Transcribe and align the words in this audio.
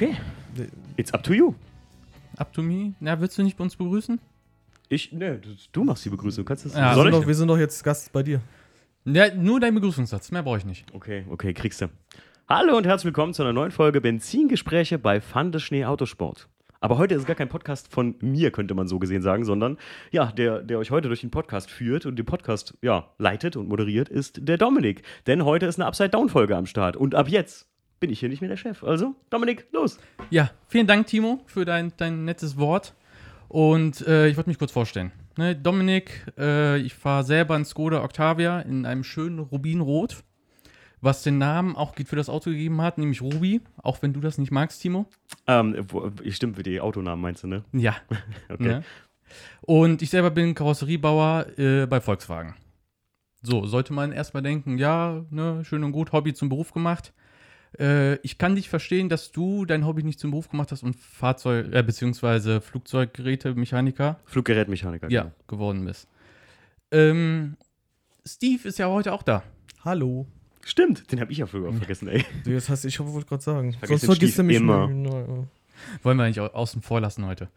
Okay. 0.00 0.14
It's 0.96 1.12
up 1.12 1.24
to 1.24 1.34
you. 1.34 1.54
Up 2.36 2.52
to 2.52 2.62
me? 2.62 2.92
Na, 3.00 3.20
willst 3.20 3.36
du 3.36 3.42
nicht 3.42 3.56
bei 3.56 3.64
uns 3.64 3.74
begrüßen? 3.74 4.20
Ich, 4.88 5.10
ne, 5.10 5.40
du 5.72 5.82
machst 5.82 6.04
die 6.04 6.08
Begrüßung. 6.08 6.44
Kannst 6.44 6.64
du 6.64 6.68
das? 6.68 6.78
Ja, 6.78 6.90
Wir 6.90 6.94
Soll 6.94 7.02
sind, 7.06 7.14
ich? 7.14 7.20
doch, 7.20 7.26
wir 7.26 7.34
sind 7.34 7.48
doch 7.48 7.58
jetzt 7.58 7.82
Gast 7.82 8.12
bei 8.12 8.22
dir. 8.22 8.40
Ja, 9.04 9.34
nur 9.34 9.58
dein 9.58 9.74
Begrüßungssatz, 9.74 10.30
mehr 10.30 10.44
brauche 10.44 10.58
ich 10.58 10.64
nicht. 10.64 10.86
Okay, 10.94 11.24
okay, 11.28 11.52
kriegst 11.52 11.80
du. 11.80 11.88
Hallo 12.48 12.76
und 12.76 12.86
herzlich 12.86 13.06
willkommen 13.06 13.34
zu 13.34 13.42
einer 13.42 13.52
neuen 13.52 13.72
Folge 13.72 14.00
Benzingespräche 14.00 15.00
bei 15.00 15.20
Fande 15.20 15.58
Schnee 15.58 15.84
Autosport. 15.84 16.46
Aber 16.78 16.96
heute 16.98 17.16
ist 17.16 17.26
gar 17.26 17.34
kein 17.34 17.48
Podcast 17.48 17.92
von 17.92 18.14
mir, 18.20 18.52
könnte 18.52 18.74
man 18.74 18.86
so 18.86 19.00
gesehen 19.00 19.22
sagen, 19.22 19.44
sondern 19.44 19.78
ja, 20.12 20.30
der, 20.30 20.62
der 20.62 20.78
euch 20.78 20.92
heute 20.92 21.08
durch 21.08 21.22
den 21.22 21.32
Podcast 21.32 21.72
führt 21.72 22.06
und 22.06 22.14
den 22.14 22.24
Podcast 22.24 22.78
ja, 22.82 23.08
leitet 23.18 23.56
und 23.56 23.68
moderiert, 23.68 24.08
ist 24.08 24.46
der 24.46 24.58
Dominik. 24.58 25.02
Denn 25.26 25.44
heute 25.44 25.66
ist 25.66 25.80
eine 25.80 25.86
Upside-Down-Folge 25.86 26.56
am 26.56 26.66
Start. 26.66 26.96
Und 26.96 27.16
ab 27.16 27.28
jetzt 27.28 27.66
bin 28.00 28.10
ich 28.10 28.20
hier 28.20 28.28
nicht 28.28 28.40
mehr 28.40 28.48
der 28.48 28.56
Chef. 28.56 28.84
Also, 28.84 29.14
Dominik, 29.30 29.66
los. 29.72 29.98
Ja, 30.30 30.50
vielen 30.68 30.86
Dank, 30.86 31.06
Timo, 31.06 31.40
für 31.46 31.64
dein, 31.64 31.92
dein 31.96 32.24
nettes 32.24 32.56
Wort. 32.58 32.94
Und 33.48 34.06
äh, 34.06 34.28
ich 34.28 34.36
wollte 34.36 34.50
mich 34.50 34.58
kurz 34.58 34.72
vorstellen. 34.72 35.12
Ne, 35.36 35.56
Dominik, 35.56 36.26
äh, 36.36 36.78
ich 36.78 36.94
fahre 36.94 37.24
selber 37.24 37.54
einen 37.54 37.64
Skoda 37.64 38.02
Octavia 38.02 38.60
in 38.60 38.84
einem 38.84 39.04
schönen 39.04 39.38
Rubinrot, 39.38 40.22
was 41.00 41.22
den 41.22 41.38
Namen 41.38 41.76
auch 41.76 41.94
für 41.94 42.16
das 42.16 42.28
Auto 42.28 42.50
gegeben 42.50 42.82
hat, 42.82 42.98
nämlich 42.98 43.22
Ruby, 43.22 43.60
auch 43.82 44.02
wenn 44.02 44.12
du 44.12 44.20
das 44.20 44.36
nicht 44.36 44.50
magst, 44.50 44.82
Timo. 44.82 45.06
Ähm, 45.46 45.86
stimmt, 46.28 46.56
für 46.56 46.62
die 46.62 46.80
Autonamen 46.80 47.22
meinst 47.22 47.44
du, 47.44 47.46
ne? 47.46 47.64
Ja. 47.72 47.96
Okay. 48.48 48.64
Ne? 48.64 48.84
Und 49.60 50.00
ich 50.00 50.10
selber 50.10 50.30
bin 50.30 50.54
Karosseriebauer 50.54 51.46
äh, 51.58 51.86
bei 51.86 52.00
Volkswagen. 52.00 52.54
So, 53.42 53.66
sollte 53.66 53.92
man 53.92 54.10
erstmal 54.10 54.42
denken, 54.42 54.78
ja, 54.78 55.24
ne, 55.30 55.64
schön 55.64 55.84
und 55.84 55.92
gut, 55.92 56.12
Hobby 56.12 56.34
zum 56.34 56.48
Beruf 56.48 56.72
gemacht. 56.72 57.12
Äh, 57.78 58.16
ich 58.22 58.38
kann 58.38 58.56
dich 58.56 58.68
verstehen, 58.68 59.08
dass 59.08 59.30
du 59.32 59.64
dein 59.64 59.86
Hobby 59.86 60.02
nicht 60.02 60.18
zum 60.18 60.30
Beruf 60.30 60.48
gemacht 60.48 60.72
hast 60.72 60.82
und 60.82 60.96
Fahrzeug, 60.96 61.72
äh, 61.72 61.82
beziehungsweise 61.82 62.60
Flugzeuggerätemechaniker 62.60 64.18
Fluggerätmechaniker. 64.24 65.10
ja, 65.10 65.22
genau. 65.22 65.34
geworden 65.46 65.84
bist. 65.84 66.08
Ähm, 66.90 67.56
Steve 68.26 68.68
ist 68.68 68.78
ja 68.78 68.88
heute 68.88 69.12
auch 69.12 69.22
da. 69.22 69.42
Hallo. 69.84 70.26
Stimmt, 70.64 71.10
den 71.12 71.20
habe 71.20 71.32
ich 71.32 71.38
ja 71.38 71.46
früher 71.46 71.72
vergessen, 71.72 72.08
ey. 72.08 72.24
Du, 72.44 72.50
jetzt 72.50 72.68
hast, 72.68 72.84
ich 72.84 72.98
wollte 73.00 73.26
gerade 73.28 73.42
sagen. 73.42 73.72
vergesse 73.72 74.06
Sonst 74.06 74.18
vergisst 74.18 74.38
du 74.38 74.42
mich 74.42 74.56
immer. 74.56 74.84
immer. 74.90 75.46
Wollen 76.02 76.16
wir 76.18 76.24
eigentlich 76.24 76.40
au- 76.40 76.46
außen 76.48 76.82
vor 76.82 77.00
lassen 77.00 77.24
heute. 77.26 77.48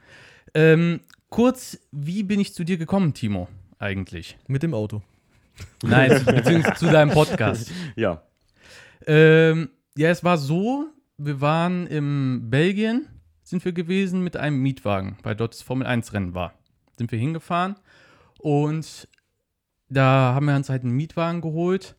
Ähm, 0.54 1.02
kurz, 1.30 1.80
wie 1.92 2.24
bin 2.24 2.40
ich 2.40 2.54
zu 2.54 2.64
dir 2.64 2.78
gekommen, 2.78 3.14
Timo, 3.14 3.48
eigentlich? 3.80 4.38
Mit 4.48 4.64
dem 4.64 4.74
Auto. 4.74 5.02
Nein, 5.84 6.10
beziehungsweise 6.26 6.76
zu 6.76 6.86
deinem 6.92 7.12
Podcast. 7.12 7.72
Ja. 7.96 8.22
Ähm, 9.08 9.70
ja, 9.98 10.10
es 10.10 10.24
war 10.24 10.38
so, 10.38 10.88
wir 11.18 11.42
waren 11.42 11.88
in 11.88 12.50
Belgien, 12.50 13.08
sind 13.44 13.66
wir 13.66 13.74
gewesen 13.74 14.24
mit 14.24 14.38
einem 14.38 14.62
Mietwagen, 14.62 15.18
weil 15.24 15.36
dort 15.36 15.54
das 15.54 15.62
Formel 15.62 15.86
1 15.88 16.14
Rennen 16.14 16.34
war. 16.34 16.54
Sind 16.98 17.12
wir 17.12 17.20
hingefahren 17.20 17.76
und 18.40 19.08
da 19.90 20.34
haben 20.34 20.46
wir 20.46 20.56
uns 20.56 20.70
halt 20.70 20.84
einen 20.84 20.96
Mietwagen 20.96 21.42
geholt, 21.42 21.98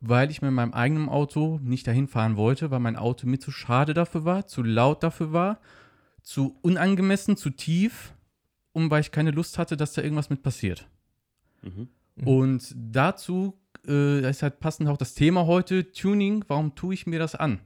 weil 0.00 0.30
ich 0.30 0.42
mit 0.42 0.52
meinem 0.52 0.72
eigenen 0.72 1.08
Auto 1.08 1.58
nicht 1.62 1.86
dahin 1.86 2.08
fahren 2.08 2.36
wollte, 2.36 2.70
weil 2.70 2.80
mein 2.80 2.96
Auto 2.96 3.26
mir 3.26 3.38
zu 3.38 3.50
schade 3.50 3.94
dafür 3.94 4.24
war, 4.24 4.46
zu 4.46 4.62
laut 4.62 5.02
dafür 5.02 5.32
war, 5.32 5.60
zu 6.22 6.58
unangemessen, 6.62 7.36
zu 7.36 7.50
tief 7.50 8.14
und 8.72 8.90
weil 8.90 9.02
ich 9.02 9.12
keine 9.12 9.30
Lust 9.30 9.58
hatte, 9.58 9.76
dass 9.76 9.92
da 9.92 10.02
irgendwas 10.02 10.30
mit 10.30 10.42
passiert. 10.42 10.88
Mhm. 11.62 11.88
Mhm. 12.16 12.26
Und 12.26 12.74
dazu 12.76 13.58
äh, 13.88 14.20
da 14.20 14.28
ist 14.28 14.42
halt 14.42 14.60
passend 14.60 14.88
auch 14.88 14.96
das 14.96 15.14
Thema 15.14 15.46
heute, 15.46 15.90
Tuning, 15.92 16.44
warum 16.48 16.74
tue 16.74 16.94
ich 16.94 17.06
mir 17.06 17.18
das 17.18 17.34
an? 17.34 17.60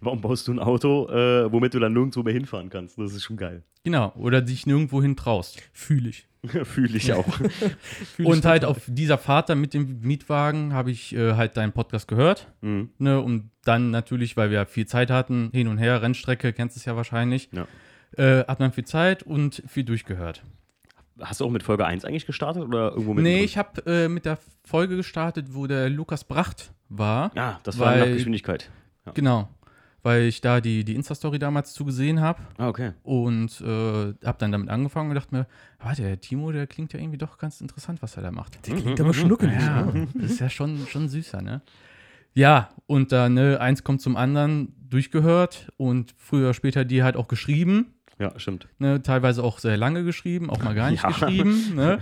Warum 0.00 0.20
baust 0.20 0.48
du 0.48 0.52
ein 0.52 0.58
Auto, 0.58 1.08
äh, 1.08 1.50
womit 1.52 1.74
du 1.74 1.78
dann 1.78 1.92
nirgendwo 1.92 2.22
mehr 2.22 2.32
hinfahren 2.34 2.68
kannst? 2.68 2.98
Das 2.98 3.12
ist 3.14 3.22
schon 3.22 3.36
geil. 3.36 3.62
Genau, 3.84 4.12
oder 4.16 4.42
dich 4.42 4.66
nirgendwo 4.66 5.00
hin 5.00 5.16
traust. 5.16 5.60
Fühle 5.72 6.08
ich. 6.10 6.28
Fühle 6.64 6.96
ich 6.96 7.12
auch. 7.12 7.26
Fühl 7.34 7.70
ich 8.18 8.26
Und 8.26 8.44
halt 8.44 8.62
total. 8.62 8.76
auf 8.76 8.82
dieser 8.88 9.18
Fahrt 9.18 9.48
dann 9.48 9.60
mit 9.60 9.72
dem 9.74 10.00
Mietwagen 10.00 10.72
habe 10.72 10.90
ich 10.90 11.14
äh, 11.14 11.34
halt 11.34 11.56
deinen 11.56 11.72
Podcast 11.72 12.08
gehört. 12.08 12.52
mhm. 12.60 12.90
Ne? 12.98 13.20
Und 13.20 13.50
dann 13.64 13.90
natürlich, 13.92 14.36
weil 14.36 14.50
wir 14.50 14.66
viel 14.66 14.86
Zeit 14.86 15.10
hatten, 15.10 15.50
hin 15.52 15.68
und 15.68 15.78
her, 15.78 16.02
Rennstrecke, 16.02 16.52
kennst 16.52 16.76
du 16.76 16.80
es 16.80 16.84
ja 16.84 16.96
wahrscheinlich, 16.96 17.48
Ja. 17.52 17.66
äh, 18.16 18.44
hat 18.46 18.58
man 18.58 18.72
viel 18.72 18.84
Zeit 18.84 19.22
und 19.22 19.62
viel 19.68 19.84
durchgehört. 19.84 20.42
Hast 21.20 21.40
du 21.40 21.44
auch 21.44 21.50
mit 21.50 21.62
Folge 21.62 21.84
1 21.86 22.04
eigentlich 22.04 22.26
gestartet 22.26 22.62
oder 22.64 22.90
irgendwo 22.92 23.14
mit? 23.14 23.22
nee, 23.22 23.42
ich 23.44 23.58
habe 23.58 23.84
äh, 23.86 24.08
mit 24.08 24.24
der 24.24 24.38
Folge 24.64 24.96
gestartet, 24.96 25.48
wo 25.54 25.66
der 25.66 25.90
Lukas 25.90 26.24
Bracht 26.24 26.72
war. 26.88 27.30
Ja, 27.34 27.60
das 27.64 27.78
war 27.78 27.92
weil- 27.92 28.00
nach 28.00 28.06
Geschwindigkeit. 28.16 28.70
Genau, 29.14 29.48
weil 30.04 30.22
ich 30.22 30.40
da 30.40 30.60
die, 30.60 30.84
die 30.84 30.94
Insta-Story 30.94 31.38
damals 31.38 31.72
zugesehen 31.74 32.20
habe. 32.20 32.40
Ah, 32.56 32.68
okay. 32.68 32.92
Und 33.02 33.60
äh, 33.60 34.14
hab 34.24 34.38
dann 34.38 34.52
damit 34.52 34.68
angefangen 34.68 35.10
und 35.10 35.16
dachte 35.16 35.34
mir, 35.34 35.46
warte, 35.80 36.02
der 36.02 36.20
Timo, 36.20 36.52
der 36.52 36.66
klingt 36.66 36.92
ja 36.92 37.00
irgendwie 37.00 37.18
doch 37.18 37.36
ganz 37.38 37.60
interessant, 37.60 38.00
was 38.00 38.16
er 38.16 38.22
da 38.22 38.30
macht. 38.30 38.66
Der 38.66 38.76
klingt 38.76 39.00
aber 39.00 39.12
schnuckelig. 39.12 39.60
Ja, 39.60 39.82
ne? 39.86 40.06
das 40.14 40.32
ist 40.32 40.40
ja 40.40 40.48
schon, 40.48 40.86
schon 40.88 41.08
süßer, 41.08 41.42
ne? 41.42 41.62
Ja, 42.34 42.70
und 42.86 43.12
dann, 43.12 43.34
ne, 43.34 43.60
eins 43.60 43.84
kommt 43.84 44.00
zum 44.00 44.16
anderen, 44.16 44.74
durchgehört 44.88 45.70
und 45.76 46.14
früher 46.16 46.44
oder 46.46 46.54
später 46.54 46.84
die 46.84 47.02
halt 47.02 47.16
auch 47.16 47.28
geschrieben, 47.28 47.94
Ja, 48.18 48.38
stimmt. 48.38 48.68
ne, 48.78 49.02
teilweise 49.02 49.42
auch 49.42 49.58
sehr 49.58 49.76
lange 49.76 50.04
geschrieben, 50.04 50.50
auch 50.50 50.62
mal 50.62 50.74
gar 50.74 50.90
nicht 50.90 51.02
Ja. 51.04 51.08
geschrieben, 51.08 51.74
ne? 51.74 51.98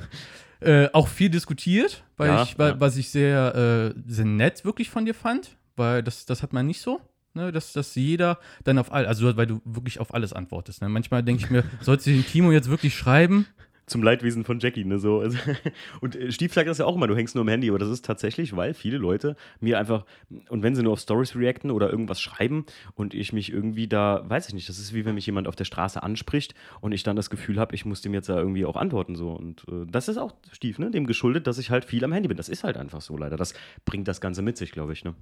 Äh, 0.60 0.88
auch 0.92 1.08
viel 1.08 1.30
diskutiert, 1.30 2.04
weil 2.18 2.28
Ja, 2.28 2.42
ich, 2.42 2.58
weil, 2.58 2.72
ja. 2.72 2.80
was 2.80 2.96
ich 2.96 3.08
sehr, 3.10 3.92
äh, 3.96 4.00
sehr 4.06 4.26
nett 4.26 4.64
wirklich 4.64 4.90
von 4.90 5.04
dir 5.06 5.14
fand, 5.14 5.56
weil 5.76 6.02
das, 6.02 6.26
das 6.26 6.42
hat 6.42 6.52
man 6.52 6.66
nicht 6.66 6.80
so. 6.82 7.00
Ne, 7.32 7.52
dass, 7.52 7.72
dass 7.72 7.94
jeder 7.94 8.40
dann 8.64 8.76
auf 8.76 8.90
all, 8.92 9.06
also 9.06 9.36
weil 9.36 9.46
du 9.46 9.60
wirklich 9.64 10.00
auf 10.00 10.12
alles 10.12 10.32
antwortest. 10.32 10.82
Ne? 10.82 10.88
Manchmal 10.88 11.22
denke 11.22 11.44
ich 11.44 11.50
mir, 11.50 11.62
sollst 11.80 12.04
du 12.06 12.10
den 12.10 12.26
Timo 12.26 12.50
jetzt 12.50 12.68
wirklich 12.68 12.96
schreiben? 12.96 13.46
Zum 13.90 14.04
Leidwesen 14.04 14.44
von 14.44 14.60
Jackie, 14.60 14.84
ne? 14.84 15.00
So. 15.00 15.18
Also, 15.18 15.36
und 16.00 16.14
äh, 16.14 16.30
Stief 16.30 16.54
sagt 16.54 16.68
das 16.68 16.78
ja 16.78 16.84
auch 16.84 16.94
immer, 16.94 17.08
du 17.08 17.16
hängst 17.16 17.34
nur 17.34 17.42
am 17.42 17.48
Handy, 17.48 17.68
aber 17.68 17.80
das 17.80 17.88
ist 17.88 18.04
tatsächlich, 18.04 18.56
weil 18.56 18.72
viele 18.72 18.98
Leute 18.98 19.34
mir 19.58 19.80
einfach, 19.80 20.06
und 20.48 20.62
wenn 20.62 20.76
sie 20.76 20.84
nur 20.84 20.92
auf 20.92 21.00
Stories 21.00 21.34
reacten 21.34 21.72
oder 21.72 21.90
irgendwas 21.90 22.20
schreiben 22.20 22.66
und 22.94 23.14
ich 23.14 23.32
mich 23.32 23.52
irgendwie 23.52 23.88
da, 23.88 24.22
weiß 24.28 24.46
ich 24.46 24.54
nicht, 24.54 24.68
das 24.68 24.78
ist 24.78 24.94
wie 24.94 25.04
wenn 25.04 25.16
mich 25.16 25.26
jemand 25.26 25.48
auf 25.48 25.56
der 25.56 25.64
Straße 25.64 26.02
anspricht 26.02 26.54
und 26.80 26.92
ich 26.92 27.02
dann 27.02 27.16
das 27.16 27.30
Gefühl 27.30 27.58
habe, 27.58 27.74
ich 27.74 27.84
muss 27.84 28.00
dem 28.00 28.14
jetzt 28.14 28.28
da 28.28 28.38
irgendwie 28.38 28.64
auch 28.64 28.76
antworten. 28.76 29.16
So. 29.16 29.32
Und 29.32 29.66
äh, 29.68 29.86
das 29.90 30.06
ist 30.06 30.18
auch 30.18 30.34
Stief, 30.52 30.78
ne? 30.78 30.92
Dem 30.92 31.06
geschuldet, 31.06 31.48
dass 31.48 31.58
ich 31.58 31.70
halt 31.70 31.84
viel 31.84 32.04
am 32.04 32.12
Handy 32.12 32.28
bin. 32.28 32.36
Das 32.36 32.48
ist 32.48 32.62
halt 32.62 32.76
einfach 32.76 33.00
so 33.00 33.16
leider. 33.16 33.36
Das 33.36 33.54
bringt 33.84 34.06
das 34.06 34.20
Ganze 34.20 34.42
mit 34.42 34.56
sich, 34.56 34.70
glaube 34.70 34.92
ich, 34.92 35.04
ne? 35.04 35.14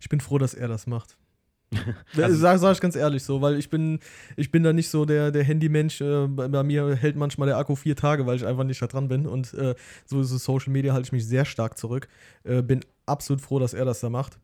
Ich 0.00 0.08
bin 0.08 0.20
froh, 0.20 0.38
dass 0.38 0.54
er 0.54 0.68
das 0.68 0.86
macht. 0.86 1.18
Also, 2.16 2.36
sag, 2.36 2.58
sag 2.58 2.72
ich 2.72 2.80
ganz 2.80 2.96
ehrlich 2.96 3.22
so, 3.22 3.40
weil 3.40 3.58
ich 3.58 3.68
bin, 3.68 3.98
ich 4.36 4.50
bin 4.50 4.62
da 4.62 4.72
nicht 4.72 4.88
so 4.88 5.04
der, 5.04 5.30
der 5.30 5.44
Handymensch. 5.44 6.00
Äh, 6.00 6.28
bei, 6.28 6.62
mir 6.62 6.94
hält 6.94 7.16
manchmal 7.16 7.48
der 7.48 7.58
Akku 7.58 7.74
vier 7.74 7.96
Tage, 7.96 8.26
weil 8.26 8.36
ich 8.36 8.46
einfach 8.46 8.64
nicht 8.64 8.80
da 8.80 8.86
dran 8.86 9.08
bin. 9.08 9.26
Und 9.26 9.54
äh, 9.54 9.74
so 10.04 10.20
ist 10.20 10.30
es 10.30 10.44
Social 10.44 10.72
Media, 10.72 10.92
halte 10.92 11.06
ich 11.06 11.12
mich 11.12 11.26
sehr 11.26 11.44
stark 11.44 11.76
zurück. 11.76 12.08
Äh, 12.44 12.62
bin 12.62 12.80
absolut 13.06 13.40
froh, 13.40 13.58
dass 13.58 13.74
er 13.74 13.84
das 13.84 14.00
da 14.00 14.10
macht. 14.10 14.38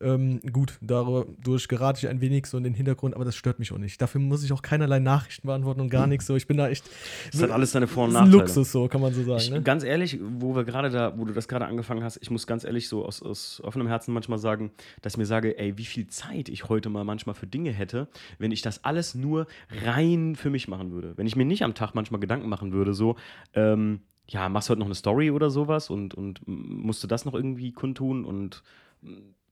Ähm, 0.00 0.40
gut, 0.52 0.78
dadurch 0.80 1.68
gerate 1.68 1.98
ich 1.98 2.08
ein 2.08 2.20
wenig 2.20 2.46
so 2.46 2.56
in 2.56 2.64
den 2.64 2.74
Hintergrund, 2.74 3.14
aber 3.14 3.24
das 3.24 3.36
stört 3.36 3.58
mich 3.58 3.72
auch 3.72 3.78
nicht. 3.78 4.00
Dafür 4.00 4.20
muss 4.20 4.42
ich 4.42 4.52
auch 4.52 4.62
keinerlei 4.62 4.98
Nachrichten 4.98 5.46
beantworten 5.46 5.80
und 5.80 5.88
gar 5.88 6.06
nichts 6.06 6.26
so. 6.26 6.36
Ich 6.36 6.46
bin 6.46 6.56
da 6.56 6.68
echt. 6.68 6.84
Das 7.32 7.42
hat 7.42 7.50
alles 7.50 7.72
seine 7.72 7.86
Vor- 7.86 8.04
und 8.04 8.12
Nachteile. 8.12 8.38
Luxus, 8.38 8.72
so 8.72 8.88
kann 8.88 9.00
man 9.00 9.14
so 9.14 9.22
sagen. 9.22 9.38
Ich, 9.38 9.50
ne? 9.50 9.62
Ganz 9.62 9.84
ehrlich, 9.84 10.18
wo 10.20 10.54
wir 10.56 10.64
gerade 10.64 10.90
da, 10.90 11.16
wo 11.16 11.24
du 11.24 11.32
das 11.32 11.48
gerade 11.48 11.66
angefangen 11.66 12.02
hast, 12.02 12.18
ich 12.20 12.30
muss 12.30 12.46
ganz 12.46 12.64
ehrlich 12.64 12.88
so 12.88 13.04
aus, 13.04 13.22
aus 13.22 13.60
offenem 13.64 13.86
Herzen 13.86 14.12
manchmal 14.12 14.38
sagen, 14.38 14.72
dass 15.02 15.14
ich 15.14 15.18
mir 15.18 15.26
sage, 15.26 15.58
ey, 15.58 15.78
wie 15.78 15.84
viel 15.84 16.06
Zeit 16.08 16.48
ich 16.48 16.68
heute 16.68 16.90
mal 16.90 17.04
manchmal 17.04 17.34
für 17.34 17.46
Dinge 17.46 17.70
hätte, 17.70 18.08
wenn 18.38 18.50
ich 18.50 18.62
das 18.62 18.84
alles 18.84 19.14
nur 19.14 19.46
rein 19.84 20.36
für 20.36 20.50
mich 20.50 20.68
machen 20.68 20.90
würde. 20.90 21.16
Wenn 21.16 21.26
ich 21.26 21.36
mir 21.36 21.44
nicht 21.44 21.62
am 21.62 21.74
Tag 21.74 21.94
manchmal 21.94 22.20
Gedanken 22.20 22.48
machen 22.48 22.72
würde, 22.72 22.94
so, 22.94 23.16
ähm, 23.54 24.00
ja, 24.26 24.48
machst 24.48 24.68
du 24.68 24.72
heute 24.72 24.80
noch 24.80 24.86
eine 24.86 24.94
Story 24.94 25.30
oder 25.30 25.50
sowas 25.50 25.90
und, 25.90 26.14
und 26.14 26.40
musst 26.46 27.02
du 27.02 27.06
das 27.06 27.24
noch 27.24 27.34
irgendwie 27.34 27.72
kundtun 27.72 28.24
und 28.24 28.62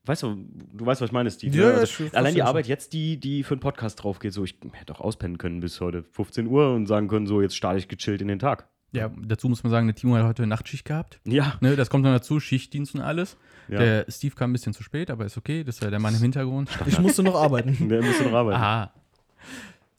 weißt 0.05 0.23
du, 0.23 0.37
du 0.73 0.87
weißt, 0.87 1.01
was 1.01 1.09
ich 1.09 1.13
meine, 1.13 1.31
Steve. 1.31 1.57
Ja, 1.57 1.63
ne? 1.63 1.69
ja, 1.69 1.73
also, 1.79 1.85
ich 1.85 1.93
verstehe 1.95 2.19
allein 2.19 2.35
die. 2.35 2.43
Arbeit 2.43 2.67
jetzt, 2.67 2.93
die, 2.93 3.19
die 3.19 3.43
für 3.43 3.55
einen 3.55 3.61
Podcast 3.61 4.03
drauf 4.03 4.19
geht, 4.19 4.33
so, 4.33 4.45
ich 4.45 4.57
hätte 4.73 4.95
auch 4.95 5.01
auspennen 5.01 5.39
können 5.39 5.61
bis 5.61 5.81
heute 5.81 6.03
15 6.03 6.47
Uhr 6.47 6.75
und 6.75 6.87
sagen 6.87 7.09
können, 7.09 7.27
so, 7.27 7.41
jetzt 7.41 7.57
starte 7.57 7.79
ich 7.79 7.89
gechillt 7.89 8.21
in 8.23 8.29
den 8.29 8.39
Tag. 8.39 8.69
Ja, 8.95 9.11
dazu 9.27 9.49
muss 9.49 9.63
man 9.63 9.71
sagen, 9.71 9.87
der 9.87 9.95
Timo 9.95 10.17
hat 10.17 10.25
heute 10.25 10.47
Nachtschicht 10.47 10.85
gehabt. 10.85 11.19
Ja, 11.25 11.55
Ne, 11.63 11.77
das 11.77 11.89
kommt 11.89 12.05
dann 12.05 12.13
dazu, 12.13 12.41
Schichtdienst 12.41 12.95
und 12.95 13.01
alles. 13.01 13.39
ja. 13.69 13.79
Der 13.79 14.07
Steve 14.11 14.35
kam 14.35 14.51
ein 14.51 14.53
bisschen 14.53 14.75
zu 14.75 14.83
spät, 14.83 15.11
aber 15.11 15.25
ist 15.25 15.39
okay, 15.39 15.65
das 15.65 15.77
ist 15.77 15.83
ja 15.83 15.89
der 15.89 15.99
Mann 15.99 16.15
im 16.15 16.21
Hintergrund. 16.21 16.69
Ich 16.87 16.99
musste 16.99 17.23
noch 17.23 17.35
arbeiten. 17.37 17.77
Der 17.89 18.03
müsste 18.03 18.25
noch 18.25 18.35
arbeiten. 18.35 18.61
Aha. 18.61 18.93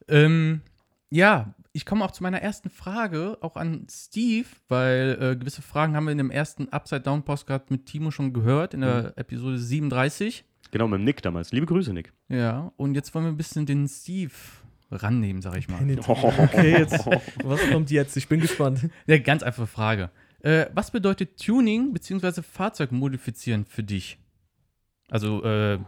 Ähm, 0.08 0.62
ja, 1.10 1.56
ich 1.74 1.86
komme 1.86 2.06
auch 2.06 2.12
zu 2.12 2.22
meiner 2.22 2.42
ersten 2.42 2.70
Frage, 2.70 3.38
auch 3.42 3.58
an 3.58 3.88
Steve, 3.90 4.48
weil 4.70 5.18
äh, 5.20 5.36
gewisse 5.36 5.64
Fragen 5.64 5.96
haben 5.96 6.06
wir 6.06 6.12
in 6.12 6.20
dem 6.20 6.30
ersten 6.30 6.70
Upside 6.70 7.02
Down 7.02 7.24
Postcard 7.24 7.72
mit 7.72 7.88
Timo 7.88 8.12
schon 8.12 8.32
gehört, 8.32 8.76
in 8.76 8.82
der 8.82 9.14
Episode 9.18 9.58
37. 9.58 10.46
Genau, 10.70 10.88
mit 10.88 11.00
dem 11.00 11.04
Nick 11.04 11.24
damals. 11.24 11.52
Liebe 11.52 11.66
Grüße, 11.66 11.92
Nick. 11.92 12.14
Ja, 12.30 12.72
und 12.78 12.94
jetzt 12.94 13.14
wollen 13.14 13.26
wir 13.26 13.32
ein 13.32 13.38
bisschen 13.38 13.66
den 13.66 13.88
Steve 13.88 14.32
rannehmen, 14.92 15.42
sag 15.42 15.58
ich 15.58 15.68
mal. 15.68 15.82
Okay, 15.82 16.78
jetzt, 16.78 17.06
was 17.44 17.70
kommt 17.72 17.90
jetzt? 17.90 18.16
Ich 18.18 18.28
bin 18.28 18.40
gespannt. 18.40 18.90
Ja, 19.08 19.18
ganz 19.18 19.42
einfache 19.42 19.68
Frage. 19.68 20.12
Äh, 20.42 20.68
was 20.76 20.92
bedeutet 20.92 21.44
Tuning 21.44 21.92
bzw. 21.92 22.44
Fahrzeug 22.44 22.92
modifizieren 22.92 23.66
für 23.66 23.82
dich? 23.82 24.20
Also, 25.10 25.44
äh, 25.44 25.80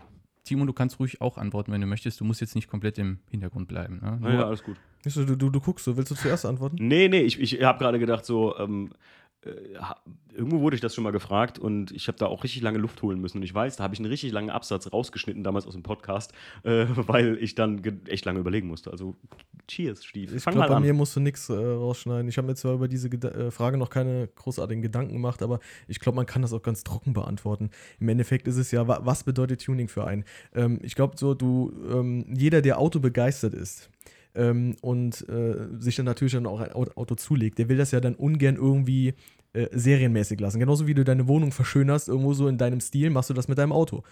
Timo, 0.46 0.66
du 0.66 0.74
kannst 0.74 1.00
ruhig 1.00 1.22
auch 1.22 1.38
antworten, 1.38 1.72
wenn 1.72 1.82
du 1.82 1.88
möchtest. 1.88 2.20
Du 2.20 2.26
musst 2.26 2.42
jetzt 2.42 2.56
nicht 2.56 2.70
komplett 2.70 2.98
im 2.98 3.20
Hintergrund 3.30 3.68
bleiben. 3.68 4.00
Ne? 4.02 4.20
Ja, 4.24 4.34
ja, 4.34 4.46
alles 4.46 4.64
gut. 4.64 4.78
Du, 5.14 5.36
du, 5.36 5.50
du 5.50 5.62
guckst 5.62 5.86
so, 5.86 5.98
willst 5.98 6.12
du 6.12 6.16
zuerst 6.16 6.46
antworten? 6.46 6.78
Nee, 6.80 7.08
nee, 7.08 7.22
ich, 7.22 7.40
ich 7.40 7.62
habe 7.62 7.80
gerade 7.80 8.00
gedacht, 8.00 8.26
so, 8.26 8.58
ähm, 8.58 8.90
äh, 9.46 9.52
irgendwo 10.34 10.60
wurde 10.60 10.76
ich 10.76 10.82
das 10.82 10.94
schon 10.94 11.04
mal 11.04 11.12
gefragt 11.12 11.60
und 11.60 11.92
ich 11.92 12.08
habe 12.08 12.18
da 12.18 12.26
auch 12.26 12.44
richtig 12.44 12.62
lange 12.62 12.78
Luft 12.78 13.02
holen 13.02 13.22
müssen. 13.22 13.38
Und 13.38 13.44
ich 13.44 13.54
weiß, 13.54 13.78
da 13.78 13.84
habe 13.84 13.94
ich 13.94 14.00
einen 14.00 14.10
richtig 14.10 14.34
langen 14.34 14.50
Absatz 14.50 14.92
rausgeschnitten 14.92 15.44
damals 15.44 15.66
aus 15.66 15.74
dem 15.74 15.84
Podcast, 15.84 16.34
äh, 16.64 16.86
weil 16.96 17.38
ich 17.40 17.56
dann 17.56 17.82
echt 18.08 18.26
lange 18.26 18.40
überlegen 18.40 18.68
musste. 18.68 18.92
Also, 18.92 19.16
cheers, 19.68 20.04
Stief. 20.04 20.34
Ich 20.34 20.44
Fang 20.44 20.54
glaube, 20.54 20.68
mal 20.68 20.74
bei 20.74 20.78
an. 20.78 20.84
mir 20.84 20.94
musst 20.94 21.16
du 21.16 21.20
nichts 21.20 21.50
äh, 21.50 21.54
rausschneiden. 21.54 22.28
Ich 22.28 22.38
habe 22.38 22.48
mir 22.48 22.56
zwar 22.56 22.74
über 22.74 22.88
diese 22.88 23.10
Geda 23.10 23.30
äh, 23.30 23.52
Frage 23.52 23.78
noch 23.78 23.90
keine 23.90 24.28
großartigen 24.36 24.82
Gedanken 24.82 25.14
gemacht, 25.14 25.42
aber 25.42 25.60
ich 25.88 26.00
glaube, 26.00 26.18
man 26.18 26.26
kann 26.26 26.42
das 26.42 26.52
auch 26.52 26.64
ganz 26.64 26.84
trocken 26.84 27.14
beantworten. 27.14 27.70
Im 28.00 28.10
Endeffekt 28.10 28.48
ist 28.48 28.58
es 28.58 28.72
ja, 28.72 28.88
wa 28.88 29.02
was 29.04 29.24
bedeutet 29.24 29.64
Tuning 29.64 29.88
für 29.88 30.06
einen? 30.06 30.26
Ähm, 30.54 30.80
ich 30.82 30.96
glaube, 30.96 31.18
so, 31.18 31.34
du, 31.34 31.72
ähm, 31.90 32.26
jeder, 32.36 32.62
der 32.62 32.80
Auto 32.80 33.00
begeistert 33.00 33.54
ist, 33.54 33.90
ähm, 34.36 34.76
und 34.82 35.28
äh, 35.30 35.68
sich 35.80 35.96
dann 35.96 36.06
natürlich 36.06 36.34
dann 36.34 36.46
auch 36.46 36.60
ein 36.60 36.72
Auto, 36.72 37.16
zulegt, 37.16 37.58
der 37.58 37.70
will 37.70 37.78
das 37.78 37.92
ja 37.92 38.00
dann 38.00 38.16
ungern 38.16 38.56
irgendwie 38.56 39.14
äh, 39.54 39.68
serienmäßig 39.72 40.40
lassen. 40.40 40.60
Genauso 40.60 40.88
wie 40.88 40.94
du 40.94 41.04
deine 41.04 41.28
Wohnung 41.28 41.52
verschönerst, 41.52 42.10
irgendwo 42.10 42.34
so 42.34 42.48
in 42.48 42.58
deinem 42.58 42.82
Stil, 42.82 43.10
machst 43.10 43.30
du 43.30 43.34
das 43.34 43.48
mit 43.48 43.58
deinem 43.58 43.72
Auto. 43.72 44.04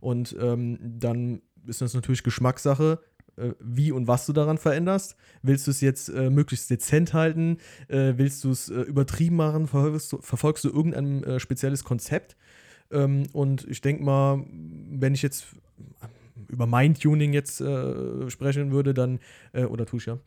Und 0.00 0.36
ähm, 0.40 0.78
dann 0.80 1.42
ist 1.66 1.80
das 1.80 1.94
natürlich 1.94 2.22
Geschmackssache, 2.22 3.00
äh, 3.36 3.50
wie 3.60 3.92
und 3.92 4.06
was 4.06 4.26
du 4.26 4.32
daran 4.32 4.58
veränderst. 4.58 5.16
Willst 5.42 5.66
du 5.66 5.70
es 5.70 5.80
jetzt 5.80 6.08
äh, 6.08 6.30
möglichst 6.30 6.70
dezent 6.70 7.14
halten? 7.14 7.58
Äh, 7.88 8.14
willst 8.16 8.44
du 8.44 8.50
es 8.50 8.68
äh, 8.68 8.80
übertrieben 8.82 9.36
machen? 9.36 9.66
Verfolgst 9.66 10.12
du, 10.12 10.18
verfolgst 10.20 10.64
du 10.64 10.68
irgendein 10.68 11.24
äh, 11.24 11.40
spezielles 11.40 11.84
Konzept? 11.84 12.36
Ähm, 12.90 13.24
und 13.32 13.66
ich 13.68 13.80
denke 13.80 14.02
mal, 14.02 14.44
wenn 14.90 15.14
ich 15.14 15.22
jetzt 15.22 15.46
über 16.48 16.66
mein 16.66 16.94
Tuning 16.94 17.32
jetzt 17.32 17.60
äh, 17.60 18.30
sprechen 18.30 18.70
würde, 18.70 18.94
dann, 18.94 19.18
äh, 19.52 19.64
oder 19.64 19.86
tue 19.86 19.98
ich 19.98 20.06
ja, 20.06 20.18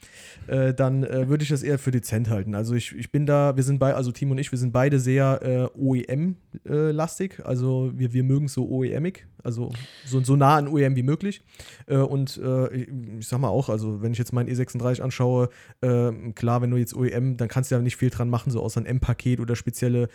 äh, 0.47 0.73
dann 0.73 1.03
äh, 1.03 1.29
würde 1.29 1.43
ich 1.43 1.49
das 1.49 1.63
eher 1.63 1.79
für 1.79 1.91
dezent 1.91 2.29
halten. 2.29 2.55
Also 2.55 2.75
ich, 2.75 2.95
ich 2.95 3.11
bin 3.11 3.25
da, 3.25 3.55
wir 3.55 3.63
sind 3.63 3.79
bei, 3.79 3.93
also 3.93 4.11
Timo 4.11 4.31
und 4.31 4.37
ich, 4.37 4.51
wir 4.51 4.59
sind 4.59 4.71
beide 4.71 4.99
sehr 4.99 5.71
äh, 5.75 5.79
OEM-lastig. 5.79 7.45
also 7.45 7.91
wir, 7.95 8.13
wir 8.13 8.23
mögen 8.23 8.45
es 8.45 8.53
so 8.53 8.67
OEMig, 8.67 9.25
also 9.43 9.71
so, 10.05 10.21
so 10.21 10.35
nah 10.35 10.57
an 10.57 10.67
OEM 10.67 10.95
wie 10.95 11.03
möglich. 11.03 11.41
Äh, 11.87 11.97
und 11.97 12.39
ich, 12.71 12.87
ich 13.19 13.27
sag 13.27 13.39
mal 13.39 13.49
auch, 13.49 13.69
also 13.69 14.01
wenn 14.01 14.11
ich 14.11 14.17
jetzt 14.17 14.33
meinen 14.33 14.49
E36 14.49 15.01
anschaue, 15.01 15.49
klar, 16.35 16.61
wenn 16.61 16.71
du 16.71 16.77
jetzt 16.77 16.95
OEM, 16.95 17.37
dann 17.37 17.47
kannst 17.47 17.71
du 17.71 17.75
ja 17.75 17.81
nicht 17.81 17.97
viel 17.97 18.09
dran 18.09 18.29
machen, 18.29 18.51
so 18.51 18.61
außer 18.61 18.81
ein 18.81 18.85
M-Paket 18.85 19.39
oder 19.39 19.55
spezielle, 19.55 20.09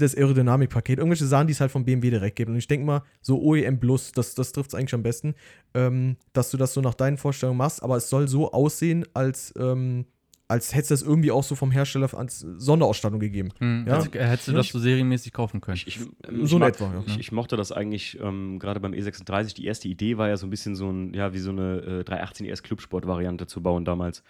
das 0.00 0.14
Aerodynamik-Paket, 0.16 0.98
irgendwelche 0.98 1.26
Sachen, 1.26 1.46
die 1.48 1.52
es 1.52 1.60
halt 1.60 1.70
vom 1.70 1.84
BMW 1.84 2.10
direkt 2.10 2.36
gibt. 2.36 2.48
Und 2.48 2.56
ich 2.56 2.66
denke 2.66 2.86
mal, 2.86 3.02
so 3.20 3.40
OEM 3.42 3.78
Plus, 3.80 4.12
das, 4.12 4.34
das 4.34 4.52
trifft 4.52 4.70
es 4.70 4.74
eigentlich 4.74 4.94
am 4.94 5.02
besten, 5.02 5.34
ähm, 5.74 6.16
dass 6.32 6.50
du 6.50 6.56
das 6.56 6.72
so 6.72 6.80
nach 6.80 6.94
deinen 6.94 7.18
Vorstellungen 7.18 7.58
machst, 7.58 7.82
aber 7.82 7.96
es 7.96 8.08
soll 8.08 8.28
so 8.28 8.52
aussehen, 8.52 9.04
als, 9.14 9.52
ähm, 9.58 10.06
als 10.48 10.74
hättest 10.74 10.90
du 10.90 10.94
das 10.94 11.02
irgendwie 11.02 11.30
auch 11.30 11.44
so 11.44 11.54
vom 11.54 11.70
Hersteller 11.70 12.12
als 12.14 12.40
Sonderausstattung 12.40 13.20
gegeben. 13.20 13.50
Hm, 13.58 13.84
Ja. 13.86 13.94
also, 13.94 14.10
äh, 14.12 14.18
hättest 14.26 14.48
du 14.48 14.52
Ja. 14.52 14.58
das 14.58 14.68
so 14.68 14.78
serienmäßig 14.78 15.32
kaufen 15.32 15.60
können. 15.62 15.76
Ich, 15.76 15.86
ich, 15.86 15.98
So 15.98 16.08
ich, 16.30 16.52
in 16.52 16.58
mag, 16.58 16.74
etwa, 16.74 16.92
ja. 16.92 17.02
ich, 17.06 17.18
ich 17.18 17.32
mochte 17.32 17.56
das 17.56 17.72
eigentlich 17.72 18.18
ähm, 18.20 18.58
gerade 18.58 18.78
beim 18.80 18.92
E36. 18.92 19.54
Die 19.54 19.64
erste 19.64 19.88
Idee 19.88 20.18
war 20.18 20.28
ja 20.28 20.36
so 20.36 20.46
ein 20.46 20.50
bisschen 20.50 20.74
so 20.74 20.90
ein, 20.90 21.14
ja, 21.14 21.32
wie 21.32 21.38
so 21.38 21.50
eine 21.50 22.00
äh, 22.00 22.04
318 22.04 22.46
ES 22.46 22.62
Clubsport-Variante 22.62 23.46
zu 23.46 23.62
bauen 23.62 23.84
damals. 23.86 24.22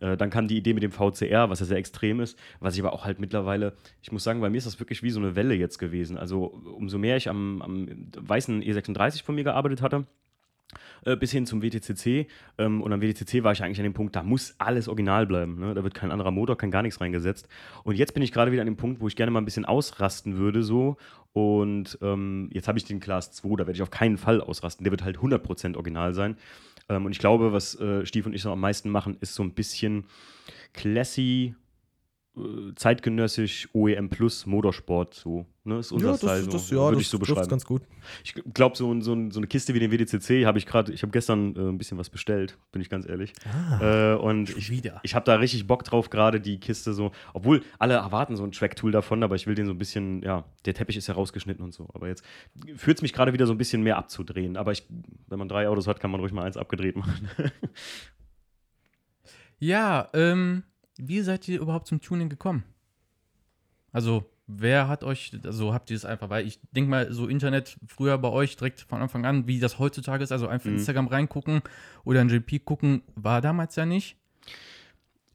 Äh, 0.00 0.16
dann 0.16 0.30
kam 0.30 0.48
die 0.48 0.56
Idee 0.56 0.74
mit 0.74 0.82
dem 0.82 0.92
VCR, 0.92 1.50
was 1.50 1.60
ja 1.60 1.66
sehr 1.66 1.78
extrem 1.78 2.20
ist, 2.20 2.38
was 2.60 2.74
ich 2.74 2.80
aber 2.80 2.92
auch 2.92 3.04
halt 3.04 3.18
mittlerweile, 3.18 3.74
ich 4.02 4.12
muss 4.12 4.24
sagen, 4.24 4.40
bei 4.40 4.50
mir 4.50 4.58
ist 4.58 4.66
das 4.66 4.80
wirklich 4.80 5.02
wie 5.02 5.10
so 5.10 5.20
eine 5.20 5.36
Welle 5.36 5.54
jetzt 5.54 5.78
gewesen. 5.78 6.18
Also 6.18 6.44
umso 6.44 6.98
mehr 6.98 7.16
ich 7.16 7.28
am, 7.28 7.62
am 7.62 8.08
weißen 8.16 8.62
E36 8.62 9.24
von 9.24 9.34
mir 9.34 9.44
gearbeitet 9.44 9.82
hatte, 9.82 10.06
äh, 11.04 11.16
bis 11.16 11.30
hin 11.32 11.46
zum 11.46 11.62
WTCC. 11.62 12.26
Ähm, 12.58 12.82
und 12.82 12.92
am 12.92 13.00
WTCC 13.00 13.44
war 13.44 13.52
ich 13.52 13.62
eigentlich 13.62 13.78
an 13.78 13.84
dem 13.84 13.94
Punkt, 13.94 14.16
da 14.16 14.22
muss 14.22 14.54
alles 14.58 14.88
original 14.88 15.26
bleiben. 15.26 15.58
Ne? 15.58 15.74
Da 15.74 15.84
wird 15.84 15.94
kein 15.94 16.10
anderer 16.10 16.30
Motor, 16.30 16.56
kein 16.58 16.70
gar 16.70 16.82
nichts 16.82 17.00
reingesetzt. 17.00 17.48
Und 17.84 17.96
jetzt 17.96 18.14
bin 18.14 18.22
ich 18.22 18.32
gerade 18.32 18.52
wieder 18.52 18.62
an 18.62 18.66
dem 18.66 18.76
Punkt, 18.76 19.00
wo 19.00 19.08
ich 19.08 19.16
gerne 19.16 19.30
mal 19.30 19.40
ein 19.40 19.44
bisschen 19.44 19.64
ausrasten 19.64 20.36
würde, 20.36 20.62
so. 20.62 20.96
Und 21.32 21.98
ähm, 22.02 22.48
jetzt 22.52 22.66
habe 22.66 22.78
ich 22.78 22.84
den 22.84 23.00
Class 23.00 23.30
2, 23.32 23.50
da 23.50 23.58
werde 23.58 23.72
ich 23.72 23.82
auf 23.82 23.90
keinen 23.90 24.16
Fall 24.16 24.40
ausrasten. 24.40 24.84
Der 24.84 24.90
wird 24.90 25.04
halt 25.04 25.18
100% 25.18 25.76
original 25.76 26.14
sein. 26.14 26.36
Ähm, 26.88 27.04
und 27.06 27.12
ich 27.12 27.18
glaube, 27.18 27.52
was 27.52 27.78
äh, 27.80 28.04
Stief 28.06 28.26
und 28.26 28.34
ich 28.34 28.42
so 28.42 28.50
am 28.50 28.60
meisten 28.60 28.90
machen, 28.90 29.16
ist 29.20 29.34
so 29.34 29.42
ein 29.42 29.54
bisschen 29.54 30.04
classy, 30.72 31.54
zeitgenössisch, 32.74 33.68
OEM 33.72 34.10
Plus, 34.10 34.44
Motorsport, 34.44 35.14
so. 35.14 35.46
Ne? 35.64 35.78
Ist 35.78 35.90
unser 35.90 36.10
ja, 36.10 36.16
Style, 36.16 36.34
das, 36.36 36.44
so. 36.44 36.50
das, 36.50 36.70
ja, 36.70 36.76
würde 36.76 37.00
ich 37.00 37.08
so 37.08 37.18
beschreiben. 37.18 37.48
ganz 37.48 37.64
gut. 37.64 37.82
Ich 38.22 38.34
glaube, 38.54 38.76
so, 38.76 38.92
so, 39.00 39.30
so 39.30 39.40
eine 39.40 39.46
Kiste 39.46 39.72
wie 39.74 39.80
den 39.80 39.90
WDCC 39.90 40.44
habe 40.44 40.58
ich 40.58 40.66
gerade, 40.66 40.92
ich 40.92 41.02
habe 41.02 41.10
gestern 41.12 41.56
äh, 41.56 41.60
ein 41.60 41.78
bisschen 41.78 41.96
was 41.98 42.10
bestellt, 42.10 42.58
bin 42.72 42.82
ich 42.82 42.90
ganz 42.90 43.08
ehrlich. 43.08 43.32
Ah, 43.44 44.12
Äh, 44.12 44.16
und 44.16 44.50
ich, 44.56 44.70
wieder. 44.70 45.00
ich 45.02 45.14
habe 45.14 45.24
da 45.24 45.36
richtig 45.36 45.66
Bock 45.66 45.82
drauf, 45.84 46.10
gerade 46.10 46.40
die 46.40 46.60
Kiste 46.60 46.92
so, 46.92 47.10
obwohl 47.32 47.62
alle 47.78 47.94
erwarten 47.94 48.36
so 48.36 48.44
ein 48.44 48.52
Track-Tool 48.52 48.92
davon, 48.92 49.22
aber 49.22 49.34
ich 49.34 49.46
will 49.46 49.54
den 49.54 49.66
so 49.66 49.72
ein 49.72 49.78
bisschen, 49.78 50.22
ja, 50.22 50.44
der 50.66 50.74
Teppich 50.74 50.96
ist 50.98 51.06
ja 51.06 51.14
rausgeschnitten 51.14 51.64
und 51.64 51.72
so. 51.72 51.88
Aber 51.94 52.06
jetzt 52.06 52.22
führt 52.76 52.98
es 52.98 53.02
mich 53.02 53.12
gerade 53.14 53.32
wieder 53.32 53.46
so 53.46 53.52
ein 53.54 53.58
bisschen 53.58 53.82
mehr 53.82 53.96
abzudrehen. 53.96 54.56
Aber 54.56 54.72
ich, 54.72 54.86
wenn 55.28 55.38
man 55.38 55.48
drei 55.48 55.68
Autos 55.68 55.86
hat, 55.86 56.00
kann 56.00 56.10
man 56.10 56.20
ruhig 56.20 56.32
mal 56.32 56.44
eins 56.44 56.56
abgedreht 56.58 56.96
machen. 56.96 57.30
Ja, 59.58 60.08
ähm, 60.12 60.64
wie 60.98 61.20
seid 61.20 61.46
ihr 61.48 61.60
überhaupt 61.60 61.86
zum 61.86 62.00
Tuning 62.00 62.28
gekommen? 62.28 62.64
Also, 63.92 64.24
wer 64.46 64.88
hat 64.88 65.04
euch, 65.04 65.32
also 65.44 65.72
habt 65.72 65.90
ihr 65.90 65.96
es 65.96 66.04
einfach, 66.04 66.28
weil 66.30 66.46
ich 66.46 66.60
denke 66.72 66.90
mal, 66.90 67.12
so 67.12 67.26
Internet 67.26 67.78
früher 67.86 68.18
bei 68.18 68.28
euch 68.28 68.56
direkt 68.56 68.80
von 68.82 69.00
Anfang 69.00 69.24
an, 69.24 69.46
wie 69.46 69.58
das 69.58 69.78
heutzutage 69.78 70.22
ist, 70.22 70.32
also 70.32 70.46
einfach 70.48 70.66
Mhm. 70.70 70.76
Instagram 70.76 71.08
reingucken 71.08 71.62
oder 72.04 72.20
in 72.20 72.28
JP 72.28 72.60
gucken, 72.60 73.02
war 73.14 73.40
damals 73.40 73.76
ja 73.76 73.86
nicht. 73.86 74.16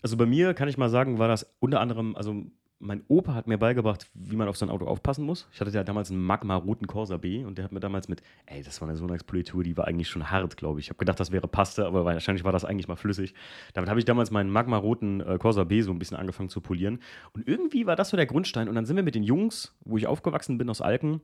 Also 0.01 0.17
bei 0.17 0.25
mir 0.25 0.53
kann 0.53 0.67
ich 0.69 0.77
mal 0.77 0.89
sagen, 0.89 1.19
war 1.19 1.27
das 1.27 1.53
unter 1.59 1.79
anderem, 1.79 2.15
also 2.15 2.45
mein 2.81 3.03
Opa 3.07 3.33
hat 3.33 3.47
mir 3.47 3.57
beigebracht, 3.57 4.09
wie 4.13 4.35
man 4.35 4.47
auf 4.47 4.57
sein 4.57 4.69
Auto 4.69 4.85
aufpassen 4.85 5.23
muss. 5.23 5.47
Ich 5.53 5.61
hatte 5.61 5.69
ja 5.71 5.83
damals 5.83 6.09
einen 6.09 6.21
Magma 6.21 6.55
roten 6.55 6.87
Corsa 6.87 7.17
B 7.17 7.45
und 7.45 7.57
der 7.57 7.65
hat 7.65 7.71
mir 7.71 7.79
damals 7.79 8.07
mit, 8.07 8.21
ey, 8.47 8.63
das 8.63 8.81
war 8.81 8.89
eine 8.89 8.97
Sonax-Politur, 8.97 9.63
die 9.63 9.77
war 9.77 9.87
eigentlich 9.87 10.09
schon 10.09 10.31
hart, 10.31 10.57
glaube 10.57 10.79
ich. 10.79 10.87
Ich 10.87 10.89
habe 10.89 10.97
gedacht, 10.97 11.19
das 11.19 11.31
wäre 11.31 11.47
Paste, 11.47 11.85
aber 11.85 12.03
wahrscheinlich 12.05 12.43
war 12.43 12.51
das 12.51 12.65
eigentlich 12.65 12.87
mal 12.87 12.95
flüssig. 12.95 13.35
Damit 13.73 13.89
habe 13.89 13.99
ich 13.99 14.05
damals 14.05 14.31
meinen 14.31 14.49
Magma 14.49 14.77
roten 14.77 15.21
äh, 15.21 15.37
Corsa 15.37 15.63
B 15.63 15.81
so 15.81 15.91
ein 15.91 15.99
bisschen 15.99 16.17
angefangen 16.17 16.49
zu 16.49 16.59
polieren. 16.59 16.99
Und 17.33 17.47
irgendwie 17.47 17.85
war 17.85 17.95
das 17.95 18.09
so 18.09 18.17
der 18.17 18.25
Grundstein. 18.25 18.67
Und 18.67 18.75
dann 18.75 18.85
sind 18.85 18.95
wir 18.95 19.03
mit 19.03 19.15
den 19.15 19.23
Jungs, 19.23 19.75
wo 19.85 19.97
ich 19.97 20.07
aufgewachsen 20.07 20.57
bin 20.57 20.69
aus 20.69 20.81
Alken, 20.81 21.21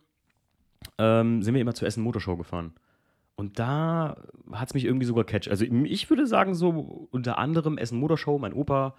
ähm, 0.99 1.41
sind 1.41 1.55
wir 1.55 1.61
immer 1.61 1.73
zur 1.73 1.87
Essen 1.87 2.03
Motorshow 2.03 2.37
gefahren. 2.37 2.73
Und 3.35 3.59
da 3.59 4.17
hat 4.51 4.69
es 4.69 4.73
mich 4.73 4.85
irgendwie 4.85 5.05
sogar 5.05 5.23
catch. 5.23 5.47
Also 5.47 5.65
ich 5.65 6.09
würde 6.09 6.27
sagen, 6.27 6.55
so 6.55 7.07
unter 7.11 7.37
anderem 7.37 7.77
Essen 7.77 7.99
Motorshow, 7.99 8.37
mein 8.37 8.53
Opa 8.53 8.95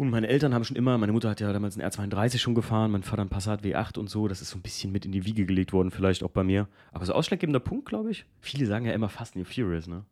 und 0.00 0.08
meine 0.10 0.28
Eltern 0.28 0.54
haben 0.54 0.64
schon 0.64 0.76
immer, 0.78 0.96
meine 0.96 1.12
Mutter 1.12 1.28
hat 1.28 1.40
ja 1.40 1.52
damals 1.52 1.78
einen 1.78 1.90
R32 1.90 2.38
schon 2.38 2.54
gefahren, 2.54 2.90
mein 2.90 3.02
Vater 3.02 3.20
einen 3.20 3.28
Passat 3.30 3.62
W8 3.62 3.98
und 3.98 4.08
so. 4.08 4.28
Das 4.28 4.40
ist 4.40 4.48
so 4.50 4.56
ein 4.58 4.62
bisschen 4.62 4.92
mit 4.92 5.04
in 5.04 5.12
die 5.12 5.26
Wiege 5.26 5.44
gelegt 5.44 5.74
worden, 5.74 5.90
vielleicht 5.90 6.22
auch 6.22 6.30
bei 6.30 6.42
mir. 6.42 6.68
Aber 6.90 7.04
so 7.04 7.12
ausschlaggebender 7.12 7.60
Punkt, 7.60 7.86
glaube 7.86 8.10
ich. 8.10 8.24
Viele 8.40 8.64
sagen 8.64 8.86
ja 8.86 8.92
immer 8.92 9.10
Fast 9.10 9.36
and 9.36 9.46
Furious, 9.46 9.86
ne? 9.86 10.04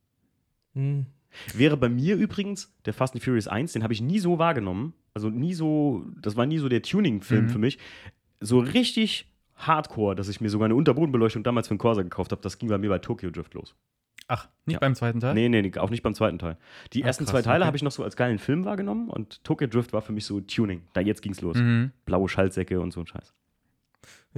hm. 0.75 1.07
Wäre 1.55 1.77
bei 1.77 1.89
mir 1.89 2.17
übrigens 2.17 2.73
der 2.85 2.93
Fast 2.95 3.15
and 3.15 3.23
Furious 3.25 3.49
1, 3.49 3.73
den 3.73 3.83
habe 3.83 3.93
ich 3.95 4.01
nie 4.03 4.19
so 4.19 4.39
wahrgenommen. 4.39 4.93
Also 5.15 5.31
nie 5.31 5.55
so, 5.55 6.05
das 6.21 6.37
war 6.37 6.45
nie 6.47 6.59
so 6.59 6.69
der 6.69 6.83
Tuning-Film 6.83 7.45
Mhm. 7.47 7.49
für 7.49 7.59
mich. 7.59 7.79
So 8.41 8.59
richtig 8.61 9.27
hardcore, 9.57 10.15
dass 10.17 10.29
ich 10.29 10.41
mir 10.41 10.49
sogar 10.51 10.67
eine 10.67 10.75
Unterbodenbeleuchtung 10.75 11.43
damals 11.43 11.69
für 11.69 11.73
einen 11.73 11.79
Corsa 11.79 12.03
gekauft 12.03 12.33
habe. 12.33 12.43
Das 12.43 12.59
ging 12.59 12.69
bei 12.69 12.79
mir 12.79 12.89
bei 12.91 12.99
Tokyo 12.99 13.31
Drift 13.31 13.55
los. 13.55 13.75
Ach, 14.29 14.49
nicht 14.67 14.75
Ja. 14.75 14.79
beim 14.81 14.95
zweiten 14.95 15.21
Teil? 15.21 15.35
Nee, 15.35 15.49
nee, 15.49 15.63
nee, 15.63 15.73
auch 15.79 15.91
nicht 15.91 16.03
beim 16.03 16.15
zweiten 16.15 16.39
Teil. 16.39 16.57
Die 16.93 17.03
Ah, 17.03 17.07
ersten 17.09 17.25
krass, 17.25 17.33
zwei 17.33 17.43
Teile 17.43 17.61
okay. 17.63 17.67
habe 17.67 17.77
ich 17.79 17.83
noch 17.83 17.91
so 17.93 18.05
als 18.05 18.15
geilen 18.15 18.39
Film 18.39 18.65
wahrgenommen 18.67 19.09
und 19.09 19.43
Tokyo 19.43 19.67
Drift 19.67 19.93
war 19.93 20.03
für 20.03 20.13
mich 20.13 20.27
so 20.27 20.41
Tuning. 20.41 20.83
Da 20.93 21.01
jetzt 21.01 21.23
ging's 21.23 21.41
los. 21.41 21.57
Mhm. 21.57 21.93
Blaue 22.05 22.29
Schaltsäcke 22.29 22.79
und 22.81 22.93
so 22.93 23.01
ein 23.01 23.07
Scheiß. 23.07 23.35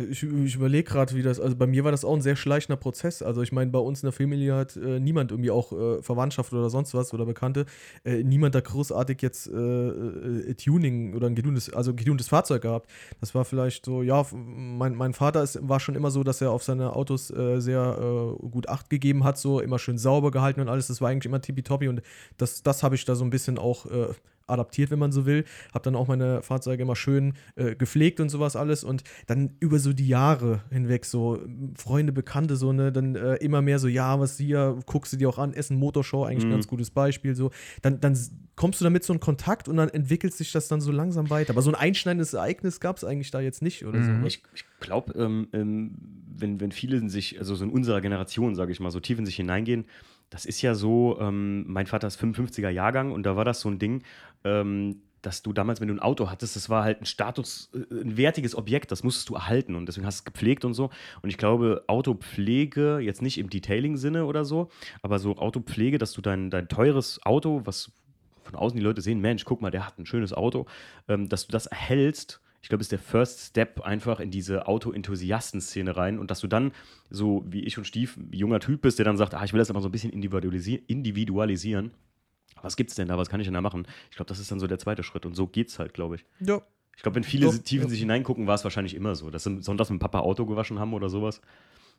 Ich, 0.09 0.23
ich 0.23 0.55
überlege 0.55 0.85
gerade, 0.85 1.15
wie 1.15 1.23
das, 1.23 1.41
also 1.41 1.57
bei 1.57 1.67
mir 1.67 1.85
war 1.85 1.91
das 1.91 2.05
auch 2.05 2.15
ein 2.15 2.21
sehr 2.21 2.37
schleichender 2.37 2.77
Prozess. 2.77 3.23
Also 3.23 3.43
ich 3.43 3.53
meine, 3.53 3.71
bei 3.71 3.79
uns 3.79 4.03
in 4.03 4.07
der 4.07 4.13
Familie 4.13 4.55
hat 4.55 4.77
äh, 4.77 5.01
niemand 5.01 5.31
irgendwie 5.31 5.51
auch 5.51 5.73
äh, 5.73 6.03
Verwandtschaft 6.03 6.53
oder 6.53 6.71
sonst 6.71 6.95
was 6.95 7.13
oder 7.13 7.27
Bekannte, 7.27 7.67
äh, 8.05 8.23
niemand 8.23 8.55
da 8.55 8.61
großartig 8.61 9.21
jetzt 9.23 9.49
äh, 9.49 9.53
äh, 9.53 10.55
Tuning 10.55 11.15
oder 11.15 11.27
ein 11.27 11.35
getuntes, 11.35 11.73
also 11.73 11.91
ein 11.91 11.97
getuntes 11.97 12.29
Fahrzeug 12.29 12.63
gehabt. 12.63 12.91
Das 13.21 13.35
war 13.35 13.45
vielleicht 13.45 13.85
so, 13.85 14.03
ja, 14.03 14.25
mein, 14.33 14.95
mein 14.95 15.13
Vater 15.13 15.43
ist, 15.43 15.59
war 15.69 15.81
schon 15.81 15.95
immer 15.95 16.11
so, 16.11 16.23
dass 16.23 16.41
er 16.41 16.51
auf 16.53 16.63
seine 16.63 16.95
Autos 16.95 17.31
äh, 17.31 17.61
sehr 17.61 18.37
gut 18.51 18.69
Acht 18.69 18.91
gegeben 18.91 19.25
hat, 19.25 19.39
so 19.39 19.61
immer 19.61 19.79
schön 19.79 19.99
sauber 19.99 20.31
gehalten 20.31 20.61
und 20.61 20.69
alles. 20.69 20.87
Das 20.87 21.01
war 21.01 21.11
eigentlich 21.11 21.27
immer 21.27 21.41
tippitoppi 21.41 21.89
und 21.89 22.03
das, 22.37 22.63
das 22.63 22.83
habe 22.83 22.95
ich 22.95 23.05
da 23.05 23.15
so 23.15 23.25
ein 23.25 23.31
bisschen 23.31 23.59
auch 23.59 23.87
adaptiert, 24.51 24.91
wenn 24.91 24.99
man 24.99 25.13
so 25.13 25.27
will. 25.27 25.45
Habe 25.73 25.85
dann 25.85 25.97
auch 25.97 26.09
meine 26.09 26.43
Fahrzeuge 26.43 26.83
immer 26.83 26.97
schön 26.97 27.35
äh, 27.57 27.75
gepflegt 27.77 28.21
und 28.21 28.29
sowas 28.29 28.57
alles. 28.57 28.85
Und 28.85 29.03
dann 29.27 29.57
über 29.61 29.79
so 29.79 29.93
die 29.93 30.09
Jahre 30.09 30.63
hinweg, 30.71 31.05
so 31.05 31.41
Freunde, 31.77 32.13
Bekannte, 32.13 32.57
so, 32.57 32.73
ne, 32.73 32.93
dann 32.93 33.15
äh, 33.15 33.37
immer 33.37 33.63
mehr 33.63 33.79
so, 33.79 33.89
ja, 33.89 34.19
was 34.21 34.37
hier, 34.37 34.79
guckst 34.87 35.13
du 35.13 35.17
dir 35.17 35.29
auch 35.29 35.39
an, 35.39 35.53
Essen 35.55 35.77
Motorshow, 35.79 36.25
eigentlich 36.25 36.45
ein 36.45 36.49
Mhm. 36.49 36.53
ganz 36.55 36.67
gutes 36.67 36.91
Beispiel. 36.91 37.35
So, 37.35 37.51
dann, 37.83 38.01
dann 38.01 38.19
kommst 38.57 38.81
du 38.81 38.85
damit 38.85 39.05
so 39.05 39.13
in 39.13 39.21
Kontakt 39.21 39.69
und 39.69 39.77
dann 39.77 39.89
entwickelt 39.89 40.35
sich 40.35 40.53
das 40.53 40.69
dann 40.69 40.81
so 40.81 40.93
langsam 40.93 41.31
weiter. 41.31 41.51
Aber 41.51 41.63
so 41.63 41.71
ein 41.71 41.75
einschneidendes 41.75 42.35
Ereignis 42.35 42.81
gab 42.81 42.97
es 42.97 43.05
eigentlich 43.05 43.31
da 43.31 43.41
jetzt 43.41 43.63
nicht 43.63 43.85
oder 43.87 44.03
so. 44.03 44.11
Mhm. 44.11 44.21
Ne? 44.21 44.27
Ich, 44.29 44.43
ich 44.55 44.65
glaube, 44.81 45.13
ähm, 45.19 45.49
ähm, 45.53 45.95
wenn, 46.37 46.61
wenn 46.61 46.73
viele 46.73 46.97
in 46.97 47.09
sich, 47.09 47.39
also 47.39 47.55
so 47.55 47.65
in 47.65 47.71
unserer 47.71 48.01
Generation, 48.01 48.55
sage 48.55 48.73
ich 48.73 48.81
mal, 48.81 48.91
so 48.91 49.01
tief 49.01 49.19
in 49.19 49.27
sich 49.27 49.37
hineingehen, 49.37 49.85
das 50.31 50.47
ist 50.47 50.63
ja 50.63 50.75
so, 50.75 51.19
ähm, 51.21 51.65
mein 51.67 51.87
Vater 51.87 52.07
ist 52.07 52.21
55er 52.21 52.71
Jahrgang 52.71 53.13
und 53.13 53.25
da 53.25 53.37
war 53.37 53.45
das 53.45 53.61
so 53.61 53.69
ein 53.69 53.79
Ding, 53.79 54.03
ähm, 54.45 55.03
dass 55.23 55.43
du 55.43 55.53
damals, 55.53 55.81
wenn 55.81 55.89
du 55.89 55.95
ein 55.95 56.01
Auto 56.01 56.31
hattest, 56.31 56.57
das 56.57 56.71
war 56.71 56.85
halt 56.85 57.03
ein 57.03 57.07
Status, 57.07 57.71
äh, 57.75 57.95
ein 57.95 58.17
wertiges 58.17 58.55
Objekt, 58.55 58.91
das 58.91 59.03
musstest 59.03 59.29
du 59.29 59.35
erhalten 59.35 59.75
und 59.75 59.87
deswegen 59.87 60.07
hast 60.07 60.21
du 60.21 60.23
es 60.23 60.33
gepflegt 60.33 60.65
und 60.65 60.75
so. 60.75 60.91
Und 61.23 61.31
ich 61.31 61.37
glaube, 61.37 61.85
Autopflege, 61.89 63.01
jetzt 63.01 63.23
nicht 63.23 63.39
im 63.39 63.51
Detailing-Sinne 63.51 64.25
oder 64.25 64.45
so, 64.45 64.71
aber 65.03 65.19
so 65.19 65.37
Autopflege, 65.37 65.99
dass 65.99 66.13
du 66.13 66.23
dein, 66.23 66.49
dein 66.51 66.69
teures 66.69 67.21
Auto, 67.25 67.63
was 67.65 67.93
von 68.45 68.55
außen 68.55 68.77
die 68.77 68.85
Leute 68.85 69.03
sehen, 69.03 69.21
Mensch, 69.21 69.45
guck 69.45 69.61
mal, 69.61 69.71
der 69.71 69.87
hat 69.87 69.99
ein 69.99 70.07
schönes 70.07 70.33
Auto, 70.33 70.67
ähm, 71.09 71.29
dass 71.29 71.47
du 71.47 71.53
das 71.53 71.67
erhältst, 71.67 72.41
ich 72.63 72.69
glaube, 72.69 72.83
ist 72.83 72.93
der 72.93 72.99
First 72.99 73.41
Step 73.41 73.81
einfach 73.81 74.21
in 74.21 74.31
diese 74.31 74.67
Auto-Enthusiasten-Szene 74.67 75.97
rein 75.97 76.19
und 76.19 76.31
dass 76.31 76.41
du 76.41 76.47
dann, 76.47 76.73
so 77.09 77.45
wie 77.47 77.65
ich 77.65 77.79
und 77.79 77.85
Stief, 77.85 78.17
ein 78.17 78.33
junger 78.33 78.61
Typ 78.61 78.83
bist, 78.83 78.99
der 78.99 79.05
dann 79.05 79.17
sagt, 79.17 79.35
ah, 79.35 79.45
ich 79.45 79.53
will 79.53 79.59
das 79.59 79.71
aber 79.71 79.81
so 79.81 79.89
ein 79.89 79.93
bisschen 79.93 80.13
individualisi 80.13 80.75
individualisieren. 80.87 81.93
Was 82.63 82.77
gibt's 82.77 82.95
denn 82.95 83.09
da? 83.09 83.17
Was 83.17 83.31
kann 83.31 83.41
ich 83.41 83.47
denn 83.47 83.55
da 83.55 83.63
machen? 83.63 83.87
Ich 84.11 84.17
glaube, 84.17 84.29
das 84.29 84.39
ist 84.39 84.51
dann 84.51 84.61
so 84.61 84.67
der 84.67 84.79
zweite 84.79 85.03
Schritt 85.03 85.25
und 85.25 85.35
so 85.35 85.47
geht's 85.47 85.79
halt, 85.79 85.95
glaube 85.95 86.17
ich. 86.17 86.25
Ja. 86.41 86.61
Ich 86.97 87.03
glaube, 87.03 87.17
wenn 87.17 87.25
viele 87.25 87.47
Doch, 87.47 87.57
tief 87.57 87.81
in 87.81 87.87
ja. 87.87 87.91
sich 87.91 88.01
hineingucken, 88.01 88.47
war 88.47 88.57
es 88.57 88.65
wahrscheinlich 88.65 88.95
immer 88.95 89.15
so, 89.15 89.31
dass 89.31 89.45
sie 89.45 89.63
sonntags 89.63 89.89
mit 89.89 90.01
Papa 90.01 90.21
Auto 90.21 90.45
gewaschen 90.45 90.79
haben 90.79 90.93
oder 90.93 91.09
sowas. 91.09 91.41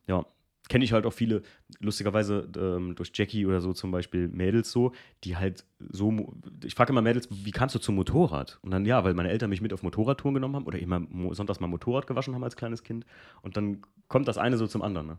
Ja. 0.07 0.25
Kenne 0.71 0.85
ich 0.85 0.93
halt 0.93 1.05
auch 1.05 1.11
viele, 1.11 1.41
lustigerweise 1.81 2.47
ähm, 2.57 2.95
durch 2.95 3.11
Jackie 3.13 3.45
oder 3.45 3.59
so 3.59 3.73
zum 3.73 3.91
Beispiel 3.91 4.29
Mädels 4.29 4.71
so, 4.71 4.93
die 5.25 5.35
halt 5.35 5.65
so, 5.89 6.33
ich 6.63 6.75
frage 6.75 6.93
immer 6.93 7.01
Mädels, 7.01 7.27
wie 7.29 7.51
kamst 7.51 7.75
du 7.75 7.79
zum 7.79 7.95
Motorrad? 7.95 8.57
Und 8.61 8.71
dann 8.71 8.85
ja, 8.85 9.03
weil 9.03 9.13
meine 9.13 9.29
Eltern 9.29 9.49
mich 9.49 9.59
mit 9.61 9.73
auf 9.73 9.83
Motorradtouren 9.83 10.33
genommen 10.35 10.55
haben 10.55 10.65
oder 10.65 10.79
immer 10.79 11.01
sonntags 11.31 11.59
mal 11.59 11.67
Motorrad 11.67 12.07
gewaschen 12.07 12.33
haben 12.33 12.43
als 12.45 12.55
kleines 12.55 12.83
Kind. 12.83 13.05
Und 13.41 13.57
dann 13.57 13.81
kommt 14.07 14.29
das 14.29 14.37
eine 14.37 14.55
so 14.55 14.65
zum 14.65 14.81
anderen. 14.81 15.07
Ne? 15.07 15.17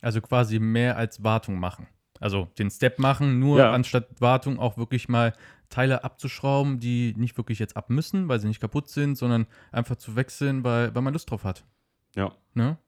Also 0.00 0.22
quasi 0.22 0.58
mehr 0.58 0.96
als 0.96 1.22
Wartung 1.22 1.58
machen. 1.60 1.86
Also 2.18 2.48
den 2.58 2.70
Step 2.70 2.98
machen, 2.98 3.38
nur 3.38 3.58
Ja. 3.58 3.72
anstatt 3.72 4.20
Wartung 4.22 4.58
auch 4.58 4.78
wirklich 4.78 5.08
mal 5.10 5.34
Teile 5.68 6.02
abzuschrauben, 6.02 6.80
die 6.80 7.12
nicht 7.18 7.36
wirklich 7.36 7.58
jetzt 7.58 7.76
ab 7.76 7.90
müssen, 7.90 8.26
weil 8.28 8.40
sie 8.40 8.48
nicht 8.48 8.60
kaputt 8.60 8.88
sind, 8.88 9.16
sondern 9.18 9.46
einfach 9.70 9.96
zu 9.96 10.16
wechseln, 10.16 10.64
weil, 10.64 10.94
weil 10.94 11.02
man 11.02 11.12
Lust 11.12 11.30
drauf 11.30 11.44
hat. 11.44 11.66
Ja, 12.16 12.32
Ne? 12.54 12.78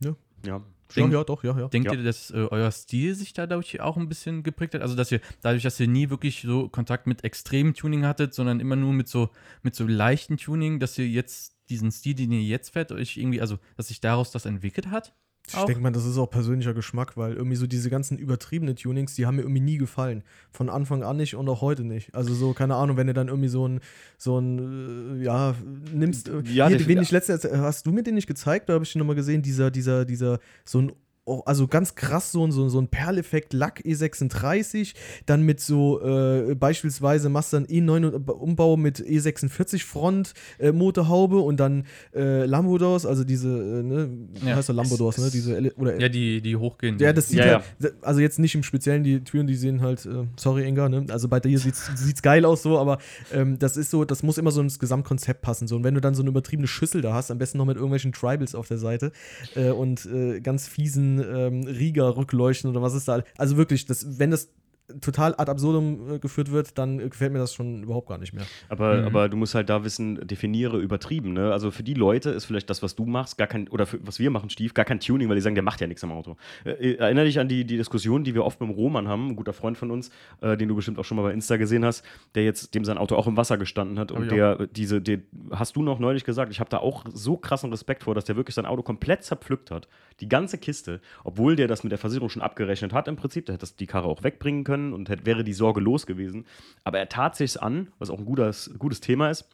ja. 0.00 0.14
Ja, 0.44 0.62
Denk- 0.96 1.12
ja, 1.12 1.24
doch, 1.24 1.44
ja, 1.44 1.58
ja. 1.58 1.68
Denkt 1.68 1.90
Ja. 1.90 1.98
ihr, 1.98 2.04
dass 2.04 2.30
äh, 2.30 2.46
euer 2.50 2.70
Stil 2.70 3.14
sich 3.14 3.32
da 3.32 3.46
dadurch 3.46 3.80
auch 3.80 3.96
ein 3.96 4.08
bisschen 4.08 4.42
geprägt 4.42 4.74
hat? 4.74 4.82
Also, 4.82 4.94
dass 4.96 5.12
ihr, 5.12 5.20
dadurch, 5.42 5.62
dass 5.62 5.78
ihr 5.80 5.88
nie 5.88 6.10
wirklich 6.10 6.42
so 6.42 6.68
Kontakt 6.68 7.06
mit 7.06 7.24
extremem 7.24 7.74
Tuning 7.74 8.04
hattet, 8.04 8.34
sondern 8.34 8.60
immer 8.60 8.76
nur 8.76 8.92
mit 8.92 9.08
so, 9.08 9.30
mit 9.62 9.74
so 9.74 9.86
leichten 9.86 10.36
Tuning, 10.36 10.78
dass 10.80 10.96
ihr 10.98 11.08
jetzt 11.08 11.56
diesen 11.68 11.90
Stil, 11.92 12.14
den 12.14 12.32
ihr 12.32 12.42
jetzt 12.42 12.70
fährt, 12.70 12.92
euch 12.92 13.16
irgendwie, 13.18 13.40
also, 13.40 13.58
dass 13.76 13.88
sich 13.88 14.00
daraus 14.00 14.30
das 14.30 14.46
entwickelt 14.46 14.90
hat? 14.90 15.14
Ich 15.48 15.56
Auch? 15.56 15.66
denke 15.66 15.82
mal, 15.82 15.90
das 15.92 16.04
ist 16.04 16.18
auch 16.18 16.28
persönlicher 16.30 16.74
Geschmack, 16.74 17.16
weil 17.16 17.32
irgendwie 17.34 17.56
so 17.56 17.66
diese 17.66 17.88
ganzen 17.90 18.18
übertriebenen 18.18 18.76
Tunings, 18.76 19.14
die 19.14 19.26
haben 19.26 19.36
mir 19.36 19.42
irgendwie 19.42 19.60
nie 19.62 19.78
gefallen. 19.78 20.22
Von 20.50 20.68
Anfang 20.68 21.02
an 21.02 21.16
nicht 21.16 21.34
und 21.36 21.48
auch 21.48 21.60
heute 21.62 21.84
nicht. 21.84 22.14
Also 22.14 22.34
so, 22.34 22.52
keine 22.52 22.74
Ahnung, 22.76 22.96
wenn 22.96 23.06
du 23.06 23.14
dann 23.14 23.28
irgendwie 23.28 23.48
so 23.48 23.66
ein, 23.66 23.80
so 24.18 24.38
ein, 24.38 25.20
äh, 25.20 25.24
ja, 25.24 25.54
nimmst. 25.92 26.28
äh, 26.28 26.42
Ja, 26.44 26.68
hier, 26.68 26.86
wen 26.86 27.00
ich 27.00 27.10
letztens, 27.10 27.44
hast 27.44 27.86
du 27.86 27.92
mir 27.92 28.02
den 28.02 28.14
nicht 28.14 28.26
gezeigt? 28.26 28.68
Da 28.68 28.74
habe 28.74 28.84
ich 28.84 28.92
den 28.92 28.98
nochmal 28.98 29.16
gesehen, 29.16 29.42
dieser, 29.42 29.70
dieser, 29.70 30.04
dieser, 30.04 30.38
so 30.64 30.80
ein 30.82 30.92
oh, 31.28 31.42
also 31.46 31.66
ganz 31.68 31.94
krass 31.94 32.32
so 32.32 32.44
ein, 32.46 32.52
so, 32.52 32.68
so 32.68 32.80
ein 32.80 32.88
Perleffekt 32.88 33.52
Lack 33.52 33.80
E36, 33.84 34.94
dann 35.26 35.42
mit 35.42 35.60
so 35.60 36.00
äh, 36.02 36.54
beispielsweise 36.54 37.28
machst 37.28 37.52
du 37.52 37.58
dann 37.58 37.66
E9 37.66 38.30
Umbau 38.30 38.76
mit 38.76 38.98
E46 39.00 39.84
Front 39.84 40.34
äh, 40.58 40.72
Motorhaube 40.72 41.38
und 41.38 41.58
dann 41.60 41.84
äh, 42.14 42.44
Lambodors, 42.46 43.06
also 43.06 43.24
diese, 43.24 43.48
äh, 43.48 43.82
ne, 43.82 44.08
wie 44.40 44.48
Ja. 44.48 44.56
heißt 44.56 44.68
der 44.68 44.76
Lambodors, 44.76 45.18
ne, 45.18 45.30
diese 45.30 45.54
Ele- 45.56 45.74
oder 45.76 46.00
Ja, 46.00 46.08
die, 46.08 46.40
die 46.40 46.56
hochgehen. 46.56 46.98
ja, 46.98 47.12
das 47.12 47.28
sieht 47.28 47.38
Ja, 47.40 47.62
halt, 47.80 47.94
also 48.02 48.20
jetzt 48.20 48.38
nicht 48.38 48.54
im 48.54 48.62
Speziellen, 48.62 49.04
die 49.04 49.22
Türen, 49.22 49.46
die 49.46 49.54
sehen 49.54 49.80
halt, 49.82 50.06
äh, 50.06 50.24
sorry 50.36 50.66
Inga, 50.66 50.88
ne? 50.88 51.06
also 51.10 51.28
bei 51.28 51.40
dir 51.40 51.58
sieht's, 51.58 51.90
sieht's 51.94 52.22
geil 52.22 52.44
aus 52.44 52.62
so, 52.62 52.78
aber 52.78 52.98
ähm, 53.32 53.58
das 53.58 53.76
ist 53.76 53.90
so, 53.90 54.04
das 54.04 54.22
muss 54.22 54.38
immer 54.38 54.50
so 54.50 54.60
ins 54.60 54.78
Gesamtkonzept 54.78 55.42
passen 55.42 55.68
so 55.68 55.76
und 55.76 55.84
wenn 55.84 55.94
du 55.94 56.00
dann 56.00 56.14
so 56.14 56.22
eine 56.22 56.30
übertriebene 56.30 56.66
Schüssel 56.68 57.02
da 57.02 57.12
hast, 57.14 57.30
am 57.30 57.38
besten 57.38 57.58
noch 57.58 57.66
mit 57.66 57.76
irgendwelchen 57.76 58.12
Tribals 58.12 58.54
auf 58.54 58.68
der 58.68 58.78
Seite 58.78 59.12
äh, 59.54 59.70
und 59.70 60.06
äh, 60.06 60.40
ganz 60.40 60.66
fiesen 60.68 61.17
ähm, 61.20 61.62
Rieger-Rückleuchten 61.66 62.70
oder 62.70 62.82
was 62.82 62.94
ist 62.94 63.08
da, 63.08 63.22
also 63.36 63.56
wirklich, 63.56 63.86
das, 63.86 64.18
wenn 64.18 64.30
das 64.30 64.50
total 65.00 65.34
ad 65.36 65.50
absurdum 65.50 66.14
äh, 66.14 66.18
geführt 66.18 66.50
wird, 66.50 66.78
dann 66.78 66.98
äh, 67.00 67.08
gefällt 67.08 67.32
mir 67.32 67.38
das 67.38 67.52
schon 67.54 67.82
überhaupt 67.82 68.08
gar 68.08 68.18
nicht 68.18 68.32
mehr. 68.32 68.44
Aber, 68.68 68.98
Mhm. 68.98 69.06
aber 69.06 69.28
du 69.28 69.36
musst 69.36 69.54
halt 69.54 69.68
da 69.68 69.84
wissen, 69.84 70.26
definiere 70.26 70.78
übertrieben. 70.78 71.32
Ne? 71.34 71.52
Also 71.52 71.70
für 71.70 71.82
die 71.82 71.94
Leute 71.94 72.30
ist 72.30 72.46
vielleicht 72.46 72.70
das, 72.70 72.82
was 72.82 72.94
du 72.94 73.04
machst, 73.04 73.36
gar 73.38 73.46
kein, 73.46 73.68
oder 73.68 73.86
für, 73.86 73.98
was 74.06 74.18
wir 74.18 74.30
machen, 74.30 74.48
Stief, 74.50 74.72
gar 74.74 74.84
kein 74.84 75.00
Tuning, 75.00 75.28
weil 75.28 75.36
die 75.36 75.42
sagen, 75.42 75.54
der 75.54 75.64
macht 75.64 75.80
ja 75.80 75.86
nichts 75.86 76.02
am 76.04 76.12
Auto. 76.12 76.36
Äh, 76.64 76.94
erinnere 76.94 77.26
dich 77.26 77.38
an 77.38 77.48
die, 77.48 77.64
die 77.64 77.76
Diskussion, 77.76 78.24
die 78.24 78.34
wir 78.34 78.44
oft 78.44 78.60
mit 78.60 78.70
dem 78.70 78.74
Roman 78.74 79.08
haben, 79.08 79.28
ein 79.28 79.36
guter 79.36 79.52
Freund 79.52 79.76
von 79.76 79.90
uns, 79.90 80.10
äh, 80.40 80.56
den 80.56 80.68
du 80.68 80.74
bestimmt 80.74 80.98
auch 80.98 81.04
schon 81.04 81.16
mal 81.16 81.24
bei 81.24 81.32
Insta 81.32 81.56
gesehen 81.58 81.84
hast, 81.84 82.02
der 82.34 82.44
jetzt, 82.44 82.74
dem 82.74 82.84
sein 82.84 82.96
Auto 82.96 83.14
auch 83.14 83.26
im 83.26 83.36
Wasser 83.36 83.58
gestanden 83.58 83.98
hat 83.98 84.10
Hab 84.10 84.18
und 84.18 84.30
der, 84.30 84.66
diese, 84.68 85.02
der, 85.02 85.18
hast 85.50 85.76
du 85.76 85.82
noch 85.82 85.98
neulich 85.98 86.24
gesagt, 86.24 86.50
ich 86.50 86.60
habe 86.60 86.70
da 86.70 86.78
auch 86.78 87.04
so 87.12 87.36
krassen 87.36 87.70
Respekt 87.70 88.04
vor, 88.04 88.14
dass 88.14 88.24
der 88.24 88.36
wirklich 88.36 88.54
sein 88.54 88.64
Auto 88.66 88.82
komplett 88.82 89.22
zerpflückt 89.22 89.70
hat. 89.70 89.86
Die 90.20 90.28
ganze 90.28 90.56
Kiste, 90.58 91.00
obwohl 91.24 91.56
der 91.56 91.68
das 91.68 91.84
mit 91.84 91.92
der 91.92 91.98
Versicherung 91.98 92.30
schon 92.30 92.42
abgerechnet 92.42 92.92
hat 92.94 93.06
im 93.06 93.16
Prinzip, 93.16 93.46
der 93.46 93.52
hätte 93.54 93.60
das 93.60 93.76
die 93.76 93.86
Karre 93.86 94.08
auch 94.08 94.22
wegbringen 94.22 94.64
können 94.64 94.77
und 94.92 95.08
hätte, 95.08 95.26
wäre 95.26 95.44
die 95.44 95.52
Sorge 95.52 95.80
los 95.80 96.06
gewesen. 96.06 96.44
Aber 96.84 96.98
er 96.98 97.08
tat 97.08 97.36
sich's 97.36 97.56
an, 97.56 97.88
was 97.98 98.10
auch 98.10 98.18
ein 98.18 98.24
gutes, 98.24 98.74
gutes 98.78 99.00
Thema 99.00 99.30
ist. 99.30 99.48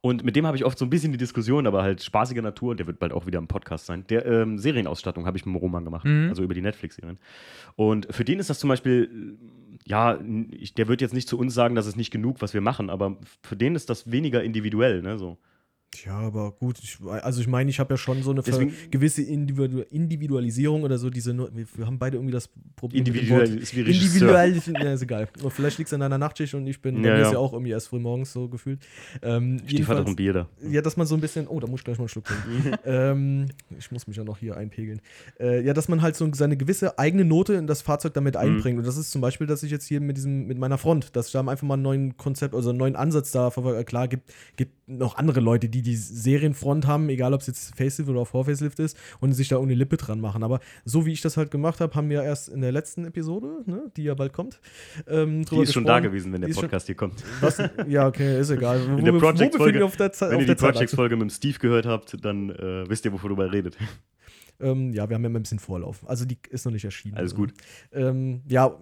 Und 0.00 0.22
mit 0.24 0.36
dem 0.36 0.46
habe 0.46 0.56
ich 0.56 0.64
oft 0.64 0.78
so 0.78 0.84
ein 0.86 0.90
bisschen 0.90 1.10
die 1.10 1.18
Diskussion, 1.18 1.66
aber 1.66 1.82
halt 1.82 2.02
spaßiger 2.02 2.40
Natur, 2.40 2.76
der 2.76 2.86
wird 2.86 3.00
bald 3.00 3.12
auch 3.12 3.26
wieder 3.26 3.40
im 3.40 3.48
Podcast 3.48 3.86
sein. 3.86 4.04
Der 4.08 4.24
ähm, 4.26 4.56
Serienausstattung 4.58 5.26
habe 5.26 5.36
ich 5.36 5.44
mit 5.44 5.54
dem 5.54 5.58
Roman 5.58 5.84
gemacht, 5.84 6.04
Mhm. 6.04 6.28
also 6.28 6.42
über 6.44 6.54
die 6.54 6.60
Netflix-Serien. 6.60 7.18
Und 7.74 8.06
für 8.14 8.24
den 8.24 8.38
ist 8.38 8.48
das 8.48 8.60
zum 8.60 8.68
Beispiel, 8.68 9.36
äh, 9.42 9.88
ja, 9.90 10.18
ich, 10.52 10.74
der 10.74 10.86
wird 10.86 11.00
jetzt 11.00 11.14
nicht 11.14 11.28
zu 11.28 11.36
uns 11.36 11.52
sagen, 11.52 11.74
das 11.74 11.86
ist 11.88 11.96
nicht 11.96 12.12
genug, 12.12 12.40
was 12.42 12.54
wir 12.54 12.60
machen, 12.60 12.90
aber 12.90 13.16
für 13.42 13.56
den 13.56 13.74
ist 13.74 13.90
das 13.90 14.10
weniger 14.12 14.42
individuell, 14.44 15.02
ne, 15.02 15.18
so. 15.18 15.36
Ja, 16.04 16.18
aber 16.18 16.52
gut, 16.52 16.78
ich, 16.82 16.98
also 17.22 17.40
ich 17.40 17.48
meine, 17.48 17.70
ich 17.70 17.80
habe 17.80 17.94
ja 17.94 17.98
schon 17.98 18.22
so 18.22 18.30
eine 18.30 18.42
Deswegen- 18.42 18.72
gewisse 18.90 19.22
Individu 19.22 19.80
Individualisierung 19.90 20.82
oder 20.82 20.98
so, 20.98 21.08
diese, 21.10 21.36
wir, 21.36 21.86
haben 21.86 21.98
beide 21.98 22.18
irgendwie 22.18 22.32
das 22.32 22.50
Problem 22.76 22.98
Individuell 23.06 23.58
ist 23.58 23.74
wie. 23.74 23.80
Individuell, 23.80 24.54
ja, 24.74 24.92
ist 24.92 25.02
egal. 25.02 25.28
Und 25.42 25.50
vielleicht 25.50 25.78
liegt 25.78 25.88
es 25.88 25.94
an 25.94 26.00
deiner 26.00 26.18
Nachtschicht 26.18 26.54
und 26.54 26.66
ich 26.66 26.80
bin, 26.82 27.02
Ja, 27.02 27.14
ist 27.16 27.26
ja. 27.28 27.32
ja 27.32 27.38
auch 27.38 27.52
irgendwie 27.52 27.72
erst 27.72 27.88
früh 27.88 27.98
morgens 27.98 28.32
so 28.32 28.48
gefühlt. 28.48 28.80
Ähm, 29.22 29.58
Stief 29.66 29.88
hat 29.88 29.96
auch 29.96 30.06
jedenfalls- 30.06 30.06
ein 30.08 30.16
Bier 30.16 30.32
da. 30.34 30.48
ja, 30.70 30.82
dass 30.82 30.96
man 30.98 31.06
so 31.06 31.14
ein 31.14 31.20
bisschen, 31.22 31.48
oh, 31.48 31.58
da 31.58 31.66
muss 31.66 31.80
ich 31.80 31.84
gleich 31.84 31.98
mal 31.98 32.02
einen 32.02 32.08
Schluck 32.10 32.24
trinken. 32.26 32.78
ähm, 32.84 33.46
ich 33.78 33.90
muss 33.90 34.06
mich 34.06 34.16
ja 34.16 34.24
noch 34.24 34.38
hier 34.38 34.56
einpegeln. 34.58 35.00
Äh, 35.40 35.62
ja, 35.64 35.72
dass 35.72 35.88
man 35.88 36.02
halt 36.02 36.16
so 36.16 36.28
seine 36.34 36.56
gewisse 36.58 36.98
eigene 36.98 37.24
Note 37.24 37.54
in 37.54 37.66
das 37.66 37.80
Fahrzeug 37.82 38.12
damit 38.14 38.34
Mhm. 38.34 38.40
einbringt. 38.40 38.78
Und 38.78 38.86
das 38.86 38.98
ist 38.98 39.10
zum 39.10 39.20
Beispiel, 39.22 39.46
dass 39.46 39.62
ich 39.62 39.70
jetzt 39.70 39.86
hier 39.86 40.00
mit 40.00 40.16
diesem, 40.18 40.46
mit 40.46 40.58
meiner 40.58 40.76
Front, 40.78 41.16
dass 41.16 41.26
ich 41.28 41.32
da 41.32 41.40
einfach 41.40 41.62
mal 41.66 41.74
einen 41.74 41.82
neuen 41.82 42.16
Konzept, 42.18 42.54
also 42.54 42.70
einen 42.70 42.78
neuen 42.78 42.94
Ansatz 42.94 43.32
da 43.32 43.50
verfolge. 43.50 43.82
Klar, 43.84 44.06
gibt, 44.06 44.30
gibt 44.56 44.86
noch 44.86 45.16
andere 45.16 45.40
Leute, 45.40 45.68
die 45.68 45.77
die 45.82 45.96
Serienfront 45.96 46.86
haben, 46.86 47.08
egal 47.08 47.34
ob 47.34 47.40
es 47.40 47.46
jetzt 47.46 47.76
Facelift 47.76 48.10
oder 48.10 48.24
Vor-Facelift 48.26 48.78
ist, 48.80 48.96
und 49.20 49.32
sich 49.32 49.48
da 49.48 49.58
ohne 49.58 49.74
Lippe 49.74 49.96
dran 49.96 50.20
machen. 50.20 50.42
Aber 50.42 50.60
so 50.84 51.06
wie 51.06 51.12
ich 51.12 51.20
das 51.20 51.36
halt 51.36 51.50
gemacht 51.50 51.80
habe, 51.80 51.94
haben 51.94 52.08
wir 52.10 52.22
erst 52.22 52.48
in 52.48 52.60
der 52.60 52.72
letzten 52.72 53.04
Episode, 53.04 53.62
ne, 53.66 53.90
die 53.96 54.04
ja 54.04 54.14
bald 54.14 54.32
kommt, 54.32 54.60
ähm, 55.06 55.44
Die 55.44 55.58
ist 55.60 55.72
schon 55.72 55.84
da 55.84 56.00
gewesen, 56.00 56.32
wenn 56.32 56.40
der 56.40 56.48
Die 56.50 56.54
Podcast 56.56 56.86
hier 56.86 56.94
kommt. 56.94 57.22
Was, 57.40 57.58
ja, 57.88 58.06
okay, 58.06 58.40
ist 58.40 58.50
egal. 58.50 58.80
In 58.98 59.04
der 59.04 59.14
wo- 59.14 59.18
Project-Folge- 59.18 59.58
befinden 59.58 59.78
wir 59.80 59.84
auf 59.86 59.96
der, 59.96 60.12
Ze- 60.12 60.30
Wenn 60.30 60.40
ihr 60.40 60.46
die? 60.46 60.54
Projects-Folge 60.54 61.16
mit 61.16 61.22
dem 61.22 61.30
Steve 61.30 61.58
gehört 61.58 61.86
habt, 61.86 62.24
dann 62.24 62.50
äh, 62.50 62.88
wisst 62.88 63.04
ihr, 63.04 63.12
wovon 63.12 63.30
darüber 63.30 63.52
redet. 63.52 63.76
Ähm, 64.60 64.92
ja, 64.92 65.08
wir 65.08 65.14
haben 65.14 65.22
ja 65.22 65.28
immer 65.28 65.38
ein 65.38 65.42
bisschen 65.42 65.60
Vorlauf. 65.60 66.08
Also 66.08 66.24
die 66.24 66.36
ist 66.50 66.64
noch 66.64 66.72
nicht 66.72 66.84
erschienen. 66.84 67.16
Alles 67.16 67.34
gut. 67.34 67.52
Ähm, 67.92 68.42
ja, 68.48 68.76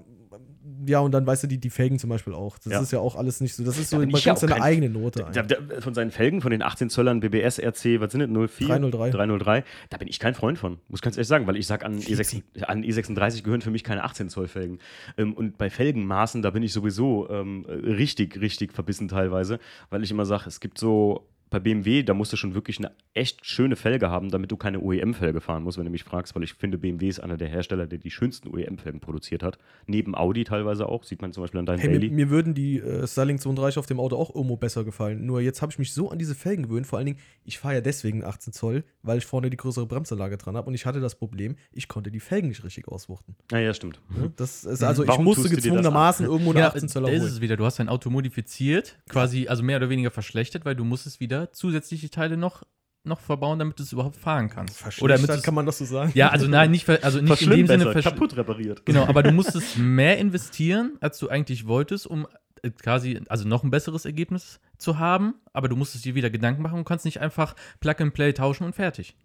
ja, 0.86 1.00
und 1.00 1.12
dann 1.12 1.26
weißt 1.26 1.44
du, 1.44 1.46
die, 1.46 1.58
die 1.58 1.70
Felgen 1.70 1.98
zum 1.98 2.10
Beispiel 2.10 2.32
auch. 2.34 2.58
Das 2.58 2.72
Ja. 2.72 2.80
ist 2.80 2.92
ja 2.92 2.98
auch 2.98 3.16
alles 3.16 3.40
nicht 3.40 3.54
so. 3.54 3.64
Das 3.64 3.78
ist 3.78 3.90
so, 3.90 4.00
Ja, 4.00 4.06
man 4.06 4.14
auch 4.14 4.36
seine 4.36 4.52
kein- 4.52 4.62
eigene 4.62 4.88
Note. 4.90 5.26
Da, 5.32 5.42
da, 5.42 5.56
von 5.80 5.94
seinen 5.94 6.10
Felgen, 6.10 6.40
von 6.40 6.50
den 6.50 6.62
18 6.62 6.90
Zöllern 6.90 7.20
BBS 7.20 7.58
RC, 7.58 8.00
was 8.00 8.12
sind 8.12 8.20
das, 8.20 8.28
04? 8.30 8.66
303. 8.68 9.10
303. 9.10 9.64
Da 9.90 9.96
bin 9.98 10.08
ich 10.08 10.18
kein 10.18 10.34
Freund 10.34 10.58
von, 10.58 10.78
muss 10.88 11.00
ganz 11.02 11.16
ehrlich 11.16 11.28
sagen, 11.28 11.46
weil 11.46 11.56
ich 11.56 11.66
sage, 11.66 11.84
an, 11.86 11.98
E6, 11.98 12.42
an 12.64 12.82
E36 12.82 13.42
gehören 13.42 13.60
für 13.62 13.70
mich 13.70 13.84
keine 13.84 14.04
18 14.04 14.28
Zoll 14.28 14.48
Felgen. 14.48 14.78
Ähm, 15.16 15.34
und 15.34 15.58
bei 15.58 15.70
Felgenmaßen, 15.70 16.42
da 16.42 16.50
bin 16.50 16.62
ich 16.62 16.72
sowieso 16.72 17.28
ähm, 17.30 17.64
richtig, 17.68 18.40
richtig 18.40 18.72
verbissen 18.72 19.08
teilweise, 19.08 19.58
weil 19.90 20.02
ich 20.02 20.10
immer 20.10 20.26
sage, 20.26 20.44
es 20.46 20.60
gibt 20.60 20.78
so, 20.78 21.28
bei 21.56 21.60
BMW, 21.60 22.02
da 22.02 22.12
musst 22.12 22.32
du 22.34 22.36
schon 22.36 22.52
wirklich 22.54 22.78
eine 22.78 22.92
echt 23.14 23.46
schöne 23.46 23.76
Felge 23.76 24.10
haben, 24.10 24.28
damit 24.30 24.50
du 24.52 24.58
keine 24.58 24.78
OEM-Felge 24.80 25.40
fahren 25.40 25.62
musst, 25.62 25.78
wenn 25.78 25.86
du 25.86 25.90
mich 25.90 26.04
fragst, 26.04 26.34
weil 26.34 26.42
ich 26.42 26.52
finde, 26.52 26.76
BMW 26.76 27.08
ist 27.08 27.18
einer 27.18 27.38
der 27.38 27.48
Hersteller, 27.48 27.86
der 27.86 27.98
die 27.98 28.10
schönsten 28.10 28.48
OEM-Felgen 28.48 29.00
produziert 29.00 29.42
hat. 29.42 29.56
Neben 29.86 30.14
Audi 30.14 30.44
teilweise 30.44 30.86
auch, 30.86 31.02
sieht 31.02 31.22
man 31.22 31.32
zum 31.32 31.42
Beispiel 31.42 31.58
an 31.60 31.64
deinem 31.64 31.78
Hey, 31.78 31.88
mir, 31.88 31.98
Daily. 32.00 32.10
mir 32.12 32.28
würden 32.28 32.52
die 32.52 32.78
äh, 32.78 33.06
Styling 33.06 33.38
32 33.38 33.78
auf 33.78 33.86
dem 33.86 34.00
Auto 34.00 34.16
auch 34.16 34.34
irgendwo 34.34 34.56
besser 34.56 34.84
gefallen. 34.84 35.24
Nur 35.24 35.40
jetzt 35.40 35.62
habe 35.62 35.72
ich 35.72 35.78
mich 35.78 35.94
so 35.94 36.10
an 36.10 36.18
diese 36.18 36.34
Felgen 36.34 36.64
gewöhnt. 36.64 36.86
Vor 36.86 36.98
allen 36.98 37.06
Dingen, 37.06 37.18
ich 37.44 37.58
fahre 37.58 37.76
ja 37.76 37.80
deswegen 37.80 38.22
18 38.22 38.52
Zoll, 38.52 38.84
weil 39.02 39.16
ich 39.16 39.24
vorne 39.24 39.48
die 39.48 39.56
größere 39.56 39.86
Bremsanlage 39.86 40.36
dran 40.36 40.54
habe. 40.56 40.68
Und 40.68 40.74
ich 40.74 40.84
hatte 40.84 41.00
das 41.00 41.14
Problem, 41.14 41.56
ich 41.72 41.88
konnte 41.88 42.10
die 42.10 42.20
Felgen 42.20 42.48
nicht 42.48 42.64
richtig 42.64 42.86
auswuchten. 42.88 43.34
Ah, 43.50 43.58
ja, 43.58 43.72
stimmt. 43.72 43.98
Ne? 44.10 44.30
Das 44.36 44.64
ist, 44.66 44.82
also 44.82 45.04
ich 45.04 45.08
Warum 45.08 45.24
musste 45.24 45.44
dir 45.48 45.54
das 45.54 45.64
gezwungenermaßen 45.64 46.26
irgendwo 46.26 46.50
eine 46.50 46.60
Ja, 46.60 46.66
18 46.68 46.82
da 46.82 46.88
Zoller 46.88 47.12
ist 47.12 47.22
holen. 47.22 47.32
es 47.32 47.40
wieder. 47.40 47.56
Du 47.56 47.64
hast 47.64 47.78
dein 47.78 47.88
Auto 47.88 48.10
modifiziert, 48.10 48.98
quasi, 49.08 49.48
also 49.48 49.62
mehr 49.62 49.78
oder 49.78 49.88
weniger 49.88 50.10
verschlechtert, 50.10 50.66
weil 50.66 50.74
du 50.76 50.84
musstest 50.84 51.20
wieder 51.20 51.45
zusätzliche 51.52 52.10
Teile 52.10 52.36
noch, 52.36 52.62
noch 53.04 53.20
verbauen, 53.20 53.58
damit 53.58 53.78
du 53.78 53.82
es 53.82 53.92
überhaupt 53.92 54.16
fahren 54.16 54.48
kannst. 54.50 55.02
Oder 55.02 55.18
damit 55.18 55.42
kann 55.42 55.54
man 55.54 55.66
das 55.66 55.78
so 55.78 55.84
sagen? 55.84 56.12
Ja, 56.14 56.28
also 56.30 56.46
nein, 56.48 56.70
nicht, 56.70 56.88
also 56.88 57.20
nicht 57.20 57.42
in 57.42 57.50
dem 57.50 57.66
Sinne 57.66 57.94
kaputt 57.94 58.36
repariert. 58.36 58.84
Genau, 58.84 59.04
aber 59.06 59.22
du 59.22 59.32
musstest 59.32 59.78
mehr 59.78 60.18
investieren, 60.18 60.96
als 61.00 61.18
du 61.18 61.28
eigentlich 61.28 61.66
wolltest, 61.66 62.06
um 62.06 62.26
äh, 62.62 62.70
quasi, 62.70 63.20
also 63.28 63.46
noch 63.46 63.62
ein 63.64 63.70
besseres 63.70 64.04
Ergebnis 64.04 64.60
zu 64.78 64.98
haben, 64.98 65.34
aber 65.52 65.68
du 65.68 65.76
musstest 65.76 66.04
dir 66.04 66.14
wieder 66.14 66.30
Gedanken 66.30 66.62
machen 66.62 66.78
und 66.78 66.84
kannst 66.84 67.04
nicht 67.04 67.20
einfach 67.20 67.54
Plug 67.80 67.94
and 67.98 68.14
Play 68.14 68.32
tauschen 68.32 68.64
und 68.64 68.74
fertig. 68.74 69.16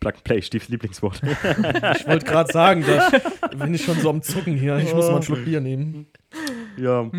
Plug 0.00 0.12
and 0.14 0.24
Play, 0.24 0.42
Stiefs 0.42 0.68
Lieblingswort. 0.68 1.22
Ich 1.98 2.06
wollte 2.06 2.26
gerade 2.26 2.52
sagen, 2.52 2.84
da 2.86 3.10
bin 3.56 3.74
ich 3.74 3.84
schon 3.84 3.98
so 3.98 4.10
am 4.10 4.22
Zucken 4.22 4.54
hier. 4.54 4.76
Ich 4.78 4.94
muss 4.94 5.06
mal 5.06 5.14
einen 5.14 5.22
Schluck 5.22 5.44
Bier 5.44 5.60
nehmen. 5.60 6.06
ja, 6.76 7.10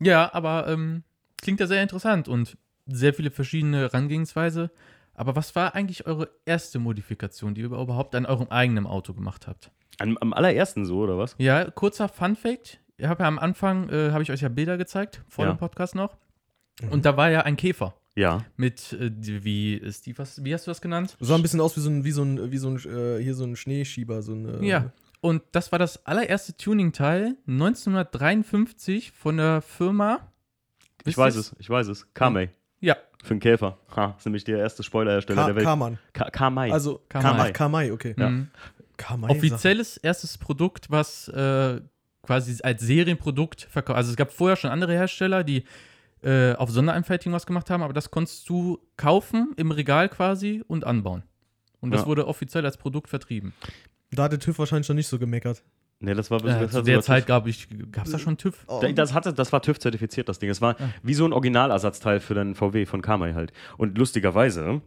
Ja, 0.00 0.32
aber 0.34 0.66
ähm, 0.68 1.02
klingt 1.40 1.60
ja 1.60 1.66
sehr 1.66 1.82
interessant 1.82 2.26
und 2.28 2.56
sehr 2.86 3.14
viele 3.14 3.30
verschiedene 3.30 3.78
Herangehensweise. 3.80 4.70
Aber 5.14 5.36
was 5.36 5.54
war 5.54 5.74
eigentlich 5.74 6.06
eure 6.06 6.28
erste 6.44 6.78
Modifikation, 6.78 7.54
die 7.54 7.60
ihr 7.60 7.66
überhaupt 7.66 8.14
an 8.16 8.26
eurem 8.26 8.48
eigenen 8.48 8.86
Auto 8.86 9.14
gemacht 9.14 9.46
habt? 9.46 9.70
am, 10.00 10.18
am 10.18 10.32
allerersten 10.32 10.84
so, 10.86 10.98
oder 10.98 11.16
was? 11.18 11.36
Ja, 11.38 11.70
kurzer 11.70 12.08
Fun 12.08 12.34
Fact. 12.34 12.80
Ich 12.96 13.06
habe 13.06 13.22
ja 13.22 13.28
am 13.28 13.38
Anfang, 13.38 13.88
äh, 13.90 14.10
habe 14.10 14.22
ich 14.24 14.32
euch 14.32 14.40
ja 14.40 14.48
Bilder 14.48 14.76
gezeigt, 14.76 15.22
vor 15.28 15.44
Ja. 15.44 15.52
dem 15.52 15.58
Podcast 15.58 15.94
noch. 15.94 16.16
Und 16.90 17.04
da 17.04 17.16
war 17.16 17.30
ja 17.30 17.42
ein 17.42 17.56
Käfer. 17.56 17.94
Ja. 18.16 18.44
Mit, 18.56 18.92
äh, 18.92 19.10
die- 19.12 19.44
wie, 19.44 19.92
Steve, 19.92 20.18
was, 20.18 20.42
wie 20.44 20.52
hast 20.52 20.66
du 20.66 20.70
das 20.72 20.80
genannt? 20.80 21.16
Sah 21.20 21.36
ein 21.36 21.42
bisschen 21.42 21.60
aus 21.60 21.76
wie 21.76 21.80
so 21.80 21.90
ein, 21.90 22.04
wie 22.04 22.10
so 22.10 22.22
ein, 22.22 22.50
wie 22.50 22.58
so 22.58 22.68
ein 22.70 22.76
äh, 22.78 23.22
hier 23.22 23.34
so 23.34 23.44
ein 23.44 23.54
Schneeschieber, 23.54 24.22
so 24.22 24.32
ein. 24.32 24.62
äh, 24.62 24.66
Ja. 24.66 24.90
Und 25.20 25.42
das 25.52 25.70
war 25.72 25.78
das 25.78 26.04
allererste 26.06 26.56
Tuning-Teil 26.56 27.36
1953 27.46 29.12
von 29.12 29.36
der 29.38 29.62
Firma. 29.62 30.32
Ich 31.04 31.16
weiß 31.16 31.36
es, 31.36 31.54
ich 31.58 31.68
weiß 31.70 31.86
es. 31.88 32.12
Kamei. 32.14 32.50
Ja, 32.84 32.96
Für 33.22 33.30
einen 33.30 33.40
Käfer. 33.40 33.78
Ha, 33.96 34.14
ist 34.18 34.26
nämlich 34.26 34.44
der 34.44 34.58
erste 34.58 34.82
Spoilerhersteller 34.82 35.40
Ka 35.40 35.46
der 35.46 35.56
Welt. 35.56 35.64
Kaman. 35.64 35.98
Ka 36.12 36.28
Kamei. 36.30 36.70
Also 36.72 37.00
Kamai. 37.08 37.28
Kamai. 37.30 37.52
Kamai, 37.52 37.92
okay. 37.92 38.14
Ja. 38.18 38.28
mhm. 38.28 38.48
Kamai. 38.98 39.30
offizielles 39.30 39.96
erstes 39.96 40.36
Produkt, 40.38 40.90
was 40.90 41.28
äh, 41.28 41.80
quasi 42.22 42.58
als 42.62 42.82
Serienprodukt 42.82 43.62
verkauft. 43.62 43.96
Also 43.96 44.10
es 44.10 44.16
gab 44.16 44.30
vorher 44.32 44.56
schon 44.56 44.70
andere 44.70 44.92
Hersteller, 44.92 45.42
die 45.44 45.64
äh, 46.22 46.52
auf 46.54 46.70
Sondereinfertigung 46.70 47.32
was 47.34 47.46
gemacht 47.46 47.70
haben, 47.70 47.82
aber 47.82 47.92
das 47.94 48.10
konntest 48.10 48.48
du 48.48 48.78
kaufen 48.96 49.52
im 49.56 49.70
Regal 49.70 50.08
quasi 50.10 50.62
und 50.68 50.84
anbauen. 50.84 51.22
Und 51.80 51.90
das 51.92 52.02
Ja. 52.02 52.06
wurde 52.06 52.26
offiziell 52.26 52.64
als 52.64 52.76
Produkt 52.76 53.08
vertrieben. 53.08 53.52
Da 54.10 54.24
hat 54.24 54.32
der 54.32 54.38
TÜV 54.38 54.58
wahrscheinlich 54.58 54.88
noch 54.88 54.96
nicht 54.96 55.08
so 55.08 55.18
gemeckert. 55.18 55.62
Ne, 56.04 56.14
das 56.14 56.30
war 56.30 56.42
Äh, 56.44 56.60
das 56.60 56.72
zu 56.72 56.82
der 56.82 57.00
Zeit 57.00 57.26
gab 57.26 57.46
ich, 57.46 57.68
gab 57.92 58.06
es 58.06 58.12
da 58.12 58.18
schon 58.18 58.36
TÜV? 58.36 58.54
Oh. 58.68 58.80
Da- 58.80 58.92
Das, 58.92 59.12
hatte, 59.14 59.32
das 59.32 59.52
war 59.52 59.60
TÜV 59.62 59.78
zertifiziert, 59.78 60.28
das 60.28 60.38
Ding. 60.38 60.50
Es 60.50 60.60
war 60.60 60.76
Ah. 60.78 60.90
wie 61.02 61.14
so 61.14 61.24
ein 61.26 61.32
Originalersatzteil 61.32 62.20
für 62.20 62.34
den 62.34 62.54
VW 62.54 62.86
von 62.86 63.02
Kamei 63.02 63.34
halt. 63.34 63.52
Und 63.76 63.98
lustigerweise, 63.98 64.80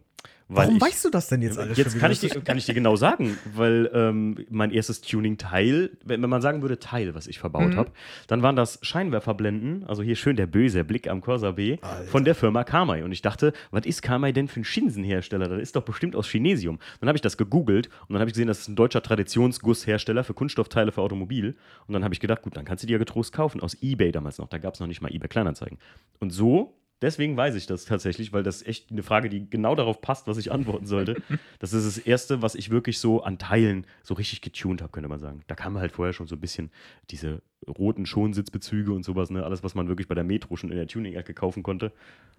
Warum 0.49 0.77
ich, 0.77 0.81
weißt 0.81 1.03
du 1.05 1.09
das 1.09 1.27
denn 1.27 1.41
jetzt 1.41 1.57
alles? 1.57 1.77
Jetzt 1.77 1.91
schon 1.91 1.99
kann 1.99 2.11
ich, 2.11 2.19
dir, 2.21 2.29
kann 2.29 2.57
ich 2.57 2.65
dir 2.65 2.73
genau 2.73 2.95
sagen, 2.95 3.37
weil 3.53 3.89
ähm, 3.93 4.45
mein 4.49 4.71
erstes 4.71 5.01
Tuning-Teil, 5.01 5.91
wenn, 6.05 6.21
wenn 6.21 6.29
man 6.29 6.41
sagen 6.41 6.61
würde 6.61 6.79
Teil, 6.79 7.15
was 7.15 7.27
ich 7.27 7.39
verbaut 7.39 7.73
Mhm. 7.73 7.75
habe, 7.75 7.91
dann 8.27 8.41
waren 8.43 8.55
das 8.55 8.79
Scheinwerferblenden, 8.81 9.83
also 9.85 10.03
hier 10.03 10.15
schön 10.15 10.35
der 10.37 10.47
böse 10.47 10.83
Blick 10.85 11.09
am 11.09 11.19
Corsa 11.21 11.51
B 11.51 11.77
von 12.07 12.23
der 12.23 12.33
Firma 12.35 12.63
Kamei. 12.63 13.03
Und 13.03 13.11
ich 13.11 13.21
dachte, 13.21 13.51
was 13.71 13.85
ist 13.85 14.01
Kamei 14.01 14.31
denn 14.31 14.47
für 14.47 14.61
ein 14.61 14.63
Schinsenhersteller? 14.63 15.49
Das 15.49 15.61
ist 15.61 15.75
doch 15.75 15.83
bestimmt 15.83 16.15
aus 16.15 16.27
Chinesium. 16.29 16.79
Dann 17.01 17.09
habe 17.09 17.17
ich 17.17 17.21
das 17.21 17.37
gegoogelt 17.37 17.87
und 18.07 18.13
dann 18.13 18.19
habe 18.21 18.29
ich 18.29 18.33
gesehen, 18.33 18.47
das 18.47 18.59
ist 18.59 18.67
ein 18.69 18.75
deutscher 18.75 19.01
Traditionsgusshersteller 19.01 20.23
für 20.23 20.33
Kunststoffteile 20.33 20.91
für 20.91 21.01
Automobil. 21.01 21.55
Und 21.87 21.93
dann 21.93 22.03
habe 22.03 22.13
ich 22.13 22.19
gedacht, 22.19 22.41
gut, 22.41 22.55
dann 22.55 22.65
kannst 22.65 22.83
du 22.83 22.87
dir 22.87 22.93
ja 22.93 22.99
getrost 22.99 23.33
kaufen, 23.33 23.61
aus 23.61 23.75
Ebay 23.81 24.11
damals 24.11 24.37
noch. 24.37 24.47
Da 24.47 24.57
gab 24.57 24.75
es 24.75 24.79
noch 24.79 24.87
nicht 24.87 25.01
mal 25.01 25.13
Ebay 25.13 25.27
Kleinanzeigen. 25.27 25.77
Und 26.19 26.29
so 26.31 26.76
Deswegen 27.01 27.37
weiß 27.37 27.55
ich 27.55 27.67
das 27.67 27.85
tatsächlich, 27.85 28.33
weil 28.33 28.41
das 28.43 28.65
echt 28.65 28.91
eine 28.91 29.03
Frage, 29.03 29.29
die 29.29 29.47
genau 29.49 29.75
darauf 29.75 30.01
passt, 30.01 30.27
was 30.27 30.37
ich 30.37 30.51
antworten 30.51 30.87
sollte. 30.87 31.21
Das 31.59 31.73
ist 31.73 31.85
das 31.85 31.97
Erste, 31.97 32.41
was 32.41 32.55
ich 32.55 32.69
wirklich 32.69 32.99
so 32.99 33.23
an 33.23 33.37
Teilen 33.39 33.85
so 34.03 34.13
richtig 34.13 34.41
getuned 34.41 34.81
habe, 34.81 34.91
könnte 34.91 35.09
man 35.09 35.19
sagen. 35.19 35.41
Da 35.47 35.55
kam 35.55 35.77
halt 35.77 35.91
vorher 35.91 36.13
schon 36.13 36.27
so 36.27 36.35
ein 36.35 36.39
bisschen 36.39 36.71
diese 37.09 37.41
roten 37.67 38.05
Schonsitzbezüge 38.05 38.91
und 38.91 39.03
sowas, 39.03 39.29
ne? 39.29 39.43
Alles, 39.43 39.63
was 39.63 39.75
man 39.75 39.87
wirklich 39.87 40.07
bei 40.07 40.15
der 40.15 40.23
Metro 40.23 40.55
schon 40.55 40.69
in 40.69 40.77
der 40.77 40.87
Tuning-Ecke 40.87 41.33
kaufen 41.33 41.63
konnte. 41.63 41.91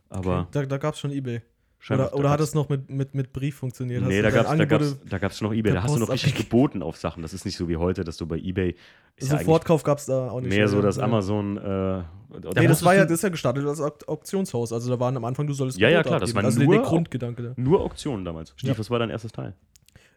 Aber 0.09 0.49
Da, 0.53 0.65
da 0.65 0.79
gab 0.79 0.95
es 0.95 1.01
schon 1.01 1.11
Ebay. 1.11 1.43
Scheinbar- 1.79 2.09
Oder, 2.13 2.19
oder 2.19 2.31
hat 2.31 2.41
es 2.41 2.55
noch 2.55 2.69
mit, 2.69 2.91
mit, 2.91 3.15
mit 3.15 3.33
Brief 3.33 3.57
funktioniert? 3.57 4.03
Nee, 4.03 4.23
da 4.23 4.31
gab 4.31 4.43
es 4.43 4.47
da 4.47 4.53
Angebote- 4.55 4.69
gab's, 4.69 4.97
da 5.09 5.19
gab's 5.19 5.41
noch 5.41 5.53
Ebay. 5.53 5.73
Da 5.73 5.83
hast 5.83 5.95
du 5.95 5.99
noch 6.01 6.11
richtig 6.11 6.35
geboten 6.35 6.83
auf 6.83 6.97
Sachen. 6.97 7.23
Das 7.23 7.33
ist 7.35 7.45
nicht 7.45 7.57
so 7.57 7.69
wie 7.69 7.77
heute, 7.77 8.05
dass 8.05 8.17
du 8.17 8.27
bei 8.27 8.37
Ebay. 8.39 8.75
Ist 9.17 9.33
ja 9.33 9.39
Sofortkauf 9.39 9.83
gab 9.83 9.99
es 9.99 10.07
da 10.07 10.31
auch 10.31 10.41
nicht. 10.41 10.51
mehr 10.51 10.69
so 10.69 10.77
Ja, 10.77 10.83
das 10.83 10.97
ja. 10.97 11.03
Amazon. 11.05 11.57
Äh, 11.57 11.61
Da 11.61 12.61
Nee, 12.61 12.67
das 12.69 12.85
war 12.85 12.95
ja, 12.95 13.05
das 13.05 13.13
ist 13.13 13.23
ja 13.23 13.31
gestartet 13.31 13.65
als 13.67 13.81
Auk- 13.81 14.07
Auktionshaus. 14.07 14.73
Also 14.73 14.91
da 14.91 15.01
waren 15.01 15.17
am 15.17 15.25
Anfang, 15.25 15.47
du 15.47 15.55
solltest 15.55 15.79
Ja, 15.79 15.89
ja, 15.89 16.03
klar, 16.03 16.21
das 16.21 16.31
abgeben. 16.31 16.37
war 16.37 16.45
also 16.45 16.63
nur 16.63 16.75
der 16.75 16.83
Grundgedanke 16.83 17.43
da. 17.43 17.53
nur 17.57 17.81
Auktionen 17.81 18.25
damals. 18.25 18.51
Stief, 18.57 18.69
Ja. 18.71 18.79
was 18.79 18.91
war 18.91 18.99
dein 18.99 19.11
erstes 19.11 19.33
Teil? 19.33 19.55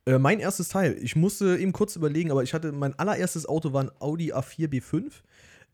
Äh, 0.05 0.17
mein 0.17 0.39
erstes 0.39 0.67
Teil, 0.67 0.97
ich 1.01 1.15
musste 1.15 1.57
eben 1.57 1.71
kurz 1.73 1.95
überlegen, 1.95 2.31
aber 2.31 2.41
ich 2.43 2.53
hatte, 2.53 2.71
mein 2.71 2.97
allererstes 2.99 3.45
Auto 3.47 3.71
war 3.71 3.83
ein 3.83 3.91
Audi 3.99 4.33
A4 4.33 4.67
B5. 4.67 5.03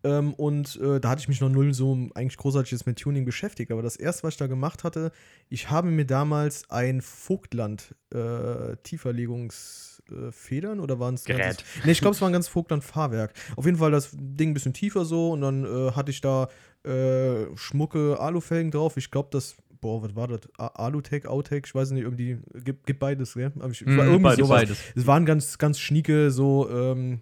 Ähm, 0.04 0.34
und 0.36 0.80
äh, 0.82 1.00
da 1.00 1.10
hatte 1.10 1.22
ich 1.22 1.28
mich 1.28 1.42
noch 1.42 1.50
null 1.50 1.74
so 1.74 2.10
eigentlich 2.14 2.38
großartig 2.38 2.72
jetzt 2.72 2.86
mit 2.86 3.00
Tuning 3.00 3.26
beschäftigt. 3.26 3.72
Aber 3.72 3.82
das 3.82 3.96
erste, 3.96 4.24
was 4.24 4.36
ich 4.36 4.38
da 4.38 4.48
gemacht 4.48 4.84
hatte, 4.84 5.12
ich 5.50 5.70
habe 5.70 5.90
mir 5.90 6.06
damals 6.06 6.70
ein 6.70 7.02
Vogtland 7.02 7.96
äh, 8.14 8.78
Tieferlegungsfedern 8.84 10.80
oder 10.80 11.00
waren 11.00 11.16
es 11.16 11.26
Gerät. 11.26 11.64
Nee, 11.84 11.92
ich 11.92 12.02
glaube, 12.02 12.16
es 12.16 12.22
war 12.22 12.30
ein 12.30 12.34
ganz 12.34 12.48
Vogtland-Fahrwerk. 12.48 13.34
Auf 13.56 13.66
jeden 13.66 13.78
Fall 13.78 13.92
das 13.92 14.12
Ding 14.14 14.52
ein 14.52 14.54
bisschen 14.54 14.74
tiefer 14.74 15.04
so 15.04 15.32
und 15.32 15.42
dann 15.42 15.66
äh, 15.66 15.92
hatte 15.92 16.12
ich 16.12 16.22
da 16.22 16.48
äh, 16.84 17.48
schmucke 17.56 18.20
Alufelgen 18.20 18.72
drauf. 18.72 18.98
Ich 18.98 19.12
glaube, 19.12 19.30
das, 19.32 19.56
boah, 19.82 20.02
was 20.04 20.16
war 20.16 20.28
das? 20.28 20.42
Alutech, 20.58 21.28
Autech, 21.28 21.64
ich 21.66 21.76
weiß 21.76 21.92
nicht, 21.92 22.04
irgendwie, 22.04 22.40
gibt, 22.64 22.86
gibt 22.86 23.00
beides, 23.00 23.34
gell? 23.34 23.52
Aber 23.60 23.72
ich, 23.72 23.86
war 23.86 24.06
irgendwie 24.06 24.24
beides, 24.24 24.48
sowas. 24.48 24.62
beides. 24.62 24.78
Es 24.96 25.08
waren 25.08 25.26
ganz, 25.26 25.58
ganz 25.58 25.80
schnieke, 25.80 26.32
so, 26.32 26.70
ähm, 26.70 27.22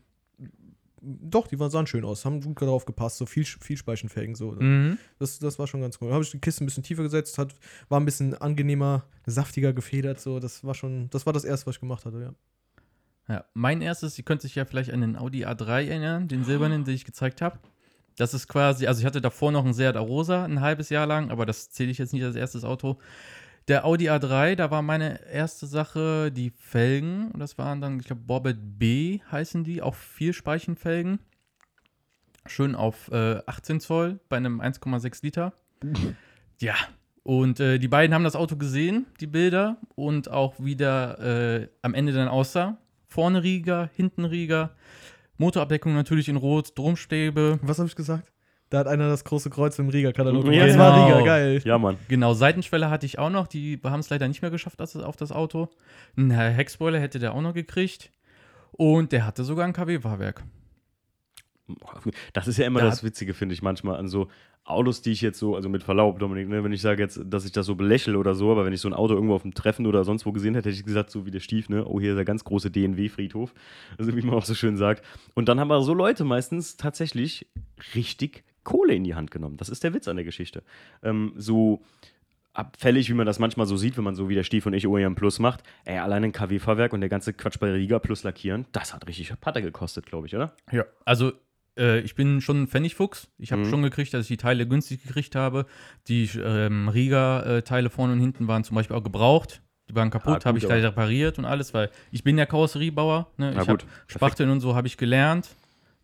doch, 1.05 1.47
die 1.47 1.59
waren, 1.59 1.69
sahen 1.69 1.87
schön 1.87 2.03
aus, 2.03 2.25
haben 2.25 2.41
gut 2.41 2.61
drauf 2.61 2.85
gepasst, 2.85 3.17
so 3.17 3.25
viel, 3.25 3.45
viel 3.45 3.77
Speichenfelgen, 3.77 4.35
so. 4.35 4.51
Mhm. 4.51 4.97
Das, 5.19 5.39
das 5.39 5.59
war 5.59 5.67
schon 5.67 5.81
ganz 5.81 5.97
cool. 6.01 6.11
Habe 6.11 6.23
ich 6.23 6.31
die 6.31 6.39
Kiste 6.39 6.63
ein 6.63 6.65
bisschen 6.65 6.83
tiefer 6.83 7.03
gesetzt, 7.03 7.37
hat, 7.37 7.53
war 7.89 7.99
ein 7.99 8.05
bisschen 8.05 8.33
angenehmer, 8.35 9.05
saftiger 9.25 9.73
gefedert, 9.73 10.19
so. 10.19 10.39
Das 10.39 10.63
war 10.63 10.73
schon, 10.73 11.09
das 11.11 11.25
war 11.25 11.33
das 11.33 11.45
erste, 11.45 11.67
was 11.67 11.75
ich 11.75 11.81
gemacht 11.81 12.05
hatte, 12.05 12.21
ja. 12.21 12.33
Ja, 13.27 13.45
mein 13.53 13.81
erstes, 13.81 14.17
ihr 14.17 14.23
könnt 14.23 14.41
sich 14.41 14.55
ja 14.55 14.65
vielleicht 14.65 14.91
an 14.91 15.01
den 15.01 15.15
Audi 15.15 15.45
A3 15.45 15.87
erinnern, 15.87 16.27
den 16.27 16.43
silbernen, 16.43 16.83
den 16.83 16.93
ich 16.93 17.05
gezeigt 17.05 17.41
habe. 17.41 17.57
Das 18.17 18.33
ist 18.33 18.47
quasi, 18.47 18.87
also 18.87 18.99
ich 18.99 19.05
hatte 19.05 19.19
davor 19.19 19.51
noch 19.51 19.65
einen 19.65 19.73
Seat 19.73 19.95
Arosa 19.95 20.45
ein 20.45 20.61
halbes 20.61 20.89
Jahr 20.89 21.05
lang, 21.05 21.31
aber 21.31 21.45
das 21.45 21.69
zähle 21.71 21.91
ich 21.91 21.97
jetzt 21.97 22.13
nicht 22.13 22.23
als 22.23 22.35
erstes 22.35 22.63
Auto. 22.63 22.97
Der 23.67 23.83
Audi 23.83 24.09
A3, 24.11 24.55
da 24.55 24.69
war 24.69 24.83
meine 24.83 25.25
erste 25.27 25.65
Sache 25.65 26.31
die 26.31 26.51
Felgen. 26.51 27.31
Und 27.31 27.39
das 27.39 27.57
waren 27.57 27.81
dann, 27.81 27.99
ich 27.99 28.05
glaube, 28.05 28.21
Borbet 28.21 28.57
B 28.77 29.19
heißen 29.31 29.63
die, 29.63 29.81
auch 29.81 29.95
vier 29.95 30.33
Speichenfelgen. 30.33 31.19
Schön 32.45 32.75
auf 32.75 33.11
äh, 33.11 33.41
18 33.47 33.79
Zoll 33.79 34.19
bei 34.29 34.37
einem 34.37 34.61
1,6 34.61 35.23
Liter. 35.23 35.53
Ja, 36.61 36.75
und 37.23 37.59
äh, 37.59 37.79
die 37.79 37.89
beiden 37.89 38.13
haben 38.13 38.23
das 38.23 38.37
Auto 38.37 38.55
gesehen, 38.55 39.07
die 39.19 39.27
Bilder, 39.27 39.75
und 39.95 40.31
auch 40.31 40.53
wie 40.57 40.77
der 40.77 41.19
äh, 41.19 41.67
am 41.81 41.93
Ende 41.93 42.13
dann 42.13 42.29
aussah. 42.29 42.77
Vorne 43.07 43.43
Rieger, 43.43 43.89
hinten 43.93 44.23
Rieger, 44.23 44.73
Motorabdeckung 45.37 45.93
natürlich 45.93 46.29
in 46.29 46.37
Rot, 46.37 46.77
Drumstäbe. 46.77 47.59
Was 47.61 47.79
habe 47.79 47.89
ich 47.89 47.95
gesagt? 47.97 48.31
Da 48.75 48.79
hat 48.79 48.87
einer 48.87 49.07
das 49.07 49.23
große 49.23 49.49
Kreuz 49.49 49.79
im 49.79 49.87
Rieger-Katalog 49.87 50.43
Ja, 50.47 50.51
gemacht. 50.51 50.67
Das 50.67 50.77
war 50.77 50.95
genau. 50.95 51.17
Rieger, 51.19 51.25
geil. 51.25 51.61
Ja, 51.63 51.77
Mann. 51.77 51.95
Genau, 52.09 52.33
Seitenschwelle 52.33 52.89
hatte 52.89 53.05
ich 53.05 53.17
auch 53.19 53.29
noch, 53.29 53.47
die 53.47 53.79
haben 53.85 54.01
es 54.01 54.09
leider 54.09 54.27
nicht 54.27 54.41
mehr 54.41 54.51
geschafft 54.51 54.81
das, 54.81 54.97
auf 54.97 55.15
das 55.15 55.31
Auto. 55.31 55.69
Ein 56.17 56.29
Heckspoiler 56.29 56.99
hätte 56.99 57.17
der 57.17 57.33
auch 57.33 57.41
noch 57.41 57.53
gekriegt. 57.53 58.11
Und 58.73 59.13
der 59.13 59.25
hatte 59.25 59.45
sogar 59.45 59.65
ein 59.65 59.71
KW-Fahrwerk. 59.71 60.43
Das 62.33 62.49
ist 62.49 62.57
ja 62.57 62.65
immer 62.65 62.81
Da 62.81 62.87
das 62.87 63.01
Witzige, 63.01 63.33
finde 63.33 63.53
ich 63.53 63.61
manchmal 63.61 63.95
an 63.95 64.09
so 64.09 64.27
Autos, 64.65 65.01
die 65.01 65.11
ich 65.11 65.21
jetzt 65.21 65.39
so, 65.39 65.55
also 65.55 65.69
mit 65.69 65.81
Verlaub, 65.81 66.19
Dominik, 66.19 66.49
ne, 66.49 66.61
wenn 66.61 66.73
ich 66.73 66.81
sage 66.81 67.01
jetzt, 67.01 67.21
dass 67.23 67.45
ich 67.45 67.53
das 67.53 67.67
so 67.67 67.75
belächle 67.75 68.17
oder 68.17 68.35
so, 68.35 68.51
aber 68.51 68.65
wenn 68.65 68.73
ich 68.73 68.81
so 68.81 68.89
ein 68.89 68.93
Auto 68.93 69.13
irgendwo 69.13 69.35
auf 69.35 69.43
dem 69.43 69.53
Treffen 69.53 69.85
oder 69.85 70.03
sonst 70.03 70.25
wo 70.25 70.33
gesehen 70.33 70.53
hätte, 70.53 70.67
hätte 70.67 70.77
ich 70.77 70.85
gesagt, 70.85 71.11
so 71.11 71.25
wie 71.25 71.31
der 71.31 71.39
Stief, 71.39 71.69
ne, 71.69 71.85
oh, 71.85 72.01
hier 72.01 72.11
ist 72.11 72.17
der 72.17 72.25
ganz 72.25 72.43
große 72.43 72.71
DNW-Friedhof, 72.71 73.53
also 73.97 74.13
wie 74.17 74.21
man 74.21 74.35
auch 74.35 74.43
so 74.43 74.53
schön 74.53 74.75
sagt. 74.75 75.05
Und 75.33 75.47
dann 75.47 75.61
haben 75.61 75.71
aber 75.71 75.83
so 75.83 75.93
Leute 75.93 76.25
meistens 76.25 76.75
tatsächlich 76.75 77.47
richtig 77.93 78.43
Kohle 78.65 78.93
in 78.93 79.05
die 79.05 79.15
Hand 79.15 79.31
genommen. 79.31 79.55
Das 79.55 79.69
ist 79.69 79.83
der 79.85 79.93
Witz 79.93 80.09
an 80.09 80.17
der 80.17 80.25
Geschichte. 80.25 80.63
Ähm, 81.01 81.31
so 81.37 81.81
abfällig, 82.53 83.09
wie 83.09 83.13
man 83.13 83.25
das 83.25 83.39
manchmal 83.39 83.65
so 83.65 83.75
sieht, 83.77 83.97
wenn 83.97 84.03
man 84.03 84.15
so 84.15 84.29
wie 84.29 84.35
der 84.35 84.43
Stief 84.43 84.65
und 84.65 84.73
ich 84.73 84.87
OEM 84.87 85.15
Plus 85.15 85.39
macht. 85.39 85.63
Ey, 85.83 85.97
allein 85.99 86.23
ein 86.23 86.31
KW-Fahrwerk 86.31 86.93
und 86.93 87.01
der 87.01 87.09
ganze 87.09 87.33
Quatsch 87.33 87.59
bei 87.59 87.71
Riga 87.71 87.99
Plus 87.99 88.23
lackieren, 88.23 88.65
das 88.71 88.93
hat 88.93 89.07
richtig 89.07 89.31
Patte 89.41 89.61
gekostet, 89.61 90.05
glaube 90.05 90.27
ich, 90.27 90.35
oder? 90.35 90.53
Ja, 90.71 90.85
also 91.03 91.33
äh, 91.77 91.99
ich 91.99 92.15
bin 92.15 92.39
schon 92.39 92.63
ein 92.63 92.67
Pfennigfuchs. 92.67 93.27
Ich 93.37 93.51
habe 93.51 93.63
Mhm. 93.63 93.69
schon 93.69 93.81
gekriegt, 93.83 94.13
dass 94.13 94.21
ich 94.21 94.27
die 94.29 94.37
Teile 94.37 94.65
günstig 94.67 95.03
gekriegt 95.03 95.35
habe. 95.35 95.65
Die 96.07 96.29
ähm, 96.41 96.87
Riga-Teile 96.87 97.89
vorne 97.89 98.13
und 98.13 98.19
hinten 98.21 98.47
waren 98.47 98.63
zum 98.63 98.75
Beispiel 98.75 98.95
auch 98.95 99.03
gebraucht. 99.03 99.61
Die 99.89 99.95
waren 99.95 100.09
kaputt, 100.09 100.45
Ah, 100.45 100.49
habe 100.49 100.57
ich 100.57 100.65
gleich 100.65 100.83
repariert 100.83 101.37
und 101.37 101.45
alles, 101.45 101.73
weil 101.73 101.91
ich 102.11 102.23
bin 102.23 102.37
ja 102.37 102.45
Karosseriebauer. 102.45 103.27
Ne? 103.37 103.51
Ich 103.51 103.57
habe 103.67 103.77
Spachteln 104.07 104.49
und 104.49 104.59
so 104.61 104.73
habe 104.75 104.87
ich 104.87 104.97
gelernt, 104.97 105.49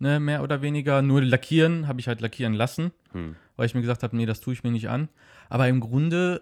ne? 0.02 0.20
mehr 0.20 0.44
oder 0.44 0.62
weniger. 0.62 1.02
Nur 1.02 1.22
lackieren 1.22 1.88
habe 1.88 2.00
ich 2.00 2.08
halt 2.08 2.22
lackieren 2.22 2.54
lassen, 2.54 2.92
Hm. 3.14 3.36
weil 3.56 3.66
ich 3.66 3.76
mir 3.76 3.82
gesagt 3.82 4.04
habe, 4.04 4.16
nee, 4.16 4.26
das 4.26 4.42
tue 4.42 4.54
ich 4.54 4.64
mir 4.64 4.72
nicht 4.72 4.90
an. 4.90 5.10
Aber 5.50 5.68
im 5.68 5.80
Grunde 5.80 6.42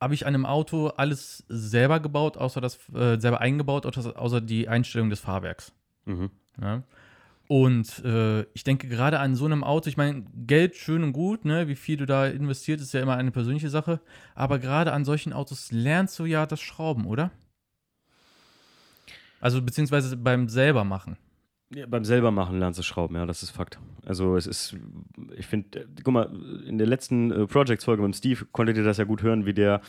habe 0.00 0.14
ich 0.14 0.26
an 0.26 0.34
einem 0.34 0.46
Auto 0.46 0.88
alles 0.88 1.44
selber 1.48 1.98
gebaut, 1.98 2.36
außer 2.36 2.60
das 2.60 2.78
äh, 2.94 3.18
selber 3.18 3.40
eingebaut, 3.40 3.84
außer, 3.84 4.18
außer 4.18 4.40
die 4.40 4.68
Einstellung 4.68 5.10
des 5.10 5.20
Fahrwerks. 5.20 5.72
Mhm. 6.04 6.30
Ja. 6.60 6.82
Und 7.48 8.04
äh, 8.04 8.42
ich 8.52 8.62
denke 8.62 8.88
gerade 8.88 9.18
an 9.20 9.34
so 9.34 9.46
einem 9.46 9.64
Auto, 9.64 9.88
ich 9.88 9.96
meine, 9.96 10.26
Geld 10.46 10.76
schön 10.76 11.02
und 11.02 11.14
gut, 11.14 11.46
ne? 11.46 11.66
wie 11.66 11.76
viel 11.76 11.96
du 11.96 12.04
da 12.04 12.26
investiert, 12.26 12.80
ist 12.80 12.92
ja 12.92 13.00
immer 13.00 13.16
eine 13.16 13.30
persönliche 13.30 13.70
Sache. 13.70 14.00
Aber 14.34 14.58
gerade 14.58 14.92
an 14.92 15.06
solchen 15.06 15.32
Autos 15.32 15.72
lernst 15.72 16.18
du 16.18 16.26
ja 16.26 16.44
das 16.44 16.60
Schrauben, 16.60 17.06
oder? 17.06 17.30
Also 19.40 19.62
beziehungsweise 19.62 20.16
beim 20.16 20.48
selber 20.48 20.84
machen. 20.84 21.16
Ja, 21.74 21.84
beim 21.86 22.04
selber 22.04 22.30
machen 22.30 22.58
lernst 22.58 22.78
du 22.78 22.82
Schrauben, 22.82 23.16
ja, 23.16 23.26
das 23.26 23.42
ist 23.42 23.50
Fakt. 23.50 23.78
Also 24.06 24.36
es 24.36 24.46
ist, 24.46 24.76
ich 25.36 25.46
finde, 25.46 25.80
äh, 25.80 25.86
guck 26.02 26.14
mal, 26.14 26.30
in 26.66 26.78
der 26.78 26.86
letzten 26.86 27.30
äh, 27.30 27.46
Projects-Folge 27.46 28.02
mit 28.02 28.16
Steve 28.16 28.46
konntet 28.52 28.78
ihr 28.78 28.84
das 28.84 28.96
ja 28.96 29.04
gut 29.04 29.22
hören, 29.22 29.44
wie 29.44 29.52
der 29.52 29.82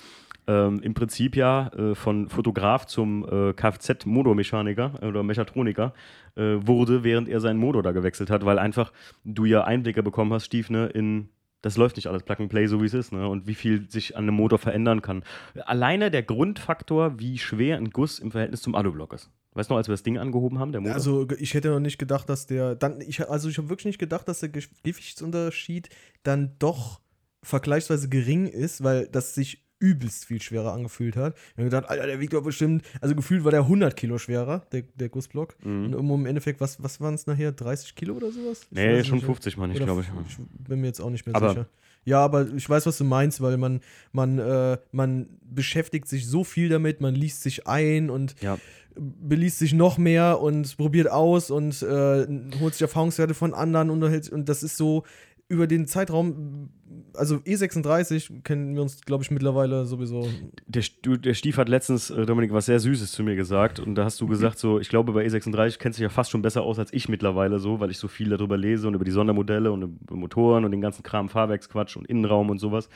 ähm, 0.48 0.82
im 0.82 0.94
Prinzip 0.94 1.38
ja 1.38 1.70
äh, 1.70 1.96
von 1.96 2.28
Fotograf 2.28 2.86
zum 2.86 3.24
äh, 3.24 3.54
Kfz-Motormechaniker 3.54 5.02
oder 5.04 5.24
Mechatroniker 5.24 5.94
äh, 6.36 6.58
wurde, 6.60 7.06
während 7.06 7.30
er 7.30 7.40
seinen 7.40 7.60
Motor 7.60 7.82
da 7.82 7.94
gewechselt 7.94 8.30
hat, 8.30 8.44
weil 8.44 8.60
einfach 8.60 8.92
du 9.24 9.46
ja 9.46 9.64
Einblicke 9.64 10.04
bekommen 10.04 10.34
hast, 10.34 10.46
Steve, 10.46 10.74
ne, 10.74 10.88
in 10.88 11.30
das 11.62 11.78
läuft 11.78 11.98
nicht 11.98 12.08
alles 12.08 12.24
Plug 12.24 12.38
and 12.40 12.50
Play, 12.50 12.68
so 12.68 12.82
wie 12.82 12.86
es 12.86 12.94
ist, 12.94 13.12
ne? 13.12 13.28
Und 13.28 13.46
wie 13.46 13.56
viel 13.56 13.90
sich 13.90 14.16
an 14.16 14.24
einem 14.24 14.36
Motor 14.36 14.60
verändern 14.60 15.02
kann. 15.02 15.24
Alleine 15.66 16.10
der 16.10 16.24
Grundfaktor, 16.24 17.20
wie 17.20 17.38
schwer 17.38 17.76
ein 17.76 17.90
Guss 17.90 18.20
im 18.20 18.32
Verhältnis 18.32 18.62
zum 18.62 18.76
Alublock 18.76 19.14
ist. 19.14 19.30
Weißt 19.54 19.70
du 19.70 19.74
noch, 19.74 19.78
als 19.80 19.88
wir 19.88 19.94
das 19.94 20.04
Ding 20.04 20.18
angehoben 20.18 20.60
haben, 20.60 20.72
der 20.72 20.82
Motor? 20.82 20.96
Also 20.96 21.28
ich 21.40 21.54
hätte 21.54 21.70
noch 21.70 21.80
nicht 21.80 21.98
gedacht, 21.98 22.30
dass 22.30 22.46
der 22.48 22.76
dann 22.76 23.02
ich 23.02 23.28
also 23.30 23.50
ich 23.50 23.58
habe 23.58 23.70
wirklich 23.70 23.86
nicht 23.86 24.00
gedacht, 24.00 24.28
dass 24.28 24.40
der 24.42 24.50
Ge- 24.50 24.64
Gewichtsunterschied 24.84 25.90
dann 26.24 26.56
doch 26.60 27.02
vergleichsweise 27.44 28.10
gering 28.10 28.48
ist, 28.48 28.84
weil 28.84 29.08
das 29.08 29.34
sich 29.34 29.66
übelst 29.82 30.26
viel 30.26 30.42
schwerer 30.42 30.74
angefühlt 30.74 31.16
hat. 31.16 31.36
Ich 31.52 31.54
habe 31.54 31.64
gedacht, 31.64 31.90
Alter, 31.90 32.06
der 32.06 32.20
wiegt 32.20 32.34
doch 32.34 32.44
bestimmt, 32.44 32.84
also 33.00 33.16
gefühlt 33.16 33.46
war 33.46 33.52
der 33.52 33.62
100 33.62 33.96
Kilo 33.96 34.18
schwerer, 34.18 34.66
der, 34.74 34.82
der 34.96 35.08
Gussblock. 35.08 35.56
Mhm. 35.66 35.94
Und 35.94 36.10
im 36.20 36.26
Endeffekt, 36.26 36.60
was, 36.60 36.84
was 36.84 37.00
waren 37.00 37.14
es 37.14 37.28
nachher, 37.28 37.54
30 37.54 37.96
Kilo 37.96 38.16
oder 38.16 38.30
sowas? 38.30 38.64
Ich 38.64 38.72
Nee, 38.72 39.04
schon 39.06 39.16
nicht. 39.20 39.26
50, 39.26 39.56
meine 39.56 39.72
ich, 39.74 39.80
glaube 39.80 40.02
ich. 40.02 40.08
Ich 40.30 40.38
bin 40.68 40.82
mir 40.82 40.88
jetzt 40.88 41.00
auch 41.00 41.10
nicht 41.10 41.26
mehr 41.26 41.36
Aber- 41.36 41.50
sicher. 41.50 41.70
Ja, 42.06 42.20
aber 42.24 42.48
ich 42.56 42.68
weiß, 42.68 42.86
was 42.88 42.98
du 42.98 43.04
meinst, 43.04 43.40
weil 43.42 43.58
man, 43.58 43.82
man, 44.14 44.40
äh, 44.40 44.78
man 44.92 45.28
beschäftigt 45.44 46.08
sich 46.08 46.26
so 46.28 46.44
viel 46.44 46.68
damit, 46.70 47.02
man 47.02 47.14
liest 47.14 47.42
sich 47.44 47.68
ein 47.68 48.10
und 48.10 48.36
Ja. 48.42 48.58
Beliest 49.00 49.60
sich 49.60 49.74
noch 49.74 49.98
mehr 49.98 50.42
und 50.42 50.78
probiert 50.78 51.10
aus 51.10 51.52
und 51.52 51.82
äh, 51.82 52.28
holt 52.60 52.74
sich 52.74 52.82
Erfahrungswerte 52.82 53.34
von 53.34 53.54
anderen 53.54 53.90
und, 53.90 54.04
unterhält- 54.04 54.30
und 54.30 54.50
das 54.50 54.64
ist 54.64 54.78
so 54.78 55.04
über 55.50 55.66
den 55.66 55.88
Zeitraum, 55.88 56.70
also 57.16 57.38
E36 57.38 58.44
kennen 58.44 58.76
wir 58.76 58.84
uns, 58.84 59.02
glaube 59.02 59.24
ich, 59.24 59.32
mittlerweile 59.32 59.86
sowieso. 59.86 60.28
Der, 60.68 60.84
der 61.04 61.34
Stief 61.34 61.58
hat 61.58 61.68
letztens, 61.68 62.12
äh, 62.12 62.28
Dominik, 62.28 62.54
was 62.54 62.68
sehr 62.68 62.80
Süßes 62.80 63.12
zu 63.12 63.24
mir 63.24 63.36
gesagt. 63.36 63.80
Und 63.80 63.96
da 63.96 64.06
hast 64.06 64.22
du 64.22 64.28
gesagt, 64.28 64.60
so, 64.60 64.80
ich 64.80 64.90
glaube, 64.90 65.12
bei 65.12 65.26
E36 65.26 65.80
kennst 65.80 65.98
du 65.98 66.04
dich 66.04 66.10
ja 66.10 66.10
fast 66.10 66.30
schon 66.30 66.44
besser 66.44 66.62
aus 66.62 66.78
als 66.78 66.94
ich 66.94 67.10
mittlerweile 67.10 67.58
so, 67.58 67.80
weil 67.80 67.90
ich 67.90 67.98
so 67.98 68.08
viel 68.08 68.30
darüber 68.30 68.58
lese 68.58 68.88
und 68.88 68.94
über 68.94 69.06
die 69.06 69.12
Sondermodelle 69.12 69.72
und 69.72 69.82
über 69.82 70.16
Motoren 70.16 70.66
und 70.66 70.72
den 70.72 70.82
ganzen 70.82 71.02
Kram, 71.02 71.30
Fahrwerksquatsch 71.30 71.98
und 71.98 72.06
Innenraum 72.06 72.52
und 72.52 72.60
sowas. 72.60 72.88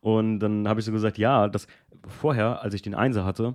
Und 0.00 0.40
dann 0.40 0.66
habe 0.66 0.80
ich 0.80 0.86
so 0.86 0.92
gesagt, 0.92 1.16
ja, 1.16 1.46
das 1.46 1.68
vorher, 2.08 2.62
als 2.62 2.74
ich 2.74 2.82
den 2.82 2.96
Einser 2.96 3.24
hatte, 3.24 3.54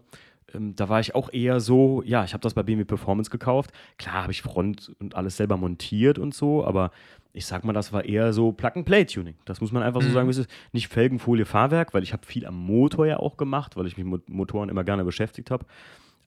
ähm, 0.56 0.76
da 0.76 0.90
war 0.90 1.00
ich 1.00 1.14
auch 1.16 1.32
eher 1.32 1.60
so, 1.60 2.02
ja, 2.06 2.24
ich 2.24 2.34
habe 2.34 2.42
das 2.42 2.54
bei 2.54 2.64
BMW 2.64 2.86
Performance 2.86 3.30
gekauft. 3.30 3.72
Klar 3.98 4.24
habe 4.24 4.32
ich 4.32 4.42
Front 4.42 4.96
und 5.00 5.16
alles 5.16 5.38
selber 5.38 5.58
montiert 5.58 6.18
und 6.18 6.34
so, 6.34 6.66
aber 6.66 6.92
ich 7.34 7.46
sag 7.46 7.66
mal, 7.66 7.74
das 7.74 7.92
war 7.92 8.06
eher 8.06 8.32
so 8.34 8.54
Plug-and-Play-Tuning. 8.54 9.36
Das 9.46 9.60
muss 9.62 9.72
man 9.74 9.84
einfach 9.84 10.02
so 10.02 10.08
Mhm. 10.10 10.14
sagen, 10.14 10.28
wie 10.28 10.32
es 10.32 10.38
ist. 10.38 10.50
Nicht 10.72 10.88
Felgenfolie, 10.88 11.46
Fahrwerk, 11.46 11.94
weil 11.94 12.04
ich 12.04 12.14
habe 12.14 12.26
viel 12.26 12.46
am 12.46 12.56
Motor 12.58 13.06
ja 13.08 13.18
auch 13.18 13.36
gemacht, 13.38 13.76
weil 13.76 13.88
ich 13.88 13.98
mich 13.98 14.06
mit 14.06 14.30
Motoren 14.30 14.70
immer 14.70 14.84
gerne 14.86 15.04
beschäftigt 15.04 15.52
habe. 15.52 15.66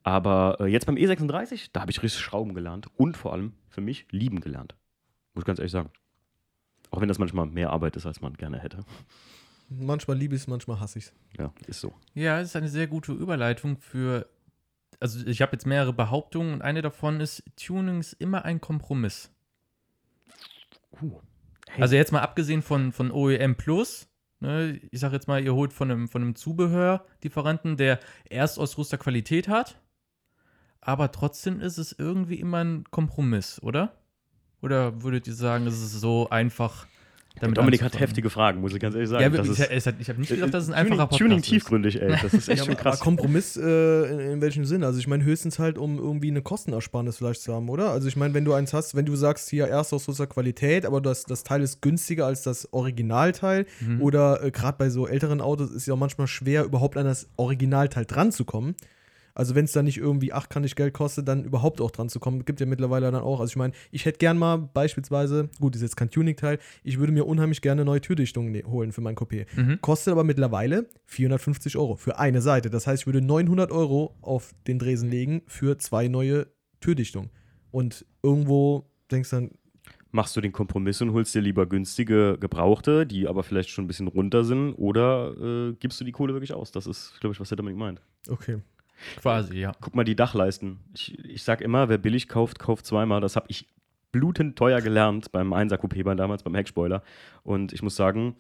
Aber 0.02 0.58
äh, 0.60 0.66
jetzt 0.66 0.86
beim 0.86 0.96
E36, 0.96 1.70
da 1.72 1.80
habe 1.80 1.90
ich 1.90 2.02
richtig 2.02 2.20
Schrauben 2.22 2.54
gelernt 2.54 2.88
und 2.96 3.16
vor 3.16 3.32
allem 3.32 3.52
für 3.68 3.80
mich 3.80 4.06
lieben 4.10 4.40
gelernt. 4.40 4.76
Muss 5.34 5.42
ich 5.42 5.46
ganz 5.46 5.58
ehrlich 5.58 5.72
sagen. 5.72 5.90
Auch 6.90 7.00
wenn 7.00 7.08
das 7.08 7.18
manchmal 7.18 7.46
mehr 7.46 7.70
Arbeit 7.70 7.96
ist, 7.96 8.06
als 8.06 8.20
man 8.20 8.34
gerne 8.34 8.58
hätte. 8.58 8.78
Manchmal 9.68 10.16
liebe 10.16 10.35
ich 10.35 10.42
es, 10.42 10.46
manchmal 10.46 10.81
hasse 10.81 10.98
ich 10.98 11.07
es. 11.07 11.12
Ja, 11.38 11.52
ist 11.66 11.81
so. 11.81 11.94
Ja, 12.14 12.40
es 12.40 12.48
ist 12.48 12.57
eine 12.57 12.68
sehr 12.68 12.87
gute 12.87 13.12
Überleitung 13.12 13.78
für. 13.78 14.28
Also, 15.00 15.24
ich 15.26 15.42
habe 15.42 15.52
jetzt 15.52 15.66
mehrere 15.66 15.92
Behauptungen 15.92 16.54
und 16.54 16.62
eine 16.62 16.83
davon 16.83 17.20
ist: 17.20 17.42
Tuning 17.57 18.00
ist 18.00 18.14
immer 18.14 18.44
ein 18.44 18.61
Kompromiss. 18.61 19.31
Uh. 21.02 21.20
Hey. 21.68 21.83
Also, 21.83 21.96
jetzt 21.96 22.12
mal 22.12 22.22
abgesehen 22.22 22.62
von, 22.62 22.92
von 22.92 23.11
OEM 23.11 23.57
Plus, 23.57 24.09
ne, 24.40 24.81
ich 24.90 25.00
sage 25.00 25.14
jetzt 25.14 25.28
mal, 25.28 25.42
ihr 25.42 25.54
holt 25.54 25.72
von 25.72 25.90
einem, 25.90 26.09
von 26.09 26.22
einem 26.22 26.35
Zubehörlieferanten, 26.35 27.76
der 27.76 28.00
Erstausrüsterqualität 28.31 29.48
hat, 29.48 29.81
aber 30.81 31.12
trotzdem 31.12 31.61
ist 31.61 31.76
es 31.78 31.92
irgendwie 31.92 32.40
immer 32.40 32.64
ein 32.64 32.85
Kompromiss, 32.90 33.62
oder? 33.62 33.98
Oder 34.62 35.02
würdet 35.02 35.26
ihr 35.26 35.35
sagen, 35.35 35.66
es 35.66 35.81
ist 35.81 35.92
so 35.92 36.31
einfach, 36.31 36.87
damit 37.40 37.57
Dominik 37.59 37.83
hat 37.83 37.98
heftige 37.98 38.31
Fragen, 38.31 38.61
muss 38.61 38.72
ich 38.74 38.81
ganz 38.81 38.94
ehrlich 38.94 39.09
sagen. 39.11 39.22
Ja, 39.22 39.29
Das 39.31 39.46
ich, 39.46 39.59
ist- 39.59 39.87
ich, 40.01 40.09
habe 40.09 40.20
nicht 40.20 40.29
gedacht, 40.31 40.53
dass 40.55 40.64
es 40.64 40.68
ein 40.70 40.74
einfacher 40.74 41.07
Podcast 41.07 41.18
Tuning 41.20 41.38
ist. 41.38 41.46
tiefgründig, 41.46 42.01
ey. 42.03 42.11
Das 42.22 42.33
ist 42.35 42.48
echt 42.48 42.59
Ja, 42.61 42.64
schon 42.66 42.77
krass. 42.77 43.01
Kompromiss 43.01 43.57
äh, 43.57 43.62
in, 44.12 44.20
in 44.20 44.40
welchem 44.40 44.64
Sinn? 44.64 44.85
Also 44.85 44.98
ich 44.98 45.07
meine 45.07 45.24
höchstens 45.24 45.59
halt, 45.59 45.79
um 45.79 45.98
irgendwie 45.98 46.31
eine 46.31 46.42
Kostenersparnis 46.42 47.16
vielleicht 47.18 47.42
zu 47.42 47.55
haben, 47.55 47.68
oder? 47.68 47.90
Also 47.90 48.09
ich 48.09 48.16
meine, 48.16 48.35
wenn 48.35 48.44
du 48.44 48.53
eins 48.55 48.72
hast, 48.74 48.94
wenn 48.94 49.05
du 49.07 49.16
sagst, 49.16 49.48
hier 49.51 49.66
Erstausrüster 49.66 50.27
Qualität, 50.27 50.85
aber 50.87 51.01
das, 51.01 51.24
das 51.24 51.44
Teil 51.44 51.62
ist 51.62 51.83
günstiger 51.83 52.27
als 52.27 52.42
das 52.42 52.72
Originalteil 52.72 53.66
Mhm. 53.81 54.03
oder 54.03 54.42
äh, 54.42 54.51
gerade 54.51 54.77
bei 54.79 54.90
so 54.90 55.07
älteren 55.07 55.40
Autos 55.40 55.70
ist 55.70 55.87
ja 55.87 55.94
auch 55.94 55.98
manchmal 55.98 56.27
schwer, 56.27 56.64
überhaupt 56.64 56.96
an 56.96 57.05
das 57.05 57.29
Originalteil 57.37 58.05
dran 58.05 58.33
zu 58.33 58.44
kommen. 58.44 58.74
Also 59.38 59.55
wenn 59.55 59.66
es 59.66 59.72
dann 59.72 59.85
nicht 59.85 59.98
irgendwie 59.98 60.33
achtkantig 60.33 60.74
Geld 60.74 60.94
kostet, 60.94 61.29
dann 61.29 61.44
überhaupt 61.44 61.81
auch 61.81 61.92
dran 61.92 62.09
zu 62.09 62.18
kommen, 62.18 62.44
gibt 62.44 62.59
ja 62.59 62.66
mittlerweile 62.66 63.12
dann 63.12 63.22
auch. 63.22 63.38
Also 63.38 63.53
ich 63.53 63.57
meine, 63.57 63.72
ich 63.92 64.05
hätte 64.05 64.18
gern 64.18 64.37
mal 64.37 64.57
beispielsweise, 64.57 65.48
gut, 65.61 65.77
ist 65.77 65.83
jetzt 65.83 65.96
kein 65.96 66.11
Tuning-Teil, 66.11 66.59
ich 66.83 66.98
würde 66.98 67.12
mir 67.12 67.24
unheimlich 67.24 67.62
gerne 67.62 67.85
neue 67.85 68.01
Türdichtungen 68.01 68.51
ne 68.51 68.64
holen 68.64 68.90
für 68.90 69.01
mein 69.01 69.14
Coupé. 69.14 69.46
Mhm. 69.55 69.81
Kostet 69.81 70.11
aber 70.11 70.24
mittlerweile 70.24 70.88
450 71.07 71.77
Euro 71.77 71.94
für 71.94 72.18
eine 72.18 72.42
Seite. 72.42 72.68
Das 72.68 72.88
heißt, 72.88 73.03
ich 73.03 73.07
würde 73.07 73.20
900 73.20 73.70
Euro 73.70 74.16
auf 74.22 74.57
den 74.66 74.81
Dresen 74.81 75.09
legen 75.09 75.42
für 75.46 75.79
zwei 75.79 76.09
neue 76.09 76.48
Türdichtungen. 76.81 77.31
Und 77.70 78.07
irgendwo 78.24 78.90
denkst 79.09 79.31
du 79.31 79.37
dann, 79.37 79.51
Machst 80.11 80.35
du 80.37 80.40
den 80.40 80.53
Kompromiss 80.53 81.01
und 81.01 81.12
holst 81.12 81.33
dir 81.35 81.42
lieber 81.42 81.66
günstige 81.66 82.38
Gebrauchte, 82.40 83.07
die 83.07 83.29
aber 83.29 83.44
vielleicht 83.44 83.68
schon 83.68 83.85
ein 83.85 83.88
bisschen 83.88 84.09
runter 84.09 84.42
sind, 84.42 84.72
oder 84.72 85.35
äh, 85.38 85.74
gibst 85.79 86.01
du 86.01 86.05
die 86.05 86.12
Kohle 86.12 86.33
wirklich 86.33 86.55
aus? 86.55 86.72
Das 86.72 86.88
ist, 86.88 87.20
glaube 87.20 87.35
ich, 87.35 87.40
was 87.40 87.51
der 87.51 87.57
Dominik 87.57 87.79
meint. 87.79 88.01
okay. 88.29 88.62
Quasi, 89.20 89.58
ja. 89.58 89.72
Guck 89.80 89.94
mal 89.94 90.04
die 90.04 90.16
Dachleisten. 90.16 90.78
Ich, 90.94 91.18
ich 91.24 91.42
sag 91.42 91.61
immer, 91.61 91.88
wer 91.88 91.98
billig 91.98 92.28
kauft, 92.28 92.58
kauft 92.58 92.87
zweimal. 92.87 93.20
Das 93.20 93.37
habe 93.37 93.46
ich 93.48 93.66
blutend 94.12 94.56
teuer 94.56 94.80
gelernt 94.80 95.32
beim 95.32 95.52
1er 95.52 95.76
Coupé 95.76 96.14
damals, 96.14 96.42
beim 96.42 96.54
Heckspoiler. 96.54 97.02
Und 97.42 97.72
ich 97.72 97.82
muss 97.82 97.96
sagen, 97.96 98.37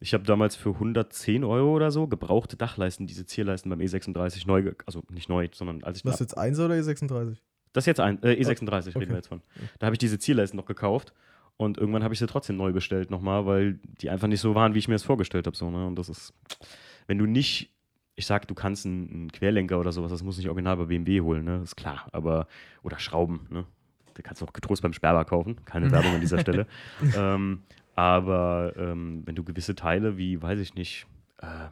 ich 0.00 0.14
habe 0.14 0.24
damals 0.24 0.54
für 0.56 0.70
110 0.70 1.44
Euro 1.44 1.74
oder 1.74 1.90
so 1.90 2.06
gebrauchte 2.06 2.56
Dachleisten, 2.56 3.06
diese 3.06 3.26
Zierleisten 3.26 3.70
beim 3.70 3.80
E36 3.80 4.46
neu, 4.46 4.72
also 4.84 5.02
nicht 5.10 5.28
neu, 5.28 5.48
sondern 5.52 5.82
als 5.82 5.98
ich 5.98 6.04
Was 6.04 6.20
jetzt 6.20 6.36
1 6.36 6.58
oder 6.60 6.74
E36? 6.74 7.36
das 7.72 7.82
ist 7.82 7.86
jetzt 7.86 8.00
ein, 8.00 8.22
äh, 8.22 8.32
E36 8.32 8.88
Okay. 8.88 8.98
reden 8.98 9.10
wir 9.10 9.16
jetzt 9.16 9.28
von. 9.28 9.42
Da 9.78 9.86
habe 9.86 9.94
ich 9.94 9.98
diese 9.98 10.18
Zierleisten 10.18 10.56
noch 10.56 10.66
gekauft 10.66 11.12
und 11.56 11.78
irgendwann 11.78 12.04
habe 12.04 12.14
ich 12.14 12.20
sie 12.20 12.26
trotzdem 12.26 12.56
neu 12.56 12.72
bestellt 12.72 13.10
nochmal, 13.10 13.46
weil 13.46 13.80
die 14.00 14.10
einfach 14.10 14.28
nicht 14.28 14.40
so 14.40 14.54
waren, 14.54 14.74
wie 14.74 14.78
ich 14.78 14.88
mir 14.88 14.94
das 14.94 15.02
vorgestellt 15.02 15.46
habe. 15.46 15.56
So, 15.56 15.70
ne? 15.70 15.86
Und 15.86 15.96
das 15.96 16.08
ist, 16.08 16.32
wenn 17.06 17.18
du 17.18 17.26
nicht, 17.26 17.70
ich 18.16 18.26
sag, 18.26 18.48
du 18.48 18.54
kannst 18.54 18.86
einen, 18.86 19.10
einen 19.10 19.32
Querlenker 19.32 19.78
oder 19.78 19.92
sowas, 19.92 20.10
das 20.10 20.22
muss 20.22 20.38
nicht 20.38 20.48
original 20.48 20.76
bei 20.78 20.86
BMW 20.86 21.20
holen, 21.20 21.44
ne? 21.44 21.60
ist 21.62 21.76
klar, 21.76 22.06
aber, 22.12 22.48
oder 22.82 22.98
Schrauben, 22.98 23.46
ne? 23.50 23.64
Da 24.14 24.22
kannst 24.22 24.40
du 24.40 24.46
auch 24.46 24.54
getrost 24.54 24.80
beim 24.80 24.94
Sperber 24.94 25.26
kaufen, 25.26 25.58
keine 25.66 25.90
Werbung 25.90 26.14
an 26.14 26.22
dieser 26.22 26.38
Stelle. 26.38 26.66
ähm, 27.16 27.60
aber 27.94 28.72
ähm, 28.78 29.22
wenn 29.26 29.34
du 29.34 29.44
gewisse 29.44 29.74
Teile 29.74 30.16
wie, 30.16 30.40
weiß 30.40 30.58
ich 30.58 30.74
nicht, 30.74 31.06
äh, 31.42 31.68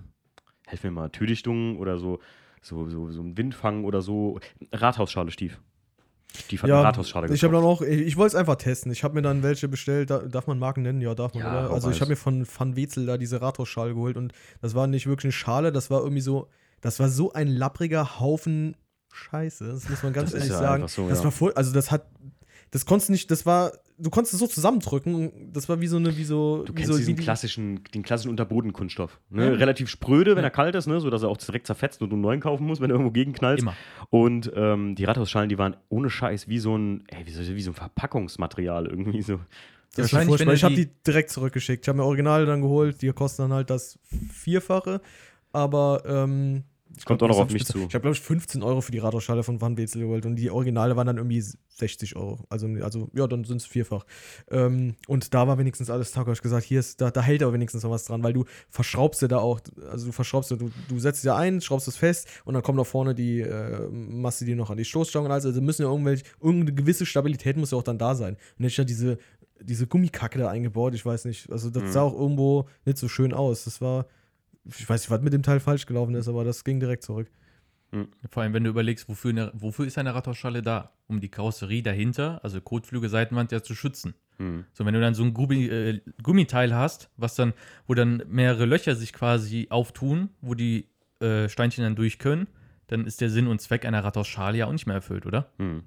helf 0.66 0.84
mir 0.84 0.90
mal, 0.90 1.08
Türdichtungen 1.08 1.78
oder 1.78 1.96
so, 1.96 2.20
so, 2.60 2.90
so, 2.90 3.10
so 3.10 3.22
ein 3.22 3.38
Windfang 3.38 3.84
oder 3.84 4.02
so, 4.02 4.40
Rathausschale 4.72 5.30
Stief. 5.30 5.58
Stief 6.36 6.62
hat 6.62 6.68
Ja, 6.68 6.82
Rathausschale 6.82 7.32
ich 7.32 7.44
habe 7.44 7.54
dann 7.54 7.64
auch, 7.64 7.80
ich, 7.80 8.00
ich 8.00 8.16
wollte 8.16 8.28
es 8.28 8.34
einfach 8.34 8.56
testen. 8.56 8.90
Ich 8.90 9.04
habe 9.04 9.14
mir 9.14 9.22
dann 9.22 9.42
welche 9.42 9.68
bestellt. 9.68 10.10
Da, 10.10 10.18
darf 10.18 10.46
man 10.46 10.58
Marken 10.58 10.82
nennen? 10.82 11.00
Ja, 11.00 11.14
darf 11.14 11.34
man, 11.34 11.42
Ja, 11.42 11.66
oder? 11.66 11.70
Also 11.74 11.90
ich 11.90 12.00
habe 12.00 12.10
mir 12.10 12.16
von 12.16 12.46
Van 12.46 12.76
Wezel 12.76 13.06
da 13.06 13.16
diese 13.18 13.40
Rathausschale 13.40 13.94
geholt 13.94 14.16
und 14.16 14.32
das 14.60 14.74
war 14.74 14.86
nicht 14.86 15.06
wirklich 15.06 15.26
eine 15.26 15.32
Schale, 15.32 15.72
das 15.72 15.90
war 15.90 16.00
irgendwie 16.00 16.20
so, 16.22 16.48
das 16.80 16.98
war 17.00 17.08
so 17.08 17.32
ein 17.32 17.48
lappriger 17.48 18.18
Haufen 18.20 18.76
Scheiße. 19.14 19.66
Das 19.68 19.88
muss 19.88 20.02
man 20.02 20.12
ganz 20.12 20.32
Das 20.32 20.40
ehrlich 20.40 20.52
ja 20.52 20.58
sagen. 20.58 20.88
so, 20.88 21.08
das 21.08 21.22
war 21.22 21.30
voll, 21.30 21.52
also 21.54 21.72
das 21.72 21.90
hat, 21.90 22.06
das 22.74 22.84
konntest 22.86 23.08
du 23.08 23.12
nicht, 23.12 23.30
das 23.30 23.46
war, 23.46 23.70
du 23.98 24.10
konntest 24.10 24.34
es 24.34 24.40
so 24.40 24.48
zusammendrücken. 24.48 25.52
Das 25.52 25.68
war 25.68 25.80
wie 25.80 25.86
so 25.86 25.96
eine, 25.96 26.16
wie 26.16 26.24
so, 26.24 26.64
Du 26.64 26.72
wie 26.72 26.76
kennst 26.78 26.90
so 26.90 26.98
diesen 26.98 27.16
wie, 27.16 27.22
klassischen, 27.22 27.84
den 27.94 28.02
klassischen 28.02 28.30
Unterbodenkunststoff. 28.30 29.20
Ne? 29.30 29.46
Ja. 29.46 29.52
Relativ 29.52 29.88
spröde, 29.88 30.34
wenn 30.34 30.42
er 30.42 30.50
kalt 30.50 30.74
ist, 30.74 30.86
ne? 30.88 30.98
sodass 31.00 31.22
er 31.22 31.28
auch 31.28 31.36
direkt 31.36 31.68
zerfetzt 31.68 32.02
und 32.02 32.10
du 32.10 32.16
einen 32.16 32.22
neuen 32.22 32.40
kaufen 32.40 32.66
musst, 32.66 32.80
wenn 32.80 32.88
du 32.88 32.94
irgendwo 32.96 33.12
gegenknallst. 33.12 33.62
Immer. 33.62 33.76
Und 34.10 34.50
ähm, 34.56 34.96
die 34.96 35.04
Rathausschalen, 35.04 35.48
die 35.48 35.56
waren 35.56 35.76
ohne 35.88 36.10
Scheiß 36.10 36.48
wie 36.48 36.58
so 36.58 36.76
ein, 36.76 37.04
ey, 37.06 37.24
wie 37.26 37.30
so, 37.30 37.40
wie 37.54 37.62
so 37.62 37.70
ein 37.70 37.74
Verpackungsmaterial 37.74 38.86
irgendwie 38.86 39.22
so. 39.22 39.38
Das 39.96 40.06
ist 40.06 40.12
Wahrscheinlich, 40.12 40.40
Ich 40.40 40.64
habe 40.64 40.74
die- 40.74 40.86
die 40.86 40.92
direkt 41.06 41.30
zurückgeschickt. 41.30 41.84
Ich 41.84 41.88
habe 41.88 41.98
mir 41.98 42.04
Originale 42.04 42.46
dann 42.46 42.60
geholt. 42.60 43.00
Die 43.02 43.12
kosten 43.12 43.42
dann 43.42 43.52
halt 43.52 43.70
das 43.70 43.96
Vierfache. 44.32 45.00
Aber 45.52 46.02
ähm, 46.04 46.64
ich 46.96 47.04
Kommt 47.04 47.18
glaub, 47.18 47.30
auch 47.30 47.36
noch 47.36 47.42
auf 47.44 47.52
mich 47.52 47.62
ich 47.62 47.68
zu. 47.68 47.78
Ich 47.78 47.94
habe, 47.94 48.02
glaube 48.02 48.14
ich, 48.14 48.20
15 48.20 48.62
Euro 48.62 48.80
für 48.80 48.92
die 48.92 48.98
Rathausschale 48.98 49.42
von 49.42 49.60
Van 49.60 49.76
Wezel 49.76 50.02
geholt. 50.02 50.26
Und 50.26 50.36
die 50.36 50.50
Originale 50.50 50.96
waren 50.96 51.06
dann 51.06 51.16
irgendwie 51.16 51.42
60 51.68 52.16
Euro. 52.16 52.44
Also, 52.48 52.68
also 52.82 53.10
ja, 53.14 53.26
dann 53.26 53.44
sind 53.44 53.58
es 53.58 53.66
vierfach. 53.66 54.04
Ähm, 54.50 54.94
und 55.08 55.34
da 55.34 55.48
war 55.48 55.58
wenigstens 55.58 55.90
alles 55.90 56.12
Tag. 56.12 56.22
habe 56.22 56.32
ich 56.32 56.42
gesagt, 56.42 56.64
hier 56.64 56.80
ist, 56.80 57.00
da, 57.00 57.10
da 57.10 57.22
hält 57.22 57.42
aber 57.42 57.52
wenigstens 57.52 57.82
noch 57.82 57.90
was 57.90 58.04
dran, 58.04 58.22
weil 58.22 58.32
du 58.32 58.44
verschraubst 58.70 59.22
ja 59.22 59.28
da 59.28 59.38
auch, 59.38 59.60
also 59.90 60.06
du 60.06 60.12
verschraubst 60.12 60.50
ja, 60.50 60.56
du, 60.56 60.70
du 60.88 60.98
setzt 60.98 61.24
ja 61.24 61.36
ein, 61.36 61.60
schraubst 61.60 61.88
es 61.88 61.96
fest 61.96 62.28
und 62.44 62.54
dann 62.54 62.62
kommt 62.62 62.78
da 62.78 62.84
vorne 62.84 63.14
die, 63.14 63.40
äh, 63.40 63.88
du 64.40 64.44
die 64.44 64.54
noch 64.54 64.70
an 64.70 64.76
die 64.76 64.84
Stoßstange 64.84 65.26
und 65.26 65.32
alles. 65.32 65.46
Also 65.46 65.60
müssen 65.60 65.82
ja 65.82 65.88
irgendwelche, 65.90 66.24
irgendeine 66.40 66.74
gewisse 66.74 67.06
Stabilität 67.06 67.56
muss 67.56 67.72
ja 67.72 67.78
auch 67.78 67.82
dann 67.82 67.98
da 67.98 68.14
sein. 68.14 68.36
Und 68.58 68.64
ich 68.64 68.76
ja 68.76 68.84
diese, 68.84 69.18
diese 69.60 69.86
Gummikacke 69.86 70.38
da 70.38 70.48
eingebaut, 70.48 70.94
ich 70.94 71.04
weiß 71.04 71.24
nicht. 71.24 71.50
Also 71.50 71.70
das 71.70 71.84
Mhm. 71.84 71.88
sah 71.92 72.02
auch 72.02 72.14
irgendwo 72.18 72.68
nicht 72.84 72.98
so 72.98 73.08
schön 73.08 73.32
aus. 73.32 73.64
Das 73.64 73.80
war, 73.80 74.06
ich 74.66 74.88
weiß 74.88 75.02
nicht, 75.02 75.10
was 75.10 75.20
mit 75.20 75.32
dem 75.32 75.42
Teil 75.42 75.60
falsch 75.60 75.86
gelaufen 75.86 76.14
ist, 76.14 76.28
aber 76.28 76.44
das 76.44 76.64
ging 76.64 76.80
direkt 76.80 77.02
zurück. 77.02 77.30
Vor 78.28 78.42
allem, 78.42 78.52
wenn 78.52 78.64
du 78.64 78.70
überlegst, 78.70 79.08
wofür, 79.08 79.30
eine, 79.30 79.52
wofür 79.54 79.86
ist 79.86 79.98
eine 79.98 80.14
Rathausschale 80.14 80.62
da? 80.62 80.92
Um 81.06 81.20
die 81.20 81.28
Karosserie 81.28 81.82
dahinter, 81.82 82.40
also 82.42 82.60
Kotflügel, 82.60 83.08
Seitenwand, 83.08 83.52
ja 83.52 83.62
zu 83.62 83.74
schützen. 83.74 84.14
Hm. 84.38 84.64
So, 84.72 84.84
wenn 84.84 84.94
du 84.94 85.00
dann 85.00 85.14
so 85.14 85.22
ein 85.22 85.32
Gummi, 85.32 85.66
äh, 85.66 86.00
Gummiteil 86.22 86.74
hast, 86.74 87.10
was 87.16 87.36
dann, 87.36 87.52
wo 87.86 87.94
dann 87.94 88.22
mehrere 88.28 88.64
Löcher 88.64 88.96
sich 88.96 89.12
quasi 89.12 89.68
auftun, 89.70 90.30
wo 90.40 90.54
die 90.54 90.88
äh, 91.20 91.48
Steinchen 91.48 91.84
dann 91.84 91.94
durch 91.94 92.18
können, 92.18 92.48
dann 92.88 93.06
ist 93.06 93.20
der 93.20 93.30
Sinn 93.30 93.46
und 93.46 93.60
Zweck 93.60 93.84
einer 93.84 94.02
Rathausschale 94.02 94.58
ja 94.58 94.66
auch 94.66 94.72
nicht 94.72 94.86
mehr 94.86 94.96
erfüllt, 94.96 95.24
oder? 95.26 95.52
Hm. 95.58 95.84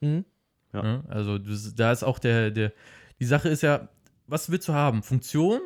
Mhm. 0.00 0.24
Ja. 0.72 0.82
Ne? 0.82 1.04
Also 1.08 1.38
da 1.38 1.92
ist 1.92 2.02
auch 2.02 2.18
der, 2.18 2.50
der, 2.50 2.72
die 3.20 3.24
Sache 3.24 3.48
ist 3.48 3.62
ja, 3.62 3.88
was 4.26 4.50
willst 4.50 4.68
du 4.68 4.72
haben? 4.72 5.02
Funktion 5.02 5.60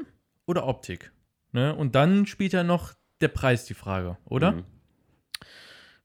oder 0.46 0.66
Optik? 0.66 1.12
Ne? 1.52 1.74
Und 1.74 1.94
dann 1.94 2.26
spielt 2.26 2.52
ja 2.52 2.62
noch 2.62 2.94
der 3.20 3.28
Preis 3.28 3.64
die 3.64 3.74
Frage, 3.74 4.16
oder? 4.24 4.52
Hm. 4.52 4.64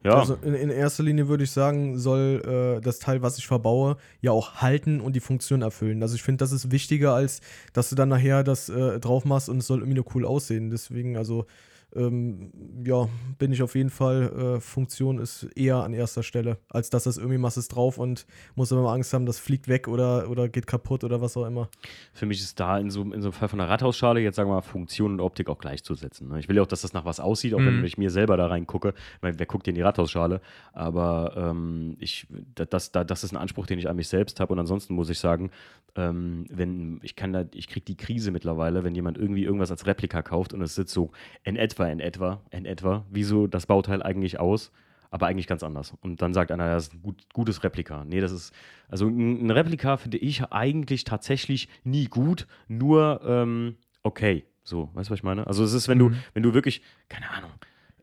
Ja, 0.03 0.19
Also 0.19 0.35
in, 0.43 0.53
in 0.53 0.69
erster 0.69 1.01
Linie 1.01 1.27
würde 1.27 1.45
ich 1.45 1.51
sagen, 1.51 1.97
soll 1.97 2.77
äh, 2.77 2.81
das 2.81 2.99
Teil, 2.99 3.23
was 3.23 3.39
ich 3.39 3.47
verbaue, 3.47 3.97
ja 4.21 4.31
auch 4.31 4.55
halten 4.55 5.01
und 5.01 5.15
die 5.15 5.19
Funktion 5.19 5.63
erfüllen. 5.63 6.03
Also 6.03 6.13
ich 6.13 6.21
finde, 6.21 6.43
das 6.43 6.51
ist 6.51 6.69
wichtiger, 6.69 7.15
als 7.15 7.41
dass 7.73 7.89
du 7.89 7.95
dann 7.95 8.09
nachher 8.09 8.43
das 8.43 8.69
äh, 8.69 8.99
drauf 8.99 9.25
machst 9.25 9.49
und 9.49 9.57
es 9.57 9.67
soll 9.67 9.79
irgendwie 9.79 9.95
nur 9.95 10.05
cool 10.13 10.25
aussehen. 10.25 10.69
Deswegen, 10.69 11.17
also 11.17 11.47
ähm, 11.95 12.51
ja, 12.85 13.07
bin 13.37 13.51
ich 13.51 13.61
auf 13.63 13.75
jeden 13.75 13.89
Fall, 13.89 14.55
äh, 14.57 14.59
Funktion 14.59 15.19
ist 15.19 15.43
eher 15.55 15.77
an 15.77 15.93
erster 15.93 16.23
Stelle, 16.23 16.57
als 16.69 16.89
dass 16.89 17.03
das 17.05 17.17
irgendwie 17.17 17.37
machst 17.37 17.57
es 17.57 17.67
drauf 17.67 17.97
und 17.97 18.25
musst 18.55 18.71
immer 18.71 18.91
Angst 18.91 19.13
haben, 19.13 19.25
das 19.25 19.39
fliegt 19.39 19.67
weg 19.67 19.87
oder, 19.87 20.29
oder 20.29 20.49
geht 20.49 20.67
kaputt 20.67 21.03
oder 21.03 21.21
was 21.21 21.35
auch 21.37 21.45
immer. 21.45 21.69
für 22.13 22.25
mich 22.25 22.39
ist 22.41 22.59
da 22.59 22.77
in 22.77 22.89
so, 22.89 23.01
in 23.01 23.21
so 23.21 23.27
einem 23.29 23.33
Fall 23.33 23.47
von 23.49 23.59
einer 23.59 23.69
Rathausschale 23.69 24.19
jetzt 24.21 24.35
sagen 24.35 24.49
wir 24.49 24.55
mal 24.55 24.61
Funktion 24.61 25.13
und 25.13 25.19
Optik 25.21 25.49
auch 25.49 25.57
gleichzusetzen. 25.59 26.27
Ne? 26.29 26.39
Ich 26.39 26.47
will 26.49 26.55
ja 26.57 26.61
auch, 26.61 26.67
dass 26.67 26.81
das 26.81 26.93
nach 26.93 27.05
was 27.05 27.19
aussieht, 27.19 27.53
auch 27.53 27.59
wenn 27.59 27.77
Mhm. 27.79 27.85
ich 27.85 27.97
mir 27.97 28.09
selber 28.09 28.37
da 28.37 28.47
reingucke. 28.47 28.93
Ich 29.15 29.21
meine, 29.21 29.37
wer 29.39 29.45
guckt 29.45 29.65
dir 29.65 29.71
in 29.71 29.75
die 29.75 29.81
Rathausschale? 29.81 30.41
Aber 30.73 31.33
ähm, 31.37 31.95
ich, 31.99 32.27
da- 32.55 32.65
das, 32.65 32.91
da, 32.91 33.03
das 33.03 33.23
ist 33.23 33.31
ein 33.33 33.37
Anspruch, 33.37 33.65
den 33.67 33.79
ich 33.79 33.87
an 33.89 33.95
mich 33.95 34.07
selbst 34.07 34.39
habe. 34.39 34.53
Und 34.53 34.59
ansonsten 34.59 34.93
muss 34.93 35.09
ich 35.09 35.19
sagen, 35.19 35.51
ähm, 35.95 36.45
wenn 36.49 36.99
ich 37.03 37.15
kann 37.15 37.31
da, 37.33 37.45
ich 37.53 37.67
kriege 37.67 37.85
die 37.85 37.95
Krise 37.97 38.31
mittlerweile, 38.31 38.83
wenn 38.83 38.95
jemand 38.95 39.17
irgendwie 39.17 39.43
irgendwas 39.43 39.71
als 39.71 39.85
Replika 39.85 40.21
kauft 40.21 40.53
und 40.53 40.61
es 40.61 40.75
sitzt 40.75 40.93
so 40.93 41.11
in 41.43 41.55
etwa, 41.55 41.84
in 41.91 41.99
etwa, 41.99 42.41
in 42.51 42.65
etwa, 42.65 43.05
wie 43.09 43.23
so 43.23 43.47
das 43.47 43.65
Bauteil 43.65 44.01
eigentlich 44.03 44.39
aus. 44.39 44.71
Aber 45.11 45.27
eigentlich 45.27 45.47
ganz 45.47 45.63
anders. 45.63 45.93
Und 46.01 46.21
dann 46.21 46.33
sagt 46.33 46.51
einer, 46.51 46.67
das 46.73 46.87
ist 46.87 46.93
ein 46.95 47.01
gut, 47.01 47.21
gutes 47.31 47.63
Replika. 47.63 48.03
Nee, 48.03 48.19
das 48.19 48.33
ist, 48.33 48.53
also 48.89 49.07
ein 49.07 49.45
ein 49.47 49.51
Replika 49.51 49.95
finde 49.95 50.17
ich 50.17 50.43
eigentlich 50.51 51.05
tatsächlich 51.05 51.69
nie 51.85 52.05
gut, 52.05 52.47
nur 52.67 53.21
ähm, 53.25 53.75
okay. 54.03 54.43
So, 54.63 54.89
weißt 54.93 55.09
du, 55.09 55.11
was 55.11 55.19
ich 55.19 55.23
meine? 55.23 55.47
Also 55.47 55.63
es 55.63 55.73
ist, 55.73 55.87
wenn 55.87 55.99
du, 55.99 56.09
Mhm. 56.09 56.17
wenn 56.33 56.43
du 56.43 56.53
wirklich, 56.53 56.81
keine 57.07 57.29
Ahnung, 57.29 57.51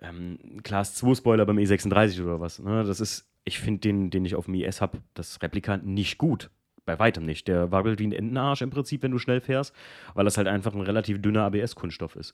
ähm, 0.00 0.38
Class 0.62 0.94
2 0.94 1.16
Spoiler 1.16 1.44
beim 1.44 1.58
E36 1.58 2.22
oder 2.22 2.40
was, 2.40 2.60
ne? 2.60 2.84
Das 2.84 3.00
ist, 3.00 3.28
ich 3.44 3.58
finde 3.58 3.80
den, 3.80 4.10
den 4.10 4.24
ich 4.24 4.34
auf 4.36 4.46
dem 4.46 4.54
IS 4.54 4.80
habe, 4.80 4.98
das 5.14 5.42
Replika 5.42 5.76
nicht 5.78 6.16
gut. 6.18 6.50
Bei 6.84 6.98
weitem 6.98 7.24
nicht. 7.26 7.46
Der 7.46 7.70
wabbelt 7.72 7.98
wie 8.00 8.06
ein 8.06 8.12
Entenarsch 8.12 8.62
im 8.62 8.70
Prinzip, 8.70 9.02
wenn 9.02 9.10
du 9.12 9.18
schnell 9.18 9.40
fährst, 9.40 9.74
weil 10.14 10.24
das 10.24 10.36
halt 10.38 10.48
einfach 10.48 10.72
ein 10.74 10.80
relativ 10.80 11.20
dünner 11.20 11.42
ABS-Kunststoff 11.44 12.16
ist. 12.16 12.32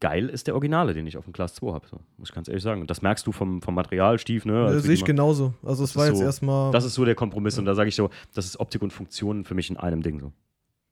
Geil 0.00 0.28
ist 0.28 0.48
der 0.48 0.54
Originale, 0.54 0.92
den 0.92 1.06
ich 1.06 1.16
auf 1.16 1.24
dem 1.24 1.32
Class 1.32 1.54
2 1.54 1.72
habe, 1.72 1.86
so, 1.86 2.00
muss 2.16 2.30
ich 2.30 2.34
ganz 2.34 2.48
ehrlich 2.48 2.64
sagen. 2.64 2.80
Und 2.80 2.90
das 2.90 3.00
merkst 3.00 3.26
du 3.26 3.32
vom, 3.32 3.62
vom 3.62 3.74
Materialstief, 3.74 4.44
ne? 4.44 4.64
als 4.64 4.70
Äh, 4.72 4.74
wir 4.74 4.80
sehe 4.82 4.94
ich 4.94 5.00
mal- 5.02 5.06
genauso. 5.06 5.54
Also 5.62 5.84
es 5.84 5.90
Das 5.92 5.96
war 5.96 6.04
ist 6.06 6.10
jetzt 6.10 6.18
so- 6.18 6.24
erstmal. 6.24 6.72
Das 6.72 6.84
ist 6.84 6.94
so 6.94 7.04
der 7.04 7.14
Kompromiss 7.14 7.56
und 7.58 7.64
da 7.64 7.74
sage 7.74 7.88
ich 7.88 7.94
so, 7.94 8.10
das 8.34 8.44
ist 8.44 8.58
Optik 8.58 8.82
und 8.82 8.92
Funktion 8.92 9.44
für 9.44 9.54
mich 9.54 9.70
in 9.70 9.76
einem 9.76 10.02
Ding 10.02 10.18
so. 10.20 10.32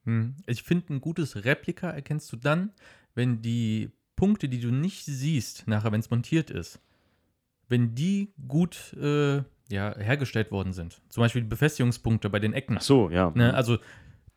Hm. 0.05 0.35
Ich 0.47 0.63
finde, 0.63 0.93
ein 0.93 1.01
gutes 1.01 1.43
Replika 1.43 1.89
erkennst 1.89 2.31
du 2.31 2.37
dann, 2.37 2.71
wenn 3.13 3.41
die 3.41 3.89
Punkte, 4.15 4.47
die 4.47 4.59
du 4.61 4.71
nicht 4.71 5.03
siehst, 5.05 5.67
nachher, 5.67 5.91
wenn 5.91 5.99
es 5.99 6.09
montiert 6.09 6.49
ist, 6.49 6.79
wenn 7.67 7.93
die 7.95 8.31
gut 8.47 8.93
äh, 8.93 9.37
ja, 9.69 9.97
hergestellt 9.97 10.51
worden 10.51 10.71
sind. 10.71 11.01
Zum 11.09 11.21
Beispiel 11.21 11.41
die 11.41 11.47
Befestigungspunkte 11.49 12.29
bei 12.29 12.39
den 12.39 12.53
Ecken. 12.53 12.77
Ach 12.77 12.81
so, 12.81 13.09
ja. 13.09 13.31
Ne? 13.35 13.53
Also 13.53 13.79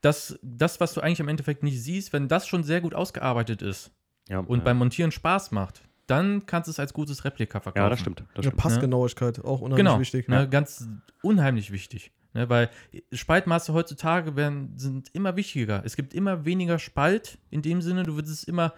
das, 0.01 0.39
das, 0.43 0.81
was 0.81 0.95
du 0.95 1.01
eigentlich 1.03 1.21
im 1.21 1.29
Endeffekt 1.29 1.63
nicht 1.63 1.81
siehst, 1.81 2.13
wenn 2.13 2.27
das 2.29 2.49
schon 2.49 2.65
sehr 2.65 2.81
gut 2.81 2.95
ausgearbeitet 2.95 3.63
ist 3.63 3.93
ja, 4.29 4.41
und 4.41 4.59
ja. 4.59 4.65
beim 4.65 4.79
Montieren 4.79 5.11
Spaß 5.11 5.51
macht, 5.53 5.83
dann 6.07 6.47
kannst 6.47 6.69
du 6.69 6.71
es 6.71 6.81
als 6.81 6.93
gutes 6.93 7.25
Replika 7.25 7.61
verkaufen. 7.61 7.85
Ja, 7.85 7.91
das 7.91 8.01
stimmt. 8.01 8.21
Das 8.35 8.45
ja, 8.45 8.51
stimmt. 8.51 8.57
Passgenauigkeit, 8.57 9.45
auch 9.45 9.61
unheimlich 9.61 9.77
Genau, 9.77 10.01
wichtig. 10.01 10.29
ne, 10.29 10.49
ganz 10.49 10.89
unheimlich 11.23 11.71
wichtig. 11.71 12.13
Ne, 12.35 12.49
weil 12.49 12.71
Spaltmaße 13.13 13.73
heutzutage 13.73 14.37
werden, 14.37 14.73
sind 14.77 15.11
immer 15.13 15.37
wichtiger. 15.37 15.83
Es 15.85 15.97
gibt 15.97 16.15
immer 16.15 16.45
weniger 16.45 16.79
Spalt 16.79 17.39
in 17.51 17.63
dem 17.63 17.83
Sinne, 17.83 18.03
du 18.05 18.17
willst 18.17 18.31
es 18.31 18.45
immer 18.45 18.75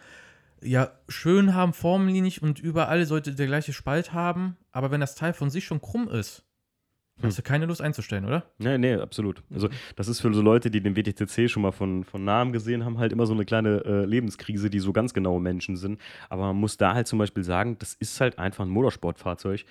ja, 0.62 0.90
schön 1.08 1.54
haben, 1.54 1.72
formlinig 1.72 2.42
und 2.42 2.60
überall 2.60 3.06
sollte 3.06 3.34
der 3.34 3.46
gleiche 3.46 3.72
Spalt 3.72 4.12
haben. 4.12 4.56
Aber 4.72 4.90
wenn 4.90 5.00
das 5.00 5.14
Teil 5.14 5.32
von 5.32 5.50
sich 5.50 5.64
schon 5.64 5.80
krumm 5.80 6.08
ist. 6.08 6.44
Hast 7.22 7.38
du 7.38 7.42
keine 7.42 7.66
Lust 7.66 7.80
einzustellen, 7.80 8.24
oder? 8.24 8.44
Nee, 8.59 8.78
nee, 8.78 8.94
absolut. 8.94 9.42
Also, 9.52 9.68
das 9.96 10.09
ist 10.09 10.20
für 10.20 10.33
so 10.33 10.42
Leute, 10.42 10.70
die 10.70 10.80
den 10.80 10.96
WTCC 10.96 11.48
schon 11.48 11.62
mal 11.62 11.72
von, 11.72 12.04
von 12.04 12.24
nahem 12.24 12.52
gesehen 12.52 12.85
haben, 12.85 12.98
halt 12.98 13.12
immer 13.12 13.26
so 13.26 13.35
eine 13.35 13.44
kleine 13.44 13.85
äh, 13.85 14.04
Lebenskrise, 14.04 14.70
die 14.70 14.78
so 14.78 14.92
ganz 14.92 15.14
genaue 15.14 15.40
Menschen 15.40 15.76
sind. 15.76 16.00
Aber 16.28 16.46
man 16.46 16.56
muss 16.56 16.76
da 16.76 16.94
halt 16.94 17.06
zum 17.06 17.18
Beispiel 17.18 17.44
sagen, 17.44 17.76
das 17.78 17.94
ist 17.94 18.20
halt 18.20 18.38
einfach 18.38 18.64
ein 18.64 18.70
Motorsportfahrzeug. 18.70 19.64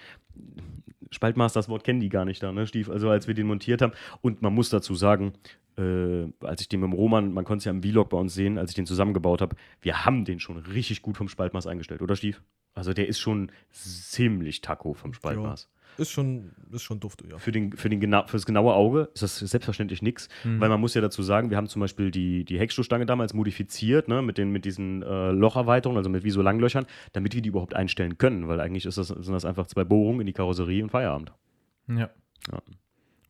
Spaltmaster, 1.12 1.59
das 1.59 1.69
Wort 1.69 1.83
kennen 1.83 1.99
die 1.99 2.09
gar 2.09 2.25
nicht 2.25 2.41
da, 2.43 2.51
ne, 2.51 2.67
Stief? 2.67 2.89
Also, 2.89 3.09
als 3.09 3.27
wir 3.27 3.33
den 3.33 3.47
montiert 3.47 3.81
haben. 3.81 3.93
Und 4.21 4.41
man 4.41 4.53
muss 4.53 4.69
dazu 4.69 4.95
sagen, 4.95 5.33
äh, 5.77 6.27
als 6.41 6.62
ich 6.62 6.69
den 6.69 6.81
mit 6.81 6.89
dem 6.89 6.93
Roman, 6.93 7.33
man 7.33 7.45
konnte 7.45 7.59
es 7.59 7.65
ja 7.65 7.71
im 7.71 7.81
Vlog 7.81 8.09
bei 8.09 8.17
uns 8.17 8.33
sehen, 8.33 8.57
als 8.57 8.71
ich 8.71 8.75
den 8.75 8.85
zusammengebaut 8.85 9.41
habe, 9.41 9.55
wir 9.81 10.05
haben 10.05 10.25
den 10.25 10.39
schon 10.39 10.57
richtig 10.57 11.01
gut 11.01 11.17
vom 11.17 11.29
Spaltmaß 11.29 11.67
eingestellt, 11.67 12.01
oder 12.01 12.15
Stief? 12.15 12.41
Also, 12.73 12.93
der 12.93 13.07
ist 13.07 13.19
schon 13.19 13.51
ziemlich 13.71 14.62
taco 14.62 14.93
vom 14.93 15.13
Spaltmaß. 15.13 15.69
Ist 15.99 16.09
schon, 16.12 16.51
ist 16.71 16.81
schon 16.83 16.99
dufte, 16.99 17.27
ja. 17.27 17.38
Für, 17.38 17.51
den, 17.51 17.73
für, 17.73 17.89
den 17.89 18.01
für 18.01 18.31
das 18.31 18.45
genaue 18.45 18.73
Auge 18.73 19.09
ist 19.13 19.21
das 19.21 19.38
selbstverständlich 19.39 20.01
nichts, 20.01 20.29
Mhm. 20.43 20.59
weil 20.59 20.69
man 20.69 20.79
muss 20.79 20.93
ja 20.93 21.01
dazu 21.01 21.21
sagen, 21.21 21.49
wir 21.49 21.57
haben 21.57 21.67
zum 21.67 21.81
Beispiel 21.81 22.09
die, 22.09 22.45
die 22.45 22.57
Heckstoßstange 22.57 23.05
damals 23.05 23.33
modifiziert, 23.33 24.07
ne, 24.07 24.21
mit, 24.21 24.38
den, 24.38 24.49
mit 24.51 24.65
diesen 24.65 25.03
äh, 25.03 25.31
Locherweiterungen, 25.31 25.97
also 25.97 26.09
mit 26.09 26.23
wie 26.23 26.31
so 26.31 26.41
Langlöchern, 26.41 26.85
damit 27.13 27.35
wir 27.35 27.41
die 27.41 27.49
überhaupt 27.49 27.75
einstellen 27.75 28.17
können, 28.17 28.47
weil 28.47 28.59
eigentlich 28.62 28.85
ist 28.85 28.97
das, 28.97 29.09
sind 29.09 29.31
das 29.31 29.45
einfach 29.45 29.67
zwei 29.67 29.83
Bohrungen 29.83 30.21
in 30.21 30.27
die 30.27 30.33
Karosserie 30.33 30.81
und 30.83 30.89
Feierabend. 30.89 31.33
Ja. 31.88 32.09
Ja. 32.51 32.62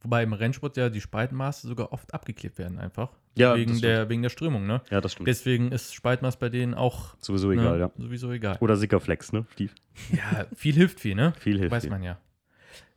Wobei 0.02 0.24
im 0.24 0.32
Rennsport 0.32 0.78
ja 0.78 0.90
die 0.90 1.02
Spaltmaße 1.02 1.68
sogar 1.68 1.92
oft 1.92 2.14
abgeklebt 2.14 2.58
werden 2.58 2.80
einfach. 2.80 3.10
Ja, 3.38 3.56
wegen, 3.56 3.82
der, 3.82 4.08
wegen 4.10 4.22
der 4.22 4.30
Strömung, 4.30 4.66
ne? 4.66 4.82
Ja, 4.90 5.02
das 5.02 5.12
stimmt. 5.14 5.28
Deswegen 5.28 5.72
ist 5.72 5.94
Spaltmaß 5.94 6.38
bei 6.40 6.50
denen 6.50 6.74
auch 6.74 7.16
Sowieso 7.20 7.52
egal, 7.52 7.74
ne, 7.74 7.80
ja. 7.80 7.92
sowieso 7.98 8.32
egal. 8.32 8.58
Oder 8.62 8.78
Sickerflex, 8.78 9.34
ne, 9.34 9.46
Stief? 9.52 9.76
Ja, 10.12 10.46
viel 10.56 10.74
hilft 10.76 11.00
viel, 11.02 11.16
ne? 11.16 11.34
Viel 11.40 11.58
hilft 11.60 11.72
Weiß 11.72 11.84
viel. 11.84 11.90
man 11.92 12.04
ja. 12.04 12.18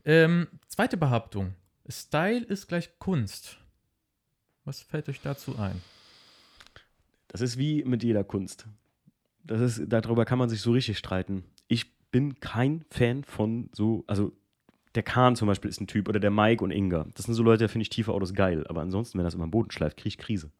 Ähm, 0.04 0.48
zweite 0.68 0.96
Behauptung. 0.96 1.54
Style 1.88 2.44
ist 2.44 2.68
gleich 2.68 2.98
Kunst. 2.98 3.58
Was 4.64 4.80
fällt 4.80 5.08
euch 5.08 5.20
dazu 5.20 5.58
ein? 5.58 5.80
Das 7.28 7.40
ist 7.40 7.58
wie 7.58 7.84
mit 7.84 8.02
jeder 8.02 8.24
Kunst. 8.24 8.66
Das 9.44 9.60
ist, 9.60 9.82
darüber 9.88 10.24
kann 10.24 10.38
man 10.38 10.48
sich 10.48 10.60
so 10.60 10.72
richtig 10.72 10.98
streiten. 10.98 11.44
Ich 11.66 11.96
bin 12.10 12.38
kein 12.40 12.84
Fan 12.90 13.24
von 13.24 13.70
so, 13.72 14.04
also 14.06 14.32
der 14.94 15.02
Kahn 15.02 15.36
zum 15.36 15.48
Beispiel 15.48 15.70
ist 15.70 15.80
ein 15.80 15.86
Typ 15.86 16.08
oder 16.08 16.20
der 16.20 16.30
Mike 16.30 16.62
und 16.62 16.70
Inga. 16.70 17.06
Das 17.14 17.24
sind 17.24 17.34
so 17.34 17.42
Leute, 17.42 17.64
da 17.64 17.68
finde 17.68 17.82
ich 17.82 17.88
tiefe 17.88 18.12
Autos 18.12 18.34
geil. 18.34 18.66
Aber 18.68 18.82
ansonsten, 18.82 19.18
wenn 19.18 19.24
das 19.24 19.34
über 19.34 19.46
den 19.46 19.50
Boden 19.50 19.70
schleift, 19.70 19.96
kriege 19.96 20.08
ich 20.08 20.18
Krise. 20.18 20.50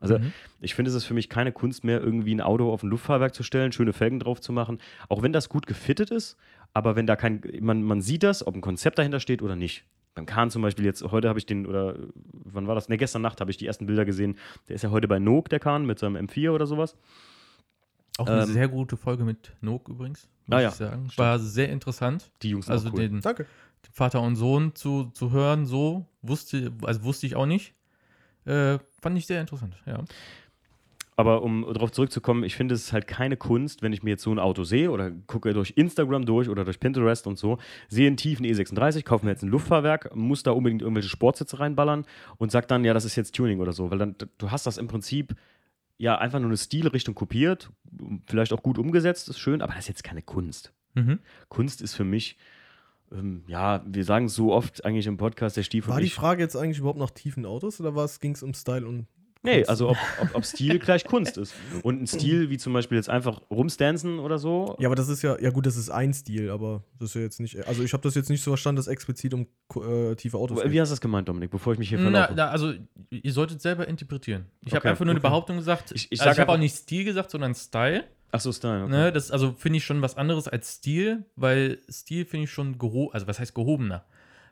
Also 0.00 0.18
Mhm. 0.18 0.32
ich 0.60 0.74
finde, 0.74 0.90
es 0.90 0.94
ist 0.94 1.04
für 1.04 1.14
mich 1.14 1.28
keine 1.28 1.52
Kunst 1.52 1.84
mehr, 1.84 2.00
irgendwie 2.00 2.34
ein 2.34 2.40
Auto 2.40 2.72
auf 2.72 2.82
ein 2.82 2.88
Luftfahrwerk 2.90 3.34
zu 3.34 3.42
stellen, 3.42 3.70
schöne 3.72 3.92
Felgen 3.92 4.18
drauf 4.18 4.40
zu 4.40 4.52
machen. 4.52 4.78
Auch 5.08 5.22
wenn 5.22 5.32
das 5.32 5.48
gut 5.48 5.66
gefittet 5.66 6.10
ist, 6.10 6.36
aber 6.72 6.96
wenn 6.96 7.06
da 7.06 7.16
kein, 7.16 7.42
man, 7.60 7.82
man 7.82 8.00
sieht 8.00 8.22
das, 8.22 8.46
ob 8.46 8.54
ein 8.54 8.60
Konzept 8.60 8.98
dahinter 8.98 9.20
steht 9.20 9.42
oder 9.42 9.56
nicht. 9.56 9.84
Beim 10.14 10.26
Kahn 10.26 10.50
zum 10.50 10.62
Beispiel 10.62 10.84
jetzt, 10.84 11.02
heute 11.04 11.28
habe 11.28 11.38
ich 11.38 11.46
den, 11.46 11.66
oder 11.66 11.96
wann 12.32 12.66
war 12.66 12.74
das? 12.74 12.88
Ne, 12.88 12.96
gestern 12.96 13.22
Nacht 13.22 13.40
habe 13.40 13.50
ich 13.50 13.58
die 13.58 13.66
ersten 13.66 13.86
Bilder 13.86 14.04
gesehen. 14.04 14.36
Der 14.68 14.74
ist 14.74 14.82
ja 14.82 14.90
heute 14.90 15.06
bei 15.06 15.18
Nook, 15.20 15.48
der 15.50 15.60
Kahn, 15.60 15.86
mit 15.86 15.98
seinem 16.00 16.16
M4 16.26 16.50
oder 16.50 16.66
sowas. 16.66 16.96
Auch 18.18 18.26
eine 18.26 18.42
Ähm, 18.42 18.48
sehr 18.52 18.68
gute 18.68 18.96
Folge 18.96 19.24
mit 19.24 19.52
Nook 19.60 19.88
übrigens, 19.88 20.28
muss 20.46 20.58
Ah 20.58 20.60
ja, 20.62 20.68
ich 20.70 20.74
sagen. 20.74 21.08
War 21.16 21.38
sehr 21.38 21.68
interessant. 21.70 22.30
Die 22.42 22.50
Jungs 22.50 22.66
sind 22.66 22.72
Also 22.72 22.88
auch 22.88 22.92
cool. 22.94 23.08
den 23.08 23.20
Danke. 23.20 23.46
Vater 23.92 24.20
und 24.20 24.36
Sohn 24.36 24.74
zu, 24.74 25.10
zu 25.14 25.30
hören, 25.30 25.64
so 25.64 26.06
wusste, 26.22 26.72
also 26.82 27.04
wusste 27.04 27.26
ich 27.26 27.36
auch 27.36 27.46
nicht. 27.46 27.74
Äh, 28.44 28.78
fand 29.00 29.18
ich 29.18 29.26
sehr 29.26 29.40
interessant, 29.40 29.74
ja. 29.86 30.02
Aber 31.20 31.42
um 31.42 31.66
darauf 31.70 31.92
zurückzukommen, 31.92 32.44
ich 32.44 32.56
finde, 32.56 32.74
es 32.74 32.84
ist 32.84 32.92
halt 32.94 33.06
keine 33.06 33.36
Kunst, 33.36 33.82
wenn 33.82 33.92
ich 33.92 34.02
mir 34.02 34.10
jetzt 34.10 34.22
so 34.22 34.32
ein 34.32 34.38
Auto 34.38 34.64
sehe 34.64 34.90
oder 34.90 35.10
gucke 35.26 35.52
durch 35.52 35.74
Instagram 35.76 36.24
durch 36.24 36.48
oder 36.48 36.64
durch 36.64 36.80
Pinterest 36.80 37.26
und 37.26 37.38
so, 37.38 37.58
sehe 37.88 38.06
einen 38.06 38.16
tiefen 38.16 38.46
E36, 38.46 39.04
kaufe 39.04 39.26
mir 39.26 39.32
jetzt 39.32 39.42
ein 39.42 39.50
Luftfahrwerk, 39.50 40.16
muss 40.16 40.42
da 40.42 40.52
unbedingt 40.52 40.80
irgendwelche 40.80 41.10
Sportsitze 41.10 41.60
reinballern 41.60 42.06
und 42.38 42.50
sag 42.50 42.68
dann, 42.68 42.84
ja, 42.84 42.94
das 42.94 43.04
ist 43.04 43.16
jetzt 43.16 43.34
Tuning 43.34 43.60
oder 43.60 43.72
so. 43.72 43.90
Weil 43.90 43.98
dann, 43.98 44.16
du 44.38 44.50
hast 44.50 44.66
das 44.66 44.78
im 44.78 44.88
Prinzip 44.88 45.34
ja 45.98 46.16
einfach 46.16 46.38
nur 46.38 46.48
eine 46.48 46.56
Stilrichtung 46.56 47.14
kopiert, 47.14 47.70
vielleicht 48.26 48.54
auch 48.54 48.62
gut 48.62 48.78
umgesetzt, 48.78 49.28
ist 49.28 49.38
schön, 49.38 49.60
aber 49.60 49.74
das 49.74 49.82
ist 49.82 49.88
jetzt 49.88 50.04
keine 50.04 50.22
Kunst. 50.22 50.72
Mhm. 50.94 51.18
Kunst 51.50 51.82
ist 51.82 51.92
für 51.92 52.04
mich, 52.04 52.38
ähm, 53.12 53.44
ja, 53.48 53.82
wir 53.86 54.04
sagen 54.04 54.26
es 54.26 54.34
so 54.34 54.52
oft 54.52 54.84
eigentlich 54.84 55.06
im 55.06 55.16
Podcast, 55.16 55.56
der 55.56 55.62
Stiefel. 55.62 55.90
War 55.90 56.00
die 56.00 56.06
ich- 56.06 56.14
Frage 56.14 56.42
jetzt 56.42 56.56
eigentlich 56.56 56.78
überhaupt 56.78 56.98
nach 56.98 57.10
tiefen 57.10 57.44
Autos 57.46 57.80
oder 57.80 58.06
ging 58.20 58.32
es 58.32 58.42
um 58.42 58.54
Style 58.54 58.86
und. 58.86 59.06
Nee, 59.42 59.54
Kunst? 59.56 59.70
also 59.70 59.88
ob, 59.88 59.96
ob, 60.20 60.34
ob 60.34 60.44
Stil 60.44 60.78
gleich 60.78 61.04
Kunst 61.06 61.38
ist. 61.38 61.54
Und 61.82 62.02
ein 62.02 62.06
Stil 62.06 62.50
wie 62.50 62.58
zum 62.58 62.74
Beispiel 62.74 62.98
jetzt 62.98 63.08
einfach 63.08 63.40
rumstanzen 63.50 64.18
oder 64.18 64.38
so. 64.38 64.76
Ja, 64.78 64.86
aber 64.88 64.96
das 64.96 65.08
ist 65.08 65.22
ja, 65.22 65.40
ja 65.40 65.48
gut, 65.48 65.64
das 65.64 65.78
ist 65.78 65.88
ein 65.88 66.12
Stil, 66.12 66.50
aber 66.50 66.84
das 66.98 67.08
ist 67.08 67.14
ja 67.14 67.20
jetzt 67.22 67.40
nicht, 67.40 67.66
also 67.66 67.82
ich 67.82 67.94
habe 67.94 68.02
das 68.02 68.14
jetzt 68.14 68.28
nicht 68.28 68.42
so 68.42 68.50
verstanden, 68.50 68.76
dass 68.76 68.86
explizit 68.86 69.32
um 69.32 69.46
äh, 69.82 70.14
tiefe 70.16 70.36
Autos 70.36 70.60
Wie 70.66 70.78
hast 70.78 70.90
du 70.90 70.92
das 70.92 71.00
gemeint, 71.00 71.26
Dominik, 71.26 71.50
bevor 71.50 71.72
ich 71.72 71.78
mich 71.78 71.88
hier 71.88 71.96
Na, 71.98 72.10
verlaufe? 72.10 72.32
na, 72.36 72.48
also, 72.48 72.74
ihr 73.08 73.32
solltet 73.32 73.62
selber 73.62 73.88
interpretieren. 73.88 74.44
Ich 74.60 74.72
habe 74.72 74.80
Okay, 74.80 74.88
einfach 74.88 75.06
nur 75.06 75.12
eine 75.12 75.20
okay. 75.20 75.28
Behauptung 75.28 75.56
gesagt. 75.56 75.92
Ich- 75.92 76.08
ich 76.12 76.20
also 76.20 76.32
ich 76.32 76.38
habe 76.38 76.52
auch 76.52 76.58
nicht 76.58 76.74
Stil 76.76 77.04
gesagt, 77.04 77.30
sondern 77.30 77.54
Style. 77.54 78.04
Ach 78.32 78.40
so, 78.40 78.52
Style. 78.52 78.84
Okay. 78.84 78.90
Ne, 78.90 79.12
das 79.12 79.30
also 79.30 79.52
finde 79.52 79.78
ich 79.78 79.84
schon 79.84 80.02
was 80.02 80.16
anderes 80.16 80.46
als 80.46 80.74
Stil, 80.74 81.24
weil 81.36 81.78
Stil 81.90 82.24
finde 82.24 82.44
ich 82.44 82.50
schon 82.50 82.78
gehoben, 82.78 83.12
also 83.12 83.26
was 83.26 83.38
heißt 83.38 83.54
gehobener. 83.54 84.04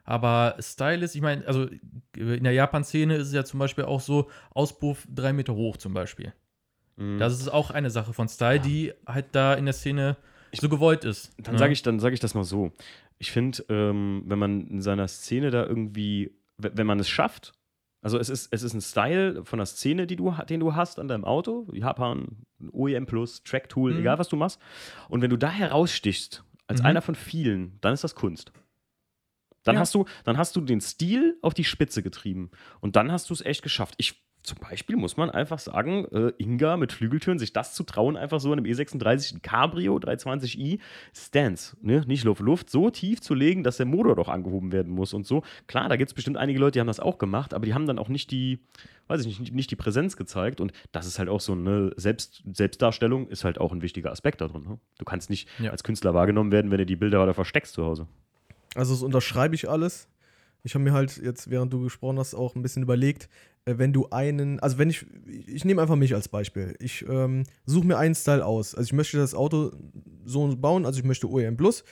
Aber 0.05 0.57
Style 0.59 1.05
ist, 1.05 1.15
ich 1.15 1.21
meine, 1.21 1.47
also 1.47 1.69
in 2.17 2.45
der 2.45 2.53
Japan-Szene 2.53 3.17
ist 3.17 3.29
es 3.29 3.35
ja 3.35 3.45
zum 3.45 3.61
Beispiel 3.61 3.85
auch 3.85 4.01
so, 4.01 4.31
Auspuff 4.51 5.07
drei 5.15 5.33
Meter 5.33 5.55
hoch 5.55 5.77
zum 5.77 5.93
Beispiel. 5.93 6.33
Mhm. 6.97 7.19
Das 7.19 7.35
ist 7.35 7.49
auch 7.49 7.71
eine 7.71 7.91
Sache 7.91 8.13
von 8.13 8.29
Style, 8.29 8.61
die 8.61 8.93
halt 9.07 9.27
da 9.33 9.55
in 9.55 9.67
der 9.67 9.75
Szene 9.75 10.17
so 10.53 10.69
gewollt 10.69 11.05
ist. 11.05 11.33
Dann 11.39 11.55
ne? 11.55 11.59
sage 11.59 11.73
ich, 11.73 11.83
dann 11.83 12.01
sag 12.01 12.13
ich 12.13 12.21
das 12.21 12.35
mal 12.35 12.45
so. 12.45 12.73
Ich 13.19 13.31
finde, 13.33 13.65
ähm, 13.69 14.23
wenn 14.27 14.39
man 14.39 14.67
in 14.69 14.81
seiner 14.81 15.09
Szene 15.09 15.51
da 15.51 15.67
irgendwie, 15.67 16.33
wenn 16.57 16.87
man 16.87 16.99
es 17.01 17.09
schafft, 17.09 17.53
also 18.01 18.19
es 18.19 18.29
ist, 18.29 18.49
es 18.53 18.63
ist 18.63 18.75
ein 18.75 18.81
Style 18.81 19.45
von 19.45 19.59
der 19.59 19.67
Szene, 19.67 20.07
die 20.07 20.17
du, 20.17 20.33
den 20.49 20.61
du 20.61 20.75
hast 20.75 20.99
an 20.99 21.09
deinem 21.09 21.25
Auto, 21.25 21.67
Japan, 21.73 22.45
OEM 22.73 23.07
Plus, 23.07 23.43
Track 23.43 23.69
Tool, 23.69 23.93
Mhm. 23.93 24.01
egal 24.01 24.19
was 24.19 24.29
du 24.29 24.37
machst. 24.37 24.61
Und 25.09 25.21
wenn 25.23 25.31
du 25.31 25.37
da 25.37 25.51
herausstichst, 25.51 26.45
als 26.67 26.81
Mhm. 26.81 26.87
einer 26.87 27.03
von 27.03 27.15
vielen, 27.15 27.79
dann 27.81 27.95
ist 27.95 28.05
das 28.05 28.15
Kunst. 28.15 28.53
Dann, 29.65 29.75
Ja. 29.75 29.81
hast 29.81 29.95
du, 29.95 30.05
dann 30.25 30.39
hast 30.39 30.55
du 30.57 30.61
den 30.61 30.81
Stil 30.81 31.37
auf 31.43 31.53
die 31.55 31.65
Spitze 31.65 32.03
getrieben. 32.03 32.51
Und 32.81 32.97
dann 32.97 33.11
hast 33.13 33.29
du 33.31 33.35
es 33.35 33.45
echt 33.45 33.63
geschafft. 33.63 33.95
Ich, 33.99 34.23
zum 34.49 34.59
Beispiel 34.59 34.97
muss 34.97 35.17
man 35.17 35.31
einfach 35.31 35.59
sagen, 35.59 36.07
äh, 36.13 36.33
Inga 36.39 36.77
mit 36.77 36.93
Flügeltüren, 36.93 37.39
sich 37.39 37.53
das 37.53 37.75
zu 37.75 37.85
trauen, 37.85 38.17
einfach 38.17 38.41
so 38.41 38.53
in 38.53 38.59
einem 38.59 38.67
E36 38.71 39.35
ein 39.37 39.43
Cabrio 39.43 39.97
320i 39.97 40.79
Stance, 41.15 41.77
ne? 41.81 42.03
nicht 42.07 42.25
Luft, 42.25 42.41
Luft, 42.41 42.71
so 42.71 42.91
tief 42.91 43.21
zu 43.21 43.35
legen, 43.35 43.63
dass 43.63 43.77
der 43.77 43.87
Motor 43.87 44.17
doch 44.17 44.29
angehoben 44.29 44.73
werden 44.73 44.93
muss 44.93 45.15
und 45.15 45.27
so. 45.27 45.43
Klar, 45.67 45.89
da 45.89 45.97
gibt 45.97 46.11
es 46.11 46.15
bestimmt 46.15 46.37
einige 46.37 46.59
Leute, 46.59 46.73
die 46.73 46.81
haben 46.81 46.87
das 46.89 47.01
auch 47.01 47.19
gemacht, 47.19 47.55
aber 47.55 47.67
die 47.67 47.75
haben 47.75 47.87
dann 47.87 47.99
auch 47.99 48.09
nicht 48.09 48.31
die, 48.31 48.59
weiß 49.09 49.25
ich 49.25 49.39
nicht, 49.41 49.53
nicht 49.55 49.71
die 49.71 49.77
Präsenz 49.77 50.17
gezeigt. 50.17 50.61
Und 50.61 50.73
das 50.93 51.07
ist 51.07 51.19
halt 51.19 51.29
auch 51.29 51.41
so 51.41 51.53
eine 51.53 51.93
Selbst, 51.97 52.43
Selbstdarstellung, 52.53 53.29
ist 53.29 53.45
halt 53.45 53.59
auch 53.59 53.73
ein 53.73 53.83
wichtiger 53.83 54.11
Aspekt 54.11 54.41
da 54.41 54.49
drin. 54.49 54.63
Ne? 54.67 54.79
Du 54.99 55.05
kannst 55.05 55.31
nicht 55.31 55.49
Ja. 55.59 55.71
als 55.71 55.83
Künstler 55.85 56.15
wahrgenommen 56.15 56.53
werden, 56.53 56.71
wenn 56.71 56.79
du 56.79 56.87
die 56.87 56.97
Bilder 56.97 57.25
da 57.25 57.33
versteckst 57.33 57.75
zu 57.75 57.85
Hause. 57.85 58.07
Also 58.75 58.95
das 58.95 59.03
unterschreibe 59.03 59.55
ich 59.55 59.69
alles. 59.69 60.09
Ich 60.65 60.75
habe 60.75 60.83
mir 60.85 60.93
halt 60.93 61.17
jetzt, 61.19 61.51
während 61.51 61.73
du 61.73 61.81
gesprochen 61.81 62.19
hast, 62.19 62.35
auch 62.35 62.55
ein 62.57 62.63
bisschen 62.63 62.83
überlegt, 62.83 63.29
wenn 63.65 63.93
du 63.93 64.09
einen, 64.11 64.61
also 64.61 64.79
wenn 64.79 64.91
ich, 64.91 65.07
ich 65.47 65.65
nehme 65.65 65.83
einfach 65.83 65.97
mich 65.97 66.15
als 66.15 66.29
Beispiel. 66.29 66.75
Ich 66.79 67.05
ähm, 67.09 67.45
suche 67.67 67.87
mir 67.87 67.99
einen 67.99 68.15
Style 68.15 68.45
aus. 68.45 68.75
Also 68.75 68.87
ich 68.87 68.93
möchte 68.93 69.19
das 69.19 69.35
Auto 69.35 69.73
so 70.25 70.57
bauen, 70.57 70.87
also 70.87 70.99
ich 70.99 71.05
möchte 71.05 71.29
OEM 71.29 71.57
Plus. 71.57 71.85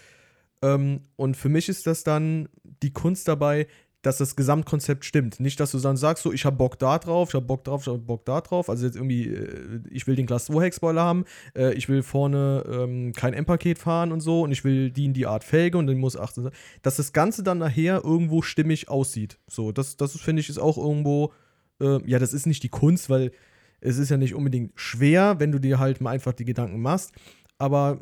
Ähm, 0.62 1.00
und 1.16 1.36
für 1.36 1.48
mich 1.48 1.68
ist 1.68 1.86
das 1.86 2.02
dann 2.04 2.48
die 2.82 2.92
Kunst 2.92 3.28
dabei, 3.28 3.66
dass 4.06 4.18
das 4.18 4.36
Gesamtkonzept 4.36 5.04
stimmt. 5.04 5.40
Nicht, 5.40 5.58
dass 5.58 5.72
du 5.72 5.78
dann 5.78 5.96
sagst, 5.96 6.22
so, 6.22 6.32
ich 6.32 6.44
habe 6.44 6.56
Bock 6.56 6.78
da 6.78 6.98
drauf, 6.98 7.30
ich 7.30 7.34
habe 7.34 7.44
Bock 7.44 7.64
drauf, 7.64 7.82
ich 7.82 7.88
habe 7.88 7.98
Bock 7.98 8.24
da 8.24 8.40
drauf. 8.40 8.70
Also 8.70 8.86
jetzt 8.86 8.94
irgendwie, 8.94 9.26
äh, 9.26 9.80
ich 9.90 10.06
will 10.06 10.14
den 10.14 10.26
Class 10.26 10.44
2 10.46 10.64
Heckspoiler 10.64 11.02
haben, 11.02 11.24
äh, 11.56 11.74
ich 11.74 11.88
will 11.88 12.04
vorne 12.04 12.62
ähm, 12.70 13.12
kein 13.12 13.34
M-Paket 13.34 13.78
fahren 13.78 14.12
und 14.12 14.20
so 14.20 14.42
und 14.42 14.52
ich 14.52 14.62
will 14.62 14.90
die 14.90 15.06
in 15.06 15.12
die 15.12 15.26
Art 15.26 15.42
Felge 15.42 15.76
und 15.76 15.88
dann 15.88 15.98
muss 15.98 16.16
18 16.16 16.50
dass 16.82 16.96
das 16.96 17.12
Ganze 17.12 17.42
dann 17.42 17.58
nachher 17.58 18.04
irgendwo 18.04 18.42
stimmig 18.42 18.88
aussieht. 18.88 19.38
So, 19.48 19.72
das, 19.72 19.96
das 19.96 20.12
finde 20.20 20.40
ich 20.40 20.48
ist 20.48 20.58
auch 20.58 20.78
irgendwo, 20.78 21.32
äh, 21.80 21.98
ja, 22.08 22.18
das 22.18 22.32
ist 22.32 22.46
nicht 22.46 22.62
die 22.62 22.68
Kunst, 22.68 23.10
weil 23.10 23.32
es 23.80 23.98
ist 23.98 24.10
ja 24.10 24.16
nicht 24.16 24.34
unbedingt 24.34 24.72
schwer, 24.74 25.38
wenn 25.38 25.52
du 25.52 25.58
dir 25.58 25.78
halt 25.78 26.00
mal 26.00 26.10
einfach 26.10 26.32
die 26.32 26.44
Gedanken 26.44 26.80
machst, 26.80 27.12
aber 27.58 28.00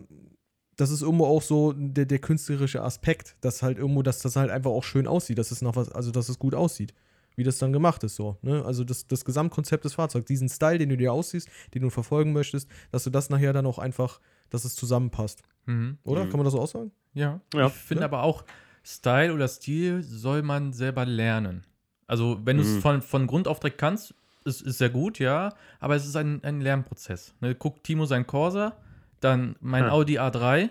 das 0.77 0.91
ist 0.91 1.03
irgendwo 1.03 1.27
auch 1.27 1.43
so 1.43 1.73
der, 1.73 2.05
der 2.07 2.19
künstlerische 2.19 2.83
Aspekt, 2.83 3.37
dass 3.41 3.63
halt 3.63 3.79
irgendwo, 3.79 4.03
dass 4.03 4.19
das 4.21 4.35
halt 4.37 4.51
einfach 4.51 4.71
auch 4.71 4.83
schön 4.85 5.07
aussieht, 5.07 5.39
dass 5.39 5.51
es 5.53 5.63
noch 5.63 5.77
was, 5.77 5.91
also 5.93 6.11
dass 6.11 6.29
es 6.29 6.39
gut 6.39 6.55
aussieht, 6.55 6.95
wie 7.37 7.45
das 7.45 7.59
dann 7.59 7.73
gemacht 7.73 8.03
ist, 8.05 8.17
so. 8.17 8.39
Ne? 8.43 8.65
Also 8.65 8.83
das, 8.85 9.07
das 9.07 9.25
Gesamtkonzept 9.25 9.85
des 9.85 9.95
Fahrzeugs, 9.95 10.27
diesen 10.27 10.49
Style, 10.49 10.79
den 10.79 10.89
du 10.89 10.97
dir 10.97 11.13
aussiehst, 11.13 11.49
den 11.75 11.83
du 11.83 11.91
verfolgen 11.91 12.33
möchtest, 12.33 12.69
dass 12.91 13.05
du 13.05 13.11
das 13.11 13.31
nachher 13.31 13.53
dann 13.53 13.67
auch 13.67 13.79
einfach, 13.79 14.21
dass 14.51 14.65
es 14.65 14.75
zusammenpasst. 14.75 15.43
Mhm. 15.67 15.99
Oder? 16.05 16.25
Mhm. 16.25 16.31
Kann 16.31 16.39
man 16.39 16.45
das 16.45 16.53
so 16.53 16.61
auch 16.61 16.69
sagen? 16.69 16.91
Ja. 17.13 17.41
Ja. 17.55 17.67
Ich 17.69 17.73
finde 17.73 18.03
Ja. 18.03 18.07
aber 18.07 18.23
auch, 18.23 18.45
Style 18.85 19.33
oder 19.33 19.49
Stil 19.49 20.03
soll 20.03 20.43
man 20.43 20.73
selber 20.73 21.07
lernen. 21.07 21.65
Also, 22.07 22.40
wenn 22.45 22.57
du 22.59 22.62
es 22.62 22.69
Mhm. 22.77 22.81
von, 22.81 23.03
von 23.03 23.27
Grund 23.27 23.49
auf 23.49 23.61
direkt 23.61 23.79
kannst, 23.79 24.14
ist, 24.45 24.61
ist 24.62 24.79
sehr 24.79 24.90
gut, 24.90 25.19
ja. 25.19 25.55
Aber 25.81 25.95
es 25.97 26.05
ist 26.07 26.17
ein, 26.17 26.43
ein 26.45 26.61
Lernprozess. 26.61 27.35
Ne? 27.40 27.55
Guckt 27.55 27.85
Timo 27.85 28.05
sein 28.07 28.27
Corsa, 28.27 28.77
dann 29.21 29.57
mein 29.61 29.85
Ja. 29.85 29.90
Audi 29.90 30.19
A3 30.19 30.69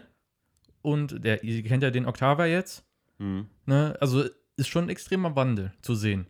und 0.81 1.23
der, 1.23 1.43
ihr 1.43 1.63
kennt 1.63 1.81
ja 1.83 1.89
den 1.91 2.05
Octavia 2.05 2.45
jetzt. 2.45 2.83
Mhm. 3.17 3.47
Ne? 3.65 3.97
Also 3.99 4.25
ist 4.57 4.67
schon 4.67 4.85
ein 4.85 4.89
extremer 4.89 5.35
Wandel 5.35 5.73
zu 5.81 5.95
sehen. 5.95 6.27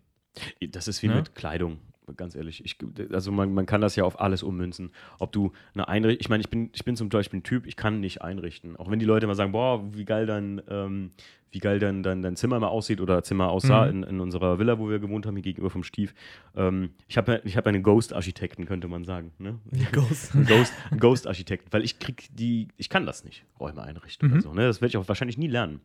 Das 0.71 0.87
ist 0.87 1.03
wie 1.03 1.07
Ne? 1.09 1.15
mit 1.15 1.35
Kleidung, 1.35 1.79
ganz 2.17 2.35
ehrlich. 2.35 2.63
Ich, 2.65 2.77
also 3.11 3.31
man, 3.31 3.53
man 3.53 3.65
kann 3.65 3.81
das 3.81 3.95
ja 3.95 4.03
auf 4.03 4.19
alles 4.19 4.43
ummünzen. 4.43 4.91
Ob 5.19 5.31
du 5.31 5.51
eine 5.73 5.87
Einrichtung, 5.87 6.21
ich 6.21 6.29
meine, 6.29 6.41
ich 6.41 6.49
bin, 6.49 6.69
ich 6.73 6.83
bin 6.85 6.95
zum 6.95 7.09
Beispiel 7.09 7.39
ein 7.39 7.43
Typ, 7.43 7.65
ich 7.65 7.75
kann 7.75 7.99
nicht 7.99 8.21
einrichten. 8.21 8.75
Auch 8.75 8.89
wenn 8.91 8.99
die 8.99 9.05
Leute 9.05 9.25
immer 9.25 9.35
sagen, 9.35 9.51
boah, 9.51 9.83
wie 9.93 10.05
geil 10.05 10.25
dein, 10.25 10.61
ähm, 10.69 11.11
wie 11.51 11.59
geil 11.59 11.77
dein, 11.79 12.01
dein, 12.01 12.21
dein 12.23 12.35
Zimmer 12.35 12.59
mal 12.59 12.67
aussieht 12.69 12.99
oder 12.99 13.21
Zimmer 13.23 13.49
aussah 13.49 13.85
Mhm. 13.85 13.91
in, 13.91 14.03
in 14.03 14.19
unserer 14.21 14.57
Villa, 14.59 14.79
wo 14.79 14.89
wir 14.89 14.97
gewohnt 14.99 15.25
haben, 15.27 15.35
hier 15.35 15.43
gegenüber 15.43 15.69
vom 15.69 15.83
Stief. 15.83 16.13
Ähm, 16.55 16.89
ich 17.07 17.17
habe 17.17 17.41
ich 17.45 17.55
hab 17.57 17.67
einen 17.67 17.83
Ghost-Architekten, 17.83 18.65
könnte 18.65 18.87
man 18.87 19.03
sagen. 19.05 19.31
Ne? 19.37 19.59
Ghost. 19.91 20.33
Ghost- 20.47 20.73
Ghost-Architekten, 20.99 21.71
weil 21.71 21.83
ich 21.83 21.99
krieg 21.99 22.27
die, 22.33 22.69
ich 22.77 22.89
kann 22.89 23.05
das 23.05 23.23
nicht, 23.23 23.45
Räume 23.59 23.83
einrichten 23.83 24.27
Mhm. 24.29 24.33
oder 24.33 24.41
so. 24.41 24.53
Ne? 24.53 24.65
Das 24.65 24.81
werde 24.81 24.89
ich 24.89 24.97
auch 24.97 25.07
wahrscheinlich 25.07 25.37
nie 25.37 25.47
lernen. 25.47 25.81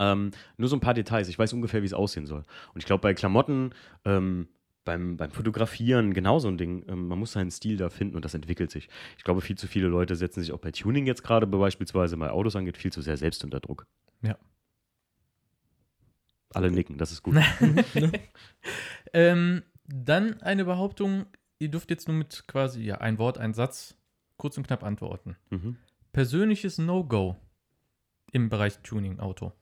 Ähm, 0.00 0.30
nur 0.56 0.68
so 0.68 0.76
ein 0.76 0.80
paar 0.80 0.94
Details. 0.94 1.28
Ich 1.28 1.38
weiß 1.38 1.52
ungefähr, 1.52 1.82
wie 1.82 1.86
es 1.86 1.92
aussehen 1.92 2.26
soll. 2.26 2.44
Und 2.72 2.78
ich 2.78 2.84
glaube, 2.86 3.00
bei 3.02 3.14
Klamotten, 3.14 3.70
ähm, 4.04 4.46
beim, 4.88 5.18
beim 5.18 5.30
Fotografieren 5.30 6.14
genau 6.14 6.38
so 6.38 6.48
ein 6.48 6.56
Ding. 6.56 6.82
Ähm, 6.88 7.08
man 7.08 7.18
muss 7.18 7.32
seinen 7.32 7.50
Stil 7.50 7.76
da 7.76 7.90
finden 7.90 8.16
und 8.16 8.24
das 8.24 8.32
entwickelt 8.32 8.70
sich. 8.70 8.88
Ich 9.18 9.24
glaube, 9.24 9.42
viel 9.42 9.58
zu 9.58 9.66
viele 9.66 9.86
Leute 9.86 10.16
setzen 10.16 10.40
sich 10.40 10.50
auch 10.50 10.60
bei 10.60 10.70
Tuning 10.70 11.06
jetzt 11.06 11.22
gerade 11.22 11.46
beispielsweise 11.46 12.16
bei 12.16 12.30
Autos 12.30 12.56
angeht, 12.56 12.78
viel 12.78 12.90
zu 12.90 13.02
sehr 13.02 13.18
selbst 13.18 13.44
unter 13.44 13.60
Druck. 13.60 13.86
Ja. 14.22 14.38
Alle 16.54 16.70
nicken, 16.70 16.96
das 16.96 17.12
ist 17.12 17.22
gut. 17.22 17.36
Ähm, 19.14 19.62
dann 19.86 20.42
eine 20.42 20.66
Behauptung, 20.66 21.24
ihr 21.58 21.70
dürft 21.70 21.88
jetzt 21.88 22.08
nur 22.08 22.16
mit 22.16 22.44
quasi 22.46 22.82
ja, 22.82 22.98
ein 22.98 23.16
Wort, 23.16 23.38
ein 23.38 23.54
Satz 23.54 23.96
kurz 24.36 24.58
und 24.58 24.66
knapp 24.66 24.84
antworten. 24.84 25.36
mhm. 25.48 25.76
Persönliches 26.12 26.76
No-Go 26.76 27.36
im 28.32 28.50
Bereich 28.50 28.78
Tuning-Auto. 28.80 29.52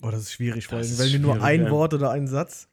Oh, 0.00 0.10
das 0.10 0.22
ist 0.22 0.32
schwierig, 0.32 0.66
vor 0.66 0.78
Das 0.78 0.86
allem, 0.88 0.94
ist 0.94 1.00
weil 1.00 1.10
du 1.12 1.18
nur 1.26 1.42
ein 1.42 1.64
ja. 1.64 1.70
Wort 1.70 1.94
oder 1.94 2.10
einen 2.10 2.28
Satz. 2.28 2.68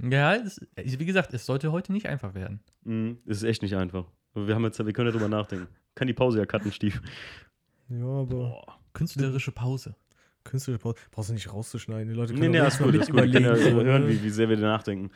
Ja, 0.00 0.34
es, 0.36 0.60
wie 0.76 1.04
gesagt, 1.04 1.34
es 1.34 1.44
sollte 1.44 1.72
heute 1.72 1.92
nicht 1.92 2.06
einfach 2.06 2.34
werden. 2.34 2.60
Mhm. 2.84 3.18
Es 3.26 3.38
ist 3.38 3.42
echt 3.44 3.62
nicht 3.62 3.74
einfach. 3.74 4.06
Wir, 4.34 4.54
haben 4.54 4.62
jetzt, 4.64 4.78
wir 4.84 4.92
können 4.92 5.08
ja 5.08 5.12
drüber 5.12 5.28
nachdenken. 5.28 5.66
Kann 5.96 6.06
die 6.06 6.14
Pause 6.14 6.38
ja 6.38 6.46
cutten, 6.46 6.70
Stief. 6.70 7.02
Ja, 7.88 8.04
aber 8.04 8.62
Künstlerische 8.92 9.50
Pause. 9.50 9.96
künstlerische 10.44 10.80
Pause 10.82 10.96
brauchst 11.10 11.30
du 11.30 11.34
nicht 11.34 11.52
rauszuschneiden. 11.52 12.08
Die 12.08 12.14
Leute 12.14 12.32
Nee, 12.34 12.40
können 12.40 12.52
nee, 12.52 12.58
jetzt 12.58 12.80
mal 12.80 12.92
gut. 12.92 13.00
Ist 13.00 13.10
gut. 13.10 13.24
Ich 13.24 13.32
kann 13.32 13.42
ja 13.42 13.50
überlegen. 13.56 13.76
so 13.76 13.82
hören, 13.84 14.02
ne? 14.04 14.08
wie, 14.10 14.22
wie 14.22 14.30
sehr 14.30 14.48
wir 14.48 14.56
da 14.56 14.62
nachdenken. 14.68 15.10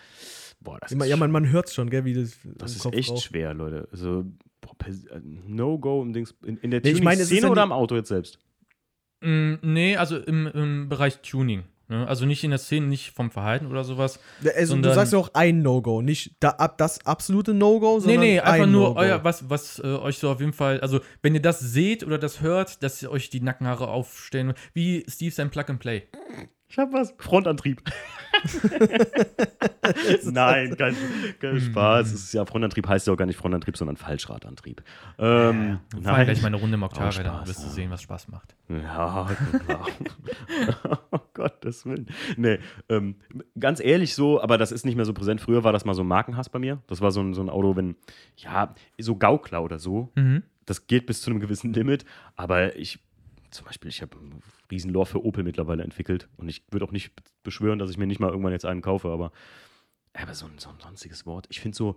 Boah, 0.61 0.79
das 0.81 0.91
Immer- 0.93 1.05
ist, 1.05 1.11
ja, 1.11 1.17
man, 1.17 1.31
man 1.31 1.49
hört 1.51 1.69
es 1.69 1.75
schon, 1.75 1.89
gell, 1.91 2.05
wie 2.05 2.15
das, 2.15 2.39
das 2.45 2.73
ist 2.77 2.83
Kopf 2.83 2.95
echt 2.95 3.11
raucht. 3.11 3.23
schwer, 3.23 3.55
Leute. 3.55 3.89
Also, 3.93 4.25
boah, 4.61 4.75
äh, 4.87 5.21
No-Go 5.47 6.03
im 6.03 6.13
Dings. 6.13 6.35
In, 6.45 6.57
in 6.59 6.71
der 6.73 6.81
Nee, 6.81 6.91
ich 6.91 7.03
meine, 7.03 7.17
es 7.23 7.23
ist 7.23 7.29
Tuning-Szene 7.29 7.47
ja 7.47 7.53
oder 7.53 7.63
am 7.63 7.73
Auto 7.73 7.95
jetzt 7.95 8.09
selbst? 8.09 8.39
Mm, 9.23 9.55
nee, 9.63 9.97
also 9.97 10.19
im, 10.19 10.47
im 10.47 10.89
Bereich 10.89 11.19
Tuning. 11.23 11.65
Ne? 11.89 12.07
Also 12.09 12.25
nicht 12.25 12.43
in 12.43 12.51
der 12.51 12.59
Szene, 12.59 12.87
nicht 12.87 13.11
vom 13.13 13.31
Verhalten 13.31 13.67
oder 13.67 13.85
sowas. 13.85 14.19
Also, 14.41 14.59
du 14.59 14.67
sondern- 14.67 14.95
sagst 14.95 15.13
ja 15.13 15.19
auch 15.19 15.31
ein 15.35 15.63
No-Go, 15.63 16.01
nicht 16.01 16.37
da, 16.41 16.51
ab 16.51 16.79
das 16.79 17.05
absolute 17.07 17.53
No-Go, 17.55 17.97
Nee, 17.97 18.01
sondern 18.01 18.21
nee, 18.21 18.41
einfach 18.41 18.65
ein 18.65 18.73
nur 18.73 18.97
euer, 18.97 19.23
was, 19.25 19.51
was 19.51 19.79
äh, 19.79 19.83
euch 19.87 20.19
so 20.19 20.31
auf 20.31 20.41
jeden 20.41 20.53
Fall, 20.55 20.81
also 20.81 21.01
wenn 21.23 21.35
ihr 21.35 21.43
das 21.43 21.61
seht 21.61 22.03
oder 22.05 22.19
das 22.19 22.41
hört, 22.41 22.83
dass 22.83 23.03
ihr 23.03 23.11
euch 23.11 23.31
die 23.31 23.41
Nackenhaare 23.41 23.89
aufstellen, 23.89 24.55
wie 24.73 25.05
Steve 25.09 25.35
sein 25.35 25.51
Plug 25.51 25.65
and 25.69 25.81
Play. 25.81 26.05
Ich 26.73 26.79
hab 26.79 26.91
was. 26.95 27.15
Frontantrieb. 27.19 27.83
Nein, 30.25 30.75
kein, 30.79 30.97
kein 31.39 31.61
Spaß. 31.61 32.07
Es 32.07 32.15
ist 32.15 32.33
ja, 32.33 32.47
Frontantrieb 32.47 32.89
heißt 32.89 33.07
ja 33.07 33.13
auch 33.13 33.17
gar 33.19 33.27
nicht 33.27 33.37
Frontantrieb, 33.37 33.77
sondern 33.77 33.99
Falschradantrieb. 33.99 34.83
Ähm, 35.19 35.81
Wir 35.95 36.03
fahren 36.03 36.25
gleich 36.25 36.41
mal 36.41 36.47
eine 36.47 36.57
Runde 36.57 36.77
im 36.77 36.83
Oh, 36.83 36.87
Octavia, 36.87 37.13
Spaß, 37.13 37.25
dann 37.25 37.47
wirst 37.47 37.59
du 37.63 37.67
ja. 37.67 37.73
sehen, 37.73 37.91
was 37.91 38.01
Spaß 38.01 38.29
macht. 38.29 38.57
Ja, 38.71 39.29
klar. 39.67 39.87
oh 41.11 41.19
Gottes 41.35 41.85
Willen. 41.85 42.07
Nee, 42.39 42.59
ähm, 42.89 43.17
ganz 43.61 43.79
ehrlich 43.79 44.15
so, 44.15 44.41
aber 44.41 44.57
das 44.57 44.73
ist 44.73 44.87
nicht 44.87 44.97
mehr 44.97 45.05
so 45.05 45.13
präsent. 45.13 45.43
Früher 45.43 45.65
war 45.65 45.75
das 45.75 45.85
mal 45.85 45.93
so 45.93 46.03
ein 46.03 46.09
Markenhass 46.09 46.49
bei 46.49 46.59
mir. 46.59 46.81
Das 46.87 47.03
war 47.03 47.11
so 47.11 47.21
ein, 47.21 47.35
so 47.35 47.43
ein 47.43 47.51
Auto, 47.51 47.77
wenn, 47.77 47.97
ja, 48.39 48.75
so 48.99 49.17
Gaukler 49.17 49.63
oder 49.63 49.79
so. 49.79 50.11
Mhm. 50.15 50.43
Das 50.65 50.87
geht 50.87 51.05
bis 51.05 51.21
zu 51.21 51.31
einem 51.31 51.41
gewissen 51.41 51.75
Limit. 51.75 52.07
Aber 52.35 52.77
ich, 52.77 52.99
zum 53.53 53.67
Beispiel, 53.67 53.89
ich 53.89 54.03
habe 54.03 54.17
ein 54.19 54.43
Riesenlohr 54.71 55.07
für 55.07 55.25
Opel 55.25 55.45
mittlerweile 55.45 55.83
entwickelt. 55.85 56.29
Und 56.37 56.49
ich 56.49 56.65
würde 56.71 56.85
auch 56.85 56.93
nicht 56.93 57.13
beschwören, 57.43 57.79
dass 57.79 57.91
ich 57.91 57.99
mir 57.99 58.07
nicht 58.07 58.21
mal 58.21 58.31
irgendwann 58.31 58.53
jetzt 58.53 58.65
einen 58.65 58.83
kaufe. 58.83 59.09
Aber, 59.11 59.31
aber 60.15 60.35
so, 60.35 60.47
ein, 60.47 60.59
so 60.59 60.71
ein 60.71 60.77
sonstiges 60.81 61.27
Wort. 61.27 61.47
Ich 61.51 61.61
finde 61.61 61.77
so, 61.77 61.97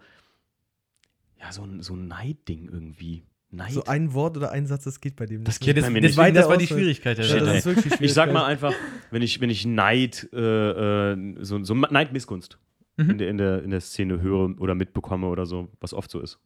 ja, 1.39 1.51
so 1.51 1.63
ein, 1.63 1.81
so 1.81 1.95
ein 1.95 2.07
Neidding 2.07 2.69
irgendwie. 2.71 3.23
Neid. 3.51 3.71
So 3.71 3.85
ein 3.85 4.13
Wort 4.13 4.35
oder 4.37 4.51
ein 4.51 4.67
Satz, 4.67 4.83
das 4.83 4.99
geht 4.99 5.15
bei 5.15 5.25
dem 5.25 5.43
Das 5.45 5.55
nicht. 5.59 5.65
geht 5.65 5.75
bei 5.75 5.81
das, 5.81 5.89
mir 5.89 6.01
nicht. 6.01 6.17
deswegen, 6.17 6.35
das 6.35 6.49
war 6.49 6.57
die. 6.57 6.67
Schwierigkeit. 6.67 7.17
Ja, 7.19 7.39
das 7.39 7.57
ist 7.57 7.65
wirklich 7.65 8.01
Ich 8.01 8.13
sag 8.13 8.33
mal 8.33 8.45
einfach, 8.45 8.73
wenn 9.11 9.21
ich, 9.21 9.39
wenn 9.39 9.49
ich 9.49 9.65
Neid, 9.65 10.27
äh, 10.33 11.11
äh, 11.13 11.35
so, 11.43 11.63
so 11.63 11.73
Neidmissgunst 11.73 12.59
Mhm. 12.97 13.09
in, 13.09 13.17
der, 13.17 13.29
in, 13.29 13.37
der, 13.37 13.63
in 13.63 13.71
der 13.71 13.81
Szene 13.81 14.21
höre 14.21 14.57
oder 14.61 14.73
mitbekomme 14.73 15.27
oder 15.27 15.45
so, 15.45 15.69
was 15.81 15.93
oft 15.93 16.09
so 16.09 16.21
ist. 16.21 16.39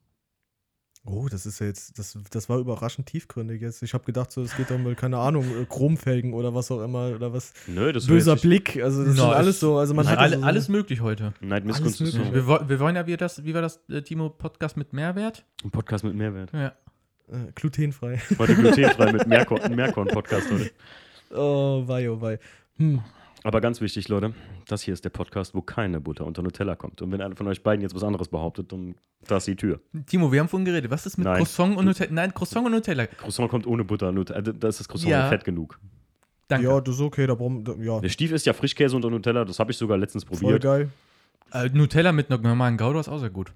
Oh, 1.12 1.28
das 1.28 1.46
ist 1.48 1.60
ja 1.60 1.66
jetzt, 1.66 1.98
das, 1.98 2.16
das 2.30 2.50
war 2.50 2.60
überraschend 2.60 3.08
tiefgründig 3.08 3.62
jetzt. 3.62 3.82
Ich 3.82 3.94
habe 3.96 4.04
gedacht, 4.04 4.32
so, 4.32 4.44
es 4.44 4.56
geht 4.56 4.70
um, 4.70 4.96
keine 4.96 5.18
Ahnung, 5.18 5.44
äh, 5.62 5.66
Chromfelgen 5.66 6.34
oder 6.34 6.54
was 6.54 6.70
auch 6.70 6.84
immer 6.84 7.16
oder 7.16 7.34
was. 7.34 7.52
Nö, 7.68 7.92
das 7.92 8.06
Böser 8.06 8.36
Blick, 8.36 8.82
also 8.82 9.04
das 9.04 9.18
Ja, 9.18 9.24
sind 9.24 9.34
alles 9.34 9.56
ist- 9.56 9.60
so, 9.62 9.78
also 9.78 9.94
man 9.96 10.06
ist 10.06 10.12
hat 10.12 10.20
alle, 10.20 10.38
so, 10.38 10.44
alles 10.46 10.70
möglich 10.70 11.02
heute. 11.02 11.34
Neidmissgunst 11.42 12.02
alles 12.02 12.14
ist 12.16 12.22
so. 12.26 12.34
Wir, 12.34 12.70
wir 12.70 12.80
wollen 12.80 12.96
ja, 12.96 13.08
wie, 13.08 13.18
das, 13.18 13.44
wie 13.44 13.54
war 13.56 13.62
das, 13.64 13.80
äh, 13.90 14.02
Timo, 14.04 14.30
Podcast 14.30 14.78
mit 14.78 14.94
Mehrwert? 14.94 15.46
ein 15.64 15.72
Podcast 15.72 16.04
mit 16.04 16.14
Mehrwert. 16.14 16.52
Ja. 16.54 16.68
äh, 17.32 17.52
glutenfrei. 17.56 18.22
Heute 18.38 18.56
glutenfrei 18.56 19.12
mit 19.12 19.26
Meerkorn-Podcast 19.28 20.52
heute. 20.52 20.72
Oh, 21.32 21.84
wei, 21.86 22.10
oh, 22.10 22.20
wei. 22.22 22.40
Hm. 22.78 23.02
Aber 23.44 23.62
ganz 23.62 23.80
wichtig, 23.80 24.10
Leute, 24.10 24.34
das 24.68 24.82
hier 24.82 24.94
ist 24.94 25.06
der 25.06 25.10
Podcast, 25.12 25.56
wo 25.56 25.62
keine 25.62 26.02
Butter 26.02 26.26
unter 26.26 26.42
Nutella 26.42 26.76
kommt. 26.76 27.02
Und 27.02 27.12
wenn 27.12 27.22
einer 27.22 27.36
von 27.36 27.48
euch 27.48 27.64
beiden 27.64 27.82
jetzt 27.82 27.96
was 27.96 28.04
anderes 28.04 28.28
behauptet, 28.28 28.72
dann 28.74 28.96
da 29.28 29.38
ist 29.38 29.48
die 29.48 29.56
Tür. 29.56 29.80
Timo, 30.08 30.32
wir 30.32 30.40
haben 30.42 30.50
vorhin 30.50 30.66
geredet. 30.66 30.92
Was 30.92 31.06
ist 31.06 31.18
mit 31.18 31.26
Nein. 31.26 31.38
Croissant 31.38 31.78
und 31.78 31.86
Nutella? 31.86 32.12
Nein, 32.12 32.34
Croissant 32.34 32.66
und 32.66 32.72
Nutella. 32.74 33.08
Croissant 33.08 33.50
kommt 33.50 33.66
ohne 33.66 33.84
Butter. 33.86 34.12
Nutella, 34.12 34.40
äh, 34.40 34.54
da 34.54 34.68
ist 34.68 34.80
das 34.82 34.88
Croissant 34.90 35.10
Ja. 35.12 35.30
fett 35.30 35.44
genug. 35.46 35.80
Danke. 36.50 36.68
Ja, 36.68 36.82
das 36.82 36.96
ist 36.96 37.02
okay, 37.02 37.28
da 37.28 37.36
brauchen 37.36 37.64
da, 37.64 37.74
ja, 37.80 38.00
Der 38.00 38.10
Stief 38.10 38.32
ist 38.32 38.46
ja 38.46 38.54
Frischkäse 38.54 38.96
unter 38.96 39.10
Nutella, 39.10 39.46
das 39.46 39.60
habe 39.60 39.72
ich 39.72 39.78
sogar 39.78 39.98
letztens 39.98 40.24
voll 40.24 40.38
probiert. 40.40 40.64
geil. 40.64 40.90
Äh, 41.54 41.70
Nutella 41.70 42.12
mit 42.12 42.30
einer 42.32 42.42
normalen 42.42 42.76
Gouda 42.78 43.00
ist 43.00 43.08
auch 43.08 43.20
sehr 43.20 43.30
gut. 43.30 43.54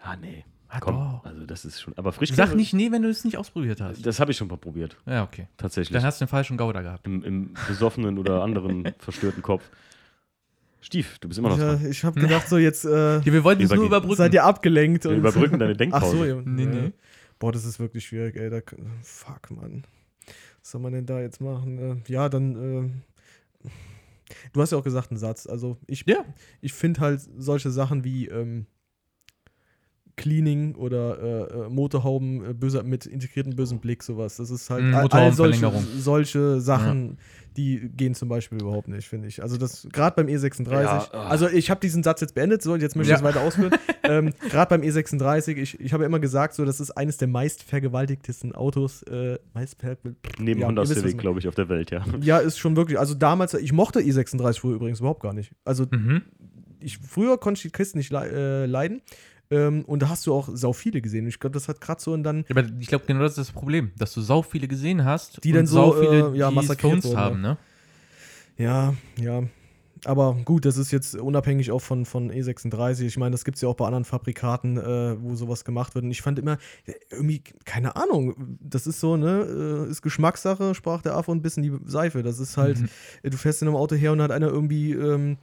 Ah, 0.00 0.16
nee. 0.16 0.44
Ah, 0.74 0.80
Komm, 0.80 0.94
doch. 0.94 1.24
also 1.26 1.44
das 1.44 1.66
ist 1.66 1.82
schon. 1.82 1.92
Aber 1.98 2.12
Frischkäse. 2.12 2.36
Sag 2.46 2.54
nicht 2.56 2.72
nee, 2.72 2.90
wenn 2.90 3.02
du 3.02 3.10
es 3.10 3.24
nicht 3.24 3.36
ausprobiert 3.36 3.82
hast. 3.82 4.06
Das 4.06 4.18
habe 4.20 4.30
ich 4.30 4.38
schon 4.38 4.48
mal 4.48 4.56
probiert, 4.56 4.96
Ja, 5.04 5.22
okay. 5.22 5.46
tatsächlich. 5.58 5.92
Dann 5.94 6.02
hast 6.02 6.18
du 6.20 6.24
den 6.24 6.30
falschen 6.30 6.56
Gouda 6.56 6.80
gehabt. 6.80 7.06
Im, 7.06 7.22
Im 7.22 7.54
besoffenen 7.68 8.16
oder 8.18 8.42
anderen 8.42 8.90
verstörten 8.98 9.42
Kopf. 9.42 9.62
Stief, 10.80 11.18
du 11.18 11.28
bist 11.28 11.38
immer 11.38 11.50
noch 11.50 11.58
Ja, 11.58 11.74
dran. 11.74 11.90
ich 11.90 12.02
habe 12.04 12.18
gedacht, 12.18 12.48
so 12.48 12.56
jetzt 12.56 12.86
äh, 12.86 13.18
Ja, 13.18 13.24
wir 13.26 13.44
wollten 13.44 13.62
es 13.62 13.70
nur 13.70 13.84
überbrücken. 13.84 14.16
seid 14.16 14.32
ihr 14.34 14.44
abgelenkt. 14.44 15.04
Wir 15.04 15.10
und- 15.10 15.18
überbrücken 15.18 15.58
deine 15.58 15.72
Ach 15.74 15.76
Denkpause. 15.76 16.16
so, 16.16 16.24
ja. 16.24 16.36
Nee, 16.44 16.64
nee. 16.64 16.92
Boah, 17.38 17.52
das 17.52 17.64
ist 17.66 17.78
wirklich 17.78 18.06
schwierig, 18.06 18.36
ey. 18.36 18.48
Da, 18.48 18.60
fuck, 19.02 19.50
Mann. 19.50 19.84
Was 20.62 20.70
soll 20.70 20.80
man 20.80 20.92
denn 20.92 21.04
da 21.06 21.20
jetzt 21.20 21.40
machen? 21.42 22.02
Äh, 22.06 22.10
ja, 22.12 22.28
dann. 22.30 22.94
Äh, 23.64 23.68
du 24.54 24.60
hast 24.62 24.72
ja 24.72 24.78
auch 24.78 24.84
gesagt, 24.84 25.10
einen 25.10 25.18
Satz. 25.18 25.46
Also, 25.46 25.76
ich, 25.86 26.04
Ja. 26.06 26.24
ich 26.62 26.72
finde 26.72 27.00
halt 27.00 27.20
solche 27.36 27.70
Sachen 27.70 28.04
wie 28.04 28.28
ähm, 28.28 28.66
Cleaning 30.16 30.74
oder 30.74 31.18
äh, 31.18 31.66
äh, 31.66 31.68
Motorhauben 31.68 32.50
äh, 32.50 32.54
böser, 32.54 32.82
mit 32.82 33.06
integriertem 33.06 33.56
bösen 33.56 33.80
Blick, 33.80 34.02
sowas. 34.02 34.36
Das 34.36 34.50
ist 34.50 34.68
halt 34.70 34.84
Mm, 34.84 34.94
all, 34.94 35.08
all 35.10 35.32
solche, 35.32 35.70
solche 35.98 36.60
Sachen, 36.60 37.18
die 37.56 37.90
gehen 37.96 38.14
zum 38.14 38.28
Beispiel 38.28 38.60
überhaupt 38.60 38.88
nicht, 38.88 39.08
finde 39.08 39.28
ich. 39.28 39.42
Also 39.42 39.56
das 39.56 39.88
gerade 39.92 40.16
beim 40.16 40.26
E36. 40.32 40.70
Ja, 40.82 41.08
ah. 41.12 41.28
also 41.28 41.48
ich 41.48 41.70
habe 41.70 41.80
diesen 41.80 42.02
Satz 42.02 42.20
jetzt 42.20 42.34
beendet, 42.34 42.62
so 42.62 42.72
und 42.72 42.82
jetzt 42.82 42.96
möchte 42.96 43.12
ich 43.12 43.20
Ja. 43.20 43.26
es 43.26 43.34
weiter 43.34 43.44
ausführen. 43.46 43.72
ähm, 44.04 44.32
gerade 44.50 44.68
beim 44.78 44.82
E36, 44.82 45.56
ich, 45.56 45.80
ich 45.80 45.92
habe 45.92 46.02
ja 46.04 46.06
immer 46.06 46.20
gesagt, 46.20 46.54
so 46.54 46.64
das 46.64 46.80
ist 46.80 46.90
eines 46.92 47.16
der 47.16 47.28
meist 47.28 47.62
vergewaltigtesten 47.62 48.54
Autos. 48.54 49.02
Äh, 49.04 49.38
meist 49.54 49.78
Neben 50.38 50.60
ja, 50.60 50.66
Honda 50.66 50.84
Civic, 50.84 51.18
glaube 51.18 51.38
ich, 51.40 51.48
auf 51.48 51.54
der 51.54 51.68
Welt, 51.68 51.90
ja. 51.90 52.04
ja, 52.20 52.38
ist 52.38 52.58
schon 52.58 52.76
wirklich. 52.76 52.98
Also 52.98 53.14
damals, 53.14 53.54
ich 53.54 53.72
mochte 53.72 54.00
E36 54.00 54.60
früher 54.60 54.74
übrigens 54.76 55.00
überhaupt 55.00 55.22
gar 55.22 55.32
nicht. 55.32 55.52
Also 55.64 55.86
Mhm. 55.90 56.22
ich, 56.80 56.98
früher 56.98 57.38
konnte 57.38 57.58
ich 57.58 57.62
die 57.62 57.70
Kisten 57.70 57.98
nicht 57.98 58.12
äh, 58.12 58.66
leiden. 58.66 59.02
Ähm, 59.52 59.84
und 59.84 60.02
da 60.02 60.08
hast 60.08 60.26
du 60.26 60.34
auch 60.34 60.48
sau 60.52 60.72
viele 60.72 61.00
gesehen. 61.00 61.26
Ich 61.26 61.38
glaube, 61.38 61.54
das 61.54 61.68
hat 61.68 61.80
gerade 61.80 62.00
so 62.00 62.12
und 62.12 62.22
dann. 62.24 62.44
Aber 62.50 62.64
ich 62.80 62.86
glaube, 62.88 63.04
genau 63.06 63.20
das 63.20 63.32
ist 63.32 63.38
das 63.38 63.50
Problem, 63.52 63.92
dass 63.98 64.12
du 64.14 64.20
sau 64.20 64.42
viele 64.42 64.66
gesehen 64.66 65.04
hast 65.04 65.44
Die 65.44 65.52
dann 65.52 65.66
so, 65.66 65.74
sau 65.76 65.92
viele, 65.92 66.32
äh, 66.32 66.38
ja, 66.38 66.50
massakriert 66.50 67.04
wurden, 67.04 67.16
haben, 67.16 67.40
ne? 67.40 67.58
Ja, 68.58 68.94
ja. 69.20 69.42
Aber 70.04 70.36
gut, 70.44 70.64
das 70.64 70.78
ist 70.78 70.90
jetzt 70.90 71.14
unabhängig 71.14 71.70
auch 71.70 71.78
von, 71.80 72.04
von 72.06 72.32
E36. 72.32 73.02
Ich 73.02 73.18
meine, 73.18 73.30
das 73.30 73.44
gibt 73.44 73.54
es 73.56 73.62
ja 73.62 73.68
auch 73.68 73.76
bei 73.76 73.86
anderen 73.86 74.04
Fabrikaten, 74.04 74.76
äh, 74.76 75.16
wo 75.22 75.36
sowas 75.36 75.64
gemacht 75.64 75.94
wird. 75.94 76.04
Und 76.04 76.10
ich 76.10 76.22
fand 76.22 76.40
immer, 76.40 76.58
äh, 76.86 76.94
irgendwie, 77.10 77.40
keine 77.64 77.94
Ahnung, 77.94 78.58
das 78.60 78.88
ist 78.88 78.98
so, 78.98 79.16
ne, 79.16 79.86
äh, 79.86 79.90
ist 79.90 80.02
Geschmackssache, 80.02 80.74
sprach 80.74 81.02
der 81.02 81.14
Affe 81.14 81.30
und 81.30 81.38
ein 81.38 81.42
bisschen 81.42 81.62
die 81.62 81.72
Seife. 81.84 82.24
Das 82.24 82.40
ist 82.40 82.56
halt, 82.56 82.80
Mhm. 82.80 82.88
äh, 83.22 83.30
du 83.30 83.36
fährst 83.36 83.62
in 83.62 83.68
einem 83.68 83.76
Auto 83.76 83.94
her 83.94 84.10
und 84.10 84.20
hat 84.20 84.32
einer 84.32 84.48
irgendwie 84.48 84.92
ähm, 84.92 85.32
äh, 85.32 85.36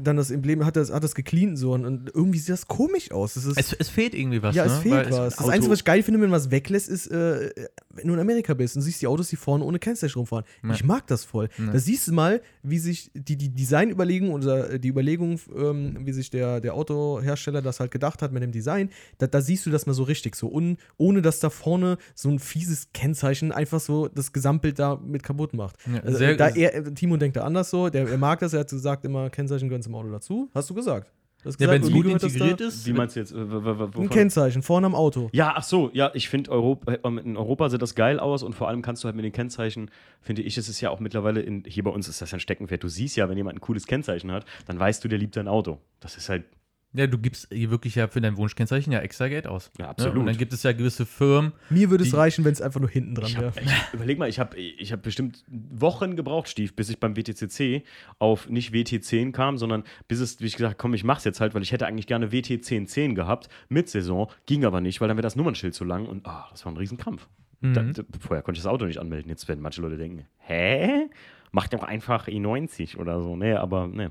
dann 0.00 0.16
das 0.16 0.30
Emblem, 0.30 0.64
hat 0.64 0.76
das, 0.76 0.92
hat 0.92 1.04
das 1.04 1.14
gecleant 1.14 1.58
so 1.58 1.72
und, 1.72 1.84
und 1.84 2.10
irgendwie 2.14 2.38
sieht 2.38 2.50
das 2.50 2.66
komisch 2.66 3.10
aus. 3.10 3.34
Das 3.34 3.44
ist, 3.44 3.58
Es, 3.58 3.72
es 3.72 3.88
fehlt 3.88 4.14
irgendwie 4.14 4.42
was, 4.42 4.54
ja, 4.54 4.64
ne? 4.66 4.72
es 4.72 4.78
fehlt 4.78 4.94
Weil 4.94 5.10
was. 5.10 5.34
Das 5.36 5.38
Auto- 5.40 5.50
Einzige, 5.50 5.72
was 5.72 5.78
ich 5.80 5.84
geil 5.84 6.02
finde, 6.02 6.20
wenn 6.20 6.30
man 6.30 6.36
was 6.38 6.50
weglässt, 6.50 6.88
ist, 6.88 7.08
äh, 7.08 7.50
wenn 7.94 8.08
du 8.08 8.14
in 8.14 8.20
Amerika 8.20 8.54
bist 8.54 8.76
und 8.76 8.82
siehst 8.82 9.02
die 9.02 9.06
Autos, 9.06 9.28
die 9.28 9.36
vorne 9.36 9.64
ohne 9.64 9.78
Kennzeichen 9.78 10.18
rumfahren. 10.18 10.44
Ja. 10.62 10.70
Ich 10.72 10.84
mag 10.84 11.06
das 11.06 11.24
voll. 11.24 11.48
Ja. 11.58 11.72
Da 11.72 11.78
siehst 11.78 12.08
du 12.08 12.12
mal, 12.12 12.40
wie 12.62 12.78
sich 12.78 13.10
die, 13.14 13.36
die 13.36 13.48
Designüberlegung 13.50 14.30
oder 14.32 14.70
äh, 14.72 14.80
die 14.80 14.88
Überlegung, 14.88 15.38
ähm, 15.56 15.98
wie 16.06 16.12
sich 16.12 16.30
der, 16.30 16.60
der 16.60 16.74
Autohersteller 16.74 17.62
das 17.62 17.80
halt 17.80 17.90
gedacht 17.90 18.22
hat 18.22 18.32
mit 18.32 18.42
dem 18.42 18.52
Design, 18.52 18.90
da, 19.18 19.26
da 19.26 19.40
siehst 19.40 19.66
du 19.66 19.70
das 19.70 19.86
mal 19.86 19.92
so 19.94 20.02
richtig 20.02 20.36
so. 20.36 20.50
Un, 20.50 20.78
ohne 20.96 21.22
dass 21.22 21.40
da 21.40 21.50
vorne 21.50 21.98
so 22.14 22.28
ein 22.30 22.38
fieses 22.38 22.88
Kennzeichen 22.92 23.52
einfach 23.52 23.80
so 23.80 24.08
das 24.08 24.32
Gesamtbild 24.32 24.78
da 24.78 24.96
mit 24.96 25.22
kaputt 25.22 25.54
macht. 25.54 25.76
Ja, 25.92 26.00
Also, 26.00 26.18
da 26.34 26.48
er, 26.48 26.74
äh, 26.74 26.94
Timo 26.94 27.16
denkt 27.16 27.36
da 27.36 27.44
anders 27.44 27.70
so, 27.70 27.88
der, 27.88 28.08
er 28.08 28.18
mag 28.18 28.38
das, 28.40 28.52
er 28.52 28.60
hat 28.60 28.70
gesagt 28.70 29.04
immer, 29.04 29.30
Kennzeichen 29.30 29.65
gehören 29.68 29.82
zum 29.82 29.94
Auto 29.94 30.10
dazu. 30.10 30.48
Hast 30.54 30.70
du 30.70 30.74
gesagt? 30.74 31.10
Du 31.42 31.48
hast 31.50 31.60
Ja, 31.60 31.66
gesagt, 31.68 31.82
wenn 31.82 31.88
es 31.88 32.04
gut 32.04 32.14
das 32.14 32.22
integriert 32.24 32.60
ist. 32.60 32.86
Wie 32.86 32.92
meinst 32.92 33.14
du 33.14 33.20
jetzt? 33.20 33.32
äh, 33.32 33.36
Ein? 33.36 34.08
Kennzeichen 34.08 34.62
vorne 34.62 34.86
am 34.86 34.94
Auto. 34.94 35.28
Ja, 35.32 35.52
ach 35.54 35.62
so, 35.62 35.90
ja, 35.92 36.10
ich 36.14 36.28
finde, 36.28 36.50
Europa, 36.50 36.92
äh, 36.92 36.98
in 37.20 37.36
Europa 37.36 37.68
sieht 37.68 37.82
das 37.82 37.94
geil 37.94 38.18
aus 38.18 38.42
und 38.42 38.54
vor 38.54 38.68
allem 38.68 38.82
kannst 38.82 39.04
du 39.04 39.06
halt 39.06 39.14
mit 39.16 39.24
den 39.24 39.32
Kennzeichen, 39.32 39.90
finde 40.20 40.42
ich, 40.42 40.56
ist 40.58 40.68
es 40.68 40.80
ja 40.80 40.90
auch 40.90 40.98
mittlerweile, 40.98 41.40
in, 41.40 41.62
hier 41.66 41.84
bei 41.84 41.90
uns 41.90 42.08
ist 42.08 42.20
das 42.20 42.32
ein 42.34 42.40
Steckenpferd. 42.40 42.82
Du 42.82 42.88
siehst 42.88 43.16
ja, 43.16 43.28
wenn 43.28 43.36
jemand 43.36 43.58
ein 43.58 43.60
cooles 43.60 43.86
Kennzeichen 43.86 44.32
hat, 44.32 44.44
dann 44.66 44.78
weißt 44.80 45.04
du, 45.04 45.08
der 45.08 45.18
liebt 45.18 45.34
sein 45.34 45.46
Auto. 45.46 45.78
Das 46.00 46.16
ist 46.16 46.28
halt, 46.28 46.44
Ja, 46.92 47.06
du 47.06 47.18
gibst 47.18 47.48
hier 47.52 47.70
wirklich 47.70 47.94
ja 47.96 48.08
für 48.08 48.20
dein 48.22 48.36
Wunschkennzeichen 48.38 48.90
ja 48.92 49.00
extra 49.00 49.28
Geld 49.28 49.46
aus. 49.46 49.70
Ja, 49.78 49.84
Ne? 49.84 49.90
absolut. 49.90 50.16
Und 50.18 50.26
dann 50.26 50.36
gibt 50.38 50.52
es 50.54 50.62
ja 50.62 50.72
gewisse 50.72 51.04
Firmen. 51.04 51.52
Mir 51.68 51.90
würde 51.90 52.04
es 52.04 52.16
reichen, 52.16 52.44
wenn 52.46 52.52
es 52.52 52.62
einfach 52.62 52.80
nur 52.80 52.88
hinten 52.88 53.14
dran 53.14 53.30
wäre. 53.36 53.52
überleg 53.92 54.18
mal, 54.18 54.28
ich 54.30 54.38
habe 54.38 54.56
ich 54.56 54.92
hab 54.92 55.02
bestimmt 55.02 55.44
Wochen 55.48 56.16
gebraucht, 56.16 56.48
Stief, 56.48 56.74
bis 56.74 56.88
ich 56.88 56.98
beim 56.98 57.14
WTCC 57.16 57.82
auf 58.18 58.48
nicht 58.48 58.72
WT10 58.72 59.32
kam, 59.32 59.58
sondern 59.58 59.82
bis 60.08 60.20
es, 60.20 60.40
wie 60.40 60.46
ich 60.46 60.56
gesagt 60.56 60.78
komm, 60.78 60.94
ich 60.94 61.04
mach's 61.04 61.24
jetzt 61.24 61.40
halt, 61.40 61.54
weil 61.54 61.62
ich 61.62 61.72
hätte 61.72 61.86
eigentlich 61.86 62.06
gerne 62.06 62.28
WT1010 62.28 63.14
gehabt, 63.14 63.48
mit 63.68 63.88
Saison, 63.90 64.30
ging 64.46 64.64
aber 64.64 64.80
nicht, 64.80 65.00
weil 65.02 65.08
dann 65.08 65.16
wäre 65.18 65.22
das 65.22 65.36
Nummernschild 65.36 65.74
zu 65.74 65.84
lang 65.84 66.06
und 66.06 66.26
ah, 66.26 66.46
das 66.50 66.64
war 66.64 66.72
ein 66.72 66.76
Riesenkampf. 66.78 67.28
Da, 67.60 67.82
Mhm. 67.82 67.92
da, 67.94 68.02
vorher 68.20 68.42
konnte 68.42 68.58
ich 68.58 68.62
das 68.64 68.70
Auto 68.72 68.84
nicht 68.86 68.98
anmelden. 68.98 69.28
Jetzt 69.30 69.48
werden 69.48 69.60
manche 69.60 69.80
Leute 69.82 69.96
denken, 69.96 70.26
hä? 70.38 71.08
Mach 71.52 71.68
doch 71.68 71.82
einfach 71.82 72.28
E90 72.28 72.96
oder 72.98 73.20
so. 73.22 73.34
Nee, 73.36 73.54
aber 73.54 73.86
nee. 73.86 74.08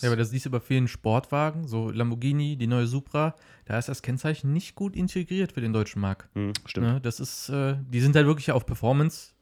Ja, 0.00 0.08
aber 0.08 0.16
das 0.16 0.30
siehst 0.30 0.46
du 0.46 0.50
bei 0.50 0.60
vielen 0.60 0.88
Sportwagen, 0.88 1.68
so 1.68 1.90
Lamborghini, 1.90 2.56
die 2.56 2.66
neue 2.66 2.86
Supra, 2.86 3.34
da 3.64 3.78
ist 3.78 3.88
das 3.88 4.02
Kennzeichen 4.02 4.52
nicht 4.52 4.74
gut 4.74 4.96
integriert 4.96 5.52
für 5.52 5.60
den 5.60 5.72
deutschen 5.72 6.00
Markt. 6.00 6.28
Hm, 6.34 6.52
stimmt. 6.66 6.86
Ne? 6.86 7.00
Das 7.00 7.20
ist, 7.20 7.48
äh, 7.48 7.76
die 7.88 8.00
sind 8.00 8.16
halt 8.16 8.26
wirklich 8.26 8.50
auf 8.52 8.66
Performance 8.66 9.32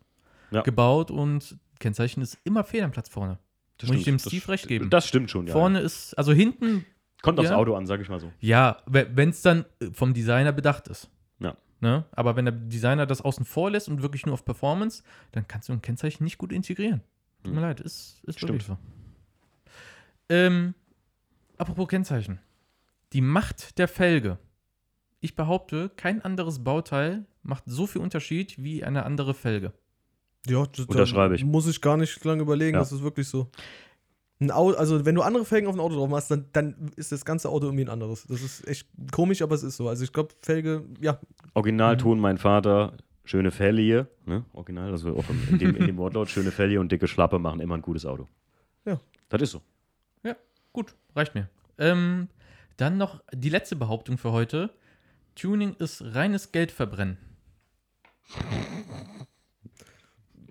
Ja. 0.50 0.60
gebaut 0.62 1.10
und 1.10 1.56
Kennzeichen 1.78 2.20
ist 2.22 2.38
immer 2.44 2.64
fehl 2.64 2.82
am 2.82 2.90
Platz 2.90 3.08
vorne. 3.08 3.38
Das 3.78 3.88
Muss 3.88 3.96
ich 3.96 4.02
stimmt. 4.02 4.24
dem 4.24 4.28
Steve 4.28 4.48
recht 4.52 4.68
geben. 4.68 4.90
Das 4.90 5.06
stimmt 5.08 5.30
schon, 5.30 5.46
ja. 5.46 5.52
Vorne 5.52 5.80
ist, 5.80 6.14
also 6.18 6.32
hinten, 6.32 6.84
Kommt 7.22 7.38
aufs 7.38 7.48
Ja. 7.50 7.56
Auto 7.56 7.74
an, 7.74 7.86
sag 7.86 8.00
ich 8.00 8.08
mal 8.08 8.20
so. 8.20 8.30
ja, 8.40 8.78
wenn 8.86 9.30
es 9.30 9.42
dann 9.42 9.64
äh, 9.80 9.86
vom 9.92 10.12
Designer 10.12 10.52
bedacht 10.52 10.86
ist. 10.88 11.08
Ja. 11.38 11.56
Ne? 11.80 12.04
Aber 12.12 12.36
wenn 12.36 12.44
der 12.44 12.52
Designer 12.52 13.06
das 13.06 13.22
außen 13.22 13.44
vor 13.44 13.70
lässt 13.70 13.88
und 13.88 14.02
wirklich 14.02 14.26
nur 14.26 14.34
auf 14.34 14.44
Performance, 14.44 15.02
dann 15.32 15.48
kannst 15.48 15.68
du 15.68 15.72
ein 15.72 15.80
Kennzeichen 15.82 16.24
nicht 16.24 16.36
gut 16.38 16.52
integrieren. 16.52 17.00
Tut 17.42 17.54
mir 17.54 17.60
Hm. 17.60 17.66
leid, 17.68 17.80
ist, 17.80 18.22
ist 18.24 18.36
Stimmt. 18.38 18.50
wirklich 18.52 18.66
so. 18.66 18.76
Ähm, 20.32 20.74
apropos 21.58 21.88
Kennzeichen. 21.88 22.40
Die 23.12 23.20
Macht 23.20 23.78
der 23.78 23.86
Felge. 23.86 24.38
Ich 25.20 25.36
behaupte, 25.36 25.90
kein 25.96 26.22
anderes 26.24 26.64
Bauteil 26.64 27.26
macht 27.42 27.64
so 27.66 27.86
viel 27.86 28.00
Unterschied 28.00 28.62
wie 28.62 28.82
eine 28.82 29.04
andere 29.04 29.34
Felge. 29.34 29.72
Ja, 30.46 30.64
das, 30.66 30.86
Unterschreibe 30.86 31.34
ich. 31.34 31.44
Muss 31.44 31.66
ich 31.68 31.80
gar 31.82 31.96
nicht 31.98 32.24
lange 32.24 32.42
überlegen, 32.42 32.74
Ja. 32.74 32.80
das 32.80 32.92
ist 32.92 33.02
wirklich 33.02 33.28
so. 33.28 33.50
Ein 34.40 34.50
Auto, 34.50 34.76
also 34.78 35.04
wenn 35.04 35.14
du 35.14 35.22
andere 35.22 35.44
Felgen 35.44 35.68
auf 35.68 35.74
ein 35.74 35.80
Auto 35.80 35.94
drauf 35.96 36.08
machst, 36.08 36.30
dann, 36.30 36.46
dann 36.52 36.90
ist 36.96 37.12
das 37.12 37.24
ganze 37.24 37.48
Auto 37.50 37.66
irgendwie 37.66 37.84
ein 37.84 37.90
anderes. 37.90 38.26
Das 38.26 38.42
ist 38.42 38.66
echt 38.66 38.88
komisch, 39.12 39.42
aber 39.42 39.54
es 39.54 39.62
ist 39.62 39.76
so. 39.76 39.88
Also 39.88 40.02
ich 40.02 40.12
glaube, 40.12 40.30
Felge, 40.40 40.84
ja, 41.00 41.20
Originalton, 41.54 42.18
mein 42.18 42.38
Vater, 42.38 42.94
schöne 43.24 43.50
Fellie, 43.52 44.08
ne? 44.24 44.44
Original, 44.54 44.90
also 44.90 45.14
auch 45.16 45.24
in 45.50 45.58
dem, 45.58 45.76
in 45.76 45.86
dem 45.86 45.96
Wortlaut, 45.98 46.30
schöne 46.30 46.50
Fellie 46.50 46.80
und 46.80 46.90
dicke 46.90 47.06
Schlappe 47.06 47.38
machen 47.38 47.60
immer 47.60 47.76
ein 47.76 47.82
gutes 47.82 48.06
Auto. 48.06 48.26
Ja. 48.86 48.98
Das 49.28 49.42
ist 49.42 49.50
so. 49.52 49.60
Gut, 50.72 50.94
reicht 51.14 51.34
mir. 51.34 51.48
Ähm, 51.78 52.28
dann 52.76 52.96
noch 52.96 53.22
die 53.32 53.50
letzte 53.50 53.76
Behauptung 53.76 54.18
für 54.18 54.32
heute. 54.32 54.70
Tuning 55.34 55.74
ist 55.78 56.02
reines 56.14 56.52
Geldverbrennen. 56.52 57.18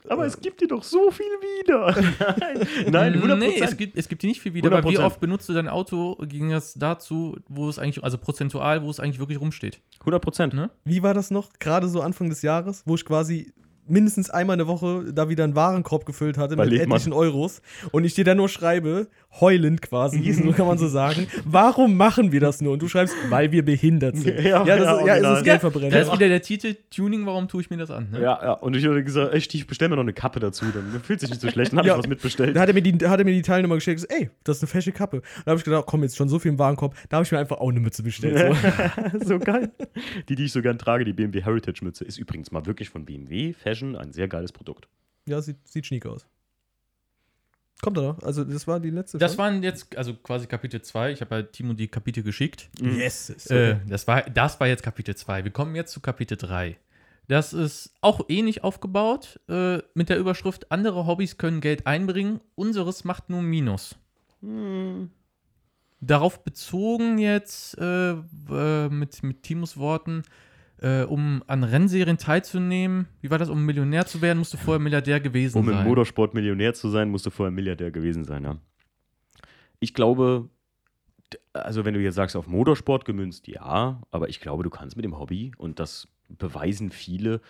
Aber 0.10 0.26
es 0.26 0.40
gibt 0.42 0.62
dir 0.62 0.68
doch 0.68 0.84
so 0.84 1.12
viel 1.12 1.26
wieder. 1.26 1.96
Nein, 2.90 3.14
Nein, 3.14 3.22
100%. 3.22 3.36
Nee, 3.36 3.60
es 3.62 3.78
gibt, 3.78 3.98
es 3.98 4.08
gibt 4.10 4.22
hier 4.22 4.30
nicht 4.30 4.42
viel 4.42 4.54
wieder, 4.54 4.72
aber 4.72 4.90
wie 4.90 4.98
100%. 4.98 5.04
oft 5.06 5.20
benutzt 5.20 5.48
du 5.48 5.54
dein 5.54 5.68
Auto, 5.70 6.16
ging 6.24 6.50
das 6.50 6.74
dazu, 6.74 7.38
wo 7.48 7.70
es 7.70 7.80
eigentlich, 7.80 8.04
also 8.04 8.18
prozentual, 8.18 8.84
wo 8.84 8.90
es 8.90 9.00
eigentlich 9.00 9.20
wirklich 9.20 9.40
rumsteht. 9.40 9.80
100 10.02 10.22
Prozent. 10.22 10.54
Ne? 10.54 10.70
wie 10.84 11.02
war 11.04 11.14
das 11.14 11.32
noch? 11.32 11.54
Gerade 11.60 11.88
so 11.88 12.02
Anfang 12.02 12.30
des 12.30 12.42
Jahres, 12.42 12.84
wo 12.86 12.96
ich 12.96 13.06
quasi 13.06 13.54
mindestens 13.88 14.30
einmal 14.30 14.56
eine 14.56 14.68
Woche 14.68 15.12
da 15.14 15.30
wieder 15.30 15.44
einen 15.44 15.56
Warenkorb 15.56 16.06
gefüllt 16.06 16.38
hatte 16.38 16.56
Bei 16.56 16.64
mit 16.66 16.74
Lebmann. 16.74 16.98
etlichen 16.98 17.14
Euros 17.14 17.62
und 17.92 18.04
ich 18.04 18.14
dir 18.14 18.24
dann 18.24 18.38
nur 18.38 18.50
schreibe, 18.50 19.08
heulend 19.40 19.82
quasi, 19.82 20.32
so 20.34 20.52
kann 20.52 20.68
man 20.68 20.78
so 20.78 20.88
sagen, 20.88 21.28
warum 21.46 21.96
machen 21.96 22.32
wir 22.32 22.40
das 22.42 22.60
nur? 22.62 22.74
Und 22.74 22.82
du 22.82 22.88
schreibst, 22.88 23.16
weil 23.30 23.52
wir 23.52 23.64
behindert 23.64 24.18
sind. 24.18 24.40
Ja, 24.40 24.64
ja, 24.66 24.66
das 24.66 24.68
ja, 24.68 24.74
ist, 24.76 24.80
ja, 24.80 24.84
es 24.86 25.02
original. 25.02 25.38
ist 25.38 25.44
Geldverbrennen. 25.44 25.92
Da 25.92 26.00
ist 26.00 26.12
wieder 26.14 26.28
der 26.28 26.42
Titel 26.42 26.76
Tuning, 26.90 27.26
warum 27.26 27.48
tue 27.48 27.62
ich 27.62 27.70
mir 27.70 27.78
das 27.78 27.92
an? 27.92 28.10
Ne? 28.12 28.22
Ja, 28.22 28.40
ja. 28.44 28.54
Und 28.54 28.76
ich 28.76 28.86
habe 28.86 29.04
gesagt, 29.04 29.34
ey, 29.34 29.40
Stief, 29.42 29.68
bestell 29.68 29.90
mir 29.90 29.96
noch 29.96 30.04
eine 30.04 30.14
Kappe 30.14 30.40
dazu. 30.40 30.66
Dann 30.74 31.02
fühlt 31.02 31.20
sich 31.22 31.30
nicht 31.30 31.42
so 31.42 31.50
schlecht. 31.50 31.72
Dann 31.72 31.80
habe 31.80 31.88
Ja. 31.88 31.94
ich 31.96 32.00
was 32.00 32.08
mitbestellt. 32.08 32.56
Da 32.56 32.62
hat 32.62 32.68
er 32.68 32.74
mir 32.74 32.82
die, 32.82 33.08
hat 33.08 33.20
er 33.20 33.26
mir 33.26 33.34
die 33.34 33.42
Teilnummer 33.42 33.76
geschickt, 33.76 34.02
gesagt, 34.02 34.14
ey, 34.22 34.30
das 34.44 34.58
ist 34.58 34.64
eine 34.64 34.68
fesche 34.70 34.92
Kappe. 34.92 35.18
Und 35.18 35.26
da 35.46 35.52
habe 35.52 35.60
ich 35.60 35.64
gedacht, 35.64 35.86
komm, 35.88 36.04
jetzt 36.04 36.18
schon 36.18 36.28
so 36.30 36.38
viel 36.40 36.52
im 36.52 36.60
Warenkorb, 36.60 36.96
da 37.10 37.18
habe 37.18 37.26
ich 37.26 37.32
mir 37.32 37.40
einfach 37.40 37.58
auch 37.60 37.70
eine 37.70 37.80
Mütze 37.80 38.04
bestellt. 38.04 38.56
So. 39.20 39.20
so 39.26 39.40
geil. 39.40 39.72
Die, 40.30 40.36
die 40.36 40.46
ich 40.46 40.52
so 40.52 40.62
gern 40.62 40.78
trage, 40.78 41.06
die 41.06 41.14
BMW 41.14 41.42
Heritage 41.44 41.84
Mütze, 41.84 42.04
ist 42.04 42.18
übrigens 42.18 42.52
mal 42.52 42.66
wirklich 42.66 42.90
von 42.90 43.06
BMW 43.06 43.54
Fashion 43.54 43.96
ein 43.96 44.12
sehr 44.12 44.28
geiles 44.28 44.52
Produkt. 44.52 44.88
ja, 45.26 45.42
sieht, 45.42 45.58
sieht 45.68 45.86
schniek 45.86 46.06
aus. 46.06 46.26
Kommt 47.82 47.98
er 47.98 48.04
noch? 48.04 48.24
Also, 48.24 48.44
das 48.44 48.68
war 48.68 48.80
die 48.80 48.92
letzte 48.92 49.18
Das 49.18 49.32
schon? 49.34 49.40
waren 49.40 49.64
jetzt, 49.64 49.98
also 49.98 50.14
quasi 50.14 50.48
Kapitel 50.48 50.82
2. 50.82 51.12
Ich 51.14 51.22
habe 51.22 51.36
halt 51.36 51.54
Timo 51.54 51.74
die 51.74 51.88
Kapitel 51.88 52.24
geschickt. 52.24 52.70
Yes. 52.80 53.30
ist 53.30 53.50
Äh, 53.50 53.74
okay. 53.74 53.90
das, 53.90 54.08
war, 54.08 54.22
das 54.22 54.60
war 54.60 54.68
jetzt 54.68 54.84
Kapitel 54.84 55.16
2. 55.16 55.44
Wir 55.44 55.52
kommen 55.52 55.76
jetzt 55.76 55.92
zu 55.92 56.00
Kapitel 56.00 56.38
3. 56.38 56.78
Das 57.28 57.54
ist 57.54 57.94
auch 58.02 58.26
ähnlich 58.28 58.64
aufgebaut 58.64 59.40
äh, 59.48 59.80
mit 59.94 60.10
der 60.10 60.18
Überschrift: 60.18 60.72
Andere 60.72 61.08
Hobbys 61.08 61.38
können 61.38 61.62
Geld 61.62 61.88
einbringen, 61.88 62.42
unseres 62.56 63.04
macht 63.04 63.30
nur 63.30 63.42
Minus. 63.42 63.96
Darauf 66.02 66.44
bezogen 66.44 67.20
jetzt 67.20 67.78
äh, 67.78 68.12
äh, 68.14 68.90
mit, 68.90 69.24
mit 69.24 69.44
Timos 69.44 69.78
Worten, 69.78 70.24
äh, 70.82 71.04
um 71.04 71.44
an 71.48 71.64
Rennserien 71.64 72.18
teilzunehmen, 72.18 73.08
wie 73.22 73.30
war 73.30 73.38
das, 73.38 73.50
um 73.50 73.66
Millionär 73.66 74.06
zu 74.06 74.22
werden, 74.22 74.40
musst 74.40 74.54
du 74.54 74.58
vorher 74.58 74.80
Milliardär 74.80 75.20
gewesen 75.20 75.58
Um 75.58 75.70
im 75.70 75.76
sein. 75.76 75.88
Motorsport 75.88 76.34
Millionär 76.34 76.74
zu 76.74 76.90
sein, 76.90 77.10
musst 77.10 77.26
du 77.26 77.30
vorher 77.30 77.52
Milliardär 77.52 77.92
gewesen 77.92 78.24
sein, 78.24 78.44
ja. 78.44 78.58
Ich 79.80 79.94
glaube, 79.94 80.50
also 81.54 81.86
wenn 81.86 81.94
du 81.94 82.02
jetzt 82.02 82.16
sagst, 82.16 82.36
auf 82.36 82.48
Motorsport 82.48 83.06
gemünzt, 83.06 83.48
ja, 83.48 84.02
aber 84.12 84.30
ich 84.30 84.40
glaube, 84.40 84.64
du 84.64 84.70
kannst 84.70 84.96
mit 84.96 85.06
dem 85.06 85.18
Hobby, 85.18 85.52
und 85.58 85.80
das 85.80 86.08
beweisen 86.30 86.92
viele 86.92 87.42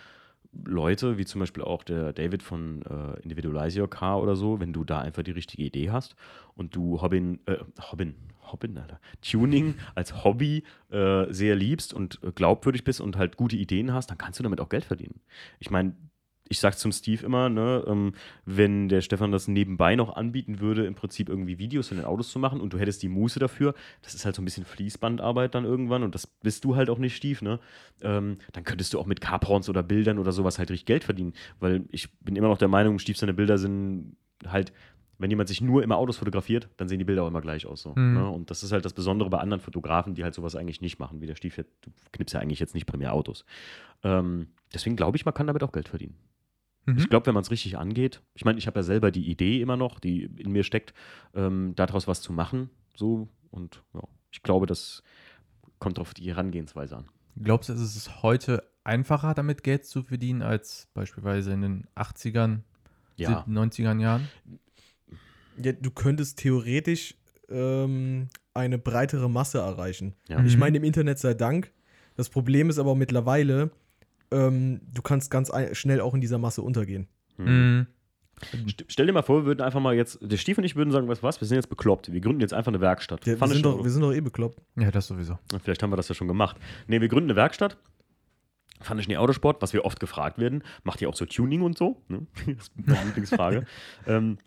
Leute, 0.52 1.16
wie 1.16 1.24
zum 1.24 1.40
Beispiel 1.40 1.62
auch 1.62 1.82
der 1.82 2.12
David 2.12 2.42
von 2.42 2.82
äh, 2.82 3.20
Individualize 3.22 3.80
Your 3.80 3.88
Car 3.88 4.20
oder 4.20 4.36
so, 4.36 4.60
wenn 4.60 4.72
du 4.72 4.84
da 4.84 5.00
einfach 5.00 5.22
die 5.22 5.30
richtige 5.30 5.62
Idee 5.62 5.90
hast 5.90 6.14
und 6.54 6.76
du 6.76 7.00
Hobbin, 7.00 7.40
äh, 7.46 7.56
Hobbin, 7.90 8.14
Hobbin, 8.52 8.78
Alter, 8.78 9.00
Tuning 9.20 9.74
als 9.94 10.24
Hobby 10.24 10.64
äh, 10.90 11.32
sehr 11.32 11.56
liebst 11.56 11.94
und 11.94 12.20
äh, 12.22 12.32
glaubwürdig 12.32 12.84
bist 12.84 13.00
und 13.00 13.16
halt 13.16 13.36
gute 13.36 13.56
Ideen 13.56 13.92
hast, 13.92 14.10
dann 14.10 14.18
kannst 14.18 14.38
du 14.38 14.42
damit 14.42 14.60
auch 14.60 14.68
Geld 14.68 14.84
verdienen. 14.84 15.20
Ich 15.58 15.70
meine, 15.70 15.94
ich 16.52 16.60
sag's 16.60 16.78
zum 16.78 16.92
Steve 16.92 17.24
immer, 17.24 17.48
ne, 17.48 17.82
ähm, 17.86 18.12
wenn 18.44 18.88
der 18.88 19.00
Stefan 19.00 19.32
das 19.32 19.48
nebenbei 19.48 19.96
noch 19.96 20.14
anbieten 20.14 20.60
würde, 20.60 20.84
im 20.84 20.94
Prinzip 20.94 21.28
irgendwie 21.28 21.58
Videos 21.58 21.90
in 21.90 21.96
den 21.96 22.06
Autos 22.06 22.30
zu 22.30 22.38
machen 22.38 22.60
und 22.60 22.72
du 22.72 22.78
hättest 22.78 23.02
die 23.02 23.08
Muße 23.08 23.38
dafür, 23.38 23.74
das 24.02 24.14
ist 24.14 24.24
halt 24.24 24.36
so 24.36 24.42
ein 24.42 24.44
bisschen 24.44 24.64
Fließbandarbeit 24.64 25.54
dann 25.54 25.64
irgendwann 25.64 26.02
und 26.02 26.14
das 26.14 26.26
bist 26.26 26.64
du 26.64 26.76
halt 26.76 26.90
auch 26.90 26.98
nicht, 26.98 27.16
Steve, 27.16 27.42
ne? 27.42 27.58
Ähm, 28.02 28.38
dann 28.52 28.64
könntest 28.64 28.92
du 28.92 29.00
auch 29.00 29.06
mit 29.06 29.20
Caprons 29.20 29.68
oder 29.68 29.82
Bildern 29.82 30.18
oder 30.18 30.32
sowas 30.32 30.58
halt 30.58 30.70
richtig 30.70 30.86
Geld 30.86 31.04
verdienen, 31.04 31.32
weil 31.58 31.84
ich 31.90 32.12
bin 32.20 32.36
immer 32.36 32.48
noch 32.48 32.58
der 32.58 32.68
Meinung, 32.68 32.98
Steve, 32.98 33.18
seine 33.18 33.34
Bilder 33.34 33.56
sind 33.58 34.16
halt, 34.46 34.72
wenn 35.22 35.30
jemand 35.30 35.48
sich 35.48 35.60
nur 35.60 35.82
immer 35.82 35.96
Autos 35.96 36.18
fotografiert, 36.18 36.68
dann 36.76 36.88
sehen 36.88 36.98
die 36.98 37.04
Bilder 37.04 37.22
auch 37.24 37.28
immer 37.28 37.40
gleich 37.40 37.64
aus 37.66 37.82
so. 37.82 37.94
Mhm. 37.96 38.14
Ne? 38.14 38.28
Und 38.28 38.50
das 38.50 38.62
ist 38.62 38.72
halt 38.72 38.84
das 38.84 38.92
Besondere 38.92 39.30
bei 39.30 39.38
anderen 39.38 39.60
Fotografen, 39.60 40.14
die 40.14 40.24
halt 40.24 40.34
sowas 40.34 40.54
eigentlich 40.56 40.80
nicht 40.80 40.98
machen, 40.98 41.20
wie 41.20 41.26
der 41.26 41.36
Stief, 41.36 41.56
jetzt- 41.56 41.72
du 41.82 41.90
knippst 42.12 42.34
ja 42.34 42.40
eigentlich 42.40 42.60
jetzt 42.60 42.74
nicht 42.74 42.86
primär 42.86 43.12
Autos. 43.14 43.44
Ähm, 44.02 44.48
deswegen 44.74 44.96
glaube 44.96 45.16
ich, 45.16 45.24
man 45.24 45.32
kann 45.34 45.46
damit 45.46 45.62
auch 45.62 45.72
Geld 45.72 45.88
verdienen. 45.88 46.16
Mhm. 46.86 46.98
Ich 46.98 47.08
glaube, 47.08 47.26
wenn 47.26 47.34
man 47.34 47.42
es 47.42 47.50
richtig 47.52 47.78
angeht, 47.78 48.20
ich 48.34 48.44
meine, 48.44 48.58
ich 48.58 48.66
habe 48.66 48.78
ja 48.80 48.82
selber 48.82 49.10
die 49.12 49.30
Idee 49.30 49.60
immer 49.62 49.76
noch, 49.76 50.00
die 50.00 50.24
in 50.24 50.50
mir 50.52 50.64
steckt, 50.64 50.92
ähm, 51.34 51.74
daraus 51.76 52.08
was 52.08 52.20
zu 52.20 52.32
machen. 52.32 52.70
So 52.96 53.28
und 53.50 53.82
ja, 53.94 54.02
ich 54.32 54.42
glaube, 54.42 54.66
das 54.66 55.02
kommt 55.78 55.98
auf 55.98 56.12
die 56.14 56.28
Herangehensweise 56.28 56.96
an. 56.96 57.04
Glaubst 57.40 57.68
du, 57.68 57.72
ist 57.72 57.80
es 57.96 58.22
heute 58.22 58.62
einfacher, 58.84 59.32
damit 59.34 59.62
Geld 59.62 59.84
zu 59.86 60.02
verdienen, 60.02 60.42
als 60.42 60.88
beispielsweise 60.92 61.52
in 61.52 61.62
den 61.62 61.86
80ern, 61.94 62.60
Ja, 63.16 63.44
90ern 63.48 64.00
Jahren? 64.00 64.28
Ja, 65.62 65.72
du 65.72 65.90
könntest 65.90 66.38
theoretisch 66.38 67.14
ähm, 67.48 68.28
eine 68.54 68.78
breitere 68.78 69.28
Masse 69.28 69.58
erreichen. 69.58 70.14
ja. 70.28 70.42
Ich 70.44 70.54
Mhm. 70.54 70.60
meine, 70.60 70.76
im 70.78 70.84
Internet 70.84 71.18
sei 71.18 71.34
Dank. 71.34 71.70
Das 72.16 72.28
Problem 72.28 72.68
ist 72.70 72.78
aber 72.78 72.94
mittlerweile, 72.94 73.70
ähm, 74.30 74.80
du 74.92 75.02
kannst 75.02 75.30
ganz 75.30 75.50
schnell 75.72 76.00
auch 76.00 76.14
in 76.14 76.20
dieser 76.20 76.38
Masse 76.38 76.62
untergehen. 76.62 77.08
Hm. 77.36 77.46
Mhm. 77.78 77.86
St- 78.66 78.84
Stell 78.88 79.06
dir 79.06 79.12
mal 79.12 79.22
vor, 79.22 79.42
wir 79.42 79.46
würden 79.46 79.60
einfach 79.60 79.80
mal 79.80 79.94
jetzt, 79.94 80.18
der 80.20 80.36
Stief 80.36 80.58
und 80.58 80.64
ich 80.64 80.74
würden 80.76 80.90
sagen, 80.90 81.06
was 81.08 81.22
was, 81.22 81.40
wir 81.40 81.46
sind 81.48 81.56
jetzt 81.56 81.68
bekloppt. 81.68 82.12
Wir 82.12 82.20
gründen 82.20 82.40
jetzt 82.40 82.52
einfach 82.54 82.72
eine 82.72 82.80
Werkstatt. 82.80 83.24
Wir, 83.24 83.40
wir, 83.40 83.46
sind 83.48 83.64
doch, 83.64 83.82
wir 83.84 83.90
sind 83.90 84.02
doch 84.02 84.12
eh 84.12 84.20
bekloppt. 84.20 84.60
Ja, 84.76 84.90
das 84.90 85.06
sowieso. 85.06 85.38
Vielleicht 85.62 85.82
haben 85.82 85.90
wir 85.90 85.96
das 85.96 86.08
ja 86.08 86.14
schon 86.14 86.28
gemacht. 86.28 86.56
Nee, 86.88 87.00
wir 87.00 87.08
gründen 87.08 87.30
eine 87.30 87.36
Werkstatt. 87.36 87.76
Fand 88.80 89.00
ich 89.00 89.06
nie 89.06 89.16
Autosport, 89.16 89.62
was 89.62 89.72
wir 89.72 89.84
oft 89.84 90.00
gefragt 90.00 90.38
werden. 90.38 90.64
Macht 90.82 91.00
ihr 91.00 91.08
auch 91.08 91.14
so 91.14 91.24
Tuning 91.24 91.62
und 91.62 91.78
so? 91.78 92.02
Ne? 92.08 92.26
Das 92.46 92.64
ist 92.68 92.72
meine 92.76 93.04
Lieblingsfrage. 93.06 93.64
ähm, 94.06 94.38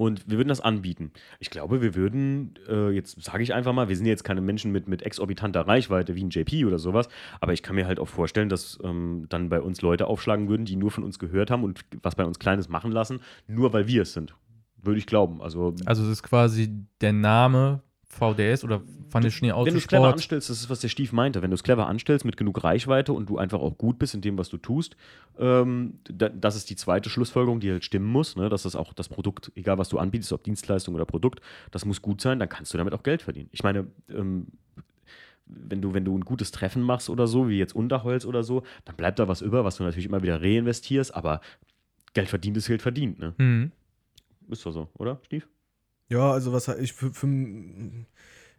und 0.00 0.30
wir 0.30 0.38
würden 0.38 0.48
das 0.48 0.62
anbieten. 0.62 1.12
Ich 1.40 1.50
glaube, 1.50 1.82
wir 1.82 1.94
würden, 1.94 2.54
äh, 2.66 2.88
jetzt 2.88 3.22
sage 3.22 3.42
ich 3.42 3.52
einfach 3.52 3.74
mal, 3.74 3.90
wir 3.90 3.96
sind 3.96 4.06
jetzt 4.06 4.24
keine 4.24 4.40
Menschen 4.40 4.72
mit, 4.72 4.88
mit 4.88 5.02
exorbitanter 5.02 5.68
Reichweite 5.68 6.14
wie 6.14 6.24
ein 6.24 6.30
JP 6.30 6.64
oder 6.64 6.78
sowas, 6.78 7.10
aber 7.38 7.52
ich 7.52 7.62
kann 7.62 7.76
mir 7.76 7.86
halt 7.86 8.00
auch 8.00 8.08
vorstellen, 8.08 8.48
dass 8.48 8.78
ähm, 8.82 9.26
dann 9.28 9.50
bei 9.50 9.60
uns 9.60 9.82
Leute 9.82 10.06
aufschlagen 10.06 10.48
würden, 10.48 10.64
die 10.64 10.76
nur 10.76 10.90
von 10.90 11.04
uns 11.04 11.18
gehört 11.18 11.50
haben 11.50 11.64
und 11.64 11.82
was 12.02 12.14
bei 12.14 12.24
uns 12.24 12.38
Kleines 12.38 12.70
machen 12.70 12.92
lassen, 12.92 13.20
nur 13.46 13.74
weil 13.74 13.88
wir 13.88 14.00
es 14.00 14.14
sind. 14.14 14.34
Würde 14.82 14.96
ich 14.96 15.04
glauben. 15.04 15.42
Also, 15.42 15.74
Also 15.84 16.02
es 16.04 16.08
ist 16.08 16.22
quasi 16.22 16.70
der 17.02 17.12
Name 17.12 17.82
VDS 18.10 18.64
oder 18.64 18.82
Funny 19.08 19.30
Schnee 19.30 19.52
Wenn 19.52 19.72
du 19.72 19.78
es 19.78 19.86
clever 19.86 20.12
anstellst, 20.12 20.50
das 20.50 20.60
ist, 20.60 20.68
was 20.68 20.80
der 20.80 20.88
Stief 20.88 21.12
meinte, 21.12 21.42
wenn 21.42 21.50
du 21.50 21.54
es 21.54 21.62
clever 21.62 21.86
anstellst 21.86 22.24
mit 22.24 22.36
genug 22.36 22.62
Reichweite 22.62 23.12
und 23.12 23.30
du 23.30 23.38
einfach 23.38 23.60
auch 23.60 23.78
gut 23.78 23.98
bist 23.98 24.14
in 24.14 24.20
dem, 24.20 24.36
was 24.36 24.48
du 24.48 24.58
tust, 24.58 24.96
ähm, 25.38 26.00
da, 26.04 26.28
das 26.28 26.56
ist 26.56 26.70
die 26.70 26.76
zweite 26.76 27.08
Schlussfolgerung, 27.08 27.60
die 27.60 27.70
halt 27.70 27.84
stimmen 27.84 28.06
muss, 28.06 28.34
ne? 28.36 28.48
dass 28.48 28.64
das 28.64 28.74
auch 28.74 28.92
das 28.92 29.08
Produkt, 29.08 29.52
egal 29.54 29.78
was 29.78 29.88
du 29.88 29.98
anbietest, 29.98 30.32
ob 30.32 30.42
Dienstleistung 30.42 30.94
oder 30.96 31.04
Produkt, 31.04 31.40
das 31.70 31.84
muss 31.84 32.02
gut 32.02 32.20
sein, 32.20 32.40
dann 32.40 32.48
kannst 32.48 32.74
du 32.74 32.78
damit 32.78 32.94
auch 32.94 33.04
Geld 33.04 33.22
verdienen. 33.22 33.48
Ich 33.52 33.62
meine, 33.62 33.86
ähm, 34.08 34.48
wenn 35.46 35.80
du, 35.80 35.94
wenn 35.94 36.04
du 36.04 36.16
ein 36.16 36.24
gutes 36.24 36.50
Treffen 36.50 36.82
machst 36.82 37.10
oder 37.10 37.28
so, 37.28 37.48
wie 37.48 37.58
jetzt 37.58 37.74
Unterholz 37.74 38.24
oder 38.24 38.42
so, 38.42 38.64
dann 38.84 38.96
bleibt 38.96 39.20
da 39.20 39.28
was 39.28 39.40
über, 39.40 39.64
was 39.64 39.76
du 39.76 39.84
natürlich 39.84 40.06
immer 40.06 40.22
wieder 40.22 40.42
reinvestierst, 40.42 41.14
aber 41.14 41.40
Geld 42.12 42.28
verdient 42.28 42.56
ist 42.56 42.66
Geld 42.66 42.82
verdient, 42.82 43.20
ne? 43.20 43.34
Mhm. 43.38 43.72
Ist 44.48 44.66
doch 44.66 44.72
so, 44.72 44.88
oder, 44.98 45.20
Stief? 45.24 45.48
Ja, 46.10 46.32
also 46.32 46.52
was 46.52 46.68
ich 46.68 46.92
für, 46.92 47.12
für 47.14 47.26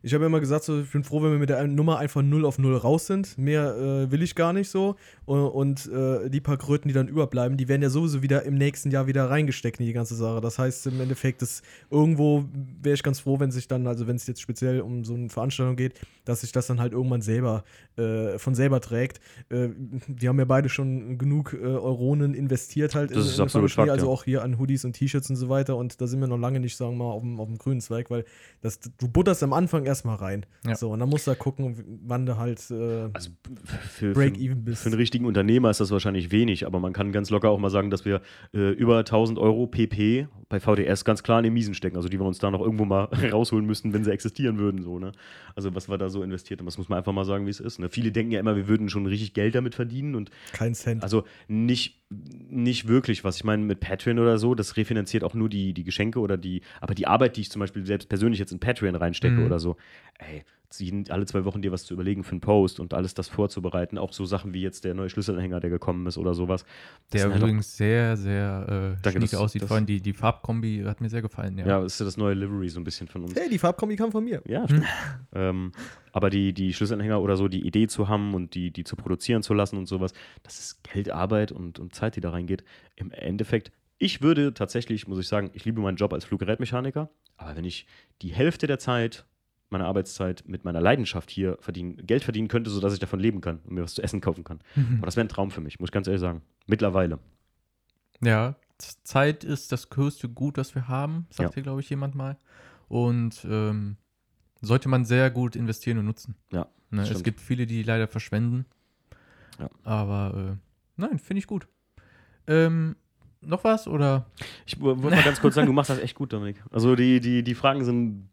ich 0.03 0.13
habe 0.13 0.25
immer 0.25 0.39
gesagt, 0.39 0.63
so, 0.63 0.81
ich 0.81 0.91
bin 0.91 1.03
froh, 1.03 1.21
wenn 1.21 1.31
wir 1.31 1.39
mit 1.39 1.49
der 1.49 1.67
Nummer 1.67 1.99
einfach 1.99 2.21
0 2.21 2.45
auf 2.45 2.57
0 2.57 2.75
raus 2.77 3.07
sind. 3.07 3.37
Mehr 3.37 3.75
äh, 3.75 4.11
will 4.11 4.23
ich 4.23 4.33
gar 4.33 4.51
nicht 4.51 4.69
so. 4.69 4.95
Und, 5.25 5.39
und 5.39 5.91
äh, 5.91 6.29
die 6.29 6.41
paar 6.41 6.57
Kröten, 6.57 6.87
die 6.87 6.93
dann 6.93 7.07
überbleiben, 7.07 7.57
die 7.57 7.67
werden 7.67 7.81
ja 7.83 7.89
sowieso 7.89 8.21
wieder 8.23 8.43
im 8.43 8.55
nächsten 8.55 8.89
Jahr 8.89 9.05
wieder 9.05 9.29
reingesteckt 9.29 9.79
in 9.79 9.85
die 9.85 9.93
ganze 9.93 10.15
Sache. 10.15 10.41
Das 10.41 10.57
heißt, 10.57 10.87
im 10.87 10.99
Endeffekt 11.01 11.41
ist 11.41 11.63
irgendwo 11.89 12.45
wäre 12.81 12.95
ich 12.95 13.03
ganz 13.03 13.19
froh, 13.19 13.39
wenn 13.39 13.51
sich 13.51 13.67
dann, 13.67 13.85
also 13.85 14.07
wenn 14.07 14.15
es 14.15 14.25
jetzt 14.25 14.41
speziell 14.41 14.81
um 14.81 15.05
so 15.05 15.13
eine 15.13 15.29
Veranstaltung 15.29 15.75
geht, 15.75 15.99
dass 16.25 16.41
sich 16.41 16.51
das 16.51 16.67
dann 16.67 16.79
halt 16.79 16.93
irgendwann 16.93 17.21
selber 17.21 17.63
äh, 17.97 18.39
von 18.39 18.55
selber 18.55 18.81
trägt. 18.81 19.19
Äh, 19.49 19.69
wir 20.07 20.29
haben 20.29 20.39
ja 20.39 20.45
beide 20.45 20.69
schon 20.69 21.17
genug 21.17 21.53
äh, 21.53 21.57
Euronen 21.63 22.33
investiert 22.33 22.95
halt 22.95 23.11
Das 23.11 23.17
in, 23.17 23.23
ist 23.23 23.37
in 23.37 23.43
absolut 23.43 23.69
Fakt, 23.69 23.87
Fakt, 23.87 23.91
also 23.91 24.07
ja. 24.07 24.11
auch 24.11 24.23
hier 24.23 24.43
an 24.43 24.57
Hoodies 24.57 24.85
und 24.85 24.93
T-Shirts 24.93 25.29
und 25.29 25.35
so 25.35 25.49
weiter. 25.49 25.75
Und 25.75 26.01
da 26.01 26.07
sind 26.07 26.19
wir 26.19 26.27
noch 26.27 26.37
lange 26.37 26.59
nicht, 26.59 26.75
sagen 26.75 26.97
wir 26.97 27.05
mal, 27.05 27.11
auf 27.11 27.21
dem, 27.21 27.39
auf 27.39 27.47
dem 27.47 27.57
grünen 27.57 27.81
Zweig, 27.81 28.09
weil 28.09 28.25
das, 28.61 28.79
du 28.79 29.07
butterst 29.07 29.43
am 29.43 29.53
Anfang 29.53 29.85
erstmal 29.91 30.15
rein. 30.15 30.45
Ja. 30.65 30.75
So, 30.75 30.89
und 30.91 30.99
dann 30.99 31.09
musst 31.09 31.27
du 31.27 31.31
da 31.31 31.35
gucken, 31.35 31.99
wann 32.05 32.25
du 32.25 32.37
halt 32.37 32.59
äh, 32.71 33.09
Also 33.13 33.29
für, 33.89 34.13
Break-even 34.13 34.57
für, 34.57 34.63
bist. 34.63 34.81
für 34.83 34.89
einen 34.89 34.95
richtigen 34.97 35.25
Unternehmer 35.25 35.69
ist 35.69 35.79
das 35.79 35.91
wahrscheinlich 35.91 36.31
wenig, 36.31 36.65
aber 36.65 36.79
man 36.79 36.93
kann 36.93 37.11
ganz 37.11 37.29
locker 37.29 37.49
auch 37.49 37.59
mal 37.59 37.69
sagen, 37.69 37.89
dass 37.89 38.05
wir 38.05 38.21
äh, 38.53 38.71
über 38.71 38.99
1000 38.99 39.37
Euro 39.39 39.67
PP 39.67 40.27
bei 40.49 40.59
VDS 40.59 41.05
ganz 41.05 41.23
klar 41.23 41.39
in 41.39 41.43
den 41.45 41.53
Miesen 41.53 41.73
stecken, 41.73 41.95
also 41.97 42.09
die 42.09 42.19
wir 42.19 42.25
uns 42.25 42.39
da 42.39 42.51
noch 42.51 42.61
irgendwo 42.61 42.85
mal 42.85 43.03
rausholen 43.31 43.65
müssten, 43.65 43.93
wenn 43.93 44.03
sie 44.03 44.11
existieren 44.11 44.57
würden. 44.57 44.81
So, 44.81 44.99
ne? 44.99 45.11
Also 45.55 45.73
was 45.75 45.87
wir 45.89 45.97
da 45.97 46.09
so 46.09 46.23
investiert 46.23 46.59
haben, 46.59 46.65
das 46.65 46.77
muss 46.77 46.89
man 46.89 46.97
einfach 46.97 47.13
mal 47.13 47.25
sagen, 47.25 47.45
wie 47.45 47.49
es 47.51 47.59
ist. 47.59 47.79
Ne? 47.79 47.89
Viele 47.89 48.11
denken 48.11 48.31
ja 48.31 48.39
immer, 48.39 48.55
wir 48.55 48.67
würden 48.67 48.89
schon 48.89 49.05
richtig 49.05 49.33
Geld 49.33 49.55
damit 49.55 49.75
verdienen 49.75 50.15
und 50.15 50.29
kein 50.53 50.73
Cent. 50.75 51.03
also 51.03 51.23
nicht, 51.47 52.01
nicht 52.49 52.87
wirklich 52.87 53.23
was. 53.23 53.37
Ich 53.37 53.43
meine, 53.43 53.63
mit 53.63 53.79
Patreon 53.79 54.19
oder 54.19 54.37
so, 54.37 54.55
das 54.55 54.75
refinanziert 54.77 55.23
auch 55.23 55.33
nur 55.33 55.47
die, 55.49 55.73
die 55.73 55.83
Geschenke 55.83 56.19
oder 56.19 56.37
die, 56.37 56.61
aber 56.81 56.93
die 56.95 57.07
Arbeit, 57.07 57.37
die 57.37 57.41
ich 57.41 57.49
zum 57.51 57.59
Beispiel 57.61 57.85
selbst 57.85 58.09
persönlich 58.09 58.39
jetzt 58.39 58.51
in 58.51 58.59
Patreon 58.59 58.95
reinstecke 58.95 59.35
Mhm. 59.35 59.45
oder 59.45 59.59
so, 59.59 59.77
ey, 60.19 60.43
alle 61.09 61.25
zwei 61.25 61.43
Wochen 61.43 61.61
dir 61.61 61.73
was 61.73 61.83
zu 61.83 61.93
überlegen 61.93 62.23
für 62.23 62.31
einen 62.31 62.39
Post 62.39 62.79
und 62.79 62.93
alles 62.93 63.13
das 63.13 63.27
vorzubereiten, 63.27 63.97
auch 63.97 64.13
so 64.13 64.23
Sachen 64.23 64.53
wie 64.53 64.61
jetzt 64.61 64.85
der 64.85 64.93
neue 64.93 65.09
Schlüsselanhänger, 65.09 65.59
der 65.59 65.69
gekommen 65.69 66.07
ist 66.07 66.17
oder 66.17 66.33
sowas. 66.33 66.63
Das 67.09 67.19
Der 67.19 67.23
halt 67.23 67.33
auch- 67.33 67.37
übrigens 67.39 67.75
sehr, 67.75 68.15
sehr 68.15 68.95
äh, 68.97 69.01
Danke, 69.01 69.37
aussieht. 69.37 69.61
das- 69.63 69.67
Vor 69.67 69.75
allem 69.75 69.85
die, 69.85 69.99
die 69.99 70.13
Farbkombi 70.13 70.83
hat 70.85 71.01
mir 71.01 71.09
sehr 71.09 71.21
gefallen. 71.21 71.57
Ja. 71.57 71.65
ja, 71.67 71.81
das 71.81 71.93
ist 71.95 71.99
ja 71.99 72.05
das 72.05 72.15
neue 72.15 72.35
Livery 72.35 72.69
so 72.69 72.79
ein 72.79 72.85
bisschen 72.85 73.09
von 73.09 73.23
uns. 73.23 73.35
hey, 73.35 73.49
die 73.49 73.57
Farbkombi 73.57 73.97
kam 73.97 74.13
von 74.13 74.23
mir. 74.23 74.41
Ja, 74.47 74.63
stimmt. 74.65 74.85
ähm, 75.33 75.73
aber 76.13 76.29
die, 76.29 76.53
die 76.53 76.73
Schlüsselanhänger 76.73 77.19
oder 77.21 77.35
so, 77.35 77.49
die 77.49 77.67
Idee 77.67 77.87
zu 77.87 78.07
haben 78.07 78.33
und 78.33 78.55
die, 78.55 78.71
die 78.71 78.85
zu 78.85 78.95
produzieren 78.95 79.43
zu 79.43 79.53
lassen 79.53 79.75
und 79.77 79.87
sowas, 79.87 80.13
das 80.43 80.57
ist 80.59 80.83
Geld, 80.85 81.09
Arbeit 81.11 81.51
und, 81.51 81.79
und 81.79 81.93
Zeit, 81.93 82.15
die 82.15 82.21
da 82.21 82.29
reingeht. 82.29 82.63
Im 82.95 83.11
Endeffekt, 83.11 83.73
ich 83.97 84.21
würde 84.21 84.53
tatsächlich, 84.53 85.05
muss 85.05 85.19
ich 85.19 85.27
sagen, 85.27 85.51
ich 85.53 85.65
liebe 85.65 85.81
meinen 85.81 85.97
Job 85.97 86.13
als 86.13 86.23
Fluggerätmechaniker, 86.23 87.09
aber 87.35 87.57
wenn 87.57 87.65
ich 87.65 87.87
die 88.21 88.29
Hälfte 88.33 88.67
der 88.67 88.79
Zeit 88.79 89.25
meiner 89.71 89.85
Arbeitszeit 89.87 90.43
mit 90.47 90.63
meiner 90.65 90.81
Leidenschaft 90.81 91.29
hier 91.29 91.57
verdienen, 91.61 91.97
Geld 92.05 92.23
verdienen 92.23 92.47
könnte, 92.47 92.69
sodass 92.69 92.93
ich 92.93 92.99
davon 92.99 93.19
leben 93.19 93.41
kann 93.41 93.59
und 93.63 93.71
mir 93.73 93.83
was 93.83 93.93
zu 93.93 94.01
essen 94.03 94.21
kaufen 94.21 94.43
kann. 94.43 94.59
Aber 94.97 95.05
das 95.05 95.15
wäre 95.15 95.25
ein 95.25 95.29
Traum 95.29 95.51
für 95.51 95.61
mich, 95.61 95.79
muss 95.79 95.87
ich 95.89 95.93
ganz 95.93 96.07
ehrlich 96.07 96.21
sagen. 96.21 96.41
Mittlerweile. 96.67 97.19
Ja, 98.23 98.55
Zeit 98.77 99.43
ist 99.43 99.71
das 99.71 99.89
größte 99.89 100.29
Gut, 100.29 100.57
das 100.57 100.75
wir 100.75 100.87
haben, 100.87 101.27
sagt 101.29 101.55
Ja. 101.55 101.61
glaube 101.61 101.81
ich, 101.81 101.89
jemand 101.89 102.15
mal. 102.15 102.37
Und 102.87 103.45
ähm, 103.49 103.97
sollte 104.61 104.89
man 104.89 105.05
sehr 105.05 105.29
gut 105.31 105.55
investieren 105.55 105.97
und 105.99 106.05
nutzen. 106.05 106.35
Ja, 106.51 106.67
Ne, 106.93 107.03
es 107.03 107.23
gibt 107.23 107.39
viele, 107.39 107.65
die 107.65 107.83
leider 107.83 108.07
verschwenden. 108.07 108.65
Ja. 109.59 109.69
Aber 109.83 110.57
äh, 110.57 110.57
nein, 110.97 111.19
finde 111.19 111.39
ich 111.39 111.47
gut. 111.47 111.67
Ähm, 112.47 112.97
noch 113.39 113.63
was 113.63 113.87
oder? 113.87 114.25
Ich 114.65 114.79
wollte 114.81 115.01
mal 115.01 115.23
ganz 115.23 115.39
kurz 115.39 115.55
sagen, 115.55 115.67
du 115.67 115.73
machst 115.73 115.89
das 115.89 115.99
echt 115.99 116.15
gut, 116.15 116.33
Dominik. 116.33 116.61
Also 116.69 116.95
die, 116.97 117.21
die, 117.21 117.43
die 117.43 117.55
Fragen 117.55 117.85
sind 117.85 118.29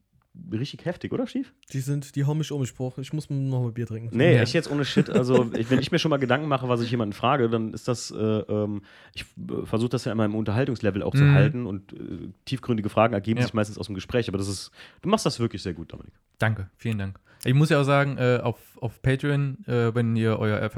richtig 0.53 0.85
heftig, 0.85 1.13
oder, 1.13 1.27
Stief? 1.27 1.53
Die 1.73 1.81
sind, 1.81 2.15
die 2.17 2.25
hauen 2.25 2.39
mich 2.39 2.51
um, 2.53 2.63
ich 2.63 2.75
brauche, 2.75 3.01
ich 3.01 3.13
muss 3.13 3.29
noch 3.31 3.63
mal 3.63 3.73
Bier 3.73 3.87
trinken. 3.87 4.17
Nee, 4.17 4.35
Ja. 4.37 4.43
echt 4.43 4.53
jetzt 4.55 4.71
ohne 4.71 4.85
Shit. 4.85 5.11
Also, 5.11 5.51
ich, 5.55 5.71
wenn 5.71 5.81
ich 5.81 5.91
mir 5.93 5.99
schon 5.99 6.11
mal 6.11 6.17
Gedanken 6.19 6.49
mache, 6.49 6.69
was 6.69 6.81
ich 6.81 6.91
jemanden 6.91 7.13
frage, 7.13 7.49
dann 7.49 7.73
ist 7.75 7.89
das, 7.89 8.11
äh, 8.11 8.17
ähm, 8.17 8.83
ich 9.15 9.23
äh, 9.23 9.67
versuche 9.67 9.91
das 9.91 10.05
ja 10.05 10.13
immer 10.13 10.25
im 10.25 10.35
Unterhaltungslevel 10.35 11.03
auch 11.03 11.15
zu 11.15 11.25
Mhm. 11.25 11.35
halten 11.35 11.67
und 11.67 11.93
äh, 11.93 12.29
tiefgründige 12.45 12.89
Fragen 12.89 13.15
ergeben 13.15 13.39
Ja. 13.41 13.47
sich 13.47 13.55
meistens 13.55 13.79
aus 13.79 13.87
dem 13.87 13.95
Gespräch. 13.95 14.29
Aber 14.29 14.39
das 14.39 14.49
ist, 14.49 14.71
du 15.03 15.09
machst 15.09 15.27
das 15.27 15.41
wirklich 15.41 15.63
sehr 15.63 15.75
gut, 15.75 15.93
Dominik. 15.93 16.13
Danke, 16.39 16.71
vielen 16.77 16.99
Dank. 16.99 17.19
Ich 17.45 17.55
muss 17.55 17.69
ja 17.71 17.81
auch 17.81 17.85
sagen, 17.85 18.17
äh, 18.19 18.41
auf, 18.43 18.59
auf 18.81 19.01
Patreon, 19.03 19.65
äh, 19.67 19.95
wenn 19.95 20.17
ihr 20.17 20.39
euer 20.39 20.59
F 20.61 20.77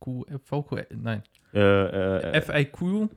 FQ, 0.00 0.24
VQ, 0.44 0.86
nein, 1.02 1.22
Äh, 1.52 1.58
äh, 1.58 2.32
äh, 2.36 2.40
FAQ? 2.42 3.08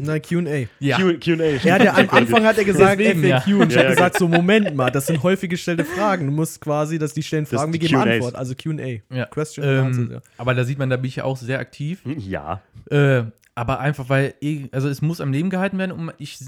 Nein, 0.00 0.20
QA. 0.22 0.66
Ja, 0.78 0.98
Q- 0.98 1.18
Q&A. 1.18 1.42
Er 1.64 1.74
hat 1.74 1.84
ja 1.84 1.94
am 1.94 2.10
Anfang 2.10 2.44
hat 2.44 2.58
er 2.58 2.64
gesagt 2.64 3.00
Deswegen, 3.00 3.22
FAQ 3.22 3.46
ja. 3.48 3.56
und 3.56 3.68
ich 3.70 3.74
Ja, 3.74 3.78
habe 3.78 3.88
ja, 3.88 3.94
gesagt, 3.94 4.18
so 4.18 4.28
Moment 4.28 4.74
mal, 4.76 4.90
das 4.90 5.06
sind 5.06 5.22
häufig 5.22 5.48
gestellte 5.50 5.84
Fragen. 5.84 6.26
Du 6.26 6.32
musst 6.32 6.60
quasi, 6.60 6.98
dass 6.98 7.14
die 7.14 7.22
stellen 7.22 7.46
Fragen, 7.46 7.72
wir 7.72 7.80
geben 7.80 7.94
Q&As. 7.94 8.06
Antwort, 8.08 8.34
also 8.36 8.54
QA. 8.54 9.00
Ja. 9.10 9.24
Question 9.26 9.64
ähm, 9.66 10.08
ja. 10.12 10.20
aber 10.36 10.54
da 10.54 10.64
sieht 10.64 10.78
man, 10.78 10.90
da 10.90 10.96
bin 10.96 11.06
ich 11.08 11.16
ja 11.16 11.24
auch 11.24 11.36
sehr 11.38 11.58
aktiv. 11.60 12.04
Hm, 12.04 12.18
Ja. 12.18 12.60
Äh, 12.90 13.22
aber 13.54 13.80
einfach, 13.80 14.08
weil, 14.08 14.34
eh- 14.40 14.68
also 14.72 14.88
es 14.88 15.02
muss 15.02 15.20
am 15.20 15.32
Leben 15.32 15.50
gehalten 15.50 15.76
werden 15.78 15.92
und 15.92 16.12
ich 16.18 16.38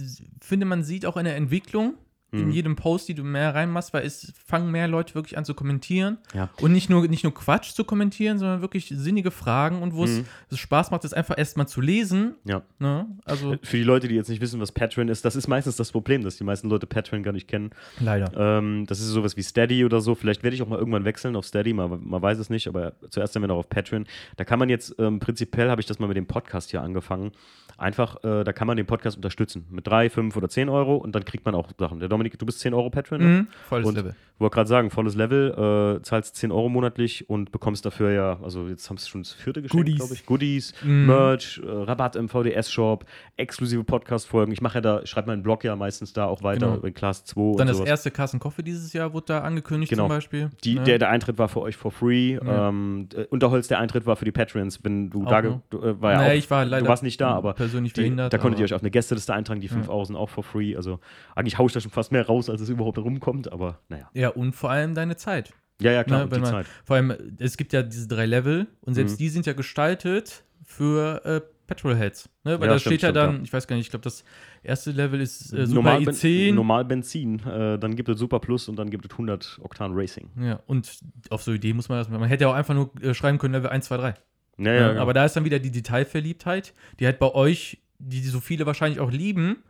finde, 0.40 0.66
man 0.66 0.82
sieht 0.84 1.04
auch 1.06 1.16
eine 1.16 1.34
Entwicklung 1.34 1.94
in 2.34 2.46
Mhm. 2.46 2.50
jedem 2.50 2.76
Post, 2.76 3.08
die 3.08 3.14
du 3.14 3.24
mehr 3.24 3.54
reinmachst, 3.54 3.94
weil 3.94 4.04
es 4.04 4.32
fangen 4.46 4.70
mehr 4.70 4.88
Leute 4.88 5.14
wirklich 5.14 5.38
an 5.38 5.44
zu 5.44 5.54
kommentieren 5.54 6.18
Ja. 6.34 6.50
und 6.60 6.72
nicht 6.72 6.90
nur, 6.90 7.06
nicht 7.08 7.24
nur 7.24 7.32
Quatsch 7.34 7.72
zu 7.72 7.84
kommentieren, 7.84 8.38
sondern 8.38 8.60
wirklich 8.60 8.92
sinnige 8.94 9.30
Fragen 9.30 9.80
und 9.82 9.94
wo 9.94 10.04
es 10.04 10.18
Mhm. 10.18 10.24
es 10.50 10.58
Spaß 10.58 10.90
macht, 10.90 11.04
das 11.04 11.12
einfach 11.12 11.38
erstmal 11.38 11.68
zu 11.68 11.80
lesen. 11.80 12.34
Ja. 12.44 12.62
Ne? 12.78 13.06
Also 13.24 13.56
Für 13.62 13.76
die 13.76 13.82
Leute, 13.84 14.08
die 14.08 14.14
jetzt 14.16 14.28
nicht 14.28 14.40
wissen, 14.40 14.60
was 14.60 14.72
Patreon 14.72 15.08
ist, 15.08 15.24
das 15.24 15.36
ist 15.36 15.48
meistens 15.48 15.76
das 15.76 15.92
Problem, 15.92 16.22
dass 16.24 16.36
die 16.36 16.44
meisten 16.44 16.68
Leute 16.68 16.86
Patreon 16.86 17.22
gar 17.22 17.32
nicht 17.32 17.48
kennen. 17.48 17.70
leider. 18.00 18.32
Ähm, 18.36 18.84
das 18.86 19.00
ist 19.00 19.06
sowas 19.08 19.36
wie 19.36 19.42
Steady 19.42 19.84
oder 19.84 20.00
so. 20.00 20.14
Vielleicht 20.14 20.42
werde 20.42 20.54
ich 20.54 20.62
auch 20.62 20.68
mal 20.68 20.78
irgendwann 20.78 21.04
wechseln 21.04 21.36
auf 21.36 21.46
Steady, 21.46 21.72
man, 21.72 22.00
man 22.06 22.20
weiß 22.22 22.38
es 22.38 22.50
nicht, 22.50 22.66
aber 22.68 22.92
zuerst 23.10 23.32
sind 23.32 23.42
wir 23.42 23.48
noch 23.48 23.56
auf 23.58 23.68
Patreon. 23.68 24.06
Da 24.36 24.44
kann 24.44 24.58
man 24.58 24.68
jetzt, 24.68 24.94
ähm, 24.98 25.20
prinzipiell 25.20 25.70
habe 25.70 25.80
ich 25.80 25.86
das 25.86 25.98
mal 25.98 26.06
mit 26.08 26.16
dem 26.16 26.26
Podcast 26.26 26.70
hier 26.70 26.82
angefangen. 26.82 27.32
Einfach, 27.76 28.22
äh, 28.24 28.44
da 28.44 28.52
kann 28.52 28.66
man 28.66 28.76
den 28.76 28.86
Podcast 28.86 29.16
unterstützen. 29.16 29.66
Mit 29.70 29.86
drei, 29.86 30.08
fünf 30.10 30.36
oder 30.36 30.48
zehn 30.48 30.68
Euro 30.68 30.96
und 30.96 31.14
dann 31.14 31.24
kriegt 31.24 31.44
man 31.44 31.54
auch 31.54 31.68
Sachen. 31.78 31.98
Der 32.00 32.08
Dominik, 32.08 32.38
du 32.38 32.46
bist 32.46 32.60
10 32.60 32.72
Euro 32.74 32.90
Patreon, 32.90 33.20
ne? 33.20 33.26
Mhm. 33.26 33.46
Volles 33.68 33.88
Und- 33.88 33.94
Level. 33.96 34.14
Wollte 34.38 34.54
gerade 34.56 34.68
sagen, 34.68 34.90
volles 34.90 35.14
Level, 35.14 35.98
äh, 35.98 36.02
zahlst 36.02 36.34
10 36.34 36.50
Euro 36.50 36.68
monatlich 36.68 37.30
und 37.30 37.52
bekommst 37.52 37.86
dafür 37.86 38.10
ja, 38.10 38.38
also 38.42 38.66
jetzt 38.66 38.90
haben 38.90 38.96
sie 38.96 39.08
schon 39.08 39.22
das 39.22 39.32
vierte 39.32 39.62
Geschenk, 39.62 39.78
Goodies. 39.84 39.96
glaube 39.98 40.14
ich. 40.14 40.26
Goodies, 40.26 40.74
Mhm. 40.82 41.06
Merch, 41.06 41.60
äh, 41.64 41.70
Rabatt 41.70 42.16
im 42.16 42.28
VDS-Shop, 42.28 43.04
exklusive 43.36 43.84
Podcast-Folgen. 43.84 44.52
Ich 44.52 44.60
mache 44.60 44.76
ja 44.76 44.80
da, 44.80 45.06
schreibe 45.06 45.28
meinen 45.28 45.42
Blog 45.44 45.62
ja 45.62 45.76
meistens 45.76 46.12
da 46.12 46.26
auch 46.26 46.42
weiter 46.42 46.72
Genau. 46.72 46.84
in 46.86 46.94
Class 46.94 47.24
2 47.24 47.56
Dann 47.58 47.68
das 47.68 47.76
sowas. 47.76 47.88
erste 47.88 48.10
Carsten 48.10 48.40
Koffe 48.40 48.62
dieses 48.64 48.92
Jahr 48.92 49.12
wurde 49.12 49.26
da 49.26 49.40
angekündigt 49.42 49.90
Genau. 49.90 50.04
zum 50.04 50.08
Beispiel. 50.08 50.50
Die, 50.64 50.74
ne? 50.74 50.82
der, 50.82 50.98
der 50.98 51.10
Eintritt 51.10 51.38
war 51.38 51.48
für 51.48 51.60
euch 51.60 51.76
for 51.76 51.92
free. 51.92 52.32
Ja. 52.44 52.68
Ähm, 52.70 53.08
äh, 53.14 53.24
Unterholz, 53.30 53.68
der 53.68 53.78
Eintritt 53.78 54.04
war 54.04 54.16
für 54.16 54.24
die 54.24 54.32
Patrons. 54.32 54.82
Wenn 54.82 55.10
du 55.10 55.24
Auch 55.24 55.30
da, 55.30 55.42
noch? 55.42 55.60
du, 55.70 55.78
äh, 55.80 56.00
war 56.02 56.10
ja 56.12 56.18
Naja, 56.18 56.32
auch, 56.32 56.36
ich 56.36 56.50
war 56.50 56.64
leider 56.64 56.82
du 56.82 56.88
warst 56.88 57.02
nicht 57.04 57.20
da, 57.20 57.30
aber 57.34 57.54
persönlich 57.64 57.92
die, 57.92 58.00
behindert. 58.02 58.32
da 58.32 58.38
konntet 58.38 58.60
ihr 58.60 58.64
euch 58.64 58.74
auf 58.74 58.80
eine 58.82 58.90
Gästeliste 58.90 59.34
eintragen. 59.34 59.60
Die 59.60 59.68
5 59.68 59.86
Ja. 59.86 59.92
Euro 59.92 60.04
sind 60.04 60.16
auch 60.16 60.28
for 60.30 60.44
free. 60.44 60.76
Also 60.76 61.00
eigentlich 61.34 61.58
haue 61.58 61.66
ich 61.66 61.72
da 61.72 61.80
schon 61.80 61.90
fast 61.90 62.12
mehr 62.12 62.26
raus, 62.26 62.48
als 62.50 62.60
es 62.60 62.68
überhaupt 62.68 62.98
rumkommt. 62.98 63.52
Aber 63.52 63.80
naja. 63.88 64.08
Ja, 64.14 64.28
und 64.30 64.52
vor 64.54 64.70
allem 64.70 64.94
deine 64.94 65.16
Zeit. 65.16 65.52
Ja, 65.80 65.90
ja, 65.92 66.04
klar. 66.04 66.20
Ne, 66.20 66.24
und 66.26 66.30
wenn 66.30 66.38
die 66.38 66.42
man- 66.42 66.50
Zeit. 66.52 66.66
Vor 66.84 66.96
allem, 66.96 67.12
es 67.38 67.56
gibt 67.56 67.72
ja 67.72 67.82
diese 67.82 68.06
drei 68.08 68.26
Level 68.26 68.66
und 68.82 68.94
selbst 68.94 69.14
Mhm. 69.14 69.18
die 69.18 69.28
sind 69.28 69.46
ja 69.46 69.52
gestaltet 69.54 70.44
für 70.64 71.24
äh, 71.24 71.40
Petrolheads. 71.66 72.28
Ne? 72.44 72.60
Weil 72.60 72.68
Ja, 72.68 72.74
da 72.74 72.78
stimmt, 72.78 72.92
steht 72.92 73.02
ja 73.02 73.10
dann, 73.12 73.42
ich 73.42 73.52
weiß 73.52 73.66
gar 73.66 73.74
nicht, 73.76 73.86
ich 73.86 73.90
glaube, 73.90 74.02
das 74.04 74.22
erste 74.62 74.90
Level 74.90 75.18
ist 75.20 75.52
äh, 75.54 75.66
Super 75.66 75.74
Normal, 75.82 76.00
Ben- 76.04 76.14
i10. 76.14 76.52
normal 76.54 76.84
Benzin, 76.84 77.40
äh, 77.46 77.78
dann 77.78 77.96
gibt 77.96 78.08
es 78.10 78.18
Super 78.18 78.38
Plus 78.38 78.68
und 78.68 78.76
dann 78.76 78.90
gibt 78.90 79.06
es 79.06 79.12
100 79.16 79.58
Oktan 79.62 79.92
Racing. 79.94 80.30
Ja, 80.40 80.60
und 80.66 80.98
auf 81.30 81.42
so 81.42 81.52
Idee 81.52 81.72
muss 81.72 81.88
man 81.88 81.98
das, 81.98 82.08
man 82.10 82.22
hätte 82.24 82.44
ja 82.44 82.50
auch 82.50 82.54
einfach 82.54 82.74
nur 82.74 82.90
äh, 83.02 83.14
schreiben 83.14 83.38
können, 83.38 83.54
Level 83.54 83.70
1, 83.70 83.86
2, 83.86 83.96
3. 83.96 84.14
Ja, 84.58 84.64
Ja, 84.72 84.74
ja, 84.80 84.88
genau. 84.90 85.02
Aber 85.02 85.12
da 85.14 85.24
ist 85.24 85.34
dann 85.36 85.44
wieder 85.44 85.58
die 85.58 85.70
Detailverliebtheit, 85.70 86.74
die 87.00 87.06
halt 87.06 87.18
bei 87.18 87.32
euch, 87.34 87.82
die 87.98 88.20
so 88.22 88.40
viele 88.40 88.66
wahrscheinlich 88.66 89.00
auch 89.00 89.10
lieben, 89.10 89.62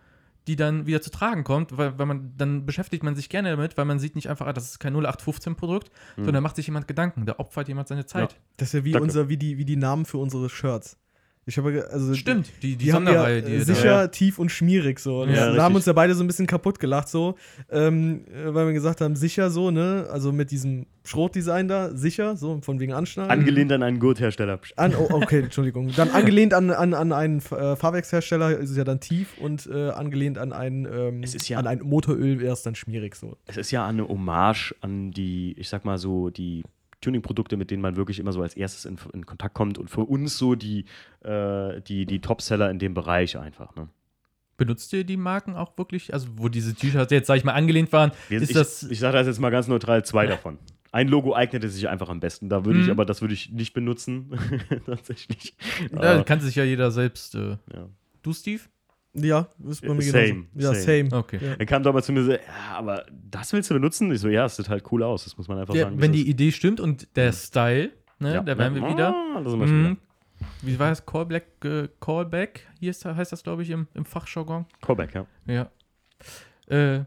die 0.47 0.57
dann 0.57 0.87
wieder 0.87 1.01
zu 1.01 1.11
tragen 1.11 1.43
kommt, 1.43 1.76
weil, 1.78 1.99
weil 1.99 2.05
man, 2.07 2.35
dann 2.37 2.66
beschäftigt 2.66 3.03
man 3.03 3.16
sich 3.16 3.30
gerne 3.30 3.51
damit, 3.51 3.78
weil 3.78 3.87
man 3.87 3.99
sieht 3.99 4.14
nicht 4.14 4.28
einfach, 4.28 4.47
ah, 4.47 4.53
das 4.53 4.64
ist 4.68 4.78
kein 4.78 4.95
0815-Produkt, 4.95 5.91
Mhm. 6.16 6.24
sondern 6.26 6.43
macht 6.43 6.57
sich 6.57 6.66
jemand 6.66 6.87
Gedanken, 6.87 7.24
da 7.24 7.37
opfert 7.39 7.68
jemand 7.68 7.89
seine 7.89 8.05
Zeit. 8.05 8.37
Das 8.59 8.68
ist 8.68 8.74
ja 8.74 8.85
wie, 8.85 8.93
Danke. 8.93 9.05
unser, 9.05 9.28
wie, 9.30 9.39
die, 9.39 9.57
wie 9.57 9.64
die 9.64 9.76
Namen 9.76 10.05
für 10.05 10.18
unsere 10.18 10.51
Shirts. 10.51 10.99
Ich 11.47 11.59
habe, 11.59 11.86
also 11.92 12.14
Stimmt, 12.14 12.51
die, 12.62 12.76
die, 12.76 12.84
Die, 12.86 12.92
haben 12.95 13.07
ja 13.07 13.26
die 13.40 13.53
äh, 13.53 13.61
sicher, 13.61 13.84
Ja. 14.03 14.09
tief 14.09 14.38
und 14.38 14.51
schmierig 14.51 14.99
so. 14.99 15.22
Und 15.22 15.30
Ja, 15.34 15.53
da 15.53 15.62
haben 15.62 15.74
uns 15.74 15.84
ja 15.84 15.92
beide 15.92 16.14
so 16.14 16.24
ein 16.24 16.26
bisschen 16.26 16.47
kaputt 16.47 16.78
gelacht 16.80 17.09
so, 17.09 17.34
ähm, 17.70 18.24
äh, 18.28 18.55
weil 18.55 18.66
wir 18.66 18.72
gesagt 18.72 19.03
haben, 19.03 19.14
sicher 19.14 19.51
so, 19.51 19.70
ne, 19.70 20.07
also 20.11 20.32
mit 20.32 20.51
diesem 20.51 20.86
Schrotdesign 21.05 21.68
da, 21.68 21.95
sicher, 21.95 22.36
so 22.36 22.61
von 22.62 22.80
wegen 22.80 22.95
Anschnallen. 22.95 23.30
Angelehnt 23.30 23.70
an 23.72 23.82
einen 23.82 23.99
Gurthersteller. 23.99 24.59
An, 24.76 24.95
oh, 24.99 25.07
okay, 25.11 25.40
Entschuldigung. 25.42 25.90
Dann 25.95 26.09
angelehnt 26.11 26.55
an, 26.55 26.70
an, 26.70 26.95
an 26.95 27.12
einen 27.12 27.38
äh, 27.40 27.76
Fahrwerkshersteller 27.76 28.57
ist 28.59 28.70
es 28.70 28.76
ja 28.78 28.84
dann 28.84 29.01
tief 29.01 29.36
und 29.38 29.66
äh, 29.66 29.90
angelehnt 29.90 30.38
an 30.38 30.55
ein, 30.55 30.88
ähm, 30.90 31.22
Es 31.22 31.34
ist 31.34 31.47
ja- 31.51 31.59
an 31.59 31.66
ein 31.66 31.80
Motoröl 31.80 32.40
wäre 32.40 32.55
es 32.55 32.62
dann 32.62 32.74
schmierig 32.74 33.16
so. 33.16 33.36
Es 33.45 33.59
ist 33.59 33.70
ja 33.70 33.86
eine 33.86 34.09
Hommage 34.09 34.74
an 34.80 35.11
die, 35.11 35.55
ich 35.59 35.68
sag 35.68 35.84
mal 35.84 35.99
so, 35.99 36.30
die 36.30 36.62
Tuning-Produkte, 37.01 37.57
mit 37.57 37.70
denen 37.70 37.82
man 37.82 37.97
wirklich 37.97 38.18
immer 38.18 38.32
so 38.32 38.42
als 38.42 38.55
erstes 38.57 38.84
in, 38.84 38.99
in 39.12 39.26
Kontakt 39.26 39.55
kommt 39.55 39.78
und 39.78 39.90
für 39.90 40.03
uns 40.03 40.38
so 40.38 40.55
die, 40.55 40.84
äh, 41.22 41.80
die, 41.82 42.07
die 42.07 42.20
Topseller 42.20 42.70
in 42.70 42.78
dem 42.78 42.95
Bereich 42.95 43.36
einfach. 43.38 43.74
Ne? 43.76 43.88
Benutzt 44.57 44.92
ihr 44.92 45.05
die 45.05 45.16
Marken 45.16 45.55
auch 45.57 45.76
wirklich? 45.76 46.12
Also, 46.14 46.28
wo 46.36 46.49
diese 46.49 46.74
T-Shirts 46.74 47.11
jetzt, 47.12 47.26
sag 47.26 47.36
ich 47.36 47.45
mal, 47.45 47.53
angelehnt 47.55 47.92
waren, 47.92 48.12
Wir- 48.28 48.40
ist 48.40 48.51
ich, 48.51 48.55
das. 48.55 48.82
ich 48.84 49.01
sage 49.01 49.16
das 49.18 49.26
jetzt 49.26 49.40
mal 49.40 49.51
ganz 49.51 49.66
neutral, 49.68 50.05
zwei 50.05 50.26
davon. 50.26 50.59
Ein 50.92 51.09
Logo 51.09 51.34
eignete 51.34 51.68
sich 51.68 51.88
einfach 51.88 52.09
am 52.09 52.20
besten. 52.20 52.49
Da 52.49 52.64
würde 52.64 52.78
ich 52.78 52.84
Mhm. 52.86 52.92
aber, 52.92 53.05
das 53.05 53.20
würde 53.20 53.34
ich 53.34 53.51
nicht 53.51 53.74
benutzen. 53.74 54.30
Tatsächlich. 54.86 55.57
da 55.90 56.22
kann 56.22 56.40
sich 56.40 56.55
ja 56.55 56.62
jeder 56.62 56.92
selbst. 56.92 57.34
Äh, 57.34 57.57
ja. 57.74 57.88
du, 58.22 58.32
Steve? 58.32 58.62
Ja, 59.14 59.48
ist 59.68 59.82
bei 59.82 59.94
mir 59.94 60.02
Same, 60.02 60.24
genauso. 60.24 60.46
Ja, 60.56 60.74
same. 60.74 61.08
same. 61.10 61.20
Okay. 61.22 61.38
Ja. 61.40 61.54
Er 61.58 61.66
kam 61.66 61.82
damals 61.84 62.06
zu 62.06 62.12
mir 62.12 62.24
so, 62.24 62.32
ja, 62.32 62.38
aber 62.72 63.06
das 63.30 63.52
willst 63.52 63.70
du 63.70 63.74
benutzen? 63.74 64.10
Ich 64.12 64.20
so, 64.20 64.28
ja, 64.28 64.44
es 64.46 64.56
sieht 64.56 64.68
halt 64.68 64.84
cool 64.90 65.02
aus. 65.04 65.24
Das 65.24 65.36
muss 65.36 65.46
man 65.46 65.58
einfach 65.58 65.74
Ja, 65.74 65.84
sagen. 65.84 66.00
wenn 66.00 66.12
die 66.12 66.22
ist. 66.22 66.28
Idee 66.28 66.50
stimmt 66.52 66.80
und 66.80 67.14
der 67.16 67.32
Style, 67.32 67.92
ne, 68.18 68.34
Ja. 68.34 68.42
da 68.42 68.58
wären 68.58 68.74
wir 68.74 68.82
Ja. 68.82 68.90
wieder. 68.90 69.08
Ah, 69.14 69.40
da 69.42 69.48
sind 69.50 69.60
wir 69.60 69.68
schon 69.68 69.80
wieder. 69.84 69.96
Wie 70.62 70.78
war 70.78 70.90
das? 70.90 71.06
Callback, 71.06 71.46
äh, 71.64 71.88
Callback? 72.00 72.66
Hier 72.80 72.90
ist, 72.90 73.04
heißt 73.04 73.30
das, 73.32 73.42
glaube 73.44 73.62
ich, 73.62 73.70
im, 73.70 73.86
im 73.94 74.04
Fachjargon. 74.04 74.66
Callback, 74.82 75.14
ja. 75.14 75.26
Ja. 75.46 75.70
Äh, 76.66 77.04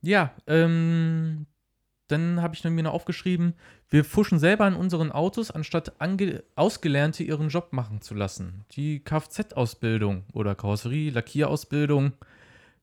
ja, 0.00 0.32
ähm, 0.46 1.46
dann 2.08 2.40
habe 2.42 2.54
ich 2.54 2.64
mir 2.64 2.82
noch 2.82 2.92
aufgeschrieben, 2.94 3.54
wir 3.94 4.04
fuschen 4.04 4.40
selber 4.40 4.64
an 4.64 4.74
unseren 4.74 5.12
Autos, 5.12 5.52
anstatt 5.52 5.92
Ausgelernte 6.56 7.22
ihren 7.22 7.48
Job 7.48 7.68
machen 7.72 8.00
zu 8.00 8.16
lassen. 8.16 8.64
Die 8.72 8.98
Kfz-Ausbildung 8.98 10.24
oder 10.32 10.56
Karosserie, 10.56 11.10
Lackierausbildung, 11.10 12.12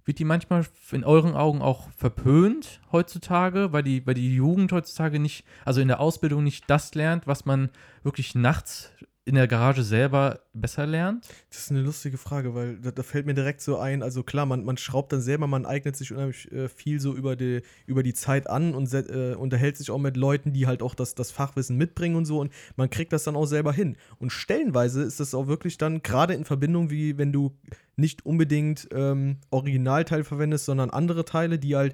wird 0.05 0.19
die 0.19 0.23
manchmal 0.23 0.65
in 0.93 1.03
euren 1.03 1.35
Augen 1.35 1.61
auch 1.61 1.89
verpönt 1.97 2.79
heutzutage, 2.93 3.73
weil 3.73 3.83
die, 3.83 4.07
weil 4.07 4.13
die 4.13 4.33
Jugend 4.33 4.71
heutzutage 4.71 5.19
nicht, 5.19 5.43
also 5.65 5.81
in 5.81 5.89
der 5.89 5.99
Ausbildung 5.99 6.45
nicht 6.45 6.69
das 6.69 6.95
lernt, 6.95 7.27
was 7.27 7.43
man 7.43 7.71
wirklich 8.03 8.33
nachts 8.33 8.93
in 9.23 9.35
der 9.35 9.47
Garage 9.47 9.83
selber 9.83 10.39
besser 10.53 10.87
lernt? 10.87 11.27
Das 11.49 11.59
ist 11.59 11.71
eine 11.71 11.81
lustige 11.81 12.17
Frage, 12.17 12.55
weil 12.55 12.77
da, 12.77 12.89
da 12.91 13.03
fällt 13.03 13.27
mir 13.27 13.35
direkt 13.35 13.61
so 13.61 13.77
ein, 13.77 14.01
also 14.01 14.23
klar, 14.23 14.47
man, 14.47 14.63
man 14.65 14.77
schraubt 14.77 15.13
dann 15.13 15.21
selber, 15.21 15.45
man 15.45 15.65
eignet 15.65 15.95
sich 15.95 16.11
unheimlich 16.11 16.51
äh, 16.51 16.67
viel 16.67 16.99
so 16.99 17.13
über 17.13 17.35
die, 17.35 17.61
über 17.85 18.01
die 18.01 18.15
Zeit 18.15 18.49
an 18.49 18.73
und 18.73 18.91
äh, 18.93 19.35
unterhält 19.35 19.77
sich 19.77 19.91
auch 19.91 19.99
mit 19.99 20.17
Leuten, 20.17 20.53
die 20.53 20.65
halt 20.65 20.81
auch 20.81 20.95
das, 20.95 21.13
das 21.13 21.29
Fachwissen 21.29 21.77
mitbringen 21.77 22.15
und 22.15 22.25
so 22.25 22.39
und 22.39 22.51
man 22.77 22.89
kriegt 22.89 23.13
das 23.13 23.23
dann 23.23 23.35
auch 23.35 23.45
selber 23.45 23.73
hin. 23.73 23.95
Und 24.17 24.31
stellenweise 24.31 25.03
ist 25.03 25.19
das 25.19 25.35
auch 25.35 25.47
wirklich 25.47 25.77
dann, 25.77 26.01
gerade 26.01 26.33
in 26.33 26.43
Verbindung, 26.45 26.89
wie 26.89 27.19
wenn 27.19 27.31
du 27.31 27.55
nicht 27.95 28.25
unbedingt 28.25 28.89
ähm, 28.91 29.37
Originalteil 29.51 30.23
verwendest, 30.23 30.65
sondern 30.65 30.89
andere 30.89 31.25
Teile, 31.25 31.59
die 31.59 31.75
halt 31.75 31.93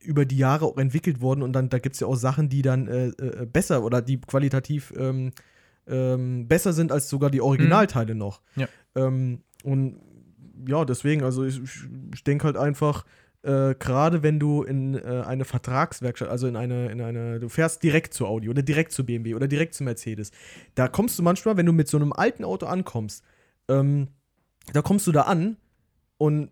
über 0.00 0.24
die 0.24 0.38
Jahre 0.38 0.64
auch 0.64 0.76
entwickelt 0.76 1.20
wurden 1.20 1.42
und 1.42 1.52
dann, 1.52 1.68
da 1.68 1.78
gibt 1.78 1.94
es 1.94 2.00
ja 2.00 2.08
auch 2.08 2.16
Sachen, 2.16 2.48
die 2.48 2.62
dann 2.62 2.88
äh, 2.88 3.06
äh, 3.08 3.46
besser 3.46 3.84
oder 3.84 4.02
die 4.02 4.20
qualitativ 4.20 4.92
ähm, 4.96 5.32
ähm, 5.88 6.48
besser 6.48 6.72
sind 6.72 6.92
als 6.92 7.08
sogar 7.08 7.30
die 7.30 7.40
Originalteile 7.40 8.14
noch. 8.14 8.40
Ja. 8.56 8.68
Ähm, 8.94 9.42
und 9.64 10.00
ja, 10.66 10.84
deswegen, 10.84 11.22
also 11.22 11.44
ich, 11.44 11.60
ich 12.14 12.24
denke 12.24 12.44
halt 12.44 12.56
einfach, 12.56 13.04
äh, 13.42 13.74
gerade 13.78 14.22
wenn 14.22 14.40
du 14.40 14.62
in 14.62 14.94
äh, 14.94 15.22
eine 15.26 15.44
Vertragswerkstatt, 15.44 16.28
also 16.28 16.46
in 16.46 16.56
eine, 16.56 16.90
in 16.90 17.00
eine, 17.00 17.38
du 17.38 17.48
fährst 17.48 17.82
direkt 17.82 18.12
zu 18.12 18.26
Audi 18.26 18.48
oder 18.48 18.62
direkt 18.62 18.92
zu 18.92 19.06
BMW 19.06 19.34
oder 19.34 19.46
direkt 19.46 19.74
zu 19.74 19.84
Mercedes, 19.84 20.32
da 20.74 20.88
kommst 20.88 21.18
du 21.18 21.22
manchmal, 21.22 21.56
wenn 21.56 21.66
du 21.66 21.72
mit 21.72 21.88
so 21.88 21.96
einem 21.96 22.12
alten 22.12 22.44
Auto 22.44 22.66
ankommst, 22.66 23.22
ähm, 23.68 24.08
da 24.72 24.82
kommst 24.82 25.06
du 25.06 25.12
da 25.12 25.22
an 25.22 25.56
und 26.16 26.50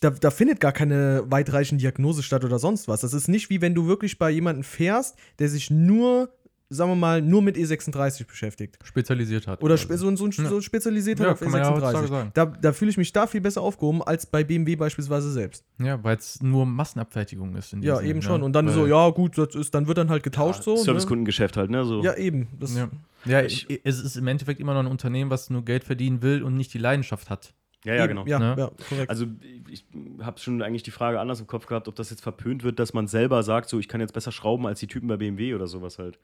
da, 0.00 0.10
da 0.10 0.30
findet 0.30 0.60
gar 0.60 0.72
keine 0.72 1.22
weitreichende 1.26 1.80
Diagnose 1.80 2.22
statt 2.22 2.44
oder 2.44 2.58
sonst 2.58 2.88
was. 2.88 3.00
Das 3.02 3.14
ist 3.14 3.28
nicht 3.28 3.48
wie 3.48 3.60
wenn 3.60 3.74
du 3.74 3.86
wirklich 3.86 4.18
bei 4.18 4.30
jemandem 4.30 4.64
fährst, 4.64 5.16
der 5.38 5.48
sich 5.48 5.70
nur, 5.70 6.30
sagen 6.70 6.90
wir 6.90 6.96
mal, 6.96 7.22
nur 7.22 7.40
mit 7.42 7.56
E36 7.56 8.26
beschäftigt. 8.26 8.78
Spezialisiert 8.84 9.46
hat. 9.46 9.62
Oder 9.62 9.76
spe 9.78 9.96
so, 9.96 10.14
so, 10.16 10.30
so 10.30 10.60
spezialisiert 10.60 11.18
hat 11.20 11.26
Ja, 11.26 11.32
auf 11.32 11.40
kann 11.40 11.50
man 11.50 11.60
ja 11.62 11.70
heutzutage 11.70 11.98
E36. 12.06 12.08
sagen. 12.08 12.30
da 12.34 12.44
da 12.46 12.72
fühle 12.72 12.90
ich 12.90 12.96
mich 12.98 13.12
da 13.12 13.26
viel 13.26 13.40
besser 13.40 13.62
aufgehoben 13.62 14.02
als 14.02 14.26
bei 14.26 14.44
BMW 14.44 14.76
beispielsweise 14.76 15.30
selbst. 15.32 15.64
Ja, 15.78 16.02
weil 16.04 16.16
es 16.16 16.42
nur 16.42 16.66
Massenabfertigung 16.66 17.56
ist. 17.56 17.72
Ja, 17.80 17.96
Sinne, 17.96 18.08
eben 18.08 18.18
ne? 18.18 18.22
schon. 18.24 18.42
Und 18.42 18.52
dann 18.52 18.66
Weil- 18.66 18.74
so, 18.74 18.86
ja, 18.86 19.08
gut, 19.10 19.38
das 19.38 19.54
ist, 19.54 19.74
dann 19.74 19.86
wird 19.86 19.98
dann 19.98 20.10
halt 20.10 20.22
getauscht 20.22 20.62
so. 20.62 20.74
Ne? 20.74 20.82
Servicekundengeschäft 20.82 21.56
halt, 21.56 21.70
ne? 21.70 21.84
So. 21.84 22.02
Ja, 22.02 22.14
eben. 22.16 22.48
Das, 22.58 22.74
Ja, 22.76 22.88
ja 23.24 23.42
Ich- 23.42 23.68
ich, 23.70 23.80
es 23.84 24.00
ist 24.02 24.16
im 24.16 24.26
Endeffekt 24.26 24.60
immer 24.60 24.74
noch 24.74 24.80
ein 24.80 24.86
Unternehmen, 24.86 25.30
was 25.30 25.48
nur 25.50 25.64
Geld 25.64 25.84
verdienen 25.84 26.22
will 26.22 26.42
und 26.42 26.54
nicht 26.56 26.74
die 26.74 26.78
Leidenschaft 26.78 27.30
hat. 27.30 27.54
ja, 27.84 27.94
ja, 27.94 28.06
genau. 28.06 28.26
Ja, 28.26 28.38
Ne? 28.40 28.54
ja, 28.58 28.70
korrekt. 28.88 29.08
Also 29.08 29.24
ich 29.70 29.86
habe 30.20 30.38
schon 30.38 30.60
eigentlich 30.62 30.82
die 30.82 30.90
Frage 30.90 31.18
anders 31.20 31.40
im 31.40 31.46
Kopf 31.46 31.64
gehabt, 31.66 31.88
ob 31.88 31.94
das 31.94 32.10
jetzt 32.10 32.20
verpönt 32.22 32.62
wird, 32.64 32.78
dass 32.78 32.92
man 32.92 33.06
selber 33.06 33.42
sagt, 33.42 33.68
so 33.70 33.78
ich 33.78 33.88
kann 33.88 34.00
jetzt 34.02 34.12
besser 34.12 34.32
schrauben 34.32 34.66
als 34.66 34.80
die 34.80 34.86
Typen 34.88 35.08
bei 35.08 35.16
BMW 35.16 35.54
oder 35.54 35.66
sowas 35.68 35.98
halt. 35.98 36.18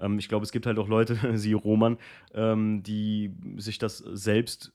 Ähm, 0.00 0.18
ich 0.18 0.28
glaube, 0.28 0.44
es 0.44 0.52
gibt 0.52 0.66
halt 0.66 0.78
auch 0.78 0.88
Leute, 0.88 1.18
sie 1.38 1.52
Roman, 1.52 1.98
ähm, 2.34 2.82
die 2.82 3.32
sich 3.56 3.78
das 3.78 3.98
selbst 3.98 4.72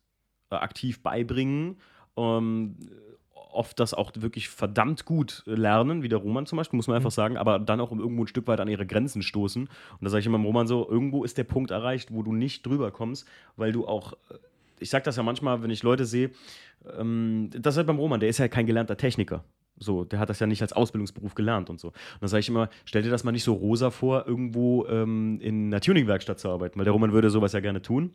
äh, 0.50 0.56
aktiv 0.56 1.02
beibringen. 1.02 1.78
Ähm, 2.18 2.78
oft 3.54 3.80
das 3.80 3.94
auch 3.94 4.12
wirklich 4.16 4.50
verdammt 4.50 5.06
gut 5.06 5.44
lernen, 5.46 6.04
wie 6.04 6.10
der 6.10 6.20
Roman 6.20 6.46
zum 6.46 6.58
Beispiel, 6.58 6.78
muss 6.78 6.88
man 6.88 6.96
einfach 6.96 7.12
sagen, 7.12 7.38
aber 7.38 7.60
dann 7.60 7.82
auch 7.82 7.92
irgendwo 7.92 8.24
ein 8.24 8.28
Stück 8.28 8.48
weit 8.48 8.60
an 8.60 8.68
ihre 8.68 8.86
Grenzen 8.86 9.22
stoßen. 9.22 9.64
Und 9.64 10.02
da 10.02 10.10
sage 10.10 10.22
ich 10.22 10.26
immer 10.26 10.38
dem 10.38 10.46
Roman 10.46 10.68
so, 10.68 10.90
irgendwo 10.90 11.24
ist 11.24 11.38
der 11.38 11.44
Punkt 11.44 11.72
erreicht, 11.72 12.14
wo 12.14 12.24
du 12.24 12.34
nicht 12.34 12.66
drüber 12.66 12.92
kommst, 12.92 13.28
weil 13.58 13.72
du 13.72 13.88
auch, 13.88 14.14
äh, 14.14 14.38
ich 14.80 14.90
sage 14.90 15.04
das 15.06 15.18
ja 15.18 15.24
manchmal, 15.24 15.64
wenn 15.64 15.70
ich 15.70 15.84
Leute 15.84 16.06
sehe, 16.06 16.32
ähm, 16.98 17.50
das 17.54 17.74
ist 17.74 17.78
halt 17.78 17.88
beim 17.88 18.00
Roman, 18.00 18.20
der 18.20 18.30
ist 18.30 18.38
ja 18.38 18.48
kein 18.48 18.66
gelernter 18.66 18.98
Techniker. 18.98 19.44
So, 19.82 20.04
der 20.04 20.20
hat 20.20 20.30
das 20.30 20.40
ja 20.40 20.48
nicht 20.48 20.62
als 20.62 20.74
Ausbildungsberuf 20.74 21.34
gelernt 21.34 21.70
und 21.70 21.80
so. 21.80 21.88
Und 21.88 22.22
dann 22.22 22.30
sage 22.30 22.42
ich 22.42 22.50
immer, 22.50 22.70
stell 22.86 23.02
dir 23.02 23.10
das 23.10 23.24
mal 23.24 23.32
nicht 23.32 23.44
so 23.44 23.54
rosa 23.54 23.90
vor, 23.90 24.28
irgendwo 24.28 24.86
ähm, 24.86 25.40
in 25.42 25.68
einer 25.68 25.82
Tuningwerkstatt 25.82 26.40
zu 26.40 26.50
arbeiten, 26.50 26.78
weil 26.78 26.86
der 26.86 26.94
Roman 26.94 27.14
würde 27.14 27.32
sowas 27.32 27.54
ja 27.54 27.60
gerne 27.62 27.82
tun. 27.82 28.14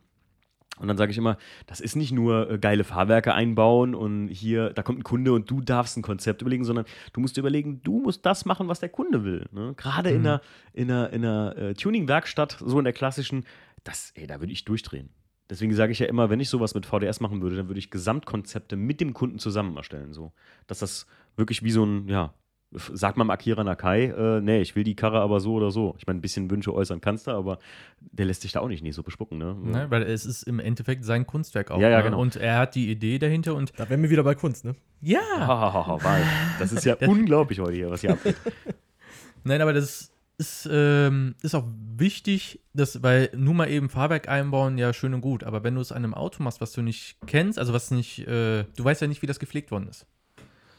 Und 0.79 0.89
dann 0.89 0.99
sage 0.99 1.11
ich 1.11 1.19
immer, 1.19 1.39
das 1.67 1.81
ist 1.81 1.97
nicht 1.97 2.13
nur 2.13 2.51
äh, 2.51 2.59
geile 2.59 2.85
Fahrwerke 2.85 3.35
einbauen 3.35 3.95
und 3.95 4.29
hier, 4.29 4.71
da 4.71 4.83
kommt 4.83 5.01
ein 5.01 5.05
Kunde 5.05 5.33
und 5.33 5.51
du 5.51 5.61
darfst 5.61 5.97
ein 5.97 6.03
Konzept 6.03 6.43
überlegen, 6.43 6.65
sondern 6.65 6.85
du 7.15 7.21
musst 7.21 7.37
dir 7.37 7.41
überlegen, 7.41 7.83
du 7.83 8.01
musst 8.01 8.27
das 8.27 8.45
machen, 8.45 8.69
was 8.69 8.81
der 8.81 8.91
Kunde 8.91 9.25
will. 9.25 9.47
Ne? 9.53 9.73
Gerade 9.77 10.11
in 10.11 10.21
einer, 10.21 10.43
in 10.75 10.91
einer, 10.91 11.13
in 11.13 11.25
einer 11.25 11.57
äh, 11.57 11.75
Tuning-Werkstatt, 11.75 12.59
so 12.65 12.79
in 12.79 12.85
der 12.85 12.93
klassischen, 12.93 13.45
das, 13.85 14.13
ey, 14.15 14.27
da 14.27 14.41
würde 14.41 14.53
ich 14.53 14.65
durchdrehen. 14.65 15.09
Deswegen 15.49 15.73
sage 15.75 15.93
ich 15.93 15.99
ja 16.01 16.07
immer, 16.07 16.29
wenn 16.31 16.41
ich 16.41 16.49
sowas 16.49 16.75
mit 16.75 16.87
VDS 16.87 17.21
machen 17.21 17.41
würde, 17.41 17.57
dann 17.57 17.69
würde 17.69 17.79
ich 17.79 17.91
Gesamtkonzepte 17.91 18.77
mit 18.77 19.01
dem 19.01 19.15
Kunden 19.15 19.39
zusammen 19.39 19.77
erstellen. 19.77 20.13
So. 20.13 20.33
Dass 20.67 20.81
das 20.81 21.07
wirklich 21.37 21.63
wie 21.63 21.71
so 21.71 21.85
ein, 21.87 22.09
ja, 22.09 22.33
f- 22.75 22.91
sagt 22.95 23.17
man 23.17 23.31
Akira 23.31 23.63
Nakai, 23.63 24.07
äh, 24.07 24.41
nee, 24.41 24.61
ich 24.61 24.75
will 24.75 24.83
die 24.83 24.97
Karre 24.97 25.21
aber 25.21 25.39
so 25.39 25.55
oder 25.55 25.71
so. 25.71 25.95
Ich 25.99 26.07
meine, 26.09 26.19
ein 26.19 26.21
bisschen 26.21 26.51
Wünsche 26.51 26.75
äußern 26.75 27.01
kannst 27.01 27.29
du, 27.29 27.31
aber 27.31 27.59
der 28.01 28.27
lässt 28.27 28.43
sich 28.43 28.51
da 28.53 28.61
auch 28.61 28.67
nicht, 28.67 28.83
nicht 28.83 28.97
so 28.97 29.05
bespucken. 29.05 29.39
Ne? 29.39 29.55
Ne? 29.55 29.87
Weil 29.89 30.03
es 30.03 30.27
ist 30.27 30.43
im 30.43 30.59
Endeffekt 30.59 31.05
sein 31.05 31.27
Kunstwerk 31.29 31.71
auch. 31.71 31.79
Ja, 31.81 31.91
ja, 31.91 31.99
ne? 31.99 32.05
genau. 32.05 32.21
Und 32.21 32.35
er 32.35 32.59
hat 32.59 32.75
die 32.75 32.91
Idee 32.91 33.21
dahinter 33.21 33.55
und 33.55 33.73
da 33.79 33.89
wären 33.89 34.03
wir 34.03 34.11
wieder 34.11 34.25
bei 34.25 34.35
Kunst, 34.35 34.65
ne? 34.65 34.75
ja, 35.01 35.21
Hahaha, 35.39 36.03
Wein. 36.03 36.25
Das 36.59 36.73
ist 36.73 36.85
ja 36.85 36.97
unglaublich 37.07 37.61
heute 37.61 37.75
hier, 37.77 37.89
was 37.91 38.01
hier 38.01 38.11
abgeht. 38.11 38.35
Nein, 39.45 39.61
aber 39.61 39.73
das 39.73 39.85
ist, 39.85 40.13
ähm, 40.71 41.35
ist 41.43 41.55
auch 41.55 41.67
wichtig, 41.97 42.61
dass, 42.75 43.03
weil 43.03 43.31
nur 43.35 43.55
mal 43.55 43.71
eben 43.71 43.89
Fahrwerk 43.89 44.29
einbauen, 44.29 44.77
ja, 44.77 44.93
schön 44.93 45.15
und 45.15 45.23
gut, 45.23 45.45
aber 45.45 45.65
wenn 45.65 45.75
du 45.75 45.81
es 45.81 45.93
an 45.93 46.05
einem 46.05 46.15
Auto 46.15 46.43
machst, 46.43 46.61
was 46.61 46.73
du 46.73 46.83
nicht 46.83 47.17
kennst, 47.27 47.59
also 47.59 47.73
was 47.73 47.91
nicht, 47.91 48.21
äh, 48.27 48.65
du 48.77 48.85
weißt 48.85 49.01
ja 49.01 49.07
nicht, 49.09 49.23
wie 49.23 49.27
das 49.27 49.39
gepflegt 49.39 49.71
worden 49.71 49.89
ist. 49.89 50.07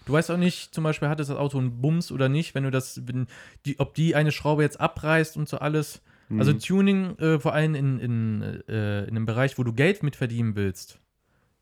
Du 0.06 0.14
weißt 0.14 0.32
auch 0.32 0.38
nicht, 0.38 0.74
zum 0.74 0.84
Beispiel, 0.84 1.10
hat 1.10 1.20
das 1.20 1.30
Auto 1.32 1.58
einen 1.58 1.82
Bums 1.82 2.12
oder 2.12 2.30
nicht, 2.30 2.56
wenn 2.56 2.64
du 2.64 2.72
das, 2.72 3.08
wenn 3.08 3.28
die, 3.66 3.80
ob 3.80 3.94
die 3.94 4.16
eine 4.16 4.32
Schraube 4.32 4.64
jetzt 4.64 4.80
abreißt 4.80 5.36
und 5.36 5.50
so 5.50 5.58
alles. 5.58 6.02
Also 6.38 6.54
Mhm. 6.54 6.60
Tuning, 6.60 7.20
äh, 7.20 7.40
vor 7.40 7.54
allem 7.54 7.76
in, 7.76 8.00
in, 8.00 8.42
äh, 8.68 9.04
in 9.04 9.10
einem 9.10 9.26
Bereich, 9.26 9.58
wo 9.58 9.64
du 9.64 9.74
Geld 9.74 10.04
mit 10.04 10.16
verdienen 10.16 10.56
willst, 10.56 11.00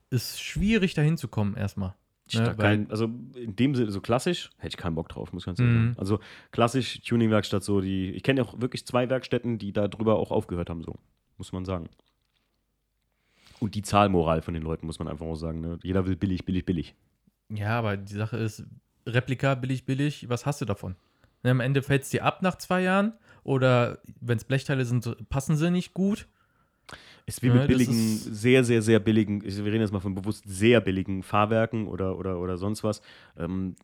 ist 0.09 0.41
schwierig 0.41 0.93
dahin 0.93 1.17
zu 1.17 1.27
kommen 1.27 1.55
erstmal. 1.55 1.95
Ich 2.27 2.39
Ne, 2.39 2.55
kein, 2.57 2.89
also 2.89 3.05
in 3.35 3.55
dem 3.55 3.75
Sinne, 3.75 3.91
so 3.91 4.01
klassisch, 4.01 4.49
hätte 4.57 4.69
ich 4.69 4.77
keinen 4.77 4.95
Bock 4.95 5.09
drauf, 5.09 5.31
muss 5.31 5.43
ich 5.43 5.45
ganz 5.45 5.59
ehrlich 5.59 5.75
Mhm. 5.75 5.79
sagen. 5.89 5.99
Also 5.99 6.19
klassisch 6.51 7.01
Tuning-Werkstatt, 7.01 7.63
so 7.63 7.81
die, 7.81 8.11
ich 8.11 8.23
kenne 8.23 8.41
ja 8.41 8.47
auch 8.47 8.59
wirklich 8.59 8.85
zwei 8.85 9.09
Werkstätten, 9.09 9.59
die 9.59 9.71
da 9.73 9.87
drüber 9.87 10.17
auch 10.17 10.31
aufgehört 10.31 10.69
haben, 10.71 10.81
so, 10.81 10.95
muss 11.37 11.51
man 11.51 11.65
sagen. 11.65 11.87
Und 13.59 13.75
die 13.75 13.83
Zahlmoral 13.83 14.41
von 14.41 14.53
den 14.53 14.63
Leuten, 14.63 14.85
muss 14.85 14.99
man 14.99 15.07
einfach 15.07 15.25
auch 15.25 15.35
sagen. 15.35 15.61
Ne? 15.61 15.79
Jeder 15.83 16.05
will 16.05 16.15
billig, 16.15 16.45
billig, 16.45 16.65
billig. 16.65 16.95
Ja, 17.49 17.77
aber 17.77 17.95
die 17.95 18.13
Sache 18.13 18.37
ist, 18.37 18.65
Replika 19.05 19.55
billig, 19.55 19.85
billig, 19.85 20.27
was 20.27 20.45
hast 20.45 20.61
du 20.61 20.65
davon? 20.65 20.95
Ne, 21.43 21.51
am 21.51 21.59
Ende 21.59 21.83
fällt 21.83 22.03
es 22.03 22.09
dir 22.09 22.25
ab 22.25 22.41
nach 22.41 22.55
zwei 22.57 22.81
Jahren 22.81 23.13
oder 23.43 23.99
wenn 24.19 24.37
es 24.37 24.43
Blechteile 24.45 24.83
sind, 24.83 25.29
passen 25.29 25.55
sie 25.55 25.69
nicht 25.69 25.93
gut. 25.93 26.27
Ist 27.27 27.41
wie 27.41 27.49
mit 27.49 27.67
billigen, 27.67 27.93
sehr, 28.17 28.63
sehr, 28.63 28.81
sehr 28.83 28.99
billigen, 28.99 29.43
ich- 29.43 29.57
wir 29.57 29.65
reden 29.65 29.81
jetzt 29.81 29.91
mal 29.91 29.99
von 29.99 30.13
bewusst 30.13 30.43
sehr 30.47 30.79
billigen 30.79 31.23
Fahrwerken 31.23 31.87
oder, 31.87 32.17
oder, 32.19 32.39
oder 32.39 32.57
sonst 32.57 32.83
was. 32.83 33.01
Ähm, 33.37 33.75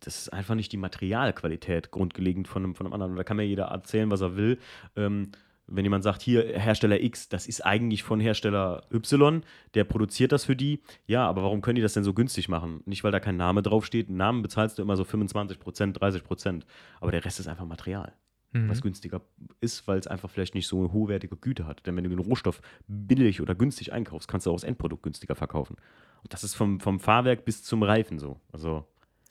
das 0.00 0.18
ist 0.22 0.28
einfach 0.32 0.54
nicht 0.54 0.70
die 0.72 0.76
Materialqualität 0.76 1.90
grundlegend 1.90 2.46
von 2.48 2.62
einem, 2.64 2.74
von 2.74 2.86
einem 2.86 2.92
anderen. 2.92 3.12
Und 3.12 3.16
da 3.16 3.24
kann 3.24 3.36
mir 3.38 3.44
jeder 3.46 3.64
erzählen, 3.66 4.10
was 4.10 4.20
er 4.20 4.36
will. 4.36 4.58
Ähm, 4.96 5.30
wenn 5.72 5.84
jemand 5.84 6.02
sagt, 6.02 6.20
hier 6.20 6.42
Hersteller 6.58 7.00
X, 7.00 7.28
das 7.28 7.46
ist 7.46 7.64
eigentlich 7.64 8.02
von 8.02 8.18
Hersteller 8.20 8.82
Y, 8.92 9.42
der 9.74 9.84
produziert 9.84 10.32
das 10.32 10.44
für 10.44 10.56
die. 10.56 10.80
Ja, 11.06 11.26
aber 11.28 11.42
warum 11.42 11.60
können 11.62 11.76
die 11.76 11.82
das 11.82 11.94
denn 11.94 12.02
so 12.04 12.12
günstig 12.12 12.48
machen? 12.48 12.82
Nicht, 12.86 13.04
weil 13.04 13.12
da 13.12 13.20
kein 13.20 13.36
Name 13.36 13.62
draufsteht. 13.62 14.10
Namen 14.10 14.42
bezahlst 14.42 14.78
du 14.78 14.82
immer 14.82 14.96
so 14.96 15.04
25 15.04 15.60
Prozent, 15.60 16.00
30 16.00 16.24
Prozent. 16.24 16.66
Aber 17.00 17.12
der 17.12 17.24
Rest 17.24 17.38
ist 17.40 17.46
einfach 17.46 17.66
Material 17.66 18.12
Mhm. 18.52 18.68
was 18.68 18.82
günstiger 18.82 19.20
ist, 19.60 19.86
weil 19.86 19.98
es 19.98 20.06
einfach 20.06 20.28
vielleicht 20.30 20.54
nicht 20.54 20.66
so 20.66 20.78
eine 20.80 20.92
hochwertige 20.92 21.36
Güte 21.36 21.66
hat. 21.66 21.86
Denn 21.86 21.96
wenn 21.96 22.04
du 22.04 22.10
den 22.10 22.18
Rohstoff 22.18 22.60
billig 22.88 23.40
oder 23.40 23.54
günstig 23.54 23.92
einkaufst, 23.92 24.28
kannst 24.28 24.46
du 24.46 24.50
auch 24.50 24.56
das 24.56 24.64
Endprodukt 24.64 25.02
günstiger 25.02 25.34
verkaufen. 25.36 25.76
Und 26.22 26.32
das 26.32 26.42
ist 26.44 26.54
vom, 26.54 26.80
vom 26.80 26.98
Fahrwerk 27.00 27.44
bis 27.44 27.62
zum 27.62 27.82
Reifen 27.82 28.18
so. 28.18 28.40
Also, 28.52 28.84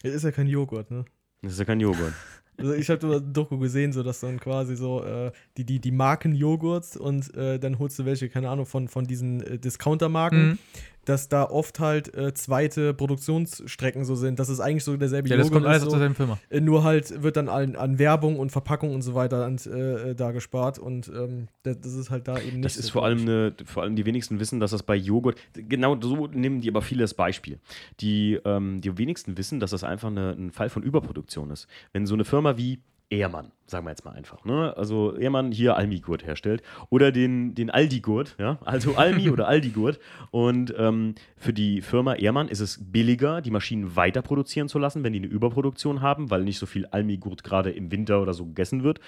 Das 0.03 0.13
ist 0.13 0.23
ja 0.23 0.31
kein 0.31 0.47
Joghurt, 0.47 0.89
ne? 0.89 1.05
das 1.41 1.53
ist 1.53 1.59
ja 1.59 1.65
kein 1.65 1.79
Joghurt. 1.79 2.13
Also 2.61 2.73
ich 2.73 2.89
habe 2.89 3.15
ein 3.15 3.31
Doku 3.31 3.57
gesehen, 3.57 3.93
so 3.93 4.03
dass 4.03 4.19
dann 4.19 4.37
quasi 4.37 4.75
so 4.75 5.01
äh, 5.01 5.31
die, 5.55 5.63
die, 5.63 5.79
die 5.79 5.91
Marken 5.91 6.35
Joghurts 6.35 6.97
und 6.97 7.33
äh, 7.33 7.57
dann 7.57 7.79
holst 7.79 7.97
du 7.99 8.03
welche, 8.03 8.27
keine 8.27 8.49
Ahnung, 8.49 8.65
von, 8.65 8.89
von 8.89 9.05
diesen 9.05 9.39
äh, 9.43 9.57
Discounter-Marken, 9.57 10.49
Mhm. 10.49 10.57
Dass 11.05 11.29
da 11.29 11.43
oft 11.43 11.79
halt 11.79 12.13
äh, 12.15 12.33
zweite 12.33 12.93
Produktionsstrecken 12.93 14.05
so 14.05 14.15
sind. 14.15 14.39
Das 14.39 14.49
ist 14.49 14.59
eigentlich 14.59 14.83
so 14.83 14.95
derselbe 14.97 15.29
Ja, 15.29 15.37
das 15.37 15.51
kommt 15.51 15.65
ist 15.65 15.69
alles 15.69 15.81
so, 15.81 15.87
aus 15.87 15.93
derselben 15.93 16.15
Firma. 16.15 16.37
äh, 16.49 16.59
nur 16.61 16.83
halt 16.83 17.23
wird 17.23 17.37
dann 17.37 17.49
an, 17.49 17.75
an 17.75 17.99
Werbung 17.99 18.37
und 18.37 18.51
Verpackung 18.51 18.93
und 18.93 19.01
so 19.01 19.15
weiter 19.15 19.45
an, 19.45 19.57
äh, 19.57 20.15
da 20.15 20.31
gespart 20.31 20.79
und 20.79 21.07
ähm, 21.09 21.47
das, 21.63 21.79
das 21.81 21.93
ist 21.93 22.09
halt 22.09 22.27
da 22.27 22.39
eben 22.39 22.57
nicht 22.57 22.65
Das 22.65 22.77
ist 22.77 22.87
so, 22.87 22.93
vor 22.93 23.05
allem 23.05 23.21
eine, 23.21 23.53
vor 23.65 23.83
allem 23.83 23.95
die 23.95 24.05
wenigsten 24.05 24.39
wissen, 24.39 24.59
dass 24.59 24.71
das 24.71 24.83
bei 24.83 24.95
Joghurt, 24.95 25.37
genau 25.53 25.99
so 26.01 26.27
nehmen 26.27 26.61
die 26.61 26.69
aber 26.69 26.81
viele 26.81 27.01
das 27.01 27.13
Beispiel. 27.13 27.59
Die, 28.01 28.39
ähm, 28.45 28.81
die 28.81 28.97
wenigsten 28.97 29.37
wissen, 29.37 29.59
dass 29.59 29.71
das 29.71 29.83
einfach 29.83 30.09
eine, 30.09 30.31
ein 30.31 30.51
Fall 30.51 30.69
von 30.69 30.83
Überproduktion 30.83 31.49
ist. 31.51 31.67
Wenn 31.93 32.05
so 32.05 32.13
eine 32.13 32.25
Firma 32.25 32.57
wie 32.57 32.81
Ehrmann, 33.11 33.51
sagen 33.65 33.87
wir 33.87 33.89
jetzt 33.89 34.05
mal 34.05 34.11
einfach, 34.11 34.45
ne? 34.45 34.75
also 34.77 35.15
Ehrmann 35.15 35.51
hier 35.51 35.75
Almi-Gurt 35.75 36.27
herstellt 36.27 36.61
oder 36.91 37.11
den, 37.11 37.55
den 37.55 37.71
Aldi-Gurt, 37.71 38.35
ja? 38.37 38.59
also 38.63 38.95
Almi 38.95 39.31
oder 39.31 39.47
Aldi-Gurt 39.47 39.99
und 40.29 40.75
ähm, 40.77 41.15
für 41.35 41.51
die 41.51 41.81
Firma 41.81 42.13
Ehrmann 42.13 42.49
ist 42.49 42.59
es 42.59 42.91
billiger, 42.91 43.41
die 43.41 43.49
Maschinen 43.49 43.95
weiter 43.95 44.21
produzieren 44.21 44.69
zu 44.69 44.77
lassen, 44.77 45.03
wenn 45.03 45.13
die 45.13 45.19
eine 45.19 45.27
Überproduktion 45.27 46.03
haben, 46.03 46.29
weil 46.29 46.43
nicht 46.43 46.59
so 46.59 46.67
viel 46.67 46.85
Almi-Gurt 46.85 47.43
gerade 47.43 47.71
im 47.71 47.91
Winter 47.91 48.21
oder 48.21 48.35
so 48.35 48.45
gegessen 48.45 48.83
wird, 48.83 48.99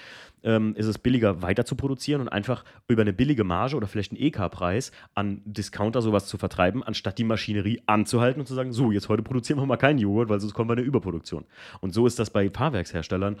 ähm, 0.42 0.74
ist 0.74 0.86
es 0.86 0.98
billiger 0.98 1.40
weiter 1.40 1.64
zu 1.64 1.76
produzieren 1.76 2.22
und 2.22 2.28
einfach 2.28 2.64
über 2.88 3.02
eine 3.02 3.12
billige 3.12 3.44
Marge 3.44 3.76
oder 3.76 3.86
vielleicht 3.86 4.10
einen 4.10 4.20
EK-Preis 4.20 4.90
an 5.14 5.42
Discounter 5.44 6.02
sowas 6.02 6.26
zu 6.26 6.38
vertreiben, 6.38 6.82
anstatt 6.82 7.18
die 7.18 7.24
Maschinerie 7.24 7.80
anzuhalten 7.86 8.40
und 8.40 8.46
zu 8.46 8.54
sagen, 8.54 8.72
so, 8.72 8.90
jetzt 8.90 9.08
heute 9.08 9.22
produzieren 9.22 9.60
wir 9.60 9.66
mal 9.66 9.76
keinen 9.76 10.00
Joghurt, 10.00 10.28
weil 10.28 10.40
sonst 10.40 10.54
kommen 10.54 10.68
wir 10.68 10.74
in 10.74 10.80
eine 10.80 10.88
Überproduktion. 10.88 11.44
Und 11.80 11.94
so 11.94 12.04
ist 12.04 12.18
das 12.18 12.30
bei 12.30 12.50
Fahrwerksherstellern, 12.50 13.36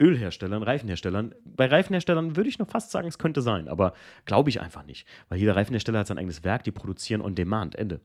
Ölherstellern, 0.00 0.62
Reifenherstellern. 0.62 1.34
Bei 1.44 1.66
Reifenherstellern 1.66 2.36
würde 2.36 2.48
ich 2.48 2.58
noch 2.58 2.68
fast 2.68 2.90
sagen, 2.90 3.08
es 3.08 3.18
könnte 3.18 3.42
sein, 3.42 3.68
aber 3.68 3.92
glaube 4.24 4.50
ich 4.50 4.60
einfach 4.60 4.84
nicht, 4.84 5.06
weil 5.28 5.38
jeder 5.38 5.56
Reifenhersteller 5.56 6.00
hat 6.00 6.06
sein 6.06 6.18
eigenes 6.18 6.42
Werk, 6.44 6.64
die 6.64 6.72
produzieren 6.72 7.20
on 7.20 7.34
demand, 7.34 7.76
Ende. 7.76 8.00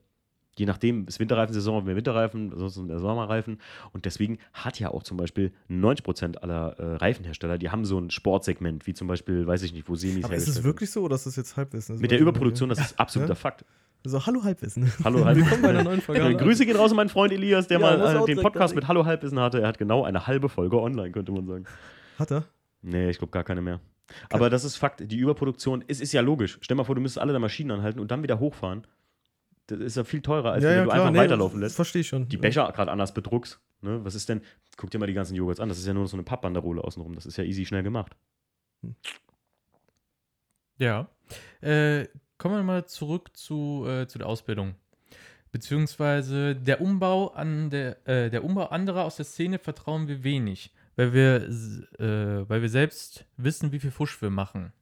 Je 0.58 0.66
nachdem, 0.66 1.06
ist 1.06 1.20
Winterreifensaison, 1.20 1.84
mehr 1.84 1.98
Winterreifen, 1.98 2.54
ansonsten 2.54 2.86
mehr 2.86 3.00
Sommerreifen. 3.00 3.60
Und 3.92 4.06
deswegen 4.06 4.38
hat 4.54 4.80
ja 4.80 4.90
auch 4.90 5.04
zum 5.04 5.18
Beispiel 5.18 5.52
90% 5.70 6.38
aller 6.38 6.80
äh, 6.80 6.96
Reifenhersteller, 6.96 7.58
die 7.58 7.72
haben 7.72 7.84
so 7.84 8.00
ein 8.00 8.10
Sportsegment, 8.10 8.88
wie 8.88 8.94
zum 8.94 9.08
Beispiel, 9.08 9.46
weiß 9.46 9.64
ich 9.64 9.74
nicht, 9.74 9.90
wo 9.90 9.96
Semis 9.96 10.24
Aber 10.24 10.36
ist 10.36 10.48
es 10.48 10.64
wirklich 10.64 10.92
so 10.92 11.04
oder 11.04 11.16
ist 11.16 11.26
das 11.26 11.36
jetzt 11.36 11.58
Halbwissen? 11.58 11.96
werden. 11.96 12.02
Mit 12.02 12.12
der 12.12 12.20
Überproduktion, 12.20 12.70
das 12.70 12.80
ist 12.80 13.00
absoluter 13.00 13.34
Ja? 13.34 13.36
Fakt. 13.36 13.66
So, 14.08 14.24
hallo 14.24 14.44
Halbwissen. 14.44 14.92
Hallo 15.04 15.26
Halbwissen. 15.26 15.50
Willkommen 15.50 15.64
bei 15.64 15.70
einer 15.70 15.84
neuen 15.84 16.02
Folge. 16.02 16.22
Äh, 16.22 16.36
Grüße 16.36 16.68
gehen 16.68 16.76
raus 16.76 16.92
an 16.92 16.98
meinen 16.98 17.10
Freund 17.10 17.34
Elias, 17.34 17.68
der 17.68 17.80
Ja, 17.80 17.98
mal 17.98 18.22
äh, 18.22 18.26
den 18.26 18.40
Podcast 18.40 18.76
mit 18.76 18.88
Hallo 18.88 19.04
Halbwissen 19.06 19.40
hatte. 19.40 19.62
Er 19.62 19.68
hat 19.68 19.80
genau 19.80 20.04
eine 20.04 20.28
halbe 20.28 20.48
Folge 20.48 20.80
online, 20.80 21.12
könnte 21.12 21.32
man 21.32 21.48
sagen. 21.48 21.66
Hat 22.20 22.32
er? 22.32 22.46
Nee, 22.84 23.10
ich 23.10 23.18
glaube 23.18 23.32
gar 23.32 23.44
keine 23.44 23.62
mehr. 23.62 23.80
Aber 24.30 24.52
das 24.52 24.64
ist 24.64 24.76
Fakt. 24.76 25.12
Die 25.12 25.18
Überproduktion, 25.18 25.84
es 25.88 26.02
ist 26.02 26.14
ja 26.14 26.22
logisch. 26.22 26.60
Stell 26.62 26.78
mal 26.78 26.84
vor, 26.84 26.94
du 26.94 27.02
müsstest 27.02 27.20
alle 27.20 27.34
der 27.34 27.40
Maschinen 27.40 27.72
anhalten 27.72 28.00
und 28.00 28.12
dann 28.12 28.22
wieder 28.22 28.40
hochfahren. 28.40 28.86
Das 29.66 29.80
ist 29.80 29.98
ja 29.98 30.04
viel 30.04 30.22
teurer, 30.22 30.52
als 30.52 30.64
wenn 30.64 30.86
du 30.86 30.92
einfach 30.92 31.10
nee, 31.10 31.18
weiterlaufen 31.18 31.60
lässt. 31.60 31.76
Verstehe 31.76 32.02
ich 32.02 32.08
schon. 32.08 32.30
Die 32.30 32.38
Becher 32.38 32.72
gerade 32.76 32.92
anders 32.92 33.12
bedruckst. 33.12 33.60
Ne? 33.82 34.06
Was 34.06 34.14
ist 34.14 34.30
denn? 34.30 34.42
Guck 34.78 34.92
dir 34.92 35.00
mal 35.00 35.08
die 35.08 35.14
ganzen 35.14 35.34
Joghurts 35.34 35.60
an. 35.60 35.68
Das 35.68 35.80
ist 35.80 35.88
ja 35.88 35.96
nur 35.96 36.08
so 36.08 36.16
eine 36.16 36.24
Pappbanderole 36.24 36.84
außenrum. 36.84 37.16
Das 37.16 37.26
ist 37.26 37.38
ja 37.38 37.44
easy 37.44 37.66
schnell 37.66 37.82
gemacht. 37.82 38.16
Ja. 40.78 41.10
Äh, 41.62 42.06
kommen 42.38 42.56
wir 42.56 42.64
mal 42.64 42.86
zurück 42.86 43.36
zu, 43.36 43.86
äh, 43.88 44.08
zu 44.08 44.18
der 44.18 44.28
Ausbildung. 44.28 44.76
Beziehungsweise 45.52 46.56
der 46.56 46.82
Umbau 46.82 47.30
an 47.30 47.70
der, 47.70 48.06
äh, 48.08 48.30
der 48.30 48.44
Umbau 48.44 48.66
anderer 48.66 49.06
aus 49.06 49.16
der 49.16 49.26
Szene 49.26 49.58
vertrauen 49.58 50.08
wir 50.08 50.24
wenig, 50.24 50.74
weil 50.96 51.14
wir, 51.14 51.44
äh, 52.00 52.50
weil 52.50 52.62
wir 52.62 52.70
selbst 52.70 53.26
wissen, 53.38 53.72
wie 53.72 53.80
viel 53.80 53.92
Fusch 53.92 54.22
wir 54.22 54.30
machen. 54.30 54.74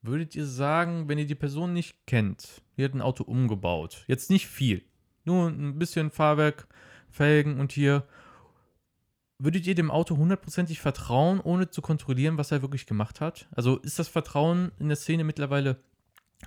Würdet 0.00 0.36
ihr 0.36 0.46
sagen, 0.46 1.08
wenn 1.08 1.18
ihr 1.18 1.26
die 1.26 1.34
Person 1.34 1.72
nicht 1.72 2.06
kennt, 2.06 2.62
die 2.76 2.84
hat 2.84 2.94
ein 2.94 3.02
Auto 3.02 3.24
umgebaut, 3.24 4.04
jetzt 4.06 4.30
nicht 4.30 4.46
viel, 4.46 4.84
nur 5.24 5.48
ein 5.48 5.78
bisschen 5.78 6.10
Fahrwerk, 6.10 6.68
Felgen 7.10 7.60
und 7.60 7.72
hier, 7.72 8.06
würdet 9.38 9.66
ihr 9.66 9.74
dem 9.74 9.90
Auto 9.90 10.16
hundertprozentig 10.16 10.80
vertrauen, 10.80 11.40
ohne 11.40 11.68
zu 11.68 11.82
kontrollieren, 11.82 12.38
was 12.38 12.52
er 12.52 12.62
wirklich 12.62 12.86
gemacht 12.86 13.20
hat? 13.20 13.48
Also 13.50 13.78
ist 13.78 13.98
das 13.98 14.06
Vertrauen 14.06 14.70
in 14.78 14.86
der 14.86 14.96
Szene 14.96 15.24
mittlerweile 15.24 15.78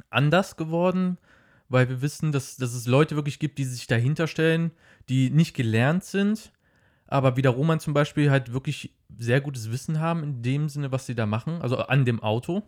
anders 0.09 0.55
geworden, 0.55 1.17
weil 1.69 1.89
wir 1.89 2.01
wissen, 2.01 2.31
dass, 2.31 2.57
dass 2.57 2.73
es 2.73 2.87
Leute 2.87 3.15
wirklich 3.15 3.39
gibt, 3.39 3.57
die 3.57 3.63
sich 3.65 3.87
dahinter 3.87 4.27
stellen, 4.27 4.71
die 5.09 5.29
nicht 5.29 5.55
gelernt 5.55 6.03
sind, 6.03 6.51
aber 7.07 7.37
wie 7.37 7.41
der 7.41 7.51
Roman 7.51 7.79
zum 7.79 7.93
Beispiel 7.93 8.31
halt 8.31 8.53
wirklich 8.53 8.93
sehr 9.17 9.41
gutes 9.41 9.71
Wissen 9.71 9.99
haben 9.99 10.23
in 10.23 10.41
dem 10.41 10.69
Sinne, 10.69 10.91
was 10.91 11.05
sie 11.05 11.15
da 11.15 11.25
machen, 11.25 11.61
also 11.61 11.77
an 11.77 12.05
dem 12.05 12.21
Auto. 12.21 12.63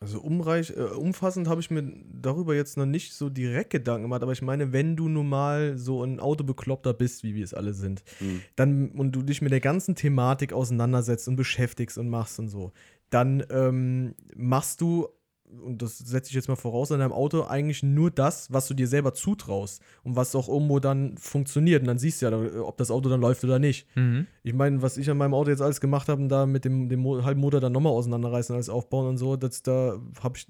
Also 0.00 0.20
umreich, 0.20 0.70
äh, 0.76 0.82
umfassend 0.82 1.48
habe 1.48 1.60
ich 1.60 1.70
mir 1.70 1.82
darüber 2.12 2.54
jetzt 2.54 2.76
noch 2.76 2.84
nicht 2.84 3.14
so 3.14 3.30
direkt 3.30 3.70
Gedanken 3.70 4.02
gemacht, 4.02 4.22
aber 4.22 4.32
ich 4.32 4.42
meine, 4.42 4.72
wenn 4.72 4.96
du 4.96 5.08
nun 5.08 5.28
mal 5.28 5.78
so 5.78 6.02
ein 6.02 6.20
Autobekloppter 6.20 6.92
bist, 6.92 7.22
wie 7.22 7.34
wir 7.34 7.44
es 7.44 7.54
alle 7.54 7.72
sind, 7.72 8.02
Mhm. 8.20 8.42
dann 8.56 8.88
und 8.90 9.12
du 9.12 9.22
dich 9.22 9.40
mit 9.40 9.52
der 9.52 9.60
ganzen 9.60 9.94
Thematik 9.94 10.52
auseinandersetzt 10.52 11.28
und 11.28 11.36
beschäftigst 11.36 11.96
und 11.96 12.10
machst 12.10 12.38
und 12.38 12.48
so, 12.48 12.72
dann 13.08 13.44
ähm, 13.50 14.14
machst 14.36 14.80
du, 14.80 15.08
und 15.62 15.82
das 15.82 15.98
setze 15.98 16.30
ich 16.30 16.34
jetzt 16.34 16.48
mal 16.48 16.56
voraus, 16.56 16.92
an 16.92 17.00
deinem 17.00 17.12
Auto 17.12 17.44
eigentlich 17.44 17.82
nur 17.82 18.10
das, 18.10 18.52
was 18.52 18.68
du 18.68 18.74
dir 18.74 18.88
selber 18.88 19.14
zutraust 19.14 19.82
und 20.02 20.16
was 20.16 20.34
auch 20.34 20.48
irgendwo 20.48 20.78
dann 20.80 21.16
funktioniert. 21.16 21.82
Und 21.82 21.88
dann 21.88 21.98
siehst 21.98 22.22
du 22.22 22.26
ja, 22.26 22.62
ob 22.62 22.76
das 22.76 22.90
Auto 22.90 23.08
dann 23.08 23.20
läuft 23.20 23.44
oder 23.44 23.58
nicht. 23.58 23.86
Ich 24.42 24.54
meine, 24.54 24.82
was 24.82 24.96
ich 24.96 25.10
an 25.10 25.16
meinem 25.16 25.34
Auto 25.34 25.50
jetzt 25.50 25.62
alles 25.62 25.80
gemacht 25.80 26.08
habe 26.08 26.22
und 26.22 26.28
da 26.28 26.46
mit 26.46 26.64
dem, 26.64 26.88
dem 26.88 27.04
halben 27.24 27.40
Motor 27.40 27.60
dann 27.60 27.72
nochmal 27.72 27.92
auseinanderreißen, 27.92 28.54
alles 28.54 28.68
aufbauen 28.68 29.06
und 29.06 29.16
so, 29.18 29.36
das 29.36 29.62
da 29.62 29.98
habe 30.22 30.38
ich, 30.38 30.46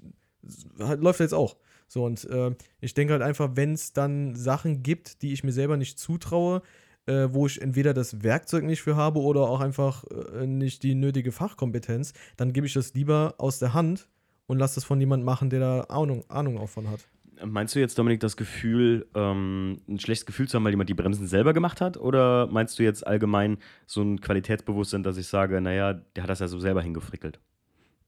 halt, 0.79 1.01
läuft 1.01 1.19
jetzt 1.19 1.33
auch. 1.33 1.57
So, 1.87 2.03
und 2.03 2.25
äh, 2.25 2.55
ich 2.81 2.93
denke 2.93 3.13
halt 3.13 3.21
einfach, 3.21 3.51
wenn 3.53 3.73
es 3.73 3.93
dann 3.93 4.35
Sachen 4.35 4.83
gibt, 4.83 5.21
die 5.21 5.33
ich 5.33 5.43
mir 5.43 5.51
selber 5.51 5.77
nicht 5.77 5.99
zutraue, 5.99 6.61
äh, 7.05 7.29
wo 7.31 7.45
ich 7.45 7.61
entweder 7.61 7.93
das 7.93 8.23
Werkzeug 8.23 8.63
nicht 8.63 8.81
für 8.81 8.95
habe 8.95 9.19
oder 9.19 9.41
auch 9.41 9.59
einfach 9.59 10.03
äh, 10.05 10.47
nicht 10.47 10.83
die 10.83 10.95
nötige 10.95 11.31
Fachkompetenz, 11.31 12.13
dann 12.37 12.53
gebe 12.53 12.65
ich 12.65 12.73
das 12.73 12.93
lieber 12.93 13.35
aus 13.37 13.59
der 13.59 13.73
Hand 13.73 14.07
und 14.47 14.59
lasse 14.59 14.75
das 14.75 14.83
von 14.83 14.99
jemandem 14.99 15.25
machen, 15.25 15.49
der 15.49 15.59
da 15.59 15.81
Ahnung, 15.89 16.23
Ahnung 16.29 16.57
auch 16.57 16.69
von 16.69 16.89
hat. 16.89 16.99
Meinst 17.43 17.75
du 17.75 17.79
jetzt, 17.79 17.97
Dominik, 17.99 18.21
das 18.21 18.37
Gefühl, 18.37 19.07
ähm, 19.13 19.81
ein 19.89 19.99
schlechtes 19.99 20.25
Gefühl 20.25 20.47
zu 20.47 20.55
haben, 20.55 20.63
weil 20.63 20.71
jemand 20.71 20.89
die 20.89 20.93
Bremsen 20.93 21.27
selber 21.27 21.53
gemacht 21.53 21.81
hat? 21.81 21.97
Oder 21.97 22.47
meinst 22.47 22.79
du 22.79 22.83
jetzt 22.83 23.05
allgemein 23.05 23.57
so 23.85 24.01
ein 24.01 24.21
Qualitätsbewusstsein, 24.21 25.03
dass 25.03 25.17
ich 25.17 25.27
sage, 25.27 25.59
naja, 25.59 25.93
der 25.93 26.23
hat 26.23 26.29
das 26.29 26.39
ja 26.39 26.47
so 26.47 26.59
selber 26.59 26.81
hingefrickelt? 26.81 27.39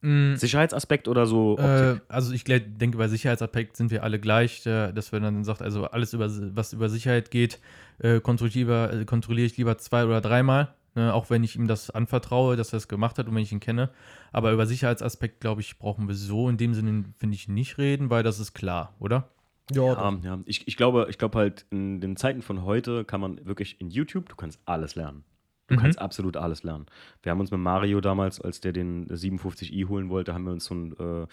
Mhm. 0.02 0.36
Sicherheitsaspekt 0.38 1.08
oder 1.08 1.26
so 1.26 1.58
Äh, 1.58 2.00
also 2.08 2.32
ich 2.34 2.44
denke, 2.44 2.98
bei 2.98 3.08
Sicherheitsaspekt 3.08 3.76
sind 3.76 3.90
wir 3.92 4.04
alle 4.04 4.20
gleich, 4.20 4.66
äh, 4.66 4.92
dass 4.94 5.12
wir 5.12 5.20
dann 5.20 5.44
sagt, 5.44 5.62
also 5.62 5.86
alles, 5.86 6.14
über, 6.14 6.30
was 6.56 6.74
über 6.74 6.88
Sicherheit 6.88 7.32
geht, 7.32 7.60
äh, 8.00 8.20
kontrolliere 8.20 8.50
ich 8.50 8.56
lieber, 8.56 8.94
äh, 8.94 9.06
kontrolliere 9.06 9.48
ich 9.48 9.58
lieber 9.58 9.78
zwei 9.80 10.06
oder 10.06 10.22
dreimal, 10.22 10.76
ne, 10.98 11.14
auch 11.14 11.30
wenn 11.30 11.44
ich 11.46 11.56
ihm 11.56 11.68
das 11.68 11.90
anvertraue, 11.90 12.58
dass 12.58 12.74
er 12.74 12.78
es 12.78 12.90
gemacht 12.90 13.18
hat 13.18 13.28
und 13.28 13.36
wenn 13.36 13.44
ich 13.44 13.52
ihn 13.54 13.62
kenne. 13.62 13.90
Aber 14.34 14.52
über 14.52 14.66
Sicherheitsaspekt, 14.66 15.40
glaube 15.40 15.62
ich, 15.62 15.80
brauchen 15.80 16.08
wir 16.10 16.16
so 16.16 16.50
in 16.50 16.58
dem 16.58 16.74
Sinne, 16.74 17.06
finde 17.18 17.36
ich, 17.36 17.48
nicht 17.48 17.78
reden, 17.78 18.10
weil 18.10 18.24
das 18.24 18.40
ist 18.40 18.54
klar, 18.54 18.94
oder? 19.00 19.30
Ja, 19.72 19.94
Ja, 19.94 20.18
ja. 20.24 20.40
Ich, 20.46 20.68
ich 20.68 20.76
glaube, 20.78 21.08
ich 21.10 21.18
glaube 21.18 21.38
halt, 21.38 21.66
in 21.72 22.02
den 22.02 22.16
Zeiten 22.18 22.42
von 22.42 22.64
heute 22.64 23.06
kann 23.06 23.22
man 23.22 23.46
wirklich 23.46 23.80
in 23.80 23.90
YouTube, 23.90 24.28
du 24.30 24.36
kannst 24.36 24.60
alles 24.66 24.96
lernen. 24.96 25.24
Du 25.68 25.76
Mhm. 25.76 25.80
kannst 25.80 26.00
absolut 26.00 26.38
alles 26.38 26.64
lernen. 26.64 26.86
Wir 27.24 27.32
haben 27.32 27.42
uns 27.42 27.52
mit 27.52 27.60
Mario 27.60 28.00
damals, 28.00 28.40
als 28.40 28.62
der 28.62 28.72
den 28.72 29.08
57i 29.10 29.86
holen 29.90 30.08
wollte, 30.10 30.34
haben 30.34 30.46
wir 30.46 30.54
uns 30.54 30.64
so 30.64 30.74
ein 30.76 30.94
äh, 30.98 31.28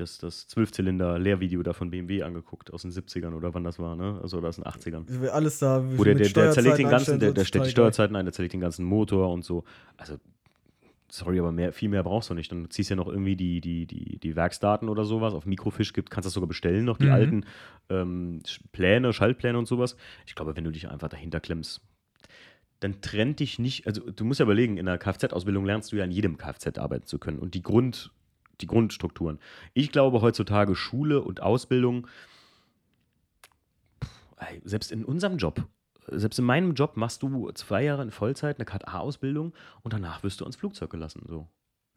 das, 0.00 0.18
das 0.18 0.48
12-Zylinder-Lehrvideo 0.48 1.62
da 1.62 1.72
von 1.72 1.90
BMW 1.90 2.22
angeguckt, 2.22 2.72
aus 2.72 2.82
den 2.82 2.90
70ern 2.90 3.34
oder 3.34 3.54
wann 3.54 3.64
das 3.64 3.78
war, 3.78 3.96
ne? 3.96 4.18
Also 4.22 4.38
oder 4.38 4.48
aus 4.48 4.56
den 4.56 4.64
80ern. 4.64 5.28
alles 5.28 5.58
da. 5.58 5.82
Wo 5.96 6.04
der, 6.04 6.14
der, 6.14 6.28
der 6.28 6.50
zerlegt 6.52 6.78
den 6.78 6.88
ganzen, 6.88 7.20
der, 7.20 7.32
der 7.32 7.44
stellt 7.44 7.66
die. 7.66 7.70
Steuerzeiten 7.70 8.16
ein, 8.16 8.24
der 8.24 8.32
zerlegt 8.32 8.52
den 8.54 8.60
ganzen 8.60 8.84
Motor 8.84 9.32
und 9.32 9.44
so. 9.44 9.64
Also, 9.96 10.16
sorry, 11.10 11.38
aber 11.38 11.52
mehr, 11.52 11.72
viel 11.72 11.88
mehr 11.88 12.02
brauchst 12.02 12.30
du 12.30 12.34
nicht. 12.34 12.50
Dann 12.52 12.70
ziehst 12.70 12.90
du 12.90 12.94
ja 12.94 12.96
noch 12.96 13.08
irgendwie 13.08 13.36
die, 13.36 13.60
die, 13.60 13.86
die, 13.86 14.18
die 14.18 14.36
Werksdaten 14.36 14.88
oder 14.88 15.04
sowas. 15.04 15.34
Auf 15.34 15.46
Mikrofisch 15.46 15.92
gibt, 15.92 16.10
kannst 16.10 16.26
du 16.26 16.28
das 16.28 16.34
sogar 16.34 16.48
bestellen, 16.48 16.84
noch 16.84 16.98
die 16.98 17.06
Mhm. 17.06 17.12
alten 17.12 17.44
ähm, 17.88 18.40
Pläne, 18.72 19.12
Schaltpläne 19.12 19.58
und 19.58 19.66
sowas. 19.66 19.96
Ich 20.26 20.34
glaube, 20.34 20.56
wenn 20.56 20.64
du 20.64 20.70
dich 20.70 20.88
einfach 20.90 21.08
dahinter 21.08 21.40
klemmst, 21.40 21.80
dann 22.80 23.00
trennt 23.00 23.40
dich 23.40 23.58
nicht, 23.58 23.86
also 23.86 24.08
du 24.10 24.24
musst 24.24 24.38
ja 24.38 24.44
überlegen, 24.44 24.76
in 24.76 24.86
der 24.86 24.98
Kfz-Ausbildung 24.98 25.64
lernst 25.64 25.90
du 25.90 25.96
ja 25.96 26.04
in 26.04 26.12
jedem 26.12 26.38
Kfz 26.38 26.78
arbeiten 26.78 27.06
zu 27.06 27.18
können 27.18 27.38
und 27.40 27.54
die 27.54 27.62
Grund, 27.62 28.12
die 28.60 28.66
Grundstrukturen. 28.66 29.38
Ich 29.74 29.92
glaube 29.92 30.20
heutzutage 30.20 30.74
Schule 30.74 31.22
und 31.22 31.42
Ausbildung, 31.42 32.06
selbst 34.64 34.92
in 34.92 35.04
unserem 35.04 35.36
Job, 35.36 35.66
selbst 36.06 36.38
in 36.38 36.44
meinem 36.44 36.74
Job 36.74 36.96
machst 36.96 37.22
du 37.22 37.50
zwei 37.52 37.84
Jahre 37.84 38.02
in 38.02 38.10
Vollzeit 38.10 38.58
eine 38.58 38.64
KA-Ausbildung 38.64 39.52
und 39.82 39.92
danach 39.92 40.22
wirst 40.22 40.40
du 40.40 40.44
ans 40.44 40.56
Flugzeug 40.56 40.90
gelassen. 40.90 41.22
So. 41.26 41.48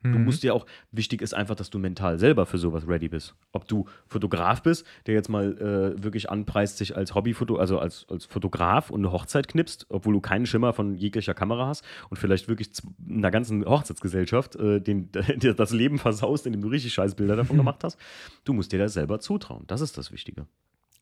Du 0.03 0.09
Mhm. 0.09 0.23
musst 0.25 0.41
ja 0.43 0.53
auch, 0.53 0.65
wichtig 0.91 1.21
ist 1.21 1.33
einfach, 1.35 1.53
dass 1.55 1.69
du 1.69 1.77
mental 1.77 2.17
selber 2.17 2.47
für 2.47 2.57
sowas 2.57 2.87
ready 2.87 3.07
bist. 3.07 3.35
Ob 3.51 3.67
du 3.67 3.85
Fotograf 4.07 4.63
bist, 4.63 4.83
der 5.05 5.13
jetzt 5.13 5.29
mal 5.29 5.57
äh, 5.59 6.03
wirklich 6.03 6.29
anpreist, 6.29 6.77
sich 6.77 6.95
als 6.97 7.13
Hobbyfoto, 7.13 7.57
also 7.57 7.77
als, 7.77 8.05
als 8.09 8.25
Fotograf 8.25 8.89
und 8.89 9.01
eine 9.01 9.11
Hochzeit 9.11 9.47
knipst, 9.47 9.85
obwohl 9.89 10.13
du 10.13 10.19
keinen 10.21 10.45
Schimmer 10.47 10.73
von 10.73 10.95
jeglicher 10.95 11.35
Kamera 11.35 11.67
hast 11.67 11.85
und 12.09 12.17
vielleicht 12.17 12.47
wirklich 12.47 12.73
z- 12.73 12.85
einer 13.07 13.29
ganzen 13.29 13.63
Hochzeitsgesellschaft 13.65 14.55
äh, 14.55 14.79
den, 14.81 15.11
dir 15.37 15.53
das 15.53 15.71
Leben 15.71 15.99
versaust, 15.99 16.47
indem 16.47 16.61
du 16.61 16.69
richtig 16.69 16.93
scheiß 16.93 17.13
Bilder 17.15 17.35
davon 17.35 17.57
gemacht 17.61 17.83
hast. 17.83 17.99
Du 18.43 18.53
musst 18.53 18.71
dir 18.71 18.79
das 18.79 18.93
selber 18.93 19.19
zutrauen. 19.19 19.65
Das 19.67 19.81
ist 19.81 19.97
das 19.99 20.11
Wichtige. 20.11 20.47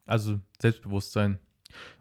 Also 0.06 0.39
Selbstbewusstsein 0.62 1.39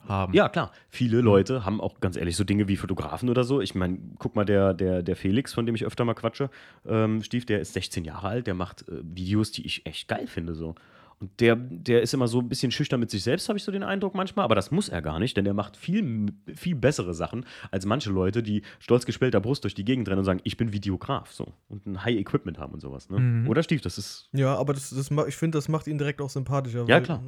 haben. 0.07 0.33
Ja, 0.33 0.49
klar. 0.49 0.73
Viele 0.89 1.21
Leute 1.21 1.65
haben 1.65 1.81
auch 1.81 2.01
ganz 2.01 2.17
ehrlich 2.17 2.37
so 2.37 2.45
Dinge 2.45 2.69
wie 2.69 2.77
Fotografen 2.77 3.29
oder 3.29 3.45
so. 3.45 3.61
Ich 3.61 3.75
meine, 3.75 3.99
guck 4.19 4.37
mal, 4.37 4.45
der, 4.45 4.75
der, 4.75 5.03
der 5.03 5.17
Felix, 5.17 5.53
von 5.55 5.67
dem 5.67 5.75
ich 5.75 5.85
öfter 5.85 6.05
mal 6.05 6.15
quatsche, 6.15 6.51
ähm, 6.87 7.23
Stief, 7.23 7.47
der 7.47 7.61
ist 7.61 7.73
16 7.75 8.05
Jahre 8.05 8.29
alt, 8.29 8.47
der 8.47 8.55
macht 8.55 8.89
äh, 8.89 9.01
Videos, 9.03 9.53
die 9.53 9.67
ich 9.67 9.85
echt 9.87 10.09
geil 10.09 10.27
finde. 10.27 10.55
So. 10.55 10.75
Und 11.21 11.41
der, 11.41 11.57
der 11.57 12.01
ist 12.03 12.15
immer 12.15 12.29
so 12.29 12.39
ein 12.41 12.49
bisschen 12.49 12.71
schüchtern 12.71 13.01
mit 13.01 13.11
sich 13.11 13.25
selbst, 13.25 13.49
habe 13.49 13.57
ich 13.59 13.65
so 13.65 13.73
den 13.73 13.83
Eindruck 13.83 14.15
manchmal. 14.15 14.45
Aber 14.45 14.55
das 14.55 14.71
muss 14.71 14.89
er 14.89 15.03
gar 15.03 15.19
nicht, 15.19 15.37
denn 15.37 15.45
der 15.45 15.55
macht 15.55 15.77
viel, 15.77 16.27
viel 16.55 16.77
bessere 16.77 17.13
Sachen 17.13 17.45
als 17.73 17.87
manche 17.87 18.11
Leute, 18.11 18.43
die 18.43 18.63
stolz 18.79 19.05
gespellter 19.05 19.41
Brust 19.41 19.65
durch 19.65 19.75
die 19.75 19.85
Gegend 19.85 20.09
rennen 20.09 20.21
und 20.21 20.25
sagen, 20.25 20.41
ich 20.45 20.57
bin 20.57 20.73
Videograf. 20.73 21.33
So. 21.33 21.55
Und 21.69 21.87
ein 21.87 22.05
High-Equipment 22.05 22.59
haben 22.59 22.73
und 22.73 22.81
sowas. 22.81 23.11
Ne? 23.11 23.19
Mhm. 23.19 23.49
Oder 23.49 23.65
Stief, 23.65 23.81
das 23.81 23.99
ist 23.99 24.29
Ja, 24.33 24.55
aber 24.55 24.75
das, 24.75 24.91
das, 24.91 25.11
ich 25.27 25.37
finde, 25.37 25.59
das 25.59 25.69
macht 25.69 25.89
ihn 25.89 25.99
direkt 25.99 26.21
auch 26.21 26.31
sympathischer. 26.31 26.83
Ja, 26.87 26.97
weil- 26.97 27.03
klar. 27.03 27.23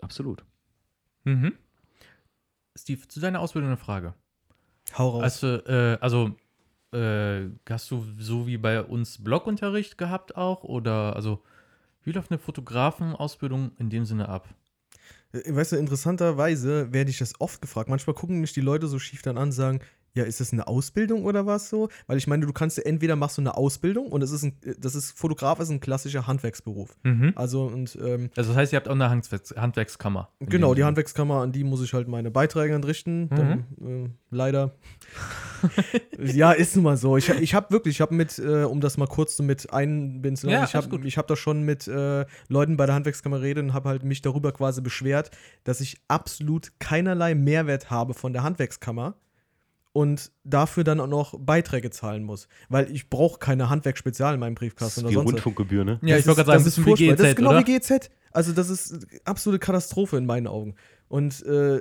absolut. 0.00 0.42
Mhm. 1.24 1.54
Steve, 2.78 3.06
zu 3.08 3.20
deiner 3.20 3.40
Ausbildung 3.40 3.70
eine 3.70 3.76
Frage. 3.76 4.14
Hau 4.96 5.10
raus. 5.10 5.22
Also, 5.22 5.64
äh, 5.66 5.98
also 6.00 6.36
äh, 6.92 7.48
hast 7.68 7.90
du 7.90 8.04
so 8.18 8.46
wie 8.46 8.56
bei 8.56 8.82
uns 8.82 9.22
Blockunterricht 9.22 9.98
gehabt 9.98 10.36
auch? 10.36 10.64
Oder 10.64 11.14
also, 11.16 11.42
wie 12.02 12.12
läuft 12.12 12.30
eine 12.30 12.38
Fotografenausbildung 12.38 13.72
in 13.78 13.90
dem 13.90 14.04
Sinne 14.04 14.28
ab? 14.28 14.48
Äh, 15.32 15.54
Weißt 15.54 15.72
du, 15.72 15.76
interessanterweise 15.76 16.92
werde 16.92 17.10
ich 17.10 17.18
das 17.18 17.40
oft 17.40 17.60
gefragt. 17.60 17.88
Manchmal 17.88 18.14
gucken 18.14 18.40
mich 18.40 18.52
die 18.52 18.60
Leute 18.60 18.88
so 18.88 18.98
schief 18.98 19.22
dann 19.22 19.36
an 19.36 19.44
und 19.44 19.52
sagen, 19.52 19.80
ja, 20.14 20.24
ist 20.24 20.40
das 20.40 20.52
eine 20.52 20.66
Ausbildung 20.66 21.24
oder 21.24 21.46
was 21.46 21.70
so? 21.70 21.88
Weil 22.06 22.18
ich 22.18 22.26
meine, 22.26 22.44
du 22.46 22.52
kannst 22.52 22.76
ja 22.78 22.84
entweder 22.84 23.16
machst 23.16 23.38
du 23.38 23.42
eine 23.42 23.56
Ausbildung 23.56 24.08
und 24.08 24.22
es 24.22 24.32
ist 24.32 24.42
ein, 24.42 24.56
das 24.78 24.94
ist, 24.94 25.16
Fotograf 25.16 25.60
ist 25.60 25.70
ein 25.70 25.80
klassischer 25.80 26.26
Handwerksberuf. 26.26 26.96
Also 27.36 27.64
und 27.66 27.96
ähm, 28.02 28.30
Also 28.36 28.50
das 28.50 28.56
heißt, 28.56 28.72
ihr 28.72 28.76
habt 28.76 28.88
auch 28.88 28.94
eine 28.94 29.08
Handwerks 29.10 29.54
Handwerkskammer. 29.56 30.30
genau, 30.40 30.74
die. 30.74 30.84
Handwerkskammer, 30.84 31.42
an 31.42 31.52
die 31.52 31.62
muss 31.62 31.82
ich 31.82 31.92
halt 31.92 32.08
meine 32.08 32.30
Beiträge 32.30 32.74
entrichten. 32.74 33.28
Dann, 33.28 33.64
äh, 33.80 34.08
leider. 34.30 34.74
ja, 36.18 36.52
ist 36.52 36.74
nun 36.74 36.84
mal 36.84 36.96
so. 36.96 37.16
Ich, 37.16 37.28
ich 37.28 37.54
habe 37.54 37.70
wirklich, 37.70 37.96
ich 37.96 38.00
habe 38.00 38.14
mit, 38.14 38.38
äh, 38.38 38.64
um 38.64 38.80
das 38.80 38.96
mal 38.96 39.06
kurz 39.06 39.36
so 39.36 39.42
mit 39.42 39.72
einbinden, 39.72 40.48
Ja, 40.48 40.64
ich 40.64 40.74
habe 40.74 41.06
ich 41.06 41.18
hab 41.18 41.26
da 41.26 41.36
schon 41.36 41.62
mit 41.62 41.86
äh, 41.86 42.24
Leuten 42.48 42.76
bei 42.76 42.86
der 42.86 42.94
Handwerkskammer 42.94 43.38
geredet 43.38 43.64
und 43.64 43.74
habe 43.74 43.88
halt 43.88 44.02
mich 44.02 44.22
darüber 44.22 44.52
quasi 44.52 44.80
beschwert, 44.80 45.30
dass 45.64 45.80
ich 45.80 46.00
absolut 46.08 46.72
keinerlei 46.78 47.34
Mehrwert 47.34 47.90
habe 47.90 48.14
von 48.14 48.32
der 48.32 48.42
Handwerkskammer 48.42 49.14
und 49.92 50.30
dafür 50.44 50.84
dann 50.84 51.00
auch 51.00 51.06
noch 51.08 51.38
Beiträge 51.38 51.90
zahlen 51.90 52.22
muss. 52.24 52.46
Weil 52.68 52.90
ich 52.90 53.10
brauche 53.10 53.38
keine 53.38 53.68
Handwerksspezial 53.70 54.34
in 54.34 54.40
meinem 54.40 54.54
Das 54.54 54.60
Briefkasten 54.60 55.00
ist 55.00 55.06
oder 55.12 55.24
was. 55.24 55.32
Rundfunkgebühr, 55.32 55.84
ne? 55.84 55.98
Ja, 56.02 56.16
Das 56.16 56.20
ich 56.20 56.26
wollte 56.26 56.42
ist- 56.42 56.46
gerade 56.46 56.46
sagen, 56.46 56.64
das 56.64 56.74
das 56.76 56.78
ist 56.78 56.86
wie. 56.86 56.94
GZ, 57.08 57.18
Das 57.20 57.28
ist 57.30 57.36
genau 57.36 57.50
oder? 57.50 57.60
wie 57.66 57.72
GZ. 57.78 58.10
Also 58.32 58.52
das 58.52 58.70
ist 58.70 59.06
absolute 59.24 59.58
Katastrophe 59.58 60.16
in 60.16 60.24
meinen 60.26 60.46
Augen. 60.46 60.76
Und 61.08 61.44
äh, 61.44 61.80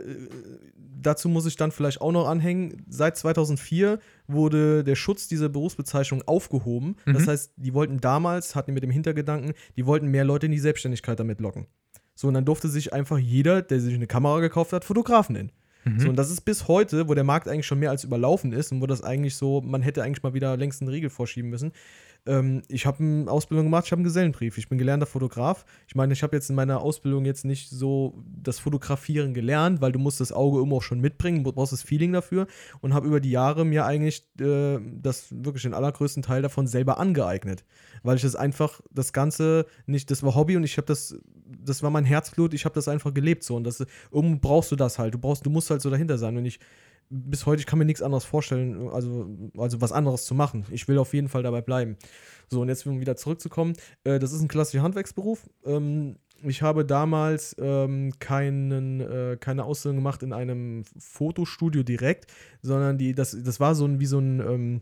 dazu 0.76 1.30
muss 1.30 1.46
ich 1.46 1.56
dann 1.56 1.72
vielleicht 1.72 2.02
auch 2.02 2.12
noch 2.12 2.28
anhängen, 2.28 2.84
seit 2.90 3.18
2004 3.18 4.00
wurde 4.28 4.84
der 4.84 4.96
Schutz 4.96 5.28
dieser 5.28 5.50
Berufsbezeichnung 5.50 6.24
aufgehoben. 6.28 6.96
Das 7.06 7.26
Mhm. 7.26 7.30
heißt, 7.30 7.54
die 7.58 7.74
wollten 7.76 8.00
damals, 8.00 8.56
hatten 8.56 8.72
die 8.72 8.74
mit 8.74 8.82
dem 8.84 8.90
Hintergedanken, 8.90 9.54
die 9.78 9.86
wollten 9.86 10.08
mehr 10.08 10.24
Leute 10.26 10.48
in 10.48 10.52
die 10.52 10.60
Selbstständigkeit 10.60 11.20
damit 11.20 11.40
locken. 11.42 11.68
So, 12.16 12.28
und 12.28 12.34
dann 12.34 12.46
durfte 12.46 12.68
sich 12.68 12.92
einfach 12.94 13.18
jeder, 13.20 13.62
der 13.62 13.80
sich 13.80 13.94
eine 13.94 14.08
Kamera 14.08 14.40
gekauft 14.40 14.74
hat, 14.74 14.84
Fotografen 14.84 15.34
nennen. 15.34 15.52
Mhm. 15.94 16.00
So, 16.00 16.10
und 16.10 16.16
das 16.16 16.30
ist 16.30 16.42
bis 16.42 16.68
heute, 16.68 17.08
wo 17.08 17.14
der 17.14 17.24
Markt 17.24 17.48
eigentlich 17.48 17.66
schon 17.66 17.80
mehr 17.80 17.90
als 17.90 18.04
überlaufen 18.04 18.54
ist 18.54 18.72
und 18.72 18.82
wo 18.82 18.88
das 18.88 19.04
eigentlich 19.04 19.36
so, 19.36 19.62
man 19.62 19.82
hätte 19.82 20.04
eigentlich 20.04 20.24
mal 20.24 20.34
wieder 20.34 20.58
längst 20.58 20.82
einen 20.82 20.90
Riegel 20.90 21.10
vorschieben 21.10 21.50
müssen. 21.50 21.72
Ähm, 22.30 22.62
ich 22.68 22.86
habe 22.86 23.04
eine 23.04 23.32
Ausbildung 23.32 23.66
gemacht, 23.66 23.86
ich 23.86 23.92
habe 23.92 24.00
einen 24.00 24.06
Gesellenbrief. 24.06 24.60
Ich 24.60 24.70
bin 24.70 24.78
gelernter 24.78 25.08
Fotograf. 25.08 25.66
Ich 25.88 25.96
meine, 25.96 26.14
ich 26.14 26.22
habe 26.22 26.36
jetzt 26.36 26.50
in 26.50 26.56
meiner 26.56 26.80
Ausbildung 26.80 27.26
jetzt 27.26 27.44
nicht 27.44 27.72
so 27.72 28.24
das 28.42 28.60
Fotografieren 28.60 29.34
gelernt, 29.34 29.82
weil 29.82 29.92
du 29.92 29.98
musst 29.98 30.20
das 30.20 30.32
Auge 30.32 30.62
immer 30.62 30.76
auch 30.76 30.84
schon 30.84 31.00
mitbringen, 31.00 31.44
du 31.44 31.52
brauchst 31.52 31.74
das 31.74 31.82
Feeling 31.82 32.14
dafür 32.14 32.46
und 32.82 32.94
habe 32.94 33.08
über 33.08 33.20
die 33.20 33.32
Jahre 33.32 33.66
mir 33.66 33.86
eigentlich 33.86 34.28
äh, 34.40 34.78
das 35.02 35.28
wirklich 35.32 35.64
den 35.64 35.74
allergrößten 35.74 36.22
Teil 36.22 36.44
davon 36.44 36.68
selber 36.68 37.00
angeeignet, 37.00 37.66
weil 38.04 38.18
ich 38.18 38.22
das 38.22 38.36
einfach 38.36 38.80
das 38.92 39.12
Ganze 39.12 39.66
nicht, 39.88 40.12
das 40.12 40.22
war 40.22 40.36
Hobby 40.36 40.56
und 40.56 40.64
ich 40.64 40.78
habe 40.78 40.86
das, 40.86 41.18
das 41.66 41.82
war 41.82 41.90
mein 41.90 42.06
Herzblut. 42.06 42.54
Ich 42.54 42.66
habe 42.66 42.76
das 42.76 42.88
einfach 42.88 43.12
gelebt 43.12 43.44
so 43.44 43.56
und 43.56 43.64
das 43.64 43.84
irgendwo 44.12 44.40
brauchst 44.40 44.72
du 44.72 44.76
das 44.76 45.00
halt. 45.00 45.16
Du 45.16 45.18
brauchst, 45.18 45.46
du 45.48 45.50
musst 45.50 45.72
halt 45.72 45.82
so 45.82 45.90
dahinter 45.90 46.20
sein 46.20 46.38
und 46.38 46.46
ich 46.46 46.60
bis 47.10 47.46
heute, 47.46 47.60
ich 47.60 47.66
kann 47.66 47.80
mir 47.80 47.86
nichts 47.86 48.02
anderes 48.02 48.26
vorstellen, 48.26 48.88
also, 48.90 49.28
also 49.58 49.82
was 49.82 49.92
anderes 49.92 50.26
zu 50.26 50.36
machen. 50.36 50.66
Ich 50.72 50.88
will 50.88 50.98
auf 50.98 51.14
jeden 51.14 51.28
Fall 51.28 51.44
dabei 51.44 51.62
bleiben. 51.62 51.98
So, 52.50 52.62
und 52.62 52.70
jetzt 52.70 52.86
um 52.86 53.00
wieder 53.00 53.16
zurückzukommen, 53.16 53.74
äh, 54.04 54.20
das 54.20 54.32
ist 54.32 54.42
ein 54.42 54.48
klassischer 54.48 54.84
Handwerksberuf. 54.84 55.50
Ähm, 55.66 56.18
ich 56.44 56.62
habe 56.62 56.86
damals 56.86 57.56
ähm, 57.60 58.14
keinen, 58.20 59.02
äh, 59.02 59.38
keine 59.40 59.66
Ausbildung 59.66 59.98
gemacht 59.98 60.24
in 60.24 60.34
einem 60.34 60.84
Fotostudio 60.98 61.84
direkt, 61.84 62.32
sondern 62.62 62.98
die, 62.98 63.14
das, 63.14 63.36
das 63.44 63.60
war 63.60 63.76
so 63.76 63.86
ein, 63.86 64.00
wie 64.00 64.06
so 64.06 64.20
ein, 64.20 64.40
ähm, 64.40 64.82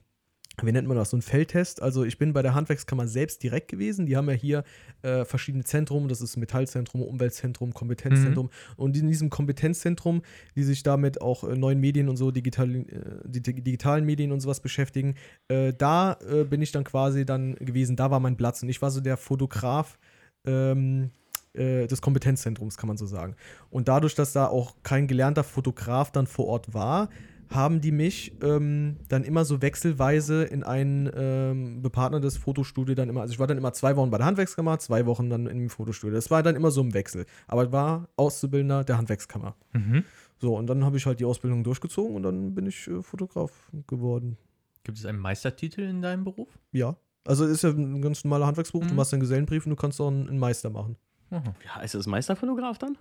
wie 0.63 0.71
nennt 0.71 0.87
man 0.87 0.97
das, 0.97 1.11
so 1.11 1.17
ein 1.17 1.21
Feldtest. 1.21 1.81
Also 1.81 2.03
ich 2.03 2.17
bin 2.17 2.33
bei 2.33 2.41
der 2.41 2.55
Handwerkskammer 2.55 3.07
selbst 3.07 3.43
direkt 3.43 3.67
gewesen. 3.67 4.07
Die 4.07 4.17
haben 4.17 4.27
ja 4.27 4.35
hier 4.35 4.63
äh, 5.03 5.23
verschiedene 5.23 5.63
Zentrum, 5.63 6.07
das 6.07 6.21
ist 6.21 6.35
Metallzentrum, 6.35 7.03
Umweltzentrum, 7.03 7.73
Kompetenzzentrum. 7.73 8.49
Und 8.75 8.97
in 8.97 9.07
diesem 9.07 9.29
Kompetenzzentrum, 9.29 10.23
die 10.55 10.63
sich 10.63 10.81
damit 10.81 11.21
auch 11.21 11.43
äh, 11.43 11.55
neuen 11.55 11.79
Medien 11.79 12.09
und 12.09 12.17
so, 12.17 12.31
digital, 12.31 12.75
äh, 12.75 12.85
die, 13.25 13.41
die 13.41 13.61
digitalen 13.61 14.05
Medien 14.05 14.31
und 14.31 14.39
sowas 14.39 14.59
beschäftigen, 14.59 15.15
äh, 15.47 15.73
da 15.73 16.17
äh, 16.27 16.43
bin 16.43 16.63
ich 16.63 16.71
dann 16.71 16.83
quasi 16.83 17.23
dann 17.23 17.53
gewesen, 17.55 17.95
da 17.95 18.09
war 18.09 18.19
mein 18.19 18.35
Platz. 18.35 18.63
Und 18.63 18.69
ich 18.69 18.81
war 18.81 18.89
so 18.89 18.99
der 18.99 19.17
Fotograf 19.17 19.99
ähm, 20.45 21.11
äh, 21.53 21.85
des 21.85 22.01
Kompetenzzentrums, 22.01 22.77
kann 22.77 22.87
man 22.87 22.97
so 22.97 23.05
sagen. 23.05 23.35
Und 23.69 23.87
dadurch, 23.87 24.15
dass 24.15 24.33
da 24.33 24.47
auch 24.47 24.75
kein 24.81 25.07
gelernter 25.07 25.43
Fotograf 25.43 26.11
dann 26.11 26.25
vor 26.25 26.47
Ort 26.47 26.73
war, 26.73 27.09
haben 27.49 27.81
die 27.81 27.91
mich 27.91 28.33
ähm, 28.41 28.97
dann 29.09 29.23
immer 29.23 29.45
so 29.45 29.61
wechselweise 29.61 30.43
in 30.43 30.63
ein 30.63 31.09
ähm, 31.15 31.81
bepartnertes 31.81 32.37
Fotostudio 32.37 32.95
dann 32.95 33.09
immer, 33.09 33.21
also 33.21 33.31
ich 33.33 33.39
war 33.39 33.47
dann 33.47 33.57
immer 33.57 33.73
zwei 33.73 33.95
Wochen 33.95 34.09
bei 34.09 34.17
der 34.17 34.25
Handwerkskammer, 34.27 34.79
zwei 34.79 35.05
Wochen 35.05 35.29
dann 35.29 35.47
im 35.47 35.69
Fotostudio. 35.69 36.15
Das 36.15 36.29
war 36.31 36.43
dann 36.43 36.55
immer 36.55 36.71
so 36.71 36.81
im 36.81 36.93
Wechsel. 36.93 37.25
Aber 37.47 37.65
ich 37.65 37.71
war 37.71 38.09
Auszubildender 38.15 38.83
der 38.83 38.97
Handwerkskammer. 38.97 39.55
Mhm. 39.73 40.03
So, 40.39 40.55
und 40.55 40.67
dann 40.67 40.83
habe 40.85 40.97
ich 40.97 41.05
halt 41.05 41.19
die 41.19 41.25
Ausbildung 41.25 41.63
durchgezogen 41.63 42.15
und 42.15 42.23
dann 42.23 42.53
bin 42.53 42.65
ich 42.67 42.87
äh, 42.87 43.01
Fotograf 43.01 43.51
geworden. 43.87 44.37
Gibt 44.83 44.97
es 44.97 45.05
einen 45.05 45.19
Meistertitel 45.19 45.81
in 45.81 46.01
deinem 46.01 46.23
Beruf? 46.23 46.49
Ja. 46.71 46.95
Also 47.25 47.45
ist 47.45 47.63
ja 47.63 47.71
ein 47.71 48.01
ganz 48.01 48.23
normaler 48.23 48.47
Handwerksberuf. 48.47 48.85
Du 48.85 48.91
Mhm. 48.91 48.95
machst 48.97 49.13
einen 49.13 49.19
Gesellenbrief 49.21 49.65
und 49.65 49.71
du 49.71 49.75
kannst 49.75 49.99
auch 49.99 50.07
einen 50.09 50.37
Meister 50.39 50.69
machen. 50.69 50.95
Aha. 51.29 51.43
Wie 51.61 51.67
heißt 51.69 51.95
das 51.95 52.07
Meisterfotograf 52.07 52.77
dann? 52.77 52.97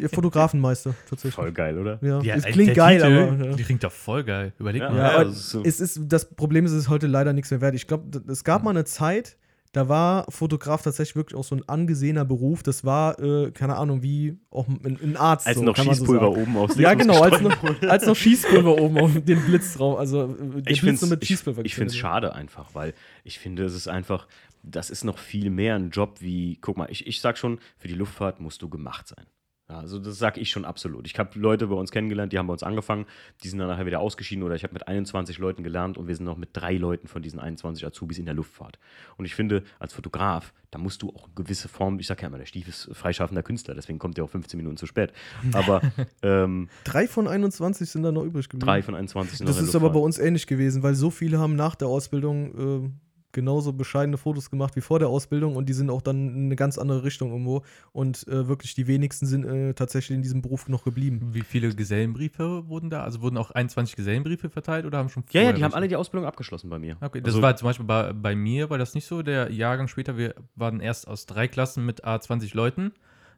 Ja, 0.00 0.08
Fotografenmeister, 0.08 0.94
tatsächlich. 1.08 1.34
Voll 1.34 1.52
geil, 1.52 1.78
oder? 1.78 1.98
Ja, 2.02 2.20
Ja, 2.22 2.34
es 2.36 2.44
klingt 2.44 2.68
der 2.68 2.74
geil, 2.76 3.00
Titel 3.02 3.34
aber. 3.36 3.50
Ja. 3.50 3.56
Klingt 3.56 3.84
doch 3.84 3.92
voll 3.92 4.24
geil. 4.24 4.52
Überleg 4.58 4.80
Ja, 4.82 4.90
mal. 4.90 4.96
Ja, 4.96 5.02
ja, 5.08 5.14
aber 5.16 5.24
das 5.26 5.36
ist 5.36 5.50
so. 5.50 5.62
es 5.64 5.80
ist, 5.80 6.00
das 6.06 6.30
Problem 6.30 6.64
ist, 6.64 6.72
es 6.72 6.78
ist 6.84 6.88
heute 6.88 7.06
leider 7.06 7.32
nichts 7.34 7.50
mehr 7.50 7.60
wert. 7.60 7.74
Ich 7.74 7.86
glaube, 7.86 8.22
es 8.28 8.44
gab 8.44 8.62
mal 8.62 8.70
eine 8.70 8.84
Zeit, 8.84 9.36
da 9.72 9.88
war 9.88 10.24
Fotograf 10.30 10.82
tatsächlich 10.82 11.14
wirklich 11.14 11.38
auch 11.38 11.44
so 11.44 11.54
ein 11.54 11.62
angesehener 11.68 12.24
Beruf. 12.24 12.62
Das 12.64 12.84
war, 12.84 13.20
äh, 13.20 13.52
keine 13.52 13.76
Ahnung, 13.76 14.02
wie 14.02 14.36
auch 14.50 14.66
ein, 14.66 14.98
ein 15.00 15.16
Arzt. 15.16 15.46
Als 15.46 15.58
so, 15.58 15.62
noch 15.62 15.76
kann 15.76 15.86
man 15.86 15.94
so 15.94 16.00
Schießpulver 16.06 16.26
sagen. 16.32 16.42
oben 16.42 16.56
aufs 16.56 16.76
Ja, 16.76 16.94
genau, 16.94 17.20
als 17.22 17.40
noch, 17.40 17.82
als 17.82 18.04
noch 18.06 18.16
Schießpulver 18.16 18.80
oben 18.80 18.98
auf 18.98 19.10
den 19.22 19.40
Blitz 19.44 19.74
drauf. 19.74 19.98
Also, 19.98 20.24
äh, 20.24 20.26
den 20.26 20.62
ich 20.66 20.80
Blitz 20.80 20.80
finde 20.80 21.00
nur 21.02 21.10
mit 21.10 21.22
es 21.22 21.28
Schießpulver 21.28 21.64
ich 21.64 21.74
find's 21.76 21.92
gezündet. 21.92 22.00
schade 22.10 22.34
einfach, 22.34 22.70
weil 22.74 22.94
ich 23.22 23.38
finde, 23.38 23.64
es 23.64 23.74
ist 23.76 23.86
einfach, 23.86 24.26
das 24.62 24.90
ist 24.90 25.04
noch 25.04 25.18
viel 25.18 25.50
mehr 25.50 25.74
ein 25.76 25.90
Job 25.90 26.20
wie, 26.20 26.58
guck 26.60 26.76
mal, 26.76 26.90
ich, 26.90 27.06
ich 27.06 27.20
sag 27.20 27.38
schon, 27.38 27.58
für 27.78 27.88
die 27.88 27.94
Luftfahrt 27.94 28.40
musst 28.40 28.62
du 28.62 28.68
gemacht 28.68 29.08
sein. 29.08 29.26
Also 29.70 29.98
das 29.98 30.18
sag 30.18 30.36
ich 30.36 30.50
schon 30.50 30.64
absolut. 30.64 31.06
Ich 31.06 31.18
habe 31.18 31.38
Leute 31.38 31.68
bei 31.68 31.74
uns 31.74 31.90
kennengelernt, 31.90 32.32
die 32.32 32.38
haben 32.38 32.46
bei 32.46 32.52
uns 32.52 32.62
angefangen, 32.62 33.06
die 33.42 33.48
sind 33.48 33.58
dann 33.58 33.68
nachher 33.68 33.86
wieder 33.86 34.00
ausgeschieden 34.00 34.42
oder 34.42 34.54
ich 34.54 34.64
habe 34.64 34.72
mit 34.72 34.88
21 34.88 35.38
Leuten 35.38 35.62
gelernt 35.62 35.96
und 35.98 36.08
wir 36.08 36.16
sind 36.16 36.24
noch 36.24 36.36
mit 36.36 36.50
drei 36.52 36.74
Leuten 36.74 37.08
von 37.08 37.22
diesen 37.22 37.38
21 37.38 37.86
Azubis 37.86 38.18
in 38.18 38.24
der 38.24 38.34
Luftfahrt. 38.34 38.78
Und 39.16 39.24
ich 39.24 39.34
finde, 39.34 39.62
als 39.78 39.92
Fotograf, 39.92 40.52
da 40.70 40.78
musst 40.78 41.02
du 41.02 41.10
auch 41.10 41.24
eine 41.24 41.34
gewisse 41.34 41.68
Form, 41.68 41.98
ich 41.98 42.06
sag 42.06 42.20
ja 42.22 42.28
immer, 42.28 42.38
der 42.38 42.46
Stief 42.46 42.68
ist 42.68 42.90
freischaffender 42.92 43.42
Künstler, 43.42 43.74
deswegen 43.74 43.98
kommt 43.98 44.16
der 44.16 44.24
auch 44.24 44.30
15 44.30 44.56
Minuten 44.56 44.76
zu 44.76 44.86
spät. 44.86 45.12
Aber 45.52 45.80
ähm, 46.22 46.68
Drei 46.84 47.06
von 47.06 47.28
21 47.28 47.88
sind 47.88 48.02
da 48.02 48.12
noch 48.12 48.24
übrig 48.24 48.48
geblieben. 48.48 48.66
drei 48.66 48.82
von 48.82 48.94
21 48.94 49.38
sind 49.38 49.48
Das 49.48 49.56
noch 49.56 49.62
in 49.62 49.68
ist 49.68 49.74
aber 49.74 49.90
bei 49.90 50.00
uns 50.00 50.18
ähnlich 50.18 50.46
gewesen, 50.46 50.82
weil 50.82 50.94
so 50.94 51.10
viele 51.10 51.38
haben 51.38 51.54
nach 51.54 51.74
der 51.74 51.88
Ausbildung 51.88 52.86
äh, 52.86 52.90
genauso 53.32 53.72
bescheidene 53.72 54.16
Fotos 54.16 54.50
gemacht 54.50 54.76
wie 54.76 54.80
vor 54.80 54.98
der 54.98 55.08
Ausbildung 55.08 55.56
und 55.56 55.68
die 55.68 55.72
sind 55.72 55.90
auch 55.90 56.02
dann 56.02 56.28
in 56.34 56.44
eine 56.46 56.56
ganz 56.56 56.78
andere 56.78 57.04
Richtung 57.04 57.30
irgendwo. 57.30 57.62
Und 57.92 58.26
äh, 58.28 58.48
wirklich 58.48 58.74
die 58.74 58.86
wenigsten 58.86 59.26
sind 59.26 59.44
äh, 59.44 59.74
tatsächlich 59.74 60.16
in 60.16 60.22
diesem 60.22 60.42
Beruf 60.42 60.68
noch 60.68 60.84
geblieben. 60.84 61.30
Wie 61.32 61.42
viele 61.42 61.74
Gesellenbriefe 61.74 62.68
wurden 62.68 62.90
da? 62.90 63.02
Also 63.02 63.20
wurden 63.22 63.36
auch 63.36 63.50
21 63.50 63.96
Gesellenbriefe 63.96 64.50
verteilt 64.50 64.84
oder 64.86 64.98
haben 64.98 65.08
schon 65.08 65.24
Ja, 65.30 65.42
ja, 65.42 65.52
die 65.52 65.62
haben 65.64 65.74
alle 65.74 65.88
die 65.88 65.96
Ausbildung 65.96 66.26
abgeschlossen 66.26 66.70
bei 66.70 66.78
mir. 66.78 66.96
Okay, 67.00 67.20
das 67.20 67.34
Also- 67.34 67.42
war 67.42 67.56
zum 67.56 67.66
Beispiel 67.66 67.86
bei, 67.86 68.12
bei 68.12 68.34
mir, 68.34 68.70
war 68.70 68.78
das 68.78 68.94
nicht 68.94 69.06
so. 69.06 69.22
Der 69.22 69.50
Jahrgang 69.52 69.88
später, 69.88 70.16
wir 70.16 70.34
waren 70.56 70.80
erst 70.80 71.06
aus 71.08 71.26
drei 71.26 71.48
Klassen 71.48 71.84
mit 71.86 72.04
A20 72.04 72.56
Leuten. 72.56 72.92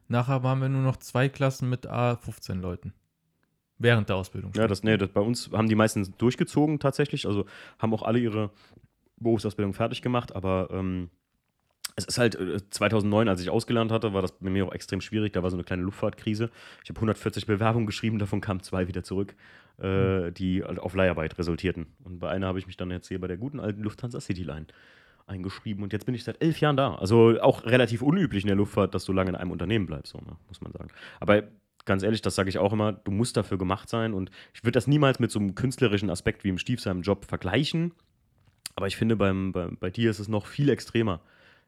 Nachher 0.07 0.43
waren 0.43 0.59
wir 0.59 0.69
nur 0.69 0.81
noch 0.81 0.97
zwei 0.97 1.29
Klassen 1.29 1.69
mit 1.69 1.89
A15 1.89 2.55
Leuten. 2.59 2.93
Während 3.79 4.07
der 4.07 4.15
Ausbildung. 4.17 4.51
Ja, 4.55 4.67
das, 4.67 4.83
nee, 4.83 4.97
das, 4.97 5.09
bei 5.09 5.19
uns 5.21 5.49
haben 5.51 5.67
die 5.67 5.75
meisten 5.75 6.13
durchgezogen 6.17 6.79
tatsächlich. 6.79 7.25
Also 7.25 7.45
haben 7.79 7.93
auch 7.93 8.03
alle 8.03 8.19
ihre 8.19 8.51
Berufsausbildung 9.17 9.73
fertig 9.73 10.01
gemacht, 10.01 10.35
aber 10.35 10.69
ähm, 10.71 11.09
es 11.95 12.05
ist 12.05 12.17
halt 12.17 12.35
äh, 12.35 12.59
2009, 12.69 13.27
als 13.27 13.41
ich 13.41 13.49
ausgelernt 13.49 13.91
hatte, 13.91 14.13
war 14.13 14.21
das 14.21 14.31
bei 14.33 14.49
mir 14.49 14.65
auch 14.65 14.73
extrem 14.73 15.01
schwierig. 15.01 15.33
Da 15.33 15.43
war 15.43 15.49
so 15.49 15.55
eine 15.55 15.63
kleine 15.63 15.83
Luftfahrtkrise. 15.83 16.49
Ich 16.83 16.89
habe 16.89 16.97
140 16.97 17.45
Bewerbungen 17.45 17.85
geschrieben, 17.85 18.19
davon 18.19 18.41
kamen 18.41 18.61
zwei 18.61 18.87
wieder 18.87 19.03
zurück, 19.03 19.35
äh, 19.77 20.31
die 20.31 20.63
halt 20.63 20.79
auf 20.79 20.95
Leiharbeit 20.95 21.37
resultierten. 21.37 21.87
Und 22.03 22.19
bei 22.19 22.29
einer 22.29 22.47
habe 22.47 22.59
ich 22.59 22.67
mich 22.67 22.77
dann 22.77 22.91
jetzt 22.91 23.07
hier 23.07 23.19
bei 23.19 23.27
der 23.27 23.37
guten 23.37 23.59
alten 23.59 23.81
Lufthansa 23.81 24.19
Cityline 24.19 24.67
eingeschrieben 25.25 25.83
und 25.83 25.93
jetzt 25.93 26.05
bin 26.05 26.15
ich 26.15 26.23
seit 26.23 26.41
elf 26.41 26.59
Jahren 26.59 26.75
da. 26.75 26.95
Also 26.95 27.39
auch 27.41 27.65
relativ 27.65 28.01
unüblich 28.01 28.43
in 28.43 28.47
der 28.47 28.57
Luftfahrt, 28.57 28.93
dass 28.93 29.05
du 29.05 29.13
lange 29.13 29.29
in 29.29 29.35
einem 29.35 29.51
Unternehmen 29.51 29.85
bleibst, 29.85 30.11
so, 30.11 30.19
ne, 30.19 30.35
muss 30.47 30.61
man 30.61 30.73
sagen. 30.73 30.89
Aber 31.19 31.43
ganz 31.85 32.03
ehrlich, 32.03 32.21
das 32.21 32.35
sage 32.35 32.49
ich 32.49 32.57
auch 32.57 32.73
immer, 32.73 32.93
du 32.93 33.11
musst 33.11 33.37
dafür 33.37 33.57
gemacht 33.57 33.87
sein 33.89 34.13
und 34.13 34.31
ich 34.53 34.63
würde 34.63 34.73
das 34.73 34.87
niemals 34.87 35.19
mit 35.19 35.31
so 35.31 35.39
einem 35.39 35.55
künstlerischen 35.55 36.09
Aspekt 36.09 36.43
wie 36.43 36.49
im 36.49 36.57
Stief 36.57 36.81
seinem 36.81 37.01
Job 37.01 37.25
vergleichen. 37.25 37.93
Aber 38.75 38.87
ich 38.87 38.97
finde, 38.97 39.15
beim, 39.15 39.51
bei, 39.51 39.67
bei 39.79 39.89
dir 39.89 40.09
ist 40.09 40.19
es 40.19 40.27
noch 40.27 40.47
viel 40.47 40.69
extremer. 40.69 41.21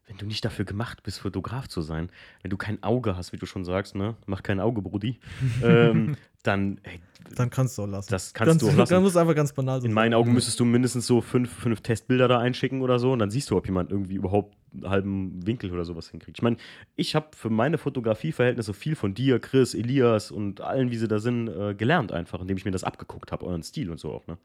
Wenn 0.08 0.18
du 0.18 0.28
nicht 0.28 0.46
dafür 0.46 0.66
gemacht 0.66 1.02
bist, 1.02 1.20
Fotograf 1.20 1.68
zu 1.68 1.82
sein, 1.82 2.10
wenn 2.44 2.52
du 2.52 2.58
kein 2.58 2.84
Auge 2.84 3.18
hast, 3.18 3.34
wie 3.34 3.38
du 3.38 3.48
schon 3.48 3.66
sagst, 3.66 3.96
ne? 3.96 4.16
Mach 4.28 4.44
kein 4.44 4.60
Auge, 4.60 4.84
Brudi, 4.84 5.20
ähm, 5.64 6.16
dann, 6.44 6.80
ey, 6.84 7.00
Dann 7.36 7.50
kannst 7.50 7.78
du 7.78 7.84
auch 7.84 7.88
lassen. 7.88 8.12
das 8.12 8.34
kannst 8.36 8.50
ganz, 8.50 8.62
du 8.62 8.70
auch 8.70 8.76
lassen. 8.78 8.94
Dann 8.94 9.04
muss 9.04 9.18
einfach 9.18 9.34
ganz 9.34 9.52
banal 9.54 9.82
so 9.82 9.88
In 9.88 9.94
meinen 9.94 10.14
Augen 10.14 10.32
müsstest 10.32 10.60
du 10.60 10.66
mindestens 10.66 11.08
so 11.08 11.22
fünf, 11.22 11.52
fünf 11.52 11.82
Testbilder 11.82 12.28
da 12.28 12.40
einschicken 12.40 12.82
oder 12.82 13.00
so 13.00 13.14
und 13.14 13.20
dann 13.20 13.32
siehst 13.32 13.50
du, 13.50 13.58
ob 13.58 13.66
jemand 13.66 13.90
irgendwie 13.90 14.14
überhaupt 14.14 14.56
einen 14.74 14.90
halben 14.90 15.48
Winkel 15.48 15.72
oder 15.72 15.86
sowas 15.86 16.10
hinkriegt. 16.10 16.38
Ich 16.38 16.44
meine, 16.44 16.58
ich 16.96 17.16
habe 17.16 17.28
für 17.36 17.50
meine 17.50 17.80
Fotografieverhältnisse 17.80 18.76
viel 18.76 18.96
von 18.96 19.16
dir, 19.16 19.40
Chris, 19.40 19.74
Elias 19.74 20.30
und 20.30 20.62
allen, 20.62 20.92
wie 20.92 20.98
sie 20.98 21.08
da 21.08 21.18
sind, 21.18 21.48
äh, 21.48 21.74
gelernt 21.74 22.12
einfach, 22.12 22.42
indem 22.42 22.58
ich 22.58 22.66
mir 22.66 22.72
das 22.72 22.84
abgeguckt 22.84 23.32
habe, 23.32 23.44
euren 23.46 23.64
Stil 23.64 23.90
und 23.90 24.00
so 24.00 24.12
auch. 24.12 24.28
Ne? 24.28 24.38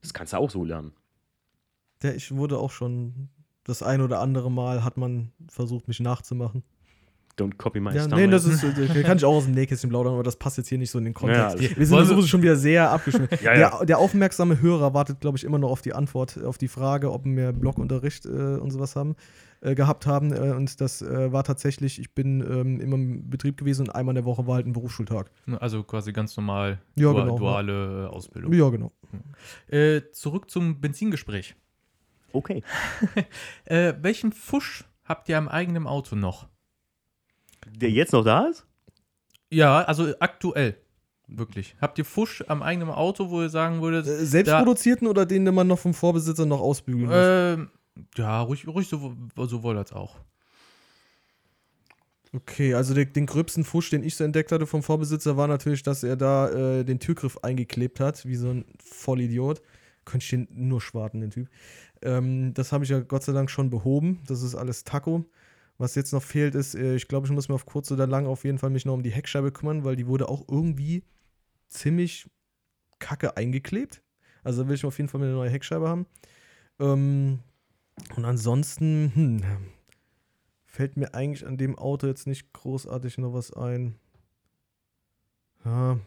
Das 0.00 0.14
kannst 0.14 0.32
du 0.32 0.36
auch 0.36 0.50
so 0.50 0.64
lernen. 0.64 0.92
Ja, 2.02 2.12
ich 2.12 2.34
wurde 2.34 2.58
auch 2.58 2.70
schon 2.70 3.28
das 3.64 3.82
ein 3.82 4.00
oder 4.00 4.20
andere 4.20 4.50
Mal 4.50 4.84
hat 4.84 4.96
man 4.96 5.32
versucht, 5.48 5.88
mich 5.88 6.00
nachzumachen. 6.00 6.62
Don't 7.38 7.56
copy 7.56 7.78
my 7.78 7.94
Ja, 7.94 8.02
style. 8.04 8.20
nee, 8.26 8.30
das 8.32 8.44
ist, 8.46 8.64
äh, 8.96 9.02
kann 9.04 9.16
ich 9.16 9.24
auch 9.24 9.34
aus 9.36 9.44
dem 9.44 9.54
Nähkästchen 9.54 9.90
plaudern, 9.90 10.14
aber 10.14 10.24
das 10.24 10.36
passt 10.36 10.56
jetzt 10.58 10.68
hier 10.68 10.78
nicht 10.78 10.90
so 10.90 10.98
in 10.98 11.04
den 11.04 11.14
Kontext. 11.14 11.60
Ja, 11.60 11.76
wir 11.76 11.86
sind 11.86 11.96
sowieso 11.98 12.16
wir- 12.16 12.26
schon 12.26 12.42
wieder 12.42 12.56
sehr 12.56 12.90
abgeschnitten. 12.90 13.38
Ja, 13.44 13.54
ja. 13.54 13.76
Der, 13.78 13.86
der 13.86 13.98
aufmerksame 13.98 14.60
Hörer 14.60 14.92
wartet, 14.94 15.20
glaube 15.20 15.38
ich, 15.38 15.44
immer 15.44 15.58
noch 15.58 15.70
auf 15.70 15.80
die 15.82 15.92
Antwort 15.92 16.42
auf 16.42 16.58
die 16.58 16.66
Frage, 16.66 17.12
ob 17.12 17.24
wir 17.26 17.52
Blockunterricht 17.52 18.26
äh, 18.26 18.28
und 18.56 18.72
sowas 18.72 18.96
haben, 18.96 19.14
äh, 19.60 19.76
gehabt 19.76 20.06
haben. 20.06 20.32
Äh, 20.32 20.50
und 20.52 20.80
das 20.80 21.00
äh, 21.00 21.30
war 21.30 21.44
tatsächlich, 21.44 22.00
ich 22.00 22.12
bin 22.12 22.40
ähm, 22.40 22.80
immer 22.80 22.96
im 22.96 23.30
Betrieb 23.30 23.56
gewesen 23.56 23.82
und 23.82 23.90
einmal 23.94 24.12
in 24.12 24.16
der 24.16 24.24
Woche 24.24 24.48
war 24.48 24.56
halt 24.56 24.66
ein 24.66 24.72
Berufsschultag. 24.72 25.30
Also 25.60 25.84
quasi 25.84 26.12
ganz 26.12 26.36
normal 26.36 26.80
Ja, 26.96 27.10
dua- 27.10 27.22
genau. 27.22 27.38
duale 27.38 28.10
Ausbildung. 28.10 28.52
Ja, 28.52 28.68
genau. 28.70 28.90
Äh, 29.68 30.00
zurück 30.10 30.50
zum 30.50 30.80
Benzingespräch. 30.80 31.54
Okay. 32.32 32.62
Äh, 33.64 33.94
welchen 34.00 34.32
Fusch 34.32 34.84
habt 35.04 35.28
ihr 35.28 35.36
am 35.38 35.48
eigenen 35.48 35.86
Auto 35.86 36.16
noch? 36.16 36.48
Der 37.66 37.90
jetzt 37.90 38.12
noch 38.12 38.24
da 38.24 38.46
ist? 38.46 38.66
Ja, 39.50 39.82
also 39.82 40.12
aktuell. 40.20 40.76
Wirklich. 41.26 41.76
Habt 41.80 41.98
ihr 41.98 42.04
Fusch 42.06 42.42
am 42.48 42.62
eigenen 42.62 42.88
Auto, 42.90 43.28
wo 43.30 43.42
ihr 43.42 43.50
sagen 43.50 43.82
würdet, 43.82 44.06
Äh, 44.06 44.24
selbstproduzierten 44.24 45.06
oder 45.06 45.26
den, 45.26 45.44
den 45.44 45.54
man 45.54 45.66
noch 45.66 45.78
vom 45.78 45.92
Vorbesitzer 45.92 46.46
noch 46.46 46.60
ausbügeln 46.60 47.06
muss? 47.06 47.14
ähm, 47.18 47.70
ja, 48.16 48.40
ruhig, 48.40 48.66
ruhig 48.66 48.88
so, 48.88 49.14
sowohl 49.36 49.76
als 49.76 49.92
auch. 49.92 50.16
Okay, 52.34 52.74
also 52.74 52.94
der, 52.94 53.06
den 53.06 53.24
gröbsten 53.26 53.64
Fusch, 53.64 53.88
den 53.90 54.02
ich 54.02 54.14
so 54.16 54.24
entdeckt 54.24 54.52
hatte 54.52 54.66
vom 54.66 54.82
Vorbesitzer, 54.82 55.36
war 55.36 55.48
natürlich, 55.48 55.82
dass 55.82 56.02
er 56.02 56.16
da 56.16 56.48
äh, 56.50 56.84
den 56.84 56.98
Türgriff 57.00 57.38
eingeklebt 57.38 58.00
hat, 58.00 58.26
wie 58.26 58.36
so 58.36 58.50
ein 58.50 58.64
Vollidiot. 58.84 59.62
Könnte 60.04 60.24
ich 60.24 60.30
den 60.30 60.48
nur 60.50 60.80
schwarten, 60.80 61.20
den 61.20 61.30
Typ. 61.30 61.48
Ähm, 62.02 62.54
das 62.54 62.72
habe 62.72 62.84
ich 62.84 62.90
ja 62.90 63.00
Gott 63.00 63.22
sei 63.22 63.32
Dank 63.32 63.50
schon 63.50 63.70
behoben. 63.70 64.20
Das 64.26 64.42
ist 64.42 64.54
alles 64.54 64.84
Taco. 64.84 65.24
Was 65.78 65.94
jetzt 65.94 66.12
noch 66.12 66.22
fehlt, 66.22 66.54
ist, 66.54 66.74
äh, 66.74 66.96
ich 66.96 67.08
glaube, 67.08 67.26
ich 67.26 67.32
muss 67.32 67.48
mir 67.48 67.54
auf 67.54 67.66
kurz 67.66 67.90
oder 67.90 68.06
lang 68.06 68.26
auf 68.26 68.44
jeden 68.44 68.58
Fall 68.58 68.70
mich 68.70 68.84
noch 68.84 68.94
um 68.94 69.02
die 69.02 69.12
Heckscheibe 69.12 69.52
kümmern, 69.52 69.84
weil 69.84 69.96
die 69.96 70.06
wurde 70.06 70.28
auch 70.28 70.44
irgendwie 70.48 71.04
ziemlich 71.68 72.28
kacke 72.98 73.36
eingeklebt. 73.36 74.02
Also 74.42 74.66
will 74.66 74.74
ich 74.74 74.84
auf 74.84 74.98
jeden 74.98 75.08
Fall 75.08 75.22
eine 75.22 75.32
neue 75.32 75.50
Heckscheibe 75.50 75.88
haben. 75.88 76.06
Ähm, 76.80 77.40
und 78.16 78.24
ansonsten, 78.24 79.12
hm, 79.14 79.42
fällt 80.66 80.96
mir 80.96 81.14
eigentlich 81.14 81.46
an 81.46 81.56
dem 81.56 81.78
Auto 81.78 82.06
jetzt 82.06 82.26
nicht 82.26 82.52
großartig 82.52 83.18
noch 83.18 83.32
was 83.32 83.52
ein. 83.52 83.96
Ja. 85.64 85.98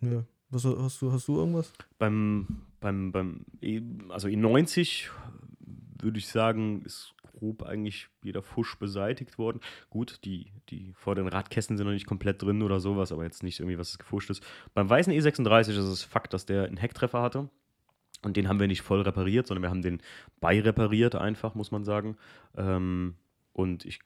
Nö. 0.00 0.22
Was, 0.50 0.64
hast, 0.64 1.00
du, 1.00 1.12
hast 1.12 1.28
du 1.28 1.36
irgendwas? 1.38 1.72
Beim, 1.98 2.62
beim, 2.82 3.12
beim 3.12 3.46
E- 3.62 3.80
also 4.10 4.28
E90 4.28 5.08
würde 6.02 6.18
ich 6.18 6.28
sagen, 6.28 6.82
ist 6.82 7.14
grob 7.22 7.62
eigentlich 7.62 8.08
jeder 8.22 8.42
Fusch 8.42 8.76
beseitigt 8.78 9.38
worden. 9.38 9.60
Gut, 9.88 10.20
die, 10.24 10.52
die 10.68 10.92
vorderen 10.94 11.28
Radkästen 11.28 11.76
sind 11.76 11.86
noch 11.86 11.92
nicht 11.92 12.06
komplett 12.06 12.42
drin 12.42 12.62
oder 12.62 12.80
sowas, 12.80 13.12
aber 13.12 13.24
jetzt 13.24 13.42
nicht 13.42 13.58
irgendwie, 13.60 13.78
was 13.78 13.98
gefuscht 13.98 14.30
ist. 14.30 14.44
Beim 14.74 14.90
weißen 14.90 15.12
E36 15.12 15.70
ist 15.70 15.78
es 15.78 16.02
Fakt, 16.02 16.34
dass 16.34 16.44
der 16.44 16.64
einen 16.64 16.76
Hecktreffer 16.76 17.22
hatte. 17.22 17.48
Und 18.22 18.36
den 18.36 18.48
haben 18.48 18.60
wir 18.60 18.68
nicht 18.68 18.82
voll 18.82 19.00
repariert, 19.00 19.46
sondern 19.46 19.62
wir 19.62 19.70
haben 19.70 19.82
den 19.82 20.00
beirepariert, 20.40 21.16
einfach, 21.16 21.54
muss 21.56 21.72
man 21.72 21.82
sagen. 21.84 22.16
Ähm, 22.56 23.14
und 23.52 23.84
ich, 23.84 23.98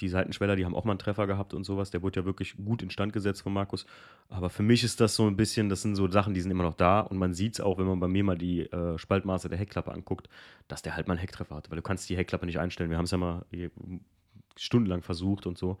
die 0.00 0.08
Seitenschweller, 0.08 0.56
die 0.56 0.64
haben 0.64 0.74
auch 0.74 0.84
mal 0.84 0.92
einen 0.92 0.98
Treffer 0.98 1.26
gehabt 1.26 1.54
und 1.54 1.64
sowas. 1.64 1.90
Der 1.90 2.02
wurde 2.02 2.20
ja 2.20 2.26
wirklich 2.26 2.56
gut 2.56 2.82
instand 2.82 3.12
gesetzt 3.12 3.42
von 3.42 3.52
Markus. 3.52 3.86
Aber 4.28 4.50
für 4.50 4.62
mich 4.62 4.84
ist 4.84 5.00
das 5.00 5.14
so 5.14 5.26
ein 5.26 5.36
bisschen, 5.36 5.68
das 5.68 5.82
sind 5.82 5.96
so 5.96 6.10
Sachen, 6.10 6.34
die 6.34 6.40
sind 6.40 6.50
immer 6.50 6.64
noch 6.64 6.74
da. 6.74 7.00
Und 7.00 7.18
man 7.18 7.34
sieht 7.34 7.54
es 7.54 7.60
auch, 7.60 7.78
wenn 7.78 7.86
man 7.86 8.00
bei 8.00 8.08
mir 8.08 8.24
mal 8.24 8.38
die 8.38 8.60
äh, 8.60 8.98
Spaltmaße 8.98 9.48
der 9.48 9.58
Heckklappe 9.58 9.92
anguckt, 9.92 10.28
dass 10.68 10.82
der 10.82 10.96
halt 10.96 11.08
mal 11.08 11.14
einen 11.14 11.20
Hecktreffer 11.20 11.56
hatte. 11.56 11.70
Weil 11.70 11.76
du 11.76 11.82
kannst 11.82 12.08
die 12.08 12.16
Heckklappe 12.16 12.46
nicht 12.46 12.58
einstellen. 12.58 12.90
Wir 12.90 12.98
haben 12.98 13.04
es 13.04 13.10
ja 13.10 13.18
mal 13.18 13.44
stundenlang 14.56 15.02
versucht 15.02 15.46
und 15.46 15.58
so. 15.58 15.78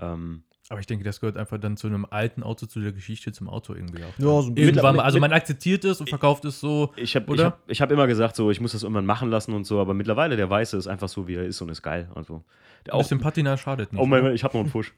Ähm, 0.00 0.42
Aber 0.70 0.80
ich 0.80 0.86
denke, 0.86 1.04
das 1.04 1.20
gehört 1.20 1.36
einfach 1.38 1.58
dann 1.58 1.76
zu 1.76 1.86
einem 1.86 2.06
alten 2.08 2.42
Auto, 2.42 2.66
zu 2.66 2.80
der 2.80 2.92
Geschichte 2.92 3.32
zum 3.32 3.48
Auto 3.48 3.74
irgendwie 3.74 4.02
auch. 4.04 4.18
Ja, 4.18 4.42
so 4.42 4.48
ein 4.48 4.54
bisschen. 4.54 4.68
Irgendwann 4.70 4.96
mal, 4.96 5.02
mit- 5.02 5.06
also 5.06 5.18
man 5.20 5.32
akzeptiert 5.32 5.84
es 5.84 6.00
und 6.00 6.08
verkauft 6.10 6.44
es 6.44 6.60
so. 6.60 6.92
Ich 6.96 7.16
habe 7.16 7.34
ich 7.34 7.42
hab, 7.42 7.60
ich 7.70 7.80
hab 7.80 7.90
immer 7.90 8.06
gesagt, 8.06 8.36
so, 8.36 8.50
ich 8.50 8.60
muss 8.60 8.72
das 8.72 8.82
irgendwann 8.82 9.06
machen 9.06 9.30
lassen 9.30 9.54
und 9.54 9.64
so, 9.64 9.80
aber 9.80 9.94
mittlerweile 9.94 10.36
der 10.36 10.50
Weiße 10.50 10.76
ist 10.76 10.86
einfach 10.86 11.08
so, 11.08 11.26
wie 11.26 11.34
er 11.36 11.44
ist 11.46 11.60
und 11.62 11.68
ist 11.70 11.82
geil. 11.82 12.08
Also, 12.14 12.44
der 12.86 12.92
Ein 12.94 12.96
auch, 12.98 13.02
bisschen 13.02 13.18
Patina 13.20 13.56
schadet 13.56 13.92
nicht. 13.92 14.00
oh 14.02 14.06
mein, 14.06 14.22
ne? 14.24 14.32
ich 14.34 14.44
habe 14.44 14.54
noch 14.56 14.60
einen 14.62 14.70
Fusch. 14.70 14.92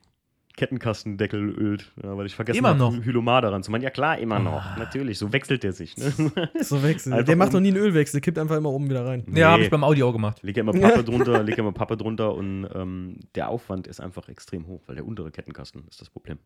Kettenkastendeckel 0.60 1.40
ölt, 1.58 1.90
ja, 2.02 2.16
weil 2.16 2.26
ich 2.26 2.34
vergessen 2.36 2.58
Immer 2.58 2.74
noch? 2.74 2.92
Hylomar 2.94 3.40
daran 3.42 3.62
zu 3.62 3.70
machen. 3.70 3.82
Ja 3.82 3.90
klar, 3.90 4.18
immer 4.18 4.38
noch. 4.38 4.62
Ah. 4.64 4.76
Natürlich, 4.78 5.18
so 5.18 5.32
wechselt 5.32 5.62
der 5.62 5.72
sich. 5.72 5.96
Ne? 5.96 6.12
So 6.60 6.82
wechseln. 6.82 7.14
Einfach 7.14 7.26
Der 7.26 7.36
macht 7.36 7.48
um- 7.48 7.52
doch 7.54 7.60
nie 7.60 7.68
einen 7.68 7.78
Ölwechsel, 7.78 8.20
kippt 8.20 8.38
einfach 8.38 8.56
immer 8.56 8.70
oben 8.70 8.90
wieder 8.90 9.04
rein. 9.06 9.24
Ja, 9.34 9.48
habe 9.50 9.60
Nee. 9.60 9.64
ich 9.64 9.70
beim 9.70 9.82
Audi 9.84 10.02
auch 10.02 10.12
gemacht. 10.12 10.42
Leg 10.42 10.56
ja 10.56 10.60
immer 10.62 10.72
Pappe 10.72 11.02
drunter, 11.10 11.42
leg 11.42 11.56
immer 11.58 11.72
Pappe 11.72 11.96
drunter 11.96 12.34
und 12.34 12.68
ähm, 12.74 13.16
der 13.34 13.48
Aufwand 13.48 13.86
ist 13.86 14.00
einfach 14.00 14.28
extrem 14.28 14.66
hoch, 14.66 14.82
weil 14.86 14.96
der 14.96 15.06
untere 15.06 15.30
Kettenkasten 15.30 15.84
ist 15.88 16.00
das 16.00 16.10
Problem. 16.10 16.38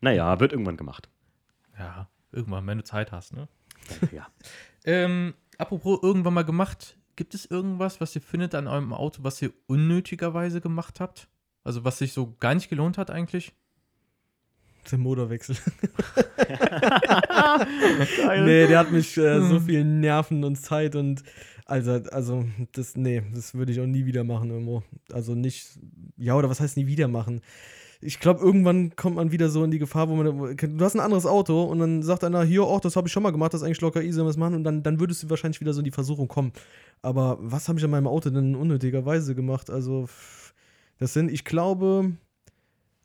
Naja, 0.00 0.38
wird 0.40 0.52
irgendwann 0.52 0.76
gemacht. 0.76 1.08
Ja, 1.78 2.08
irgendwann, 2.32 2.66
wenn 2.66 2.78
du 2.78 2.84
Zeit 2.84 3.12
hast, 3.12 3.32
ne? 3.34 3.48
Ja. 4.12 4.26
Ähm, 4.86 5.32
apropos 5.56 6.00
irgendwann 6.02 6.34
mal 6.34 6.44
gemacht, 6.44 6.98
gibt 7.16 7.32
es 7.34 7.46
irgendwas, 7.46 8.02
was 8.02 8.14
ihr 8.14 8.20
findet 8.20 8.54
an 8.54 8.66
eurem 8.66 8.92
Auto, 8.92 9.24
was 9.24 9.40
ihr 9.40 9.50
unnötigerweise 9.66 10.60
gemacht 10.60 11.00
habt? 11.00 11.26
Also 11.64 11.84
was 11.84 11.98
sich 11.98 12.12
so 12.12 12.34
gar 12.40 12.54
nicht 12.54 12.68
gelohnt 12.68 12.98
hat 12.98 13.10
eigentlich? 13.10 13.52
Der 14.90 14.98
Motorwechsel. 14.98 15.56
Nee, 18.44 18.66
der 18.66 18.78
hat 18.78 18.92
mich 18.92 19.16
äh, 19.16 19.40
so 19.40 19.56
Hm. 19.56 19.64
viel 19.64 19.84
Nerven 19.84 20.44
und 20.44 20.56
Zeit 20.56 20.96
und 20.96 21.22
also, 21.66 21.92
also 22.12 22.44
das, 22.72 22.94
nee, 22.94 23.22
das 23.34 23.54
würde 23.54 23.72
ich 23.72 23.80
auch 23.80 23.86
nie 23.86 24.04
wieder 24.04 24.22
machen 24.22 24.50
irgendwo. 24.50 24.82
Also 25.10 25.34
nicht, 25.34 25.78
ja, 26.18 26.36
oder 26.36 26.50
was 26.50 26.60
heißt 26.60 26.76
nie 26.76 26.86
wieder 26.86 27.08
machen? 27.08 27.40
Ich 28.02 28.20
glaube, 28.20 28.40
irgendwann 28.40 28.94
kommt 28.96 29.16
man 29.16 29.32
wieder 29.32 29.48
so 29.48 29.64
in 29.64 29.70
die 29.70 29.78
Gefahr, 29.78 30.10
wo 30.10 30.14
man, 30.14 30.56
du 30.56 30.84
hast 30.84 30.94
ein 30.94 31.00
anderes 31.00 31.24
Auto 31.24 31.62
und 31.62 31.78
dann 31.78 32.02
sagt 32.02 32.22
einer, 32.22 32.44
hier, 32.44 32.66
oh, 32.66 32.78
das 32.82 32.96
habe 32.96 33.08
ich 33.08 33.12
schon 33.12 33.22
mal 33.22 33.30
gemacht, 33.30 33.54
das 33.54 33.62
ist 33.62 33.66
eigentlich 33.66 33.80
locker 33.80 34.02
easy, 34.02 34.22
was 34.22 34.36
machen 34.36 34.56
und 34.56 34.64
dann, 34.64 34.82
dann 34.82 35.00
würdest 35.00 35.22
du 35.22 35.30
wahrscheinlich 35.30 35.60
wieder 35.62 35.72
so 35.72 35.80
in 35.80 35.86
die 35.86 35.90
Versuchung 35.90 36.28
kommen. 36.28 36.52
Aber 37.00 37.38
was 37.40 37.66
habe 37.70 37.78
ich 37.78 37.84
an 37.84 37.90
meinem 37.90 38.06
Auto 38.06 38.28
denn 38.28 38.54
unnötigerweise 38.56 39.34
gemacht? 39.34 39.70
Also, 39.70 40.06
das 40.98 41.12
sind, 41.12 41.30
ich 41.30 41.44
glaube, 41.44 42.16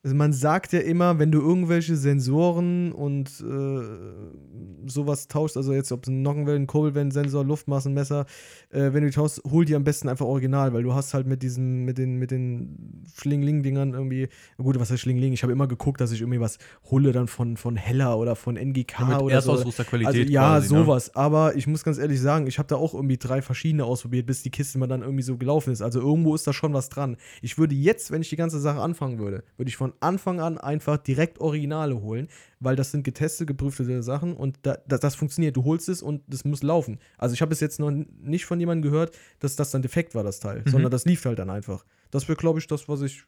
Also 0.02 0.16
man 0.16 0.32
sagt 0.32 0.72
ja 0.72 0.80
immer, 0.80 1.20
wenn 1.20 1.30
du 1.30 1.42
irgendwelche 1.42 1.98
Sensoren 1.98 2.94
und 2.94 3.30
äh, 3.42 4.90
sowas 4.90 5.28
tauschst, 5.28 5.58
also 5.58 5.74
jetzt 5.74 5.92
ob 5.92 6.04
es 6.04 6.10
ein 6.10 6.22
Nockenwellen, 6.22 6.68
Kurbelwellensensor, 6.68 7.44
Luftmassenmesser, 7.44 8.26
äh, 8.70 8.94
wenn 8.94 9.02
du 9.02 9.10
die 9.10 9.16
tauschst, 9.16 9.42
hol 9.52 9.66
die 9.66 9.76
am 9.76 9.84
besten 9.84 10.08
einfach 10.08 10.26
original, 10.26 10.72
weil 10.72 10.84
du 10.84 10.94
hast 10.94 11.14
halt 11.14 11.28
mit 11.28 11.44
diesen, 11.44 11.84
mit 11.84 11.98
den, 11.98 12.16
mit 12.16 12.32
den 12.32 13.04
Schlingling-Dingern 13.14 13.94
irgendwie, 13.94 14.30
gut, 14.58 14.80
was 14.80 14.90
heißt 14.90 15.02
Schlingling? 15.02 15.34
Ich 15.34 15.44
habe 15.44 15.52
immer 15.52 15.68
geguckt, 15.68 16.00
dass 16.00 16.14
ich 16.14 16.22
irgendwie 16.22 16.40
was 16.40 16.60
hole 16.90 17.12
dann 17.12 17.28
von, 17.28 17.58
von 17.58 17.76
Heller 17.76 18.18
oder 18.18 18.38
von 18.38 18.56
NGK 18.56 19.00
Mit 19.02 19.18
oder 19.18 19.42
so. 19.42 19.52
Erstausrüsterqualität 19.52 20.16
Also 20.16 20.32
ja, 20.32 20.42
quasi, 20.42 20.74
ne? 20.74 20.80
sowas. 20.80 21.14
Aber 21.14 21.58
ich 21.58 21.68
muss 21.68 21.84
ganz 21.84 21.98
ehrlich 21.98 22.22
sagen, 22.22 22.48
ich 22.48 22.58
habe 22.58 22.68
da 22.68 22.78
auch 22.78 22.94
irgendwie 22.94 23.18
drei 23.18 23.42
verschiedene 23.42 23.84
ausprobiert, 23.84 24.26
bis 24.28 24.44
die 24.44 24.50
Kiste 24.50 24.80
mal 24.80 24.88
dann 24.88 25.02
irgendwie 25.02 25.24
so 25.24 25.36
gelaufen 25.36 25.74
ist. 25.74 25.82
Also 25.82 26.00
irgendwo 26.00 26.36
ist 26.36 26.48
da 26.48 26.54
schon 26.54 26.74
was 26.74 26.88
dran. 26.88 27.18
Ich 27.42 27.58
würde 27.58 27.76
jetzt, 27.76 28.12
wenn 28.12 28.22
ich 28.22 28.30
die 28.30 28.38
ganze 28.38 28.60
Sache 28.60 28.80
anfangen 28.80 29.20
würde, 29.20 29.44
würde 29.58 29.68
ich 29.68 29.76
von 29.76 29.89
Anfang 30.00 30.40
an 30.40 30.58
einfach 30.58 30.98
direkt 30.98 31.40
Originale 31.40 32.02
holen, 32.02 32.28
weil 32.60 32.76
das 32.76 32.92
sind 32.92 33.04
getestete, 33.04 33.46
geprüfte 33.46 34.04
Sachen 34.04 34.36
und 34.36 34.58
da, 34.64 34.78
das, 34.88 35.00
das 35.00 35.16
funktioniert. 35.16 35.56
Du 35.56 35.64
holst 35.64 35.90
es 35.90 36.02
und 36.02 36.22
das 36.28 36.46
muss 36.46 36.64
laufen. 36.64 37.00
Also 37.18 37.34
ich 37.34 37.42
habe 37.42 37.50
bis 37.50 37.60
jetzt 37.60 37.80
noch 37.80 37.92
nicht 37.92 38.46
von 38.46 38.60
jemandem 38.60 38.90
gehört, 38.92 39.18
dass 39.40 39.56
das 39.56 39.72
dann 39.72 39.82
defekt 39.82 40.16
war, 40.16 40.24
das 40.24 40.40
Teil, 40.40 40.64
Mhm. 40.66 40.70
sondern 40.72 40.92
das 40.92 41.06
lief 41.06 41.24
halt 41.26 41.40
dann 41.40 41.50
einfach. 41.50 41.86
Das 42.12 42.28
wäre, 42.28 42.38
glaube 42.38 42.60
ich, 42.60 42.68
das, 42.68 42.88
was 42.90 43.02
ich 43.02 43.24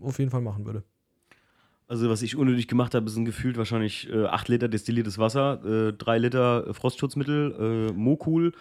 auf 0.00 0.18
jeden 0.18 0.30
Fall 0.30 0.40
machen 0.42 0.64
würde. 0.66 0.84
Also, 1.86 2.08
was 2.08 2.22
ich 2.22 2.36
unnötig 2.36 2.66
gemacht 2.66 2.94
habe, 2.94 3.10
sind 3.10 3.26
gefühlt 3.26 3.58
wahrscheinlich 3.58 4.08
äh, 4.10 4.24
8 4.24 4.48
Liter 4.48 4.68
destilliertes 4.68 5.18
Wasser, 5.18 5.88
äh, 5.88 5.92
3 5.92 6.18
Liter 6.18 6.72
Frostschutzmittel, 6.72 7.88
äh, 7.90 7.92
Mokul, 7.92 8.52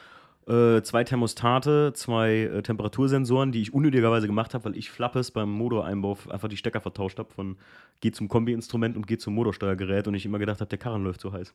äh, 0.48 0.82
zwei 0.84 1.04
Thermostate, 1.04 1.94
zwei 1.94 2.42
äh, 2.42 2.62
Temperatursensoren, 2.62 3.52
die 3.52 3.62
ich 3.62 3.74
unnötigerweise 3.74 4.28
gemacht 4.28 4.54
habe, 4.54 4.66
weil 4.66 4.78
ich 4.78 4.92
Flappes 4.92 5.32
beim 5.32 5.50
Motoreinbau 5.50 6.18
einfach 6.30 6.50
die 6.50 6.58
Stecker 6.58 6.82
vertauscht 6.82 7.20
habe 7.20 7.32
von 7.34 7.58
geh 8.02 8.12
zum 8.12 8.28
Kombi-Instrument 8.28 8.96
und 8.96 9.08
geh 9.08 9.18
zum 9.18 9.36
Motorsteuergerät 9.36 10.08
und 10.08 10.16
ich 10.16 10.26
immer 10.26 10.40
gedacht 10.40 10.60
habe, 10.60 10.70
der 10.70 10.80
Karren 10.80 11.04
läuft 11.04 11.22
so 11.22 11.32
heiß. 11.32 11.54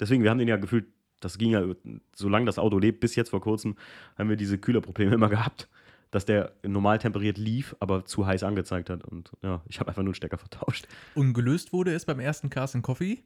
Deswegen, 0.00 0.22
wir 0.22 0.30
haben 0.30 0.38
den 0.38 0.48
ja 0.48 0.56
gefühlt, 0.56 0.86
das 1.20 1.38
ging 1.38 1.50
ja, 1.50 1.62
solange 2.14 2.46
das 2.46 2.58
Auto 2.58 2.78
lebt, 2.78 3.00
bis 3.00 3.16
jetzt 3.16 3.30
vor 3.30 3.40
kurzem, 3.40 3.76
haben 4.18 4.28
wir 4.28 4.36
diese 4.36 4.58
Kühlerprobleme 4.58 5.14
immer 5.14 5.28
gehabt, 5.28 5.68
dass 6.10 6.24
der 6.24 6.52
normal 6.62 6.98
temperiert 6.98 7.38
lief, 7.38 7.74
aber 7.80 8.04
zu 8.04 8.26
heiß 8.26 8.42
angezeigt 8.42 8.90
hat. 8.90 9.04
Und 9.04 9.32
ja, 9.42 9.62
ich 9.68 9.80
habe 9.80 9.88
einfach 9.88 10.02
nur 10.02 10.10
einen 10.10 10.14
Stecker 10.14 10.38
vertauscht. 10.38 10.86
Und 11.14 11.32
gelöst 11.32 11.72
wurde 11.72 11.92
es 11.92 12.04
beim 12.04 12.20
ersten 12.20 12.50
Cars 12.50 12.76
Coffee, 12.82 13.24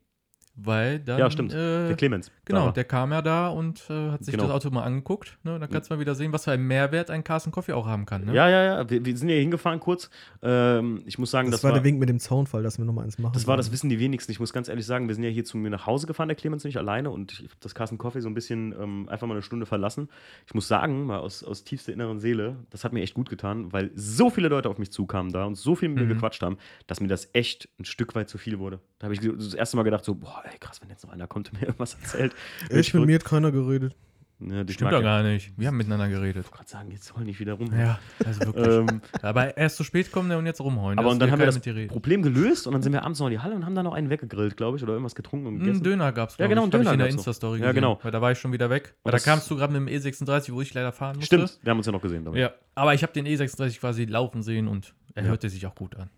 weil 0.56 0.98
dann. 1.00 1.18
ja, 1.18 1.30
stimmt. 1.30 1.52
Äh, 1.52 1.88
der 1.88 1.96
Clemens. 1.96 2.30
Genau, 2.44 2.66
Da. 2.66 2.72
der 2.72 2.84
kam 2.84 3.12
ja 3.12 3.22
da 3.22 3.48
und 3.48 3.82
äh, 3.88 4.10
hat 4.10 4.24
sich 4.24 4.32
Genau. 4.32 4.44
das 4.48 4.52
Auto 4.52 4.70
mal 4.74 4.82
angeguckt. 4.82 5.38
Ne? 5.42 5.58
Da 5.58 5.66
kannst 5.66 5.88
du 5.90 5.94
mal 5.94 6.00
wieder 6.00 6.14
sehen, 6.14 6.32
was 6.32 6.44
für 6.44 6.52
einen 6.52 6.66
Mehrwert 6.66 7.10
ein 7.10 7.24
Cars 7.24 7.44
and 7.46 7.54
Coffee 7.54 7.72
auch 7.72 7.86
haben 7.86 8.06
kann. 8.06 8.24
Ne? 8.24 8.34
Ja, 8.34 8.48
ja, 8.48 8.62
ja. 8.64 8.90
Wir, 8.90 9.04
wir 9.04 9.16
sind 9.16 9.28
ja 9.28 9.34
hier 9.34 9.42
hingefahren 9.42 9.80
kurz. 9.80 10.10
Ähm, 10.42 11.02
ich 11.06 11.18
muss 11.18 11.30
sagen, 11.30 11.50
Das, 11.50 11.60
das, 11.60 11.64
war 11.68 11.72
der 11.74 11.84
Wink 11.84 11.98
mit 12.00 12.08
dem 12.08 12.18
Zaunfall, 12.18 12.62
dass 12.62 12.78
wir 12.78 12.84
nochmal 12.84 13.04
eins 13.04 13.18
machen. 13.18 13.32
Das 13.34 13.46
war, 13.46 13.56
das 13.56 13.72
wissen 13.72 13.88
die 13.88 13.98
wenigsten. 13.98 14.32
Ich 14.32 14.40
muss 14.40 14.52
ganz 14.52 14.68
ehrlich 14.68 14.86
sagen, 14.86 15.08
wir 15.08 15.14
sind 15.14 15.24
ja 15.24 15.30
hier 15.30 15.44
zu 15.44 15.56
mir 15.56 15.70
nach 15.70 15.86
Hause 15.86 16.06
gefahren, 16.06 16.28
der 16.28 16.36
Clemens 16.36 16.64
nicht 16.64 16.76
alleine 16.76 17.10
und 17.10 17.32
ich 17.32 17.38
habe 17.40 17.48
das 17.60 17.74
Carsten 17.74 17.98
Coffee 17.98 18.20
so 18.20 18.28
ein 18.28 18.34
bisschen 18.34 18.74
ähm, 18.80 19.08
einfach 19.08 19.26
mal 19.26 19.34
eine 19.34 19.42
Stunde 19.42 19.66
verlassen. 19.66 20.08
Ich 20.46 20.54
muss 20.54 20.68
sagen, 20.68 21.04
mal 21.06 21.18
aus, 21.20 21.44
aus 21.44 21.64
tiefster 21.64 21.92
inneren 21.92 22.18
Seele, 22.18 22.56
das 22.70 22.84
hat 22.84 22.92
mir 22.92 23.02
echt 23.02 23.14
gut 23.14 23.28
getan, 23.30 23.72
weil 23.72 23.90
so 23.94 24.30
viele 24.30 24.48
Leute 24.48 24.68
auf 24.68 24.78
mich 24.78 24.90
zukamen 24.90 25.32
da 25.32 25.44
und 25.44 25.54
so 25.56 25.74
viel 25.74 25.88
mit 25.88 25.98
mir 25.98 26.04
Mhm. 26.04 26.14
gequatscht 26.14 26.42
haben, 26.42 26.56
dass 26.86 27.00
mir 27.00 27.08
das 27.08 27.28
echt 27.34 27.68
ein 27.78 27.84
Stück 27.84 28.14
weit 28.14 28.28
zu 28.28 28.38
viel 28.38 28.58
wurde. 28.58 28.80
Da 28.98 29.04
habe 29.04 29.14
ich 29.14 29.20
das 29.20 29.54
erste 29.54 29.76
Mal 29.76 29.82
gedacht, 29.84 30.04
so, 30.04 30.14
boah, 30.14 30.42
ey, 30.50 30.58
krass, 30.58 30.80
wenn 30.82 30.88
jetzt 30.90 31.04
noch 31.04 31.12
einer 31.12 31.26
kommt 31.26 31.50
und 31.52 31.60
mir 31.60 31.66
irgendwas 31.66 31.94
erzählt. 31.94 32.34
Echt, 32.68 32.94
mit 32.94 33.06
mir 33.06 33.14
hat 33.16 33.24
keiner 33.24 33.50
geredet. 33.52 33.96
Ja, 34.42 34.64
die 34.64 34.72
Stimmt 34.72 34.92
doch 34.92 35.02
gar 35.02 35.22
nicht. 35.22 35.52
Wir 35.58 35.66
haben 35.68 35.76
miteinander 35.76 36.08
geredet. 36.08 36.46
Ich 36.46 36.50
gerade 36.50 36.66
sagen, 36.66 36.90
jetzt 36.90 37.14
heul 37.14 37.24
nicht 37.24 37.38
wieder 37.40 37.52
rum. 37.52 37.68
Ja, 37.78 37.98
also 38.24 38.40
wirklich. 38.46 38.68
Ähm, 38.68 39.02
Aber 39.20 39.54
erst 39.58 39.76
zu 39.76 39.84
spät 39.84 40.10
kommen 40.10 40.32
und 40.32 40.46
jetzt 40.46 40.62
rumheulen. 40.62 40.98
aber 40.98 41.10
und 41.10 41.18
dann 41.18 41.30
haben 41.30 41.40
wir 41.40 41.44
das. 41.44 41.60
Problem 41.88 42.22
gelöst 42.22 42.66
und 42.66 42.72
dann 42.72 42.80
sind 42.82 42.94
wir 42.94 43.02
abends 43.04 43.20
noch 43.20 43.26
in 43.26 43.32
die 43.32 43.38
Halle 43.40 43.54
und 43.54 43.66
haben 43.66 43.74
da 43.74 43.82
noch 43.82 43.92
einen 43.92 44.08
weggegrillt, 44.08 44.56
glaube 44.56 44.78
ich, 44.78 44.82
oder 44.82 44.92
irgendwas 44.94 45.14
getrunken 45.14 45.46
und 45.46 45.58
gegessen. 45.58 45.82
Döner 45.82 46.10
gab 46.12 46.30
es, 46.30 46.38
Ja, 46.38 46.46
genau, 46.46 46.62
einen 46.62 46.68
ich, 46.70 46.78
Döner 46.78 46.90
ich 46.90 46.94
in 46.94 46.98
der. 47.00 47.08
Insta-Story 47.08 47.58
Ja, 47.58 47.66
gesehen. 47.66 47.74
genau. 47.74 48.00
Weil 48.02 48.12
da 48.12 48.22
war 48.22 48.32
ich 48.32 48.38
schon 48.38 48.50
wieder 48.54 48.70
weg. 48.70 48.94
Weil 49.02 49.12
da 49.12 49.18
kamst 49.18 49.50
du 49.50 49.56
gerade 49.56 49.78
mit 49.78 49.86
dem 49.86 50.00
E36, 50.02 50.54
wo 50.54 50.62
ich 50.62 50.72
leider 50.72 50.92
fahren 50.92 51.16
musste. 51.16 51.36
Stimmt, 51.36 51.58
wir 51.62 51.70
haben 51.72 51.76
uns 51.78 51.84
ja 51.86 51.92
noch 51.92 52.00
gesehen. 52.00 52.24
Damit. 52.24 52.40
Ja, 52.40 52.52
aber 52.74 52.94
ich 52.94 53.02
habe 53.02 53.12
den 53.12 53.26
E36 53.26 53.78
quasi 53.78 54.06
laufen 54.06 54.42
sehen 54.42 54.68
und 54.68 54.94
er 55.14 55.24
Ja. 55.24 55.28
hörte 55.28 55.50
sich 55.50 55.66
auch 55.66 55.74
gut 55.74 55.96
an. 55.96 56.08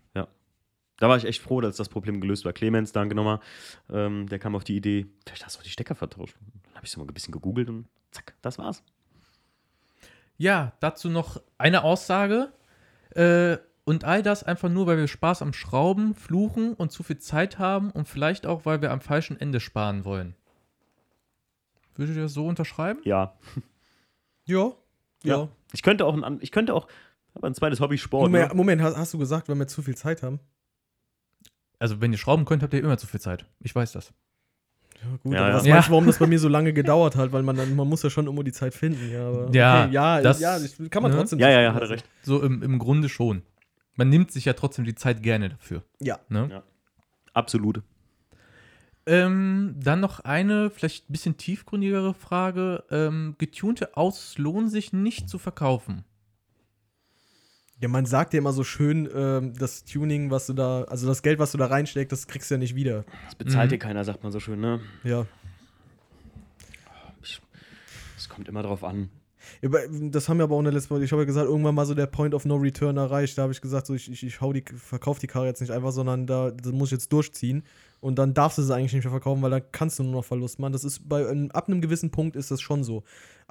Da 1.03 1.09
war 1.09 1.17
ich 1.17 1.25
echt 1.25 1.41
froh, 1.41 1.59
dass 1.59 1.75
das 1.75 1.89
Problem 1.89 2.21
gelöst 2.21 2.45
war. 2.45 2.53
Clemens, 2.53 2.93
danke 2.93 3.13
nochmal. 3.13 3.41
Ähm, 3.91 4.25
der 4.29 4.39
kam 4.39 4.55
auf 4.55 4.63
die 4.63 4.77
Idee, 4.77 5.05
vielleicht 5.25 5.45
hast 5.45 5.59
du 5.59 5.63
die 5.63 5.69
Stecker 5.69 5.95
vertauscht. 5.95 6.37
Dann 6.63 6.75
habe 6.75 6.85
ich 6.85 6.91
so 6.91 7.01
mal 7.01 7.05
ein 7.05 7.13
bisschen 7.13 7.33
gegoogelt 7.33 7.67
und 7.67 7.89
zack, 8.11 8.35
das 8.41 8.57
war's. 8.57 8.85
Ja, 10.37 10.71
dazu 10.79 11.09
noch 11.09 11.41
eine 11.57 11.83
Aussage. 11.83 12.53
Äh, 13.15 13.57
und 13.83 14.05
all 14.05 14.23
das 14.23 14.45
einfach 14.45 14.69
nur, 14.69 14.87
weil 14.87 14.95
wir 14.95 15.09
Spaß 15.09 15.41
am 15.41 15.51
Schrauben, 15.51 16.15
Fluchen 16.15 16.73
und 16.73 16.93
zu 16.93 17.03
viel 17.03 17.17
Zeit 17.17 17.59
haben 17.59 17.91
und 17.91 18.07
vielleicht 18.07 18.47
auch, 18.47 18.65
weil 18.65 18.81
wir 18.81 18.89
am 18.91 19.01
falschen 19.01 19.37
Ende 19.37 19.59
sparen 19.59 20.05
wollen. 20.05 20.35
Würdet 21.97 22.15
ihr 22.15 22.21
das 22.21 22.33
so 22.33 22.47
unterschreiben? 22.47 23.01
Ja. 23.03 23.33
Ja. 24.45 24.71
Ja. 25.23 25.49
Ich 25.73 25.83
könnte 25.83 26.05
auch 26.05 26.13
ein, 26.21 26.37
ich 26.41 26.51
könnte 26.51 26.73
auch, 26.73 26.87
aber 27.33 27.47
ein 27.47 27.55
zweites 27.55 27.81
Hobby 27.81 27.97
Sport. 27.97 28.23
Moment, 28.31 28.51
Ne? 28.51 28.55
Moment, 28.55 28.81
hast, 28.81 28.95
hast 28.95 29.13
du 29.13 29.17
gesagt, 29.17 29.49
wenn 29.49 29.57
wir 29.57 29.67
zu 29.67 29.81
viel 29.81 29.95
Zeit 29.95 30.23
haben? 30.23 30.39
Also, 31.83 31.99
wenn 31.99 32.13
ihr 32.13 32.17
schrauben 32.17 32.45
könnt, 32.45 32.63
habt 32.63 32.73
ihr 32.73 32.79
immer 32.79 32.97
zu 32.97 33.07
viel 33.07 33.19
Zeit. 33.19 33.45
Ich 33.59 33.75
weiß 33.75 33.91
das. 33.91 34.13
Ja, 35.03 35.17
gut, 35.21 35.33
Ja, 35.33 35.39
aber 35.41 35.49
ja. 35.49 35.55
was 35.55 35.65
Ja. 35.65 35.73
meinst 35.73 35.87
du, 35.89 35.91
warum 35.91 36.05
das 36.05 36.17
bei 36.17 36.27
mir 36.27 36.39
so 36.39 36.47
lange 36.57 36.71
gedauert 36.71 37.17
hat? 37.17 37.33
Weil 37.33 37.43
man 37.43 37.57
dann, 37.57 37.75
man 37.75 37.89
muss 37.89 38.03
ja 38.03 38.09
schon 38.09 38.25
immer 38.25 38.41
die 38.43 38.53
Zeit 38.53 38.73
finden. 38.73 39.11
Ja, 39.11 39.27
aber 39.27 39.49
Ja, 39.53 39.83
okay, 39.83 39.93
ja, 39.93 40.21
das- 40.21 40.39
ja, 40.39 40.57
kann 40.89 41.03
man 41.03 41.11
ne? 41.11 41.17
trotzdem. 41.17 41.39
Ja, 41.39 41.49
ja, 41.49 41.59
ja, 41.61 41.73
hat 41.73 41.81
er 41.81 41.89
recht. 41.89 42.05
So 42.21 42.41
im, 42.41 42.63
im 42.63 42.79
Grunde 42.79 43.09
schon. 43.09 43.41
Man 43.95 44.07
nimmt 44.09 44.31
sich 44.31 44.45
ja 44.45 44.53
trotzdem 44.53 44.85
die 44.85 44.95
Zeit 44.95 45.21
gerne 45.23 45.49
dafür. 45.49 45.83
Ja. 45.99 46.19
Ne? 46.29 46.47
Ja. 46.49 46.63
Absolut. 47.33 47.81
Ähm, 49.05 49.75
dann 49.83 49.99
noch 49.99 50.21
eine, 50.21 50.69
vielleicht 50.69 51.09
ein 51.09 51.11
bisschen 51.11 51.35
tiefgründigere 51.37 52.13
Frage. 52.13 52.85
Ähm, 52.89 53.35
getunte 53.37 53.97
Autos 53.97 54.37
lohnen 54.37 54.69
sich 54.69 54.93
nicht 54.93 55.27
zu 55.29 55.37
verkaufen. 55.37 56.05
Ja, 57.83 57.89
man 57.89 58.05
sagt 58.05 58.33
ja 58.33 58.37
immer 58.39 58.53
so 58.53 58.63
schön, 58.63 59.09
ähm, 59.13 59.53
das 59.59 59.83
Tuning, 59.83 60.31
was 60.31 60.47
du 60.47 60.53
da, 60.53 60.83
also 60.85 61.05
das 61.05 61.21
Geld, 61.21 61.37
was 61.37 61.51
du 61.51 61.57
da 61.57 61.65
reinsteckst, 61.65 62.11
das 62.13 62.27
kriegst 62.27 62.49
du 62.49 62.55
ja 62.55 62.59
nicht 62.59 62.75
wieder. 62.75 63.03
Das 63.25 63.35
bezahlt 63.35 63.65
Mhm. 63.67 63.69
dir 63.73 63.77
keiner, 63.79 64.05
sagt 64.05 64.23
man 64.23 64.31
so 64.31 64.39
schön, 64.39 64.61
ne? 64.61 64.79
Ja. 65.03 65.25
Es 68.17 68.29
kommt 68.29 68.47
immer 68.47 68.63
drauf 68.63 68.83
an. 68.85 69.09
Aber 69.63 69.79
Das 69.89 70.29
haben 70.29 70.37
wir 70.37 70.45
aber 70.45 70.55
auch 70.55 70.59
in 70.59 70.63
der 70.65 70.73
letzten 70.73 70.87
Folge. 70.87 71.03
Ich 71.03 71.11
habe 71.11 71.23
ja 71.23 71.25
gesagt, 71.25 71.45
irgendwann 71.49 71.75
mal 71.75 71.85
so 71.85 71.93
der 71.93 72.05
Point 72.07 72.33
of 72.33 72.45
No 72.45 72.55
Return 72.55 72.95
erreicht. 72.95 73.37
Da 73.37 73.41
habe 73.41 73.51
ich 73.51 73.59
gesagt, 73.59 73.85
so 73.87 73.93
ich, 73.93 74.09
ich, 74.09 74.25
ich 74.25 74.39
hau 74.39 74.53
die, 74.53 74.63
verkaufe 74.77 75.19
die 75.19 75.27
Karre 75.27 75.47
jetzt 75.47 75.59
nicht 75.59 75.71
einfach, 75.71 75.91
sondern 75.91 76.25
da 76.25 76.51
das 76.51 76.71
muss 76.71 76.87
ich 76.87 76.93
jetzt 76.93 77.11
durchziehen. 77.11 77.63
Und 77.99 78.17
dann 78.17 78.33
darfst 78.33 78.57
du 78.57 78.61
sie 78.61 78.73
eigentlich 78.73 78.93
nicht 78.93 79.03
mehr 79.03 79.11
verkaufen, 79.11 79.41
weil 79.41 79.51
dann 79.51 79.63
kannst 79.73 79.99
du 79.99 80.03
nur 80.03 80.13
noch 80.13 80.25
Verlust 80.25 80.59
machen. 80.59 80.71
Das 80.71 80.85
ist 80.85 81.07
bei 81.09 81.27
einem, 81.27 81.51
ab 81.51 81.67
einem 81.67 81.81
gewissen 81.81 82.11
Punkt 82.11 82.37
ist 82.37 82.49
das 82.51 82.61
schon 82.61 82.85
so. 82.85 83.03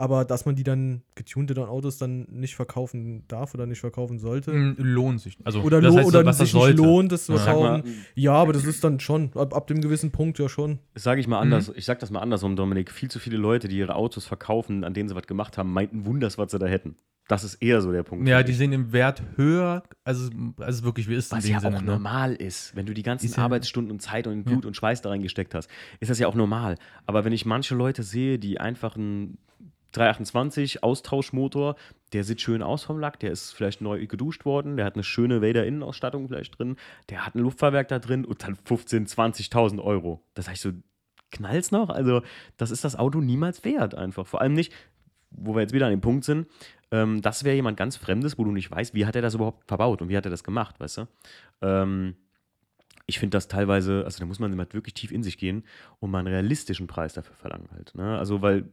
Aber 0.03 0.25
dass 0.25 0.47
man 0.47 0.57
die 0.57 0.65
dann 0.65 1.03
getunte 1.15 1.55
dann 1.55 1.69
Autos 1.69 1.97
dann 1.97 2.27
nicht 2.29 2.57
verkaufen 2.57 3.23
darf 3.29 3.55
oder 3.55 3.67
nicht 3.67 3.79
verkaufen 3.79 4.19
sollte. 4.19 4.51
Mm, 4.53 4.75
lohnt 4.79 5.21
sich. 5.21 5.39
Also, 5.45 5.61
Oder, 5.63 5.81
das 5.81 5.95
heißt 5.95 6.09
oder 6.09 6.25
was 6.27 6.39
das 6.39 6.49
sich 6.49 6.55
nicht 6.55 6.63
sollte. 6.65 6.83
lohnt, 6.83 7.13
das 7.13 7.27
zu 7.27 7.33
Ja. 7.35 7.39
Verkaufen. 7.39 7.95
Ja, 8.17 8.33
aber 8.33 8.53
das 8.53 8.65
ist 8.65 8.83
dann 8.83 8.99
schon, 8.99 9.31
ab, 9.37 9.55
ab 9.55 9.69
dem 9.69 9.81
gewissen 9.81 10.11
Punkt 10.11 10.41
ja 10.41 10.49
schon. 10.49 10.81
sage 10.97 11.21
ich 11.21 11.29
mal 11.29 11.39
anders, 11.39 11.71
ich 11.77 11.85
sag 11.85 12.01
das 12.01 12.11
mal 12.11 12.19
andersrum, 12.19 12.57
Dominik. 12.57 12.91
Viel 12.91 13.13
zu 13.13 13.21
viele 13.21 13.37
Leute, 13.37 13.69
die 13.69 13.79
ihre 13.79 13.95
Autos 13.95 14.27
verkaufen, 14.27 14.83
an 14.83 14.93
denen 14.93 15.09
sie 15.09 15.15
was 15.15 15.29
gemacht 15.29 15.57
haben, 15.57 15.73
meinten 15.73 16.05
wunders, 16.05 16.37
was 16.37 16.51
sie 16.51 16.59
da 16.59 16.67
hätten. 16.67 16.97
Das 17.29 17.45
ist 17.45 17.55
eher 17.63 17.81
so 17.81 17.93
der 17.93 18.03
Punkt. 18.03 18.27
Ja, 18.27 18.43
die 18.43 18.53
sehen 18.55 18.73
im 18.73 18.93
Wert 18.93 19.23
höher, 19.37 19.85
also, 20.03 20.29
also 20.59 20.83
wirklich, 20.83 21.09
wie 21.09 21.15
ist 21.15 21.31
Was 21.31 21.49
ja 21.49 21.61
Sinne, 21.61 21.77
auch 21.77 21.81
ne? 21.81 21.87
normal 21.93 22.35
ist, 22.35 22.75
wenn 22.75 22.87
du 22.87 22.93
die 22.93 23.05
ganzen 23.05 23.27
Ist 23.27 23.37
ja- 23.37 23.45
Arbeitsstunden 23.45 23.93
und 23.93 24.01
Zeit 24.03 24.27
und 24.27 24.43
Blut 24.43 24.67
und 24.67 24.75
Schweiß 24.77 25.01
da 25.03 25.11
reingesteckt 25.11 25.55
hast, 25.55 25.71
ist 26.01 26.11
das 26.11 26.19
ja 26.19 26.27
auch 26.27 26.35
normal. 26.35 26.77
Aber 27.07 27.25
wenn 27.25 27.33
ich 27.33 27.47
manche 27.47 27.77
Leute 27.77 28.03
sehe, 28.03 28.41
die 28.41 28.59
einfach 28.59 28.97
einen 28.97 29.39
328 29.93 30.83
Austauschmotor, 30.83 31.77
der 32.13 32.25
sieht 32.25 32.41
schön 32.41 32.63
aus 32.63 32.85
vom 32.85 32.99
Lack, 32.99 33.21
der 33.21 33.31
ist 33.31 33.53
vielleicht 33.53 33.81
neu 33.81 34.07
geduscht 34.07 34.45
worden, 34.45 34.77
der 34.77 34.87
hat 34.87 34.95
eine 34.95 35.05
schöne 35.05 35.43
Vader-Innenausstattung 35.43 36.29
vielleicht 36.29 36.59
drin, 36.59 36.77
der 37.11 37.27
hat 37.27 37.35
ein 37.35 37.41
Luftfahrwerk 37.41 37.89
da 37.89 37.99
drin 37.99 38.25
und 38.25 38.43
dann 38.43 38.57
15.000, 38.57 39.51
20.000 39.51 39.83
Euro. 39.83 40.23
Das 40.35 40.49
heißt 40.49 40.63
so, 40.63 40.73
knallt's 41.31 41.71
noch? 41.71 41.91
Also, 41.91 42.23
das 42.57 42.71
ist 42.71 42.85
das 42.85 42.97
Auto 42.97 43.21
niemals 43.21 43.65
wert 43.65 43.95
einfach. 43.95 44.27
Vor 44.27 44.41
allem 44.41 44.55
nicht, 44.55 44.73
wo 45.31 45.55
wir 45.55 45.63
jetzt 45.63 45.73
wieder 45.73 45.87
an 45.87 45.93
dem 45.93 46.01
Punkt 46.01 46.25
sind, 46.25 46.47
ähm, 46.91 47.23
das 47.23 47.45
wäre 47.45 47.57
jemand 47.57 47.77
ganz 47.77 47.97
Fremdes, 47.97 48.39
wo 48.39 48.45
du 48.45 48.53
nicht 48.53 48.71
weißt, 48.71 48.95
wie 48.95 49.07
hat 49.07 49.17
er 49.17 49.23
das 49.23 49.35
überhaupt 49.35 49.67
verbaut 49.67 50.03
und 50.03 50.09
wie 50.09 50.17
hat 50.17 50.27
er 50.27 50.31
das 50.31 50.45
gemacht, 50.45 50.79
weißt 50.81 50.99
du? 50.99 51.09
Ähm, 51.63 52.17
ich 53.07 53.19
finde 53.19 53.37
das 53.37 53.49
teilweise, 53.49 54.05
also 54.05 54.21
da 54.21 54.27
muss 54.27 54.39
man 54.39 54.57
halt 54.57 54.75
wirklich 54.75 54.95
tief 54.95 55.11
in 55.11 55.23
sich 55.23 55.37
gehen 55.37 55.65
und 55.99 56.11
mal 56.11 56.21
einen 56.21 56.29
realistischen 56.29 56.87
Preis 56.87 57.15
dafür 57.15 57.35
verlangen 57.35 57.69
halt. 57.73 57.95
Ne? 57.95 58.17
Also, 58.19 58.43
weil 58.43 58.71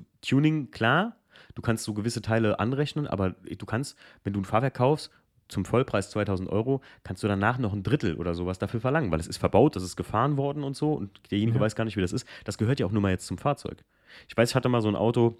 du, 0.00 0.06
Tuning, 0.22 0.70
klar, 0.70 1.16
du 1.54 1.62
kannst 1.62 1.84
so 1.84 1.94
gewisse 1.94 2.22
Teile 2.22 2.58
anrechnen, 2.58 3.06
aber 3.06 3.30
du 3.30 3.66
kannst, 3.66 3.96
wenn 4.24 4.32
du 4.32 4.40
ein 4.40 4.44
Fahrwerk 4.44 4.74
kaufst, 4.74 5.10
zum 5.48 5.64
Vollpreis 5.64 6.10
2000 6.10 6.50
Euro, 6.50 6.82
kannst 7.04 7.22
du 7.22 7.28
danach 7.28 7.58
noch 7.58 7.72
ein 7.72 7.82
Drittel 7.82 8.16
oder 8.16 8.34
sowas 8.34 8.58
dafür 8.58 8.80
verlangen, 8.80 9.10
weil 9.10 9.18
es 9.18 9.26
ist 9.26 9.38
verbaut, 9.38 9.76
das 9.76 9.82
ist 9.82 9.96
gefahren 9.96 10.36
worden 10.36 10.62
und 10.62 10.76
so 10.76 10.92
und 10.92 11.20
derjenige 11.30 11.56
Ja. 11.58 11.64
weiß 11.64 11.74
gar 11.74 11.84
nicht, 11.84 11.96
wie 11.96 12.02
das 12.02 12.12
ist. 12.12 12.28
Das 12.44 12.58
gehört 12.58 12.80
ja 12.80 12.86
auch 12.86 12.92
nur 12.92 13.00
mal 13.00 13.10
jetzt 13.12 13.26
zum 13.26 13.38
Fahrzeug. 13.38 13.82
Ich 14.28 14.36
weiß, 14.36 14.50
ich 14.50 14.54
hatte 14.54 14.68
mal 14.68 14.82
so 14.82 14.88
ein 14.88 14.96
Auto, 14.96 15.38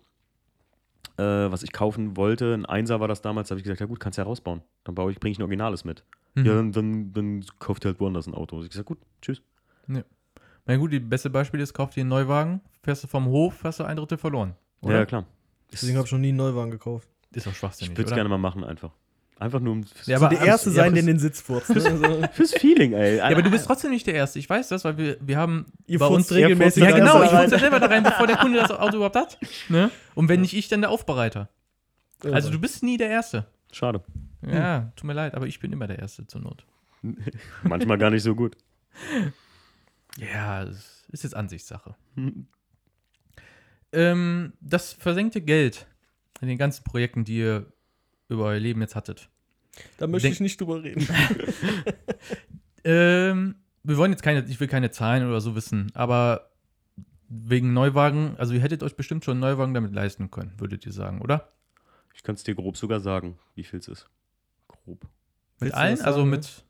äh, 1.18 1.22
was 1.22 1.62
ich 1.62 1.72
kaufen 1.72 2.16
wollte, 2.16 2.54
ein 2.54 2.64
Einser 2.64 3.00
war 3.00 3.08
das 3.08 3.20
damals, 3.20 3.48
da 3.48 3.52
habe 3.52 3.60
ich 3.60 3.64
gesagt, 3.64 3.80
ja 3.80 3.86
gut, 3.86 4.00
kannst 4.00 4.16
ja 4.18 4.24
rausbauen. 4.24 4.62
Dann 4.84 4.94
baue 4.94 5.12
ich, 5.12 5.20
bringe 5.20 5.32
ich 5.32 5.38
ein 5.38 5.42
Originales 5.42 5.84
mit. 5.84 6.04
Mhm. 6.34 6.46
Ja, 6.46 6.54
dann, 6.54 6.72
dann, 6.72 7.12
dann 7.12 7.44
kauft 7.58 7.84
ihr 7.84 7.90
halt 7.90 8.00
woanders 8.00 8.26
ein 8.26 8.34
Auto. 8.34 8.62
Ich 8.62 8.72
sag, 8.72 8.86
gut, 8.86 8.98
tschüss. 9.20 9.42
Na 10.68 10.76
gut, 10.76 10.92
die 10.92 11.00
beste 11.00 11.30
Beispiel 11.30 11.60
ist, 11.60 11.72
kauf 11.72 11.90
dir 11.94 12.02
einen 12.02 12.10
Neuwagen, 12.10 12.60
fährst 12.82 13.02
du 13.02 13.08
vom 13.08 13.26
Hof, 13.26 13.64
hast 13.64 13.80
du 13.80 13.84
ein 13.84 13.96
Drittel 13.96 14.18
verloren. 14.18 14.54
Oder? 14.82 14.92
Ja, 14.94 15.00
ja, 15.00 15.06
klar. 15.06 15.24
Deswegen 15.72 15.96
habe 15.96 16.06
ich 16.06 16.12
noch 16.12 16.18
nie 16.18 16.28
einen 16.28 16.36
Neuwagen 16.36 16.70
gekauft. 16.70 17.08
Ist 17.32 17.46
doch 17.46 17.52
Ich 17.52 17.58
schwachsinnig, 17.58 17.96
würde 17.96 18.08
es 18.10 18.14
gerne 18.14 18.28
mal 18.28 18.38
machen, 18.38 18.62
einfach. 18.64 18.90
Einfach 19.40 19.60
nur 19.60 19.72
um, 19.74 19.84
Ja, 20.06 20.18
so 20.18 20.26
aber 20.26 20.34
der 20.34 20.44
Erste 20.44 20.70
ja, 20.70 20.76
sein, 20.76 20.94
der 20.94 21.02
fürs- 21.02 21.08
in 21.08 21.14
den 21.14 21.18
Sitz 21.20 21.40
furzt. 21.40 21.68
Ne? 21.74 21.84
Also, 21.84 22.28
fürs 22.32 22.52
Feeling, 22.54 22.92
ey. 22.92 23.16
Ja, 23.18 23.24
aber 23.28 23.40
du 23.42 23.50
bist 23.50 23.66
trotzdem 23.66 23.90
nicht 23.92 24.06
der 24.06 24.14
Erste. 24.14 24.38
Ich 24.40 24.50
weiß 24.50 24.68
das, 24.68 24.84
weil 24.84 24.98
wir, 24.98 25.16
wir 25.20 25.36
haben 25.38 25.66
ihr 25.86 25.98
bei 26.00 26.06
uns 26.06 26.30
regelmäßig. 26.32 26.82
Ja, 26.82 26.90
genau, 26.90 27.22
ich 27.22 27.30
ja 27.30 27.48
selber 27.48 27.78
da 27.80 27.86
rein, 27.86 28.02
bevor 28.02 28.26
der 28.26 28.36
Kunde 28.36 28.58
das 28.58 28.70
Auto 28.72 28.96
überhaupt 28.96 29.16
hat. 29.16 29.38
Ne? 29.68 29.90
Und 30.14 30.28
wenn 30.28 30.40
nicht 30.40 30.54
ich, 30.54 30.68
dann 30.68 30.80
der 30.80 30.90
Aufbereiter. 30.90 31.48
Also 32.24 32.50
du 32.50 32.58
bist 32.58 32.82
nie 32.82 32.96
der 32.96 33.08
Erste. 33.10 33.46
Schade. 33.72 34.02
Ja, 34.46 34.92
tut 34.96 35.04
mir 35.06 35.12
leid, 35.14 35.34
aber 35.34 35.46
ich 35.46 35.60
bin 35.60 35.72
immer 35.72 35.86
der 35.86 35.98
Erste 36.00 36.26
zur 36.26 36.40
Not. 36.40 36.64
Manchmal 37.62 37.96
gar 37.98 38.10
nicht 38.10 38.22
so 38.24 38.34
gut. 38.34 38.56
Ja, 40.18 40.64
es 40.64 41.04
ist 41.10 41.22
jetzt 41.24 41.34
Ansichtssache. 41.36 41.94
Ähm, 43.92 44.52
das 44.60 44.92
versenkte 44.92 45.40
Geld 45.40 45.86
in 46.40 46.48
den 46.48 46.58
ganzen 46.58 46.84
Projekten, 46.84 47.24
die 47.24 47.38
ihr 47.38 47.72
über 48.28 48.44
euer 48.44 48.58
Leben 48.60 48.80
jetzt 48.80 48.94
hattet. 48.94 49.30
Da 49.96 50.06
möchte 50.06 50.24
Denk- 50.26 50.34
ich 50.34 50.40
nicht 50.40 50.60
drüber 50.60 50.82
reden. 50.82 51.06
Ähm, 52.84 53.56
wir 53.82 53.96
wollen 53.96 54.12
jetzt 54.12 54.22
keine, 54.22 54.44
ich 54.48 54.60
will 54.60 54.68
keine 54.68 54.90
Zahlen 54.92 55.26
oder 55.28 55.40
so 55.40 55.54
wissen, 55.56 55.90
aber 55.94 56.52
wegen 57.28 57.72
Neuwagen, 57.72 58.36
also 58.38 58.54
ihr 58.54 58.60
hättet 58.60 58.82
euch 58.84 58.94
bestimmt 58.96 59.24
schon 59.24 59.32
einen 59.32 59.40
Neuwagen 59.40 59.74
damit 59.74 59.92
leisten 59.92 60.30
können, 60.30 60.54
würdet 60.58 60.86
ihr 60.86 60.92
sagen, 60.92 61.20
oder? 61.20 61.52
Ich 62.14 62.22
kann 62.22 62.36
es 62.36 62.44
dir 62.44 62.54
grob 62.54 62.76
sogar 62.76 63.00
sagen, 63.00 63.36
wie 63.56 63.64
viel 63.64 63.80
es 63.80 63.88
ist. 63.88 64.08
Grob. 64.68 65.02
Mit 65.02 65.10
Willst 65.60 65.74
allen? 65.74 65.96
das 65.96 66.06
Also 66.06 66.24
mit, 66.24 66.64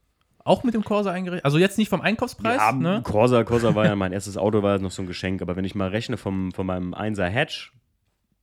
auch 0.48 0.64
mit 0.64 0.74
dem 0.74 0.84
Corsa 0.84 1.12
eingerechnet? 1.12 1.44
Also 1.44 1.58
jetzt 1.58 1.78
nicht 1.78 1.88
vom 1.88 2.00
Einkaufspreis, 2.00 2.56
ja, 2.58 2.72
ne? 2.72 3.02
Corsa, 3.02 3.44
Corsa 3.44 3.74
war 3.74 3.86
ja 3.86 3.96
mein 3.96 4.12
erstes 4.12 4.36
Auto, 4.36 4.62
war 4.62 4.78
noch 4.78 4.90
so 4.90 5.02
ein 5.02 5.06
Geschenk. 5.06 5.42
Aber 5.42 5.56
wenn 5.56 5.64
ich 5.64 5.74
mal 5.74 5.88
rechne 5.88 6.16
vom, 6.16 6.52
von 6.52 6.66
meinem 6.66 6.94
1er 6.94 7.28
Hatch 7.28 7.72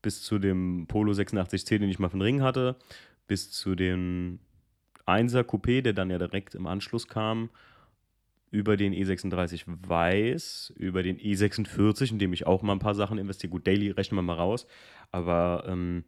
bis 0.02 0.22
zu 0.22 0.40
dem 0.40 0.86
Polo 0.88 1.14
86C, 1.14 1.80
den 1.80 1.90
ich 1.90 2.00
mal 2.00 2.10
von 2.10 2.22
Ring 2.22 2.42
hatte, 2.42 2.76
bis 3.28 3.52
zu 3.52 3.76
dem 3.76 4.40
1er 5.08 5.44
Coupé, 5.44 5.82
der 5.82 5.94
dann 5.94 6.10
ja 6.10 6.18
direkt 6.18 6.56
im 6.56 6.68
Anschluss 6.68 7.08
kam, 7.08 7.50
über 8.52 8.78
den 8.78 8.94
E36 8.94 9.64
Weiß, 9.66 10.74
über 10.78 11.04
den 11.04 11.18
E46, 11.18 12.12
in 12.12 12.20
dem 12.20 12.34
ich 12.34 12.48
auch 12.48 12.62
mal 12.62 12.74
ein 12.74 12.80
paar 12.80 12.96
Sachen 12.96 13.18
investiere. 13.18 13.52
Gut, 13.52 13.68
Daily 13.68 13.92
rechnen 13.92 14.18
wir 14.18 14.22
mal 14.22 14.36
raus. 14.36 14.66
Aber 15.12 15.66
ähm, 15.68 16.06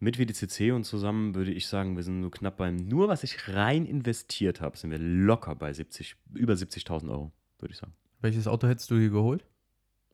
mit 0.00 0.18
WDCC 0.18 0.72
und 0.72 0.84
zusammen 0.84 1.34
würde 1.34 1.52
ich 1.52 1.66
sagen, 1.68 1.94
wir 1.96 2.02
sind 2.02 2.22
so 2.22 2.30
knapp 2.30 2.56
beim, 2.56 2.76
nur 2.76 3.08
was 3.08 3.22
ich 3.22 3.48
rein 3.48 3.84
investiert 3.86 4.60
habe, 4.60 4.76
sind 4.76 4.90
wir 4.90 4.98
locker 4.98 5.54
bei 5.54 5.72
70, 5.72 6.16
über 6.34 6.54
70.000 6.54 7.10
Euro, 7.10 7.30
würde 7.58 7.72
ich 7.72 7.78
sagen. 7.78 7.92
Welches 8.22 8.46
Auto 8.46 8.66
hättest 8.66 8.90
du 8.90 8.96
dir 8.98 9.10
geholt? 9.10 9.44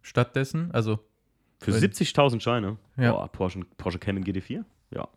Stattdessen? 0.02 0.70
Also, 0.72 0.98
Für 1.60 1.72
Wenn- 1.72 1.80
70.000 1.80 2.40
Scheine? 2.42 2.76
Ja. 2.96 3.12
Boah, 3.12 3.28
Porsche, 3.28 3.60
Porsche 3.78 3.98
Cayman 3.98 4.22
GT4? 4.24 4.62
Ja. 4.90 5.08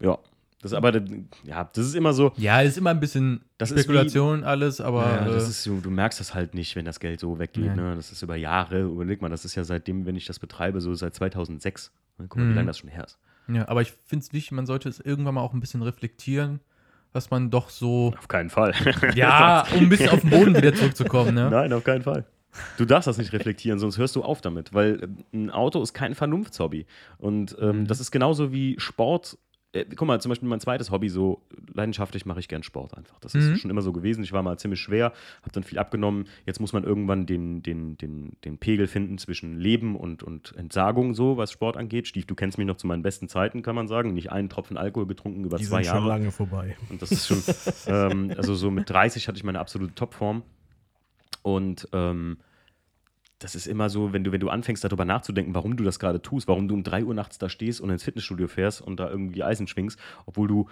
Ja. 0.00 0.18
Das 0.60 0.72
ist 0.72 0.76
aber, 0.76 0.92
ja, 1.44 1.70
das 1.72 1.86
ist 1.86 1.94
immer 1.94 2.12
so, 2.12 2.32
ja, 2.36 2.60
ist 2.62 2.76
immer 2.76 2.90
ein 2.90 2.98
bisschen 2.98 3.42
Das 3.58 3.70
ist 3.70 3.76
wie- 3.76 3.82
Spekulation 3.82 4.42
alles, 4.42 4.80
aber 4.80 5.02
ja, 5.04 5.26
äh, 5.28 5.30
das 5.30 5.48
ist 5.48 5.62
so, 5.62 5.78
du 5.78 5.88
merkst 5.88 6.18
das 6.18 6.34
halt 6.34 6.52
nicht, 6.54 6.74
wenn 6.74 6.84
das 6.84 6.98
Geld 6.98 7.20
so 7.20 7.38
weggeht. 7.38 7.76
Ne? 7.76 7.94
Das 7.94 8.10
ist 8.10 8.22
über 8.22 8.34
Jahre. 8.34 8.82
Überleg 8.82 9.22
mal, 9.22 9.28
das 9.28 9.44
ist 9.44 9.54
ja 9.54 9.62
seitdem, 9.62 10.04
wenn 10.04 10.16
ich 10.16 10.26
das 10.26 10.40
betreibe, 10.40 10.80
so 10.80 10.92
seit 10.94 11.14
2006. 11.14 11.92
Guck 12.28 12.36
mal, 12.38 12.44
Mhm. 12.44 12.50
wie 12.50 12.54
lange 12.54 12.66
das 12.68 12.78
schon 12.78 12.90
her 12.90 13.04
ist. 13.04 13.18
ja, 13.48 13.68
aber 13.68 13.82
ich 13.82 13.92
finde 14.04 14.24
es 14.24 14.32
wichtig, 14.32 14.52
man 14.52 14.66
sollte 14.66 14.88
es 14.88 14.98
irgendwann 15.00 15.34
mal 15.34 15.40
auch 15.42 15.52
ein 15.54 15.60
bisschen 15.60 15.82
reflektieren, 15.82 16.60
was 17.12 17.30
man 17.30 17.50
doch 17.50 17.70
so, 17.70 18.12
Auf 18.18 18.28
keinen 18.28 18.50
Fall. 18.50 18.74
ja, 19.14 19.64
um 19.74 19.84
ein 19.84 19.88
bisschen 19.88 20.10
auf 20.10 20.20
den 20.20 20.30
Boden 20.30 20.56
wieder 20.56 20.74
zurückzukommen, 20.74 21.34
ne? 21.34 21.48
Nein, 21.50 21.72
auf 21.72 21.84
keinen 21.84 22.02
Fall. 22.02 22.24
Du 22.76 22.84
darfst 22.86 23.06
das 23.06 23.18
nicht 23.18 23.32
reflektieren, 23.32 23.78
sonst 23.78 23.98
hörst 23.98 24.16
du 24.16 24.22
auf 24.24 24.40
damit, 24.40 24.72
weil 24.74 25.02
äh, 25.32 25.36
ein 25.36 25.50
Auto 25.50 25.80
ist 25.82 25.92
kein 25.94 26.14
Vernunftshobby. 26.14 26.86
Und 27.18 27.56
ähm, 27.60 27.80
Mhm. 27.80 27.86
das 27.86 28.00
ist 28.00 28.10
genauso 28.10 28.52
wie 28.52 28.74
Sport. 28.78 29.38
Äh, 29.80 29.86
guck 29.96 30.06
mal, 30.08 30.20
zum 30.20 30.30
Beispiel 30.30 30.48
mein 30.48 30.60
zweites 30.60 30.90
Hobby, 30.90 31.08
so 31.08 31.42
leidenschaftlich 31.72 32.26
mache 32.26 32.40
ich 32.40 32.48
gern 32.48 32.62
Sport 32.62 32.96
einfach. 32.96 33.18
Das 33.20 33.34
ist 33.34 33.48
Mhm. 33.50 33.56
schon 33.56 33.70
immer 33.70 33.82
so 33.82 33.92
gewesen. 33.92 34.22
Ich 34.24 34.32
war 34.32 34.42
mal 34.42 34.58
ziemlich 34.58 34.80
schwer, 34.80 35.12
habe 35.42 35.52
dann 35.52 35.62
viel 35.64 35.78
abgenommen. 35.78 36.26
Jetzt 36.46 36.60
muss 36.60 36.72
man 36.72 36.84
irgendwann 36.84 37.26
den, 37.26 37.62
den, 37.62 37.96
den, 37.98 38.32
den 38.44 38.58
Pegel 38.58 38.86
finden 38.86 39.18
zwischen 39.18 39.58
Leben 39.58 39.96
und, 39.96 40.22
und 40.22 40.54
Entsagung, 40.56 41.14
so 41.14 41.36
was 41.36 41.52
Sport 41.52 41.76
angeht. 41.76 42.06
Stief, 42.08 42.26
du 42.26 42.34
kennst 42.34 42.58
mich 42.58 42.66
noch 42.66 42.76
zu 42.76 42.86
meinen 42.86 43.02
besten 43.02 43.28
Zeiten, 43.28 43.62
kann 43.62 43.74
man 43.74 43.88
sagen. 43.88 44.14
Nicht 44.14 44.30
einen 44.32 44.48
Tropfen 44.48 44.76
Alkohol 44.76 45.06
getrunken 45.06 45.44
über 45.44 45.58
Die 45.58 45.64
zwei 45.64 45.82
sind 45.82 45.92
schon 45.92 45.96
Jahre. 46.04 46.08
lange 46.08 46.30
vorbei. 46.30 46.76
Und 46.90 47.00
das 47.02 47.10
ist 47.12 47.26
schon, 47.26 47.42
ähm, 47.86 48.32
also 48.36 48.54
so 48.54 48.70
mit 48.70 48.88
30 48.90 49.28
hatte 49.28 49.36
ich 49.38 49.44
meine 49.44 49.60
absolute 49.60 49.94
Topform. 49.94 50.42
Und 51.42 51.88
ähm, 51.92 52.38
das 53.38 53.54
ist 53.54 53.66
immer 53.66 53.88
so, 53.88 54.12
wenn 54.12 54.24
du, 54.24 54.32
wenn 54.32 54.40
du 54.40 54.48
anfängst, 54.48 54.82
darüber 54.84 55.04
nachzudenken, 55.04 55.54
warum 55.54 55.76
du 55.76 55.84
das 55.84 55.98
gerade 55.98 56.20
tust, 56.20 56.48
warum 56.48 56.66
du 56.68 56.74
um 56.74 56.82
3 56.82 57.04
Uhr 57.04 57.14
nachts 57.14 57.38
da 57.38 57.48
stehst 57.48 57.80
und 57.80 57.90
ins 57.90 58.02
Fitnessstudio 58.02 58.48
fährst 58.48 58.80
und 58.80 58.98
da 58.98 59.08
irgendwie 59.08 59.44
Eisen 59.44 59.66
schwingst, 59.68 59.98
obwohl 60.26 60.48
du 60.48 60.68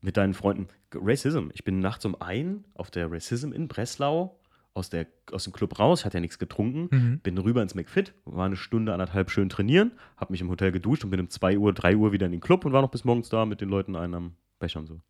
mit 0.00 0.16
deinen 0.16 0.34
Freunden. 0.34 0.68
Racism. 0.94 1.48
Ich 1.52 1.64
bin 1.64 1.80
nachts 1.80 2.04
um 2.04 2.20
ein 2.20 2.64
auf 2.74 2.90
der 2.90 3.10
Racism 3.10 3.52
in 3.52 3.68
Breslau 3.68 4.38
aus, 4.72 4.90
der, 4.90 5.06
aus 5.32 5.44
dem 5.44 5.52
Club 5.52 5.78
raus, 5.78 6.04
hatte 6.04 6.18
ja 6.18 6.20
nichts 6.20 6.38
getrunken, 6.38 6.88
Mhm. 6.90 7.18
bin 7.20 7.38
rüber 7.38 7.62
ins 7.62 7.74
McFit, 7.74 8.12
war 8.26 8.44
eine 8.46 8.56
Stunde, 8.56 8.92
anderthalb 8.92 9.30
schön 9.30 9.48
trainieren, 9.48 9.92
habe 10.18 10.32
mich 10.32 10.40
im 10.42 10.50
Hotel 10.50 10.70
geduscht 10.70 11.02
und 11.04 11.10
bin 11.10 11.20
um 11.20 11.30
2 11.30 11.56
Uhr, 11.58 11.72
3 11.72 11.96
Uhr 11.96 12.12
wieder 12.12 12.26
in 12.26 12.32
den 12.32 12.40
Club 12.42 12.64
und 12.66 12.72
war 12.72 12.82
noch 12.82 12.90
bis 12.90 13.04
morgens 13.04 13.28
da 13.30 13.46
mit 13.46 13.60
den 13.62 13.68
Leuten 13.70 13.96
einen 13.96 14.14
am 14.14 14.32
Bechern 14.58 14.86
so. 14.86 15.00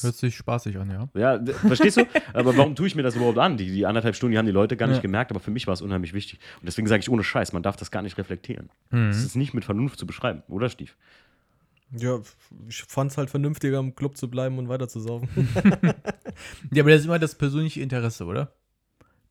Hört 0.00 0.14
sich 0.16 0.36
spaßig 0.36 0.76
an, 0.78 0.90
ja. 0.90 1.08
Ja, 1.14 1.44
verstehst 1.66 1.98
du? 1.98 2.04
Aber 2.32 2.56
warum 2.56 2.74
tue 2.74 2.86
ich 2.86 2.94
mir 2.94 3.02
das 3.02 3.14
überhaupt 3.16 3.38
an? 3.38 3.56
Die, 3.56 3.70
die 3.70 3.84
anderthalb 3.86 4.16
Stunden, 4.16 4.32
die 4.32 4.38
haben 4.38 4.46
die 4.46 4.52
Leute 4.52 4.76
gar 4.76 4.86
nicht 4.86 4.96
Ja. 4.96 5.02
gemerkt, 5.02 5.30
aber 5.30 5.40
für 5.40 5.50
mich 5.50 5.66
war 5.66 5.74
es 5.74 5.82
unheimlich 5.82 6.12
wichtig. 6.14 6.38
Und 6.60 6.66
deswegen 6.66 6.86
sage 6.88 7.00
ich 7.00 7.10
ohne 7.10 7.22
Scheiß, 7.24 7.52
man 7.52 7.62
darf 7.62 7.76
das 7.76 7.90
gar 7.90 8.02
nicht 8.02 8.16
reflektieren. 8.18 8.70
Mhm. 8.90 9.08
Das 9.08 9.22
ist 9.22 9.36
nicht 9.36 9.52
mit 9.54 9.64
Vernunft 9.64 9.98
zu 9.98 10.06
beschreiben, 10.06 10.42
oder 10.48 10.68
Stief? 10.68 10.96
Ja, 11.94 12.18
ich 12.68 12.82
fand 12.84 13.10
es 13.10 13.18
halt 13.18 13.28
vernünftiger, 13.28 13.78
im 13.78 13.94
Club 13.94 14.16
zu 14.16 14.30
bleiben 14.30 14.58
und 14.58 14.68
weiter 14.68 14.88
zu 14.88 15.00
saufen. 15.00 15.28
Ja, 16.72 16.82
aber 16.82 16.90
das 16.90 17.00
ist 17.00 17.06
immer 17.06 17.18
das 17.18 17.34
persönliche 17.34 17.80
Interesse, 17.82 18.24
oder? 18.24 18.52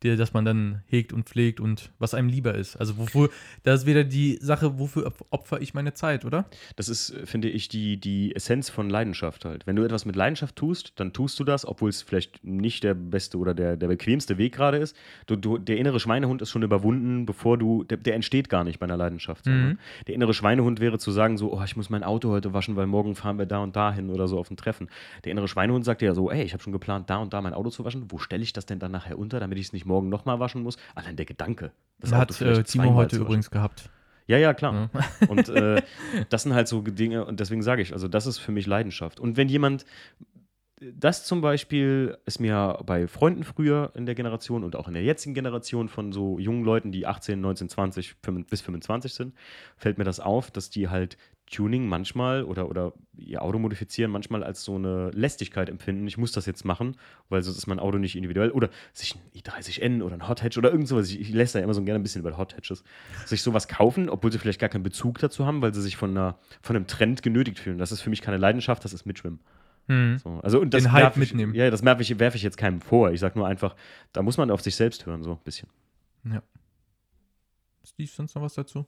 Die, 0.02 0.16
dass 0.16 0.32
man 0.32 0.44
dann 0.44 0.82
hegt 0.86 1.12
und 1.12 1.28
pflegt 1.28 1.60
und 1.60 1.90
was 1.98 2.14
einem 2.14 2.28
lieber 2.28 2.54
ist. 2.54 2.76
Also 2.76 2.98
wofür, 2.98 3.30
das 3.62 3.80
ist 3.82 3.86
wieder 3.86 4.04
die 4.04 4.38
Sache, 4.40 4.78
wofür 4.78 5.06
op- 5.06 5.26
opfer 5.30 5.60
ich 5.60 5.74
meine 5.74 5.94
Zeit, 5.94 6.24
oder? 6.24 6.46
Das 6.76 6.88
ist, 6.88 7.10
äh, 7.10 7.26
finde 7.26 7.48
ich, 7.48 7.68
die, 7.68 7.98
die 7.98 8.34
Essenz 8.34 8.68
von 8.68 8.90
Leidenschaft 8.90 9.44
halt. 9.44 9.66
Wenn 9.66 9.76
du 9.76 9.84
etwas 9.84 10.04
mit 10.04 10.16
Leidenschaft 10.16 10.56
tust, 10.56 10.92
dann 10.96 11.12
tust 11.12 11.38
du 11.38 11.44
das, 11.44 11.64
obwohl 11.66 11.90
es 11.90 12.02
vielleicht 12.02 12.42
nicht 12.44 12.82
der 12.82 12.94
beste 12.94 13.38
oder 13.38 13.54
der, 13.54 13.76
der 13.76 13.88
bequemste 13.88 14.38
Weg 14.38 14.54
gerade 14.54 14.78
ist. 14.78 14.96
Du, 15.26 15.36
du, 15.36 15.58
der 15.58 15.76
innere 15.76 16.00
Schweinehund 16.00 16.42
ist 16.42 16.50
schon 16.50 16.62
überwunden, 16.62 17.24
bevor 17.24 17.56
du, 17.56 17.84
der, 17.84 17.98
der 17.98 18.14
entsteht 18.14 18.48
gar 18.48 18.64
nicht 18.64 18.80
bei 18.80 18.86
einer 18.86 18.96
Leidenschaft. 18.96 19.46
Mhm. 19.46 19.78
Der 20.08 20.14
innere 20.14 20.34
Schweinehund 20.34 20.80
wäre 20.80 20.98
zu 20.98 21.12
sagen 21.12 21.38
so, 21.38 21.52
oh, 21.52 21.62
ich 21.64 21.76
muss 21.76 21.90
mein 21.90 22.02
Auto 22.02 22.30
heute 22.30 22.52
waschen, 22.52 22.74
weil 22.74 22.86
morgen 22.88 23.14
fahren 23.14 23.38
wir 23.38 23.46
da 23.46 23.58
und 23.58 23.76
da 23.76 23.92
hin 23.92 24.10
oder 24.10 24.26
so 24.26 24.38
auf 24.38 24.50
ein 24.50 24.56
Treffen. 24.56 24.88
Der 25.24 25.32
innere 25.32 25.46
Schweinehund 25.46 25.84
sagt 25.84 26.00
dir 26.00 26.06
ja 26.06 26.14
so, 26.14 26.30
ey, 26.30 26.42
ich 26.42 26.52
habe 26.54 26.62
schon 26.62 26.72
geplant, 26.72 27.08
da 27.08 27.18
und 27.18 27.32
da 27.32 27.40
mein 27.40 27.54
Auto 27.54 27.70
zu 27.70 27.84
waschen. 27.84 28.06
Wo 28.08 28.18
stelle 28.18 28.42
ich 28.42 28.52
das 28.52 28.66
denn 28.66 28.80
dann 28.80 28.90
nachher 28.90 29.18
unter, 29.18 29.38
damit 29.38 29.58
ich 29.58 29.66
es 29.66 29.72
nicht 29.72 29.86
morgen 29.86 29.91
nochmal 30.00 30.40
waschen 30.40 30.62
muss? 30.62 30.76
Allein 30.94 31.16
der 31.16 31.26
Gedanke. 31.26 31.72
das 31.98 32.12
hat 32.12 32.40
äh, 32.40 32.62
Timo 32.62 32.94
heute 32.94 33.16
übrigens 33.16 33.50
gehabt. 33.50 33.90
Ja, 34.26 34.38
ja, 34.38 34.54
klar. 34.54 34.90
Ja. 34.94 35.00
Und 35.28 35.48
äh, 35.48 35.82
das 36.28 36.44
sind 36.44 36.54
halt 36.54 36.68
so 36.68 36.80
Dinge, 36.80 37.24
und 37.24 37.40
deswegen 37.40 37.62
sage 37.62 37.82
ich, 37.82 37.92
also 37.92 38.08
das 38.08 38.26
ist 38.26 38.38
für 38.38 38.52
mich 38.52 38.66
Leidenschaft. 38.66 39.20
Und 39.20 39.36
wenn 39.36 39.48
jemand, 39.48 39.84
das 40.80 41.24
zum 41.24 41.40
Beispiel 41.40 42.16
ist 42.24 42.40
mir 42.40 42.78
bei 42.84 43.06
Freunden 43.06 43.44
früher 43.44 43.92
in 43.94 44.06
der 44.06 44.14
Generation 44.14 44.64
und 44.64 44.74
auch 44.74 44.88
in 44.88 44.94
der 44.94 45.02
jetzigen 45.02 45.34
Generation 45.34 45.88
von 45.88 46.12
so 46.12 46.38
jungen 46.38 46.64
Leuten, 46.64 46.92
die 46.92 47.06
18, 47.06 47.40
19, 47.40 47.68
20 47.68 48.16
25 48.22 48.50
bis 48.50 48.60
25 48.62 49.14
sind, 49.14 49.34
fällt 49.76 49.98
mir 49.98 50.04
das 50.04 50.18
auf, 50.18 50.50
dass 50.50 50.70
die 50.70 50.88
halt 50.88 51.16
Tuning 51.52 51.86
manchmal 51.86 52.44
oder, 52.44 52.68
oder 52.68 52.94
ihr 53.16 53.42
Auto 53.42 53.58
modifizieren 53.58 54.10
manchmal 54.10 54.42
als 54.42 54.64
so 54.64 54.76
eine 54.76 55.10
Lästigkeit 55.10 55.68
empfinden. 55.68 56.06
Ich 56.08 56.16
muss 56.16 56.32
das 56.32 56.46
jetzt 56.46 56.64
machen, 56.64 56.96
weil 57.28 57.42
sonst 57.42 57.58
ist 57.58 57.66
mein 57.66 57.78
Auto 57.78 57.98
nicht 57.98 58.16
individuell. 58.16 58.50
Oder 58.50 58.70
sich 58.92 59.14
ein 59.14 59.40
i30N 59.40 60.02
oder 60.02 60.14
ein 60.14 60.28
Hot 60.28 60.42
Hatch 60.42 60.56
oder 60.58 60.70
irgend 60.70 60.88
sowas. 60.88 61.10
Ich, 61.10 61.20
ich 61.20 61.30
lässt 61.30 61.54
da 61.54 61.60
immer 61.60 61.74
so 61.74 61.82
gerne 61.82 62.00
ein 62.00 62.02
bisschen 62.02 62.22
über 62.22 62.36
Hot 62.36 62.56
Hatches. 62.56 62.82
Sich 63.26 63.42
sowas 63.42 63.68
kaufen, 63.68 64.08
obwohl 64.08 64.32
sie 64.32 64.38
vielleicht 64.38 64.60
gar 64.60 64.70
keinen 64.70 64.82
Bezug 64.82 65.18
dazu 65.18 65.46
haben, 65.46 65.62
weil 65.62 65.74
sie 65.74 65.82
sich 65.82 65.96
von, 65.96 66.10
einer, 66.10 66.38
von 66.62 66.74
einem 66.74 66.86
Trend 66.86 67.22
genötigt 67.22 67.58
fühlen. 67.58 67.78
Das 67.78 67.92
ist 67.92 68.00
für 68.00 68.10
mich 68.10 68.22
keine 68.22 68.38
Leidenschaft, 68.38 68.84
das 68.84 68.94
ist 68.94 69.04
Mitschwimmen. 69.04 69.40
Mhm. 69.88 70.18
So, 70.18 70.40
also, 70.42 70.60
und 70.60 70.72
das 70.72 70.84
Den 70.84 70.92
Hype 70.92 71.12
ich, 71.12 71.16
mitnehmen. 71.16 71.54
Ja, 71.54 71.70
das 71.70 71.84
werfe 71.84 72.02
ich, 72.02 72.18
werf 72.18 72.34
ich 72.34 72.42
jetzt 72.42 72.56
keinem 72.56 72.80
vor. 72.80 73.12
Ich 73.12 73.20
sage 73.20 73.38
nur 73.38 73.46
einfach, 73.46 73.76
da 74.12 74.22
muss 74.22 74.38
man 74.38 74.50
auf 74.50 74.62
sich 74.62 74.74
selbst 74.74 75.06
hören, 75.06 75.22
so 75.22 75.32
ein 75.32 75.40
bisschen. 75.44 75.68
Steve, 77.84 78.10
sonst 78.10 78.34
noch 78.34 78.42
was 78.42 78.54
dazu? 78.54 78.86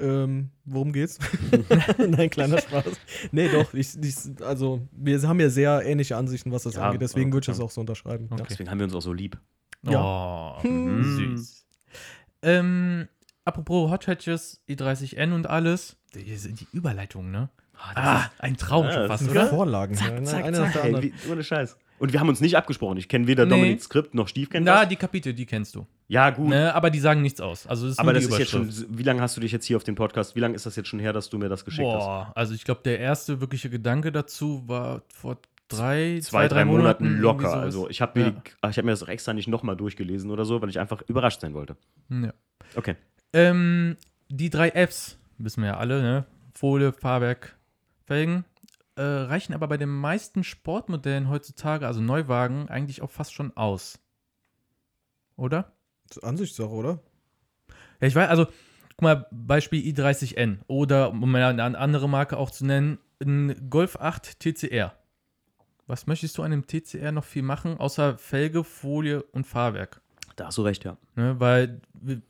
Ähm, 0.00 0.50
worum 0.64 0.92
geht's? 0.92 1.18
Nein, 1.98 2.30
kleiner 2.30 2.58
Spaß. 2.62 2.84
Nee, 3.30 3.48
doch. 3.50 3.72
Ich, 3.74 3.96
ich, 4.02 4.16
also, 4.42 4.80
wir 4.92 5.20
haben 5.22 5.40
ja 5.40 5.50
sehr 5.50 5.82
ähnliche 5.84 6.16
Ansichten, 6.16 6.50
was 6.52 6.62
das 6.64 6.74
Ja, 6.76 6.86
angeht. 6.86 7.02
Deswegen 7.02 7.26
okay. 7.30 7.34
würde 7.34 7.44
ich 7.44 7.46
das 7.46 7.60
auch 7.60 7.70
so 7.70 7.80
unterschreiben. 7.80 8.26
Ja. 8.30 8.34
Okay. 8.36 8.46
Deswegen 8.50 8.70
haben 8.70 8.78
wir 8.78 8.84
uns 8.86 8.94
auch 8.94 9.02
so 9.02 9.12
lieb. 9.12 9.38
Oh, 9.86 10.62
Hm. 10.62 11.02
süß. 11.36 11.66
Ähm, 12.42 13.08
apropos 13.44 13.90
Hot 13.90 14.06
Hatches, 14.06 14.60
i30N 14.68 15.32
und 15.34 15.46
alles. 15.48 15.96
Die, 16.14 16.22
die 16.24 16.66
Überleitung, 16.72 17.30
ne? 17.30 17.50
Ah, 17.94 18.26
ein 18.38 18.56
Traum 18.56 18.86
Ja, 18.86 19.08
fast, 19.08 19.28
Oder? 19.28 19.48
Vorlagen. 19.48 19.94
Zack, 19.94 20.10
ja, 20.12 20.22
zack, 20.24 20.44
nach 20.50 20.52
zack. 20.52 20.72
der 20.74 20.84
Ey, 20.84 20.94
anderen. 20.94 21.12
wie, 21.26 21.30
ohne 21.32 21.42
Scheiß. 21.42 21.76
Und 21.98 22.12
wir 22.12 22.20
haben 22.20 22.28
uns 22.28 22.40
nicht 22.40 22.56
abgesprochen. 22.56 22.96
Ich 22.96 23.08
kenne 23.08 23.26
weder 23.26 23.44
Nee. 23.44 23.50
Dominik 23.50 23.82
Skript 23.82 24.14
noch 24.14 24.28
Stief 24.28 24.50
kennt 24.50 24.66
Na, 24.66 24.80
das. 24.80 24.88
die 24.88 24.96
Kapitel, 24.96 25.34
die 25.34 25.46
kennst 25.46 25.74
du. 25.74 25.86
Ja, 26.12 26.28
gut. 26.28 26.50
Ne, 26.50 26.74
aber 26.74 26.90
die 26.90 27.00
sagen 27.00 27.22
nichts 27.22 27.40
aus. 27.40 27.66
Also 27.66 27.86
das 27.86 27.92
ist 27.92 27.98
Aber 27.98 28.12
das 28.12 28.26
ist 28.26 28.38
jetzt 28.38 28.50
schon, 28.50 28.70
wie 28.90 29.02
lange 29.02 29.22
hast 29.22 29.34
du 29.34 29.40
dich 29.40 29.50
jetzt 29.50 29.64
hier 29.64 29.78
auf 29.78 29.84
den 29.84 29.94
Podcast, 29.94 30.36
wie 30.36 30.40
lange 30.40 30.54
ist 30.54 30.66
das 30.66 30.76
jetzt 30.76 30.88
schon 30.88 30.98
her, 30.98 31.14
dass 31.14 31.30
du 31.30 31.38
mir 31.38 31.48
das 31.48 31.64
geschickt 31.64 31.88
hast? 31.88 32.04
Boah, 32.04 32.32
also 32.34 32.52
ich 32.52 32.64
glaube, 32.64 32.82
der 32.84 33.00
erste 33.00 33.40
wirkliche 33.40 33.70
Gedanke 33.70 34.12
dazu 34.12 34.62
war 34.68 35.00
vor 35.10 35.38
drei, 35.68 36.20
Zwei, 36.20 36.48
drei, 36.48 36.66
Monaten 36.66 37.04
irgendwie 37.04 37.22
locker. 37.22 37.54
Also 37.54 37.88
ich 37.88 38.02
habe 38.02 38.20
mir, 38.20 38.26
Ja. 38.62 38.68
ich 38.68 38.76
hab 38.76 38.84
mir 38.84 38.90
das 38.90 39.02
auch 39.02 39.08
extra 39.08 39.32
nicht 39.32 39.48
nochmal 39.48 39.74
durchgelesen 39.74 40.30
oder 40.30 40.44
so, 40.44 40.60
weil 40.60 40.68
ich 40.68 40.78
einfach 40.78 41.00
überrascht 41.08 41.40
sein 41.40 41.54
wollte. 41.54 41.78
Ja. 42.10 42.34
Okay. 42.76 42.96
Ähm, 43.32 43.96
die 44.28 44.50
drei 44.50 44.70
Fs, 44.86 45.18
wissen 45.38 45.62
wir 45.62 45.70
ja 45.70 45.76
alle, 45.78 46.02
ne? 46.02 46.26
Folie, 46.52 46.92
Fahrwerk, 46.92 47.56
Felgen, 48.04 48.44
äh, 48.96 49.02
reichen 49.02 49.54
aber 49.54 49.66
bei 49.66 49.78
den 49.78 49.88
meisten 49.88 50.44
Sportmodellen 50.44 51.30
heutzutage, 51.30 51.86
also 51.86 52.02
Neuwagen, 52.02 52.68
eigentlich 52.68 53.00
auch 53.00 53.10
fast 53.10 53.32
schon 53.32 53.56
aus. 53.56 53.98
Oder? 55.36 55.72
Ansichtssache, 56.18 56.70
oder? 56.70 57.00
Ja, 58.00 58.08
ich 58.08 58.14
weiß, 58.14 58.28
also, 58.28 58.46
guck 58.96 59.02
mal, 59.02 59.26
Beispiel 59.30 59.82
i30N 59.82 60.58
oder, 60.66 61.10
um 61.10 61.30
mal 61.30 61.42
eine 61.42 61.78
andere 61.78 62.08
Marke 62.08 62.36
auch 62.36 62.50
zu 62.50 62.66
nennen, 62.66 62.98
ein 63.20 63.70
Golf 63.70 63.96
8 63.96 64.40
TCR. 64.40 64.96
Was 65.86 66.06
möchtest 66.06 66.38
du 66.38 66.42
an 66.42 66.50
dem 66.50 66.66
TCR 66.66 67.12
noch 67.12 67.24
viel 67.24 67.42
machen, 67.42 67.78
außer 67.78 68.16
Felge, 68.18 68.64
Folie 68.64 69.22
und 69.22 69.46
Fahrwerk? 69.46 70.00
Da 70.36 70.46
hast 70.46 70.58
du 70.58 70.62
recht, 70.62 70.84
ja. 70.84 70.96
Ne, 71.14 71.38
weil 71.38 71.80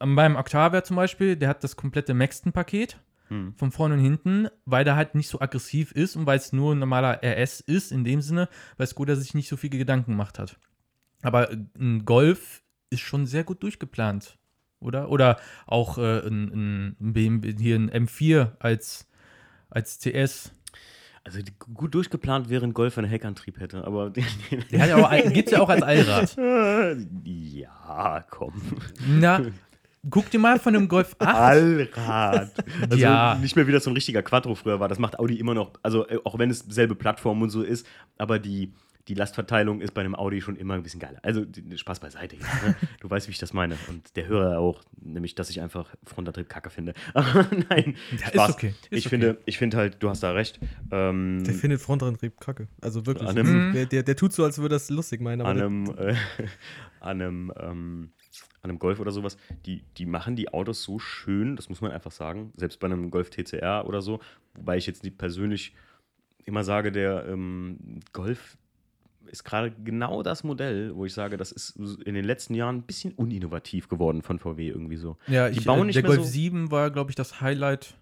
meinem 0.04 0.36
Octavia 0.36 0.82
zum 0.82 0.96
Beispiel, 0.96 1.36
der 1.36 1.48
hat 1.48 1.62
das 1.62 1.76
komplette 1.76 2.14
Maxton-Paket 2.14 2.98
Hm. 3.32 3.54
von 3.56 3.70
vorne 3.70 3.94
und 3.94 4.00
hinten, 4.00 4.48
weil 4.66 4.84
der 4.84 4.94
halt 4.94 5.14
nicht 5.14 5.28
so 5.28 5.40
aggressiv 5.40 5.92
ist 5.92 6.16
und 6.16 6.26
weil 6.26 6.36
es 6.36 6.52
nur 6.52 6.74
ein 6.74 6.78
normaler 6.78 7.22
RS 7.22 7.60
ist, 7.60 7.90
in 7.90 8.04
dem 8.04 8.20
Sinne, 8.20 8.46
weil 8.76 8.86
Skoda 8.86 9.16
sich 9.16 9.32
nicht 9.32 9.48
so 9.48 9.56
viele 9.56 9.78
Gedanken 9.78 10.10
gemacht 10.10 10.38
hat. 10.38 10.58
Aber 11.22 11.50
äh, 11.50 11.56
ein 11.78 12.04
Golf 12.04 12.61
ist 12.92 13.00
schon 13.00 13.26
sehr 13.26 13.44
gut 13.44 13.62
durchgeplant, 13.62 14.38
oder? 14.80 15.10
Oder 15.10 15.38
auch 15.66 15.98
äh, 15.98 16.20
ein, 16.26 16.94
ein 17.00 17.12
BMW, 17.12 17.54
hier 17.58 17.76
ein 17.76 17.90
M4 17.90 18.52
als, 18.58 19.06
als 19.70 19.98
CS. 19.98 20.52
Also 21.24 21.38
gut 21.72 21.94
durchgeplant 21.94 22.48
wäre 22.48 22.64
ein 22.64 22.74
Golf, 22.74 22.96
wenn 22.96 23.04
er 23.04 23.10
Heckantrieb 23.10 23.60
hätte, 23.60 23.84
aber 23.86 24.10
Der 24.70 24.80
hat 24.80 24.88
ja 24.88 24.96
auch, 24.96 25.32
gibt's 25.32 25.52
ja 25.52 25.60
auch 25.60 25.68
als 25.68 25.82
Allrad. 25.82 26.36
ja, 27.24 28.24
komm. 28.28 28.54
Na, 29.06 29.40
guck 30.10 30.30
dir 30.30 30.40
mal 30.40 30.58
von 30.58 30.74
einem 30.74 30.88
Golf 30.88 31.14
8 31.20 31.28
Allrad. 31.36 32.52
Also 32.90 32.96
Ja. 32.96 33.38
nicht 33.40 33.54
mehr 33.54 33.68
wie 33.68 33.72
das 33.72 33.84
so 33.84 33.90
ein 33.90 33.94
richtiger 33.94 34.22
Quattro 34.24 34.56
früher 34.56 34.80
war. 34.80 34.88
Das 34.88 34.98
macht 34.98 35.18
Audi 35.20 35.38
immer 35.38 35.54
noch, 35.54 35.70
also 35.84 36.08
äh, 36.08 36.18
auch 36.24 36.38
wenn 36.40 36.50
es 36.50 36.58
selbe 36.68 36.96
Plattform 36.96 37.40
und 37.42 37.50
so 37.50 37.62
ist, 37.62 37.86
aber 38.18 38.40
die, 38.40 38.72
die 39.08 39.14
Lastverteilung 39.14 39.80
ist 39.80 39.94
bei 39.94 40.00
einem 40.00 40.14
Audi 40.14 40.40
schon 40.40 40.56
immer 40.56 40.74
ein 40.74 40.82
bisschen 40.82 41.00
geiler. 41.00 41.18
Also 41.22 41.44
Spaß 41.74 42.00
beiseite. 42.00 42.36
Jetzt, 42.36 42.62
ne? 42.64 42.76
Du 43.00 43.10
weißt, 43.10 43.26
wie 43.26 43.32
ich 43.32 43.38
das 43.38 43.52
meine. 43.52 43.76
Und 43.88 44.14
der 44.16 44.26
Hörer 44.28 44.58
auch, 44.58 44.80
nämlich, 45.00 45.34
dass 45.34 45.50
ich 45.50 45.60
einfach 45.60 45.94
Frontantrieb 46.04 46.48
kacke 46.48 46.70
finde. 46.70 46.94
Aber 47.14 47.46
nein, 47.68 47.96
Ja, 48.12 48.16
ist 48.26 48.28
Spaß. 48.34 48.50
okay, 48.52 48.68
ist 48.68 48.76
ich 48.90 49.00
okay. 49.06 49.08
finde, 49.08 49.38
ich 49.44 49.58
finde 49.58 49.76
halt, 49.76 50.02
du 50.02 50.08
hast 50.08 50.22
da 50.22 50.30
recht. 50.32 50.60
Ähm, 50.92 51.42
Der 51.44 51.54
findet 51.54 51.80
Frontantrieb 51.80 52.38
kacke. 52.40 52.68
Also 52.80 53.04
wirklich. 53.06 53.28
Einem- 53.28 53.72
der, 53.72 53.86
der, 53.86 54.02
der 54.04 54.16
tut 54.16 54.32
so, 54.32 54.44
als 54.44 54.58
würde 54.58 54.74
das 54.76 54.88
lustig 54.88 55.20
meinen. 55.20 55.42
An 55.42 55.58
einem, 55.58 55.86
äh, 55.98 56.14
an 57.00 57.20
einem, 57.20 57.52
ähm, 57.58 58.12
an 58.62 58.70
einem 58.70 58.78
Golf 58.78 59.00
oder 59.00 59.10
sowas, 59.10 59.36
die, 59.66 59.82
die 59.96 60.06
machen 60.06 60.36
die 60.36 60.48
Autos 60.52 60.84
so 60.84 61.00
schön, 61.00 61.56
das 61.56 61.68
muss 61.68 61.80
man 61.80 61.90
einfach 61.90 62.12
sagen, 62.12 62.52
selbst 62.56 62.78
bei 62.78 62.86
einem 62.86 63.10
Golf 63.10 63.30
TCR 63.30 63.84
oder 63.88 64.00
so, 64.00 64.20
wobei 64.54 64.76
ich 64.76 64.86
jetzt 64.86 65.02
nicht 65.02 65.18
persönlich 65.18 65.74
immer 66.44 66.62
sage, 66.62 66.92
der 66.92 67.26
ähm, 67.26 67.98
Golf 68.12 68.56
ist 69.30 69.44
gerade 69.44 69.70
genau 69.84 70.22
das 70.22 70.44
Modell, 70.44 70.94
wo 70.94 71.04
ich 71.06 71.14
sage, 71.14 71.36
das 71.36 71.52
ist 71.52 71.76
in 72.04 72.14
den 72.14 72.24
letzten 72.24 72.54
Jahren 72.54 72.76
ein 72.76 72.82
bisschen 72.82 73.12
uninnovativ 73.12 73.88
geworden 73.88 74.22
von 74.22 74.38
VW 74.38 74.68
irgendwie 74.68 74.96
so. 74.96 75.16
Ja, 75.26 75.48
Die 75.48 75.58
ich, 75.58 75.64
bauen 75.64 75.82
äh, 75.82 75.84
nicht 75.86 75.96
der 75.96 76.02
Golf 76.02 76.18
so- 76.20 76.24
7 76.24 76.70
war, 76.70 76.90
glaube 76.90 77.10
ich, 77.10 77.14
das 77.16 77.40
Highlight, 77.40 77.94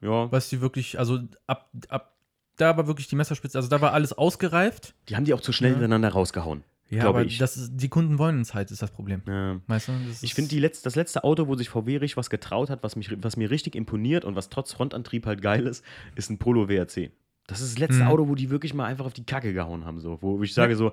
Ja, 0.00 0.30
was 0.30 0.48
die 0.48 0.60
wirklich, 0.60 0.98
also 0.98 1.18
ab, 1.46 1.70
ab 1.88 2.12
da 2.56 2.76
war 2.76 2.86
wirklich 2.86 3.08
die 3.08 3.16
Messerspitze, 3.16 3.58
also 3.58 3.68
da 3.68 3.80
war 3.80 3.92
alles 3.92 4.12
ausgereift. 4.12 4.94
die 5.08 5.16
haben 5.16 5.24
die 5.24 5.34
auch 5.34 5.40
zu 5.42 5.52
schnell 5.52 5.70
Ja. 5.72 5.74
hintereinander 5.76 6.08
rausgehauen, 6.10 6.62
Ja, 6.88 7.04
aber 7.08 7.22
ich. 7.24 7.36
Das 7.38 7.70
die 7.74 7.88
Kunden 7.88 8.18
wollen 8.18 8.40
es 8.40 8.54
halt, 8.54 8.70
ist 8.70 8.80
das 8.80 8.90
Problem. 8.92 9.20
Ja. 9.26 9.60
Weißt 9.66 9.88
du? 9.88 9.92
Das 10.08 10.22
Ich 10.22 10.32
finde, 10.34 10.56
letz 10.58 10.80
das 10.82 10.94
letzte 10.94 11.22
Auto, 11.24 11.48
wo 11.48 11.54
sich 11.56 11.68
VW 11.68 11.96
richtig 11.98 12.16
was 12.16 12.30
getraut 12.30 12.70
hat, 12.70 12.82
was, 12.82 12.96
mich, 12.96 13.10
was 13.22 13.36
mir 13.36 13.50
richtig 13.50 13.74
imponiert 13.74 14.24
und 14.24 14.36
was 14.36 14.48
trotz 14.48 14.72
Frontantrieb 14.72 15.26
halt 15.26 15.42
geil 15.42 15.66
ist, 15.66 15.84
ist 16.14 16.30
ein 16.30 16.38
Polo 16.38 16.68
WRC. 16.68 17.10
Das 17.46 17.60
ist 17.60 17.74
das 17.74 17.78
letzte 17.78 18.02
Mhm. 18.02 18.08
Auto, 18.08 18.28
wo 18.28 18.34
die 18.34 18.50
wirklich 18.50 18.74
mal 18.74 18.86
einfach 18.86 19.06
auf 19.06 19.12
die 19.14 19.24
Kacke 19.24 19.52
gehauen 19.52 19.84
haben. 19.84 20.00
So. 20.00 20.18
Wo 20.20 20.42
ich 20.42 20.52
sage 20.54 20.76
so, 20.76 20.92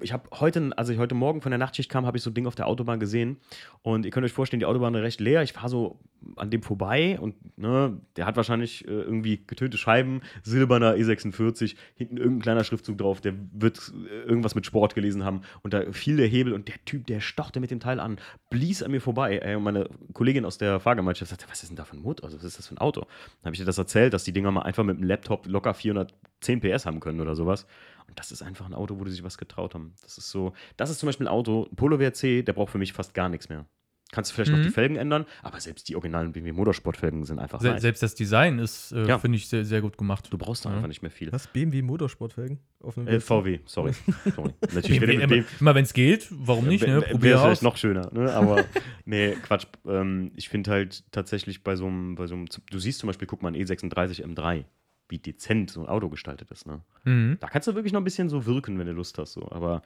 ich 0.00 0.12
habe 0.12 0.28
heute, 0.40 0.70
als 0.76 0.88
ich 0.88 0.98
heute 0.98 1.14
Morgen 1.14 1.40
von 1.40 1.50
der 1.50 1.58
Nachtschicht 1.58 1.90
kam, 1.90 2.04
habe 2.06 2.16
ich 2.16 2.22
so 2.22 2.30
ein 2.30 2.34
Ding 2.34 2.46
auf 2.46 2.54
der 2.54 2.66
Autobahn 2.66 2.98
gesehen. 2.98 3.38
Und 3.82 4.04
ihr 4.04 4.10
könnt 4.10 4.26
euch 4.26 4.32
vorstellen, 4.32 4.60
die 4.60 4.66
Autobahn 4.66 4.94
ist 4.94 5.02
recht 5.02 5.20
leer. 5.20 5.42
Ich 5.42 5.52
fahre 5.52 5.68
so 5.68 6.00
an 6.36 6.50
dem 6.50 6.62
vorbei 6.62 7.18
und 7.20 7.34
ne, 7.58 8.00
der 8.16 8.26
hat 8.26 8.36
wahrscheinlich 8.36 8.86
äh, 8.88 8.90
irgendwie 8.90 9.42
getönte 9.46 9.76
Scheiben, 9.78 10.22
silberner 10.42 10.94
E46, 10.94 11.76
hinten 11.94 12.16
irgendein 12.16 12.42
kleiner 12.42 12.64
Schriftzug 12.64 12.98
drauf, 12.98 13.20
der 13.20 13.34
wird 13.52 13.92
äh, 14.08 14.28
irgendwas 14.28 14.54
mit 14.54 14.66
Sport 14.66 14.94
gelesen 14.94 15.24
haben. 15.24 15.42
Und 15.62 15.74
da 15.74 15.92
fiel 15.92 16.16
der 16.16 16.26
Hebel 16.26 16.52
und 16.54 16.68
der 16.68 16.82
Typ, 16.84 17.06
der 17.06 17.20
stochte 17.20 17.60
mit 17.60 17.70
dem 17.70 17.80
Teil 17.80 18.00
an, 18.00 18.18
blies 18.50 18.82
an 18.82 18.90
mir 18.90 19.00
vorbei. 19.00 19.38
Ey, 19.38 19.54
und 19.54 19.62
meine 19.62 19.88
Kollegin 20.12 20.44
aus 20.44 20.58
der 20.58 20.80
Fahrgemeinschaft 20.80 21.30
sagte, 21.30 21.46
was 21.48 21.62
ist 21.62 21.68
denn 21.68 21.76
da 21.76 21.84
für 21.84 21.96
ein 21.96 22.02
Motor? 22.02 22.24
Also, 22.24 22.38
was 22.38 22.44
ist 22.44 22.58
das 22.58 22.68
für 22.68 22.74
ein 22.74 22.78
Auto? 22.78 23.02
Dann 23.02 23.46
habe 23.46 23.54
ich 23.54 23.60
dir 23.60 23.66
das 23.66 23.78
erzählt, 23.78 24.12
dass 24.12 24.24
die 24.24 24.32
Dinger 24.32 24.50
mal 24.50 24.62
einfach 24.62 24.84
mit 24.84 24.98
dem 24.98 25.04
Laptop 25.04 25.46
locker 25.46 25.74
410 25.74 26.60
PS 26.60 26.86
haben 26.86 27.00
können 27.00 27.20
oder 27.20 27.36
sowas. 27.36 27.66
Und 28.08 28.18
das 28.18 28.32
ist 28.32 28.42
einfach 28.42 28.66
ein 28.66 28.74
Auto, 28.74 28.98
wo 28.98 29.04
die 29.04 29.10
sich 29.10 29.24
was 29.24 29.38
getraut 29.38 29.74
haben. 29.74 29.94
Das 30.02 30.18
ist 30.18 30.30
so, 30.30 30.52
das 30.76 30.90
ist 30.90 30.98
zum 31.00 31.06
Beispiel 31.08 31.26
ein 31.26 31.32
Auto, 31.32 31.68
ein 31.70 31.76
Polo 31.76 31.98
WRC, 31.98 32.44
der 32.44 32.52
braucht 32.52 32.70
für 32.72 32.78
mich 32.78 32.92
fast 32.92 33.14
gar 33.14 33.28
nichts 33.28 33.48
mehr. 33.48 33.66
Kannst 34.12 34.30
du 34.30 34.34
vielleicht 34.36 34.52
noch 34.52 34.58
Mhm. 34.58 34.62
die 34.64 34.68
Felgen 34.70 34.94
ändern, 34.96 35.24
aber 35.42 35.58
selbst 35.58 35.88
die 35.88 35.96
originalen 35.96 36.30
BMW 36.30 36.52
Motorsportfelgen 36.52 37.24
sind 37.24 37.40
einfach 37.40 37.60
Se 37.60 37.68
nice. 37.70 37.82
Selbst 37.82 38.00
das 38.00 38.14
Design 38.14 38.60
ist, 38.60 38.92
äh, 38.92 39.08
Ja. 39.08 39.18
finde 39.18 39.36
ich, 39.38 39.48
sehr, 39.48 39.64
sehr 39.64 39.80
gut 39.80 39.98
gemacht. 39.98 40.28
Du 40.30 40.38
brauchst 40.38 40.64
da 40.64 40.68
Ja. 40.70 40.76
einfach 40.76 40.86
nicht 40.86 41.02
mehr 41.02 41.10
viel. 41.10 41.32
Was? 41.32 41.48
BMW 41.48 41.82
Motorsportfelgen? 41.82 42.60
Auf 42.80 42.96
einem 42.96 43.08
Äh, 43.08 43.18
VW, 43.18 43.58
sorry. 43.64 43.92
sorry. 44.36 44.52
Natürlich 44.72 45.00
BMW, 45.00 45.14
immer, 45.38 45.44
immer 45.58 45.74
wenn 45.74 45.82
es 45.84 45.92
geht, 45.94 46.28
warum 46.30 46.68
nicht? 46.68 46.82
Ne? 46.82 47.00
Wäre 47.00 47.10
Probier 47.10 47.38
vielleicht 47.38 47.62
noch 47.62 47.76
schöner, 47.76 48.08
ne? 48.12 48.32
aber 48.32 48.64
nee, 49.04 49.34
Quatsch. 49.42 49.66
Ähm, 49.84 50.30
ich 50.36 50.48
finde 50.48 50.70
halt 50.70 51.02
tatsächlich 51.10 51.64
bei 51.64 51.74
so 51.74 51.86
einem, 51.86 52.14
bei 52.14 52.28
so 52.28 52.34
einem, 52.36 52.46
du 52.70 52.78
siehst 52.78 53.00
zum 53.00 53.08
Beispiel, 53.08 53.26
guck 53.26 53.42
mal, 53.42 53.48
ein 53.52 53.56
E36 53.56 54.22
M3, 54.22 54.64
wie 55.08 55.18
dezent 55.18 55.70
so 55.70 55.80
ein 55.80 55.86
Auto 55.86 56.08
gestaltet 56.08 56.50
ist. 56.50 56.66
Ne? 56.66 56.80
Mhm. 57.04 57.36
Da 57.40 57.48
kannst 57.48 57.68
du 57.68 57.74
wirklich 57.74 57.92
noch 57.92 58.00
ein 58.00 58.04
bisschen 58.04 58.28
so 58.28 58.46
wirken, 58.46 58.78
wenn 58.78 58.86
du 58.86 58.92
Lust 58.92 59.18
hast. 59.18 59.32
So. 59.32 59.50
Aber 59.50 59.82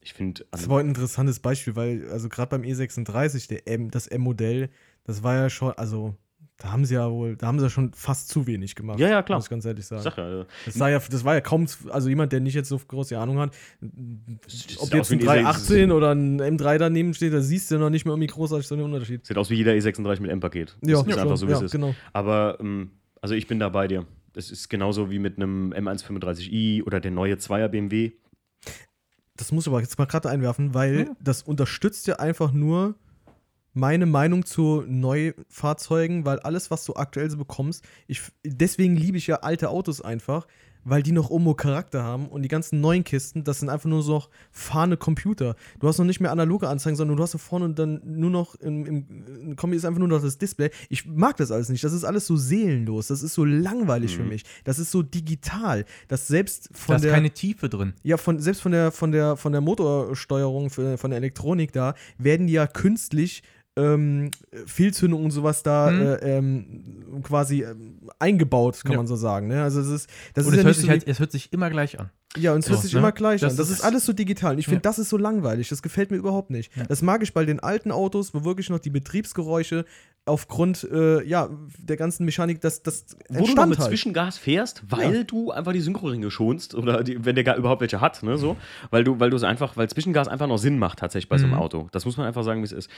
ich 0.00 0.12
finde, 0.12 0.44
Das 0.50 0.68
war 0.68 0.80
ein 0.80 0.88
interessantes 0.88 1.40
Beispiel, 1.40 1.76
weil, 1.76 2.08
also 2.10 2.28
gerade 2.28 2.50
beim 2.50 2.62
E36, 2.62 3.48
der 3.48 3.66
M, 3.66 3.90
das 3.90 4.06
M-Modell, 4.06 4.70
das 5.04 5.22
war 5.22 5.34
ja 5.34 5.50
schon, 5.50 5.72
also 5.72 6.14
da 6.58 6.70
haben 6.70 6.84
sie 6.84 6.94
ja 6.94 7.10
wohl, 7.10 7.36
da 7.36 7.48
haben 7.48 7.58
sie 7.58 7.64
ja 7.64 7.70
schon 7.70 7.92
fast 7.94 8.28
zu 8.28 8.46
wenig 8.46 8.76
gemacht. 8.76 9.00
Ja, 9.00 9.08
ja, 9.08 9.22
klar. 9.22 9.38
Muss 9.38 9.46
ich 9.46 9.50
ganz 9.50 9.64
ehrlich 9.64 9.86
sagen. 9.86 10.02
Sag 10.02 10.16
ja, 10.18 10.42
äh, 10.42 10.44
Das, 10.66 10.74
sah 10.74 10.88
ja, 10.88 10.98
das 11.00 11.24
war 11.24 11.34
ja 11.34 11.40
kaum, 11.40 11.66
also 11.90 12.08
jemand, 12.08 12.32
der 12.32 12.40
nicht 12.40 12.54
jetzt 12.54 12.68
so 12.68 12.78
große 12.78 13.18
Ahnung 13.18 13.38
hat, 13.40 13.56
ob 14.78 14.94
jetzt 14.94 15.10
ein 15.10 15.18
ein 15.18 15.24
318 15.24 15.90
oder 15.90 16.14
ein 16.14 16.40
M3 16.40 16.78
daneben 16.78 17.12
steht, 17.12 17.32
da 17.32 17.40
siehst 17.40 17.70
du 17.72 17.78
noch 17.78 17.90
nicht 17.90 18.04
mehr 18.04 18.12
irgendwie 18.12 18.28
großartig 18.28 18.68
so 18.68 18.76
einen 18.76 18.84
Unterschied. 18.84 19.26
sieht 19.26 19.36
aus 19.36 19.50
wie 19.50 19.56
jeder 19.56 19.72
E36 19.72 20.20
mit 20.20 20.30
M-Paket. 20.30 20.76
Ja, 20.82 21.00
ist 21.00 21.10
schon, 21.10 21.18
einfach 21.18 21.36
so, 21.36 21.48
wie 21.48 21.52
ja, 21.52 21.56
es 21.56 21.64
ist. 21.64 21.72
genau. 21.72 21.94
Aber 22.12 22.58
ähm, 22.60 22.92
also 23.20 23.34
ich 23.34 23.46
bin 23.48 23.58
da 23.58 23.68
bei 23.68 23.88
dir. 23.88 24.06
Es 24.34 24.50
ist 24.50 24.68
genauso 24.68 25.10
wie 25.10 25.18
mit 25.18 25.36
einem 25.36 25.72
M135i 25.72 26.84
oder 26.84 27.00
der 27.00 27.10
neue 27.10 27.34
2er 27.34 27.68
BMW. 27.68 28.12
Das 29.36 29.52
muss 29.52 29.64
ich 29.64 29.68
aber 29.68 29.80
jetzt 29.80 29.98
mal 29.98 30.06
gerade 30.06 30.30
einwerfen, 30.30 30.74
weil 30.74 31.10
das 31.20 31.42
unterstützt 31.42 32.06
ja 32.06 32.16
einfach 32.16 32.52
nur 32.52 32.96
meine 33.72 34.06
Meinung 34.06 34.44
zu 34.44 34.84
Neufahrzeugen, 34.86 36.24
weil 36.24 36.38
alles, 36.40 36.70
was 36.70 36.84
du 36.84 36.94
aktuell 36.94 37.28
so 37.28 37.36
bekommst, 37.36 37.84
ich, 38.06 38.22
deswegen 38.44 38.96
liebe 38.96 39.18
ich 39.18 39.26
ja 39.26 39.36
alte 39.36 39.68
Autos 39.68 40.00
einfach, 40.00 40.46
weil 40.84 41.02
die 41.02 41.12
noch 41.12 41.30
irgendwo 41.30 41.54
Charakter 41.54 42.02
haben 42.02 42.26
und 42.28 42.42
die 42.42 42.48
ganzen 42.48 42.80
neuen 42.80 43.04
Kisten, 43.04 43.44
das 43.44 43.60
sind 43.60 43.68
einfach 43.68 43.88
nur 43.88 44.02
so 44.02 44.14
noch 44.14 44.30
fahrende 44.50 44.96
Computer. 44.96 45.56
Du 45.80 45.88
hast 45.88 45.98
noch 45.98 46.04
nicht 46.04 46.20
mehr 46.20 46.32
analoge 46.32 46.68
Anzeigen, 46.68 46.96
sondern 46.96 47.16
du 47.16 47.22
hast 47.22 47.34
da 47.34 47.38
vorne 47.38 47.70
dann 47.70 48.00
nur 48.04 48.30
noch 48.30 48.54
im, 48.56 48.86
im, 48.86 49.06
im 49.40 49.56
Kombi 49.56 49.76
ist 49.76 49.84
einfach 49.84 49.98
nur 49.98 50.08
noch 50.08 50.22
das 50.22 50.38
Display. 50.38 50.70
Ich 50.88 51.06
mag 51.06 51.36
das 51.36 51.50
alles 51.50 51.68
nicht. 51.68 51.84
Das 51.84 51.92
ist 51.92 52.04
alles 52.04 52.26
so 52.26 52.36
seelenlos. 52.36 53.08
Das 53.08 53.22
ist 53.22 53.34
so 53.34 53.44
langweilig 53.44 54.16
für 54.16 54.24
mich. 54.24 54.44
Das 54.64 54.78
ist 54.78 54.90
so 54.90 55.02
digital. 55.02 55.84
Das 56.08 56.28
selbst 56.28 56.70
Da 56.72 56.78
von 56.78 56.96
ist 56.96 57.04
der 57.04 57.12
keine 57.12 57.30
Tiefe 57.30 57.68
drin. 57.68 57.94
ja, 58.02 58.16
von, 58.16 58.38
selbst 58.40 58.62
von 58.62 58.72
der, 58.72 58.92
von 58.92 59.12
der, 59.12 59.36
von 59.36 59.52
der 59.52 59.60
Motorsteuerung, 59.60 60.70
von 60.70 61.10
der 61.10 61.16
Elektronik 61.16 61.72
da, 61.72 61.94
werden 62.18 62.46
die 62.46 62.54
ja 62.54 62.66
künstlich 62.66 63.42
ähm, 63.76 64.30
Fehlzündungen 64.66 65.24
und 65.24 65.30
sowas 65.32 65.62
da 65.64 65.90
Mhm. 65.90 66.00
äh, 66.00 66.14
ähm, 66.38 67.22
quasi 67.24 67.62
ähm, 67.64 67.98
eingebaut, 68.18 68.80
kann 68.82 68.92
Ja. 68.92 68.98
man 68.98 69.06
so 69.06 69.16
sagen. 69.16 69.48
Ne? 69.48 69.62
Also 69.62 69.80
es 69.80 69.88
ist, 69.88 70.10
das 70.34 70.46
Und 70.46 70.52
ist 70.52 70.58
es, 70.58 70.62
ja 70.62 70.66
hört 70.66 70.74
sich 70.76 70.84
so 70.84 70.90
halt, 70.90 71.08
es 71.08 71.18
hört 71.18 71.32
sich 71.32 71.52
immer 71.52 71.70
gleich 71.70 71.98
an. 71.98 72.10
ja, 72.36 72.52
und 72.52 72.60
es 72.60 72.68
hört 72.70 72.78
so, 72.78 72.82
sich 72.84 72.92
ne? 72.92 73.00
immer 73.00 73.10
gleich 73.12 73.40
Das 73.40 73.52
an. 73.54 73.56
Das 73.56 73.70
ist- 73.70 73.78
ist 73.78 73.84
alles 73.84 74.06
so 74.06 74.12
digital. 74.12 74.52
Und 74.52 74.58
ich 74.60 74.66
finde, 74.66 74.76
Ja. 74.78 74.82
das 74.82 74.98
ist 75.00 75.08
so 75.08 75.16
langweilig. 75.16 75.68
Das 75.70 75.82
gefällt 75.82 76.10
mir 76.12 76.16
überhaupt 76.18 76.50
nicht. 76.50 76.74
Ja. 76.76 76.84
Das 76.84 77.02
mag 77.02 77.22
ich 77.24 77.32
bei 77.34 77.44
den 77.44 77.58
alten 77.60 77.90
Autos, 77.90 78.32
wo 78.32 78.44
wirklich 78.44 78.70
noch 78.70 78.78
die 78.78 78.90
Betriebsgeräusche 78.90 79.84
aufgrund 80.26 80.84
äh, 80.90 81.22
ja, 81.24 81.50
der 81.78 81.96
ganzen 81.96 82.24
Mechanik, 82.24 82.60
das, 82.60 82.82
das 82.82 83.04
Wo 83.28 83.44
du 83.44 83.54
noch 83.54 83.66
mit 83.66 83.78
halt. 83.78 83.88
Zwischengas 83.88 84.38
fährst, 84.38 84.82
weil 84.88 85.14
Ja. 85.16 85.22
du 85.24 85.50
einfach 85.50 85.72
die 85.72 85.80
Synchroringe 85.80 86.30
schonst 86.30 86.74
oder 86.74 87.02
die, 87.04 87.24
wenn 87.24 87.34
der 87.34 87.44
gar 87.44 87.56
überhaupt 87.56 87.80
welche 87.82 88.00
hat, 88.00 88.22
ne, 88.22 88.38
so, 88.38 88.56
weil 88.90 89.04
du, 89.04 89.20
weil 89.20 89.28
du 89.30 89.36
es 89.36 89.42
einfach, 89.42 89.76
weil 89.76 89.88
Zwischengas 89.90 90.28
einfach 90.28 90.46
noch 90.46 90.56
Sinn 90.58 90.78
macht 90.78 91.00
tatsächlich 91.00 91.28
bei 91.28 91.36
so 91.38 91.44
einem 91.44 91.54
Mhm. 91.54 91.60
Auto. 91.60 91.88
Das 91.92 92.04
muss 92.06 92.16
man 92.16 92.26
einfach 92.26 92.42
sagen, 92.44 92.60
wie 92.60 92.64
es 92.66 92.72
ist. 92.72 92.88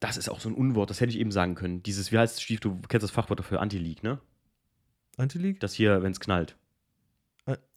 Das 0.00 0.16
ist 0.16 0.28
auch 0.30 0.40
so 0.40 0.48
ein 0.48 0.54
Unwort, 0.54 0.88
das 0.90 1.00
hätte 1.00 1.10
ich 1.12 1.18
eben 1.18 1.30
sagen 1.30 1.54
können. 1.54 1.82
Dieses, 1.82 2.10
wie 2.10 2.18
heißt 2.18 2.36
es, 2.36 2.42
Stief, 2.42 2.60
du 2.60 2.78
kennst 2.88 3.04
das 3.04 3.10
Fachwort 3.10 3.38
dafür, 3.38 3.60
Anti-Leak, 3.60 4.02
ne? 4.02 4.18
Anti-Leak? 5.18 5.60
Das 5.60 5.74
hier, 5.74 6.02
wenn 6.02 6.12
es 6.12 6.20
knallt. 6.20 6.56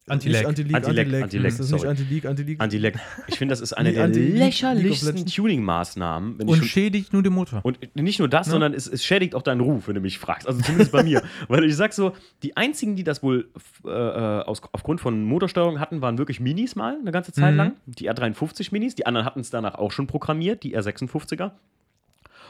Anti-Lag. 0.06 0.44
Anti-Lag, 0.44 0.84
Anti-Lag. 0.86 1.22
Anti-Lag, 1.22 1.48
Ist 1.48 1.60
das 1.60 1.70
nicht 1.70 1.86
Anti-Leak? 1.86 2.26
Anti-Lag. 2.60 2.92
Ich 3.26 3.38
finde, 3.38 3.52
das 3.52 3.62
ist 3.62 3.72
eine 3.78 3.90
der 3.94 4.04
Anti- 4.04 4.20
lächerlichsten. 4.32 5.24
Tuning-Maßnahmen. 5.24 6.42
Und 6.42 6.56
schon- 6.58 6.66
schädigt 6.66 7.14
nur 7.14 7.22
den 7.22 7.32
Motor. 7.32 7.60
Und 7.64 7.78
nicht 7.96 8.18
nur 8.18 8.28
das, 8.28 8.46
Ne? 8.46 8.50
sondern 8.52 8.74
es, 8.74 8.86
es 8.86 9.02
schädigt 9.02 9.34
auch 9.34 9.40
deinen 9.40 9.62
Ruf, 9.62 9.88
wenn 9.88 9.94
du 9.94 10.02
mich 10.02 10.18
fragst. 10.18 10.46
Also 10.46 10.60
zumindest 10.60 10.92
bei 10.92 11.02
mir. 11.02 11.22
Weil 11.48 11.64
ich 11.64 11.74
sag 11.74 11.94
so, 11.94 12.12
die 12.42 12.54
einzigen, 12.54 12.96
die 12.96 13.04
das 13.04 13.22
wohl 13.22 13.48
äh, 13.86 13.88
äh, 13.88 14.42
aus, 14.42 14.60
aufgrund 14.72 15.00
von 15.00 15.24
Motorsteuerung 15.24 15.80
hatten, 15.80 16.02
waren 16.02 16.18
wirklich 16.18 16.38
Minis 16.38 16.76
mal 16.76 16.98
eine 17.00 17.10
ganze 17.10 17.32
Zeit 17.32 17.52
Mhm. 17.52 17.56
lang. 17.56 17.72
Die 17.86 18.10
R53 18.10 18.68
Minis. 18.72 18.94
Die 18.94 19.06
anderen 19.06 19.24
hatten 19.24 19.40
es 19.40 19.48
danach 19.48 19.76
auch 19.76 19.90
schon 19.90 20.06
programmiert, 20.06 20.64
die 20.64 20.76
R56er. 20.76 21.52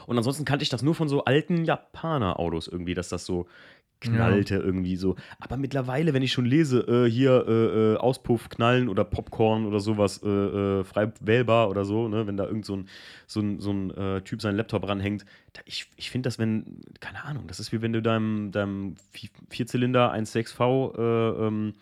Und 0.07 0.17
ansonsten 0.17 0.45
kannte 0.45 0.63
ich 0.63 0.69
das 0.69 0.83
nur 0.83 0.95
von 0.95 1.07
so 1.09 1.23
alten 1.25 1.65
Japaner-Autos 1.65 2.67
irgendwie, 2.67 2.93
dass 2.93 3.09
das 3.09 3.25
so 3.25 3.47
knallte 4.01 4.55
irgendwie 4.57 4.97
so. 4.97 5.15
Aber 5.39 5.57
mittlerweile, 5.57 6.13
wenn 6.13 6.21
ich 6.21 6.31
schon 6.33 6.45
lese, 6.45 6.81
äh, 6.81 7.09
hier 7.09 7.45
äh, 7.47 7.93
äh, 7.93 7.97
Auspuff 7.97 8.49
knallen 8.49 8.89
oder 8.89 9.03
Popcorn 9.05 9.65
oder 9.65 9.79
sowas, 9.79 10.21
äh, 10.21 10.27
äh, 10.29 10.83
frei 10.83 11.11
wählbar 11.21 11.69
oder 11.69 11.85
so, 11.85 12.07
ne, 12.07 12.27
wenn 12.27 12.37
da 12.37 12.45
irgend 12.45 12.65
so 12.65 12.75
ein, 12.75 12.89
so 13.25 13.39
ein, 13.39 13.59
so 13.61 13.71
ein 13.71 13.91
äh, 13.91 14.21
Typ 14.21 14.41
seinen 14.41 14.57
Laptop 14.57 14.87
ranhängt. 14.87 15.25
Da, 15.53 15.61
ich 15.65 15.87
ich 15.95 16.11
finde 16.11 16.27
das, 16.27 16.37
wenn, 16.37 16.81
keine 16.99 17.23
Ahnung, 17.23 17.45
das 17.47 17.59
ist 17.59 17.71
wie 17.71 17.81
wenn 17.81 17.93
du 17.93 18.01
deinem, 18.01 18.51
deinem 18.51 18.95
Vi- 19.13 19.29
Vierzylinder 19.49 20.13
1.6V 20.13 20.97
äh, 20.97 21.47
ähm, 21.47 21.73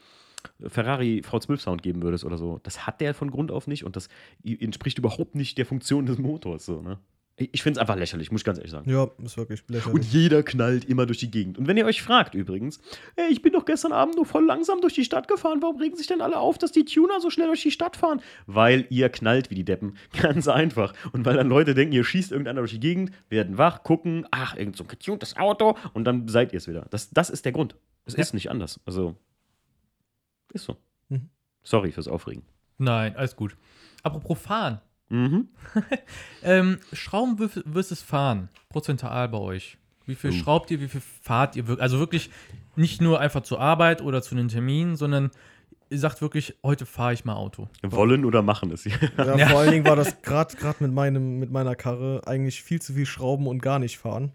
Ferrari 0.68 1.22
V12 1.26 1.58
Sound 1.58 1.84
geben 1.84 2.04
würdest 2.04 2.26
oder 2.26 2.38
so. 2.38 2.60
Das 2.64 2.86
hat 2.86 3.02
der 3.02 3.14
von 3.14 3.32
Grund 3.32 3.52
auf 3.52 3.66
nicht 3.68 3.86
und 3.86 3.96
das 3.96 4.08
entspricht 4.46 4.98
überhaupt 5.00 5.36
nicht 5.36 5.58
der 5.58 5.66
Funktion 5.66 6.06
des 6.06 6.20
Motors. 6.20 6.66
So, 6.66 6.82
ne? 6.82 7.00
Ich, 7.36 7.64
finde 7.64 7.80
es 7.80 7.82
einfach 7.82 7.96
lächerlich, 7.96 8.32
muss 8.32 8.42
ich 8.42 8.46
ganz 8.46 8.60
ehrlich 8.60 8.72
sagen. 8.72 8.88
Ja, 8.88 9.10
ist 9.24 9.38
wirklich 9.38 9.64
lächerlich. 9.68 9.94
Und 9.96 10.06
jeder 10.14 10.44
knallt 10.44 10.86
immer 10.86 11.08
durch 11.08 11.18
die 11.18 11.32
Gegend. 11.32 11.58
Und 11.58 11.68
wenn 11.68 11.76
ihr 11.78 11.86
euch 11.86 12.04
fragt 12.04 12.36
übrigens, 12.36 12.80
ey, 13.16 13.32
ich 13.32 13.42
bin 13.42 13.54
doch 13.54 13.66
gestern 13.66 13.92
Abend 13.92 14.16
nur 14.18 14.26
voll 14.28 14.46
langsam 14.46 14.82
durch 14.82 14.94
die 14.94 15.04
Stadt 15.04 15.28
gefahren, 15.28 15.60
warum 15.64 15.78
regen 15.82 15.96
sich 15.96 16.06
denn 16.06 16.22
alle 16.22 16.38
auf, 16.38 16.60
dass 16.60 16.72
die 16.72 16.86
Tuner 16.86 17.20
so 17.20 17.32
schnell 17.32 17.48
durch 17.48 17.64
die 17.64 17.72
Stadt 17.72 17.98
fahren? 17.98 18.22
Weil 18.46 18.86
ihr 18.92 19.10
knallt 19.10 19.50
wie 19.50 19.56
die 19.56 19.66
Deppen. 19.66 19.98
Ganz 20.22 20.48
einfach. 20.48 20.94
Und 21.12 21.26
weil 21.26 21.36
dann 21.36 21.50
Leute 21.50 21.74
denken, 21.74 21.94
ihr 21.96 22.04
schießt 22.04 22.32
irgendeiner 22.32 22.62
durch 22.62 22.72
die 22.74 22.80
Gegend, 22.80 23.12
werden 23.30 23.58
wach, 23.58 23.82
gucken, 23.82 24.28
ach, 24.30 24.56
irgend 24.56 24.78
so 24.78 24.84
ein 24.84 24.88
getuntes 24.88 25.36
Auto 25.36 25.76
und 25.94 26.06
dann 26.06 26.28
seid 26.28 26.54
ihr 26.54 26.58
es 26.58 26.68
wieder. 26.68 26.86
Das, 26.92 27.10
das 27.10 27.32
ist 27.32 27.46
der 27.46 27.52
Grund. 27.52 27.76
Es 28.06 28.14
Ja. 28.14 28.20
ist 28.22 28.36
nicht 28.36 28.52
anders. 28.52 28.80
Also, 28.86 29.16
ist 30.54 30.66
so. 30.66 30.78
Mhm. 31.10 31.30
Sorry 31.64 31.92
fürs 31.92 32.08
Aufregen. 32.08 32.44
Nein, 32.78 33.16
alles 33.16 33.36
gut. 33.36 33.56
Apropos 34.04 34.38
Fahren. 34.40 34.82
Mhm. 35.14 35.48
Ähm, 36.44 36.78
Schrauben 36.92 37.38
versus- 37.72 38.02
Fahren. 38.02 38.50
Prozentual 38.70 39.30
bei 39.30 39.38
euch. 39.38 39.78
Wie 40.06 40.16
viel 40.16 40.32
Oh. 40.32 40.34
schraubt 40.34 40.72
ihr, 40.72 40.82
wie 40.82 40.88
viel 40.90 41.02
fahrt 41.22 41.56
ihr 41.56 41.68
wirklich? 41.68 41.82
Also 41.84 42.00
wirklich 42.00 42.30
nicht 42.76 43.02
nur 43.02 43.20
einfach 43.22 43.44
zur 43.44 43.62
Arbeit 43.62 44.02
oder 44.02 44.22
zu 44.22 44.36
einem 44.36 44.50
Termin, 44.50 44.96
sondern 44.98 45.32
ihr 45.90 46.00
sagt 46.00 46.22
wirklich, 46.22 46.56
heute 46.64 46.86
fahre 46.86 47.14
ich 47.14 47.24
mal 47.24 47.36
Auto. 47.36 47.70
Wollen 47.84 48.26
oder 48.26 48.42
machen 48.42 48.72
es. 48.72 48.84
Ja, 48.84 48.94
Ja. 49.38 49.48
vor 49.50 49.60
allen 49.60 49.72
Dingen 49.72 49.86
war 49.86 49.96
das 49.96 50.22
gerade 50.24 50.56
mit, 50.80 50.92
meinem, 50.92 51.40
mit 51.40 51.52
meiner 51.52 51.76
Karre 51.76 52.22
eigentlich 52.26 52.64
viel 52.64 52.82
zu 52.82 52.94
viel 52.94 53.06
Schrauben 53.06 53.48
und 53.48 53.62
gar 53.62 53.80
nicht 53.80 53.98
fahren. 53.98 54.34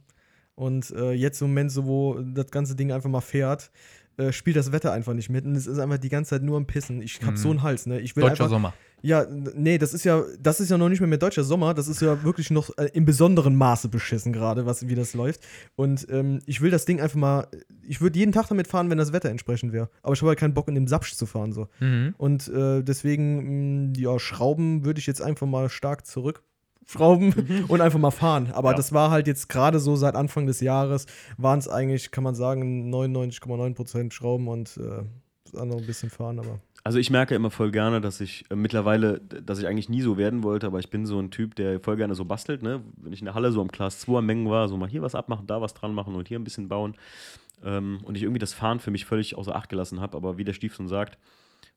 Und 0.54 0.90
äh, 0.92 1.12
jetzt 1.12 1.40
im 1.42 1.48
Moment, 1.48 1.70
so 1.70 1.84
wo 1.86 2.18
das 2.20 2.50
ganze 2.50 2.74
Ding 2.74 2.90
einfach 2.92 3.10
mal 3.10 3.20
fährt, 3.20 3.70
äh, 4.18 4.32
spielt 4.32 4.56
das 4.56 4.72
Wetter 4.72 4.92
einfach 4.92 5.14
nicht 5.14 5.30
mit. 5.30 5.44
Und 5.46 5.54
es 5.56 5.66
ist 5.66 5.78
einfach 5.78 5.98
die 5.98 6.08
ganze 6.10 6.30
Zeit 6.30 6.42
nur 6.42 6.56
am 6.56 6.66
Pissen. 6.66 7.00
Ich 7.02 7.20
hab 7.24 7.32
Mhm. 7.32 7.36
so 7.36 7.50
einen 7.50 7.62
Hals, 7.62 7.86
ne? 7.86 8.00
Ich 8.00 8.14
will 8.16 8.22
Deutscher 8.22 8.44
einfach, 8.44 8.48
Sommer. 8.56 8.74
Ja, 9.00 9.24
nee, 9.54 9.78
das 9.78 9.94
ist 9.94 10.04
ja, 10.04 10.24
das 10.40 10.58
ist 10.58 10.70
ja 10.70 10.76
noch 10.76 10.88
nicht 10.88 10.98
mehr 10.98 11.08
mehr 11.08 11.18
deutscher 11.18 11.44
Sommer, 11.44 11.72
das 11.72 11.86
ist 11.86 12.02
ja 12.02 12.24
wirklich 12.24 12.50
noch 12.50 12.76
äh, 12.78 12.90
im 12.94 13.04
besonderen 13.04 13.54
Maße 13.54 13.88
beschissen 13.88 14.32
gerade, 14.32 14.66
was 14.66 14.88
wie 14.88 14.96
das 14.96 15.14
läuft. 15.14 15.40
Und 15.76 16.08
ähm, 16.10 16.40
ich 16.46 16.60
will 16.60 16.72
das 16.72 16.84
Ding 16.84 17.00
einfach 17.00 17.16
mal, 17.16 17.46
ich 17.86 18.00
würde 18.00 18.18
jeden 18.18 18.32
Tag 18.32 18.48
damit 18.48 18.66
fahren, 18.66 18.90
wenn 18.90 18.98
das 18.98 19.12
Wetter 19.12 19.30
entsprechend 19.30 19.72
wäre. 19.72 19.88
Aber 20.02 20.14
ich 20.14 20.20
habe 20.20 20.30
halt 20.30 20.40
keinen 20.40 20.54
Bock, 20.54 20.66
in 20.66 20.74
dem 20.74 20.88
Sapsch 20.88 21.14
zu 21.14 21.26
fahren 21.26 21.52
so. 21.52 21.68
Mhm. 21.78 22.14
Und 22.18 22.48
äh, 22.48 22.82
deswegen, 22.82 23.90
mh, 23.92 23.98
ja, 24.00 24.18
Schrauben 24.18 24.84
würde 24.84 24.98
ich 24.98 25.06
jetzt 25.06 25.22
einfach 25.22 25.46
mal 25.46 25.68
stark 25.68 26.04
zurückschrauben 26.88 27.64
und 27.68 27.80
einfach 27.80 27.98
mal 27.98 28.10
fahren. 28.10 28.50
Aber 28.52 28.70
Ja. 28.70 28.76
das 28.76 28.92
war 28.92 29.10
halt 29.10 29.26
jetzt 29.26 29.48
gerade 29.48 29.78
so 29.78 29.96
seit 29.96 30.14
Anfang 30.14 30.46
des 30.46 30.60
Jahres, 30.60 31.06
waren 31.36 31.58
es 31.58 31.68
eigentlich, 31.68 32.10
kann 32.10 32.24
man 32.24 32.34
sagen, 32.34 32.92
99,9% 32.92 34.12
Schrauben 34.12 34.48
und 34.48 34.76
äh, 34.78 35.04
das 35.44 35.60
andere 35.60 35.78
ein 35.80 35.86
bisschen 35.86 36.10
fahren, 36.10 36.38
aber. 36.38 36.60
Also 36.84 36.98
ich 36.98 37.10
merke 37.10 37.34
immer 37.34 37.50
voll 37.50 37.70
gerne, 37.70 38.00
dass 38.00 38.20
ich 38.20 38.44
äh, 38.50 38.56
mittlerweile, 38.56 39.20
dass 39.20 39.58
ich 39.58 39.66
eigentlich 39.66 39.88
nie 39.88 40.00
so 40.00 40.16
werden 40.16 40.42
wollte, 40.42 40.66
aber 40.66 40.78
ich 40.78 40.90
bin 40.90 41.06
so 41.06 41.18
ein 41.20 41.30
Typ, 41.30 41.54
der 41.56 41.80
voll 41.80 41.96
gerne 41.96 42.14
so 42.14 42.24
bastelt, 42.24 42.62
ne? 42.62 42.82
Wenn 42.96 43.12
ich 43.12 43.20
in 43.20 43.26
der 43.26 43.34
Halle 43.34 43.52
so 43.52 43.60
am 43.60 43.70
Class 43.70 44.00
2 44.00 44.18
am 44.18 44.26
Mengen 44.26 44.48
war, 44.48 44.68
so 44.68 44.76
mal 44.76 44.88
hier 44.88 45.02
was 45.02 45.14
abmachen, 45.14 45.46
da 45.46 45.60
was 45.60 45.74
dran 45.74 45.92
machen 45.92 46.14
und 46.14 46.28
hier 46.28 46.38
ein 46.38 46.44
bisschen 46.44 46.68
bauen. 46.68 46.94
Ähm, 47.64 47.98
und 48.04 48.16
ich 48.16 48.22
irgendwie 48.22 48.38
das 48.38 48.54
Fahren 48.54 48.78
für 48.80 48.90
mich 48.92 49.04
völlig 49.04 49.36
außer 49.36 49.54
Acht 49.54 49.68
gelassen 49.68 50.00
habe, 50.00 50.16
aber 50.16 50.38
wie 50.38 50.44
der 50.44 50.52
Stief 50.52 50.74
schon 50.74 50.88
sagt, 50.88 51.18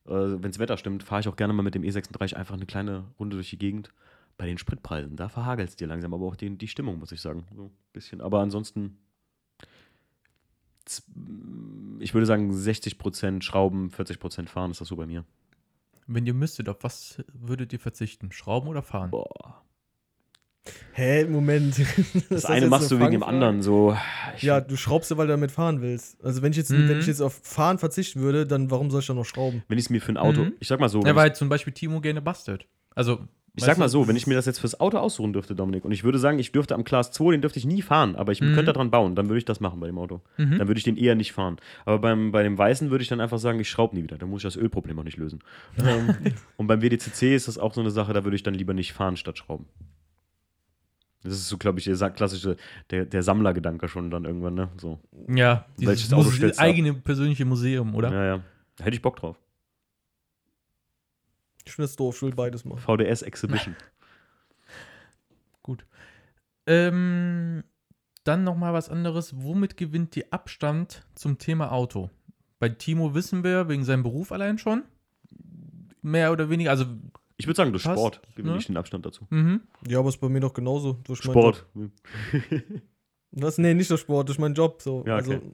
äh, 0.06 0.12
wenn 0.12 0.44
das 0.52 0.60
Wetter 0.60 0.78
stimmt, 0.78 1.04
fahre 1.04 1.22
ich 1.22 1.28
auch 1.28 1.36
gerne 1.36 1.54
mal 1.54 1.64
mit 1.64 1.76
dem 1.76 1.82
E36 1.84 2.36
einfach 2.36 2.54
eine 2.56 2.66
kleine 2.68 3.04
Runde 3.20 3.36
durch 3.36 3.50
die 3.50 3.58
Gegend. 3.58 3.90
Bei 4.38 4.46
den 4.48 4.58
Spritpreisen, 4.58 5.16
da 5.16 5.30
verhagelt 5.30 5.70
es 5.70 5.76
dir 5.76 5.88
langsam, 5.88 6.14
aber 6.14 6.26
auch 6.26 6.36
die, 6.36 6.58
die 6.58 6.68
Stimmung, 6.68 6.98
muss 7.00 7.12
ich 7.12 7.22
sagen. 7.22 7.46
So 7.56 7.66
ein 7.66 7.72
bisschen. 7.94 8.22
Aber 8.22 8.40
ansonsten, 8.40 8.98
ich 12.00 12.14
würde 12.14 12.26
sagen, 12.26 12.52
60% 12.52 13.44
Schrauben, 13.44 13.90
40% 13.92 14.48
fahren 14.48 14.72
ist 14.72 14.82
das 14.82 14.88
so 14.88 14.96
bei 14.96 15.06
mir. 15.06 15.24
Wenn 16.08 16.26
ihr 16.26 16.34
müsstet, 16.34 16.68
auf 16.70 16.78
was 16.82 17.24
würdet 17.34 17.72
ihr 17.74 17.80
verzichten? 17.80 18.32
Schrauben 18.32 18.68
oder 18.68 18.82
fahren? 18.82 19.12
Boah. 19.12 19.62
Hä, 20.94 21.26
Moment. 21.26 21.76
Das, 22.30 22.44
jetzt 22.44 22.46
eine 22.46 22.68
machst 22.68 22.92
du 22.92 23.00
wegen 23.00 23.12
dem 23.12 23.24
anderen 23.24 23.62
so. 23.62 23.96
Ich- 24.36 24.44
Ja, 24.44 24.60
du 24.62 24.76
schraubst 24.76 25.10
ja, 25.12 25.18
weil 25.18 25.28
du 25.28 25.34
damit 25.34 25.52
fahren 25.52 25.82
willst. 25.82 26.24
Also 26.24 26.42
wenn 26.42 26.52
ich 26.52 26.58
jetzt, 26.58 26.72
Mhm. 26.72 26.88
wenn 26.90 27.00
ich 27.00 27.08
jetzt 27.08 27.22
auf 27.22 27.34
Fahren 27.44 27.78
verzichten 27.78 28.22
würde, 28.22 28.46
dann 28.46 28.70
warum 28.72 28.90
soll 28.92 29.02
ich 29.02 29.08
dann 29.08 29.16
noch 29.16 29.26
schrauben? 29.26 29.64
Wenn 29.68 29.78
ich 29.78 29.86
es 29.86 29.90
mir 29.90 30.02
für 30.02 30.12
ein 30.12 30.18
Auto, 30.18 30.46
Mhm. 30.46 30.54
ich 30.60 30.68
sag 30.68 30.80
mal 30.80 30.90
so, 30.90 31.02
Ja, 31.04 31.16
weil 31.16 31.34
zum 31.36 31.50
Beispiel 31.50 31.74
Timo 31.74 32.02
gerne 32.02 32.22
bastelt. 32.22 32.68
Also, 32.96 33.28
ich, 33.54 33.62
weißt 33.64 33.66
sag 33.68 33.78
mal 33.78 33.90
so, 33.90 34.08
wenn 34.08 34.16
ich 34.16 34.28
mir 34.28 34.36
das 34.36 34.46
jetzt 34.46 34.60
fürs 34.60 34.80
Auto 34.80 34.98
aussuchen 34.98 35.34
dürfte, 35.34 35.56
Dominik, 35.56 35.84
und 35.84 35.92
ich 35.92 36.04
würde 36.06 36.20
sagen, 36.20 36.40
ich 36.40 36.52
dürfte 36.54 36.74
am 36.74 36.84
Class 36.86 37.12
2, 37.12 37.32
den 37.32 37.42
dürfte 37.42 37.60
ich 37.60 37.66
nie 37.66 37.82
fahren, 37.82 38.16
aber 38.16 38.32
ich 38.32 38.40
Mhm. 38.42 38.54
könnte 38.56 38.72
daran 38.72 38.92
bauen, 38.92 39.14
dann 39.16 39.28
würde 39.28 39.40
ich 39.40 39.46
das 39.46 39.60
machen 39.60 39.80
bei 39.80 39.88
dem 39.88 39.98
Auto. 39.98 40.22
Mhm. 40.38 40.58
Dann 40.58 40.68
würde 40.68 40.78
ich 40.78 40.84
den 40.86 40.96
eher 40.96 41.16
nicht 41.16 41.34
fahren. 41.34 41.58
Aber 41.86 42.00
beim, 42.00 42.32
bei 42.32 42.44
dem 42.44 42.58
Weißen 42.58 42.92
würde 42.92 43.02
ich 43.02 43.10
dann 43.10 43.20
einfach 43.20 43.40
sagen, 43.40 43.60
ich 43.60 43.70
schraube 43.70 43.96
nie 43.96 44.04
wieder. 44.04 44.18
Dann 44.18 44.30
muss 44.30 44.40
ich 44.40 44.44
das 44.44 44.56
Ölproblem 44.56 44.98
auch 45.00 45.04
nicht 45.04 45.18
lösen. 45.18 45.40
ähm, 45.84 46.16
und 46.58 46.68
beim 46.68 46.82
WDCC 46.82 47.36
ist 47.36 47.48
das 47.50 47.58
auch 47.58 47.74
so 47.74 47.82
eine 47.82 47.92
Sache, 47.92 48.14
da 48.14 48.24
würde 48.24 48.36
ich 48.36 48.44
dann 48.44 48.54
lieber 48.54 48.74
nicht 48.74 48.94
fahren 48.94 49.18
statt 49.18 49.38
schrauben. 49.38 49.66
Das 51.24 51.34
ist 51.34 51.50
so, 51.50 51.58
glaube 51.58 51.78
ich, 51.80 51.86
der 51.86 52.10
klassische, 52.10 52.56
der, 52.90 53.06
der 53.06 53.22
Sammlergedanke 53.22 53.88
schon 53.88 54.10
dann 54.10 54.26
irgendwann, 54.26 54.56
ne? 54.56 54.70
So. 54.78 55.00
Ja, 55.28 55.66
Welches 55.78 56.04
dieses 56.08 56.14
Auto 56.14 56.30
Muse 56.32 56.58
eigene 56.58 56.94
persönliche 56.96 57.46
Museum, 57.46 57.94
oder? 57.94 58.12
Ja, 58.12 58.26
ja. 58.26 58.44
Da 58.78 58.86
hätte 58.86 58.96
ich 58.96 59.02
Bock 59.04 59.18
drauf. 59.18 59.38
Ich 61.66 61.74
finde 61.74 61.88
das 61.88 61.96
doof, 61.96 62.16
ich 62.18 62.22
will 62.22 62.32
beides 62.36 62.66
machen. 62.66 62.80
VDS 62.80 63.22
Exhibition. 63.22 63.76
Gut. 65.64 65.86
Ähm, 66.66 67.64
dann 68.24 68.44
noch 68.44 68.56
mal 68.56 68.74
was 68.74 68.90
anderes. 68.90 69.34
Womit 69.44 69.78
gewinnt 69.78 70.16
die 70.16 70.32
Abstand 70.32 71.06
zum 71.16 71.38
Thema 71.38 71.72
Auto? 71.72 72.10
Bei 72.60 72.70
Timo 72.70 73.14
wissen 73.14 73.44
wir 73.44 73.68
wegen 73.70 73.84
seinem 73.84 74.04
Beruf 74.04 74.32
allein 74.32 74.58
schon. 74.58 74.84
Mehr 76.02 76.32
oder 76.32 76.50
weniger, 76.50 76.72
also 76.72 76.86
Ich 77.38 77.48
würde 77.48 77.58
sagen, 77.58 77.72
durch 77.72 77.84
Passt, 77.84 78.00
Sport 78.00 78.22
gewinne 78.36 78.54
ne? 78.54 78.60
ich 78.60 78.68
den 78.68 78.78
Abstand 78.78 79.06
dazu. 79.06 79.26
mhm. 79.30 79.62
Ja, 79.88 80.00
aber 80.00 80.10
ist 80.10 80.18
bei 80.18 80.30
mir 80.30 80.40
doch 80.40 80.54
genauso. 80.54 80.94
Durch 81.04 81.20
Sport. 81.22 81.66
Job. 81.76 81.92
Was? 83.32 83.58
Nee, 83.58 83.74
nicht 83.74 83.90
der 83.90 83.98
Sport, 83.98 84.28
durch 84.30 84.40
meinen 84.40 84.56
Job. 84.56 84.82
So. 84.82 85.04
Ja, 85.08 85.16
Also, 85.18 85.34
okay. 85.36 85.52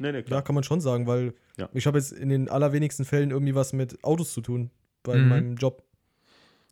Nee, 0.00 0.12
nee, 0.12 0.22
klar. 0.22 0.38
ja, 0.40 0.42
kann 0.42 0.54
man 0.54 0.64
schon 0.64 0.80
sagen, 0.80 1.06
weil 1.06 1.34
Ja. 1.56 1.68
ich 1.72 1.86
habe 1.86 1.98
jetzt 1.98 2.12
in 2.12 2.28
den 2.28 2.48
allerwenigsten 2.48 3.04
Fällen 3.04 3.30
irgendwie 3.30 3.54
was 3.54 3.72
mit 3.72 4.02
Autos 4.04 4.32
zu 4.32 4.40
tun 4.40 4.70
bei 5.08 5.18
Mhm. 5.18 5.28
meinem 5.28 5.56
Job. 5.56 5.82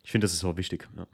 Ich 0.05 0.13
finde, 0.13 0.27
das 0.27 0.35
ist 0.35 0.45
auch 0.45 0.57
wichtig. 0.57 0.89
Ja. 0.97 1.07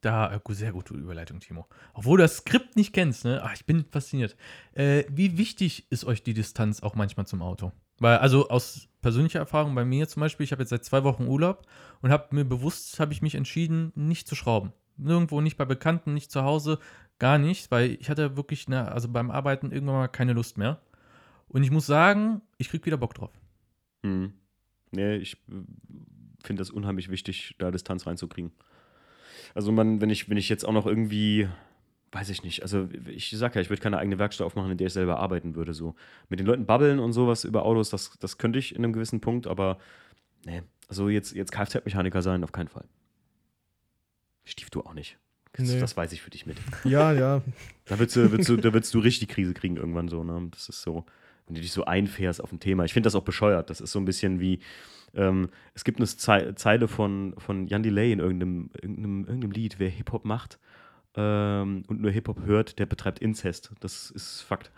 Da, 0.00 0.32
äh, 0.34 0.40
sehr 0.54 0.72
gute 0.72 0.94
Überleitung, 0.94 1.40
Timo. 1.40 1.66
Obwohl 1.92 2.16
du 2.16 2.24
das 2.24 2.38
Skript 2.38 2.76
nicht 2.76 2.94
kennst, 2.94 3.24
ne? 3.26 3.42
Ach, 3.44 3.52
ich 3.54 3.66
bin 3.66 3.84
fasziniert. 3.90 4.34
Äh, 4.72 5.04
wie 5.10 5.36
wichtig 5.36 5.86
ist 5.90 6.04
euch 6.06 6.22
die 6.22 6.32
Distanz 6.32 6.82
auch 6.82 6.94
manchmal 6.94 7.26
zum 7.26 7.42
Auto? 7.42 7.72
Weil, 7.98 8.18
also 8.18 8.48
aus 8.48 8.88
persönlicher 9.02 9.38
Erfahrung 9.38 9.74
bei 9.74 9.84
mir 9.84 10.08
zum 10.08 10.20
Beispiel, 10.20 10.44
ich 10.44 10.52
habe 10.52 10.62
jetzt 10.62 10.70
seit 10.70 10.84
zwei 10.84 11.04
Wochen 11.04 11.26
Urlaub 11.26 11.66
und 12.00 12.10
habe 12.10 12.34
mir 12.34 12.44
bewusst, 12.44 12.98
habe 13.00 13.12
ich 13.12 13.20
mich 13.20 13.34
entschieden, 13.34 13.92
nicht 13.94 14.26
zu 14.26 14.34
schrauben. 14.34 14.72
Nirgendwo, 14.96 15.42
nicht 15.42 15.58
bei 15.58 15.66
Bekannten, 15.66 16.14
nicht 16.14 16.30
zu 16.30 16.42
Hause, 16.42 16.78
gar 17.18 17.36
nicht, 17.36 17.70
weil 17.70 17.90
ich 18.00 18.08
hatte 18.08 18.36
wirklich, 18.36 18.68
ne, 18.68 18.90
also 18.90 19.08
beim 19.08 19.30
Arbeiten 19.30 19.72
irgendwann 19.72 19.96
mal 19.96 20.08
keine 20.08 20.32
Lust 20.32 20.56
mehr. 20.56 20.80
Und 21.48 21.62
ich 21.62 21.70
muss 21.70 21.86
sagen, 21.86 22.40
ich 22.56 22.70
krieg 22.70 22.84
wieder 22.86 22.96
Bock 22.96 23.14
drauf. 23.14 23.32
Hm. 24.02 24.32
Nee, 24.96 25.16
ich 25.16 25.34
äh, 25.48 25.52
finde 26.42 26.60
das 26.60 26.70
unheimlich 26.70 27.08
wichtig, 27.10 27.54
da 27.58 27.70
Distanz 27.70 28.06
reinzukriegen. 28.06 28.52
Also 29.54 29.72
man, 29.72 30.00
wenn 30.00 30.10
ich, 30.10 30.28
wenn 30.28 30.36
ich 30.36 30.48
jetzt 30.48 30.64
auch 30.64 30.72
noch 30.72 30.86
irgendwie, 30.86 31.48
weiß 32.12 32.28
ich 32.30 32.42
nicht. 32.42 32.62
Also 32.62 32.88
ich 33.06 33.30
sag 33.30 33.54
ja, 33.54 33.60
ich 33.60 33.70
würde 33.70 33.80
keine 33.82 33.98
eigene 33.98 34.18
Werkstatt 34.18 34.46
aufmachen, 34.46 34.70
in 34.70 34.78
der 34.78 34.88
ich 34.88 34.92
selber 34.92 35.18
arbeiten 35.18 35.54
würde. 35.54 35.72
So 35.74 35.94
mit 36.28 36.38
den 36.40 36.46
Leuten 36.46 36.66
babbeln 36.66 36.98
und 36.98 37.12
sowas 37.12 37.44
über 37.44 37.64
Autos, 37.64 37.90
das, 37.90 38.18
das 38.18 38.38
könnte 38.38 38.58
ich 38.58 38.74
in 38.74 38.84
einem 38.84 38.92
gewissen 38.92 39.20
Punkt, 39.20 39.46
aber 39.46 39.78
nee, 40.44 40.62
also 40.88 41.08
jetzt, 41.08 41.34
jetzt 41.34 41.52
Kfz-Mechaniker 41.52 42.22
sein, 42.22 42.44
auf 42.44 42.52
keinen 42.52 42.68
Fall. 42.68 42.84
Stief 44.44 44.70
du 44.70 44.82
auch 44.82 44.94
nicht. 44.94 45.18
Das, 45.52 45.68
Nee. 45.68 45.80
das 45.80 45.96
weiß 45.96 46.12
ich 46.12 46.20
für 46.22 46.30
dich 46.30 46.44
mit. 46.46 46.58
Ja, 46.84 47.12
ja. 47.12 47.42
Da 47.86 47.98
würdest 47.98 48.16
du, 48.16 48.30
würdest 48.30 48.48
du, 48.48 48.56
da 48.56 48.72
würdest 48.72 48.92
du 48.94 48.98
richtig 48.98 49.28
Krise 49.28 49.54
kriegen 49.54 49.76
irgendwann 49.76 50.08
so. 50.08 50.22
Ne? 50.22 50.48
Das 50.50 50.68
ist 50.68 50.82
so, 50.82 51.06
wenn 51.46 51.54
du 51.54 51.60
dich 51.60 51.72
so 51.72 51.84
einfährst 51.84 52.42
auf 52.42 52.52
ein 52.52 52.60
Thema. 52.60 52.84
Ich 52.84 52.92
finde 52.92 53.06
das 53.06 53.14
auch 53.14 53.22
bescheuert. 53.22 53.70
Das 53.70 53.80
ist 53.80 53.92
so 53.92 53.98
ein 53.98 54.04
bisschen 54.04 54.40
wie, 54.40 54.60
ähm, 55.14 55.48
es 55.74 55.84
gibt 55.84 55.98
eine 55.98 56.06
Zei 56.06 56.52
Zeile 56.52 56.88
von, 56.88 57.34
von 57.38 57.66
Jan 57.66 57.82
Delay 57.82 58.12
in 58.12 58.18
irgendeinem, 58.18 58.70
irgendeinem, 58.80 59.24
irgendeinem 59.24 59.52
Lied, 59.52 59.78
wer 59.78 59.88
Hip-Hop 59.88 60.24
macht 60.24 60.58
ähm, 61.16 61.82
und 61.88 62.00
nur 62.00 62.10
Hip-Hop 62.10 62.44
hört, 62.44 62.78
der 62.78 62.86
betreibt 62.86 63.18
Inzest. 63.20 63.72
Das 63.80 64.10
ist 64.10 64.42
Fakt. 64.42 64.70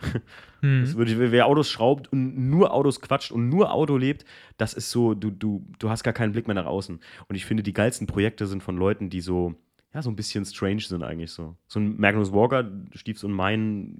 Mhm. 0.61 0.81
Das 0.81 0.95
würde, 0.95 1.31
wer 1.31 1.45
Autos 1.47 1.69
schraubt 1.69 2.11
und 2.11 2.49
nur 2.49 2.73
Autos 2.73 3.01
quatscht 3.01 3.31
und 3.31 3.49
nur 3.49 3.73
Auto 3.73 3.97
lebt, 3.97 4.25
das 4.57 4.73
ist 4.73 4.89
so, 4.89 5.13
du, 5.13 5.31
du, 5.31 5.65
du 5.79 5.89
hast 5.89 6.03
gar 6.03 6.13
keinen 6.13 6.31
Blick 6.31 6.47
mehr 6.47 6.55
nach 6.55 6.65
außen. 6.65 6.99
Und 7.27 7.35
ich 7.35 7.45
finde, 7.45 7.63
die 7.63 7.73
geilsten 7.73 8.07
Projekte 8.07 8.47
sind 8.47 8.63
von 8.63 8.77
Leuten, 8.77 9.09
die 9.09 9.21
so, 9.21 9.55
ja, 9.93 10.01
so 10.01 10.09
ein 10.09 10.15
bisschen 10.15 10.45
strange 10.45 10.81
sind 10.81 11.03
eigentlich 11.03 11.31
so. 11.31 11.55
So 11.67 11.79
ein 11.79 11.99
Magnus 11.99 12.31
Walker, 12.31 12.71
Stiefs 12.93 13.23
und 13.23 13.33
mein, 13.33 13.97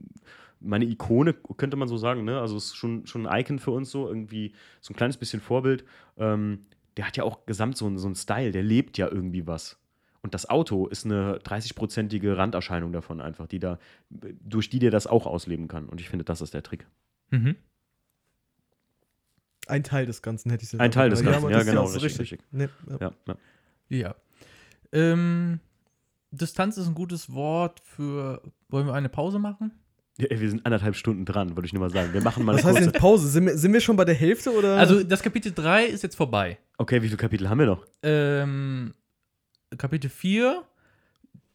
meine 0.60 0.86
Ikone, 0.86 1.34
könnte 1.34 1.78
man 1.78 1.88
so 1.88 1.98
sagen, 1.98 2.24
ne? 2.26 2.40
Also 2.40 2.58
ist 2.58 2.76
schon, 2.76 3.06
schon 3.08 3.26
ein 3.28 3.40
Icon 3.42 3.60
für 3.60 3.72
uns 3.72 3.92
so, 3.92 4.08
irgendwie 4.08 4.54
so 4.82 4.94
ein 4.94 4.98
kleines 4.98 5.18
bisschen 5.18 5.40
Vorbild. 5.42 5.86
Ähm, 6.18 6.66
der 6.98 7.08
hat 7.08 7.16
ja 7.18 7.24
auch 7.24 7.46
gesamt 7.46 7.78
so, 7.78 7.86
einen- 7.86 7.98
so 7.98 8.08
einen 8.08 8.16
Style, 8.16 8.52
der 8.52 8.64
lebt 8.64 8.98
ja 8.98 9.08
irgendwie 9.08 9.48
was. 9.48 9.78
Und 10.22 10.34
das 10.34 10.50
Auto 10.50 10.88
ist 10.88 11.06
eine 11.06 11.38
30-prozentige 11.40 12.36
Randerscheinung 12.36 12.92
davon 12.92 13.22
einfach, 13.22 13.48
die 13.48 13.60
da, 13.60 13.80
durch 14.10 14.70
die 14.70 14.80
der 14.80 14.92
das 14.92 15.08
auch 15.08 15.26
ausleben 15.26 15.70
kann. 15.70 15.88
Und 15.88 16.02
ich 16.02 16.10
finde, 16.10 16.26
das 16.26 16.42
ist 16.42 16.54
der 16.54 16.62
Trick. 16.64 16.88
Mhm. 17.30 17.56
Ein 19.68 19.84
Teil 19.84 20.06
des 20.06 20.22
Ganzen 20.22 20.50
hätte 20.52 20.64
ich 20.66 20.72
jetzt 20.72 20.82
Ein 20.82 20.92
Teil 20.92 21.10
des 21.10 21.24
Ganzen, 21.24 21.50
ja, 21.50 21.58
das 21.58 21.68
ist 21.68 21.72
genau, 21.72 21.86
richtig, 21.86 22.20
richtig. 22.20 22.42
Nee, 22.52 22.68
ja. 22.90 22.98
Ja, 23.00 23.12
ja. 23.28 23.36
Ja. 23.90 24.16
Ähm, 24.92 25.60
Distanz 26.32 26.78
ist 26.78 26.88
ein 26.88 26.96
gutes 26.96 27.32
Wort 27.34 27.80
für. 27.80 28.42
Wollen 28.70 28.88
wir 28.88 28.94
eine 28.94 29.10
Pause 29.10 29.40
machen? 29.40 29.72
Ja, 30.20 30.28
wir 30.40 30.50
sind 30.50 30.66
anderthalb 30.66 30.96
Stunden 30.96 31.26
dran, 31.26 31.56
würde 31.56 31.66
ich 31.66 31.74
nur 31.74 31.82
mal 31.82 31.90
sagen. 31.90 32.14
Wir 32.14 32.22
machen 32.22 32.44
mal 32.44 32.52
eine 32.54 32.60
Was 32.60 32.66
heißt 32.66 32.78
kurze. 32.78 32.92
denn 32.92 33.00
Pause? 33.02 33.28
Sind 33.30 33.46
wir, 33.46 33.58
sind 33.58 33.74
wir 33.74 33.82
schon 33.82 33.96
bei 33.96 34.06
der 34.06 34.16
Hälfte 34.16 34.52
oder? 34.52 34.76
Also, 34.78 35.04
das 35.04 35.22
Kapitel 35.24 35.54
3 35.54 35.86
ist 35.86 36.04
jetzt 36.04 36.16
vorbei. 36.16 36.58
Okay, 36.78 37.02
wie 37.02 37.08
viele 37.08 37.18
Kapitel 37.18 37.50
haben 37.50 37.60
wir 37.60 37.66
noch? 37.68 37.86
Ähm, 38.04 38.94
Kapitel 39.78 40.10
4 40.10 40.64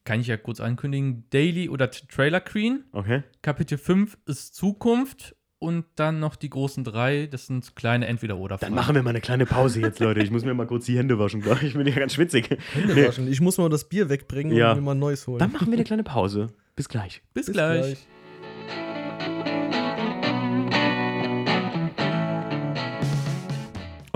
kann 0.04 0.20
ich 0.20 0.26
ja 0.28 0.36
kurz 0.36 0.60
ankündigen: 0.60 1.24
Daily 1.30 1.68
oder 1.68 1.90
Trailer 1.90 2.40
Queen. 2.40 2.84
Okay. 2.92 3.22
Kapitel 3.42 3.78
5 3.78 4.16
ist 4.26 4.54
Zukunft. 4.54 5.36
Und 5.60 5.86
dann 5.96 6.20
noch 6.20 6.36
die 6.36 6.50
großen 6.50 6.84
drei, 6.84 7.26
das 7.26 7.46
sind 7.46 7.74
kleine 7.74 8.06
Entweder-Oder. 8.06 8.58
Dann 8.58 8.74
machen 8.74 8.94
wir 8.94 9.02
mal 9.02 9.10
eine 9.10 9.22
kleine 9.22 9.46
Pause 9.46 9.80
jetzt, 9.80 9.98
Leute. 9.98 10.20
Ich 10.20 10.30
muss 10.30 10.44
mir 10.44 10.52
mal 10.52 10.66
kurz 10.66 10.84
die 10.84 10.98
Hände 10.98 11.18
waschen, 11.18 11.40
glaub 11.40 11.62
ich. 11.62 11.68
Ich 11.68 11.74
bin 11.74 11.86
ja 11.86 11.94
ganz 11.94 12.12
schwitzig. 12.12 12.50
Hände 12.74 12.94
Nee. 12.94 13.06
waschen. 13.08 13.28
Ich 13.28 13.40
muss 13.40 13.56
mal 13.56 13.70
das 13.70 13.88
Bier 13.88 14.10
wegbringen 14.10 14.54
Ja. 14.54 14.72
und 14.72 14.78
mir 14.80 14.82
mal 14.84 14.92
ein 14.92 14.98
neues 14.98 15.26
holen. 15.26 15.38
Dann 15.38 15.52
machen 15.52 15.68
wir 15.68 15.74
eine 15.74 15.84
kleine 15.84 16.02
Pause. 16.04 16.48
Bis 16.76 16.86
gleich. 16.90 17.22
Bis, 17.32 17.46
gleich. 17.50 17.96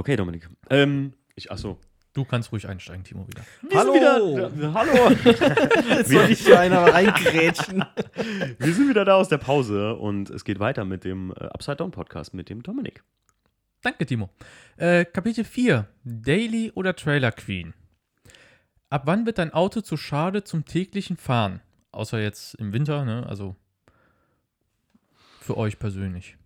Okay, 0.08 0.16
Dominik. 0.16 0.48
Ähm, 0.70 1.12
ich, 1.34 1.52
achso. 1.52 1.78
Du 2.14 2.24
kannst 2.24 2.50
ruhig 2.50 2.66
einsteigen, 2.66 3.04
Timo, 3.04 3.28
wieder. 3.28 3.42
Wir 3.60 3.78
Hallo. 3.78 3.92
Wieder, 3.94 4.72
hallo. 4.72 5.10
Jetzt 5.90 6.08
soll 6.08 6.30
ich 6.30 6.46
hier 6.46 6.58
einer 6.58 6.80
reingrätschen. 6.80 7.84
wir 8.58 8.72
sind 8.72 8.88
wieder 8.88 9.04
da 9.04 9.16
aus 9.16 9.28
der 9.28 9.36
Pause 9.36 9.96
und 9.96 10.30
es 10.30 10.44
geht 10.44 10.60
weiter 10.60 10.86
mit 10.86 11.04
dem 11.04 11.32
äh, 11.32 11.44
Upside 11.48 11.76
Down 11.76 11.90
Podcast 11.90 12.32
mit 12.32 12.48
dem 12.48 12.62
Dominik. 12.62 13.04
Danke, 13.82 14.06
Timo. 14.06 14.30
Äh, 14.78 15.04
Kapitel 15.04 15.44
4. 15.44 15.86
Daily 16.04 16.72
oder 16.74 16.96
Trailer 16.96 17.30
Queen. 17.30 17.74
Ab 18.88 19.02
wann 19.04 19.26
wird 19.26 19.36
dein 19.36 19.52
Auto 19.52 19.82
zu 19.82 19.98
schade 19.98 20.42
zum 20.42 20.64
täglichen 20.64 21.18
Fahren? 21.18 21.60
Außer 21.92 22.18
jetzt 22.18 22.54
im 22.54 22.72
Winter, 22.72 23.04
ne? 23.04 23.26
Also 23.28 23.56
für 25.42 25.58
euch 25.58 25.78
persönlich. 25.78 26.37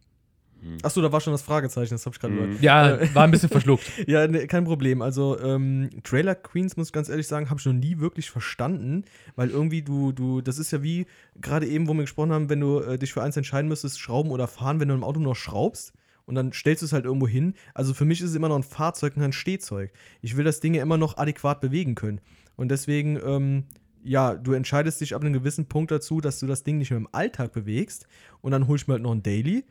Achso, 0.82 1.00
da 1.02 1.10
war 1.12 1.20
schon 1.20 1.32
das 1.32 1.42
Fragezeichen, 1.42 1.94
das 1.94 2.06
habe 2.06 2.14
ich 2.14 2.20
gerade 2.20 2.34
Mhm. 2.34 2.38
gehört. 2.58 2.62
Ja, 2.62 3.14
war 3.14 3.24
ein 3.24 3.30
bisschen 3.30 3.48
verschluckt. 3.50 3.84
Ja, 4.06 4.26
ne, 4.26 4.46
kein 4.46 4.64
Problem. 4.64 5.02
Also, 5.02 5.38
ähm, 5.40 5.90
Trailer 6.04 6.34
Queens, 6.34 6.76
muss 6.76 6.88
ich 6.88 6.92
ganz 6.92 7.08
ehrlich 7.08 7.26
sagen, 7.26 7.50
habe 7.50 7.58
ich 7.60 7.66
noch 7.66 7.72
nie 7.72 7.98
wirklich 7.98 8.30
verstanden, 8.30 9.04
weil 9.36 9.50
irgendwie 9.50 9.82
du, 9.82 10.12
du, 10.12 10.40
das 10.40 10.58
ist 10.58 10.70
ja 10.70 10.82
wie 10.82 11.06
gerade 11.40 11.66
eben, 11.66 11.88
wo 11.88 11.94
wir 11.94 12.02
gesprochen 12.02 12.32
haben, 12.32 12.48
wenn 12.48 12.60
du 12.60 12.80
äh, 12.80 12.98
dich 12.98 13.12
für 13.12 13.22
eins 13.22 13.36
entscheiden 13.36 13.68
müsstest, 13.68 13.98
schrauben 14.00 14.30
oder 14.30 14.46
fahren, 14.48 14.78
wenn 14.80 14.88
du 14.88 14.94
im 14.94 15.04
Auto 15.04 15.20
noch 15.20 15.36
schraubst 15.36 15.92
und 16.26 16.34
dann 16.36 16.52
stellst 16.52 16.82
du 16.82 16.86
es 16.86 16.92
halt 16.92 17.04
irgendwo 17.04 17.26
hin. 17.26 17.54
Also 17.74 17.94
für 17.94 18.04
mich 18.04 18.20
ist 18.20 18.30
es 18.30 18.36
immer 18.36 18.48
noch 18.48 18.56
ein 18.56 18.62
Fahrzeug 18.62 19.16
und 19.16 19.22
kein 19.22 19.32
Stehzeug. 19.32 19.92
Ich 20.20 20.36
will 20.36 20.44
das 20.44 20.60
Ding 20.60 20.74
ja 20.74 20.82
immer 20.82 20.96
noch 20.98 21.16
adäquat 21.18 21.60
bewegen 21.60 21.94
können. 21.96 22.20
Und 22.56 22.70
deswegen, 22.70 23.18
ähm, 23.24 23.64
ja, 24.04 24.34
du 24.34 24.52
entscheidest 24.52 25.00
dich 25.00 25.14
ab 25.14 25.22
einem 25.22 25.32
gewissen 25.32 25.66
Punkt 25.66 25.90
dazu, 25.90 26.20
dass 26.20 26.38
du 26.38 26.46
das 26.46 26.62
Ding 26.64 26.78
nicht 26.78 26.90
mehr 26.90 26.98
im 26.98 27.08
Alltag 27.12 27.52
bewegst 27.52 28.06
und 28.40 28.52
dann 28.52 28.66
hol 28.68 28.76
ich 28.76 28.86
mir 28.86 28.94
halt 28.94 29.02
noch 29.02 29.12
ein 29.12 29.22
Daily, 29.22 29.64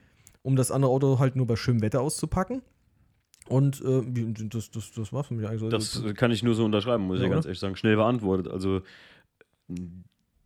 um 0.44 0.56
das 0.56 0.72
andere 0.72 0.92
Auto 0.92 1.20
halt 1.20 1.36
nur 1.36 1.48
bei 1.48 1.56
schönem 1.56 1.82
Wetter 1.82 2.02
auszupacken. 2.02 2.62
Und 3.48 3.82
äh, 3.82 4.02
das, 4.48 4.72
das, 4.72 4.92
das 4.92 5.12
war's 5.12 5.28
für 5.28 5.34
mich 5.34 5.48
eigentlich. 5.48 5.70
Das 5.70 5.98
Also, 5.98 6.10
äh, 6.10 6.14
kann 6.14 6.32
ich 6.32 6.44
nur 6.44 6.56
so 6.56 6.64
unterschreiben, 6.64 7.04
muss 7.04 7.18
ich 7.18 7.24
Ja, 7.24 7.30
ja 7.30 7.34
ganz 7.34 7.46
ehrlich 7.46 7.60
sagen. 7.60 7.76
Schnell 7.76 7.96
beantwortet. 7.96 8.52
Also 8.52 8.82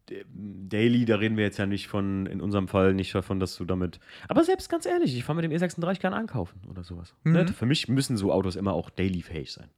Daily, 0.07 1.05
da 1.05 1.15
reden 1.15 1.35
wir 1.35 1.43
jetzt 1.43 1.57
ja 1.57 1.65
nicht 1.65 1.87
von, 1.87 2.27
in 2.27 2.39
unserem 2.39 2.67
Fall 2.67 2.93
nicht 2.93 3.13
davon, 3.15 3.39
dass 3.39 3.55
du 3.55 3.65
damit. 3.65 3.99
Aber 4.27 4.43
selbst 4.43 4.69
ganz 4.69 4.85
ehrlich, 4.85 5.15
ich 5.15 5.23
fahre 5.23 5.41
mit 5.41 5.45
dem 5.45 5.51
E36 5.51 5.99
gerne 5.99 6.15
einkaufen 6.15 6.61
oder 6.69 6.83
sowas. 6.83 7.15
Mhm. 7.23 7.33
Ne? 7.33 7.47
Für 7.47 7.65
mich 7.65 7.87
müssen 7.87 8.15
so 8.15 8.31
Autos 8.31 8.55
immer 8.55 8.73
auch 8.73 8.89
daily-fähig 8.89 9.51
sein. 9.51 9.69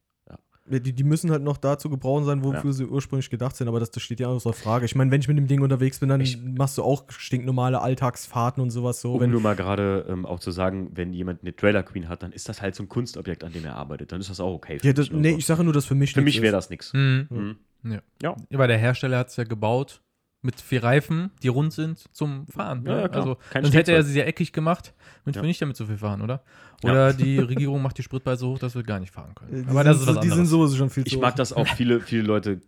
Die, 0.69 0.94
die 0.94 1.03
müssen 1.03 1.31
halt 1.31 1.41
noch 1.44 1.57
dazu 1.57 1.89
gebrauchen 1.89 2.26
sein, 2.26 2.44
wofür 2.44 2.65
Ja. 2.65 2.72
sie 2.73 2.85
ursprünglich 2.85 3.30
gedacht 3.30 3.56
sind, 3.56 3.68
aber 3.68 3.80
das, 3.80 3.91
das 3.91 4.03
steht 4.03 4.19
ja 4.19 4.27
außer 4.27 4.53
Frage. 4.53 4.85
Ich 4.85 4.95
meine, 4.95 5.11
wenn 5.11 5.22
ich 5.22 5.27
mit 5.27 5.38
dem 5.38 5.48
Ding 5.48 5.61
unterwegs 5.61 5.99
bin, 5.99 6.10
dann 6.10 6.22
Ich- 6.22 6.38
machst 6.44 6.77
du 6.77 6.84
auch 6.84 7.06
stinknormale 7.10 7.81
Alltagsfahrten 7.81 8.61
und 8.61 8.69
sowas 8.69 9.02
so. 9.02 9.14
Um 9.14 9.22
wenn, 9.22 9.31
nur 9.31 9.41
mal 9.41 9.56
gerade 9.56 10.06
ähm, 10.10 10.26
auch 10.26 10.39
zu 10.39 10.52
sagen, 10.52 10.91
wenn 10.94 11.14
jemand 11.14 11.41
eine 11.41 11.56
Trailer 11.56 11.84
Queen 11.84 12.10
hat, 12.10 12.23
dann 12.23 12.31
ist 12.31 12.49
das 12.49 12.61
halt 12.61 12.76
so 12.76 12.84
ein 12.84 12.89
Kunstobjekt, 12.89 13.44
an 13.44 13.53
dem 13.53 13.65
er 13.65 13.76
arbeitet. 13.76 14.11
Dann 14.11 14.19
ist 14.19 14.30
das 14.30 14.39
auch 14.39 14.53
okay. 14.53 14.80
für 14.80 14.88
ja, 14.88 14.94
das, 14.94 15.10
mich. 15.11 15.22
nee, 15.22 15.35
ich 15.38 15.45
sage 15.45 15.64
nur, 15.64 15.73
dass 15.73 15.85
für 15.85 15.95
mich 15.95 16.14
für 16.14 16.22
nichts 16.22 16.38
mich 16.38 16.41
wäre 16.44 16.53
das 16.56 16.69
nichts. 16.69 16.94
Mhm. 16.94 17.27
Mhm. 17.30 17.56
Ja. 17.91 18.02
Ja. 18.22 18.35
Weil 18.49 18.68
der 18.68 18.77
Hersteller 18.77 19.19
hat 19.19 19.30
es 19.30 19.35
ja 19.38 19.44
gebaut 19.44 20.02
mit 20.43 20.61
vier 20.61 20.84
Reifen, 20.84 21.31
die 21.41 21.47
rund 21.47 21.73
sind 21.73 22.05
zum 22.15 22.45
Fahren. 22.47 22.85
Ja, 22.85 22.93
ne? 22.95 23.01
ja, 23.01 23.07
klar. 23.07 23.22
Also, 23.22 23.38
Kein 23.49 23.64
sonst 23.64 23.76
hätte 23.76 23.91
er 23.91 24.03
sie 24.03 24.18
ja 24.19 24.26
eckig 24.26 24.53
gemacht, 24.53 24.93
damit 25.26 25.35
Ja. 25.35 25.41
wir 25.41 25.47
nicht 25.47 25.61
damit 25.61 25.76
so 25.76 25.85
viel 25.88 25.97
fahren, 25.97 26.22
oder? 26.22 26.43
Ja. 26.84 26.91
Oder 26.91 27.14
die 27.14 27.39
Regierung 27.39 27.81
macht 27.81 27.97
die 27.97 28.03
Spritpreise 28.03 28.41
so 28.41 28.49
hoch, 28.51 28.59
dass 28.59 28.76
wir 28.76 28.84
gar 28.84 28.99
nicht 28.99 29.11
fahren 29.11 29.34
können. 29.34 29.64
Die 29.64 29.69
Aber 29.69 29.80
sind, 29.84 29.85
das 29.88 30.01
ist 30.01 30.07
was 30.07 30.15
so- 30.15 30.22
die 30.22 30.27
sind 30.27 30.34
anderes. 30.34 30.49
sowieso 30.51 30.76
schon 30.77 30.89
viel 30.91 31.03
zu 31.05 31.15
Ich 31.15 31.22
mag 31.22 31.35
das 31.35 31.51
auch, 31.53 31.68
viele, 31.76 31.99
viele 32.01 32.22
Leute, 32.22 32.61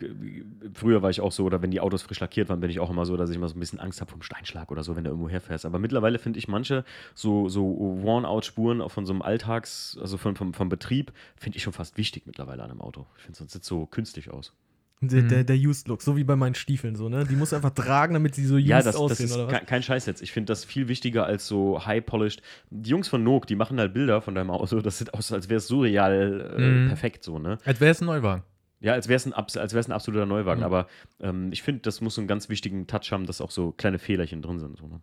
früher 0.74 1.02
war 1.04 1.12
ich 1.12 1.22
auch 1.22 1.32
so, 1.32 1.46
oder 1.46 1.62
wenn 1.62 1.70
die 1.72 1.80
Autos 1.80 2.02
frisch 2.02 2.20
lackiert 2.20 2.50
waren, 2.50 2.60
bin 2.60 2.72
ich 2.72 2.80
auch 2.80 2.90
immer 2.90 3.06
so, 3.06 3.16
dass 3.18 3.30
ich 3.30 3.36
immer 3.36 3.48
so 3.48 3.56
ein 3.56 3.60
bisschen 3.60 3.80
Angst 3.80 4.02
habe 4.02 4.10
vom 4.12 4.24
Steinschlag 4.24 4.72
oder 4.72 4.84
so, 4.84 4.96
wenn 4.96 5.04
du 5.04 5.12
irgendwo 5.12 5.30
herfährst. 5.30 5.66
Aber 5.66 5.78
mittlerweile 5.80 6.18
finde 6.20 6.40
ich 6.40 6.48
manche 6.48 6.84
so, 7.14 7.50
so 7.50 7.64
Worn-out-Spuren 8.02 8.82
auch 8.82 8.92
von 8.92 9.06
so 9.06 9.14
einem 9.14 9.22
Alltags-, 9.22 9.98
also 10.02 10.18
von, 10.18 10.36
vom, 10.36 10.54
vom 10.56 10.70
Betrieb, 10.70 11.14
finde 11.38 11.58
ich 11.58 11.64
schon 11.64 11.74
fast 11.74 11.98
wichtig 11.98 12.24
mittlerweile 12.26 12.64
an 12.64 12.72
einem 12.72 12.82
Auto. 12.82 13.06
Ich 13.18 13.24
finde, 13.24 13.38
sonst 13.38 13.54
sieht 13.54 13.62
es 13.62 13.68
so 13.68 13.86
künstlich 13.86 14.32
aus. 14.32 14.54
Der, 15.02 15.24
Mhm. 15.24 15.28
der, 15.30 15.44
der 15.46 15.56
Used-Look, 15.56 16.02
so 16.02 16.18
wie 16.18 16.26
bei 16.26 16.36
meinen 16.36 16.56
Stiefeln 16.56 16.96
so, 16.96 17.08
ne? 17.08 17.24
Die 17.26 17.38
muss 17.38 17.54
einfach 17.54 17.70
tragen, 17.70 18.14
damit 18.16 18.36
sie 18.36 18.46
so 18.46 18.56
used 18.56 18.68
Ja, 18.68 18.78
das, 18.78 18.86
das 18.88 18.96
aussehen, 18.98 19.28
ist 19.28 19.36
oder 19.36 19.48
was? 19.48 19.66
kein, 19.66 19.82
Scheiß 19.82 20.06
jetzt. 20.08 20.22
Ich 20.22 20.34
finde 20.34 20.52
das 20.52 20.66
viel 20.66 20.90
wichtiger 20.90 21.26
als 21.26 21.48
so 21.48 21.86
high-polished. 21.86 22.42
Die 22.70 22.90
Jungs 22.90 23.08
von 23.08 23.24
Nook, 23.24 23.48
die 23.48 23.56
machen 23.56 23.80
halt 23.80 23.94
Bilder 23.94 24.22
von 24.22 24.36
deinem 24.36 24.52
Auto, 24.52 24.82
das 24.82 24.98
sieht 24.98 25.14
aus, 25.14 25.32
als 25.32 25.48
wäre 25.48 25.60
es 25.60 25.68
surreal 25.68 26.54
äh, 26.58 26.62
Mhm. 26.84 26.88
perfekt 26.88 27.24
so, 27.24 27.40
ne? 27.40 27.60
Als 27.64 27.80
wäre 27.80 27.92
es 27.92 28.02
ein 28.02 28.08
Neuwagen. 28.08 28.44
Ja, 28.82 28.92
als 28.94 29.08
wäre 29.08 29.16
es 29.16 29.26
ein, 29.26 29.34
als 29.34 29.58
ein 29.58 29.92
absoluter 29.94 30.26
Neuwagen. 30.26 30.60
Mhm. 30.62 30.66
Aber 30.66 30.88
ähm, 31.22 31.50
ich 31.54 31.64
finde, 31.64 31.82
das 31.82 32.02
muss 32.02 32.16
so 32.16 32.22
einen 32.22 32.28
ganz 32.28 32.50
wichtigen 32.50 32.86
Touch 32.88 33.12
haben, 33.14 33.26
dass 33.26 33.40
auch 33.40 33.52
so 33.52 33.72
kleine 33.72 34.00
Fehlerchen 34.00 34.42
drin 34.42 34.60
sind. 34.60 34.78
So, 34.78 34.88
ne? 34.88 35.00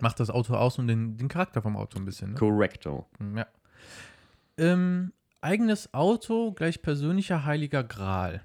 Macht 0.00 0.20
das 0.20 0.30
Auto 0.30 0.54
aus 0.54 0.78
und 0.78 0.86
den, 0.86 1.16
den 1.16 1.26
Charakter 1.28 1.62
vom 1.62 1.76
Auto 1.76 1.98
ein 1.98 2.04
bisschen. 2.04 2.30
Ne? 2.32 2.38
Correcto. 2.38 3.06
Ja. 3.36 3.46
Ähm, 4.58 5.12
eigenes 5.40 5.92
Auto 5.94 6.52
gleich 6.52 6.82
persönlicher 6.82 7.44
heiliger 7.44 7.82
Gral. 7.82 8.42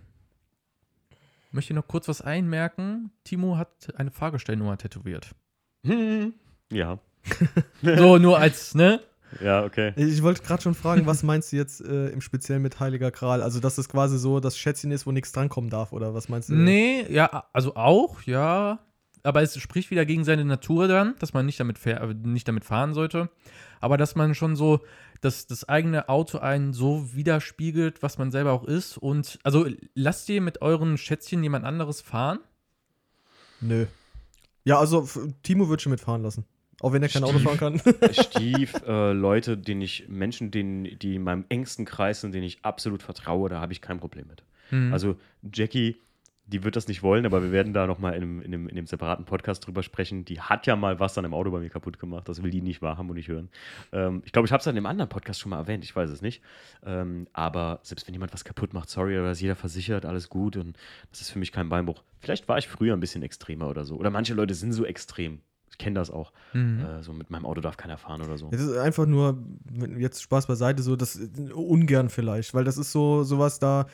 Möchte 1.57 1.73
noch 1.73 1.87
kurz 1.87 2.07
was 2.07 2.21
einmerken. 2.21 3.09
Timo 3.23 3.57
hat 3.57 3.91
eine 3.97 4.11
Fahrgestellnummer 4.11 4.77
tätowiert. 4.77 5.31
Hm. 5.83 6.35
Ja. 6.71 6.99
So, 7.81 8.19
nur 8.19 8.37
als, 8.37 8.75
ne? 8.75 8.99
Ja, 9.41 9.63
okay. 9.65 9.91
Ich 9.95 10.21
wollte 10.21 10.43
gerade 10.43 10.61
schon 10.61 10.75
fragen, 10.75 11.07
was 11.07 11.23
meinst 11.23 11.51
du 11.51 11.55
jetzt 11.55 11.81
äh, 11.81 12.09
im 12.09 12.21
Speziellen 12.21 12.61
mit 12.61 12.79
Heiliger 12.79 13.09
Gral? 13.09 13.41
Also, 13.41 13.59
dass 13.59 13.79
es 13.79 13.89
quasi 13.89 14.19
so 14.19 14.39
das 14.39 14.55
Schätzchen 14.55 14.91
ist, 14.91 15.07
wo 15.07 15.11
nichts 15.11 15.31
drankommen 15.31 15.71
darf, 15.71 15.93
oder 15.93 16.13
was 16.13 16.29
meinst 16.29 16.49
du? 16.49 16.53
Nee, 16.53 17.05
ja, 17.09 17.45
also 17.53 17.75
auch, 17.75 18.21
ja. 18.21 18.77
Aber 19.23 19.41
es 19.41 19.59
spricht 19.59 19.89
wieder 19.89 20.05
gegen 20.05 20.23
seine 20.25 20.45
Natur 20.45 20.87
dann, 20.87 21.15
dass 21.17 21.33
man 21.33 21.47
nicht 21.47 21.59
damit, 21.59 21.79
fähr- 21.79 22.01
äh, 22.07 22.13
nicht 22.13 22.47
damit 22.47 22.65
fahren 22.65 22.93
sollte. 22.93 23.29
Aber 23.79 23.97
dass 23.97 24.15
man 24.15 24.35
schon 24.35 24.55
so, 24.55 24.81
dass 25.21 25.47
das 25.47 25.67
eigene 25.67 26.09
Auto 26.09 26.39
einen 26.39 26.73
so 26.73 27.13
widerspiegelt, 27.13 28.03
was 28.03 28.17
man 28.17 28.31
selber 28.31 28.51
auch 28.51 28.63
ist. 28.63 28.97
Und 28.97 29.39
also 29.43 29.67
lasst 29.93 30.29
ihr 30.29 30.41
mit 30.41 30.61
euren 30.61 30.97
Schätzchen 30.97 31.43
jemand 31.43 31.65
anderes 31.65 32.01
fahren? 32.01 32.39
Nö. 33.61 33.85
Ja, 34.63 34.79
also 34.79 35.07
Timo 35.43 35.69
würde 35.69 35.81
schon 35.81 35.91
mitfahren 35.91 36.21
lassen. 36.21 36.45
Auch 36.81 36.93
wenn 36.93 37.01
er 37.01 37.09
kein 37.09 37.23
Auto 37.23 37.39
fahren 37.39 37.57
kann. 37.57 37.81
Stief, 38.11 38.73
äh, 38.85 39.11
Leute, 39.11 39.57
denen 39.57 39.81
ich, 39.81 40.07
Menschen, 40.09 40.51
denen, 40.51 40.99
die 40.99 41.15
in 41.15 41.23
meinem 41.23 41.45
engsten 41.49 41.85
Kreis 41.85 42.21
sind, 42.21 42.33
denen 42.33 42.43
ich 42.43 42.63
absolut 42.63 43.01
vertraue, 43.01 43.49
da 43.49 43.59
habe 43.59 43.73
ich 43.73 43.81
kein 43.81 43.99
Problem 43.99 44.27
mit. 44.27 44.43
Mhm. 44.69 44.93
Also 44.93 45.15
Jackie, 45.51 45.97
die 46.47 46.63
wird 46.63 46.77
das 46.77 46.87
nicht 46.87 47.03
wollen, 47.03 47.25
aber 47.25 47.43
wir 47.43 47.51
werden 47.51 47.73
da 47.73 47.85
nochmal 47.87 48.13
in 48.13 48.23
einem, 48.23 48.41
in, 48.41 48.53
einem, 48.53 48.69
in 48.69 48.77
einem 48.77 48.87
separaten 48.87 49.25
Podcast 49.25 49.67
drüber 49.67 49.83
sprechen. 49.83 50.23
Die 50.23 50.39
hat 50.39 50.65
ja 50.65 50.77
mal 50.77 50.99
was 50.99 51.17
an 51.17 51.23
dem 51.23 51.33
Auto 51.33 51.51
bei 51.51 51.59
mir 51.59 51.69
kaputt 51.69 51.99
gemacht. 51.99 52.29
Das 52.29 52.41
will 52.41 52.51
die 52.51 52.61
nicht 52.61 52.81
wahrhaben 52.81 53.09
und 53.09 53.17
nicht 53.17 53.27
hören. 53.27 53.49
Ähm, 53.91 54.21
ich 54.25 54.31
glaube, 54.31 54.45
ich 54.45 54.53
habe 54.53 54.61
es 54.61 54.67
in 54.67 54.71
einem 54.71 54.85
anderen 54.85 55.09
Podcast 55.09 55.41
schon 55.41 55.49
mal 55.49 55.57
erwähnt. 55.57 55.83
Ich 55.83 55.93
weiß 55.93 56.09
es 56.09 56.21
nicht. 56.21 56.41
Ähm, 56.85 57.27
aber 57.33 57.79
selbst 57.83 58.07
wenn 58.07 58.13
jemand 58.13 58.33
was 58.33 58.45
kaputt 58.45 58.73
macht, 58.73 58.89
sorry, 58.89 59.17
aber 59.17 59.31
ist 59.31 59.41
jeder 59.41 59.57
versichert, 59.57 60.05
alles 60.05 60.29
gut. 60.29 60.55
Und 60.55 60.77
das 61.11 61.19
ist 61.19 61.31
für 61.31 61.39
mich 61.39 61.51
kein 61.51 61.67
Beinbruch. 61.67 62.01
Vielleicht 62.19 62.47
war 62.47 62.57
ich 62.57 62.69
früher 62.69 62.93
ein 62.93 63.01
bisschen 63.01 63.23
extremer 63.23 63.67
oder 63.67 63.83
so. 63.83 63.97
Oder 63.97 64.09
manche 64.09 64.33
Leute 64.33 64.53
sind 64.53 64.71
so 64.71 64.85
extrem. 64.85 65.41
Ich 65.69 65.77
kenne 65.77 65.99
das 65.99 66.09
auch. 66.09 66.31
Mhm. 66.53 66.79
Äh, 66.79 67.03
so 67.03 67.13
mit 67.13 67.29
meinem 67.29 67.45
Auto 67.45 67.61
darf 67.61 67.77
keiner 67.77 67.97
fahren 67.97 68.21
oder 68.21 68.37
so. 68.37 68.49
Es 68.51 68.61
ist 68.61 68.75
einfach 68.77 69.05
nur, 69.05 69.43
jetzt 69.97 70.23
Spaß 70.23 70.47
beiseite, 70.47 70.81
so 70.81 70.95
das 70.95 71.19
ungern 71.53 72.09
vielleicht, 72.09 72.53
weil 72.53 72.63
das 72.63 72.77
ist 72.77 72.91
so 72.91 73.23
sowas 73.23 73.59
da, 73.59 73.85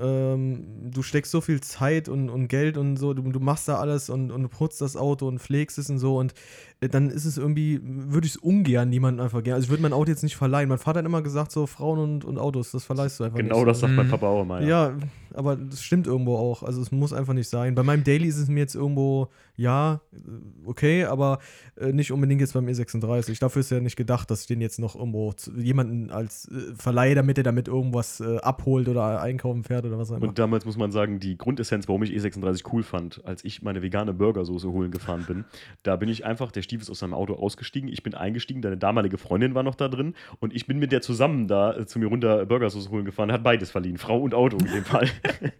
ähm, 0.00 0.90
du 0.90 1.02
steckst 1.02 1.32
so 1.32 1.40
viel 1.40 1.60
Zeit 1.60 2.08
und, 2.08 2.28
und 2.28 2.48
Geld 2.48 2.76
und 2.76 2.96
so, 2.96 3.14
du, 3.14 3.22
du 3.22 3.40
machst 3.40 3.68
da 3.68 3.78
alles 3.78 4.10
und, 4.10 4.30
und 4.30 4.48
putzt 4.48 4.80
das 4.80 4.96
Auto 4.96 5.28
und 5.28 5.40
pflegst 5.40 5.78
es 5.78 5.90
und 5.90 5.98
so 5.98 6.18
und 6.18 6.34
dann 6.80 7.08
ist 7.10 7.24
es 7.24 7.38
irgendwie, 7.38 7.80
würde 7.82 8.26
ich 8.26 8.34
es 8.34 8.36
ungern 8.36 8.90
niemandem 8.90 9.24
einfach 9.24 9.42
gerne. 9.42 9.54
Also 9.56 9.64
ich 9.66 9.70
würde 9.70 9.82
mein 9.82 9.92
Auto 9.94 10.10
jetzt 10.10 10.22
nicht 10.22 10.36
verleihen. 10.36 10.68
Mein 10.68 10.78
Vater 10.78 10.98
hat 10.98 11.06
immer 11.06 11.22
gesagt, 11.22 11.50
so 11.50 11.66
Frauen 11.66 11.98
und, 11.98 12.24
und 12.24 12.38
Autos, 12.38 12.70
das 12.72 12.84
verleihst 12.84 13.18
du 13.18 13.24
einfach 13.24 13.38
Genau 13.38 13.56
nicht. 13.58 13.68
das 13.68 13.80
sagt 13.80 13.94
mein 13.94 14.06
Mhm. 14.06 14.10
Papa 14.10 14.26
auch 14.26 14.42
immer. 14.42 14.60
Ja, 14.60 14.94
aber 15.34 15.56
das 15.56 15.82
stimmt 15.82 16.06
irgendwo 16.06 16.36
auch. 16.36 16.62
Also 16.62 16.82
es 16.82 16.92
muss 16.92 17.12
einfach 17.14 17.32
nicht 17.32 17.48
sein. 17.48 17.74
Bei 17.74 17.82
meinem 17.82 18.04
Daily 18.04 18.28
ist 18.28 18.36
es 18.38 18.48
mir 18.48 18.60
jetzt 18.60 18.74
irgendwo, 18.74 19.28
ja, 19.56 20.00
äh, 20.12 20.18
okay, 20.66 21.04
aber 21.04 21.38
äh, 21.76 21.92
nicht 21.92 22.12
unbedingt 22.12 22.40
jetzt 22.42 22.52
beim 22.52 22.66
E36. 22.66 23.40
Dafür 23.40 23.60
ist 23.60 23.70
ja 23.70 23.80
nicht 23.80 23.96
gedacht, 23.96 24.30
dass 24.30 24.42
ich 24.42 24.46
den 24.46 24.60
jetzt 24.60 24.78
noch 24.78 24.94
irgendwo 24.96 25.32
zu, 25.32 25.52
jemanden 25.58 26.10
als 26.10 26.46
äh, 26.50 26.74
verleihe, 26.74 27.14
damit 27.14 27.38
er 27.38 27.44
damit 27.44 27.68
irgendwas 27.68 28.20
äh, 28.20 28.36
abholt 28.38 28.88
oder 28.88 29.20
einkaufen 29.22 29.64
fährt 29.64 29.86
oder 29.86 29.98
was 29.98 30.10
auch 30.12 30.18
immer. 30.18 30.28
Und 30.28 30.38
damals 30.38 30.66
muss 30.66 30.76
man 30.76 30.92
sagen, 30.92 31.20
die 31.20 31.38
Grundessenz, 31.38 31.88
warum 31.88 32.02
ich 32.02 32.10
E36 32.12 32.64
cool 32.72 32.82
fand, 32.82 33.24
als 33.24 33.44
ich 33.44 33.62
meine 33.62 33.82
vegane 33.82 34.12
Burgersoße 34.12 34.70
holen 34.70 34.90
gefahren 34.90 35.24
bin, 35.26 35.44
da 35.82 35.96
bin 35.96 36.08
ich 36.10 36.24
einfach, 36.26 36.52
der 36.52 36.65
Stief 36.66 36.82
ist 36.82 36.90
aus 36.90 36.98
seinem 36.98 37.14
Auto 37.14 37.32
ausgestiegen, 37.34 37.88
ich 37.88 38.02
bin 38.02 38.14
eingestiegen, 38.14 38.60
deine 38.60 38.76
damalige 38.76 39.16
Freundin 39.16 39.54
war 39.54 39.62
noch 39.62 39.74
da 39.74 39.88
drin 39.88 40.14
und 40.40 40.54
ich 40.54 40.66
bin 40.66 40.78
mit 40.78 40.92
der 40.92 41.00
zusammen 41.00 41.48
da 41.48 41.74
äh, 41.74 41.86
zu 41.86 41.98
mir 41.98 42.06
runter 42.08 42.44
Burgersoße 42.44 42.90
holen 42.90 43.06
gefahren, 43.06 43.32
hat 43.32 43.42
beides 43.42 43.70
verliehen, 43.70 43.96
Frau 43.96 44.20
und 44.20 44.34
Auto 44.34 44.58
in 44.58 44.66
dem 44.66 44.84
Fall. 44.92 45.08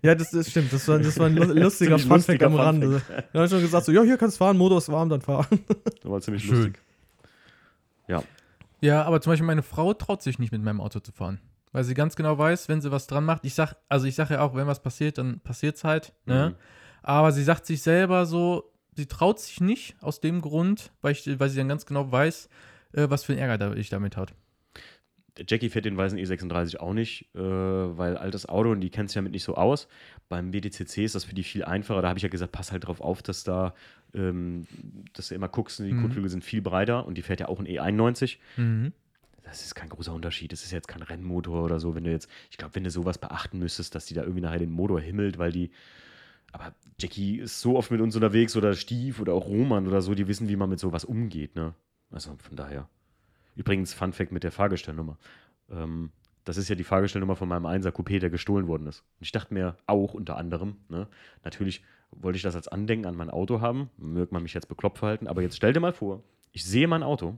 ja, 0.03 0.15
das, 0.15 0.31
das 0.33 0.51
stimmt. 0.51 0.71
Das 0.73 0.87
war, 0.89 0.99
das 0.99 1.19
war 1.19 1.27
ein 1.27 1.37
lu- 1.37 1.45
lustiger 1.55 1.99
Funfact 1.99 2.43
am 2.43 2.55
Rande. 2.57 3.01
Da 3.09 3.39
habe 3.39 3.45
ich 3.47 3.51
schon 3.51 3.61
gesagt, 3.63 3.87
so, 3.87 3.93
ja, 3.93 4.03
hier 4.03 4.19
kannst 4.19 4.37
du 4.37 4.45
fahren, 4.45 4.59
Motor 4.59 4.79
ist 4.79 4.91
warm, 4.93 5.09
dann 5.09 5.23
fahren. 5.23 5.47
Das 6.03 6.11
war 6.13 6.21
ziemlich 6.21 6.43
Schön. 6.45 6.55
lustig. 6.57 6.79
Ja, 8.09 8.23
Ja, 8.81 9.03
aber 9.05 9.21
zum 9.21 9.33
Beispiel 9.33 9.47
meine 9.47 9.63
Frau 9.63 9.93
traut 9.95 10.23
sich 10.23 10.39
nicht 10.39 10.53
mit 10.53 10.63
meinem 10.63 10.81
Auto 10.81 11.01
zu 11.01 11.13
fahren. 11.13 11.41
Weil 11.73 11.85
sie 11.85 11.95
ganz 11.95 12.17
genau 12.17 12.39
weiß, 12.39 12.69
wenn 12.69 12.81
sie 12.81 12.91
was 12.91 13.07
dran 13.07 13.25
macht. 13.25 13.45
Ich 13.45 13.55
sag, 13.55 13.75
also 13.89 14.07
ich 14.07 14.15
sage 14.15 14.35
ja 14.35 14.41
auch, 14.41 14.55
wenn 14.55 14.67
was 14.67 14.81
passiert, 14.83 15.19
dann 15.19 15.41
passiert's 15.41 15.85
halt. 15.85 16.13
Ne? 16.25 16.51
Mhm. 16.51 16.55
Aber 17.03 17.33
sie 17.33 17.43
sagt 17.43 17.67
sich 17.67 17.83
selber 17.83 18.25
so, 18.27 18.73
sie 18.97 19.07
traut 19.07 19.39
sich 19.39 19.61
nicht 19.61 19.95
aus 20.01 20.21
dem 20.21 20.41
Grund, 20.41 20.91
weil, 21.03 21.13
ich, 21.13 21.39
weil 21.39 21.49
sie 21.49 21.59
dann 21.59 21.69
ganz 21.69 21.87
genau 21.87 22.11
weiß, 22.11 22.49
äh, 22.93 23.09
was 23.09 23.25
für 23.25 23.33
einen 23.33 23.41
Ärger 23.41 23.59
da, 23.59 23.75
ich 23.75 23.89
damit 23.91 24.17
hat. 24.17 24.35
Jackie 25.47 25.69
fährt 25.69 25.85
den 25.85 25.99
weißen 25.99 26.19
E36 26.19 26.79
auch 26.79 26.95
nicht, 26.95 27.29
äh, 27.35 27.39
weil 27.41 28.17
altes 28.17 28.49
Auto 28.49 28.71
und 28.71 28.81
die 28.81 28.89
kennt 28.89 29.11
sich 29.11 29.17
damit 29.17 29.33
nicht 29.33 29.45
so 29.45 29.55
aus. 29.55 29.87
Beim 30.31 30.53
WDCC 30.55 31.05
ist 31.05 31.15
das 31.15 31.25
für 31.25 31.35
die 31.35 31.43
viel 31.43 31.63
einfacher. 31.63 32.01
Da 32.01 32.09
habe 32.09 32.19
ich 32.19 32.23
ja 32.23 32.31
gesagt, 32.31 32.53
pass 32.53 32.73
halt 32.73 32.87
drauf 32.87 33.03
auf, 33.03 33.23
dass 33.23 33.45
da, 33.45 33.75
ähm, 34.15 34.67
dass 35.13 35.29
du 35.29 35.35
immer 35.35 35.49
guckst, 35.49 35.79
die 35.79 35.93
Mhm. 35.93 36.03
Kotflügel 36.03 36.31
sind 36.31 36.43
viel 36.43 36.63
breiter 36.63 37.05
und 37.07 37.19
die 37.19 37.23
fährt 37.23 37.41
ja 37.41 37.49
auch 37.49 37.61
ein 37.61 37.67
E91. 37.67 38.39
Mhm. 38.57 38.93
Das 39.45 39.63
ist 39.63 39.75
kein 39.75 39.91
großer 39.91 40.15
Unterschied. 40.15 40.53
Das 40.53 40.65
ist 40.65 40.73
jetzt 40.73 40.89
kein 40.89 41.03
Rennmotor 41.03 41.63
oder 41.63 41.81
so. 41.81 41.95
Wenn 41.95 42.05
du 42.05 42.11
jetzt, 42.11 42.31
ich 42.51 42.57
glaube, 42.57 42.75
wenn 42.75 42.85
du 42.85 42.91
sowas 42.91 43.19
beachten 43.19 43.59
müsstest, 43.59 43.95
dass 43.95 44.07
die 44.07 44.15
da 44.15 44.23
irgendwie 44.23 44.41
nachher 44.41 44.59
den 44.59 44.73
Motor 44.73 45.01
himmelt, 45.01 45.37
weil 45.39 45.53
die. 45.53 45.71
Aber 46.57 46.73
Jackie 46.99 47.37
ist 47.37 47.61
so 47.61 47.77
oft 47.77 47.91
mit 47.91 48.01
uns 48.01 48.15
unterwegs 48.15 48.57
oder 48.57 48.73
Stief 48.73 49.21
oder 49.21 49.35
auch 49.35 49.45
Roman 49.45 49.87
oder 49.87 50.01
so, 50.01 50.15
die 50.15 50.27
wissen, 50.27 50.49
wie 50.49 50.57
man 50.57 50.71
mit 50.71 50.81
sowas 50.81 51.05
umgeht, 51.05 51.55
ne? 51.55 51.75
Also 52.11 52.35
von 52.39 52.57
daher. 52.57 52.89
Übrigens, 53.57 53.93
Fun 53.93 54.15
Fact 54.15 54.33
mit 54.33 54.43
der 54.43 54.53
Fahrgestellnummer. 54.53 55.19
Ähm, 55.71 56.13
das 56.45 56.57
ist 56.57 56.71
ja 56.71 56.75
die 56.75 56.85
Fahrgestellnummer 56.85 57.37
von 57.37 57.47
meinem 57.47 57.67
1er 57.67 57.91
Coupé, 57.91 58.21
der 58.21 58.31
gestohlen 58.31 58.69
worden 58.69 58.87
ist. 58.87 59.01
Und 59.01 59.25
ich 59.25 59.33
dachte 59.33 59.53
mir 59.53 59.77
auch 59.87 60.15
unter 60.15 60.39
anderem, 60.39 60.77
ne, 60.89 61.09
natürlich 61.45 61.85
wollte 62.11 62.39
ich 62.39 62.43
das 62.43 62.57
als 62.57 62.69
Andenken 62.69 63.05
an 63.05 63.17
mein 63.17 63.29
Auto 63.29 63.61
haben. 63.61 63.91
Mögt 63.99 64.33
man 64.33 64.43
mich 64.43 64.55
jetzt 64.55 64.69
bekloppt 64.69 64.97
verhalten, 64.97 65.27
aber 65.27 65.43
jetzt 65.43 65.57
stell 65.57 65.75
dir 65.75 65.81
mal 65.81 65.93
vor, 65.93 66.23
ich 66.53 66.65
sehe 66.65 66.89
mein 66.89 67.03
Auto 67.03 67.37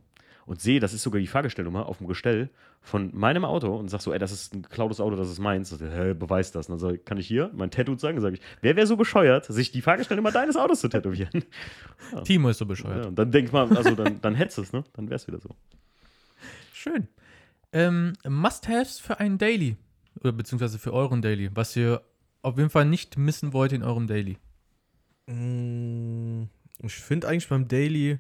und 0.48 0.60
sehe, 0.60 0.80
das 0.80 0.92
ist 0.94 1.02
sogar 1.02 1.20
die 1.20 1.26
Fahrgestellnummer 1.26 1.86
auf 1.86 1.98
dem 1.98 2.06
Gestell 2.08 2.50
von 2.80 3.10
meinem 3.14 3.44
Auto 3.44 3.76
und 3.76 3.88
sag 3.88 4.00
so, 4.00 4.12
ey, 4.12 4.18
das 4.18 4.32
ist 4.32 4.54
ein 4.54 4.62
geklautes 4.62 4.98
Auto, 5.00 5.14
das 5.16 5.28
ist 5.30 5.38
meins. 5.38 5.72
Und, 5.72 5.80
hä, 5.82 6.14
beweis 6.14 6.50
das. 6.52 6.68
Und 6.68 6.80
dann 6.80 6.90
sag, 6.90 7.04
kann 7.06 7.18
ich 7.18 7.26
hier 7.26 7.50
mein 7.54 7.70
Tattoo 7.70 7.94
zeigen? 7.96 8.16
Dann 8.16 8.22
sage 8.22 8.36
ich, 8.36 8.40
wer 8.62 8.74
wäre 8.76 8.86
so 8.86 8.96
bescheuert, 8.96 9.44
sich 9.46 9.70
die 9.72 9.82
Fahrgestellnummer 9.82 10.32
deines 10.32 10.56
Autos 10.56 10.80
zu 10.80 10.88
tätowieren? 10.88 11.44
Timo 12.24 12.48
ist 12.48 12.58
so 12.58 12.64
Ja, 12.64 12.68
bescheuert. 12.68 13.06
und 13.06 13.16
dann 13.18 13.30
denk 13.30 13.52
mal, 13.52 13.68
also 13.76 13.94
dann, 13.94 14.20
dann 14.20 14.34
hättest 14.34 14.58
du 14.58 14.62
es, 14.62 14.72
ne? 14.72 14.84
Dann 14.94 15.10
wär's 15.10 15.26
wieder 15.26 15.38
so. 15.38 15.50
Schön. 16.72 17.08
Ähm, 17.72 18.14
Must-Haves 18.26 18.98
für 18.98 19.20
einen 19.20 19.38
Daily. 19.38 19.76
Oder 20.20 20.32
beziehungsweise 20.32 20.78
für 20.78 20.92
euren 20.92 21.20
Daily. 21.22 21.50
Was 21.54 21.76
ihr 21.76 22.02
auf 22.42 22.56
jeden 22.56 22.70
Fall 22.70 22.86
nicht 22.86 23.18
missen 23.18 23.52
wollt 23.52 23.72
in 23.72 23.82
eurem 23.82 24.06
Daily. 24.06 24.38
Mm, 25.26 26.44
Ich 26.82 26.94
finde 26.94 27.28
eigentlich 27.28 27.48
beim 27.48 27.68
Daily, 27.68 28.18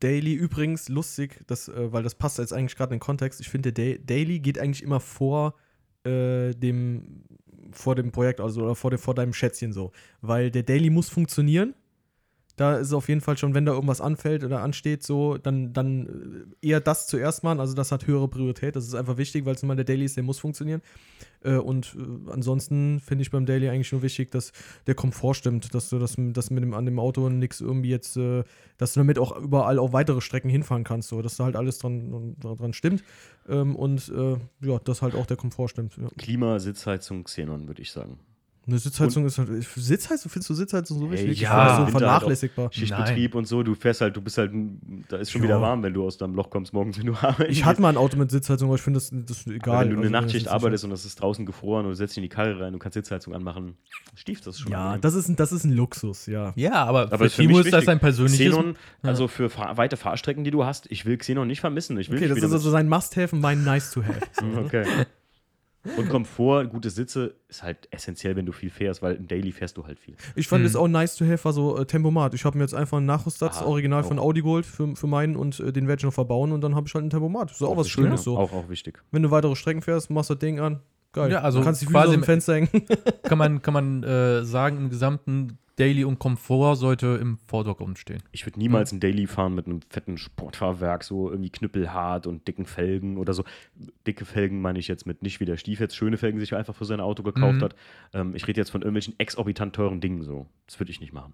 Daily 0.00 0.32
übrigens 0.34 0.88
lustig, 0.88 1.42
dass, 1.46 1.68
äh, 1.68 1.92
weil 1.92 2.02
das 2.02 2.14
passt 2.14 2.38
jetzt 2.38 2.52
eigentlich 2.52 2.76
gerade 2.76 2.92
in 2.94 2.98
den 2.98 3.04
Kontext. 3.04 3.40
Ich 3.40 3.48
finde, 3.48 3.72
der 3.72 3.98
Da- 3.98 4.02
Daily 4.04 4.40
geht 4.40 4.58
eigentlich 4.58 4.82
immer 4.82 5.00
vor 5.00 5.54
äh, 6.04 6.54
dem, 6.54 7.24
vor 7.72 7.94
dem 7.94 8.10
Projekt, 8.10 8.40
also 8.40 8.62
oder 8.62 8.74
vor, 8.74 8.90
dem, 8.90 8.98
vor 8.98 9.14
deinem 9.14 9.32
Schätzchen 9.34 9.72
so. 9.72 9.92
Weil 10.22 10.50
der 10.50 10.62
Daily 10.62 10.90
muss 10.90 11.08
funktionieren. 11.10 11.74
Da 12.60 12.76
ist 12.76 12.92
auf 12.92 13.08
jeden 13.08 13.22
Fall 13.22 13.38
schon, 13.38 13.54
wenn 13.54 13.64
da 13.64 13.72
irgendwas 13.72 14.02
anfällt 14.02 14.44
oder 14.44 14.60
ansteht, 14.60 15.02
so, 15.02 15.38
dann, 15.38 15.72
dann 15.72 16.46
äh, 16.62 16.66
eher 16.68 16.80
das 16.80 17.06
zuerst 17.06 17.42
machen. 17.42 17.58
Also 17.58 17.72
das 17.72 17.90
hat 17.90 18.06
höhere 18.06 18.28
Priorität. 18.28 18.76
Das 18.76 18.86
ist 18.86 18.94
einfach 18.94 19.16
wichtig, 19.16 19.46
weil 19.46 19.54
es 19.54 19.62
mal 19.62 19.76
der 19.76 19.86
Daily 19.86 20.04
ist, 20.04 20.18
der 20.18 20.24
muss 20.24 20.38
funktionieren. 20.38 20.82
Äh, 21.42 21.54
und 21.54 21.96
äh, 21.98 22.30
ansonsten 22.30 23.00
finde 23.00 23.22
ich 23.22 23.30
beim 23.30 23.46
Daily 23.46 23.70
eigentlich 23.70 23.90
nur 23.92 24.02
wichtig, 24.02 24.30
dass 24.30 24.52
der 24.86 24.94
Komfort 24.94 25.36
stimmt, 25.36 25.74
dass 25.74 25.88
du 25.88 25.98
das, 25.98 26.16
das 26.18 26.50
mit 26.50 26.62
dem, 26.62 26.74
an 26.74 26.84
dem 26.84 26.98
Auto 26.98 27.30
nichts 27.30 27.62
irgendwie 27.62 27.88
jetzt, 27.88 28.18
äh, 28.18 28.44
dass 28.76 28.92
du 28.92 29.00
damit 29.00 29.18
auch 29.18 29.34
überall 29.38 29.78
auf 29.78 29.94
weitere 29.94 30.20
Strecken 30.20 30.50
hinfahren 30.50 30.84
kannst, 30.84 31.08
so, 31.08 31.22
dass 31.22 31.38
da 31.38 31.44
halt 31.44 31.56
alles 31.56 31.78
dran, 31.78 32.36
dran, 32.40 32.58
dran 32.58 32.74
stimmt. 32.74 33.02
Ähm, 33.48 33.74
und 33.74 34.12
äh, 34.14 34.36
ja, 34.66 34.78
dass 34.84 35.00
halt 35.00 35.14
auch 35.14 35.24
der 35.24 35.38
Komfort 35.38 35.68
stimmt. 35.68 35.96
Ja. 35.96 36.08
Klima, 36.18 36.58
Sitzheizung, 36.58 37.24
Xenon, 37.24 37.68
würde 37.68 37.80
ich 37.80 37.90
sagen. 37.90 38.18
Eine 38.70 38.78
Sitzheizung 38.78 39.26
ist 39.26 39.36
halt. 39.38 39.48
Sitzheizung, 39.76 40.30
findest 40.30 40.48
du 40.50 40.54
Sitzheizung 40.54 40.98
so 41.00 41.06
Ey, 41.06 41.12
wichtig? 41.12 41.30
Ich 41.32 41.40
ja, 41.40 41.50
finde 41.50 41.64
das 41.66 41.76
so 41.76 41.82
halt 41.82 41.90
vernachlässigbar. 41.98 42.72
Schichtbetrieb 42.72 43.34
und 43.34 43.46
so, 43.48 43.62
du 43.62 43.74
fährst 43.74 44.00
halt, 44.00 44.16
du 44.16 44.20
bist 44.20 44.38
halt, 44.38 44.52
da 45.08 45.16
ist 45.16 45.30
schon 45.32 45.42
Ja. 45.42 45.48
wieder 45.48 45.60
warm, 45.60 45.82
wenn 45.82 45.92
du 45.92 46.04
aus 46.06 46.16
deinem 46.18 46.34
Loch 46.34 46.50
kommst 46.50 46.72
morgens, 46.72 46.98
wenn 46.98 47.06
du 47.06 47.14
arbeiten 47.20 47.50
Ich 47.50 47.64
hatte 47.64 47.82
mal 47.82 47.88
ein 47.88 47.96
Auto 47.96 48.16
mit 48.16 48.30
Sitzheizung, 48.30 48.68
aber 48.68 48.76
ich 48.76 48.82
finde 48.82 48.98
das, 48.98 49.10
das 49.12 49.38
ist 49.38 49.46
egal. 49.48 49.74
Aber 49.74 49.80
wenn 49.84 49.90
du 49.90 49.96
eine 49.96 50.16
Also, 50.16 50.26
Nachtschicht 50.26 50.48
arbeitest 50.48 50.84
und 50.84 50.92
es 50.92 51.04
ist 51.04 51.20
draußen 51.20 51.44
gefroren 51.46 51.84
und 51.86 51.90
du 51.90 51.96
setzt 51.96 52.12
dich 52.12 52.18
in 52.18 52.22
die 52.22 52.28
Karre 52.28 52.60
rein, 52.60 52.72
du 52.72 52.78
kannst 52.78 52.94
Sitzheizung 52.94 53.34
anmachen, 53.34 53.74
stieft 54.14 54.46
das 54.46 54.58
schon. 54.60 54.70
Ja, 54.72 54.96
das 54.98 55.14
ist, 55.14 55.28
ein, 55.28 55.36
das 55.36 55.50
ist 55.52 55.64
ein 55.64 55.72
Luxus, 55.72 56.26
ja. 56.26 56.52
Ja, 56.56 56.84
aber, 56.84 57.12
Aber 57.12 57.28
für 57.28 57.42
Timo 57.42 57.56
mich 57.58 57.66
ist 57.66 57.72
das 57.72 57.80
wichtig. 57.82 57.88
ein 57.88 57.98
persönliches. 58.00 58.38
Xenon, 58.54 58.76
also 59.02 59.26
für 59.28 59.50
fahr 59.50 59.76
weite 59.76 59.96
Fahrstrecken, 59.96 60.44
die 60.44 60.50
du 60.52 60.64
hast, 60.64 60.86
ich 60.90 61.04
will 61.06 61.16
Xenon 61.16 61.46
nicht 61.48 61.60
vermissen. 61.60 61.98
Ich 61.98 62.08
will 62.08 62.18
Okay, 62.18 62.28
nicht 62.28 62.36
das 62.42 62.48
ist 62.48 62.52
also 62.54 62.70
sein 62.70 62.88
Must-Have 62.88 63.34
und 63.34 63.42
mein 63.42 63.64
Nice-to-Have. 63.64 64.20
mit- 64.44 64.64
Okay. 64.66 64.84
Und 65.96 66.08
Komfort, 66.10 66.66
gute 66.68 66.90
Sitze 66.90 67.34
ist 67.48 67.62
halt 67.62 67.88
essentiell, 67.90 68.36
wenn 68.36 68.44
du 68.44 68.52
viel 68.52 68.68
fährst, 68.68 69.00
weil 69.00 69.14
im 69.14 69.26
Daily 69.26 69.50
fährst 69.50 69.76
du 69.78 69.86
halt 69.86 69.98
viel. 69.98 70.14
Ich 70.34 70.46
fand 70.46 70.64
es 70.66 70.76
auch 70.76 70.88
nice 70.88 71.16
to 71.16 71.24
have, 71.24 71.42
war 71.44 71.52
so 71.54 71.78
äh, 71.78 71.86
Tempomat. 71.86 72.34
Ich 72.34 72.44
habe 72.44 72.58
mir 72.58 72.64
jetzt 72.64 72.74
einfach 72.74 72.98
einen 72.98 73.06
Nachrüstsatz, 73.06 73.62
Ah, 73.62 73.64
original 73.64 74.02
von 74.04 74.18
auch. 74.18 74.24
Audi 74.24 74.42
geholt 74.42 74.66
für, 74.66 74.94
für 74.94 75.06
meinen 75.06 75.36
und 75.36 75.58
äh, 75.60 75.72
den 75.72 75.88
werde 75.88 76.00
ich 76.00 76.04
noch 76.04 76.12
verbauen 76.12 76.52
und 76.52 76.60
dann 76.60 76.74
habe 76.74 76.86
ich 76.86 76.92
halt 76.94 77.02
einen 77.02 77.10
Tempomat. 77.10 77.50
Ist 77.50 77.62
auch, 77.62 77.76
was 77.78 77.86
wichtig, 77.86 77.92
Schönes 78.04 78.20
ja. 78.20 78.24
so. 78.24 78.36
Auch, 78.38 78.52
auch 78.52 78.68
wichtig. 78.68 79.02
Wenn 79.10 79.22
du 79.22 79.30
weitere 79.30 79.56
Strecken 79.56 79.80
fährst, 79.80 80.10
machst 80.10 80.28
du 80.28 80.34
das 80.34 80.40
Ding 80.40 80.60
an. 80.60 80.80
Geil. 81.12 81.32
Ja, 81.32 81.40
also 81.40 81.58
du 81.60 81.64
kannst 81.64 81.80
die 81.80 81.86
Füße 81.86 81.92
quasi 81.94 82.08
aus 82.08 82.12
dem 82.14 82.20
im- 82.20 82.24
Fenster 82.24 82.54
hängen. 82.54 82.68
kann 83.22 83.38
man, 83.38 83.62
kann 83.62 83.72
man 83.74 84.02
äh, 84.04 84.44
sagen, 84.44 84.76
im 84.76 84.90
gesamten 84.90 85.58
Daily 85.80 86.04
und 86.04 86.18
Komfort 86.18 86.76
sollte 86.76 87.18
im 87.20 87.38
Vordergrund 87.46 87.98
stehen. 87.98 88.22
Ich 88.32 88.46
würde 88.46 88.58
niemals 88.58 88.92
ein 88.92 89.00
Daily 89.00 89.26
fahren 89.26 89.54
mit 89.54 89.66
einem 89.66 89.80
fetten 89.88 90.18
Sportfahrwerk, 90.18 91.02
so 91.04 91.30
irgendwie 91.30 91.50
knüppelhart 91.50 92.26
und 92.26 92.46
dicken 92.46 92.66
Felgen 92.66 93.16
oder 93.16 93.32
so. 93.32 93.44
Dicke 94.06 94.24
Felgen 94.24 94.60
meine 94.60 94.78
ich 94.78 94.88
jetzt 94.88 95.06
mit 95.06 95.22
nicht 95.22 95.40
wie 95.40 95.44
der 95.46 95.56
Stief 95.56 95.80
jetzt 95.80 95.96
schöne 95.96 96.16
Felgen 96.18 96.38
sich 96.38 96.54
einfach 96.54 96.74
für 96.74 96.84
sein 96.84 97.00
Auto 97.00 97.22
gekauft 97.22 97.58
Mhm. 97.58 97.64
hat. 97.64 97.74
Ähm, 98.12 98.34
ich 98.34 98.46
rede 98.46 98.60
jetzt 98.60 98.70
von 98.70 98.82
irgendwelchen 98.82 99.14
exorbitant 99.18 99.74
teuren 99.74 100.00
Dingen 100.00 100.22
so. 100.22 100.46
Das 100.66 100.78
würde 100.78 100.90
ich 100.92 101.00
nicht 101.00 101.12
machen. 101.12 101.32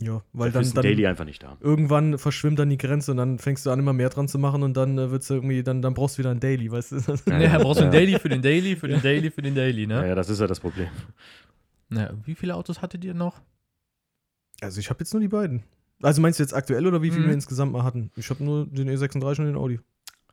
Ja, 0.00 0.22
weil 0.32 0.48
Dafür 0.50 0.52
dann, 0.52 0.62
ist 0.62 0.76
ein 0.78 0.82
Daily 0.82 1.02
dann 1.02 1.10
einfach 1.10 1.24
nicht 1.26 1.42
da. 1.44 1.56
irgendwann 1.60 2.18
verschwimmt 2.18 2.58
dann 2.58 2.70
die 2.70 2.78
Grenze 2.78 3.12
und 3.12 3.18
dann 3.18 3.38
fängst 3.38 3.64
du 3.66 3.70
an, 3.70 3.78
immer 3.78 3.92
mehr 3.92 4.08
dran 4.08 4.26
zu 4.26 4.36
machen 4.38 4.64
und 4.64 4.76
dann 4.76 4.98
äh, 4.98 5.10
wird's 5.12 5.30
irgendwie, 5.30 5.62
dann, 5.62 5.80
dann 5.80 5.94
brauchst 5.94 6.16
du 6.16 6.20
wieder 6.20 6.30
ein 6.30 6.40
Daily, 6.40 6.72
weißt 6.72 6.92
du? 6.92 6.96
Ja, 7.30 7.38
ja, 7.40 7.58
brauchst 7.58 7.80
du 7.80 7.84
ein 7.84 7.92
Daily 7.92 8.18
für 8.18 8.28
den 8.28 8.42
Daily, 8.42 8.74
für 8.74 8.88
den 8.88 9.00
Daily, 9.00 9.30
für 9.30 9.42
den 9.42 9.54
Daily, 9.54 9.82
Ja, 9.82 10.00
ne? 10.00 10.08
ja, 10.08 10.14
das 10.16 10.28
ist 10.28 10.40
ja 10.40 10.48
das 10.48 10.58
Problem. 10.58 10.88
Ja, 11.94 12.10
wie 12.24 12.34
viele 12.34 12.54
Autos 12.56 12.82
hattet 12.82 13.04
ihr 13.04 13.14
noch? 13.14 13.40
Also 14.60 14.80
ich 14.80 14.90
habe 14.90 15.00
jetzt 15.00 15.12
nur 15.12 15.20
die 15.20 15.28
beiden. 15.28 15.62
Also 16.02 16.20
meinst 16.20 16.38
du 16.38 16.42
jetzt 16.42 16.54
aktuell 16.54 16.86
oder 16.86 17.02
wie 17.02 17.10
viel 17.10 17.20
Mhm. 17.20 17.26
wir 17.26 17.32
insgesamt 17.34 17.72
mal 17.72 17.84
hatten? 17.84 18.10
Ich 18.16 18.28
habe 18.30 18.42
nur 18.42 18.66
den 18.66 18.88
E36 18.88 19.38
und 19.40 19.46
den 19.46 19.56
Audi. 19.56 19.80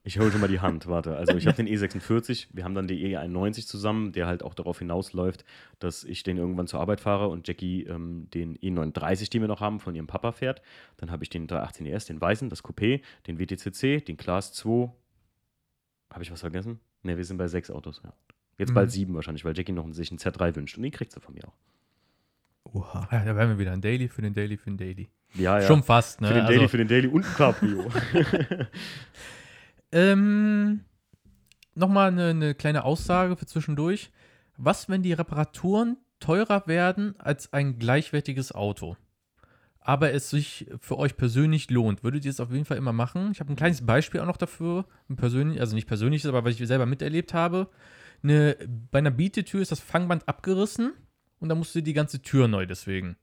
Ich 0.04 0.18
hole 0.18 0.32
schon 0.32 0.40
mal 0.42 0.48
die 0.48 0.62
Hand, 0.62 0.88
warte. 0.88 1.18
Also 1.18 1.36
ich 1.36 1.46
habe 1.46 1.58
den 1.58 1.68
E46, 1.68 2.48
wir 2.54 2.64
haben 2.64 2.74
dann 2.74 2.88
den 2.88 2.98
E91 2.98 3.68
zusammen, 3.68 4.12
der 4.14 4.28
halt 4.28 4.44
auch 4.44 4.54
darauf 4.54 4.80
hinausläuft, 4.80 5.44
dass 5.80 6.04
ich 6.06 6.24
den 6.24 6.38
irgendwann 6.38 6.68
zur 6.68 6.80
Arbeit 6.80 7.02
fahre 7.02 7.28
und 7.28 7.48
Jackie 7.48 7.84
ähm, 7.84 8.28
den 8.34 8.58
E39, 8.58 9.30
den 9.30 9.42
wir 9.42 9.48
noch 9.50 9.60
haben, 9.62 9.80
von 9.80 9.94
ihrem 9.94 10.08
Papa 10.08 10.32
fährt. 10.32 10.62
Dann 10.98 11.12
habe 11.12 11.24
ich 11.24 11.30
den 11.30 11.48
318 11.48 11.86
ES, 11.86 12.06
den 12.06 12.22
weißen, 12.22 12.50
das 12.50 12.64
Coupé, 12.64 13.02
den 13.28 13.40
WTCC, 13.40 14.04
den 14.06 14.16
Class 14.18 14.54
2. 14.54 14.90
Habe 16.12 16.24
ich 16.24 16.32
was 16.32 16.40
vergessen? 16.40 16.80
Ne, 17.04 17.18
wir 17.18 17.26
sind 17.26 17.38
bei 17.38 17.48
sechs 17.48 17.70
Autos, 17.70 18.02
ja. 18.04 18.14
Jetzt 18.60 18.70
Mhm. 18.70 18.74
bald 18.76 18.92
sieben 18.92 19.16
wahrscheinlich, 19.16 19.44
weil 19.46 19.58
Jackie 19.58 19.72
noch 19.72 19.92
sich 19.94 20.12
einen 20.12 20.20
Z3 20.20 20.56
wünscht. 20.56 20.78
Und 20.78 20.84
den 20.84 20.92
kriegt 20.92 21.12
sie 21.12 21.20
von 21.20 21.34
mir 21.34 21.48
auch. 21.48 21.56
Oha. 22.74 23.08
Ja, 23.12 23.26
da 23.26 23.36
wären 23.36 23.50
wir 23.50 23.58
wieder 23.58 23.72
ein 23.72 23.82
Daily 23.82 24.08
für 24.10 24.22
den 24.22 24.34
Daily 24.36 24.56
für 24.58 24.70
den 24.70 24.78
Daily. 24.78 25.10
Ja, 25.34 25.60
ja. 25.60 25.66
Schon 25.66 25.82
fast, 25.82 26.22
ne? 26.22 26.28
für 26.28 26.34
den 26.36 26.44
Also- 26.44 26.54
Daily, 26.54 26.68
für 26.70 26.78
den 26.78 26.88
Daily 26.88 27.08
und 27.08 27.26
ein 27.26 27.34
Cabrio. 27.34 27.90
Ähm, 29.92 30.82
Nochmal 31.76 32.10
eine, 32.10 32.28
eine 32.30 32.56
kleine 32.56 32.84
Aussage 32.84 33.38
für 33.38 33.46
zwischendurch. 33.46 34.12
Was, 34.58 34.90
wenn 34.90 35.02
die 35.02 35.14
Reparaturen 35.14 35.98
teurer 36.20 36.64
werden 36.68 37.16
als 37.20 37.54
ein 37.54 37.80
gleichwertiges 37.80 38.52
Auto? 38.54 38.98
Aber 39.80 40.12
es 40.12 40.30
sich 40.30 40.68
für 40.82 40.98
euch 40.98 41.16
persönlich 41.16 41.70
lohnt. 41.72 42.04
Würdet 42.04 42.26
ihr 42.26 42.32
es 42.32 42.40
auf 42.42 42.52
jeden 42.52 42.66
Fall 42.66 42.78
immer 42.78 42.92
machen? 42.92 43.32
Ich 43.32 43.40
habe 43.40 43.52
ein 43.54 43.56
kleines 43.56 43.86
Beispiel 43.86 44.20
auch 44.20 44.26
noch 44.26 44.38
dafür. 44.38 44.86
Persönlich, 45.16 45.62
also 45.62 45.74
nicht 45.74 45.88
persönliches, 45.88 46.28
aber 46.28 46.44
was 46.44 46.60
ich 46.60 46.68
selber 46.68 46.86
miterlebt 46.86 47.34
habe. 47.34 47.70
Eine, 48.24 48.58
bei 48.92 49.00
einer 49.00 49.12
Bietetür 49.12 49.62
ist 49.62 49.72
das 49.72 49.80
Fangband 49.80 50.28
abgerissen 50.28 50.94
und 51.40 51.50
da 51.50 51.56
musste 51.56 51.82
die 51.82 51.94
ganze 51.94 52.22
Tür 52.22 52.48
neu 52.48 52.66
deswegen. 52.66 53.18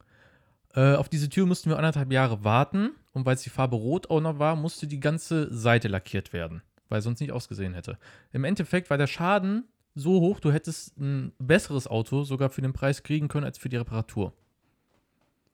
Äh, 0.75 0.95
auf 0.95 1.09
diese 1.09 1.29
Tür 1.29 1.47
mussten 1.47 1.71
wir 1.71 1.77
anderthalb 1.77 2.13
Jahre 2.13 2.45
warten 2.45 2.91
und 3.13 3.27
weil 3.27 3.35
es 3.35 3.43
die 3.43 3.51
Farbe 3.51 3.77
Rot 3.77 4.11
auch 4.11 4.21
noch 4.21 4.39
war, 4.39 4.57
musste 4.57 4.87
die 4.87 5.01
ganze 5.01 5.53
Seite 5.55 5.89
lackiert 5.89 6.33
werden, 6.33 6.63
weil 6.89 7.01
sonst 7.01 7.21
nicht 7.21 7.33
ausgesehen 7.33 7.75
hätte. 7.75 7.99
Im 8.33 8.45
Endeffekt 8.45 8.91
war 8.91 8.99
der 8.99 9.07
Schaden 9.07 9.65
so 9.95 10.21
hoch, 10.21 10.41
du 10.41 10.53
hättest 10.53 10.99
ein 10.99 11.33
besseres 11.39 11.87
Auto 11.87 12.25
sogar 12.25 12.51
für 12.51 12.61
den 12.61 12.75
Preis 12.75 13.03
kriegen 13.03 13.29
können 13.29 13.45
als 13.45 13.59
für 13.59 13.71
die 13.71 13.77
Reparatur. 13.77 14.35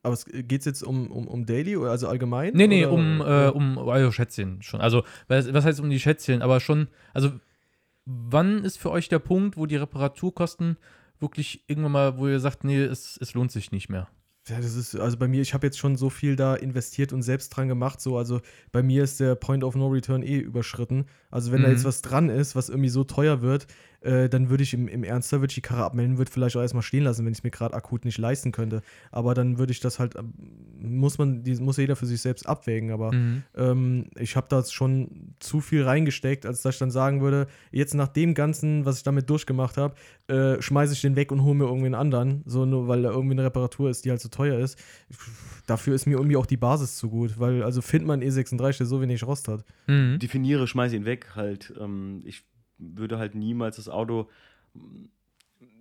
Aber 0.02 0.16
geht 0.26 0.60
es 0.60 0.64
jetzt 0.64 0.82
um, 0.82 1.10
um, 1.12 1.28
um 1.28 1.46
Daily 1.46 1.76
oder 1.76 1.92
also 1.92 2.08
allgemein? 2.08 2.54
Nee, 2.54 2.66
nee, 2.66 2.84
oder? 2.84 2.94
um, 2.94 3.20
äh, 3.20 3.48
um 3.48 3.88
also 3.88 4.10
Schätzchen 4.10 4.60
schon. 4.62 4.80
Also, 4.80 5.04
was 5.28 5.52
was 5.52 5.64
heißt 5.64 5.78
um 5.78 5.90
die 5.90 6.00
Schätzchen? 6.00 6.42
Aber 6.42 6.58
schon, 6.58 6.88
also, 7.14 7.30
wann 8.04 8.64
ist 8.64 8.78
für 8.78 8.90
euch 8.90 9.08
der 9.08 9.18
Punkt, 9.18 9.56
wo 9.56 9.66
die 9.66 9.76
Reparaturkosten 9.76 10.76
wirklich 11.20 11.64
irgendwann 11.68 11.92
mal, 11.92 12.18
wo 12.18 12.28
ihr 12.28 12.40
sagt, 12.40 12.64
nee, 12.64 12.80
es, 12.82 13.16
es 13.20 13.34
lohnt 13.34 13.52
sich 13.52 13.70
nicht 13.72 13.88
mehr? 13.88 14.08
Ja, 14.48 14.56
das 14.60 14.74
ist, 14.74 14.96
also 14.96 15.16
bei 15.18 15.28
mir, 15.28 15.40
ich 15.40 15.54
habe 15.54 15.68
jetzt 15.68 15.78
schon 15.78 15.94
so 15.94 16.10
viel 16.10 16.34
da 16.34 16.56
investiert 16.56 17.12
und 17.12 17.22
selbst 17.22 17.50
dran 17.50 17.68
gemacht, 17.68 18.00
so, 18.00 18.18
also 18.18 18.40
bei 18.72 18.82
mir 18.82 19.04
ist 19.04 19.20
der 19.20 19.36
Point 19.36 19.62
of 19.62 19.76
No 19.76 19.86
Return 19.86 20.24
eh 20.24 20.38
überschritten. 20.38 21.04
Also 21.30 21.52
wenn 21.52 21.62
da 21.62 21.68
Mhm. 21.68 21.74
jetzt 21.74 21.84
was 21.84 22.02
dran 22.02 22.28
ist, 22.28 22.56
was 22.56 22.68
irgendwie 22.68 22.88
so 22.88 23.04
teuer 23.04 23.40
wird, 23.40 23.68
äh, 24.02 24.28
dann 24.28 24.50
würde 24.50 24.62
ich 24.62 24.74
im, 24.74 24.88
im 24.88 25.04
Ernst, 25.04 25.32
da 25.32 25.38
würde 25.40 25.50
ich 25.50 25.54
die 25.54 25.60
Karre 25.62 25.84
abmelden, 25.84 26.18
würde 26.18 26.30
vielleicht 26.30 26.56
auch 26.56 26.60
erstmal 26.60 26.82
stehen 26.82 27.04
lassen, 27.04 27.24
wenn 27.24 27.32
ich 27.32 27.38
es 27.38 27.44
mir 27.44 27.50
gerade 27.50 27.74
akut 27.74 28.04
nicht 28.04 28.18
leisten 28.18 28.52
könnte. 28.52 28.82
Aber 29.10 29.34
dann 29.34 29.58
würde 29.58 29.72
ich 29.72 29.80
das 29.80 29.98
halt, 29.98 30.16
ähm, 30.16 30.32
muss 30.80 31.18
man, 31.18 31.42
die, 31.44 31.54
muss 31.56 31.76
jeder 31.76 31.96
für 31.96 32.06
sich 32.06 32.20
selbst 32.20 32.46
abwägen, 32.48 32.90
aber 32.90 33.12
Mhm. 33.12 33.42
ähm, 33.56 34.06
ich 34.18 34.36
habe 34.36 34.46
da 34.48 34.64
schon 34.64 35.34
zu 35.38 35.60
viel 35.60 35.84
reingesteckt, 35.84 36.46
als 36.46 36.62
dass 36.62 36.74
ich 36.74 36.78
dann 36.78 36.90
sagen 36.90 37.20
würde, 37.20 37.46
jetzt 37.70 37.94
nach 37.94 38.08
dem 38.08 38.34
Ganzen, 38.34 38.84
was 38.84 38.98
ich 38.98 39.02
damit 39.02 39.30
durchgemacht 39.30 39.76
habe, 39.76 39.94
äh, 40.28 40.60
schmeiße 40.60 40.92
ich 40.94 41.00
den 41.00 41.16
weg 41.16 41.30
und 41.32 41.42
hole 41.42 41.54
mir 41.54 41.64
irgendwie 41.64 41.86
einen 41.86 41.94
anderen, 41.94 42.42
so 42.46 42.66
nur 42.66 42.88
weil 42.88 43.02
da 43.02 43.10
irgendwie 43.10 43.32
eine 43.34 43.44
Reparatur 43.44 43.90
ist, 43.90 44.04
die 44.04 44.10
halt 44.10 44.20
so 44.20 44.28
teuer 44.28 44.58
ist. 44.58 44.78
Dafür 45.66 45.94
ist 45.94 46.06
mir 46.06 46.14
irgendwie 46.16 46.36
auch 46.36 46.46
die 46.46 46.56
Basis 46.56 46.96
zu 46.96 47.08
gut, 47.08 47.38
weil 47.38 47.62
also 47.62 47.82
findet 47.82 48.08
man 48.08 48.20
E36, 48.22 48.78
der 48.78 48.86
so 48.86 49.00
wenig 49.00 49.24
Rost 49.24 49.48
hat. 49.48 49.64
Mhm. 49.86 50.18
definiere, 50.18 50.66
schmeiß 50.66 50.92
ihn 50.92 51.04
weg. 51.04 51.32
Halt, 51.36 51.72
ähm, 51.80 52.22
ich 52.24 52.44
würde 52.94 53.18
halt 53.18 53.34
niemals 53.34 53.76
das 53.76 53.88
Auto. 53.88 54.28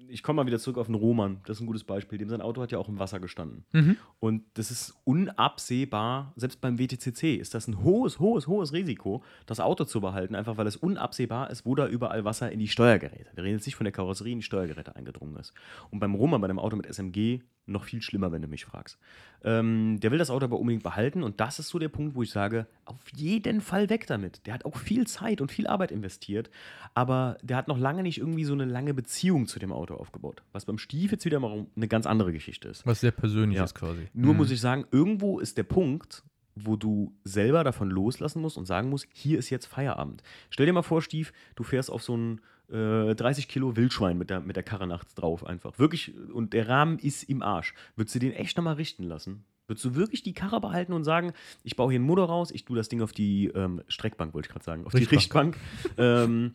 Ich 0.07 0.23
komme 0.23 0.37
mal 0.37 0.47
wieder 0.47 0.59
zurück 0.59 0.77
auf 0.77 0.87
den 0.87 0.95
Roman. 0.95 1.39
Das 1.45 1.57
ist 1.57 1.61
ein 1.61 1.67
gutes 1.67 1.85
Beispiel. 1.85 2.17
Dem 2.17 2.27
sein 2.27 2.41
Auto 2.41 2.61
hat 2.61 2.71
ja 2.71 2.77
auch 2.77 2.89
im 2.89 2.99
Wasser 2.99 3.21
gestanden. 3.21 3.63
Mhm. 3.71 3.95
Und 4.19 4.43
das 4.55 4.69
ist 4.69 4.93
unabsehbar, 5.05 6.33
selbst 6.35 6.59
beim 6.59 6.77
WTCC 6.77 7.35
ist 7.35 7.53
das 7.53 7.67
ein 7.67 7.81
hohes, 7.83 8.19
hohes, 8.19 8.47
hohes 8.47 8.73
Risiko, 8.73 9.23
das 9.45 9.61
Auto 9.61 9.85
zu 9.85 10.01
behalten, 10.01 10.35
einfach 10.35 10.57
weil 10.57 10.67
es 10.67 10.75
unabsehbar 10.75 11.49
ist, 11.49 11.65
wo 11.65 11.75
da 11.75 11.87
überall 11.87 12.25
Wasser 12.25 12.51
in 12.51 12.59
die 12.59 12.67
Steuergeräte. 12.67 13.29
Wir 13.35 13.43
reden 13.43 13.55
jetzt 13.55 13.65
nicht 13.65 13.75
von 13.75 13.85
der 13.85 13.93
Karosserie 13.93 14.33
in 14.33 14.39
die 14.39 14.45
Steuergeräte 14.45 14.95
eingedrungen 14.97 15.37
ist. 15.37 15.53
Und 15.91 15.99
beim 15.99 16.13
Roman, 16.13 16.41
bei 16.41 16.47
dem 16.47 16.59
Auto 16.59 16.75
mit 16.75 16.93
SMG, 16.93 17.41
noch 17.67 17.83
viel 17.83 18.01
schlimmer, 18.01 18.31
wenn 18.31 18.41
du 18.41 18.47
mich 18.47 18.65
fragst. 18.65 18.97
Ähm, 19.43 19.99
der 19.99 20.11
will 20.11 20.17
das 20.17 20.29
Auto 20.29 20.45
aber 20.45 20.59
unbedingt 20.59 20.83
behalten 20.83 21.23
und 21.23 21.39
das 21.39 21.59
ist 21.59 21.69
so 21.69 21.79
der 21.79 21.89
Punkt, 21.89 22.15
wo 22.15 22.23
ich 22.23 22.31
sage, 22.31 22.67
auf 22.85 22.97
jeden 23.15 23.61
Fall 23.61 23.89
weg 23.89 24.07
damit. 24.07 24.45
Der 24.45 24.53
hat 24.53 24.65
auch 24.65 24.75
viel 24.77 25.07
Zeit 25.07 25.41
und 25.41 25.51
viel 25.51 25.67
Arbeit 25.67 25.91
investiert, 25.91 26.49
aber 26.93 27.37
der 27.41 27.57
hat 27.57 27.67
noch 27.67 27.77
lange 27.77 28.03
nicht 28.03 28.17
irgendwie 28.17 28.43
so 28.45 28.53
eine 28.53 28.65
lange 28.65 28.93
Beziehung 28.93 29.47
zu 29.47 29.59
dem 29.59 29.71
Auto 29.71 29.95
aufgebaut. 29.95 30.43
Was 30.51 30.65
beim 30.65 30.77
Stief 30.77 31.11
jetzt 31.11 31.25
wieder 31.25 31.39
mal 31.39 31.65
eine 31.75 31.87
ganz 31.87 32.05
andere 32.05 32.33
Geschichte 32.33 32.67
ist. 32.67 32.85
Was 32.85 32.99
sehr 33.01 33.11
Persönliches 33.11 33.71
Ja. 33.71 33.79
quasi. 33.79 34.07
Nur 34.13 34.33
Mhm. 34.33 34.37
muss 34.37 34.51
ich 34.51 34.59
sagen, 34.59 34.85
irgendwo 34.91 35.39
ist 35.39 35.57
der 35.57 35.63
Punkt, 35.63 36.23
wo 36.55 36.75
du 36.75 37.13
selber 37.23 37.63
davon 37.63 37.89
loslassen 37.89 38.41
musst 38.41 38.57
und 38.57 38.65
sagen 38.65 38.89
musst, 38.89 39.07
hier 39.13 39.39
ist 39.39 39.49
jetzt 39.49 39.67
Feierabend. 39.67 40.21
Stell 40.49 40.65
dir 40.65 40.73
mal 40.73 40.81
vor, 40.81 41.01
Stief, 41.01 41.31
du 41.55 41.63
fährst 41.63 41.89
auf 41.89 42.03
so 42.03 42.15
ein 42.17 42.41
äh, 42.71 43.15
30 43.15 43.47
Kilo 43.47 43.75
Wildschwein 43.75 44.17
mit 44.17 44.29
der, 44.29 44.39
mit 44.39 44.55
der 44.55 44.63
Karre 44.63 44.87
nachts 44.87 45.13
drauf 45.15 45.45
einfach. 45.45 45.77
Wirklich, 45.77 46.13
und 46.33 46.53
der 46.53 46.67
Rahmen 46.67 46.99
ist 46.99 47.23
im 47.23 47.41
Arsch. 47.41 47.73
Würdest 47.95 48.15
du 48.15 48.19
den 48.19 48.33
echt 48.33 48.57
nochmal 48.57 48.75
richten 48.75 49.03
lassen? 49.03 49.43
Würdest 49.67 49.85
du 49.85 49.95
wirklich 49.95 50.23
die 50.23 50.33
Karre 50.33 50.59
behalten 50.59 50.91
und 50.93 51.03
sagen, 51.03 51.33
ich 51.63 51.75
baue 51.75 51.91
hier 51.91 51.99
einen 51.99 52.05
Motor 52.05 52.27
raus, 52.27 52.51
ich 52.51 52.65
tue 52.65 52.75
das 52.75 52.89
Ding 52.89 53.01
auf 53.01 53.13
die 53.13 53.47
ähm, 53.47 53.81
Streckbank, 53.87 54.33
wollte 54.33 54.47
ich 54.47 54.51
gerade 54.51 54.65
sagen, 54.65 54.85
auf 54.85 54.91
die 54.91 55.03
Richtbank. 55.03 55.55
Richtbank. 55.85 55.97
ähm, 55.97 56.53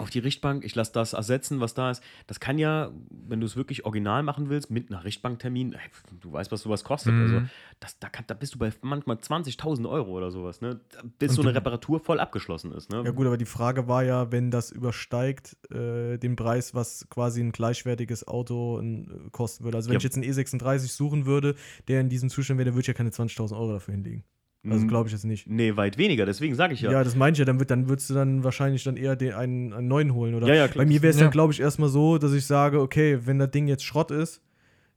auf 0.00 0.10
die 0.10 0.18
Richtbank, 0.18 0.64
ich 0.64 0.74
lasse 0.74 0.92
das 0.92 1.12
ersetzen, 1.12 1.60
was 1.60 1.74
da 1.74 1.90
ist. 1.90 2.02
Das 2.26 2.40
kann 2.40 2.58
ja, 2.58 2.90
wenn 3.10 3.40
du 3.40 3.46
es 3.46 3.56
wirklich 3.56 3.84
original 3.84 4.22
machen 4.22 4.48
willst, 4.48 4.70
mit 4.70 4.90
einer 4.90 5.04
Richtbanktermin, 5.04 5.74
ey, 5.74 5.80
du 6.20 6.32
weißt, 6.32 6.50
was 6.50 6.62
sowas 6.62 6.84
kostet. 6.84 7.14
Mhm. 7.14 7.20
Also, 7.22 7.42
das, 7.80 7.98
da, 7.98 8.08
kann, 8.08 8.24
da 8.26 8.34
bist 8.34 8.54
du 8.54 8.58
bei 8.58 8.72
manchmal 8.82 9.16
20.000 9.16 9.88
Euro 9.88 10.10
oder 10.10 10.30
sowas, 10.30 10.60
ne? 10.60 10.80
Bis 11.18 11.30
Und 11.30 11.36
so 11.36 11.42
eine 11.42 11.54
Reparatur 11.54 12.00
voll 12.00 12.18
abgeschlossen 12.20 12.72
ist, 12.72 12.90
ne? 12.90 13.02
Ja 13.04 13.10
gut, 13.10 13.26
aber 13.26 13.36
die 13.36 13.44
Frage 13.44 13.88
war 13.88 14.02
ja, 14.02 14.32
wenn 14.32 14.50
das 14.50 14.70
übersteigt 14.70 15.56
äh, 15.70 16.18
den 16.18 16.36
Preis, 16.36 16.74
was 16.74 17.06
quasi 17.10 17.40
ein 17.42 17.52
gleichwertiges 17.52 18.26
Auto 18.26 18.80
äh, 18.80 19.06
kosten 19.30 19.64
würde. 19.64 19.76
Also 19.76 19.88
wenn 19.88 19.94
Ja. 19.94 19.98
ich 19.98 20.04
jetzt 20.04 20.16
einen 20.16 20.24
E36 20.24 20.88
suchen 20.88 21.26
würde, 21.26 21.54
der 21.88 22.00
in 22.00 22.08
diesem 22.08 22.30
Zustand 22.30 22.58
wäre, 22.58 22.66
dann 22.66 22.74
würde 22.74 22.82
ich 22.82 22.86
ja 22.88 22.94
keine 22.94 23.10
20.000 23.10 23.54
Euro 23.56 23.72
dafür 23.72 23.92
hinlegen. 23.94 24.24
Also 24.68 24.84
Mhm. 24.84 24.88
glaube 24.88 25.08
ich 25.08 25.12
jetzt 25.14 25.24
nicht. 25.24 25.46
Nee, 25.48 25.76
weit 25.76 25.96
weniger, 25.96 26.26
deswegen 26.26 26.54
sage 26.54 26.74
ich 26.74 26.82
Ja. 26.82 26.92
ja. 26.92 27.02
das 27.04 27.16
meine 27.16 27.32
ich 27.32 27.38
ja, 27.38 27.44
dann, 27.46 27.58
wird, 27.58 27.70
dann 27.70 27.88
würdest 27.88 28.10
du 28.10 28.14
dann 28.14 28.44
wahrscheinlich 28.44 28.84
dann 28.84 28.96
eher 28.98 29.16
den, 29.16 29.32
einen, 29.32 29.72
einen 29.72 29.88
neuen 29.88 30.12
holen, 30.12 30.34
oder? 30.34 30.46
Ja, 30.48 30.54
ja, 30.54 30.68
klar. 30.68 30.84
Bei 30.84 30.88
mir 30.88 31.00
wäre 31.00 31.10
es 31.10 31.16
Ja. 31.16 31.24
dann, 31.24 31.30
glaube 31.32 31.52
ich, 31.54 31.60
erstmal 31.60 31.88
so, 31.88 32.18
dass 32.18 32.32
ich 32.34 32.44
sage, 32.44 32.80
okay, 32.80 33.20
wenn 33.24 33.38
das 33.38 33.50
Ding 33.52 33.68
jetzt 33.68 33.84
Schrott 33.84 34.10
ist, 34.10 34.42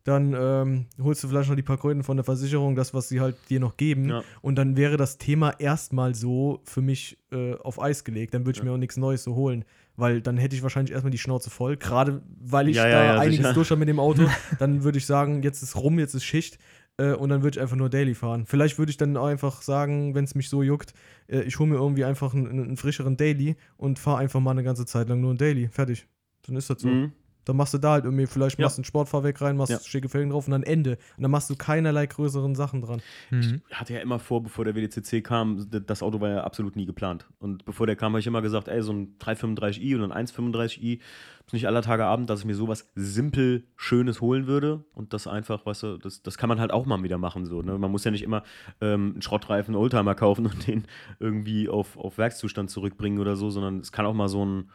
dann 0.04 0.36
ähm, 0.38 0.86
holst 1.02 1.24
du 1.24 1.30
vielleicht 1.30 1.48
noch 1.48 1.56
die 1.56 1.62
paar 1.62 1.78
Kröten 1.78 2.04
von 2.04 2.18
der 2.18 2.26
Versicherung, 2.26 2.76
das, 2.76 2.94
was 2.94 3.08
sie 3.08 3.22
halt 3.22 3.38
dir 3.50 3.62
noch 3.62 3.78
geben. 3.78 4.10
Ja. 4.10 4.24
Und 4.42 4.56
dann 4.58 4.76
wäre 4.76 4.98
das 4.98 5.18
Thema 5.18 5.52
erstmal 5.60 6.14
so 6.14 6.60
für 6.66 6.82
mich 6.82 7.18
äh, 7.32 7.54
auf 7.56 7.82
Eis 7.82 8.04
gelegt. 8.04 8.34
Dann 8.34 8.42
würde 8.46 8.52
ich 8.52 8.58
Ja. 8.58 8.66
mir 8.66 8.72
auch 8.74 8.78
nichts 8.78 8.98
Neues 8.98 9.24
so 9.24 9.34
holen. 9.36 9.64
Weil 9.96 10.22
dann 10.22 10.36
hätte 10.38 10.56
ich 10.58 10.64
wahrscheinlich 10.64 10.92
erstmal 10.92 11.12
die 11.12 11.20
Schnauze 11.20 11.52
voll, 11.52 11.78
gerade 11.78 12.22
weil 12.44 12.68
ich 12.68 12.76
Ja, 12.78 12.90
da 12.90 13.20
einiges 13.20 13.54
durch 13.54 13.70
habe 13.70 13.78
mit 13.80 13.88
dem 13.88 14.00
Auto. 14.00 14.24
dann 14.60 14.84
würde 14.84 14.98
ich 14.98 15.06
sagen, 15.06 15.42
jetzt 15.44 15.62
ist 15.62 15.76
rum, 15.78 16.00
jetzt 16.00 16.16
ist 16.16 16.24
Schicht. 16.26 16.58
Äh, 16.98 17.14
und 17.14 17.30
dann 17.30 17.42
würde 17.42 17.58
ich 17.58 17.62
einfach 17.62 17.76
nur 17.76 17.90
Daily 17.90 18.14
fahren. 18.14 18.46
Vielleicht 18.46 18.78
würde 18.78 18.90
ich 18.92 18.98
dann 18.98 19.18
auch 19.18 19.26
einfach 19.26 19.62
sagen, 19.62 20.14
wenn 20.16 20.26
es 20.26 20.36
mich 20.36 20.50
so 20.50 20.62
juckt, 20.62 20.94
äh, 21.28 21.42
ich 21.42 21.58
hole 21.60 21.70
mir 21.70 21.76
irgendwie 21.76 22.06
einfach 22.06 22.34
einen, 22.34 22.48
einen 22.48 22.78
frischeren 22.78 23.18
Daily 23.18 23.56
und 23.78 24.00
fahre 24.00 24.20
einfach 24.20 24.40
mal 24.40 24.52
eine 24.52 24.64
ganze 24.64 24.86
Zeit 24.86 25.10
lang 25.10 25.22
nur 25.22 25.34
ein 25.34 25.38
Daily. 25.38 25.70
Fertig. 25.70 26.08
Dann 26.46 26.56
ist 26.56 26.70
das 26.70 26.82
so. 26.82 26.90
Mhm. 26.90 27.14
Dann 27.46 27.58
machst 27.58 27.74
du 27.74 27.78
da 27.78 27.92
halt 27.92 28.06
irgendwie, 28.06 28.26
vielleicht 28.28 28.58
Ja. 28.60 28.66
machst 28.66 28.78
du 28.78 28.82
ein 28.82 28.86
Sportfahrwerk 28.86 29.42
rein, 29.42 29.58
machst 29.58 29.72
Ja. 29.72 29.80
schicke 29.80 30.10
Felgen 30.10 30.30
drauf 30.32 30.48
und 30.48 30.52
dann 30.52 30.64
Ende. 30.64 30.98
Und 31.18 31.24
dann 31.24 31.32
machst 31.32 31.50
du 31.50 31.56
keinerlei 31.56 32.06
größeren 32.06 32.56
Sachen 32.56 32.82
dran. 32.82 33.02
Mhm. 33.32 33.62
Ich 33.70 33.76
hatte 33.80 33.94
ja 33.94 34.00
immer 34.00 34.20
vor, 34.20 34.42
bevor 34.44 34.66
der 34.66 34.76
WDCC 34.76 35.22
kam, 35.24 35.68
das 35.86 36.02
Auto 36.04 36.22
war 36.22 36.30
ja 36.30 36.44
absolut 36.44 36.76
nie 36.76 36.86
geplant. 36.86 37.28
Und 37.40 37.66
bevor 37.66 37.86
der 37.88 37.96
kam, 37.96 38.14
habe 38.14 38.20
ich 38.20 38.28
immer 38.28 38.42
gesagt, 38.42 38.68
ey, 38.68 38.82
so 38.82 38.94
ein 38.94 39.18
335i 39.20 39.96
oder 39.96 40.14
ein 40.16 40.26
135i, 40.28 41.00
ist 41.46 41.52
nicht 41.52 41.68
aller 41.68 41.82
Tage 41.82 42.06
Abend, 42.06 42.30
dass 42.30 42.40
ich 42.40 42.46
mir 42.46 42.56
sowas 42.56 42.90
simpel 42.96 43.66
Schönes 43.76 44.22
holen 44.22 44.48
würde. 44.48 44.86
Und 44.94 45.12
das 45.14 45.28
einfach, 45.28 45.66
weißt 45.66 45.84
du, 45.84 45.98
das, 45.98 46.22
das 46.24 46.38
kann 46.38 46.48
man 46.48 46.60
halt 46.62 46.72
auch 46.72 46.86
mal 46.86 47.04
wieder 47.04 47.18
machen. 47.18 47.46
So, 47.46 47.62
ne? 47.62 47.78
Man 47.78 47.92
muss 47.92 48.06
ja 48.06 48.12
nicht 48.12 48.24
immer 48.24 48.44
ähm, 48.80 49.12
einen 49.14 49.22
Schrottreifen 49.22 49.76
Oldtimer 49.76 50.16
kaufen 50.16 50.46
und 50.46 50.68
den 50.68 50.86
irgendwie 51.20 51.68
auf, 51.68 51.98
auf 51.98 52.18
Werkszustand 52.18 52.70
zurückbringen 52.70 53.20
oder 53.20 53.36
so, 53.36 53.50
sondern 53.50 53.80
es 53.80 53.92
kann 53.92 54.06
auch 54.06 54.14
mal 54.14 54.30
so 54.30 54.46
ein 54.46 54.70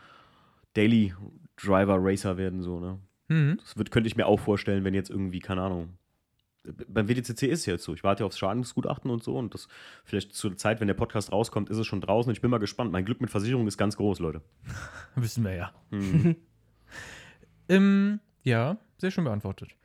Daily 0.75 1.15
Driver 1.63 1.99
Racer 1.99 2.37
werden, 2.37 2.63
so, 2.63 2.81
ne? 2.81 2.99
Mhm. 3.29 3.59
Das 3.61 3.77
wird, 3.77 3.91
könnte 3.91 4.09
ich 4.09 4.17
mir 4.17 4.27
auch 4.27 4.41
vorstellen, 4.41 4.85
wenn 4.85 4.95
jetzt 4.95 5.11
irgendwie, 5.11 5.41
keine 5.41 5.63
Ahnung. 5.63 5.99
Beim 6.89 7.09
WDCC 7.09 7.45
ist 7.45 7.61
es 7.61 7.67
jetzt 7.67 7.85
so. 7.85 7.95
Ich 7.95 8.05
warte 8.05 8.25
aufs 8.25 8.39
Schadensgutachten 8.39 9.11
und 9.11 9.23
so 9.23 9.37
und 9.37 9.55
das 9.55 9.69
vielleicht 10.05 10.35
zur 10.35 10.57
Zeit, 10.57 10.81
wenn 10.81 10.89
der 10.89 10.95
Podcast 10.95 11.33
rauskommt, 11.33 11.71
ist 11.71 11.79
es 11.79 11.87
schon 11.87 12.01
draußen. 12.01 12.31
Ich 12.33 12.41
bin 12.41 12.51
mal 12.51 12.59
gespannt. 12.59 12.93
Mein 12.93 13.05
Glück 13.05 13.21
mit 13.21 13.31
Versicherung 13.31 13.67
ist 13.67 13.79
ganz 13.79 13.97
groß, 13.97 14.19
Leute. 14.19 14.43
Wissen 15.15 15.45
wir 15.45 15.55
ja. 15.55 15.73
Hm. 15.91 16.37
Ähm, 17.71 18.21
ja, 18.45 18.79
sehr 18.97 19.11
schön 19.11 19.25
beantwortet. 19.25 19.77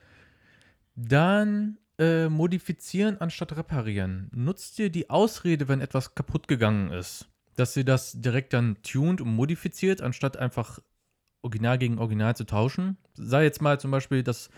Dann, 0.95 1.77
äh, 1.99 2.29
modifizieren 2.29 3.19
anstatt 3.19 3.55
reparieren. 3.55 4.29
Nutzt 4.33 4.79
ihr 4.79 4.89
die 4.89 5.09
Ausrede, 5.09 5.67
wenn 5.67 5.81
etwas 5.81 6.15
kaputt 6.15 6.47
gegangen 6.47 6.91
ist, 6.91 7.29
dass 7.55 7.77
ihr 7.77 7.83
das 7.83 8.13
direkt 8.19 8.53
dann 8.53 8.81
tuned 8.81 9.21
und 9.21 9.35
modifiziert, 9.35 10.01
anstatt 10.01 10.37
einfach 10.37 10.79
Original 11.43 11.77
gegen 11.77 11.99
Original 11.99 12.35
zu 12.35 12.45
tauschen? 12.45 12.97
Sei 13.13 13.43
jetzt 13.43 13.61
mal 13.61 13.79
zum 13.79 13.91
Beispiel, 13.91 14.23
dass 14.23 14.49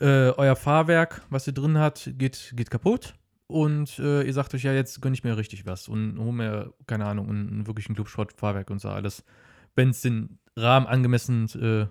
äh, 0.00 0.30
euer 0.30 0.56
Fahrwerk, 0.56 1.22
was 1.30 1.46
ihr 1.46 1.52
drin 1.52 1.78
habt, 1.78 2.10
geht, 2.18 2.52
geht 2.56 2.70
kaputt 2.70 3.14
und 3.46 3.98
äh, 3.98 4.22
ihr 4.22 4.32
sagt 4.32 4.54
euch, 4.54 4.64
ja, 4.64 4.72
jetzt 4.72 5.00
gönne 5.00 5.14
ich 5.14 5.22
mir 5.24 5.36
richtig 5.36 5.66
was 5.66 5.86
und 5.88 6.18
hole 6.18 6.32
mir, 6.32 6.74
keine 6.86 7.06
Ahnung, 7.06 7.28
ein, 7.28 7.66
wirklich 7.66 7.88
ein 7.88 7.94
Clubsport-Fahrwerk 7.94 8.70
und 8.70 8.80
so 8.80 8.88
alles, 8.88 9.24
wenn 9.76 9.90
es 9.90 10.00
den 10.00 10.38
Rahmen 10.56 10.86
angemessen 10.86 11.48
äh, 11.60 11.86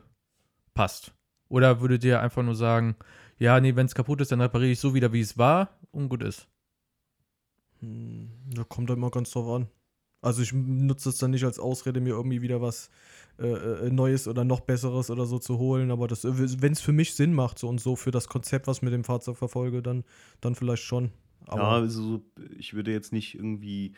passt. 0.74 1.14
Oder 1.50 1.82
würdet 1.82 2.04
ihr 2.04 2.22
einfach 2.22 2.44
nur 2.44 2.56
sagen, 2.56 2.96
ja, 3.38 3.60
nee, 3.60 3.76
wenn 3.76 3.86
es 3.86 3.96
kaputt 3.96 4.22
ist, 4.22 4.32
dann 4.32 4.42
repariere 4.42 4.72
ich 4.72 4.80
so 4.80 4.94
wieder, 4.94 5.14
wie 5.14 5.22
es 5.22 5.38
war 5.38 5.78
und 5.92 6.10
gut 6.10 6.24
ist? 6.24 6.48
Hm, 7.80 8.30
Da 8.54 8.64
kommt 8.64 8.90
halt 8.90 9.00
mal 9.00 9.12
ganz 9.12 9.32
drauf 9.32 9.48
an. 9.56 9.68
Also 10.24 10.42
ich 10.42 10.54
nutze 10.54 11.10
es 11.10 11.18
dann 11.18 11.32
nicht 11.32 11.44
als 11.44 11.60
Ausrede, 11.60 12.02
mir 12.02 12.12
irgendwie 12.16 12.42
wieder 12.42 12.62
was 12.62 12.90
äh, 13.40 13.48
äh, 13.48 13.90
Neues 13.92 14.28
oder 14.28 14.44
noch 14.44 14.62
Besseres 14.62 15.12
oder 15.12 15.26
so 15.26 15.38
zu 15.38 15.58
holen. 15.60 15.92
Aber 15.92 16.08
das, 16.08 16.24
wenn 16.24 16.72
es 16.72 16.82
für 16.82 16.94
mich 16.94 17.14
Sinn 17.14 17.34
macht 17.34 17.60
so 17.60 17.68
und 17.68 17.80
so 17.80 17.96
für 17.96 18.12
das 18.12 18.28
Konzept, 18.28 18.66
was 18.68 18.78
ich 18.78 18.84
mit 18.84 18.94
dem 18.94 19.04
Fahrzeug 19.04 19.38
verfolge, 19.38 19.82
dann, 19.82 20.04
dann 20.42 20.56
vielleicht 20.56 20.84
schon. 20.84 21.12
Aber 21.46 21.62
ja, 21.62 21.70
also 21.70 22.02
so, 22.02 22.22
ich 22.58 22.74
würde 22.74 22.92
jetzt 22.92 23.12
nicht 23.12 23.36
irgendwie 23.36 23.94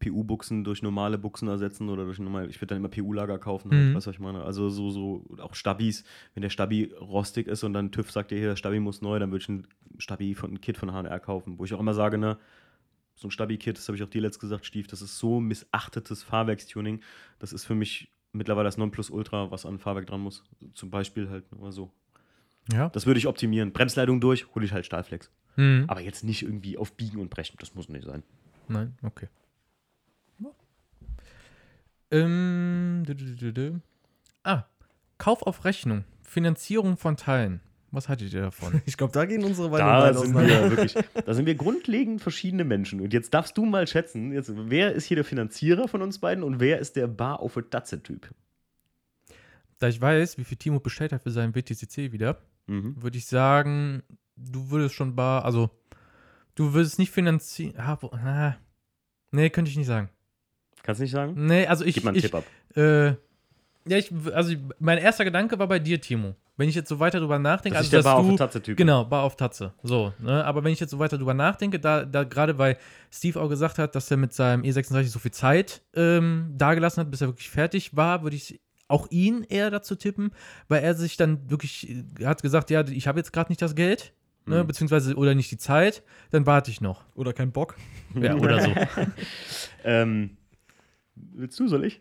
PU-Buchsen 0.00 0.64
durch 0.64 0.82
normale 0.82 1.18
Buchsen 1.18 1.48
ersetzen 1.48 1.88
oder 1.88 2.04
durch 2.04 2.18
normal. 2.18 2.50
Ich 2.50 2.60
würde 2.60 2.74
dann 2.74 2.78
immer 2.78 2.88
PU-Lager 2.90 3.38
kaufen, 3.38 3.70
halt, 3.72 3.88
Mhm. 3.90 3.94
weißt 3.94 4.06
du, 4.06 4.10
was 4.10 4.16
ich 4.16 4.20
meine? 4.20 4.42
Also 4.42 4.68
so, 4.68 4.90
so 4.90 5.24
auch 5.38 5.54
Stabis, 5.54 6.04
wenn 6.34 6.42
der 6.42 6.50
Stabi 6.50 6.92
rostig 7.00 7.46
ist 7.46 7.64
und 7.64 7.72
dann 7.72 7.90
TÜV 7.90 8.10
sagt 8.10 8.30
dir 8.30 8.38
hier, 8.38 8.48
der 8.48 8.56
Stabi 8.56 8.80
muss 8.80 9.00
neu, 9.00 9.18
dann 9.18 9.30
würde 9.30 9.42
ich 9.42 9.48
ein 9.48 9.66
Stabi 9.98 10.34
von 10.34 10.52
ein 10.52 10.60
Kit 10.60 10.76
von 10.76 10.90
HNR 10.90 11.20
kaufen, 11.20 11.58
wo 11.58 11.64
ich 11.64 11.72
auch 11.74 11.80
immer 11.80 11.94
sage, 11.94 12.18
ne, 12.18 12.36
so 13.18 13.28
ein 13.28 13.30
Stabi-Kit, 13.32 13.76
das 13.76 13.88
habe 13.88 13.96
ich 13.96 14.02
auch 14.04 14.08
dir 14.08 14.22
letzt 14.22 14.38
gesagt, 14.38 14.64
Stief, 14.64 14.86
das 14.86 15.02
ist 15.02 15.18
so 15.18 15.40
missachtetes 15.40 16.22
Fahrwerkstuning. 16.22 17.02
Das 17.40 17.52
ist 17.52 17.64
für 17.64 17.74
mich 17.74 18.10
mittlerweile 18.32 18.66
das 18.68 18.76
Nonplusultra, 18.78 19.50
was 19.50 19.66
an 19.66 19.78
Fahrwerk 19.78 20.06
dran 20.06 20.20
muss. 20.20 20.44
Zum 20.74 20.90
Beispiel 20.90 21.28
halt 21.28 21.50
nur 21.52 21.72
so. 21.72 21.90
Ja. 22.72 22.90
Das 22.90 23.06
würde 23.06 23.18
ich 23.18 23.26
optimieren. 23.26 23.72
Bremsleitung 23.72 24.20
durch, 24.20 24.54
hole 24.54 24.64
ich 24.64 24.72
halt 24.72 24.86
Stahlflex. 24.86 25.30
Mhm. 25.56 25.84
Aber 25.88 26.00
jetzt 26.00 26.22
nicht 26.22 26.42
irgendwie 26.42 26.78
auf 26.78 26.92
Biegen 26.92 27.18
und 27.20 27.28
Brechen. 27.30 27.56
Das 27.58 27.74
muss 27.74 27.88
nicht 27.88 28.04
sein. 28.04 28.22
Nein, 28.68 28.96
okay. 29.02 29.28
Ja. 30.38 30.50
Ähm, 32.10 33.02
dü- 33.06 33.14
dü- 33.14 33.52
dü-. 33.52 33.80
Ah, 34.44 34.64
Kauf 35.18 35.42
auf 35.42 35.64
Rechnung, 35.64 36.04
Finanzierung 36.22 36.96
von 36.96 37.16
Teilen. 37.16 37.60
Was 37.90 38.08
haltet 38.08 38.32
ihr 38.34 38.42
davon? 38.42 38.82
ich 38.86 38.96
glaube, 38.96 39.12
da 39.12 39.24
gehen 39.24 39.44
unsere 39.44 39.70
Da 39.70 39.84
Meinungen 40.00 40.26
sind 40.26 40.36
auseinander. 40.36 40.70
wir 40.70 40.76
wirklich, 40.76 40.94
da 41.24 41.34
sind 41.34 41.46
wir 41.46 41.54
grundlegend 41.54 42.20
verschiedene 42.20 42.64
Menschen. 42.64 43.00
Und 43.00 43.12
jetzt 43.12 43.32
darfst 43.32 43.56
du 43.56 43.64
mal 43.64 43.86
schätzen, 43.86 44.32
jetzt, 44.32 44.52
wer 44.54 44.92
ist 44.92 45.06
hier 45.06 45.14
der 45.16 45.24
Finanzierer 45.24 45.88
von 45.88 46.02
uns 46.02 46.18
beiden 46.18 46.44
und 46.44 46.60
wer 46.60 46.78
ist 46.78 46.96
der 46.96 47.06
Bar 47.06 47.40
auf 47.40 47.58
Datze-Typ? 47.70 48.30
da 49.80 49.86
ich 49.86 50.00
weiß, 50.00 50.38
wie 50.38 50.44
viel 50.44 50.56
Timo 50.58 50.80
bestellt 50.80 51.12
hat 51.12 51.22
für 51.22 51.30
seinen 51.30 51.54
WTCC 51.54 52.10
wieder, 52.12 52.38
Mhm. 52.66 53.00
würde 53.00 53.16
ich 53.16 53.26
sagen, 53.26 54.02
du 54.36 54.70
würdest 54.70 54.94
schon 54.96 55.14
bar, 55.14 55.44
also 55.44 55.70
du 56.56 56.74
würdest 56.74 56.98
nicht 56.98 57.12
finanzieren. 57.12 57.74
Ah, 57.78 57.96
ah, 58.12 58.56
nee, 59.30 59.48
könnte 59.50 59.70
ich 59.70 59.76
nicht 59.76 59.86
sagen. 59.86 60.10
Kannst 60.82 60.98
du 60.98 61.04
nicht 61.04 61.12
sagen? 61.12 61.46
Nee, 61.46 61.66
also 61.66 61.84
ich, 61.84 61.94
Gib 61.94 62.04
mal 62.04 62.10
einen 62.10 62.16
ich 62.18 62.24
Tipp 62.24 62.34
ab. 62.34 62.44
äh, 62.76 63.06
ja, 63.10 63.16
ich, 63.96 64.12
also 64.34 64.52
mein 64.80 64.98
erster 64.98 65.24
Gedanke 65.24 65.58
war 65.60 65.68
bei 65.68 65.78
dir, 65.78 66.00
Timo. 66.00 66.34
Wenn 66.58 66.68
ich 66.68 66.74
jetzt 66.74 66.88
so 66.88 66.98
weiter 66.98 67.20
drüber 67.20 67.38
nachdenke, 67.38 67.78
Das 67.78 67.86
also 67.86 67.86
ist 67.86 67.92
der 67.92 67.98
dass 68.00 68.04
Bar 68.12 68.22
du, 68.22 68.32
auf 68.32 68.36
Tatze-Typ. 68.38 68.76
Genau, 68.76 69.04
Bar 69.04 69.22
auf 69.22 69.36
Tatze. 69.36 69.72
So, 69.82 70.12
ne? 70.18 70.44
Aber 70.44 70.64
wenn 70.64 70.72
ich 70.72 70.80
jetzt 70.80 70.90
so 70.90 70.98
weiter 70.98 71.16
drüber 71.16 71.32
nachdenke, 71.32 71.78
da, 71.80 72.04
da 72.04 72.24
gerade 72.24 72.58
weil 72.58 72.76
Steve 73.12 73.40
auch 73.40 73.48
gesagt 73.48 73.78
hat, 73.78 73.94
dass 73.94 74.10
er 74.10 74.16
mit 74.16 74.32
seinem 74.34 74.62
E36 74.64 75.04
so 75.04 75.18
viel 75.20 75.30
Zeit 75.30 75.82
ähm, 75.94 76.52
dagelassen 76.58 77.00
hat, 77.02 77.10
bis 77.10 77.20
er 77.20 77.28
wirklich 77.28 77.48
fertig 77.48 77.96
war, 77.96 78.22
würde 78.24 78.36
ich 78.36 78.60
auch 78.88 79.06
ihn 79.10 79.44
eher 79.44 79.70
dazu 79.70 79.94
tippen, 79.94 80.32
weil 80.68 80.82
er 80.82 80.94
sich 80.94 81.16
dann 81.16 81.48
wirklich 81.48 81.88
äh, 82.18 82.24
hat 82.24 82.42
gesagt, 82.42 82.70
ja, 82.70 82.86
ich 82.88 83.06
habe 83.06 83.18
jetzt 83.20 83.32
gerade 83.32 83.50
nicht 83.52 83.62
das 83.62 83.74
Geld, 83.76 84.12
ne, 84.46 84.62
Mhm. 84.64 84.66
beziehungsweise 84.66 85.14
oder 85.14 85.34
nicht 85.36 85.50
die 85.52 85.58
Zeit, 85.58 86.02
dann 86.30 86.44
warte 86.46 86.70
ich 86.72 86.80
noch. 86.80 87.04
Oder 87.14 87.32
kein 87.32 87.52
Bock. 87.52 87.76
Ja, 88.20 88.34
oder 88.34 88.60
so. 88.62 88.74
Ähm, 89.84 90.36
willst 91.14 91.60
du, 91.60 91.68
soll 91.68 91.84
ich? 91.84 92.00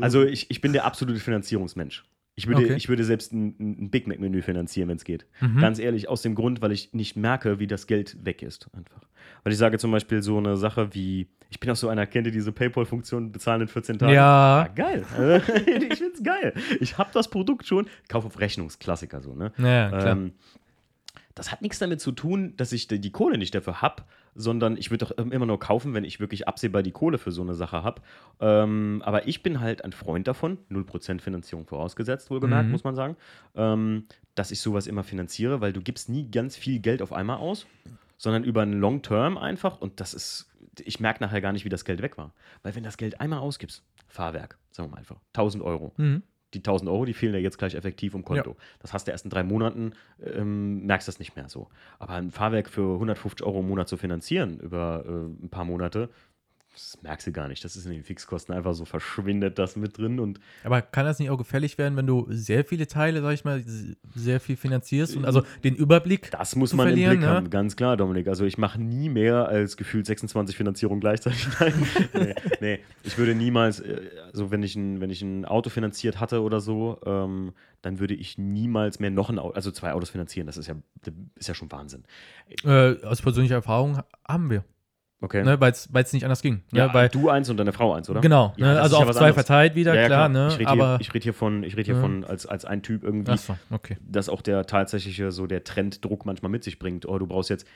Also 0.00 0.22
ich, 0.24 0.50
ich 0.50 0.60
bin 0.60 0.72
der 0.72 0.84
absolute 0.84 1.20
Finanzierungsmensch. 1.20 2.04
Ich 2.38 2.46
würde, 2.46 2.62
Okay. 2.64 2.74
ich 2.74 2.88
würde 2.90 3.02
selbst 3.02 3.32
ein, 3.32 3.54
ein 3.58 3.90
Big 3.90 4.06
Mac-Menü 4.06 4.42
finanzieren, 4.42 4.88
wenn 4.90 4.96
es 4.98 5.04
geht. 5.04 5.26
Mhm. 5.40 5.58
Ganz 5.58 5.78
ehrlich, 5.78 6.08
aus 6.08 6.20
dem 6.22 6.34
Grund, 6.34 6.60
weil 6.60 6.70
ich 6.70 6.92
nicht 6.92 7.16
merke, 7.16 7.58
wie 7.58 7.66
das 7.66 7.86
Geld 7.86 8.24
weg 8.24 8.42
ist. 8.42 8.68
Einfach. 8.76 9.00
Weil 9.42 9.52
ich 9.52 9.58
sage 9.58 9.78
zum 9.78 9.90
Beispiel 9.90 10.22
so 10.22 10.36
eine 10.36 10.56
Sache 10.58 10.94
wie, 10.94 11.28
ich 11.48 11.60
bin 11.60 11.70
auch 11.70 11.76
so 11.76 11.88
einer, 11.88 12.06
kennt 12.06 12.26
ihr 12.26 12.32
diese 12.32 12.52
PayPal-Funktion, 12.52 13.32
bezahlen 13.32 13.62
in 13.62 13.68
14 13.68 13.98
Tagen? 13.98 14.12
Ja. 14.12 14.68
geil. 14.74 15.04
ich 15.90 15.98
find's 15.98 16.22
geil. 16.22 16.52
Ich 16.80 16.98
habe 16.98 17.10
das 17.14 17.28
Produkt 17.28 17.66
schon, 17.66 17.86
kauf 18.08 18.26
auf 18.26 18.38
Rechnungsklassiker 18.38 19.22
so, 19.22 19.34
ne? 19.34 19.52
Ja, 19.56 19.88
klar. 19.88 20.06
Ähm, 20.08 20.32
das 21.36 21.52
hat 21.52 21.62
nichts 21.62 21.78
damit 21.78 22.00
zu 22.00 22.10
tun, 22.12 22.54
dass 22.56 22.72
ich 22.72 22.88
die 22.88 22.98
die 23.00 23.12
Kohle 23.12 23.38
nicht 23.38 23.54
dafür 23.54 23.80
habe, 23.82 24.02
sondern 24.34 24.76
ich 24.76 24.90
würde 24.90 25.04
doch 25.06 25.10
immer 25.18 25.46
nur 25.46 25.60
kaufen, 25.60 25.94
wenn 25.94 26.02
ich 26.02 26.18
wirklich 26.18 26.48
absehbar 26.48 26.82
die 26.82 26.90
Kohle 26.90 27.18
für 27.18 27.30
so 27.30 27.42
eine 27.42 27.54
Sache 27.54 27.82
habe. 27.84 28.02
Ähm, 28.40 29.02
aber 29.04 29.28
ich 29.28 29.42
bin 29.42 29.60
halt 29.60 29.84
ein 29.84 29.92
Freund 29.92 30.26
davon, 30.26 30.58
0% 30.70 31.20
Finanzierung 31.20 31.66
vorausgesetzt, 31.66 32.30
wohlgemerkt, 32.30 32.66
Mhm. 32.66 32.72
muss 32.72 32.84
man 32.84 32.94
sagen, 32.94 33.16
ähm, 33.54 34.06
dass 34.34 34.50
ich 34.50 34.60
sowas 34.60 34.86
immer 34.86 35.04
finanziere, 35.04 35.60
weil 35.60 35.72
du 35.72 35.80
gibst 35.80 36.08
nie 36.08 36.30
ganz 36.30 36.56
viel 36.56 36.80
Geld 36.80 37.00
auf 37.02 37.12
einmal 37.12 37.36
aus, 37.36 37.66
sondern 38.16 38.42
über 38.44 38.62
einen 38.62 38.80
Long 38.80 39.02
Term 39.02 39.36
einfach 39.38 39.80
und 39.80 40.00
das 40.00 40.14
ist, 40.14 40.48
ich 40.84 41.00
merke 41.00 41.22
nachher 41.22 41.40
gar 41.42 41.52
nicht, 41.52 41.64
wie 41.64 41.70
das 41.70 41.84
Geld 41.84 42.00
weg 42.02 42.16
war. 42.18 42.32
Weil 42.62 42.74
wenn 42.74 42.82
das 42.82 42.96
Geld 42.96 43.20
einmal 43.20 43.38
ausgibst, 43.40 43.84
Fahrwerk, 44.08 44.58
sagen 44.70 44.88
wir 44.88 44.92
mal 44.92 44.98
einfach, 44.98 45.20
1000 45.34 45.62
Euro, 45.62 45.92
Mhm. 45.98 46.22
Die 46.56 46.60
1000 46.60 46.90
Euro, 46.90 47.04
die 47.04 47.14
fehlen 47.14 47.34
ja 47.34 47.40
jetzt 47.40 47.58
gleich 47.58 47.74
effektiv 47.74 48.14
im 48.14 48.24
Konto. 48.24 48.56
Das 48.80 48.92
hast 48.92 49.06
du 49.06 49.12
erst 49.12 49.24
in 49.24 49.30
drei 49.30 49.42
Monaten, 49.42 49.92
ähm, 50.24 50.84
merkst 50.86 51.06
das 51.06 51.18
nicht 51.18 51.36
mehr 51.36 51.48
so. 51.48 51.68
Aber 51.98 52.14
ein 52.14 52.30
Fahrwerk 52.30 52.68
für 52.68 52.94
150 52.94 53.46
Euro 53.46 53.60
im 53.60 53.68
Monat 53.68 53.88
zu 53.88 53.96
finanzieren 53.96 54.58
über 54.60 55.04
äh, 55.06 55.44
ein 55.44 55.48
paar 55.50 55.64
Monate, 55.64 56.08
das 56.76 56.98
merkst 57.02 57.26
du 57.26 57.32
gar 57.32 57.48
nicht. 57.48 57.64
Das 57.64 57.74
ist 57.74 57.86
in 57.86 57.92
den 57.92 58.04
Fixkosten 58.04 58.54
einfach 58.54 58.74
so 58.74 58.84
verschwindet 58.84 59.58
das 59.58 59.76
mit 59.76 59.96
drin 59.96 60.20
und 60.20 60.40
Aber 60.62 60.82
kann 60.82 61.06
das 61.06 61.18
nicht 61.18 61.30
auch 61.30 61.38
gefällig 61.38 61.78
werden, 61.78 61.96
wenn 61.96 62.06
du 62.06 62.26
sehr 62.28 62.64
viele 62.64 62.86
Teile, 62.86 63.22
sag 63.22 63.32
ich 63.32 63.44
mal, 63.44 63.64
sehr 64.14 64.40
viel 64.40 64.56
finanzierst 64.56 65.16
und 65.16 65.24
also 65.24 65.42
den 65.64 65.74
Überblick 65.74 66.30
das 66.30 66.54
muss 66.54 66.74
man 66.74 66.88
im 66.88 66.94
Blick 66.94 67.20
ne? 67.20 67.26
haben, 67.28 67.48
ganz 67.48 67.76
klar, 67.76 67.96
Dominik. 67.96 68.28
Also 68.28 68.44
ich 68.44 68.58
mache 68.58 68.80
nie 68.80 69.08
mehr 69.08 69.48
als 69.48 69.78
gefühlt 69.78 70.04
26 70.04 70.54
Finanzierungen 70.54 71.00
gleichzeitig. 71.00 71.48
Nein, 71.60 71.74
nee, 72.12 72.34
nee, 72.60 72.78
ich 73.04 73.16
würde 73.16 73.34
niemals, 73.34 73.80
äh, 73.80 74.10
also 74.30 74.50
wenn 74.50 74.62
ich, 74.62 74.76
ein, 74.76 75.00
wenn 75.00 75.08
ich 75.08 75.22
ein 75.22 75.46
Auto 75.46 75.70
finanziert 75.70 76.20
hatte 76.20 76.42
oder 76.42 76.60
so, 76.60 77.00
ähm, 77.06 77.52
dann 77.80 78.00
würde 78.00 78.14
ich 78.14 78.36
niemals 78.36 79.00
mehr 79.00 79.10
noch 79.10 79.30
ein 79.30 79.38
Auto, 79.38 79.54
also 79.54 79.70
zwei 79.70 79.92
Autos 79.92 80.10
finanzieren. 80.10 80.46
Das 80.46 80.58
ist 80.58 80.66
ja, 80.66 80.74
das 81.02 81.14
ist 81.36 81.48
ja 81.48 81.54
schon 81.54 81.72
Wahnsinn. 81.72 82.04
äh, 82.64 82.96
aus 83.02 83.22
persönlicher 83.22 83.54
Erfahrung 83.54 84.00
haben 84.28 84.50
wir, 84.50 84.64
Okay. 85.22 85.42
ne, 85.42 85.58
weil 85.60 85.72
es 85.72 86.12
nicht 86.12 86.24
anders 86.24 86.42
ging. 86.42 86.62
ja, 86.72 86.88
ne, 86.88 86.94
weil, 86.94 87.08
du 87.08 87.30
eins 87.30 87.48
und 87.48 87.56
deine 87.56 87.72
Frau 87.72 87.94
eins, 87.94 88.10
oder? 88.10 88.20
Genau, 88.20 88.52
Ja, 88.58 88.74
ne, 88.74 88.80
also 88.82 88.96
ja 88.96 89.02
auf 89.02 89.08
was 89.08 89.16
zwei 89.16 89.28
anderes. 89.28 89.46
verteilt 89.46 89.74
wieder, 89.74 89.94
Ja, 89.94 90.02
ja, 90.02 90.06
klar, 90.08 90.28
ne, 90.28 90.48
Ich 90.50 90.58
rede 90.58 90.72
hier, 90.72 91.14
red 91.14 91.22
hier 91.22 91.32
von, 91.34 91.62
ich 91.62 91.76
red 91.76 91.86
hier 91.86 91.94
Ja. 91.94 92.00
von 92.02 92.24
als, 92.24 92.44
als 92.46 92.64
ein 92.66 92.82
Typ 92.82 93.02
irgendwie, 93.02 93.32
Achso, 93.32 93.56
okay. 93.70 93.96
dass 94.06 94.28
auch 94.28 94.42
der 94.42 94.66
tatsächliche 94.66 95.32
so 95.32 95.46
der 95.46 95.64
Trenddruck 95.64 96.26
manchmal 96.26 96.50
mit 96.50 96.64
sich 96.64 96.78
bringt. 96.78 97.06
Oh, 97.08 97.18
du 97.18 97.26
brauchst 97.26 97.48
jetzt. 97.50 97.66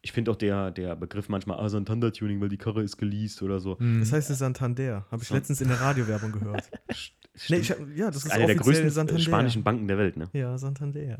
Ich 0.00 0.12
finde 0.12 0.30
auch 0.30 0.36
der, 0.36 0.70
der 0.70 0.94
Begriff 0.96 1.28
manchmal, 1.28 1.58
ah, 1.58 1.68
Santander-Tuning, 1.68 2.40
weil 2.40 2.48
die 2.48 2.56
Karre 2.56 2.82
ist 2.82 2.96
geleast 2.98 3.42
oder 3.42 3.58
so. 3.58 3.76
Mhm. 3.80 3.98
Das 4.00 4.12
heißt, 4.12 4.28
es 4.30 4.34
ist 4.34 4.38
Santander. 4.38 5.04
Habe 5.10 5.22
ich 5.22 5.28
So. 5.28 5.34
letztens 5.34 5.60
in 5.60 5.68
der 5.68 5.80
Radiowerbung 5.80 6.30
gehört. 6.32 6.70
nee, 7.48 7.56
ich 7.56 7.74
ja, 7.96 8.06
das 8.06 8.24
ist 8.24 8.30
einer 8.30 8.46
der 8.46 8.54
größten 8.54 8.88
Santander. 8.90 9.20
spanischen 9.22 9.62
Banken 9.64 9.88
der 9.88 9.98
Welt, 9.98 10.16
ne? 10.16 10.28
Ja, 10.32 10.56
Santander. 10.56 11.18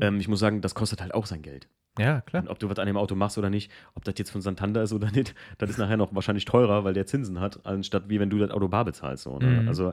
Ähm, 0.00 0.20
ich 0.20 0.28
muss 0.28 0.38
sagen, 0.40 0.60
das 0.60 0.74
kostet 0.74 1.00
halt 1.00 1.12
auch 1.14 1.26
sein 1.26 1.42
Geld. 1.42 1.68
Ja, 1.98 2.20
klar. 2.20 2.42
Und 2.42 2.48
ob 2.48 2.58
du 2.58 2.68
was 2.68 2.78
an 2.78 2.86
dem 2.86 2.96
Auto 2.96 3.14
machst 3.14 3.38
oder 3.38 3.50
nicht, 3.50 3.70
ob 3.94 4.04
das 4.04 4.14
jetzt 4.18 4.30
von 4.30 4.40
Santander 4.40 4.82
ist 4.82 4.92
oder 4.92 5.10
nicht, 5.12 5.34
das 5.58 5.70
ist 5.70 5.78
nachher 5.78 5.96
noch 5.96 6.14
wahrscheinlich 6.14 6.44
teurer, 6.44 6.84
weil 6.84 6.94
der 6.94 7.06
Zinsen 7.06 7.40
hat, 7.40 7.64
anstatt 7.64 8.08
wie 8.08 8.20
wenn 8.20 8.30
du 8.30 8.38
das 8.38 8.50
Auto 8.50 8.68
bar 8.68 8.84
bezahlst. 8.84 9.24
So, 9.24 9.38
ne? 9.38 9.62
Mhm. 9.62 9.68
Also 9.68 9.92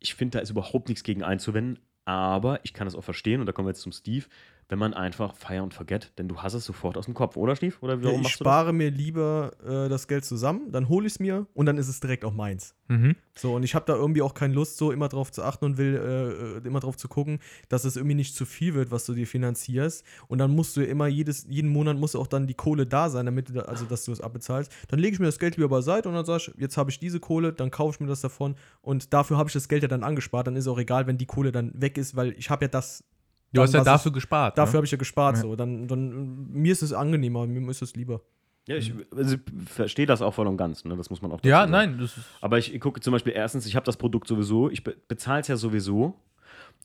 ich 0.00 0.14
finde, 0.14 0.38
da 0.38 0.42
ist 0.42 0.50
überhaupt 0.50 0.88
nichts 0.88 1.02
gegen 1.02 1.22
einzuwenden, 1.22 1.78
aber 2.04 2.60
ich 2.62 2.72
kann 2.72 2.86
das 2.86 2.94
auch 2.94 3.04
verstehen, 3.04 3.40
und 3.40 3.46
da 3.46 3.52
kommen 3.52 3.66
wir 3.66 3.70
jetzt 3.70 3.82
zum 3.82 3.92
Steve, 3.92 4.26
wenn 4.68 4.78
man 4.78 4.94
einfach 4.94 5.34
fire 5.36 5.62
und 5.62 5.74
forget, 5.74 6.12
denn 6.18 6.28
du 6.28 6.38
hast 6.42 6.54
es 6.54 6.64
sofort 6.64 6.96
aus 6.96 7.04
dem 7.04 7.14
Kopf, 7.14 7.36
oder 7.36 7.54
Steve? 7.54 7.74
Oder 7.80 7.94
Ja, 7.94 8.04
warum 8.04 8.16
ich 8.20 8.22
machst 8.24 8.40
du 8.40 8.44
das? 8.44 8.52
spare 8.52 8.72
mir 8.72 8.90
lieber 8.90 9.52
äh, 9.64 9.88
das 9.88 10.08
Geld 10.08 10.24
zusammen, 10.24 10.72
dann 10.72 10.88
hole 10.88 11.06
ich 11.06 11.14
es 11.14 11.20
mir 11.20 11.46
und 11.54 11.66
dann 11.66 11.78
ist 11.78 11.88
es 11.88 12.00
direkt 12.00 12.24
auch 12.24 12.32
meins. 12.32 12.74
Mhm. 12.88 13.16
So, 13.34 13.54
und 13.54 13.62
ich 13.64 13.74
habe 13.74 13.84
da 13.86 13.94
irgendwie 13.94 14.22
auch 14.22 14.34
keine 14.34 14.54
Lust, 14.54 14.76
so 14.76 14.92
immer 14.92 15.08
drauf 15.08 15.30
zu 15.32 15.42
achten 15.42 15.64
und 15.64 15.76
will 15.78 15.94
äh, 15.96 16.58
äh, 16.58 16.66
immer 16.66 16.80
drauf 16.80 16.96
zu 16.96 17.08
gucken, 17.08 17.38
dass 17.68 17.84
es 17.84 17.96
irgendwie 17.96 18.14
nicht 18.14 18.34
zu 18.34 18.44
viel 18.44 18.74
wird, 18.74 18.90
was 18.90 19.04
du 19.06 19.14
dir 19.14 19.26
finanzierst. 19.26 20.04
Und 20.28 20.38
dann 20.38 20.52
musst 20.52 20.76
du 20.76 20.84
immer 20.84 21.06
jedes, 21.06 21.46
jeden 21.48 21.70
Monat 21.70 21.96
muss 21.96 22.16
auch 22.16 22.26
dann 22.26 22.46
die 22.46 22.54
Kohle 22.54 22.86
da 22.86 23.08
sein, 23.10 23.26
damit 23.26 23.48
du 23.48 23.54
da, 23.54 23.62
also 23.62 23.84
dass 23.84 24.04
du 24.04 24.12
es 24.12 24.20
abbezahlst. 24.20 24.72
Dann 24.88 24.98
lege 24.98 25.14
ich 25.14 25.20
mir 25.20 25.26
das 25.26 25.38
Geld 25.38 25.56
lieber 25.56 25.68
beiseite 25.68 26.08
und 26.08 26.14
dann 26.14 26.24
sag 26.24 26.38
ich, 26.38 26.52
jetzt 26.58 26.76
habe 26.76 26.90
ich 26.90 26.98
diese 26.98 27.20
Kohle, 27.20 27.52
dann 27.52 27.70
kaufe 27.70 27.94
ich 27.96 28.00
mir 28.00 28.06
das 28.06 28.20
davon 28.20 28.56
und 28.82 29.12
dafür 29.12 29.36
habe 29.36 29.48
ich 29.48 29.52
das 29.52 29.68
Geld 29.68 29.82
ja 29.82 29.88
dann 29.88 30.02
angespart. 30.04 30.46
Dann 30.46 30.56
ist 30.56 30.66
auch 30.68 30.78
egal, 30.78 31.06
wenn 31.06 31.18
die 31.18 31.26
Kohle 31.26 31.52
dann 31.52 31.72
weg 31.74 31.98
ist, 31.98 32.16
weil 32.16 32.32
ich 32.38 32.50
habe 32.50 32.64
ja 32.64 32.68
das 32.68 33.04
Du 33.52 33.62
hast 33.62 33.74
ja 33.74 33.84
dafür 33.84 34.12
gespart. 34.12 34.54
Ich, 34.54 34.56
dafür 34.56 34.72
ne? 34.72 34.76
habe 34.78 34.86
ich 34.86 34.92
ja 34.92 34.98
gespart. 34.98 35.36
Ja. 35.36 35.42
So. 35.42 35.56
Dann, 35.56 35.88
dann, 35.88 36.48
mir 36.52 36.72
ist 36.72 36.82
es 36.82 36.92
angenehmer, 36.92 37.46
mir 37.46 37.70
ist 37.70 37.82
es 37.82 37.94
lieber. 37.94 38.20
Ja, 38.68 38.76
ich 38.76 38.92
also, 39.14 39.36
verstehe 39.66 40.06
das 40.06 40.22
auch 40.22 40.34
voll 40.34 40.48
und 40.48 40.56
ganz, 40.56 40.84
ne? 40.84 40.96
das 40.96 41.08
muss 41.08 41.22
man 41.22 41.30
auch 41.30 41.38
Ja, 41.44 41.60
sagen. 41.60 41.70
nein, 41.72 41.98
das 42.00 42.16
ist. 42.16 42.26
Aber 42.40 42.58
ich 42.58 42.78
gucke 42.80 43.00
zum 43.00 43.12
Beispiel 43.12 43.32
erstens, 43.32 43.64
ich 43.64 43.76
habe 43.76 43.86
das 43.86 43.96
Produkt 43.96 44.26
sowieso, 44.26 44.70
ich 44.70 44.82
be 44.82 44.96
bezahle 45.06 45.40
es 45.40 45.48
ja 45.48 45.56
sowieso. 45.56 46.16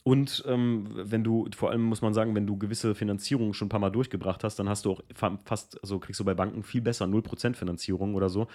Und 0.03 0.43
ähm, 0.47 0.87
wenn 0.93 1.23
du, 1.23 1.47
vor 1.55 1.69
allem 1.69 1.83
muss 1.83 2.01
man 2.01 2.15
sagen, 2.15 2.33
wenn 2.33 2.47
du 2.47 2.57
gewisse 2.57 2.95
Finanzierungen 2.95 3.53
schon 3.53 3.67
ein 3.67 3.69
paar 3.69 3.79
Mal 3.79 3.91
durchgebracht 3.91 4.43
hast, 4.43 4.57
dann 4.57 4.67
hast 4.67 4.85
du 4.85 4.93
auch 4.93 5.01
fa- 5.13 5.37
fast, 5.45 5.79
also 5.83 5.99
kriegst 5.99 6.19
du 6.19 6.25
bei 6.25 6.33
Banken 6.33 6.63
viel 6.63 6.81
besser 6.81 7.05
0% 7.05 7.53
Finanzierung 7.53 8.15
oder 8.15 8.27
so, 8.27 8.47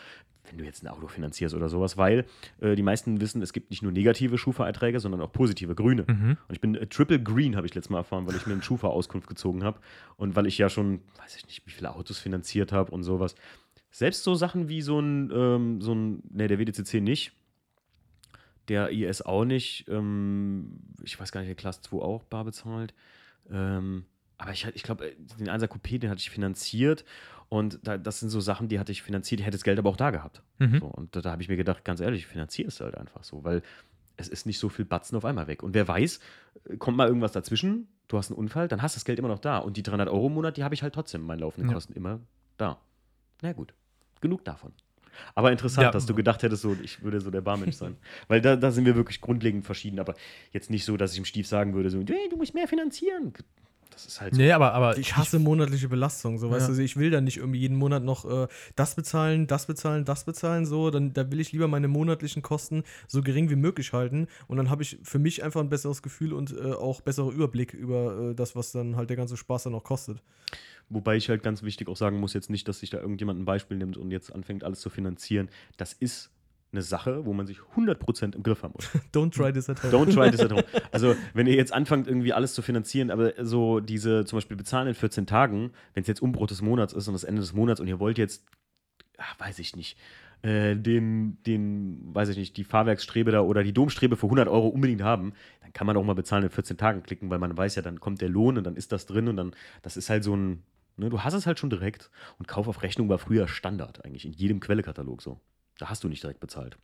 wenn 0.49 0.59
du 0.59 0.65
jetzt 0.65 0.83
ein 0.83 0.89
Auto 0.89 1.07
finanzierst 1.07 1.55
oder 1.55 1.69
sowas, 1.69 1.97
weil 1.97 2.25
äh, 2.61 2.75
die 2.75 2.83
meisten 2.83 3.21
wissen, 3.21 3.43
es 3.43 3.53
gibt 3.53 3.71
nicht 3.71 3.83
nur 3.83 3.93
negative 3.93 4.39
Schufa-Erträge, 4.39 4.99
sondern 4.99 5.21
auch 5.21 5.31
positive, 5.31 5.77
grüne. 5.77 6.05
Mhm. 6.09 6.37
Und 6.49 6.55
ich 6.55 6.61
bin 6.61 6.75
äh, 6.75 6.89
Triple 6.89 7.23
Green, 7.23 7.55
habe 7.55 7.67
ich 7.67 7.75
letztes 7.77 7.91
Mal 7.91 7.99
erfahren, 7.99 8.27
weil 8.27 8.35
ich 8.35 8.47
mir 8.47 8.55
eine 8.55 8.63
Schufa-Auskunft 8.63 9.29
gezogen 9.29 9.63
habe 9.63 9.79
und 10.17 10.35
weil 10.35 10.47
ich 10.47 10.59
ja 10.59 10.69
schon, 10.69 11.01
weiß 11.19 11.37
ich 11.37 11.47
nicht, 11.47 11.65
wie 11.65 11.71
viele 11.71 11.95
Autos 11.95 12.19
finanziert 12.19 12.73
habe 12.73 12.91
und 12.91 13.05
sowas. 13.05 13.37
Selbst 13.93 14.25
so 14.25 14.35
Sachen 14.35 14.69
wie 14.69 14.83
so 14.83 14.99
ein, 14.99 15.31
ähm, 15.33 15.81
so 15.81 15.95
ein, 15.95 16.23
ne, 16.29 16.49
der 16.49 16.59
WDCC 16.59 17.01
nicht, 17.01 17.33
der 18.69 18.91
IS 18.91 19.23
auch 19.23 19.45
nicht, 19.45 19.87
ähm, 19.89 20.81
ich 21.03 21.19
weiß 21.19 21.33
gar 21.33 21.41
nicht, 21.41 21.49
der 21.49 21.57
Class 21.57 21.81
2 21.83 21.99
auch 21.99 22.25
bar 22.25 22.45
bezahlt. 22.45 22.95
Ähm, 23.51 24.05
aber 24.39 24.53
ich, 24.53 24.67
ich 24.75 24.83
glaube, 24.83 25.15
den 25.39 25.49
1er 25.49 25.67
Coupé, 25.67 25.99
den 25.99 26.11
hatte 26.11 26.21
ich 26.21 26.31
finanziert 26.31 27.05
und 27.49 27.79
da, 27.83 27.97
das 27.97 28.21
sind 28.21 28.29
so 28.29 28.41
Sachen, 28.41 28.69
die 28.69 28.79
hatte 28.79 28.93
ich 28.93 29.03
finanziert, 29.03 29.41
ich 29.41 29.47
hätte 29.47 29.57
das 29.57 29.65
Geld 29.65 29.79
aber 29.79 29.91
auch 29.91 29.97
da 29.97 30.11
gehabt. 30.11 30.43
Mhm. 30.59 30.81
So, 30.81 30.87
und 30.87 31.15
da, 31.15 31.21
da 31.21 31.31
habe 31.33 31.43
ich 31.43 31.49
mir 31.49 31.57
gedacht, 31.57 31.85
ganz 31.85 32.01
ehrlich, 32.01 32.23
ich 32.23 32.27
finanziere 32.27 32.69
es 32.69 32.81
halt 32.81 32.97
einfach 32.97 33.25
so, 33.25 33.45
weil 33.45 33.63
es 34.17 34.29
ist 34.29 34.47
nicht 34.47 34.59
so 34.59 34.69
viel 34.69 34.85
Batzen 34.85 35.17
auf 35.17 35.25
einmal 35.25 35.47
weg. 35.47 35.63
Und 35.63 35.75
wer 35.75 35.87
weiß, 35.87 36.21
äh, 36.65 36.77
kommt 36.77 36.97
mal 36.97 37.07
irgendwas 37.07 37.33
dazwischen, 37.33 37.89
du 38.09 38.19
hast 38.19 38.31
einen 38.31 38.39
Unfall, 38.39 38.69
dann 38.69 38.83
hast 38.83 38.97
du 38.97 38.99
das 38.99 39.05
Geld 39.05 39.19
immer 39.19 39.29
noch 39.29 39.39
da. 39.39 39.59
Und 39.59 39.77
die 39.77 39.83
300 39.83 40.09
Euro 40.09 40.27
im 40.27 40.35
Monat, 40.35 40.57
die 40.57 40.65
habe 40.65 40.75
ich 40.75 40.83
halt 40.83 40.95
trotzdem 40.95 41.23
in 41.23 41.27
meinen 41.27 41.41
laufenden 41.41 41.71
Ja. 41.71 41.75
Kosten 41.75 41.93
immer 41.93 42.21
da. 42.57 42.81
Na 43.43 43.53
gut, 43.53 43.75
genug 44.21 44.45
davon. 44.45 44.73
Aber 45.35 45.53
interessant, 45.53 45.85
Ja. 45.87 45.91
dass 45.91 46.07
du 46.07 46.15
gedacht 46.15 46.43
hättest, 46.43 46.63
so, 46.63 46.77
ich 46.83 47.03
würde 47.03 47.21
so 47.21 47.31
der 47.31 47.41
Barmensch 47.41 47.77
sein. 47.77 47.97
Weil 48.29 48.41
da, 48.41 48.57
da 48.57 48.71
sind 48.71 48.85
wir 48.87 48.97
wirklich 48.97 49.21
grundlegend 49.21 49.65
verschieden. 49.65 49.99
Aber 49.99 50.15
jetzt 50.53 50.71
nicht 50.71 50.85
so, 50.85 50.97
dass 50.97 51.13
ich 51.13 51.19
im 51.19 51.25
Stief 51.25 51.47
sagen 51.47 51.75
würde, 51.75 51.91
so, 51.91 51.99
hey, 52.07 52.29
du 52.31 52.37
musst 52.37 52.55
mehr 52.55 52.69
finanzieren. 52.69 53.33
Das 53.97 54.05
ist 54.05 54.21
halt 54.21 54.35
so. 54.35 54.41
Nee, 54.43 54.53
aber, 54.53 54.75
aber 54.75 54.99
Ich 54.99 55.17
hasse 55.17 55.39
monatliche 55.39 55.89
Belastung, 55.89 56.37
so 56.39 56.51
weißt 56.51 56.69
Ja. 56.69 56.75
du, 56.75 56.83
ich 56.83 56.99
will 56.99 57.11
da 57.11 57.23
nicht 57.23 57.39
irgendwie 57.39 57.61
jeden 57.61 57.79
Monat 57.79 58.05
noch 58.05 58.27
äh, 58.31 58.47
das 58.75 58.95
bezahlen, 58.95 59.47
das 59.47 59.65
bezahlen, 59.65 60.05
das 60.05 60.25
bezahlen, 60.25 60.67
so, 60.67 60.91
dann 60.91 61.15
da 61.15 61.31
will 61.31 61.41
ich 61.41 61.53
lieber 61.53 61.67
meine 61.67 61.89
monatlichen 61.89 62.43
Kosten 62.43 62.83
so 63.09 63.23
gering 63.23 63.49
wie 63.49 63.57
möglich 63.57 63.95
halten 63.95 64.27
und 64.49 64.59
dann 64.59 64.69
habe 64.69 64.83
ich 64.83 64.99
für 65.03 65.19
mich 65.19 65.43
einfach 65.43 65.63
ein 65.63 65.71
besseres 65.71 66.03
Gefühl 66.03 66.35
und 66.35 66.53
äh, 66.55 66.73
auch 66.73 67.01
besseren 67.01 67.33
Überblick 67.33 67.73
über 67.73 68.33
äh, 68.33 68.35
das, 68.35 68.55
was 68.55 68.71
dann 68.73 68.97
halt 68.97 69.09
der 69.09 69.17
ganze 69.17 69.39
Spaß 69.39 69.63
dann 69.63 69.75
auch 69.75 69.85
kostet. 69.85 70.23
Wobei 70.91 71.17
ich 71.17 71.31
halt 71.31 71.43
ganz 71.43 71.63
wichtig 71.63 71.89
auch 71.89 71.97
sagen 71.97 72.21
muss, 72.21 72.35
jetzt 72.35 72.51
nicht, 72.51 72.69
dass 72.69 72.81
sich 72.81 72.91
da 72.91 72.99
irgendjemand 73.01 73.41
ein 73.41 73.47
Beispiel 73.47 73.79
nimmt 73.79 73.97
und 73.97 74.11
jetzt 74.11 74.31
anfängt, 74.33 74.63
alles 74.63 74.81
zu 74.81 74.91
finanzieren. 74.91 75.49
Das 75.79 75.95
ist 75.95 76.31
eine 76.77 76.83
Sache, 76.83 77.27
wo 77.27 77.33
man 77.33 77.47
sich 77.47 77.59
100% 77.77 78.35
im 78.35 78.43
Griff 78.43 78.63
haben 78.63 78.75
muss. 78.75 78.89
Don't 79.15 79.33
try 79.33 79.53
this 79.53 79.69
at 79.69 79.83
home. 79.83 79.93
Don't 79.93 80.13
try 80.13 80.31
this 80.31 80.41
at 80.41 80.53
home. 80.53 80.65
Also, 80.93 81.17
wenn 81.35 81.47
ihr 81.47 81.55
jetzt 81.55 81.73
anfangt, 81.73 82.07
irgendwie 82.07 82.33
alles 82.33 82.55
zu 82.55 82.63
finanzieren, 82.63 83.11
aber 83.11 83.33
so 83.45 83.81
diese 83.81 84.25
zum 84.25 84.37
Beispiel 84.37 84.57
bezahlen 84.57 84.89
in 84.89 84.95
14 84.95 85.27
Tagen, 85.27 85.73
wenn 85.95 86.03
es 86.03 86.07
jetzt 86.07 86.23
Umbruch 86.23 86.47
des 86.47 86.63
Monats 86.63 86.93
ist 86.93 87.09
und 87.09 87.15
das 87.15 87.25
Ende 87.25 87.41
des 87.41 87.53
Monats 87.53 87.81
und 87.81 87.89
ihr 87.89 87.99
wollt 87.99 88.19
jetzt, 88.19 88.45
ach, 89.19 89.39
weiß 89.41 89.59
ich 89.59 89.77
nicht, 89.77 89.99
äh, 90.43 90.77
den, 90.77 91.39
den, 91.45 92.15
weiß 92.15 92.29
ich 92.29 92.37
nicht, 92.37 92.57
die 92.57 92.65
Fahrwerksstrebe 92.65 93.31
da 93.31 93.41
oder 93.41 93.63
die 93.63 93.73
Domstrebe 93.73 94.17
für 94.17 94.27
100 94.27 94.49
Euro 94.49 94.69
unbedingt 94.69 95.03
haben, 95.03 95.33
dann 95.63 95.73
kann 95.73 95.87
man 95.87 95.97
auch 95.97 96.05
mal 96.05 96.15
bezahlen 96.15 96.45
in 96.45 96.51
14 96.51 96.77
Tagen 96.77 97.03
klicken, 97.03 97.31
weil 97.31 97.39
man 97.39 97.57
weiß 97.57 97.75
ja, 97.75 97.83
dann 97.83 98.01
kommt 98.01 98.21
der 98.21 98.29
Lohn 98.29 98.59
und 98.59 98.65
dann 98.65 98.77
ist 98.77 98.93
das 98.93 99.07
drin 99.07 99.29
und 99.29 99.37
dann, 99.37 99.53
das 99.83 99.97
ist 99.97 100.11
halt 100.11 100.25
so 100.25 100.37
ein, 100.37 100.63
ne, 100.97 101.09
du 101.11 101.23
hast 101.23 101.35
es 101.35 101.47
halt 101.47 101.59
schon 101.59 101.71
direkt 101.71 102.11
und 102.39 102.49
Kauf 102.49 102.69
auf 102.69 102.83
Rechnung 102.83 103.09
war 103.09 103.19
früher 103.19 103.49
Standard 103.49 104.05
eigentlich 104.05 104.25
in 104.27 104.33
jedem 104.33 104.61
Quellekatalog 104.61 105.23
so. 105.23 105.41
Da 105.79 105.89
hast 105.89 106.05
du 106.05 106.09
nicht 106.09 106.23
direkt 106.23 106.41
bezahlt. 106.41 106.79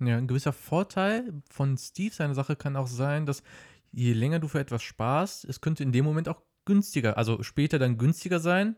Ja, 0.00 0.16
ein 0.16 0.28
gewisser 0.28 0.52
Vorteil 0.52 1.32
von 1.50 1.76
Steve 1.76 2.14
seiner 2.14 2.34
Sache 2.36 2.54
kann 2.54 2.76
auch 2.76 2.86
sein, 2.86 3.26
dass 3.26 3.42
je 3.90 4.12
länger 4.12 4.38
du 4.38 4.46
für 4.46 4.60
etwas 4.60 4.80
sparst, 4.80 5.44
es 5.44 5.60
könnte 5.60 5.82
in 5.82 5.90
dem 5.90 6.04
Moment 6.04 6.28
auch 6.28 6.40
günstiger, 6.66 7.18
also 7.18 7.42
später 7.42 7.80
dann 7.80 7.98
günstiger 7.98 8.38
sein, 8.38 8.76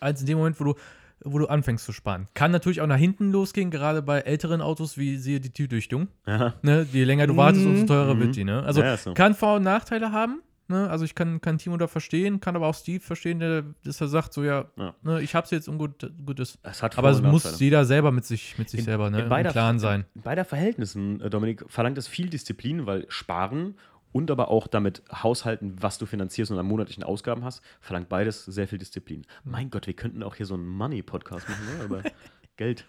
als 0.00 0.22
in 0.22 0.26
dem 0.26 0.38
Moment, 0.38 0.58
wo 0.58 0.64
du, 0.64 0.74
wo 1.22 1.38
du 1.38 1.46
anfängst 1.46 1.84
zu 1.84 1.92
sparen. 1.92 2.26
Kann 2.34 2.50
natürlich 2.50 2.80
auch 2.80 2.88
nach 2.88 2.96
hinten 2.96 3.30
losgehen, 3.30 3.70
gerade 3.70 4.02
bei 4.02 4.18
älteren 4.22 4.60
Autos, 4.60 4.98
wie 4.98 5.18
siehe 5.18 5.38
die 5.38 5.52
Türdichtung. 5.52 6.08
Ja, 6.26 6.54
Ne? 6.62 6.84
Je 6.90 7.04
länger 7.04 7.28
du 7.28 7.36
wartest, 7.36 7.64
umso 7.64 7.86
teurer 7.86 8.14
Mhm. 8.14 8.20
wird 8.20 8.34
die. 8.34 8.42
Ne? 8.42 8.64
Also 8.64 8.82
Ja, 8.82 8.96
so. 8.96 9.14
kann 9.14 9.34
Vor- 9.34 9.56
und 9.58 9.62
Nachteile 9.62 10.10
haben. 10.10 10.42
Ne? 10.68 10.88
Also 10.90 11.04
ich 11.04 11.14
kann, 11.14 11.40
kann 11.40 11.58
Timo 11.58 11.76
da 11.76 11.86
verstehen, 11.86 12.40
kann 12.40 12.56
aber 12.56 12.66
auch 12.66 12.74
Steve 12.74 13.00
verstehen, 13.00 13.38
der, 13.38 13.64
dass 13.84 14.00
er 14.00 14.08
sagt, 14.08 14.32
so 14.32 14.42
ja, 14.42 14.66
Ja. 14.76 14.94
Ne, 15.02 15.20
ich 15.22 15.34
hab's 15.34 15.50
jetzt 15.52 15.68
und 15.68 15.78
gut, 15.78 16.10
gut 16.24 16.40
ist. 16.40 16.58
es 16.62 16.82
Aber 16.82 17.10
es 17.10 17.22
muss 17.22 17.44
Nachteile. 17.44 17.62
jeder 17.64 17.84
selber 17.84 18.10
mit 18.12 18.24
sich, 18.24 18.58
mit 18.58 18.68
sich 18.68 18.80
In- 18.80 18.86
selber 18.86 19.08
ne, 19.10 19.22
in 19.22 19.28
beider- 19.28 19.50
im 19.50 19.52
Klaren 19.52 19.78
sein. 19.78 20.04
In 20.14 20.22
beider 20.22 20.44
Verhältnissen, 20.44 21.20
äh, 21.20 21.30
Dominik, 21.30 21.64
verlangt 21.68 21.98
es 21.98 22.08
viel 22.08 22.28
Disziplin, 22.28 22.86
weil 22.86 23.06
Sparen 23.08 23.76
und 24.12 24.30
aber 24.30 24.48
auch 24.48 24.66
damit 24.66 25.02
haushalten, 25.12 25.76
was 25.80 25.98
du 25.98 26.06
finanzierst 26.06 26.50
und 26.50 26.58
an 26.58 26.66
monatlichen 26.66 27.04
Ausgaben 27.04 27.44
hast, 27.44 27.62
verlangt 27.80 28.08
beides 28.08 28.44
sehr 28.46 28.66
viel 28.66 28.78
Disziplin. 28.78 29.26
Mein 29.44 29.70
Gott, 29.70 29.86
wir 29.86 29.94
könnten 29.94 30.22
auch 30.22 30.34
hier 30.34 30.46
so 30.46 30.54
einen 30.54 30.66
Money-Podcast 30.66 31.48
machen, 31.48 31.64
ne? 31.78 31.84
über 31.84 32.02
Geld. 32.56 32.86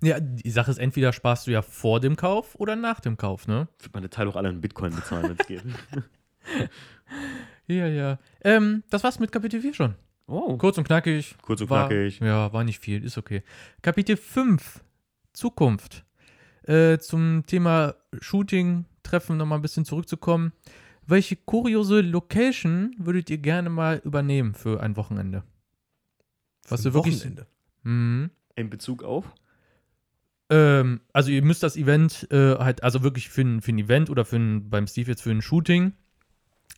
Ja, 0.00 0.18
die 0.20 0.50
Sache 0.50 0.70
ist, 0.70 0.78
entweder 0.78 1.12
sparst 1.12 1.46
du 1.46 1.50
ja 1.52 1.62
vor 1.62 2.00
dem 2.00 2.16
Kauf 2.16 2.54
oder 2.56 2.74
nach 2.76 2.98
dem 3.00 3.16
Kauf, 3.16 3.46
ne? 3.46 3.68
Ich 3.78 3.84
würde 3.84 3.92
meine 3.98 4.10
Teile 4.10 4.28
auch 4.30 4.36
alle 4.36 4.48
in 4.48 4.60
Bitcoin 4.60 4.94
bezahlen, 4.94 5.28
wenn 5.30 5.36
es 5.38 5.46
geht. 5.46 5.64
Ja, 7.66 7.86
ja. 7.86 8.18
Ähm, 8.42 8.82
das 8.90 9.04
war's 9.04 9.20
mit 9.20 9.30
Kapitel 9.30 9.60
4 9.60 9.74
schon. 9.74 9.94
Oh, 10.26 10.56
Kurz 10.56 10.76
und 10.78 10.84
knackig. 10.84 11.36
kurz 11.42 11.60
und 11.60 11.70
war, 11.70 11.88
knackig. 11.88 12.18
Ja, 12.20 12.52
war 12.52 12.64
nicht 12.64 12.80
viel, 12.80 13.04
ist 13.04 13.16
okay. 13.18 13.42
Kapitel 13.82 14.16
5, 14.16 14.82
Zukunft. 15.32 16.04
Äh, 16.64 16.98
zum 16.98 17.44
Thema 17.46 17.94
Shooting, 18.20 18.86
Treffen 19.02 19.36
nochmal 19.36 19.58
ein 19.58 19.62
bisschen 19.62 19.84
zurückzukommen. 19.84 20.52
Welche 21.06 21.36
kuriose 21.36 22.00
Location 22.00 22.94
würdet 22.98 23.30
ihr 23.30 23.38
gerne 23.38 23.70
mal 23.70 24.00
übernehmen 24.04 24.54
für 24.54 24.80
ein 24.80 24.96
Wochenende? 24.96 25.42
Was 26.68 26.82
Für 26.82 26.88
du 26.90 26.94
wirklich. 26.94 27.18
Wochenende. 27.20 27.46
Mhm. 27.82 28.30
In 28.56 28.70
Bezug 28.70 29.02
auf? 29.02 29.32
Ähm, 30.50 31.00
also 31.12 31.30
ihr 31.30 31.42
müsst 31.42 31.62
das 31.62 31.76
Event 31.76 32.26
äh, 32.30 32.56
halt, 32.56 32.82
also 32.82 33.02
wirklich 33.02 33.28
für 33.28 33.42
ein, 33.42 33.60
für 33.62 33.72
ein 33.72 33.78
Event 33.78 34.10
oder 34.10 34.24
für 34.24 34.36
ein, 34.36 34.70
beim 34.70 34.86
Steve 34.86 35.10
jetzt 35.10 35.22
für 35.22 35.30
ein 35.30 35.42
Shooting, 35.42 35.92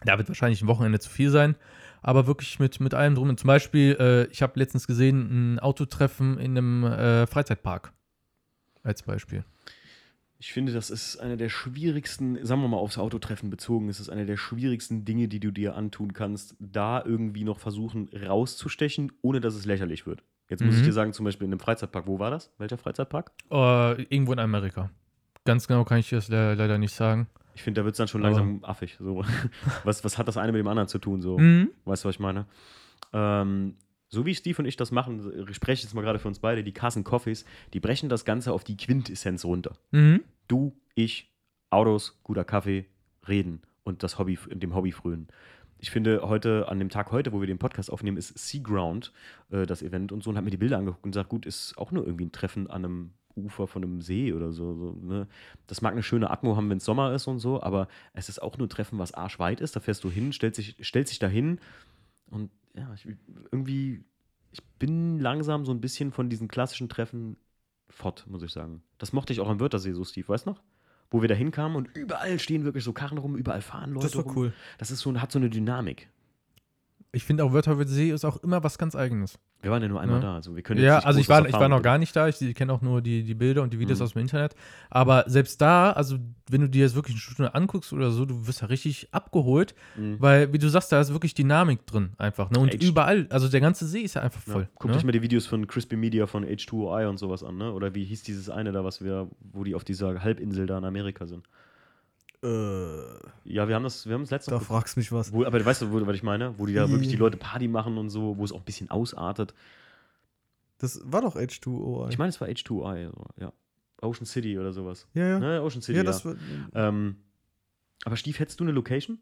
da 0.04 0.18
wird 0.18 0.28
wahrscheinlich 0.28 0.62
ein 0.62 0.68
Wochenende 0.68 0.98
zu 1.00 1.10
viel 1.10 1.30
sein, 1.30 1.54
aber 2.02 2.26
wirklich 2.26 2.58
mit, 2.58 2.80
mit 2.80 2.94
allem 2.94 3.14
drum. 3.14 3.28
Und 3.28 3.38
zum 3.40 3.46
Beispiel, 3.48 3.96
äh, 3.98 4.24
ich 4.32 4.42
habe 4.42 4.58
letztens 4.58 4.86
gesehen, 4.86 5.54
ein 5.54 5.58
Autotreffen 5.60 6.38
in 6.38 6.56
einem 6.58 6.84
äh, 6.84 7.26
Freizeitpark. 7.26 7.92
Als 8.84 9.02
Beispiel. 9.04 9.44
Ich 10.40 10.52
finde, 10.52 10.72
das 10.72 10.90
ist 10.90 11.18
einer 11.18 11.36
der 11.36 11.48
schwierigsten, 11.48 12.44
sagen 12.44 12.62
wir 12.62 12.68
mal 12.68 12.78
aufs 12.78 12.98
Autotreffen 12.98 13.48
bezogen, 13.48 13.88
ist 13.88 14.00
es 14.00 14.08
einer 14.08 14.24
der 14.24 14.36
schwierigsten 14.36 15.04
Dinge, 15.04 15.28
die 15.28 15.38
du 15.38 15.52
dir 15.52 15.76
antun 15.76 16.12
kannst, 16.14 16.56
da 16.58 17.00
irgendwie 17.04 17.44
noch 17.44 17.60
versuchen 17.60 18.08
rauszustechen, 18.12 19.12
ohne 19.22 19.40
dass 19.40 19.54
es 19.54 19.66
lächerlich 19.66 20.04
wird. 20.04 20.24
Jetzt 20.48 20.64
muss 20.64 20.74
Mhm. 20.74 20.80
ich 20.80 20.86
dir 20.86 20.92
sagen, 20.92 21.12
zum 21.12 21.24
Beispiel 21.24 21.44
in 21.46 21.52
einem 21.52 21.60
Freizeitpark, 21.60 22.08
wo 22.08 22.18
war 22.18 22.32
das? 22.32 22.50
Welcher 22.58 22.76
Freizeitpark? 22.76 23.30
Äh, 23.52 24.02
irgendwo 24.02 24.32
in 24.32 24.40
Amerika. 24.40 24.90
Ganz 25.44 25.68
genau 25.68 25.84
kann 25.84 25.98
ich 25.98 26.10
das 26.10 26.26
le 26.26 26.54
leider 26.54 26.76
nicht 26.78 26.94
sagen. 26.96 27.28
Ich 27.54 27.62
finde, 27.62 27.80
da 27.80 27.84
wird 27.84 27.94
es 27.94 27.98
dann 27.98 28.08
schon 28.08 28.22
langsam 28.22 28.64
affig. 28.64 28.96
So. 28.98 29.24
Was, 29.84 30.04
was 30.04 30.18
hat 30.18 30.28
das 30.28 30.36
eine 30.36 30.52
mit 30.52 30.60
dem 30.60 30.68
anderen 30.68 30.88
zu 30.88 30.98
tun? 30.98 31.20
So? 31.20 31.38
Mhm. 31.38 31.70
Weißt 31.84 32.04
du, 32.04 32.08
was 32.08 32.16
ich 32.16 32.20
meine? 32.20 32.46
Ähm, 33.12 33.76
so 34.08 34.26
wie 34.26 34.34
Steve 34.34 34.58
und 34.58 34.66
ich 34.66 34.76
das 34.76 34.90
machen, 34.90 35.46
ich 35.48 35.56
spreche 35.56 35.82
jetzt 35.82 35.94
mal 35.94 36.02
gerade 36.02 36.18
für 36.18 36.28
uns 36.28 36.38
beide, 36.38 36.62
die 36.62 36.72
Carson 36.72 37.02
Coffees, 37.02 37.44
die 37.72 37.80
brechen 37.80 38.08
das 38.08 38.24
Ganze 38.24 38.52
auf 38.52 38.62
die 38.62 38.76
Quintessenz 38.76 39.44
runter. 39.44 39.76
Mhm. 39.90 40.22
Du, 40.48 40.76
ich, 40.94 41.30
Autos, 41.70 42.20
guter 42.22 42.44
Kaffee, 42.44 42.86
reden 43.26 43.62
und 43.84 44.02
das 44.02 44.18
Hobby, 44.18 44.38
dem 44.50 44.74
Hobby 44.74 44.92
frönen. 44.92 45.28
Ich 45.78 45.90
finde, 45.90 46.20
heute, 46.22 46.68
an 46.68 46.78
dem 46.78 46.90
Tag 46.90 47.10
heute, 47.10 47.32
wo 47.32 47.40
wir 47.40 47.46
den 47.46 47.58
Podcast 47.58 47.90
aufnehmen, 47.90 48.16
ist 48.16 48.38
Seaground 48.38 49.12
äh, 49.50 49.66
das 49.66 49.82
Event 49.82 50.12
und 50.12 50.22
so 50.22 50.30
und 50.30 50.36
habe 50.36 50.44
mir 50.44 50.50
die 50.50 50.56
Bilder 50.56 50.78
angeguckt 50.78 51.04
und 51.04 51.12
gesagt, 51.12 51.28
gut, 51.28 51.46
ist 51.46 51.76
auch 51.76 51.90
nur 51.90 52.06
irgendwie 52.06 52.26
ein 52.26 52.32
Treffen 52.32 52.68
an 52.68 52.84
einem 52.84 53.10
Ufer 53.36 53.66
von 53.66 53.82
einem 53.82 54.00
See 54.02 54.32
oder 54.32 54.52
so. 54.52 54.74
so 54.74 54.92
ne? 55.02 55.26
Das 55.66 55.82
mag 55.82 55.92
eine 55.92 56.02
schöne 56.02 56.30
Atmo 56.30 56.56
haben, 56.56 56.68
wenn 56.70 56.78
es 56.78 56.84
Sommer 56.84 57.12
ist 57.12 57.26
und 57.26 57.38
so, 57.38 57.62
aber 57.62 57.88
es 58.14 58.28
ist 58.28 58.40
auch 58.42 58.58
nur 58.58 58.66
ein 58.66 58.70
Treffen, 58.70 58.98
was 58.98 59.12
arschweit 59.14 59.60
ist. 59.60 59.76
Da 59.76 59.80
fährst 59.80 60.04
du 60.04 60.10
hin, 60.10 60.32
stellst 60.32 60.56
sich, 60.56 60.76
stellst 60.82 61.12
dich 61.12 61.18
da 61.18 61.28
hin 61.28 61.58
und 62.30 62.50
ja, 62.74 62.92
ich, 62.94 63.06
irgendwie, 63.50 64.04
ich 64.50 64.62
bin 64.78 65.18
langsam 65.18 65.64
so 65.64 65.72
ein 65.72 65.80
bisschen 65.80 66.12
von 66.12 66.30
diesen 66.30 66.48
klassischen 66.48 66.88
Treffen 66.88 67.36
fort, 67.88 68.26
muss 68.28 68.42
ich 68.42 68.52
sagen. 68.52 68.82
Das 68.98 69.12
mochte 69.12 69.32
ich 69.32 69.40
auch 69.40 69.48
am 69.48 69.60
Wörthersee 69.60 69.92
so, 69.92 70.04
Steve, 70.04 70.28
weißt 70.28 70.46
du 70.46 70.50
noch? 70.50 70.62
Wo 71.10 71.20
wir 71.20 71.28
da 71.28 71.34
hinkamen 71.34 71.76
und 71.76 71.94
überall 71.94 72.38
stehen 72.38 72.64
wirklich 72.64 72.84
so 72.84 72.94
Karren 72.94 73.18
rum, 73.18 73.36
überall 73.36 73.60
fahren 73.60 73.92
Leute 73.92 74.06
Das 74.06 74.16
war 74.16 74.24
rum. 74.24 74.36
cool. 74.36 74.52
Das 74.78 74.90
ist 74.90 75.00
so, 75.00 75.14
hat 75.20 75.30
so 75.30 75.38
eine 75.38 75.50
Dynamik. 75.50 76.08
Ich 77.14 77.24
finde 77.24 77.44
auch 77.44 77.52
Wörthersee 77.52 78.10
ist 78.10 78.24
auch 78.24 78.38
immer 78.42 78.64
was 78.64 78.78
ganz 78.78 78.96
Eigenes. 78.96 79.38
Wir 79.60 79.70
waren 79.70 79.82
ja 79.82 79.88
nur 79.88 80.00
einmal 80.00 80.16
Ja. 80.20 80.28
da, 80.30 80.34
also 80.36 80.56
wir 80.56 80.62
können 80.62 80.82
Ja, 80.82 80.98
also 81.00 81.20
ich 81.20 81.28
war, 81.28 81.46
ich 81.46 81.52
war 81.52 81.68
noch 81.68 81.82
gar 81.82 81.98
nicht 81.98 82.16
da. 82.16 82.26
Ich, 82.26 82.40
ich 82.40 82.54
kenne 82.54 82.72
auch 82.72 82.80
nur 82.80 83.00
die, 83.02 83.22
die 83.22 83.34
Bilder 83.34 83.62
und 83.62 83.72
die 83.72 83.78
Videos 83.78 83.98
Mhm. 83.98 84.04
aus 84.04 84.12
dem 84.14 84.22
Internet. 84.22 84.54
Aber 84.90 85.24
selbst 85.28 85.60
da, 85.60 85.92
also 85.92 86.16
wenn 86.50 86.62
du 86.62 86.68
dir 86.68 86.80
jetzt 86.80 86.94
wirklich 86.96 87.14
eine 87.14 87.20
Stunde 87.20 87.54
anguckst 87.54 87.92
oder 87.92 88.10
so, 88.10 88.24
du 88.24 88.46
wirst 88.48 88.62
ja 88.62 88.66
richtig 88.68 89.08
abgeholt, 89.12 89.74
Mhm. 89.96 90.16
weil, 90.20 90.52
wie 90.52 90.58
du 90.58 90.68
sagst, 90.68 90.90
da 90.90 91.00
ist 91.00 91.12
wirklich 91.12 91.34
Dynamik 91.34 91.86
drin 91.86 92.10
einfach. 92.18 92.50
Ne? 92.50 92.58
Und 92.58 92.74
Echt? 92.74 92.82
überall, 92.82 93.26
also 93.30 93.46
der 93.48 93.60
ganze 93.60 93.86
See 93.86 94.00
ist 94.00 94.14
ja 94.14 94.22
einfach 94.22 94.40
voll. 94.40 94.62
Ja. 94.62 94.68
Guck 94.78 94.90
ne? 94.90 94.96
dich 94.96 95.04
mal 95.04 95.12
die 95.12 95.22
Videos 95.22 95.46
von 95.46 95.66
Crispy 95.66 95.96
Media 95.96 96.26
von 96.26 96.44
H2OI 96.44 97.06
und 97.08 97.18
sowas 97.18 97.44
an, 97.44 97.56
ne? 97.58 97.72
Oder 97.72 97.94
wie 97.94 98.04
hieß 98.04 98.22
dieses 98.24 98.48
eine 98.48 98.72
da, 98.72 98.84
was 98.84 99.04
wir, 99.04 99.28
wo 99.52 99.62
die 99.64 99.74
auf 99.74 99.84
dieser 99.84 100.24
Halbinsel 100.24 100.66
da 100.66 100.78
in 100.78 100.84
Amerika 100.84 101.26
sind? 101.26 101.46
Äh, 102.42 102.48
Ja, 103.44 103.68
wir 103.68 103.74
haben 103.74 103.82
das, 103.84 104.06
wir 104.06 104.14
haben 104.14 104.22
das 104.22 104.30
letzte 104.30 104.50
da 104.50 104.58
fragst 104.60 104.96
mich 104.96 105.12
was. 105.12 105.32
Wo, 105.32 105.44
aber 105.44 105.64
weißt 105.64 105.82
du, 105.82 105.92
wo, 105.92 106.06
was 106.06 106.16
ich 106.16 106.22
meine? 106.22 106.58
Wo 106.58 106.66
die 106.66 106.74
da 106.74 106.88
wirklich 106.90 107.08
die 107.08 107.16
Leute 107.16 107.36
Party 107.36 107.68
machen 107.68 107.98
und 107.98 108.10
so, 108.10 108.36
wo 108.36 108.44
es 108.44 108.52
auch 108.52 108.58
ein 108.58 108.64
bisschen 108.64 108.90
ausartet. 108.90 109.54
Das 110.78 111.00
war 111.04 111.20
doch 111.22 111.36
H2O. 111.36 112.08
Ich 112.10 112.18
meine, 112.18 112.30
es 112.30 112.40
war 112.40 112.48
H2OI, 112.48 113.06
so, 113.10 113.24
ja. 113.40 113.52
Ocean 114.00 114.26
City 114.26 114.58
oder 114.58 114.72
sowas. 114.72 115.06
ja, 115.14 115.28
ja. 115.28 115.38
Ne, 115.38 115.62
Ocean 115.62 115.80
City. 115.80 115.92
ja, 115.98 116.02
Ja, 116.02 116.04
das 116.04 116.24
war. 116.24 116.34
Ähm, 116.74 117.16
aber 118.04 118.16
Stief, 118.16 118.40
hättest 118.40 118.58
du 118.58 118.64
eine 118.64 118.72
Location? 118.72 119.18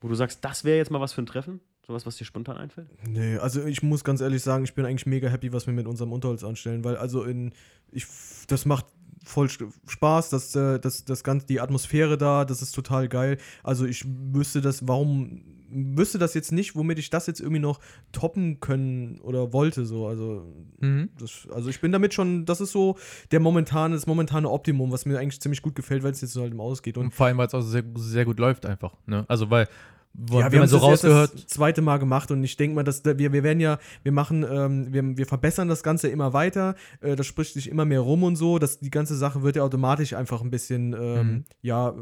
Wo 0.00 0.08
du 0.08 0.14
sagst, 0.14 0.42
das 0.42 0.64
wäre 0.64 0.78
jetzt 0.78 0.90
mal 0.90 1.00
was 1.00 1.12
für 1.12 1.20
ein 1.20 1.26
Treffen? 1.26 1.60
Sowas, 1.86 2.06
was 2.06 2.16
dir 2.16 2.24
spontan 2.24 2.56
einfällt? 2.56 2.88
Nee, 3.06 3.36
also 3.36 3.64
ich 3.66 3.82
muss 3.82 4.02
ganz 4.02 4.22
ehrlich 4.22 4.42
sagen, 4.42 4.64
ich 4.64 4.74
bin 4.74 4.86
eigentlich 4.86 5.04
mega 5.04 5.28
happy, 5.28 5.52
was 5.52 5.66
wir 5.66 5.74
mit 5.74 5.86
unserem 5.86 6.12
Unterholz 6.12 6.42
anstellen, 6.42 6.84
weil 6.84 6.96
also 6.96 7.24
in 7.24 7.52
ich 7.90 8.06
das 8.48 8.64
macht 8.64 8.86
voll 9.24 9.48
Spaß, 9.48 10.30
das, 10.30 10.54
äh, 10.56 10.78
das, 10.78 11.04
das 11.04 11.22
ganze, 11.24 11.46
die 11.46 11.60
Atmosphäre 11.60 12.16
da, 12.18 12.44
das 12.44 12.62
ist 12.62 12.72
total 12.72 13.08
geil. 13.08 13.38
Also 13.62 13.84
ich 13.86 14.04
wüsste 14.32 14.60
das, 14.60 14.86
warum 14.88 15.42
wüsste 15.72 16.18
das 16.18 16.34
jetzt 16.34 16.50
nicht, 16.50 16.74
womit 16.74 16.98
ich 16.98 17.10
das 17.10 17.28
jetzt 17.28 17.38
irgendwie 17.40 17.60
noch 17.60 17.78
toppen 18.10 18.58
können 18.58 19.20
oder 19.20 19.52
wollte, 19.52 19.86
so. 19.86 20.06
Also, 20.08 20.44
Mhm. 20.80 21.10
das, 21.18 21.46
also 21.54 21.68
ich 21.68 21.80
bin 21.80 21.92
damit 21.92 22.12
schon, 22.12 22.44
das 22.44 22.60
ist 22.60 22.72
so 22.72 22.96
der 23.30 23.38
momentane, 23.38 23.94
das 23.94 24.06
momentane 24.06 24.50
Optimum, 24.50 24.90
was 24.90 25.06
mir 25.06 25.18
eigentlich 25.20 25.40
ziemlich 25.40 25.62
gut 25.62 25.76
gefällt, 25.76 26.02
weil 26.02 26.10
es 26.10 26.22
jetzt 26.22 26.32
so 26.32 26.42
halt 26.42 26.52
im 26.52 26.60
Ausgeht. 26.60 26.96
Und 26.98 27.04
Und 27.04 27.14
vor 27.14 27.26
allem, 27.26 27.38
weil 27.38 27.46
es 27.46 27.54
auch 27.54 27.60
sehr, 27.60 27.84
sehr 27.96 28.24
gut 28.24 28.40
läuft 28.40 28.66
einfach. 28.66 28.94
Ne? 29.06 29.24
Also 29.28 29.48
weil, 29.50 29.68
wo, 30.12 30.40
ja, 30.40 30.50
wir 30.52 30.60
haben 30.60 30.66
so 30.68 30.76
das 30.78 30.84
rausgehört, 30.84 31.34
das 31.34 31.46
zweite 31.46 31.82
Mal 31.82 31.98
gemacht 31.98 32.30
und 32.30 32.42
ich 32.44 32.56
denke 32.56 32.74
mal, 32.74 32.82
dass 32.82 33.02
da- 33.02 33.16
wir, 33.18 33.32
wir 33.32 33.42
werden 33.42 33.60
ja, 33.60 33.78
wir 34.02 34.12
machen, 34.12 34.44
ähm, 34.50 34.92
wir, 34.92 35.16
wir 35.16 35.26
verbessern 35.26 35.68
das 35.68 35.82
Ganze 35.82 36.08
immer 36.08 36.32
weiter, 36.32 36.74
äh, 37.00 37.14
das 37.16 37.26
spricht 37.26 37.54
sich 37.54 37.68
immer 37.70 37.84
mehr 37.84 38.00
rum 38.00 38.22
und 38.24 38.36
so, 38.36 38.58
dass 38.58 38.80
die 38.80 38.90
ganze 38.90 39.16
Sache 39.16 39.42
wird 39.42 39.56
ja 39.56 39.62
automatisch 39.62 40.12
einfach 40.14 40.42
ein 40.42 40.50
bisschen, 40.50 40.92
ähm, 40.94 41.26
Mhm. 41.30 41.44
ja, 41.62 41.94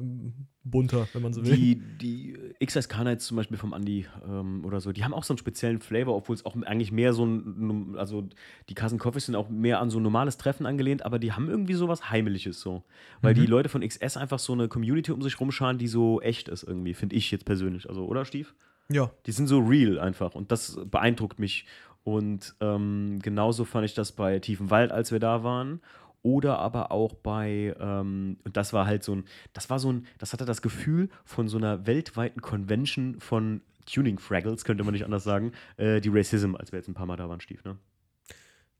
bunter, 0.71 1.09
wenn 1.13 1.23
man 1.23 1.33
so 1.33 1.45
will. 1.45 1.57
Die, 1.57 1.77
die 1.77 2.39
XSK 2.65 3.05
Nights 3.05 3.27
zum 3.27 3.37
Beispiel 3.37 3.57
vom 3.59 3.73
Andi 3.73 4.07
ähm, 4.29 4.65
oder 4.65 4.81
so, 4.81 4.93
die 4.93 5.05
haben 5.05 5.15
auch 5.15 5.25
so 5.25 5.33
einen 5.33 5.39
speziellen 5.39 5.81
Flavor, 5.81 6.15
obwohl 6.17 6.35
es 6.35 6.45
auch 6.47 6.57
eigentlich 6.63 6.93
mehr 6.93 7.13
so 7.13 7.25
ein, 7.25 7.95
also 7.97 8.25
die 8.69 8.75
Carson 8.75 8.99
Coffees 8.99 9.27
sind 9.27 9.35
auch 9.37 9.49
mehr 9.49 9.81
an 9.81 9.91
so 9.91 9.99
ein 9.99 10.03
normales 10.03 10.37
Treffen 10.39 10.67
angelehnt, 10.67 11.05
aber 11.05 11.19
die 11.19 11.33
haben 11.33 11.49
irgendwie 11.49 11.75
sowas 11.75 12.11
Heimeliges 12.11 12.61
so. 12.61 12.83
Weil 13.23 13.35
Mhm. 13.35 13.39
die 13.39 13.47
Leute 13.47 13.69
von 13.69 13.81
XS 13.87 14.17
einfach 14.17 14.39
so 14.39 14.53
eine 14.53 14.69
Community 14.69 15.13
um 15.13 15.23
sich 15.23 15.39
rumscharen, 15.41 15.79
die 15.79 15.89
so 15.89 16.21
echt 16.21 16.49
ist 16.49 16.63
irgendwie, 16.65 16.95
finde 16.95 17.17
ich 17.17 17.31
jetzt 17.31 17.45
persönlich. 17.45 17.89
Also, 17.89 18.05
oder 18.07 18.25
Stief? 18.25 18.55
ja, 18.91 19.11
Die 19.27 19.33
sind 19.33 19.49
so 19.49 19.59
real 19.59 19.99
einfach 19.99 20.35
und 20.35 20.51
das 20.51 20.79
beeindruckt 20.91 21.39
mich. 21.39 21.67
Und 22.05 22.55
ähm, 22.61 23.19
genauso 23.23 23.67
fand 23.67 23.85
ich 23.85 23.93
das 23.93 24.13
bei 24.13 24.39
Tiefenwald, 24.39 24.91
als 24.93 25.13
wir 25.13 25.19
da 25.19 25.43
waren. 25.45 25.81
Oder 26.29 26.59
aber 26.59 26.93
auch 26.93 27.15
bei, 27.15 27.75
ähm, 27.81 28.37
und 28.45 28.57
das 28.57 28.75
war 28.75 28.87
halt 28.87 29.03
so 29.03 29.15
ein, 29.15 29.25
das 29.55 29.71
war 29.71 29.79
so 29.79 29.91
ein, 29.91 30.05
das 30.19 30.35
hatte 30.35 30.45
das 30.45 30.61
Gefühl 30.61 31.09
von 31.25 31.49
so 31.49 31.57
einer 31.57 31.87
weltweiten 31.87 32.43
Convention 32.43 33.19
von 33.19 33.63
Tuning 33.87 34.19
Fraggles, 34.19 34.65
könnte 34.65 34.85
man 34.85 34.93
nicht 34.93 35.07
anders 35.07 35.25
sagen, 35.25 35.53
äh, 35.79 36.03
die 36.03 36.11
Racism, 36.11 36.55
als 36.55 36.71
wir 36.71 36.79
jetzt 36.79 36.89
ein 36.89 36.95
paar 36.95 37.07
Mal 37.07 37.17
da 37.17 37.31
waren, 37.31 37.41
Stief, 37.41 37.65
ne? 37.65 37.79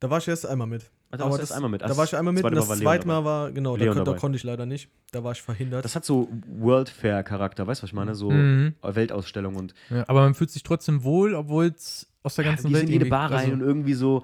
da 0.01 0.11
war 0.11 0.19
ich 0.19 0.29
erst 0.29 0.47
einmal 0.47 0.67
mit. 0.67 0.91
Da 1.11 1.21
warst 1.21 1.39
du 1.39 1.41
erst 1.41 1.53
einmal 1.53 1.71
mit. 1.71 1.81
Da 1.81 1.97
war 1.97 2.05
ich 2.05 2.15
einmal 2.15 2.35
mit 2.35 2.45
Das 2.45 2.51
und 2.51 2.57
zweite 2.59 2.69
das 2.71 2.79
zweite 2.81 3.07
Mal 3.09 3.25
war, 3.25 3.51
genau, 3.51 3.79
da, 3.79 4.05
da 4.05 4.13
konnte 4.13 4.37
ich 4.37 4.45
leider 4.45 4.67
nicht. 4.67 4.91
Da 5.11 5.25
war 5.25 5.33
ich 5.33 5.41
verhindert. 5.41 5.83
Das 5.85 5.97
hat 5.97 6.05
so 6.05 6.29
World 6.47 6.91
Fair 6.91 7.23
Charakter, 7.23 7.67
weißt 7.67 7.81
du, 7.81 7.85
was 7.85 7.91
ich 7.91 7.95
meine? 7.95 8.15
So 8.15 8.31
Mhm. 8.31 8.75
Weltausstellung 8.83 9.57
und 9.57 9.75
ja, 9.89 10.05
aber 10.07 10.21
man 10.21 10.35
fühlt 10.35 10.51
sich 10.51 10.63
trotzdem 10.63 11.03
wohl, 11.03 11.35
obwohl 11.35 11.73
es 11.75 12.07
aus 12.23 12.35
der 12.35 12.45
ganzen 12.45 12.69
die 12.69 12.75
Welt 12.75 12.81
sind 12.87 12.95
in 12.95 13.01
jede 13.01 13.07
Bar 13.11 13.31
rein 13.31 13.39
also- 13.41 13.53
und 13.55 13.61
irgendwie 13.63 13.95
so, 13.95 14.23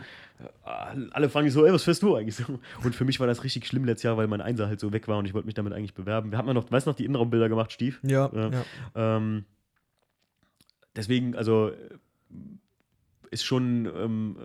alle 0.63 1.29
fragen 1.29 1.47
sich 1.47 1.55
so, 1.55 1.65
ey, 1.65 1.73
was 1.73 1.85
fährst 1.85 2.03
du 2.03 2.15
eigentlich 2.17 2.37
so? 2.37 2.59
Und 2.83 2.95
für 2.95 3.05
mich 3.05 3.21
war 3.21 3.27
das 3.27 3.45
richtig 3.45 3.67
schlimm 3.67 3.85
letztes 3.85 4.05
Jahr, 4.05 4.17
weil 4.17 4.27
mein 4.27 4.41
Einser 4.41 4.67
halt 4.69 4.81
so 4.81 4.93
weg 4.93 5.09
war 5.09 5.19
und 5.19 5.27
ich 5.27 5.35
wollte 5.35 5.47
mich 5.47 5.55
damit 5.55 5.73
eigentlich 5.73 5.95
bewerben. 5.95 6.31
Wir 6.31 6.39
haben 6.39 6.49
ja 6.49 6.55
noch, 6.55 6.71
weißt 6.71 6.87
du 6.87 6.91
noch, 6.91 6.97
die 6.97 7.05
Innenraumbilder 7.05 7.49
gemacht, 7.49 7.73
Stief? 7.73 8.01
ja, 8.03 8.31
Ja. 8.33 8.51
ja. 8.51 8.65
Ähm, 8.95 9.45
deswegen, 10.97 11.37
also 11.37 11.71
äh, 11.71 11.75
ist 13.31 13.45
schon, 13.45 13.87
ähm, 13.87 14.37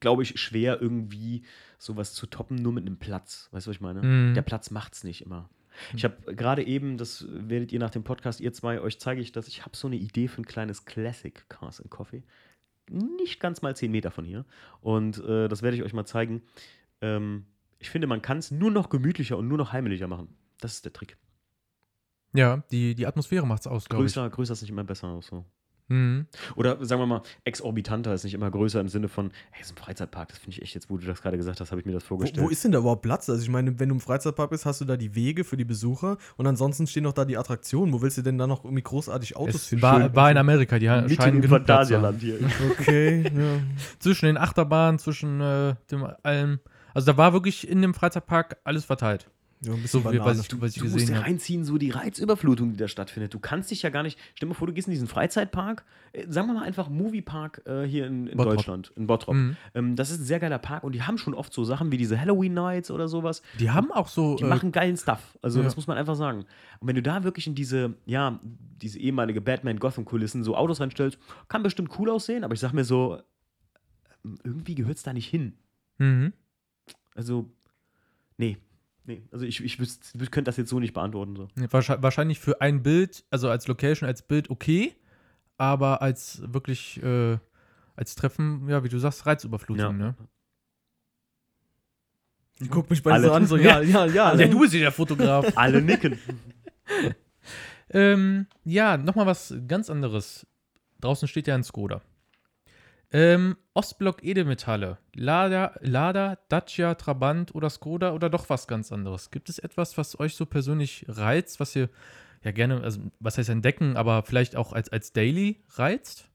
glaube 0.00 0.22
ich, 0.22 0.40
schwer 0.40 0.80
irgendwie 0.80 1.42
sowas 1.78 2.14
zu 2.14 2.26
toppen, 2.26 2.56
nur 2.56 2.72
mit 2.72 2.86
einem 2.86 2.96
Platz. 2.96 3.48
Weißt 3.52 3.66
du, 3.66 3.70
was 3.70 3.76
ich 3.76 3.80
meine? 3.80 4.02
Mhm. 4.02 4.34
Der 4.34 4.42
Platz 4.42 4.70
macht's 4.70 5.04
nicht 5.04 5.24
immer. 5.24 5.48
Ich 5.94 6.04
habe 6.04 6.34
gerade 6.34 6.64
eben, 6.66 6.98
das 6.98 7.26
werdet 7.30 7.72
ihr 7.72 7.78
nach 7.78 7.90
dem 7.90 8.04
Podcast, 8.04 8.40
ihr 8.40 8.52
zwei, 8.52 8.80
euch 8.80 8.98
zeige 8.98 9.20
ich 9.20 9.32
das, 9.32 9.48
ich 9.48 9.62
habe 9.62 9.76
so 9.76 9.86
eine 9.86 9.96
Idee 9.96 10.28
für 10.28 10.42
ein 10.42 10.46
kleines 10.46 10.84
Classic 10.84 11.48
Cars 11.48 11.80
and 11.80 11.90
Coffee. 11.90 12.22
Nicht 12.92 13.40
ganz 13.40 13.62
mal 13.62 13.74
10 13.74 13.90
Meter 13.90 14.10
von 14.10 14.24
hier. 14.24 14.44
Und 14.80 15.18
äh, 15.24 15.48
das 15.48 15.62
werde 15.62 15.76
ich 15.76 15.82
euch 15.82 15.92
mal 15.92 16.06
zeigen. 16.06 16.42
Ähm, 17.00 17.46
ich 17.78 17.90
finde, 17.90 18.06
man 18.06 18.22
kann 18.22 18.38
es 18.38 18.50
nur 18.50 18.70
noch 18.70 18.88
gemütlicher 18.88 19.36
und 19.36 19.48
nur 19.48 19.58
noch 19.58 19.72
heimelicher 19.72 20.08
machen. 20.08 20.28
Das 20.60 20.74
ist 20.74 20.84
der 20.84 20.92
Trick. 20.92 21.16
Ja, 22.34 22.62
die, 22.70 22.94
die 22.94 23.06
Atmosphäre 23.06 23.46
macht 23.46 23.62
es 23.62 23.66
aus, 23.66 23.88
glaube 23.88 24.04
ich. 24.06 24.14
Größer, 24.14 24.30
größer 24.30 24.52
ist 24.52 24.62
nicht 24.62 24.70
immer 24.70 24.84
besser. 24.84 25.20
So. 25.22 25.44
Mhm. 25.92 26.26
Oder 26.56 26.82
sagen 26.84 27.00
wir 27.02 27.06
mal, 27.06 27.22
exorbitanter 27.44 28.14
ist 28.14 28.24
nicht 28.24 28.34
immer 28.34 28.50
größer 28.50 28.80
im 28.80 28.88
Sinne 28.88 29.08
von, 29.08 29.30
hey, 29.50 29.62
so 29.64 29.74
ein 29.74 29.76
Freizeitpark, 29.76 30.28
das 30.28 30.38
finde 30.38 30.56
ich 30.56 30.62
echt 30.62 30.74
jetzt, 30.74 30.88
wo 30.90 30.96
du 30.96 31.06
das 31.06 31.20
gerade 31.22 31.36
gesagt 31.36 31.60
hast, 31.60 31.70
habe 31.70 31.80
ich 31.80 31.86
mir 31.86 31.92
das 31.92 32.04
Wo, 32.04 32.08
vorgestellt. 32.08 32.44
wo 32.44 32.48
ist 32.50 32.64
denn 32.64 32.72
da 32.72 32.78
überhaupt 32.78 33.02
Platz? 33.02 33.28
Also 33.28 33.42
ich 33.42 33.48
meine, 33.50 33.78
wenn 33.78 33.88
du 33.90 33.94
im 33.96 34.00
Freizeitpark 34.00 34.50
bist, 34.50 34.64
hast 34.66 34.80
du 34.80 34.84
da 34.84 34.96
die 34.96 35.14
Wege 35.14 35.44
für 35.44 35.56
die 35.56 35.64
Besucher 35.64 36.16
und 36.36 36.46
ansonsten 36.46 36.86
stehen 36.86 37.02
noch 37.04 37.12
da 37.12 37.24
die 37.24 37.36
Attraktionen. 37.36 37.92
Wo 37.92 38.00
willst 38.02 38.16
du 38.18 38.22
denn 38.22 38.38
da 38.38 38.46
noch 38.46 38.64
irgendwie 38.64 38.82
großartig 38.82 39.36
Autos 39.36 39.54
Es 39.56 39.66
finden? 39.66 39.82
war, 39.82 40.14
war 40.16 40.30
in 40.30 40.38
Amerika, 40.38 40.78
die 40.78 40.88
Mitten 40.88 41.10
scheinen 41.10 41.36
im 41.36 41.42
genug 41.42 41.64
Platz 41.66 41.88
zu 41.88 41.96
haben. 41.96 42.18
Phantasialand 42.18 42.20
hier. 42.20 42.38
Okay, 42.80 43.22
ja. 43.24 43.60
Zwischen 43.98 44.26
den 44.26 44.36
Achterbahnen, 44.38 44.98
zwischen 44.98 45.40
äh, 45.40 45.74
dem 45.90 46.06
allem. 46.22 46.60
Also 46.94 47.12
da 47.12 47.16
war 47.18 47.32
wirklich 47.32 47.68
in 47.68 47.82
dem 47.82 47.94
Freizeitpark 47.94 48.56
alles 48.64 48.84
verteilt. 48.84 49.28
Ja 49.64 49.72
ein 49.72 49.82
bisschen 49.82 50.00
So 50.00 50.00
Banane. 50.00 50.24
was 50.24 50.40
ich, 50.46 50.60
was 50.60 50.70
ich 50.72 50.78
Du 50.78 50.84
musst 50.84 50.94
gesehen 50.94 51.06
dir 51.08 51.16
habe. 51.16 51.26
reinziehen, 51.26 51.64
so 51.64 51.78
die 51.78 51.90
Reizüberflutung, 51.90 52.72
die 52.72 52.76
da 52.76 52.88
stattfindet. 52.88 53.32
Du 53.32 53.38
kannst 53.38 53.70
dich 53.70 53.82
ja 53.82 53.90
gar 53.90 54.02
nicht. 54.02 54.18
Stell 54.34 54.46
dir 54.46 54.52
mal 54.52 54.58
vor, 54.58 54.66
du 54.66 54.72
gehst 54.72 54.88
in 54.88 54.92
diesen 54.92 55.06
Freizeitpark, 55.08 55.84
äh, 56.12 56.26
sagen 56.28 56.48
wir 56.48 56.54
mal 56.54 56.64
einfach 56.64 56.88
Moviepark 56.88 57.62
äh, 57.66 57.84
hier 57.84 58.06
in, 58.06 58.26
in. 58.26 58.36
Deutschland, 58.38 58.92
in 58.96 59.06
Bottrop. 59.06 59.34
Mhm. 59.34 59.56
Ähm, 59.74 59.96
das 59.96 60.10
ist 60.10 60.20
ein 60.20 60.24
sehr 60.24 60.40
geiler 60.40 60.58
Park 60.58 60.84
und 60.84 60.92
die 60.92 61.02
haben 61.02 61.16
schon 61.18 61.34
oft 61.34 61.52
so 61.52 61.64
Sachen 61.64 61.92
wie 61.92 61.96
diese 61.96 62.20
Halloween 62.20 62.54
Nights 62.54 62.90
oder 62.90 63.08
sowas. 63.08 63.42
Die 63.60 63.70
haben 63.70 63.92
auch 63.92 64.08
so. 64.08 64.36
Die 64.36 64.44
äh, 64.44 64.48
machen 64.48 64.72
geilen 64.72 64.96
Stuff. 64.96 65.38
Also, 65.42 65.58
ja. 65.60 65.64
das 65.64 65.76
muss 65.76 65.86
man 65.86 65.96
einfach 65.96 66.16
sagen. 66.16 66.40
Und 66.80 66.88
wenn 66.88 66.96
du 66.96 67.02
da 67.02 67.22
wirklich 67.24 67.46
in 67.46 67.54
diese, 67.54 67.94
ja, 68.04 68.40
diese 68.42 68.98
ehemalige 68.98 69.40
Batman-Gotham-Kulissen 69.40 70.42
so 70.42 70.56
Autos 70.56 70.80
reinstellst, 70.80 71.18
kann 71.48 71.62
bestimmt 71.62 71.90
cool 71.98 72.10
aussehen, 72.10 72.42
aber 72.44 72.54
ich 72.54 72.60
sag 72.60 72.72
mir 72.72 72.84
so, 72.84 73.18
ähm, 74.24 74.38
irgendwie 74.42 74.74
gehört 74.74 74.96
es 74.96 75.02
da 75.04 75.12
nicht 75.12 75.28
hin. 75.28 75.54
Mhm. 75.98 76.32
Also, 77.14 77.48
nee. 78.38 78.56
Nee, 79.04 79.22
also 79.32 79.44
ich, 79.44 79.62
ich 79.64 79.78
wüsste, 79.80 80.16
ich 80.22 80.30
könnte 80.30 80.48
das 80.48 80.56
jetzt 80.56 80.70
so 80.70 80.78
nicht 80.78 80.94
beantworten. 80.94 81.34
So. 81.36 81.48
Nee, 81.56 81.66
wahrscheinlich, 81.70 82.38
für 82.38 82.60
ein 82.60 82.82
Bild, 82.82 83.24
also 83.30 83.48
als 83.50 83.66
Location, 83.66 84.06
als 84.08 84.22
Bild 84.22 84.48
okay, 84.50 84.94
aber 85.58 86.02
als 86.02 86.42
wirklich, 86.52 87.02
äh, 87.02 87.38
als 87.96 88.14
Treffen, 88.14 88.68
ja, 88.68 88.84
wie 88.84 88.88
du 88.88 88.98
sagst, 88.98 89.26
Reizüberflutung, 89.26 89.84
Ja. 89.86 89.92
ne? 89.92 90.14
Die 92.60 92.68
guckt 92.68 92.90
mich 92.90 93.02
bei 93.02 93.18
so 93.20 93.32
an, 93.32 93.46
so, 93.46 93.56
ja, 93.56 93.80
ja, 93.80 94.06
ja. 94.06 94.34
Ja, 94.36 94.46
du 94.46 94.60
bist 94.60 94.72
ja 94.74 94.80
der 94.80 94.92
Fotograf. 94.92 95.46
Alle 95.56 95.82
nicken. 95.82 96.16
ähm, 97.90 98.46
ja, 98.64 98.96
nochmal 98.96 99.26
was 99.26 99.54
ganz 99.66 99.90
anderes. 99.90 100.46
Draußen 101.00 101.26
steht 101.26 101.48
ja 101.48 101.56
ein 101.56 101.64
Skoda. 101.64 102.02
Ähm, 103.12 103.56
Ostblock 103.74 104.24
Edelmetalle. 104.24 104.98
Lada, 105.14 105.74
Lada, 105.80 106.38
Dacia, 106.48 106.94
Trabant 106.94 107.54
oder 107.54 107.68
Skoda 107.68 108.12
oder 108.12 108.30
doch 108.30 108.48
was 108.48 108.66
ganz 108.66 108.90
anderes? 108.90 109.30
Gibt 109.30 109.48
es 109.50 109.58
etwas, 109.58 109.98
was 109.98 110.18
euch 110.18 110.34
so 110.34 110.46
persönlich 110.46 111.04
reizt, 111.08 111.60
was 111.60 111.76
ihr 111.76 111.90
ja 112.42 112.50
gerne, 112.50 112.82
also 112.82 113.00
was 113.20 113.38
heißt 113.38 113.50
entdecken, 113.50 113.96
aber 113.96 114.22
vielleicht 114.22 114.56
auch 114.56 114.72
als, 114.72 114.88
als 114.88 115.12
Daily 115.12 115.62
reizt? 115.74 116.28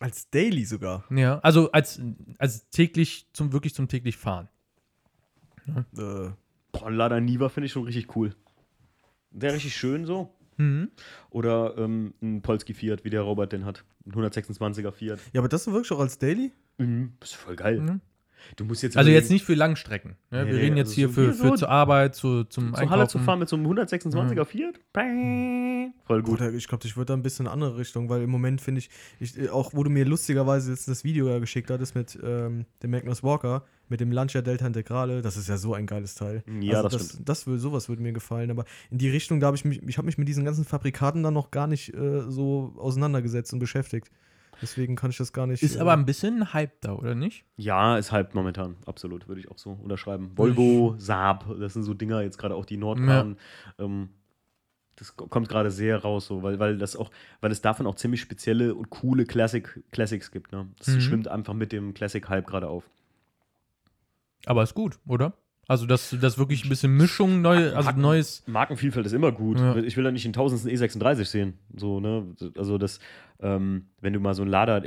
Als 0.00 0.30
Daily 0.30 0.64
sogar. 0.64 1.04
Ja, 1.10 1.40
also 1.40 1.70
als, 1.72 2.00
als 2.38 2.70
täglich, 2.70 3.28
zum, 3.32 3.52
wirklich 3.52 3.74
zum 3.74 3.88
täglich 3.88 4.16
Fahren. 4.16 4.48
Äh, 5.66 6.30
Boah, 6.72 6.90
Lada 6.90 7.20
Niva 7.20 7.48
finde 7.48 7.66
ich 7.66 7.72
schon 7.72 7.84
richtig 7.84 8.16
cool. 8.16 8.34
Wäre 9.30 9.54
richtig 9.54 9.76
schön 9.76 10.06
so. 10.06 10.34
Mhm. 10.58 10.90
Oder 11.30 11.76
ähm, 11.78 12.14
ein 12.20 12.42
Polski 12.42 12.74
Fiat, 12.74 13.04
wie 13.04 13.10
der 13.10 13.22
Robert 13.22 13.52
den 13.52 13.64
hat. 13.64 13.84
Ein 14.06 14.12
126er 14.12 14.92
Fiat. 14.92 15.18
ja, 15.32 15.40
aber 15.40 15.48
das 15.48 15.66
wirklich 15.66 15.90
auch 15.92 16.00
als 16.00 16.18
Daily? 16.18 16.52
Mhm. 16.78 17.14
Das 17.20 17.30
ist 17.30 17.36
voll 17.36 17.56
geil. 17.56 17.80
Mhm. 17.80 18.00
Du 18.56 18.64
musst 18.64 18.82
jetzt 18.82 18.96
Also 18.96 19.10
jetzt 19.10 19.30
nicht 19.30 19.44
für 19.44 19.54
Langstrecken. 19.54 20.16
Ne? 20.30 20.44
Nee, 20.44 20.50
Wir 20.52 20.58
reden 20.58 20.76
jetzt 20.76 20.88
also 20.88 20.94
hier 20.96 21.08
so 21.08 21.14
für, 21.14 21.32
für 21.34 21.48
so 21.48 21.56
zur 21.56 21.68
Arbeit, 21.68 22.14
zu, 22.14 22.44
zum 22.44 22.74
zur 22.74 22.90
Halle 22.90 23.08
zu 23.08 23.18
Einkaufen. 23.18 23.24
fahren 23.24 23.38
mit 23.38 23.48
so 23.48 23.56
einem 23.56 23.66
126er 23.66 24.44
Fiat. 24.44 24.80
Voll 26.04 26.22
gut. 26.22 26.38
Gut, 26.38 26.54
ich 26.54 26.68
glaube, 26.68 26.86
ich 26.86 26.96
würde 26.96 27.06
da 27.06 27.14
ein 27.14 27.22
bisschen 27.22 27.46
in 27.46 27.52
eine 27.52 27.54
andere 27.64 27.78
Richtung, 27.78 28.08
weil 28.08 28.22
im 28.22 28.30
Moment 28.30 28.60
finde 28.60 28.80
ich, 28.80 28.90
ich, 29.20 29.38
äh, 29.38 29.48
auch 29.48 29.72
wo 29.74 29.82
du 29.84 29.90
mir 29.90 30.04
lustigerweise 30.04 30.70
jetzt 30.70 30.88
das 30.88 31.04
Video 31.04 31.28
ja 31.28 31.38
geschickt 31.38 31.70
hattest 31.70 31.94
mit 31.94 32.18
ähm, 32.22 32.64
dem 32.82 32.90
Magnus 32.90 33.22
Walker, 33.22 33.64
mit 33.88 34.00
dem 34.00 34.12
Lancia 34.12 34.42
Delta 34.42 34.66
Integrale, 34.66 35.22
das 35.22 35.36
ist 35.36 35.48
ja 35.48 35.56
so 35.56 35.74
ein 35.74 35.86
geiles 35.86 36.14
Teil. 36.14 36.42
Ja, 36.60 36.78
also 36.78 36.88
das 36.88 36.92
das, 36.98 37.08
stimmt. 37.10 37.28
das 37.28 37.46
würde, 37.46 37.58
sowas 37.60 37.88
würde 37.88 38.02
mir 38.02 38.12
gefallen, 38.12 38.50
aber 38.50 38.64
in 38.90 38.98
die 38.98 39.08
Richtung, 39.10 39.40
da 39.40 39.46
habe 39.48 39.56
ich 39.56 39.64
mich, 39.64 39.82
ich 39.82 39.98
habe 39.98 40.06
mich 40.06 40.18
mit 40.18 40.28
diesen 40.28 40.44
ganzen 40.44 40.64
Fabrikaten 40.64 41.22
dann 41.22 41.34
noch 41.34 41.50
gar 41.50 41.66
nicht 41.66 41.94
äh, 41.94 42.22
so 42.28 42.74
auseinandergesetzt 42.78 43.52
und 43.52 43.58
beschäftigt. 43.58 44.10
Deswegen 44.60 44.96
kann 44.96 45.10
ich 45.10 45.16
das 45.16 45.32
gar 45.32 45.46
nicht. 45.46 45.62
Ist 45.62 45.76
äh, 45.76 45.80
aber 45.80 45.92
ein 45.92 46.04
bisschen 46.04 46.42
ein 46.42 46.52
Hype 46.52 46.80
da, 46.80 46.94
oder 46.94 47.14
nicht? 47.14 47.44
Ja, 47.56 47.96
ist 47.96 48.10
halt 48.12 48.34
momentan, 48.34 48.76
absolut, 48.86 49.28
würde 49.28 49.40
ich 49.40 49.50
auch 49.50 49.58
so 49.58 49.70
unterschreiben. 49.72 50.32
Volvo, 50.36 50.94
Saab, 50.98 51.46
das 51.60 51.74
sind 51.74 51.84
so 51.84 51.94
Dinger, 51.94 52.22
jetzt 52.22 52.38
gerade 52.38 52.54
auch 52.54 52.64
die 52.66 52.76
Nordbahn. 52.76 53.36
Ähm, 53.78 54.10
das 54.96 55.16
ko- 55.16 55.28
kommt 55.28 55.48
gerade 55.48 55.70
sehr 55.70 55.98
raus, 56.02 56.26
so, 56.26 56.42
weil, 56.42 56.58
weil 56.58 56.76
das 56.76 56.96
auch, 56.96 57.10
weil 57.40 57.52
es 57.52 57.60
davon 57.62 57.86
auch 57.86 57.94
ziemlich 57.94 58.20
spezielle 58.20 58.74
und 58.74 58.90
coole 58.90 59.26
Classic, 59.26 59.82
Classics 59.92 60.32
gibt. 60.32 60.50
Ne? 60.50 60.66
Das 60.78 60.88
Mhm. 60.88 61.00
schwimmt 61.00 61.28
einfach 61.28 61.54
mit 61.54 61.70
dem 61.70 61.94
Classic-Hype 61.94 62.46
gerade 62.46 62.68
auf. 62.68 62.90
Aber 64.46 64.62
ist 64.62 64.74
gut, 64.74 64.98
oder? 65.06 65.34
Also, 65.68 65.84
dass 65.86 66.16
das 66.20 66.38
wirklich 66.38 66.64
ein 66.64 66.70
bisschen 66.70 66.96
Mischung, 66.96 67.42
neu, 67.42 67.66
also 67.72 67.84
Marken- 67.84 68.00
neues. 68.00 68.42
Markenvielfalt 68.46 69.04
ist 69.06 69.12
immer 69.12 69.30
gut. 69.32 69.60
Ja. 69.60 69.76
Ich 69.76 69.96
will 69.98 70.04
ja 70.04 70.10
nicht 70.10 70.24
den 70.24 70.32
tausendsten 70.32 70.72
E36 70.72 71.26
sehen. 71.26 71.58
So, 71.76 72.00
ne? 72.00 72.26
Also 72.56 72.78
das, 72.78 73.00
ähm, 73.40 73.86
wenn 74.00 74.14
du 74.14 74.18
mal 74.20 74.32
so 74.34 74.42
ein 74.42 74.48
Lader, 74.48 74.82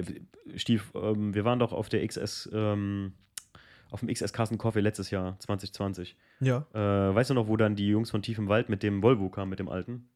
Stief, 0.56 0.91
ähm, 0.95 1.34
wir 1.36 1.45
waren 1.45 1.60
doch 1.60 1.72
auf 1.72 1.88
der 1.88 2.06
XS, 2.06 2.49
ähm, 2.52 3.14
auf 3.91 3.99
dem 3.99 4.10
XS 4.10 4.34
Carsten 4.34 4.58
Coffee 4.58 4.80
letztes 4.82 5.12
Jahr, 5.12 5.38
2020. 5.40 6.18
Ja. 6.40 6.66
Äh, 6.74 7.14
weißt 7.16 7.30
du 7.30 7.36
noch, 7.36 7.48
wo 7.48 7.58
dann 7.58 7.76
die 7.76 7.88
Jungs 7.88 8.10
von 8.10 8.24
Tief 8.24 8.40
im 8.40 8.48
Wald 8.49 8.68
mit 8.68 8.82
dem 8.82 9.03
Volvo 9.03 9.30
kamen, 9.30 9.49
mit 9.52 9.60
dem 9.60 9.70
alten? 9.70 10.08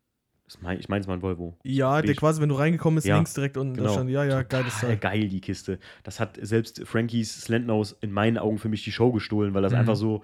Mein, 0.62 0.80
ich 0.80 0.90
meine, 0.90 1.02
es 1.02 1.08
war 1.08 1.16
ein 1.16 1.22
Volvo. 1.24 1.58
Ja, 1.64 2.02
der 2.04 2.14
quasi, 2.16 2.40
wenn 2.42 2.50
du 2.50 2.56
reingekommen 2.56 2.96
bist, 2.96 3.08
Ja, 3.08 3.16
links 3.16 3.34
direkt 3.34 3.58
unten, 3.58 3.76
da 3.76 3.82
genau. 3.84 3.94
stand, 3.94 4.10
ja, 4.12 4.24
ja, 4.26 4.44
geiles 4.44 4.80
Teil. 4.80 4.98
geil, 4.98 5.28
die 5.28 5.42
Kiste. 5.42 5.80
Das 6.04 6.20
hat 6.20 6.38
selbst 6.42 6.82
Frankies 6.88 7.42
Slentnose 7.42 7.96
in 8.02 8.12
meinen 8.12 8.38
Augen 8.38 8.58
für 8.60 8.70
mich 8.70 8.84
die 8.84 8.92
Show 8.92 9.12
gestohlen, 9.12 9.54
weil 9.54 9.62
das 9.64 9.74
Mhm. 9.74 9.80
einfach 9.80 9.96
so, 9.96 10.24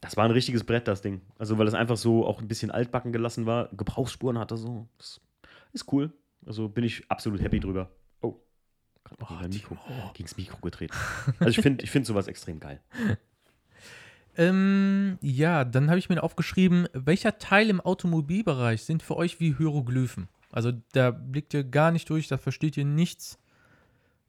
das 0.00 0.16
war 0.16 0.24
ein 0.24 0.30
richtiges 0.30 0.64
Brett, 0.64 0.88
das 0.88 1.02
Ding. 1.02 1.20
Also, 1.38 1.58
weil 1.58 1.66
das 1.66 1.74
einfach 1.74 1.96
so 1.96 2.26
auch 2.26 2.40
ein 2.40 2.48
bisschen 2.48 2.70
altbacken 2.70 3.12
gelassen 3.12 3.46
war, 3.46 3.68
Gebrauchsspuren 3.72 4.38
hatte 4.38 4.56
so. 4.56 4.88
Das 4.98 5.20
ist 5.72 5.92
cool. 5.92 6.12
Also 6.46 6.68
bin 6.68 6.84
ich 6.84 7.10
absolut 7.10 7.42
happy 7.42 7.60
drüber. 7.60 7.90
Oh, 8.22 8.36
gerade 9.04 9.22
Oh, 9.22 9.40
oh, 9.42 9.48
Mikro, 9.48 9.76
gegens 10.14 10.36
Mikro 10.36 10.58
getreten. 10.60 10.94
Also 11.38 11.50
ich 11.50 11.60
finde 11.60 11.84
ich 11.84 11.90
find 11.90 12.06
sowas 12.06 12.28
extrem 12.28 12.60
geil. 12.60 12.80
Ähm, 14.36 15.18
ja, 15.20 15.64
dann 15.64 15.88
habe 15.90 15.98
ich 15.98 16.08
mir 16.08 16.22
aufgeschrieben, 16.22 16.86
welcher 16.92 17.38
Teil 17.38 17.68
im 17.68 17.80
Automobilbereich 17.80 18.84
sind 18.84 19.02
für 19.02 19.16
euch 19.16 19.40
wie 19.40 19.54
Hieroglyphen? 19.56 20.28
Also 20.52 20.72
da 20.92 21.10
blickt 21.10 21.52
ihr 21.52 21.64
gar 21.64 21.90
nicht 21.90 22.08
durch, 22.08 22.28
da 22.28 22.38
versteht 22.38 22.76
ihr 22.76 22.84
nichts. 22.84 23.38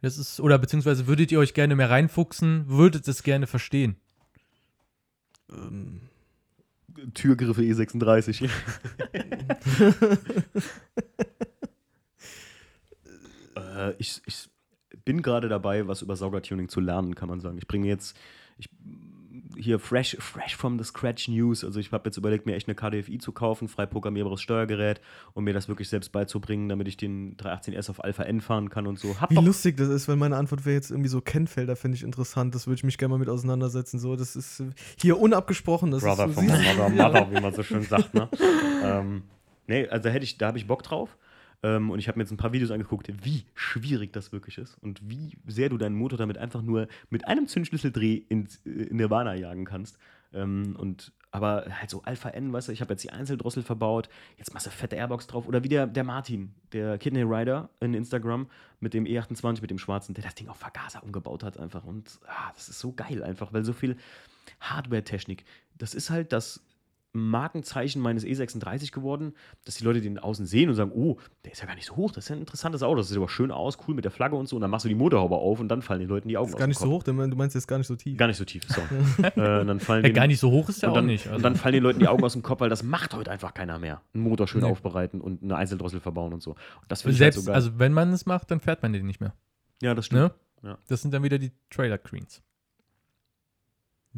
Das 0.02 0.18
ist, 0.18 0.40
oder 0.40 0.58
beziehungsweise 0.58 1.08
würdet 1.08 1.32
ihr 1.32 1.40
euch 1.40 1.54
gerne 1.54 1.76
mehr 1.76 1.90
reinfuchsen, 1.90 2.68
würdet 2.68 3.08
es 3.08 3.22
gerne 3.24 3.46
verstehen. 3.48 3.96
Ähm, 5.52 6.02
Türgriffe 7.14 7.64
E 7.64 7.72
E36. 7.72 8.50
äh, 13.56 13.94
ich, 13.98 14.22
ich 14.26 14.50
bin 15.06 15.22
gerade 15.22 15.48
dabei, 15.50 15.88
was 15.88 16.02
über 16.02 16.16
Saugertuning 16.16 16.70
zu 16.70 16.80
lernen, 16.80 17.16
kann 17.16 17.30
man 17.30 17.40
sagen. 17.40 17.58
Ich 17.58 17.68
bringe 17.68 17.88
jetzt 17.88 18.18
ich, 18.58 18.70
hier 19.58 19.80
fresh, 19.80 20.18
fresh 20.20 20.56
from 20.56 20.78
the 20.78 20.86
scratch 20.86 21.28
News. 21.28 21.64
Also 21.64 21.80
ich 21.80 21.92
habe 21.92 22.10
jetzt 22.10 22.18
überlegt, 22.18 22.46
mir 22.46 22.56
echt 22.56 22.68
eine 22.68 22.76
KDFI 22.76 23.18
zu 23.18 23.32
kaufen, 23.32 23.68
frei 23.68 23.86
programmierbares 23.86 24.42
Steuergerät, 24.42 25.02
um 25.34 25.44
mir 25.44 25.54
das 25.54 25.68
wirklich 25.68 25.90
selbst 25.90 26.12
beizubringen, 26.12 26.70
damit 26.70 26.88
ich 26.88 26.98
den 26.98 27.38
318S 27.38 27.90
auf 27.90 28.04
Alpha 28.04 28.24
N 28.24 28.42
fahren 28.42 28.70
kann 28.70 28.88
und 28.88 29.00
so. 29.00 29.20
Hab 29.20 29.32
Wie 29.32 29.36
lustig 29.36 29.78
das 29.78 29.90
ist, 29.90 30.08
weil 30.08 30.16
meine 30.16 30.36
Antwort 30.36 30.66
wäre 30.66 30.76
jetzt 30.76 30.92
irgendwie 30.92 31.10
so 31.10 31.22
Kennfelder, 31.22 31.76
finde 31.76 31.98
ich 31.98 32.04
interessant. 32.04 32.56
Das 32.56 32.68
würde 32.68 32.76
ich 32.76 32.84
mich 32.84 32.98
gerne 32.98 33.14
mal 33.14 33.18
mit 33.18 33.30
auseinandersetzen. 33.30 34.00
So, 34.00 34.16
das 34.16 34.36
ist 34.36 34.60
äh, 34.60 34.70
hier 35.00 35.20
unabgesprochen. 35.20 35.92
Das 35.92 36.04
Brother 36.04 36.28
ist, 36.28 36.34
from 36.36 36.50
another 36.50 36.90
mother, 36.90 37.32
wie 37.32 37.40
man 37.40 37.54
so 37.54 37.64
schön 37.64 37.84
sagt. 37.84 38.14
Ne? 38.14 38.30
ähm, 38.84 39.24
nee, 39.68 39.88
also 39.88 40.10
hätte 40.10 40.24
ich, 40.24 40.38
da 40.38 40.48
habe 40.48 40.58
ich 40.58 40.68
Bock 40.68 40.84
drauf. 40.84 41.18
Ähm, 41.64 41.92
und 41.92 42.00
ich 42.00 42.08
habe 42.08 42.18
mir 42.18 42.24
jetzt 42.24 42.32
ein 42.32 42.38
paar 42.38 42.54
Videos 42.54 42.72
angeguckt, 42.72 43.12
wie 43.24 43.46
schwierig 43.54 44.14
das 44.14 44.32
wirklich 44.32 44.58
ist 44.58 44.78
und 44.82 45.02
wie 45.08 45.38
sehr 45.48 45.70
du 45.70 45.78
deinen 45.78 45.96
Motor 45.96 46.18
damit 46.18 46.38
einfach 46.38 46.62
nur 46.62 46.88
mit 47.10 47.28
einem 47.28 47.48
Zündschlüsseldreh 47.48 48.24
in, 48.30 48.48
in 48.66 48.98
Nirvana 48.98 49.36
jagen 49.36 49.66
kannst. 49.66 49.98
Ähm, 50.34 50.76
und 50.78 51.12
aber 51.32 51.66
halt 51.70 51.90
so 51.90 52.02
Alpha 52.04 52.30
N, 52.30 52.52
weißt 52.52 52.68
du, 52.68 52.72
ich 52.74 52.82
habe 52.82 52.94
jetzt 52.94 53.04
die 53.04 53.12
Einzeldrossel 53.12 53.64
verbaut, 53.64 54.10
jetzt 54.38 54.54
machst 54.54 54.66
du 54.66 54.70
fette 54.70 54.98
Airbox 54.98 55.28
drauf. 55.28 55.48
Oder 55.48 55.64
wie 55.64 55.70
der, 55.70 55.88
der 55.88 56.04
Martin, 56.04 56.54
der 56.74 56.98
Kidney 56.98 57.22
Rider 57.22 57.70
in 57.80 57.94
Instagram 57.94 58.48
mit 58.80 58.94
dem 58.94 59.06
E28, 59.06 59.62
mit 59.62 59.70
dem 59.70 59.78
schwarzen, 59.78 60.14
der 60.14 60.24
das 60.26 60.36
Ding 60.36 60.50
auf 60.50 60.58
Vergaser 60.58 61.04
umgebaut 61.04 61.44
hat 61.44 61.58
einfach. 61.58 61.86
Und 61.86 62.20
ah, 62.28 62.52
das 62.54 62.68
ist 62.68 62.80
so 62.80 62.92
geil 62.92 63.24
einfach, 63.24 63.54
weil 63.54 63.64
so 63.64 63.72
viel 63.72 63.96
Hardware-Technik, 64.60 65.46
das 65.78 65.94
ist 65.94 66.10
halt 66.10 66.34
das 66.34 66.62
Markenzeichen 67.14 68.02
meines 68.02 68.24
E36 68.26 68.92
geworden, 68.92 69.34
dass 69.66 69.76
die 69.76 69.84
Leute 69.84 70.02
den 70.02 70.18
außen 70.20 70.46
sehen 70.46 70.70
und 70.70 70.76
sagen, 70.76 70.92
oh, 70.94 71.18
der 71.46 71.52
ist 71.52 71.60
ja 71.62 71.68
gar 71.68 71.76
nicht 71.76 71.86
so 71.88 71.96
hoch, 71.96 72.12
das 72.12 72.26
ist 72.26 72.30
ja 72.30 72.36
ein 72.36 72.40
interessantes 72.42 72.84
Auto, 72.84 72.98
das 72.98 73.10
sieht 73.10 73.18
aber 73.18 73.30
schön 73.30 73.52
aus, 73.52 73.78
cool 73.88 73.96
mit 73.96 74.06
der 74.06 74.12
Flagge 74.12 74.36
und 74.36 74.48
so. 74.48 74.56
Und 74.56 74.62
dann 74.62 74.72
machst 74.72 74.86
du 74.86 74.90
die 74.90 74.96
Motorhaube 74.96 75.36
auf 75.36 75.60
und 75.60 75.68
dann 75.68 75.82
fallen 75.82 76.00
den 76.00 76.10
Leuten 76.10 76.30
die 76.30 76.38
Augen 76.38 76.48
ist 76.50 76.54
aus 76.56 76.60
gar 76.60 76.68
dem 76.68 76.70
nicht 76.70 76.80
so 76.80 76.86
Kopf. 76.86 76.94
hoch, 76.94 77.04
du 77.04 77.14
meinst 77.14 77.56
jetzt 77.56 77.68
gar 77.68 77.78
nicht 77.78 77.88
so 77.88 77.96
tief. 77.96 78.18
Gar 78.18 78.28
nicht 78.28 78.38
so 78.38 78.46
tief, 78.46 78.64
so. 78.68 78.82
äh, 79.24 79.32
dann 79.36 79.80
fallen 79.80 80.04
Ja, 80.04 80.10
den- 80.10 80.16
gar 80.16 80.28
nicht 80.28 80.40
so 80.40 80.52
hoch 80.52 80.70
ist 80.70 80.82
ja 80.82 80.88
und 80.90 80.92
auch 80.94 80.96
dann, 80.98 81.06
nicht. 81.08 81.26
Also, 81.28 81.36
und 81.38 81.44
dann 81.44 81.56
fallen 81.56 81.74
den 81.74 81.84
Leuten 81.84 82.00
die 82.00 82.08
Augen 82.08 82.24
aus 82.24 82.34
dem 82.34 82.44
Kopf, 82.44 82.62
weil 82.62 82.70
das 82.70 82.84
macht 82.84 83.14
heute 83.14 83.32
einfach 83.32 83.54
keiner 83.54 83.80
mehr. 83.80 84.02
Einen 84.14 84.24
Motor 84.24 84.48
schön 84.48 84.62
Nee. 84.62 84.70
aufbereiten 84.72 85.22
und 85.22 85.44
eine 85.44 85.56
Einzeldrossel 85.56 86.00
verbauen 86.00 86.34
und 86.34 86.42
so. 86.42 86.52
Und 86.52 86.58
das 86.90 87.02
finde 87.02 87.16
ich 87.16 87.22
halt 87.22 87.34
selbst, 87.34 87.46
so 87.46 87.52
geil. 87.52 87.56
also 87.56 87.80
wenn 87.80 87.94
man 87.94 88.14
es 88.14 88.26
macht, 88.26 88.52
dann 88.52 88.60
fährt 88.60 88.82
man 88.84 88.94
den 88.94 89.06
nicht 89.06 89.20
mehr. 89.22 89.34
ja, 89.82 89.94
das 89.96 90.06
stimmt. 90.08 90.22
Ne? 90.22 90.70
Ja. 90.70 90.78
Das 90.88 91.02
sind 91.02 91.14
dann 91.14 91.24
wieder 91.24 91.40
die 91.40 91.52
Trailer 91.70 91.98
Queens. 91.98 92.42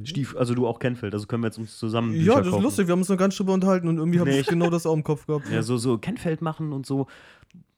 Stief, 0.03 0.35
also 0.35 0.55
du 0.55 0.65
auch 0.65 0.79
Kenfeld, 0.79 1.13
also 1.13 1.27
können 1.27 1.43
wir 1.43 1.47
jetzt 1.47 1.59
uns 1.59 1.77
zusammen 1.77 2.13
Bücher 2.13 2.23
Ja, 2.25 2.37
das 2.37 2.47
ist 2.47 2.51
kaufen. 2.53 2.63
lustig. 2.63 2.87
Wir 2.87 2.93
haben 2.93 2.99
uns 2.99 3.09
noch 3.09 3.17
ganz 3.17 3.35
drüber 3.37 3.53
unterhalten 3.53 3.87
und 3.87 3.97
irgendwie 3.97 4.19
habe 4.19 4.29
Nee, 4.31 4.39
ich 4.39 4.47
genau 4.47 4.69
das 4.71 4.87
auch 4.87 4.93
im 4.95 5.03
Kopf 5.03 5.27
gehabt. 5.27 5.47
Ja, 5.51 5.61
so, 5.61 5.77
so 5.77 5.97
Kennfeld 5.99 6.41
machen 6.41 6.73
und 6.73 6.85
so. 6.87 7.05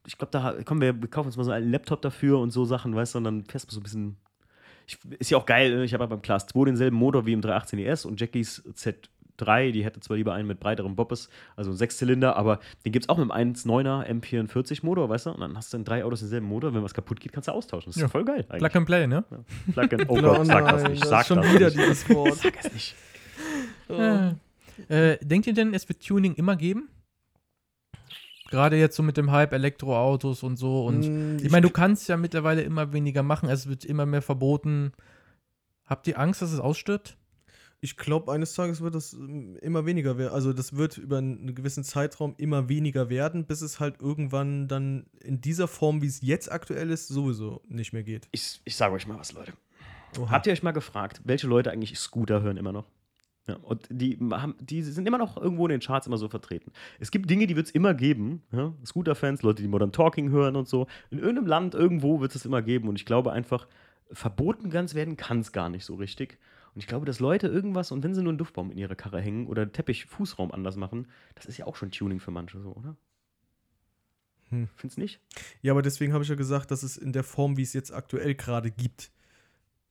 Ich 0.08 0.18
glaube, 0.18 0.32
da 0.32 0.54
kommen 0.64 0.80
wir, 0.82 1.02
wir 1.02 1.10
kaufen 1.10 1.28
uns 1.28 1.36
mal 1.36 1.44
so 1.44 1.52
einen 1.52 1.70
Laptop 1.72 2.02
dafür 2.02 2.40
und 2.40 2.52
so 2.52 2.64
Sachen, 2.64 2.96
weißt 2.96 3.16
du, 3.16 3.18
und 3.18 3.24
dann 3.26 3.44
fährst 3.46 3.70
du 3.70 3.74
so 3.76 3.82
ein 3.82 3.84
bisschen. 3.84 4.18
Ich, 4.88 4.98
ist 5.20 5.32
ja 5.32 5.38
auch 5.40 5.46
geil, 5.46 5.76
ne? 5.76 5.84
ich 5.84 5.94
habe 5.94 6.04
ja 6.04 6.08
beim 6.08 6.22
Class 6.22 6.46
2 6.48 6.66
denselben 6.66 6.96
Motor 6.96 7.26
wie 7.26 7.34
im 7.34 7.42
318 7.42 7.80
ES 7.80 8.06
und 8.06 8.22
Jackies 8.22 8.64
Z3, 9.40 9.72
die 9.72 9.84
hätte 9.84 10.00
zwar 10.00 10.18
lieber 10.18 10.34
einen 10.34 10.48
mit 10.48 10.60
breiterem 10.60 10.96
Bobbes, 10.96 11.30
also 11.56 11.72
einen 11.72 11.78
Sechszylinder, 11.78 12.36
aber 12.36 12.60
den 12.86 12.92
gibt 12.92 13.06
es 13.06 13.10
auch 13.10 13.18
mit 13.18 13.32
einem 13.32 13.54
1.9er 13.54 14.06
M44 14.22 14.86
Motor, 14.86 15.10
weißt 15.10 15.28
du, 15.28 15.32
und 15.32 15.42
dann 15.42 15.58
hast 15.58 15.74
du 15.74 15.78
in 15.78 15.84
drei 15.86 16.04
Autos 16.04 16.20
denselben 16.20 16.48
Motor, 16.48 16.74
wenn 16.74 16.84
was 16.84 16.94
kaputt 16.94 17.20
geht, 17.20 17.34
kannst 17.34 17.48
du 17.48 17.52
austauschen. 17.54 17.90
Das 17.92 17.98
ist 17.98 18.02
Ja. 18.02 18.08
voll 18.08 18.26
geil 18.26 18.46
eigentlich. 18.50 18.60
Plug 18.72 18.78
and 18.80 18.86
Play, 18.88 19.08
ne? 19.08 19.24
Plug 19.74 19.84
and, 19.94 20.06
oh 20.10 20.16
Gott, 20.22 20.46
sag 20.46 20.66
das 20.70 20.84
nicht, 20.90 21.02
das 21.04 21.10
sag 21.10 21.22
ist 21.22 21.28
schon 21.28 21.38
das 21.42 21.54
wieder 21.54 21.66
nicht. 21.68 21.78
dieses 21.80 22.10
Wort. 22.10 22.36
Sag 22.36 22.54
es 22.66 22.74
nicht. 22.74 22.96
Ja. 23.90 24.36
Äh, 24.90 25.18
denkt 25.24 25.46
ihr 25.48 25.54
denn, 25.54 25.74
es 25.74 25.88
wird 25.88 26.04
Tuning 26.06 26.34
immer 26.34 26.56
geben? 26.56 26.90
Gerade 28.50 28.78
jetzt 28.78 28.96
so 28.96 29.04
mit 29.04 29.18
dem 29.18 29.32
Hype 29.32 29.54
Elektroautos 29.54 30.44
und 30.44 30.58
so. 30.58 30.86
Und 30.86 31.02
Mm, 31.08 31.38
ich 31.44 31.52
meine, 31.52 31.66
du 31.68 31.72
kannst 31.74 32.08
ja 32.10 32.18
mittlerweile 32.18 32.62
immer 32.62 32.94
weniger 32.94 33.24
machen. 33.24 33.50
Es 33.50 33.68
wird 33.68 33.86
immer 33.86 34.06
mehr 34.06 34.22
verboten. 34.22 34.92
Habt 35.86 36.08
ihr 36.08 36.20
Angst, 36.20 36.42
dass 36.42 36.52
es 36.52 36.60
ausstirbt? 36.60 37.18
Ich 37.82 37.98
glaube, 37.98 38.32
eines 38.32 38.54
Tages 38.54 38.82
wird 38.82 38.96
das 38.96 39.14
ähm, 39.14 39.58
immer 39.62 39.86
weniger 39.86 40.18
werden. 40.18 40.34
Also 40.34 40.54
das 40.54 40.76
wird 40.76 40.98
über 40.98 41.18
einen 41.18 41.54
gewissen 41.54 41.84
Zeitraum 41.84 42.34
immer 42.38 42.70
weniger 42.70 43.10
werden, 43.10 43.46
bis 43.46 43.62
es 43.62 43.80
halt 43.80 44.02
irgendwann 44.02 44.68
dann 44.68 45.06
in 45.20 45.42
dieser 45.42 45.68
Form, 45.68 46.02
wie 46.02 46.08
es 46.08 46.22
jetzt 46.22 46.52
aktuell 46.52 46.90
ist, 46.90 47.08
sowieso 47.08 47.62
nicht 47.68 47.94
mehr 47.94 48.04
geht. 48.04 48.28
Ich, 48.32 48.62
ich 48.66 48.76
sage 48.76 48.96
euch 48.96 49.08
mal 49.08 49.20
was, 49.20 49.34
Leute. 49.34 49.54
Oha. 50.18 50.32
Habt 50.32 50.48
ihr 50.48 50.54
euch 50.54 50.64
mal 50.64 50.72
gefragt, 50.72 51.22
welche 51.26 51.48
Leute 51.48 51.72
eigentlich 51.72 52.00
Scooter 52.00 52.42
hören 52.42 52.58
immer 52.58 52.72
noch? 52.72 52.86
Ja, 53.48 53.58
und 53.58 53.88
die, 53.92 54.18
haben, 54.32 54.56
die 54.60 54.82
sind 54.82 55.08
immer 55.08 55.20
noch 55.20 55.38
irgendwo 55.38 55.68
in 55.68 55.70
den 55.70 55.80
Charts 55.80 56.08
immer 56.08 56.18
so 56.18 56.28
vertreten. 56.28 56.72
Es 57.00 57.12
gibt 57.12 57.30
Dinge, 57.30 57.46
die 57.46 57.56
wird 57.56 57.68
es 57.68 57.72
immer 57.72 57.94
geben. 57.94 58.42
Ja? 58.52 58.74
Scooter-Fans, 58.84 59.44
Leute, 59.44 59.62
die 59.62 59.68
Modern 59.68 59.92
Talking 59.92 60.32
hören 60.32 60.56
und 60.56 60.68
so. 60.68 60.88
In 61.12 61.20
irgendeinem 61.20 61.48
Land, 61.48 61.76
irgendwo 61.76 62.22
wird 62.22 62.34
es 62.34 62.46
immer 62.46 62.64
geben. 62.64 62.88
Und 62.88 62.96
ich 62.96 63.06
glaube 63.06 63.32
einfach, 63.32 63.68
verboten 64.12 64.72
ganz 64.72 64.96
werden 64.96 65.16
kann 65.16 65.42
es 65.42 65.52
gar 65.52 65.70
nicht 65.70 65.86
so 65.86 65.94
richtig. 65.94 66.40
Und 66.76 66.82
ich 66.82 66.88
glaube, 66.88 67.06
dass 67.06 67.22
Leute 67.22 67.48
irgendwas, 67.48 67.92
und 67.92 68.04
wenn 68.04 68.14
sie 68.14 68.22
nur 68.22 68.32
einen 68.32 68.38
Duftbaum 68.38 68.70
in 68.70 68.78
ihre 68.78 68.98
Karre 68.98 69.22
hängen 69.22 69.48
oder 69.48 69.72
Teppich, 69.72 70.06
Fußraum 70.06 70.52
anders 70.52 70.76
machen, 70.76 71.08
das 71.34 71.46
ist 71.46 71.58
ja 71.58 71.66
auch 71.66 71.78
schon 71.78 71.90
Tuning 71.90 72.20
für 72.20 72.32
manche 72.32 72.60
so, 72.60 72.74
oder? 72.74 72.98
Hm. 74.50 74.68
Findest 74.76 74.98
nicht? 74.98 75.22
Ja, 75.62 75.72
aber 75.72 75.82
deswegen 75.82 76.12
habe 76.12 76.24
ich 76.24 76.30
ja 76.30 76.36
gesagt, 76.36 76.72
dass 76.72 76.84
es 76.84 76.98
in 76.98 77.14
der 77.14 77.24
Form, 77.24 77.56
wie 77.56 77.62
es 77.62 77.72
jetzt 77.72 77.94
aktuell 77.94 78.36
gerade 78.36 78.72
gibt, 78.72 79.12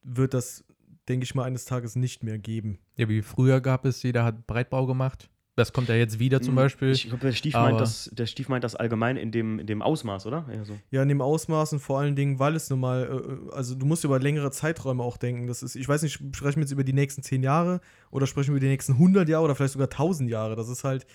wird 0.02 0.34
das, 0.34 0.62
denke 1.08 1.24
ich 1.24 1.34
mal, 1.34 1.44
eines 1.44 1.64
Tages 1.64 1.96
nicht 1.96 2.22
mehr 2.22 2.38
geben. 2.38 2.78
Ja, 2.96 3.08
wie 3.08 3.22
früher 3.22 3.62
gab 3.62 3.86
es, 3.86 4.02
jeder 4.02 4.24
hat 4.24 4.46
Breitbau 4.46 4.86
gemacht. 4.86 5.30
Das 5.56 5.72
kommt 5.72 5.88
ja 5.88 5.94
jetzt 5.94 6.18
wieder 6.18 6.40
zum 6.40 6.48
Hm, 6.50 6.56
Beispiel. 6.56 6.90
Ich 6.90 7.04
glaube, 7.08 7.20
der 7.24 7.32
Stief 7.32 7.54
meint 7.54 7.80
das, 7.80 8.10
der 8.12 8.26
Stief 8.26 8.48
meint 8.48 8.64
das 8.64 8.74
allgemein 8.74 9.16
in 9.16 9.30
dem, 9.30 9.60
in 9.60 9.66
dem 9.68 9.82
Ausmaß, 9.82 10.26
oder? 10.26 10.44
Ja, 10.52 10.64
so. 10.64 10.76
Ja, 10.90 11.02
in 11.02 11.08
dem 11.08 11.20
Ausmaß 11.20 11.74
und 11.74 11.78
vor 11.78 12.00
allen 12.00 12.16
Dingen, 12.16 12.40
weil 12.40 12.56
es 12.56 12.70
nun 12.70 12.80
mal, 12.80 13.48
äh, 13.50 13.54
also 13.54 13.76
du 13.76 13.86
musst 13.86 14.02
über 14.02 14.18
längere 14.18 14.50
Zeiträume 14.50 15.02
auch 15.04 15.16
denken. 15.16 15.46
Das 15.46 15.62
ist, 15.62 15.76
ich 15.76 15.88
weiß 15.88 16.02
nicht, 16.02 16.14
sprechen 16.14 16.56
wir 16.56 16.62
jetzt 16.62 16.72
über 16.72 16.82
die 16.82 16.92
nächsten 16.92 17.22
zehn 17.22 17.42
Jahre 17.44 17.80
oder 18.10 18.26
sprechen 18.26 18.48
wir 18.48 18.56
über 18.56 18.60
die 18.66 18.70
nächsten 18.72 18.94
100 18.94 19.28
Jahre 19.28 19.44
oder 19.44 19.54
vielleicht 19.54 19.74
sogar 19.74 19.88
1000 19.88 20.28
Jahre. 20.28 20.56
Das 20.56 20.68
ist 20.68 20.82
halt, 20.82 21.06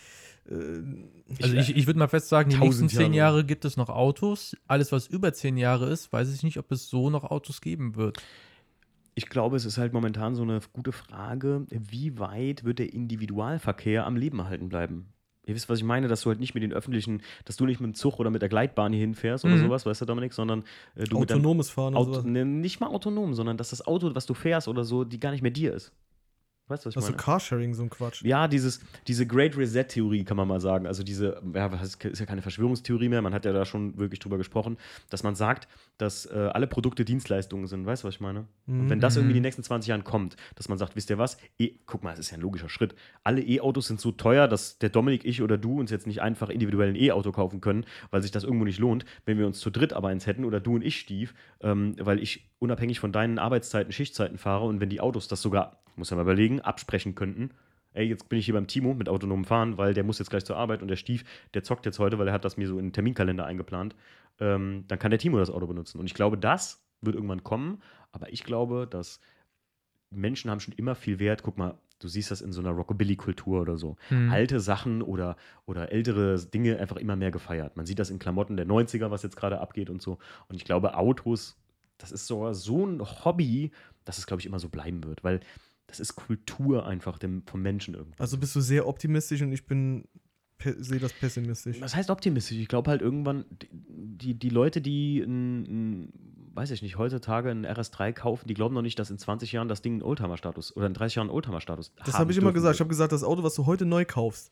äh, 0.49 0.53
Also 1.41 1.56
ich, 1.57 1.76
ich 1.76 1.86
würde 1.86 1.99
mal 1.99 2.07
fest 2.07 2.30
sagen, 2.30 2.49
die 2.49 2.57
nächsten 2.57 2.88
zehn 2.88 3.14
Jahre. 3.14 3.40
Jahre 3.40 3.45
gibt 3.45 3.66
es 3.66 3.76
noch 3.76 3.90
Autos. 3.90 4.56
Alles, 4.68 4.94
was 4.94 5.07
über 5.07 5.34
zehn 5.34 5.57
Jahre 5.57 5.90
ist, 5.90 6.14
weiß 6.14 6.34
ich 6.34 6.44
nicht, 6.44 6.57
ob 6.57 6.72
es 6.72 6.88
so 6.90 7.10
noch 7.10 7.26
Autos 7.26 7.60
geben 7.60 7.98
wird. 7.98 8.22
Ich 9.19 9.27
glaube, 9.27 9.57
es 9.57 9.65
ist 9.65 9.77
halt 9.77 9.91
momentan 9.91 10.33
so 10.33 10.43
eine 10.43 10.61
gute 10.71 10.93
Frage, 10.93 11.65
wie 11.69 12.19
weit 12.19 12.63
wird 12.63 12.79
der 12.79 12.93
Individualverkehr 12.93 14.05
am 14.05 14.15
Leben 14.15 14.39
erhalten 14.39 14.69
bleiben? 14.69 15.11
Ihr 15.45 15.55
wisst, 15.55 15.67
was 15.67 15.79
ich 15.79 15.83
meine, 15.83 16.07
dass 16.07 16.21
du 16.21 16.29
halt 16.29 16.39
nicht 16.39 16.53
mit 16.53 16.63
den 16.63 16.71
öffentlichen, 16.71 17.21
dass 17.43 17.57
du 17.57 17.65
nicht 17.65 17.81
mit 17.81 17.87
dem 17.89 17.95
Zug 17.95 18.17
oder 18.19 18.29
mit 18.29 18.41
der 18.41 18.47
Gleitbahn 18.47 18.93
hier 18.93 19.01
hinfährst 19.01 19.43
oder 19.43 19.57
Mhm. 19.57 19.59
sowas, 19.59 19.85
weißt 19.85 19.99
du, 19.99 20.05
Dominik, 20.05 20.31
sondern 20.31 20.63
äh, 20.95 21.03
du 21.03 21.17
autonomes 21.17 21.69
Fahren 21.69 21.95
Auto, 21.95 22.21
nicht 22.21 22.79
mal 22.79 22.87
autonom, 22.87 23.33
sondern 23.33 23.57
dass 23.57 23.71
das 23.71 23.85
Auto, 23.85 24.15
was 24.15 24.25
du 24.25 24.33
fährst 24.33 24.69
oder 24.69 24.85
so, 24.85 25.03
die 25.03 25.19
gar 25.19 25.31
nicht 25.31 25.41
mehr 25.41 25.51
dir 25.51 25.73
ist. 25.73 25.91
Weißt 26.69 26.85
du, 26.85 26.87
was 26.87 26.93
ich 26.93 26.97
Also 26.97 27.11
meine? 27.11 27.17
Carsharing, 27.17 27.73
so 27.73 27.83
ein 27.83 27.89
Quatsch. 27.89 28.23
Ja, 28.23 28.47
dieses, 28.47 28.79
diese 29.07 29.25
Great 29.25 29.57
Reset-Theorie 29.57 30.23
kann 30.23 30.37
man 30.37 30.47
mal 30.47 30.61
sagen. 30.61 30.87
Also 30.87 31.03
diese, 31.03 31.41
ja, 31.53 31.67
ist 31.67 32.19
ja 32.19 32.25
keine 32.25 32.41
Verschwörungstheorie 32.41 33.09
mehr, 33.09 33.21
man 33.21 33.33
hat 33.33 33.45
ja 33.45 33.53
da 33.53 33.65
schon 33.65 33.97
wirklich 33.97 34.19
drüber 34.19 34.37
gesprochen, 34.37 34.77
dass 35.09 35.23
man 35.23 35.35
sagt, 35.35 35.67
dass 35.97 36.25
äh, 36.27 36.49
alle 36.53 36.67
Produkte 36.67 37.03
Dienstleistungen 37.05 37.67
sind. 37.67 37.85
Weißt 37.85 38.03
du, 38.03 38.07
was 38.07 38.15
ich 38.15 38.21
meine? 38.21 38.45
Und 38.67 38.89
wenn 38.89 38.99
das 38.99 39.15
irgendwie 39.15 39.31
in 39.31 39.37
den 39.37 39.47
nächsten 39.47 39.63
20 39.63 39.89
Jahren 39.89 40.03
kommt, 40.03 40.35
dass 40.55 40.69
man 40.69 40.77
sagt, 40.77 40.95
wisst 40.95 41.09
ihr 41.09 41.17
was? 41.17 41.37
E 41.57 41.71
Guck 41.85 42.03
mal, 42.03 42.13
es 42.13 42.19
ist 42.19 42.31
ja 42.31 42.37
ein 42.37 42.41
logischer 42.41 42.69
Schritt. 42.69 42.95
Alle 43.23 43.41
E-Autos 43.41 43.87
sind 43.87 43.99
so 43.99 44.11
teuer, 44.11 44.47
dass 44.47 44.77
der 44.77 44.89
Dominik, 44.89 45.25
ich 45.25 45.41
oder 45.41 45.57
du 45.57 45.79
uns 45.79 45.91
jetzt 45.91 46.07
nicht 46.07 46.21
einfach 46.21 46.49
individuell 46.49 46.89
ein 46.89 46.95
E-Auto 46.95 47.31
kaufen 47.31 47.61
können, 47.61 47.85
weil 48.11 48.21
sich 48.21 48.31
das 48.31 48.43
irgendwo 48.43 48.65
nicht 48.65 48.79
lohnt. 48.79 49.05
Wenn 49.25 49.37
wir 49.37 49.47
uns 49.47 49.59
zu 49.59 49.69
dritt 49.71 49.93
aber 49.93 50.09
eins 50.09 50.27
hätten 50.27 50.45
oder 50.45 50.59
du 50.59 50.75
und 50.75 50.83
ich, 50.83 50.99
Stief, 50.99 51.33
ähm, 51.61 51.95
weil 51.99 52.19
ich 52.19 52.49
unabhängig 52.59 52.99
von 52.99 53.11
deinen 53.11 53.39
Arbeitszeiten, 53.39 53.91
Schichtzeiten 53.91 54.37
fahre 54.37 54.65
und 54.65 54.79
wenn 54.79 54.89
die 54.89 55.01
Autos 55.01 55.27
das 55.27 55.41
sogar, 55.41 55.81
muss 55.95 56.10
ja 56.10 56.16
mal 56.16 56.24
überlegen, 56.24 56.61
absprechen 56.61 57.16
könnten, 57.16 57.52
ey, 57.94 58.06
jetzt 58.06 58.30
bin 58.30 58.40
ich 58.40 58.45
hier 58.45 58.53
beim 58.53 58.68
Timo 58.68 58.94
mit 58.94 59.10
autonomem 59.10 59.45
Fahren, 59.45 59.78
weil 59.78 59.94
der 59.94 60.03
muss 60.03 60.20
jetzt 60.20 60.30
gleich 60.30 60.45
zur 60.45 60.57
Arbeit 60.57 60.82
und 60.82 60.88
der 60.88 60.95
Stief, 60.95 61.24
der 61.53 61.64
zockt 61.64 61.86
jetzt 61.86 61.99
heute, 61.99 62.20
weil 62.20 62.28
er 62.28 62.34
hat 62.34 62.45
das 62.45 62.57
mir 62.57 62.68
so 62.68 62.78
in 62.78 62.88
den 62.88 62.94
Terminkalender 62.94 63.45
eingeplant, 63.45 63.95
ähm, 64.40 64.86
dann 64.88 64.99
kann 64.99 65.11
der 65.11 65.20
Timo 65.20 65.38
das 65.38 65.49
Auto 65.49 65.68
benutzen. 65.68 65.99
Und 65.99 66.06
ich 66.06 66.14
glaube, 66.14 66.38
das 66.38 66.84
wird 67.02 67.16
irgendwann 67.16 67.44
kommen, 67.44 67.82
aber 68.11 68.32
ich 68.32 68.44
glaube, 68.44 68.88
dass 68.90 69.20
Menschen 70.11 70.49
haben 70.49 70.60
schon 70.60 70.74
immer 70.74 70.95
viel 70.95 71.20
Wert. 71.20 71.44
Guck 71.44 71.57
mal, 71.57 71.78
du 71.99 72.07
siehst 72.07 72.32
das 72.32 72.41
in 72.41 72.52
so 72.52 72.61
einer 72.61 72.72
Rockabilly-Kultur 72.72 73.61
oder 73.61 73.78
so. 73.78 73.95
Hm. 74.10 74.32
Alte 74.32 74.60
Sachen 74.60 75.02
oder, 75.02 75.36
oder 75.66 75.91
ältere 75.91 76.40
Dinge 76.40 76.80
einfach 76.80 76.98
immer 76.98 77.16
mehr 77.16 77.32
gefeiert. 77.32 77.76
Man 77.78 77.86
sieht 77.86 77.99
das 77.99 78.10
in 78.10 78.20
Klamotten 78.20 78.57
der 78.57 78.68
90er, 78.68 79.11
was 79.11 79.24
jetzt 79.24 79.36
gerade 79.36 79.60
abgeht 79.60 79.90
und 79.90 80.02
so. 80.02 80.18
Und 80.48 80.56
ich 80.56 80.66
glaube, 80.66 80.95
Autos, 80.95 81.57
das 81.98 82.11
ist 82.11 82.28
so, 82.28 82.52
so 82.53 82.86
ein 82.86 83.02
Hobby, 83.02 83.72
dass 84.06 84.18
es, 84.18 84.26
glaube 84.26 84.41
ich, 84.41 84.45
immer 84.45 84.60
so 84.60 84.70
bleiben 84.70 85.03
wird, 85.03 85.24
weil 85.24 85.41
das 85.90 85.99
ist 85.99 86.16
Kultur 86.16 86.86
einfach 86.86 87.18
dem, 87.18 87.44
vom 87.45 87.61
Menschen 87.61 87.95
irgendwie. 87.95 88.20
Also 88.20 88.38
bist 88.38 88.56
du 88.56 88.61
sehr 88.61 88.88
optimistisch 88.88 89.41
und 89.41 89.52
ich 89.52 89.66
bin, 89.66 90.07
sehe 90.60 90.99
das 90.99 91.14
pessimistisch. 91.14 91.82
Was 91.82 91.95
heißt 91.95 92.10
optimistisch? 92.10 92.57
Ich 92.57 92.68
glaube 92.68 92.90
halt 92.91 93.02
irgendwann, 93.02 93.45
die, 93.72 94.34
die, 94.34 94.49
Leute, 94.49 94.82
die, 94.82 95.20
ein, 95.20 95.64
ein, 95.64 96.14
weiß 96.53 96.72
ich 96.72 96.82
nicht, 96.82 96.98
heutzutage 96.98 97.49
ein 97.49 97.66
RS3 97.66 98.14
kaufen, 98.14 98.48
die 98.48 98.53
glauben 98.53 98.76
noch 98.76 98.82
nicht, 98.82 98.99
dass 98.99 99.10
in 99.10 99.18
20 99.18 99.52
Jahren 99.52 99.68
das 99.68 99.82
Ding 99.82 99.94
einen 99.94 100.03
Oldtimer-Status 100.03 100.76
oder 100.76 100.88
in 100.88 100.94
30 100.94 101.16
Jahren 101.16 101.28
einen 101.28 101.36
Oldtimer-Status 101.36 101.94
Das 101.95 102.14
haben 102.14 102.20
habe 102.22 102.32
ich 102.32 102.38
immer 102.38 102.53
gesagt. 102.53 102.76
Ich 102.76 102.80
wird. 102.80 102.86
habe 102.86 102.90
gesagt, 102.90 103.11
das 103.11 103.24
Auto, 103.24 103.44
was 103.44 103.56
du 103.56 103.66
heute 103.66 103.86
neu 103.86 104.06
kaufst, 104.06 104.52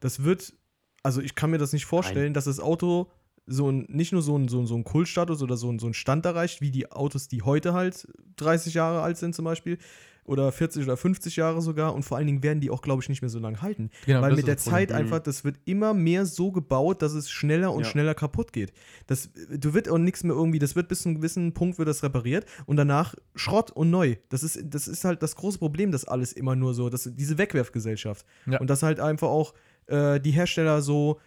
das 0.00 0.22
wird, 0.22 0.54
also 1.02 1.20
ich 1.20 1.34
kann 1.34 1.50
mir 1.50 1.58
das 1.58 1.72
nicht 1.72 1.86
vorstellen, 1.86 2.34
dass 2.34 2.44
das 2.44 2.60
Auto 2.60 3.10
so 3.46 3.70
ein, 3.70 3.86
nicht 3.88 4.12
nur 4.12 4.22
so 4.22 4.38
ein, 4.38 4.48
so 4.48 4.60
ein, 4.60 4.66
so 4.66 4.76
ein 4.76 4.84
Kultstatus 4.84 5.42
oder 5.42 5.56
so 5.56 5.70
ein, 5.70 5.78
so 5.78 5.86
ein 5.86 5.94
Stand 5.94 6.24
erreicht, 6.24 6.60
wie 6.60 6.70
die 6.70 6.90
Autos, 6.92 7.28
die 7.28 7.42
heute 7.42 7.72
halt 7.72 8.06
30 8.36 8.74
Jahre 8.74 9.02
alt 9.02 9.16
sind 9.16 9.34
zum 9.34 9.44
Beispiel. 9.44 9.78
Oder 10.24 10.52
40 10.52 10.84
oder 10.84 10.96
50 10.96 11.36
Jahre 11.36 11.60
sogar. 11.62 11.94
Und 11.94 12.04
vor 12.04 12.16
allen 12.16 12.26
Dingen 12.26 12.42
werden 12.42 12.60
die 12.60 12.70
auch, 12.70 12.82
glaube 12.82 13.02
ich, 13.02 13.08
nicht 13.08 13.22
mehr 13.22 13.28
so 13.28 13.38
lange 13.38 13.62
halten. 13.62 13.90
Genau, 14.06 14.20
Weil 14.22 14.30
das 14.30 14.36
mit 14.36 14.46
der 14.46 14.54
das 14.56 14.64
Problem. 14.64 14.88
Zeit 14.88 14.92
einfach, 14.92 15.18
das 15.20 15.44
wird 15.44 15.56
immer 15.64 15.94
mehr 15.94 16.26
so 16.26 16.52
gebaut, 16.52 17.02
dass 17.02 17.12
es 17.14 17.30
schneller 17.30 17.72
und 17.72 17.84
Ja. 17.84 17.90
schneller 17.90 18.14
kaputt 18.14 18.52
geht. 18.52 18.72
Das, 19.06 19.30
du 19.50 19.74
wird 19.74 19.88
auch 19.88 19.98
nichts 19.98 20.22
mehr 20.22 20.34
irgendwie, 20.36 20.58
das 20.58 20.76
wird 20.76 20.88
bis 20.88 21.02
zu 21.02 21.08
einem 21.08 21.16
gewissen 21.16 21.52
Punkt 21.54 21.78
wird 21.78 21.88
das 21.88 22.02
repariert 22.02 22.46
und 22.66 22.76
danach 22.76 23.14
Schrott 23.34 23.70
und 23.70 23.90
neu. 23.90 24.16
Das 24.28 24.42
ist, 24.42 24.58
das 24.64 24.86
ist 24.88 25.04
halt 25.04 25.22
das 25.22 25.34
große 25.36 25.58
Problem, 25.58 25.90
dass 25.90 26.04
alles 26.04 26.32
immer 26.32 26.54
nur 26.54 26.74
so, 26.74 26.90
dass 26.90 27.10
diese 27.12 27.38
Wegwerfgesellschaft. 27.38 28.24
Ja. 28.46 28.60
Und 28.60 28.70
dass 28.70 28.82
halt 28.82 29.00
einfach 29.00 29.28
auch 29.28 29.54
äh, 29.86 30.20
die 30.20 30.30
Hersteller 30.30 30.82
so, 30.82 31.18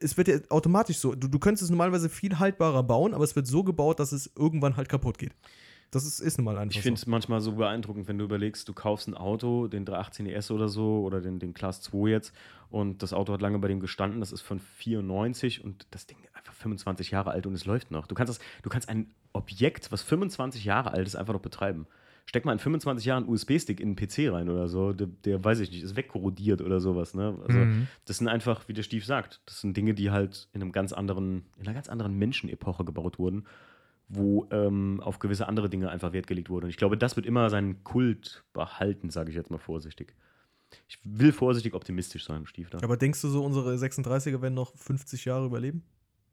es 0.00 0.16
wird 0.16 0.28
ja 0.28 0.36
automatisch 0.50 0.98
so, 0.98 1.14
du, 1.14 1.28
du 1.28 1.38
könntest 1.38 1.64
es 1.64 1.70
normalerweise 1.70 2.08
viel 2.08 2.38
haltbarer 2.38 2.82
bauen, 2.82 3.14
aber 3.14 3.24
es 3.24 3.34
wird 3.34 3.46
so 3.46 3.64
gebaut, 3.64 3.98
dass 3.98 4.12
es 4.12 4.30
irgendwann 4.36 4.76
halt 4.76 4.88
kaputt 4.88 5.18
geht. 5.18 5.32
Das 5.90 6.04
ist, 6.04 6.20
ist 6.20 6.36
nun 6.38 6.44
mal 6.44 6.58
einfach 6.58 6.76
Ich 6.76 6.82
finde 6.82 6.98
so. 6.98 7.04
es 7.04 7.06
manchmal 7.06 7.40
so 7.40 7.52
beeindruckend, 7.52 8.08
wenn 8.08 8.18
du 8.18 8.24
überlegst, 8.24 8.68
du 8.68 8.74
kaufst 8.74 9.08
ein 9.08 9.14
Auto, 9.14 9.68
den 9.68 9.84
318 9.86 10.26
ES 10.26 10.50
oder 10.50 10.68
so, 10.68 11.00
oder 11.02 11.20
den, 11.20 11.38
den 11.38 11.54
Class 11.54 11.80
2 11.82 12.08
jetzt, 12.10 12.34
und 12.70 13.02
das 13.02 13.12
Auto 13.14 13.32
hat 13.32 13.40
lange 13.40 13.58
bei 13.58 13.68
dem 13.68 13.80
gestanden, 13.80 14.20
das 14.20 14.30
ist 14.32 14.42
von 14.42 14.58
94 14.60 15.64
und 15.64 15.86
das 15.90 16.06
Ding 16.06 16.18
ist 16.22 16.36
einfach 16.36 16.52
25 16.52 17.10
Jahre 17.10 17.30
alt 17.30 17.46
und 17.46 17.54
es 17.54 17.64
läuft 17.64 17.90
noch. 17.90 18.06
Du 18.06 18.14
kannst, 18.14 18.30
das, 18.38 18.46
du 18.62 18.68
kannst 18.68 18.88
ein 18.90 19.10
Objekt, 19.32 19.90
was 19.90 20.02
25 20.02 20.64
Jahre 20.64 20.90
alt 20.92 21.06
ist, 21.06 21.16
einfach 21.16 21.32
noch 21.32 21.40
betreiben. 21.40 21.86
Steck 22.26 22.44
mal 22.44 22.52
in 22.52 22.58
25 22.58 23.06
Jahren 23.06 23.26
USB-Stick 23.26 23.80
in 23.80 23.88
einen 23.88 23.96
PC 23.96 24.30
rein 24.30 24.50
oder 24.50 24.68
so, 24.68 24.92
der, 24.92 25.06
der 25.06 25.42
weiß 25.42 25.60
ich 25.60 25.70
nicht, 25.70 25.82
ist 25.82 25.96
wegkorrodiert 25.96 26.60
oder 26.60 26.78
sowas. 26.80 27.14
Ne? 27.14 27.38
Also, 27.46 27.60
Mhm. 27.60 27.86
das 28.04 28.18
sind 28.18 28.28
einfach, 28.28 28.68
wie 28.68 28.74
der 28.74 28.82
Stief 28.82 29.06
sagt, 29.06 29.40
das 29.46 29.62
sind 29.62 29.74
Dinge, 29.74 29.94
die 29.94 30.10
halt 30.10 30.48
in 30.52 30.60
einem 30.60 30.72
ganz 30.72 30.92
anderen, 30.92 31.46
in 31.56 31.62
einer 31.66 31.72
ganz 31.72 31.88
anderen 31.88 32.18
Menschenepoche 32.18 32.84
gebaut 32.84 33.18
wurden 33.18 33.46
wo 34.08 34.46
ähm, 34.50 35.00
auf 35.02 35.18
gewisse 35.18 35.46
andere 35.48 35.68
Dinge 35.68 35.90
einfach 35.90 36.12
Wert 36.12 36.26
gelegt 36.26 36.50
wurde. 36.50 36.64
Und 36.64 36.70
ich 36.70 36.76
glaube, 36.76 36.96
das 36.96 37.16
wird 37.16 37.26
immer 37.26 37.50
seinen 37.50 37.84
Kult 37.84 38.44
behalten, 38.52 39.10
sage 39.10 39.30
ich 39.30 39.36
jetzt 39.36 39.50
mal 39.50 39.58
vorsichtig. 39.58 40.14
Ich 40.86 40.98
will 41.04 41.32
vorsichtig 41.32 41.74
optimistisch 41.74 42.24
sein, 42.24 42.46
Stief. 42.46 42.70
Da. 42.70 42.78
Aber 42.82 42.96
denkst 42.96 43.20
du 43.22 43.28
so, 43.28 43.44
unsere 43.44 43.74
36er 43.74 44.42
werden 44.42 44.54
noch 44.54 44.74
50 44.76 45.24
Jahre 45.24 45.46
überleben? 45.46 45.82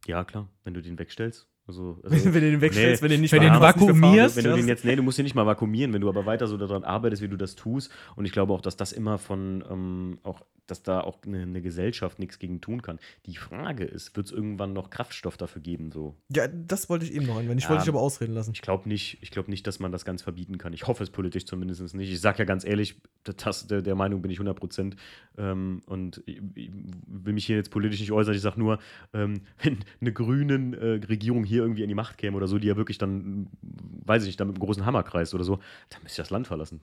Ja, 0.05 0.23
klar, 0.23 0.49
wenn 0.63 0.73
du 0.73 0.81
den 0.81 0.99
wegstellst. 0.99 1.47
Also, 1.67 1.99
wenn 2.03 2.21
du 2.21 2.39
den 2.39 2.61
wegstellst, 2.61 3.01
Nee, 3.01 3.05
wenn 3.05 3.09
du 3.09 3.15
den 3.15 3.21
nicht 3.21 3.31
wenn 3.31 3.41
den 3.41 3.59
vakuumierst, 3.59 4.35
wenn 4.35 4.43
du 4.43 4.55
den 4.55 4.67
jetzt, 4.67 4.85
nee, 4.85 4.95
du 4.95 5.03
musst 5.03 5.17
ihn 5.17 5.23
nicht 5.23 5.35
mal 5.35 5.45
vakuumieren, 5.45 5.93
wenn 5.93 6.01
du 6.01 6.09
aber 6.09 6.25
weiter 6.25 6.47
so 6.47 6.57
daran 6.57 6.83
arbeitest, 6.83 7.21
wie 7.21 7.27
du 7.27 7.37
das 7.37 7.55
tust. 7.55 7.91
Und 8.15 8.25
ich 8.25 8.31
glaube 8.31 8.53
auch, 8.53 8.61
dass 8.61 8.77
das 8.77 8.91
immer 8.91 9.17
von, 9.17 9.63
ähm, 9.69 10.19
auch, 10.23 10.41
dass 10.67 10.83
da 10.83 11.01
auch 11.01 11.19
eine, 11.25 11.41
eine 11.41 11.61
Gesellschaft 11.61 12.19
nichts 12.19 12.39
gegen 12.39 12.61
tun 12.61 12.81
kann. 12.81 12.99
Die 13.25 13.35
Frage 13.35 13.83
ist, 13.83 14.15
wird 14.15 14.27
es 14.27 14.31
irgendwann 14.31 14.73
noch 14.73 14.89
Kraftstoff 14.89 15.37
dafür 15.37 15.61
geben? 15.61 15.91
So? 15.91 16.15
Ja, 16.29 16.47
das 16.47 16.89
wollte 16.89 17.05
ich 17.05 17.13
eben 17.13 17.25
noch 17.25 17.37
einwenden. 17.37 17.59
Ich 17.59 17.69
wollte 17.69 17.83
dich 17.83 17.89
aber 17.89 18.01
ausreden 18.01 18.33
lassen. 18.33 18.51
Ich 18.53 18.61
glaube 18.61 18.87
nicht, 18.89 19.17
ich 19.21 19.31
glaube 19.31 19.49
nicht, 19.49 19.65
dass 19.67 19.79
man 19.79 19.91
das 19.91 20.05
ganz 20.05 20.21
verbieten 20.21 20.57
kann. 20.57 20.73
Ich 20.73 20.87
hoffe 20.87 21.03
es 21.03 21.09
politisch 21.09 21.45
zumindest 21.45 21.93
nicht. 21.93 22.11
Ich 22.11 22.21
sage 22.21 22.39
ja 22.39 22.45
ganz 22.45 22.65
ehrlich, 22.65 23.01
das, 23.23 23.67
der, 23.67 23.81
der 23.81 23.95
Meinung 23.95 24.21
bin 24.21 24.31
ich 24.31 24.37
100 24.37 24.57
Prozent. 24.57 24.95
Ähm, 25.37 25.81
und 25.85 26.21
ich, 26.25 26.41
ich 26.55 26.71
will 27.07 27.33
mich 27.33 27.45
hier 27.45 27.57
jetzt 27.57 27.71
politisch 27.71 27.99
nicht 27.99 28.11
äußern. 28.11 28.33
Ich 28.33 28.41
sage 28.41 28.59
nur, 28.59 28.79
ähm, 29.13 29.41
wenn 29.63 29.79
eine 30.01 30.13
grünen 30.13 30.73
äh, 30.73 31.05
Regierung 31.05 31.43
hier 31.43 31.61
irgendwie 31.61 31.83
an 31.83 31.89
die 31.89 31.95
Macht 31.95 32.17
käme 32.17 32.37
oder 32.37 32.47
so, 32.47 32.59
die 32.59 32.67
ja 32.67 32.77
wirklich 32.77 32.97
dann, 32.97 33.47
weiß 33.61 34.23
ich 34.23 34.27
nicht, 34.27 34.39
dann 34.39 34.47
mit 34.47 34.55
einem 34.55 34.65
großen 34.65 34.85
Hammer 34.85 35.03
kreist 35.03 35.33
oder 35.33 35.43
so, 35.43 35.59
dann 35.89 36.03
müsste 36.03 36.21
ich 36.21 36.27
das 36.27 36.29
Land 36.29 36.47
verlassen. 36.47 36.81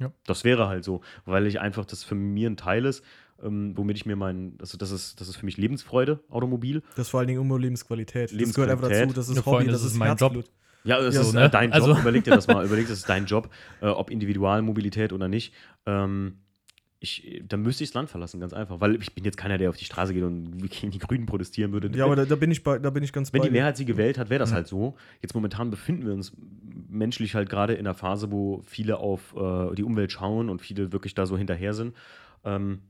Ja. 0.00 0.10
Das 0.26 0.42
wäre 0.44 0.66
halt 0.68 0.82
so, 0.84 1.02
weil 1.26 1.46
ich 1.46 1.60
einfach 1.60 1.84
das 1.84 2.02
für 2.02 2.14
mir 2.16 2.50
ein 2.50 2.56
Teil 2.56 2.84
ist, 2.86 3.04
ähm, 3.42 3.72
womit 3.76 3.96
ich 3.96 4.06
mir 4.06 4.16
mein, 4.16 4.54
also 4.60 4.76
das 4.76 4.90
ist, 4.90 5.20
das 5.20 5.28
ist 5.28 5.36
für 5.36 5.44
mich 5.46 5.56
Lebensfreude, 5.56 6.20
Automobil. 6.28 6.82
Das 6.96 7.06
ist 7.06 7.10
vor 7.10 7.20
allen 7.20 7.28
Dingen 7.28 7.40
immer 7.40 7.58
Lebensqualität. 7.58 8.32
Das 8.32 8.54
gehört 8.54 8.70
einfach 8.70 8.88
Lebensqualität. 8.88 9.08
dazu. 9.10 9.14
Das 9.14 9.28
ist 9.28 9.36
Ja, 9.36 9.46
Hobby, 9.46 9.56
allem, 9.58 9.66
das, 9.68 9.82
das 9.82 9.92
ist 9.92 9.98
mein 9.98 10.08
Herzblut. 10.08 10.44
Job. 10.46 10.54
Ja, 10.84 10.98
es 10.98 11.14
Ja, 11.14 11.20
ist 11.20 11.26
so, 11.32 11.38
ne? 11.38 11.44
äh, 11.44 11.50
dein 11.50 11.70
Job. 11.70 11.74
Also- 11.74 11.98
Überleg 12.00 12.24
dir 12.24 12.30
das 12.34 12.46
mal. 12.48 12.64
Überleg, 12.66 12.88
das 12.88 12.98
ist 12.98 13.08
dein 13.08 13.26
Job, 13.26 13.50
äh, 13.82 13.86
ob 13.86 14.10
Individualmobilität 14.10 15.12
oder 15.12 15.28
nicht. 15.28 15.52
Ähm, 15.86 16.38
ich, 17.02 17.42
dann 17.48 17.62
müsste 17.62 17.82
ich 17.82 17.90
das 17.90 17.94
Land 17.94 18.10
verlassen, 18.10 18.40
ganz 18.40 18.52
einfach. 18.52 18.80
Weil 18.80 18.96
ich 18.96 19.14
bin 19.14 19.24
jetzt 19.24 19.38
keiner, 19.38 19.56
der 19.56 19.70
auf 19.70 19.76
die 19.76 19.86
Straße 19.86 20.12
geht 20.12 20.22
und 20.22 20.58
gegen 20.70 20.90
die 20.90 20.98
Grünen 20.98 21.24
protestieren 21.24 21.72
würde. 21.72 21.90
Ja, 21.96 22.04
aber 22.04 22.14
da, 22.14 22.26
da, 22.26 22.36
bin 22.36 22.50
ich 22.50 22.62
bei, 22.62 22.78
da 22.78 22.90
bin 22.90 23.02
ich 23.02 23.12
ganz 23.12 23.32
wenn 23.32 23.40
die. 23.42 23.50
Mehrheit 23.50 23.78
sie 23.78 23.86
gewählt 23.86 24.18
hat, 24.18 24.28
wäre 24.28 24.38
das 24.38 24.50
Mhm. 24.50 24.54
halt 24.56 24.68
so. 24.68 24.96
Jetzt 25.22 25.34
momentan 25.34 25.70
befinden 25.70 26.04
wir 26.06 26.12
uns 26.12 26.32
menschlich 26.88 27.34
halt 27.34 27.48
gerade 27.48 27.72
in 27.72 27.86
einer 27.86 27.94
Phase, 27.94 28.30
wo 28.30 28.62
viele 28.66 28.98
auf 28.98 29.34
äh, 29.34 29.74
die 29.74 29.82
Umwelt 29.82 30.12
schauen 30.12 30.50
und 30.50 30.60
viele 30.60 30.92
wirklich 30.92 31.14
da 31.14 31.24
so 31.24 31.38
hinterher 31.38 31.72
sind. 31.72 31.96
Ähm, 32.44 32.80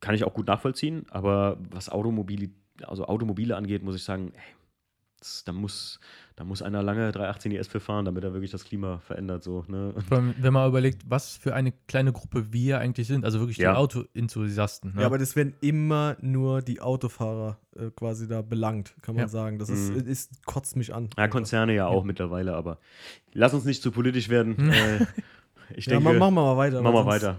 kann 0.00 0.14
ich 0.14 0.24
auch 0.24 0.34
gut 0.34 0.48
nachvollziehen, 0.48 1.06
aber 1.10 1.58
was 1.70 1.88
Automobile, 1.88 2.50
also 2.82 3.06
Automobile 3.06 3.56
angeht, 3.56 3.82
muss 3.82 3.94
ich 3.94 4.02
sagen, 4.02 4.32
ey, 4.34 4.40
das, 5.18 5.44
da, 5.44 5.52
muss, 5.52 5.98
da 6.36 6.44
muss 6.44 6.60
einer 6.62 6.82
lange 6.82 7.10
318 7.10 7.52
ES 7.52 7.68
für 7.68 7.80
fahren, 7.80 8.04
damit 8.04 8.22
er 8.24 8.32
wirklich 8.34 8.50
das 8.50 8.64
Klima 8.64 8.98
verändert. 8.98 9.42
So, 9.44 9.64
ne? 9.66 9.94
Vor 10.08 10.18
allem, 10.18 10.34
wenn 10.38 10.52
man 10.52 10.68
überlegt, 10.68 11.02
was 11.08 11.36
für 11.36 11.54
eine 11.54 11.72
kleine 11.88 12.12
Gruppe 12.12 12.52
wir 12.52 12.78
eigentlich 12.80 13.06
sind, 13.06 13.24
also 13.24 13.38
wirklich 13.40 13.56
Ja. 13.56 13.72
die 13.72 13.76
Auto-Enthusiasten. 13.78 14.94
Ne? 14.94 15.00
Ja, 15.00 15.06
aber 15.06 15.18
das 15.18 15.34
werden 15.36 15.54
immer 15.60 16.16
nur 16.20 16.60
die 16.62 16.80
Autofahrer 16.80 17.58
äh, 17.76 17.90
quasi 17.96 18.28
da 18.28 18.42
belangt, 18.42 18.94
kann 19.02 19.14
man 19.14 19.24
Ja. 19.24 19.28
sagen. 19.28 19.58
Das 19.58 19.68
ist, 19.70 19.90
Mhm. 19.92 20.06
ist, 20.06 20.44
kotzt 20.46 20.76
mich 20.76 20.94
an. 20.94 21.08
Ja, 21.16 21.28
Konzerne 21.28 21.74
ja 21.74 21.86
auch 21.86 22.04
mittlerweile, 22.04 22.54
aber 22.54 22.78
lass 23.32 23.54
uns 23.54 23.64
nicht 23.64 23.82
zu 23.82 23.90
politisch 23.90 24.28
werden. 24.28 24.56
Hm. 24.56 24.70
äh, 24.70 25.06
ich 25.76 25.86
Ja, 25.86 25.94
denke, 25.94 26.04
ma- 26.04 26.12
machen 26.18 26.34
wir 26.34 26.42
mal 26.42 26.56
weiter. 26.56 26.82
machen 26.82 26.94
wir 26.94 27.06
weiter. 27.06 27.36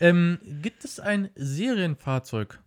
Ähm, 0.00 0.38
gibt 0.62 0.84
es 0.84 1.00
ein 1.00 1.28
Serienfahrzeug, 1.34 2.58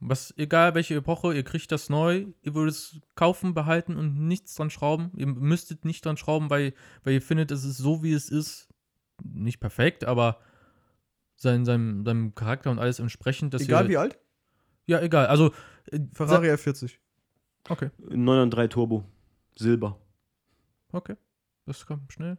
was, 0.00 0.32
egal 0.38 0.74
welche 0.74 0.94
Epoche, 0.96 1.34
ihr 1.34 1.42
kriegt 1.44 1.70
das 1.72 1.88
neu, 1.90 2.26
ihr 2.42 2.54
würdet 2.54 2.74
es 2.74 3.00
kaufen, 3.14 3.54
behalten 3.54 3.96
und 3.96 4.26
nichts 4.26 4.54
dran 4.54 4.70
schrauben? 4.70 5.10
Ihr 5.14 5.26
müsstet 5.26 5.84
nicht 5.84 6.04
dran 6.04 6.16
schrauben, 6.16 6.48
weil, 6.50 6.72
weil 7.04 7.14
ihr 7.14 7.22
findet, 7.22 7.50
es 7.50 7.64
ist 7.64 7.76
so, 7.76 8.02
wie 8.02 8.12
es 8.12 8.30
ist, 8.30 8.68
nicht 9.22 9.60
perfekt, 9.60 10.04
aber 10.04 10.40
sein, 11.36 11.64
seinem, 11.64 12.04
seinem 12.04 12.34
Charakter 12.34 12.70
und 12.70 12.78
alles 12.78 12.98
entsprechend. 12.98 13.52
Dass 13.54 13.62
Egal 13.62 13.84
ihr, 13.84 13.90
wie 13.90 13.96
alt? 13.98 14.18
Ja, 14.86 15.00
egal. 15.00 15.26
Also, 15.26 15.52
äh, 15.90 16.00
Ferrari 16.14 16.50
F40. 16.50 16.92
Okay, 17.68 17.90
993 17.98 18.72
Turbo. 18.72 19.04
Silber. 19.56 19.98
okay. 20.92 21.16
Das 21.66 21.84
kommt 21.86 22.12
schnell. 22.12 22.38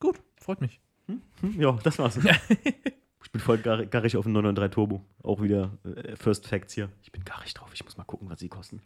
Gut, 0.00 0.20
freut 0.40 0.60
mich. 0.60 0.80
Hm, 1.06 1.20
Ja, 1.60 1.72
das 1.82 1.98
war's. 1.98 2.18
ich 3.26 3.32
bin 3.32 3.40
voll 3.40 3.58
gar 3.58 3.84
garrig 3.86 4.16
auf 4.16 4.22
dem 4.24 4.32
993 4.34 4.72
Turbo. 4.72 5.04
Auch 5.24 5.42
wieder 5.42 5.76
äh, 5.84 6.14
First 6.14 6.46
Facts 6.46 6.72
hier. 6.74 6.90
Ich 7.02 7.10
bin 7.10 7.24
garrig 7.24 7.52
drauf. 7.54 7.70
Ich 7.74 7.84
muss 7.84 7.96
mal 7.96 8.04
gucken, 8.04 8.30
was 8.30 8.38
sie 8.38 8.48
kosten. 8.48 8.80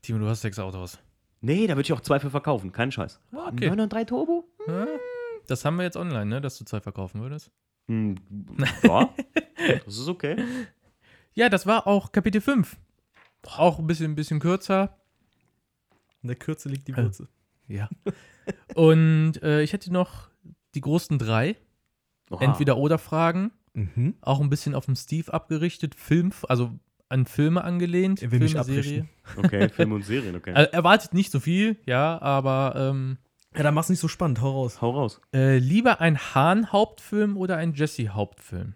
Timo, 0.00 0.20
du 0.20 0.28
hast 0.28 0.42
sechs 0.42 0.60
Autos. 0.60 0.98
Nee, 1.40 1.66
da 1.66 1.72
würde 1.74 1.82
ich 1.82 1.92
auch 1.92 2.00
zwei 2.00 2.20
für 2.20 2.30
verkaufen. 2.30 2.70
Kein 2.70 2.92
Scheiß. 2.92 3.20
Ah, 3.32 3.48
okay. 3.48 3.66
993 3.68 4.06
Turbo? 4.06 4.44
Ja, 4.68 4.86
Das 5.48 5.64
haben 5.64 5.76
wir 5.76 5.82
jetzt 5.82 5.96
online, 5.96 6.26
ne? 6.26 6.40
Dass 6.40 6.56
du 6.56 6.64
zwei 6.64 6.80
verkaufen 6.80 7.20
würdest. 7.20 7.50
Hm, 7.88 8.14
ja, 8.84 9.12
das 9.84 9.98
ist 9.98 10.06
okay. 10.08 10.36
Ja, 11.34 11.48
das 11.48 11.66
war 11.66 11.86
auch 11.88 12.12
Kapitel 12.12 12.40
5. 12.40 12.76
Auch 13.56 13.80
ein 13.80 13.86
bisschen, 13.88 14.12
ein 14.12 14.14
bisschen 14.14 14.38
kürzer. 14.38 14.96
In 16.22 16.28
der 16.28 16.36
Kürze 16.36 16.68
liegt 16.68 16.86
die 16.86 16.92
Äh. 16.92 16.98
Würze. 16.98 17.28
Ja. 17.66 17.88
Und 18.74 19.42
äh, 19.42 19.62
ich 19.62 19.72
hätte 19.72 19.92
noch 19.92 20.28
die 20.74 20.80
großen 20.80 21.18
drei. 21.18 21.56
Entweder-oder-Fragen. 22.38 23.50
Mhm. 23.94 24.14
Auch 24.20 24.40
ein 24.40 24.50
bisschen 24.50 24.74
auf 24.74 24.86
den 24.86 24.96
Steve 24.96 25.32
abgerichtet. 25.32 25.94
Film, 25.94 26.32
also 26.48 26.78
an 27.08 27.26
Filme 27.26 27.64
angelehnt. 27.64 28.22
Er 28.22 28.30
will 28.30 28.40
mich 28.40 28.52
Filme, 28.52 28.60
abrichten. 28.60 29.08
Okay, 29.36 29.68
Filme 29.74 29.94
und 29.96 30.04
Serien, 30.04 30.36
okay. 30.36 30.52
Äh, 30.52 30.70
erwartet 30.72 31.12
nicht 31.14 31.32
so 31.32 31.40
viel, 31.40 31.76
ja, 31.86 32.20
aber 32.22 32.74
ähm, 32.76 33.18
Ja, 33.56 33.62
dann 33.64 33.74
mach's 33.74 33.88
nicht 33.88 33.98
so 34.00 34.06
spannend. 34.08 34.40
Hau 34.40 34.50
raus. 34.52 34.80
Hau 34.80 34.90
raus. 34.90 35.20
äh, 35.34 35.58
lieber 35.58 36.00
ein 36.00 36.18
Hahn-Hauptfilm 36.18 37.36
oder 37.36 37.56
ein 37.56 37.74
Jesse-Hauptfilm? 37.74 38.74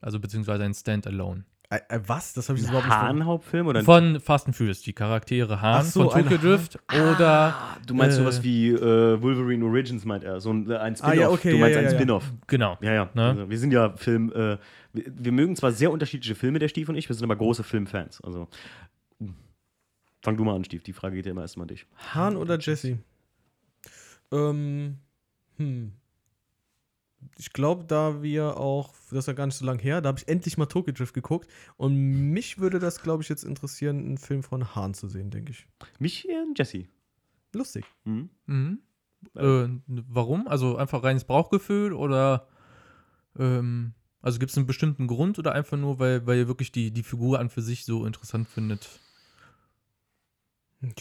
Also 0.00 0.20
beziehungsweise 0.20 0.64
ein 0.64 0.72
Standalone. 0.74 1.44
Äh, 1.76 1.96
äh, 1.96 2.00
was? 2.06 2.32
Das 2.34 2.48
habe 2.48 2.58
ich 2.58 2.64
Ein 2.64 2.70
überhaupt 2.70 2.86
nicht 2.86 2.94
verstanden. 2.94 3.22
Hahn-Hauptfilm 3.22 3.66
oder 3.66 3.78
ein 3.80 3.84
Von 3.84 4.20
Fast 4.20 4.46
and 4.46 4.56
Furious, 4.56 4.80
die 4.82 4.92
Charaktere 4.92 5.60
Hahn 5.60 5.84
so, 5.84 6.08
von 6.08 6.18
ein 6.18 6.22
Tokyo 6.24 6.38
Drift 6.38 6.78
oder 6.92 7.54
Ah, 7.54 7.76
du 7.86 7.94
meinst 7.94 8.16
äh, 8.16 8.20
sowas 8.20 8.42
wie 8.42 8.70
äh, 8.70 9.20
Wolverine 9.20 9.64
Origins, 9.64 10.04
meint 10.04 10.24
er. 10.24 10.40
So 10.40 10.52
ein, 10.52 10.70
äh, 10.70 10.76
ein 10.76 10.96
Spin-off. 10.96 11.12
Ah, 11.12 11.14
ja, 11.14 11.30
okay, 11.30 11.50
du 11.50 11.56
ja, 11.56 11.60
meinst 11.60 11.74
ja, 11.74 11.80
ein 11.80 11.86
ja. 11.86 11.94
Spin-off. 11.94 12.32
genau. 12.46 12.78
Ja, 12.80 12.92
ja. 12.92 13.10
Ne? 13.14 13.22
Also, 13.22 13.50
wir 13.50 13.58
sind 13.58 13.72
ja 13.72 13.96
Film. 13.96 14.32
Äh, 14.32 14.58
wir, 14.92 15.04
wir 15.06 15.32
mögen 15.32 15.56
zwar 15.56 15.72
sehr 15.72 15.90
unterschiedliche 15.90 16.34
Filme, 16.34 16.58
der 16.58 16.68
Stief 16.68 16.88
und 16.88 16.96
ich, 16.96 17.08
wir 17.08 17.14
sind 17.14 17.24
aber 17.24 17.36
große 17.36 17.62
Filmfans. 17.62 18.20
Also. 18.22 18.48
Fang 20.22 20.36
du 20.36 20.44
mal 20.44 20.56
an, 20.56 20.64
Stief. 20.64 20.82
Die 20.82 20.92
Frage 20.92 21.16
geht 21.16 21.26
ja 21.26 21.32
immer 21.32 21.42
erstmal 21.42 21.64
an 21.64 21.68
dich. 21.68 21.86
Hahn 22.14 22.36
oder 22.36 22.58
Jesse? 22.58 22.98
Ähm, 24.32 24.96
hm. 25.56 25.92
Ich 27.38 27.52
glaube, 27.52 27.84
da 27.84 28.22
wir 28.22 28.56
auch, 28.56 28.94
das 29.10 29.20
ist 29.20 29.26
ja 29.26 29.32
gar 29.32 29.46
nicht 29.46 29.56
so 29.56 29.64
lange 29.64 29.82
her, 29.82 30.00
da 30.00 30.08
habe 30.08 30.18
ich 30.18 30.28
endlich 30.28 30.58
mal 30.58 30.66
Tokyo 30.66 30.92
Drift 30.92 31.14
geguckt 31.14 31.48
und 31.76 31.94
mich 32.32 32.58
würde 32.58 32.78
das, 32.78 33.02
glaube 33.02 33.22
ich, 33.22 33.28
jetzt 33.28 33.44
interessieren, 33.44 33.98
einen 33.98 34.18
Film 34.18 34.42
von 34.42 34.74
Hahn 34.74 34.94
zu 34.94 35.08
sehen, 35.08 35.30
denke 35.30 35.52
ich. 35.52 35.66
Mich, 35.98 36.28
äh, 36.28 36.44
Jesse. 36.56 36.86
Lustig. 37.54 37.84
Mhm. 38.04 38.30
Mhm. 38.46 38.78
Äh, 39.34 39.68
warum? 39.86 40.46
Also 40.48 40.76
einfach 40.76 41.02
reines 41.02 41.24
Bauchgefühl 41.24 41.92
oder 41.92 42.48
ähm, 43.38 43.94
also 44.22 44.38
gibt 44.38 44.50
es 44.50 44.56
einen 44.56 44.66
bestimmten 44.66 45.06
Grund 45.06 45.38
oder 45.38 45.52
einfach 45.52 45.76
nur, 45.76 45.98
weil, 45.98 46.26
weil 46.26 46.38
ihr 46.38 46.48
wirklich 46.48 46.72
die, 46.72 46.90
die 46.90 47.02
Figur 47.02 47.38
an 47.38 47.48
für 47.48 47.62
sich 47.62 47.84
so 47.84 48.04
interessant 48.04 48.48
findet? 48.48 49.00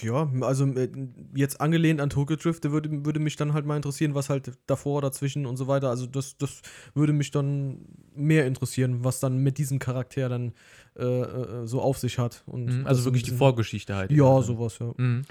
Ja, 0.02 0.30
also 0.42 0.66
äh, 0.66 0.90
jetzt 1.36 1.60
angelehnt 1.60 2.00
an 2.00 2.10
Tokyo 2.10 2.38
Drift, 2.38 2.64
würde, 2.72 3.06
würde 3.06 3.20
mich 3.20 3.36
dann 3.36 3.54
halt 3.54 3.66
mal 3.66 3.76
interessieren, 3.76 4.16
was 4.16 4.30
halt 4.30 4.54
davor, 4.68 5.02
dazwischen 5.02 5.46
und 5.46 5.58
so 5.58 5.68
weiter. 5.68 5.90
Also 5.90 6.06
das, 6.06 6.38
das 6.38 6.62
würde 6.94 7.12
mich 7.14 7.32
dann 7.32 7.80
mehr 8.16 8.48
interessieren, 8.48 9.04
was 9.04 9.20
dann 9.20 9.38
mit 9.40 9.58
diesem 9.58 9.80
Charakter 9.80 10.30
dann 10.30 10.54
äh, 10.98 11.04
äh, 11.04 11.68
so 11.68 11.82
auf 11.82 11.98
sich 11.98 12.18
hat. 12.20 12.44
Und 12.46 12.66
Mhm. 12.80 12.88
Also 12.88 13.04
wirklich 13.06 13.24
die 13.24 13.32
Vorgeschichte 13.32 13.96
halt. 13.96 14.12
Ja, 14.12 14.42
sowas, 14.42 14.80
ja. 14.80 14.94
Mhm. 14.98 15.24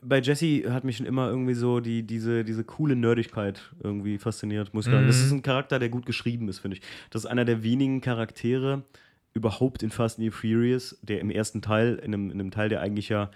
Bei 0.00 0.20
Jesse 0.20 0.72
hat 0.72 0.84
mich 0.84 0.98
schon 0.98 1.06
immer 1.06 1.28
irgendwie 1.28 1.54
so 1.54 1.80
die, 1.80 2.04
diese, 2.04 2.44
diese 2.44 2.62
coole 2.62 2.94
Nerdigkeit 2.94 3.72
irgendwie 3.82 4.16
fasziniert, 4.18 4.72
muss 4.74 4.86
ich 4.86 4.92
sagen. 4.92 5.08
Das 5.08 5.18
Mhm. 5.18 5.24
ist 5.26 5.32
ein 5.32 5.42
Charakter, 5.42 5.80
der 5.80 5.88
gut 5.88 6.06
geschrieben 6.06 6.48
ist, 6.48 6.60
finde 6.60 6.76
ich. 6.76 6.82
Das 7.10 7.24
ist 7.24 7.26
einer 7.30 7.44
der 7.44 7.64
wenigen 7.64 8.00
Charaktere 8.00 8.84
überhaupt 9.34 9.82
in 9.82 9.90
Fast 9.90 10.18
and 10.20 10.26
the 10.26 10.30
Furious, 10.30 10.96
der 11.02 11.18
im 11.20 11.30
ersten 11.30 11.62
Teil, 11.62 11.94
in 11.96 12.14
einem, 12.14 12.30
in 12.30 12.38
einem 12.38 12.50
Teil, 12.52 12.68
der 12.68 12.80
eigentlich 12.80 13.08
ja 13.08 13.30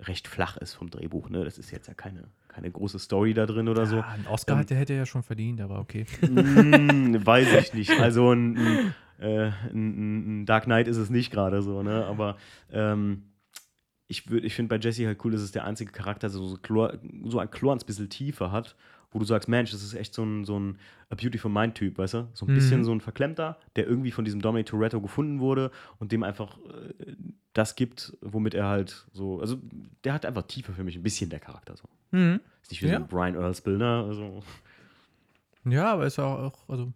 recht 0.00 0.28
flach 0.28 0.56
ist 0.56 0.74
vom 0.74 0.90
Drehbuch. 0.90 1.28
Ne? 1.28 1.44
Das 1.44 1.58
ist 1.58 1.70
jetzt 1.70 1.88
ja 1.88 1.94
keine, 1.94 2.24
keine 2.48 2.70
große 2.70 2.98
Story 2.98 3.34
da 3.34 3.46
drin 3.46 3.68
oder 3.68 3.86
so. 3.86 3.96
Ja, 3.96 4.08
einen 4.08 4.26
Oscar 4.26 4.54
Ähm, 4.54 4.60
hätte, 4.60 4.74
hätte 4.76 4.92
er 4.92 5.00
ja 5.00 5.06
schon 5.06 5.22
verdient, 5.22 5.60
aber 5.60 5.80
okay. 5.80 6.06
Mm, 6.22 7.24
weiß 7.24 7.52
ich 7.60 7.74
nicht. 7.74 7.90
Also 8.00 8.32
ein, 8.32 8.56
ein, 8.56 8.94
äh, 9.18 9.50
ein, 9.72 10.42
ein 10.42 10.46
Dark 10.46 10.64
Knight 10.64 10.86
ist 10.88 10.98
es 10.98 11.10
nicht 11.10 11.30
gerade 11.32 11.62
so, 11.62 11.82
ne? 11.82 12.04
Aber 12.06 12.36
ähm, 12.72 13.24
ich, 14.08 14.22
würd- 14.28 14.42
ich 14.42 14.54
finde 14.54 14.74
bei 14.76 14.82
Jesse 14.82 15.06
halt 15.06 15.22
cool, 15.24 15.32
dass 15.32 15.42
es 15.42 15.52
der 15.52 15.64
einzige 15.64 15.92
Charakter 15.92 16.28
so, 16.30 16.46
so, 16.48 16.56
Chlor, 16.56 16.98
so 17.26 17.38
ein 17.38 17.50
Chlor 17.50 17.74
ein 17.74 17.78
bisschen 17.86 18.08
Tiefe 18.10 18.50
hat, 18.50 18.74
wo 19.10 19.18
du 19.18 19.24
sagst, 19.24 19.48
Mensch, 19.48 19.70
das 19.70 19.82
ist 19.82 19.94
echt 19.94 20.12
so 20.14 20.22
ein, 20.24 20.44
so 20.44 20.58
ein 20.58 20.78
A 21.10 21.14
Beautiful 21.14 21.50
Mind-Typ, 21.50 21.96
weißt 21.98 22.14
du? 22.14 22.28
So 22.34 22.44
ein 22.46 22.50
Mhm. 22.50 22.54
bisschen 22.54 22.84
so 22.84 22.92
ein 22.92 23.00
Verklemmter, 23.00 23.58
der 23.76 23.86
irgendwie 23.86 24.10
von 24.10 24.24
diesem 24.24 24.40
Dominic 24.42 24.66
Toretto 24.66 25.00
gefunden 25.00 25.40
wurde 25.40 25.70
und 25.98 26.10
dem 26.12 26.22
einfach 26.22 26.58
äh, 26.58 27.14
das 27.54 27.74
gibt, 27.76 28.16
womit 28.20 28.54
er 28.54 28.66
halt 28.66 29.06
so, 29.12 29.40
also 29.40 29.58
der 30.04 30.12
hat 30.14 30.24
einfach 30.26 30.42
Tiefe 30.42 30.72
für 30.72 30.84
mich, 30.84 30.96
ein 30.96 31.02
bisschen 31.02 31.30
der 31.30 31.40
Charakter 31.40 31.76
so. 31.76 31.84
Mhm. 32.10 32.40
Ist 32.62 32.70
nicht 32.70 32.82
wie 32.82 32.86
Ja. 32.88 32.96
so 32.98 33.02
ein 33.02 33.08
Brian 33.08 33.34
Earl 33.34 33.54
Spillner, 33.54 34.04
also 34.06 34.42
Ja, 35.64 35.92
aber 35.92 36.06
ist 36.06 36.16
ja 36.16 36.24
auch, 36.24 36.68
also 36.68 36.92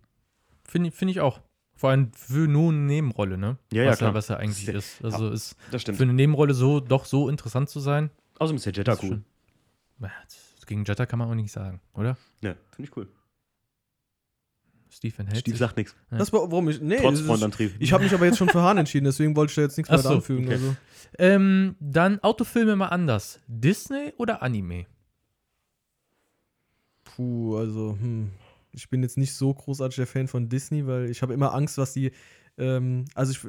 finde 0.65 0.91
finde 0.91 1.13
ich 1.13 1.21
auch. 1.21 1.41
Vor 1.75 1.91
allem 1.91 2.13
für 2.13 2.47
nur 2.49 2.71
eine 2.71 2.81
Nebenrolle, 2.83 3.37
ne? 3.39 3.59
Ja, 3.73 3.83
ja, 3.85 3.91
was, 3.91 3.99
klar. 3.99 4.11
Er, 4.11 4.15
was 4.15 4.31
er 4.31 4.39
eigentlich 4.39 4.65
Sehr- 4.67 4.75
ist. 4.75 5.05
Also 5.05 5.31
ist 5.31 5.57
das 5.71 5.83
für 5.83 6.03
eine 6.03 6.13
Nebenrolle 6.13 6.55
so 6.55 6.81
doch 6.81 7.05
so 7.07 7.29
interessant 7.29 7.69
zu 7.71 7.81
sein. 7.81 8.11
Außerdem 8.39 8.57
ist 8.57 8.67
der 8.67 8.73
Jetta 8.73 8.93
ist 8.93 9.03
cool. 9.03 9.09
schon- 9.09 9.25
Ja, 10.01 10.11
Gegen 10.67 10.85
Jetta 10.85 11.07
kann 11.07 11.19
man 11.19 11.29
auch 11.29 11.35
nicht 11.35 11.51
sagen, 11.53 11.81
oder? 11.95 12.17
Ja, 12.41 12.55
finde 12.71 12.89
ich 12.91 12.97
cool. 12.97 13.09
Stephen 14.91 15.27
hält 15.27 15.39
Steve 15.39 15.55
sich. 15.55 15.59
sagt 15.59 15.77
nichts. 15.77 15.97
Ja. 16.11 16.19
Das 16.19 16.33
war, 16.33 16.41
warum 16.53 16.69
ich. 16.69 16.81
Nee, 16.81 16.99
Trotz 17.01 17.19
ist, 17.21 17.27
Frontantrieb. 17.27 17.75
ich 17.81 17.93
habe 17.93 18.05
mich 18.05 18.13
aber 18.15 18.27
jetzt 18.27 18.39
schon 18.39 18.49
für 18.49 18.63
Hahn 18.63 18.79
entschieden, 18.79 19.07
deswegen 19.07 19.35
wollte 19.35 19.51
ich 19.51 19.57
da 19.57 19.63
jetzt 19.63 19.77
nichts 19.79 19.91
Ach 19.91 19.99
so, 19.99 20.11
anfügen. 20.11 20.45
okay. 20.45 20.53
Also. 20.55 20.77
Ähm, 21.19 21.77
dann 21.81 22.21
Autofilme 22.21 22.77
mal 22.77 22.89
anders. 22.89 23.41
Disney 23.49 24.13
oder 24.19 24.43
Anime? 24.43 24.87
Puh, 27.05 27.57
also, 27.57 27.97
hm. 28.01 28.31
Ich 28.73 28.89
bin 28.89 29.03
jetzt 29.03 29.19
nicht 29.19 29.35
so 29.35 29.53
großartiger 29.53 30.07
Fan 30.07 30.29
von 30.29 30.49
Disney, 30.49 30.87
weil 30.87 31.11
ich 31.11 31.23
habe 31.23 31.35
immer 31.35 31.55
Angst, 31.55 31.79
was 31.79 31.93
die. 31.93 32.13
Ähm, 32.59 33.07
also, 33.15 33.33
ich, 33.33 33.43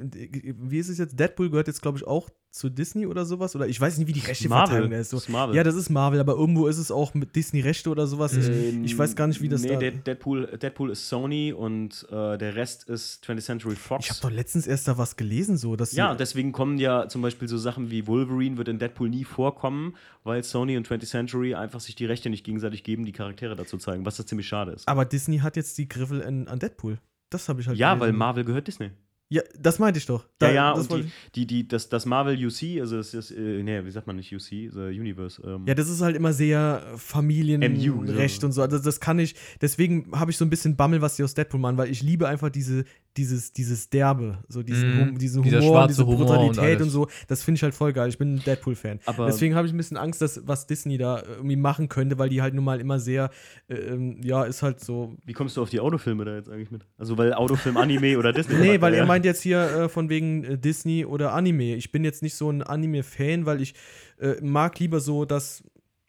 wie 0.59 0.80
ist 0.80 0.89
es 0.89 0.97
jetzt? 0.97 1.19
Deadpool 1.19 1.49
gehört 1.49 1.67
jetzt, 1.67 1.81
glaube 1.81 1.97
ich, 1.97 2.07
auch 2.07 2.30
zu 2.51 2.69
Disney 2.69 3.05
oder 3.07 3.25
sowas? 3.25 3.55
Oder 3.55 3.67
ich 3.67 3.81
weiß 3.81 3.97
nicht, 3.97 4.07
wie 4.07 4.13
die 4.13 4.19
Rechte 4.21 4.47
verteilen 4.47 4.91
ist. 4.93 5.09
So. 5.09 5.17
Das 5.17 5.23
ist 5.25 5.30
Marvel. 5.30 5.55
Ja, 5.55 5.63
das 5.63 5.75
ist 5.75 5.89
Marvel, 5.89 6.19
aber 6.19 6.34
irgendwo 6.35 6.67
ist 6.67 6.77
es 6.77 6.89
auch 6.91 7.13
mit 7.15 7.35
Disney-Rechte 7.35 7.89
oder 7.89 8.07
sowas. 8.07 8.38
Ich, 8.38 8.47
Ähm, 8.47 8.85
ich 8.85 8.97
weiß 8.97 9.15
gar 9.15 9.27
nicht, 9.27 9.41
wie 9.41 9.49
das 9.49 9.61
nee, 9.63 9.69
da. 9.69 9.75
Dead- 9.77 10.05
Deadpool, 10.07 10.45
Deadpool 10.57 10.91
ist 10.91 11.09
Sony 11.09 11.51
und 11.51 12.05
äh, 12.11 12.38
der 12.38 12.55
Rest 12.55 12.88
ist 12.89 13.25
20th 13.25 13.41
Century 13.41 13.75
Fox. 13.75 14.05
Ich 14.05 14.11
habe 14.11 14.21
doch 14.21 14.31
letztens 14.31 14.67
erst 14.67 14.88
da 14.88 14.97
was 14.97 15.15
gelesen, 15.17 15.57
so. 15.57 15.75
Dass 15.75 15.91
ja, 15.93 16.15
deswegen 16.15 16.51
kommen 16.51 16.77
ja 16.77 17.09
zum 17.09 17.21
Beispiel 17.21 17.47
so 17.47 17.57
Sachen 17.57 17.89
wie 17.91 18.07
Wolverine 18.07 18.57
wird 18.57 18.67
in 18.69 18.77
Deadpool 18.80 19.09
nie 19.09 19.23
vorkommen, 19.25 19.95
weil 20.23 20.43
Sony 20.43 20.77
und 20.77 20.88
20th 20.88 21.07
Century 21.07 21.55
einfach 21.55 21.80
sich 21.81 21.95
die 21.95 22.05
Rechte 22.05 22.30
nicht 22.30 22.45
gegenseitig 22.45 22.84
geben, 22.84 23.03
die 23.03 23.11
Charaktere 23.13 23.55
dazu 23.55 23.77
zeigen, 23.77 24.05
was 24.05 24.15
das 24.17 24.27
ziemlich 24.27 24.47
schade 24.47 24.71
ist. 24.71 24.88
aber 24.88 25.03
Disney 25.05 25.39
hat 25.39 25.55
jetzt 25.57 25.77
die 25.77 25.88
Griffel 25.89 26.23
an, 26.23 26.47
an 26.47 26.59
Deadpool. 26.59 26.99
Das 27.34 27.49
habe 27.49 27.61
ich 27.61 27.68
halt 27.68 27.77
Ja, 27.77 27.93
gelesen. 27.93 28.01
weil 28.01 28.14
Marvel 28.14 28.43
gehört 28.45 28.68
Disney. 28.68 28.91
Ja, 29.30 29.41
das 29.60 29.80
meinte 29.80 29.97
ich 29.97 30.05
doch. 30.05 30.27
Da, 30.38 30.47
ja, 30.49 30.53
ja, 30.53 30.73
das 30.76 30.88
und 30.88 31.05
die, 31.05 31.10
die, 31.34 31.47
die, 31.47 31.68
das, 31.68 31.89
das 31.89 32.05
Marvel 32.05 32.35
UC, 32.35 32.80
also 32.81 32.97
das 32.97 33.15
ist, 33.15 33.31
äh, 33.31 33.64
nee, 33.64 33.84
wie 33.84 33.89
sagt 33.89 34.05
man 34.05 34.15
nicht 34.18 34.31
UC, 34.31 34.43
the 34.72 34.80
Universe. 34.99 35.41
Ähm, 35.43 35.65
Ja, 35.65 35.73
das 35.73 35.89
ist 35.89 36.01
halt 36.01 36.15
immer 36.15 36.34
sehr 36.34 36.84
MU, 36.91 36.97
Familienrecht 36.97 38.41
so. 38.41 38.47
und 38.47 38.53
so. 38.53 38.61
Also 38.61 38.77
das 38.77 38.99
kann 38.99 39.18
ich, 39.18 39.35
deswegen 39.60 40.11
habe 40.14 40.30
ich 40.30 40.38
so 40.38 40.45
ein 40.45 40.51
bisschen 40.51 40.76
Bammel, 40.76 41.01
was 41.01 41.15
die 41.15 41.23
aus 41.23 41.34
Deadpool 41.34 41.60
machen, 41.60 41.77
weil 41.77 41.89
ich 41.89 42.03
liebe 42.03 42.27
einfach 42.27 42.49
diese, 42.49 42.84
dieses, 43.18 43.53
dieses 43.53 43.90
Derbe, 43.90 44.40
so 44.48 44.64
diesen, 44.64 44.99
hum, 44.99 45.18
diesen 45.18 45.44
Humor, 45.44 45.61
schwarze 45.61 45.88
diese 45.90 46.06
Humor 46.06 46.19
und 46.22 46.26
Brutalität 46.27 46.76
und, 46.77 46.81
alles. 46.84 46.94
so. 46.94 47.07
Das 47.27 47.44
finde 47.44 47.57
ich 47.57 47.64
halt 47.64 47.73
voll 47.76 47.94
geil. 47.94 48.10
Ich 48.10 48.18
bin 48.18 48.35
ein 48.35 48.44
Deadpool-Fan. 48.44 48.99
Deswegen 49.27 49.56
habe 49.56 49.68
ich 49.68 49.73
ein 49.73 49.77
bisschen 49.77 49.98
Angst, 49.98 50.22
dass 50.22 50.48
was 50.48 50.65
Disney 50.68 50.98
da 50.98 51.22
irgendwie 51.23 51.56
machen 51.56 51.90
könnte, 51.90 52.18
weil 52.18 52.30
die 52.30 52.41
halt 52.41 52.53
nun 52.53 52.64
mal 52.64 52.80
immer 52.80 52.99
sehr, 52.99 53.30
äh, 53.68 53.76
ähm, 53.76 54.19
ja, 54.23 54.44
ist 54.44 54.64
halt 54.64 54.80
so. 54.80 55.15
Wie 55.26 55.34
kommst 55.34 55.57
du 55.57 55.61
auf 55.61 55.69
die 55.69 55.80
Autofilme 55.80 56.26
da 56.26 56.35
jetzt 56.35 56.49
eigentlich 56.49 56.72
mit? 56.72 56.85
Also, 56.98 57.18
weil 57.18 57.34
Autofilm 57.34 57.77
Anime 57.77 58.18
oder 58.18 58.34
Disney? 58.34 58.56
Nee, 58.56 58.81
weil 58.81 58.94
ja. 58.94 58.99
er 58.99 59.06
meint 59.06 59.26
jetzt 59.26 59.41
hier 59.41 59.60
äh, 59.60 59.90
von 59.90 60.10
wegen 60.10 60.44
äh, 60.44 60.57
Disney 60.57 61.06
oder 61.06 61.34
Anime. 61.34 61.76
Ich 61.76 61.91
bin 61.91 62.03
jetzt 62.03 62.23
nicht 62.23 62.35
so 62.35 62.49
ein 62.49 62.64
Anime-Fan, 62.64 63.45
weil 63.45 63.61
ich 63.61 63.73
äh, 64.19 64.35
mag 64.41 64.80
lieber 64.80 64.99
so 64.99 65.26
das, 65.26 65.64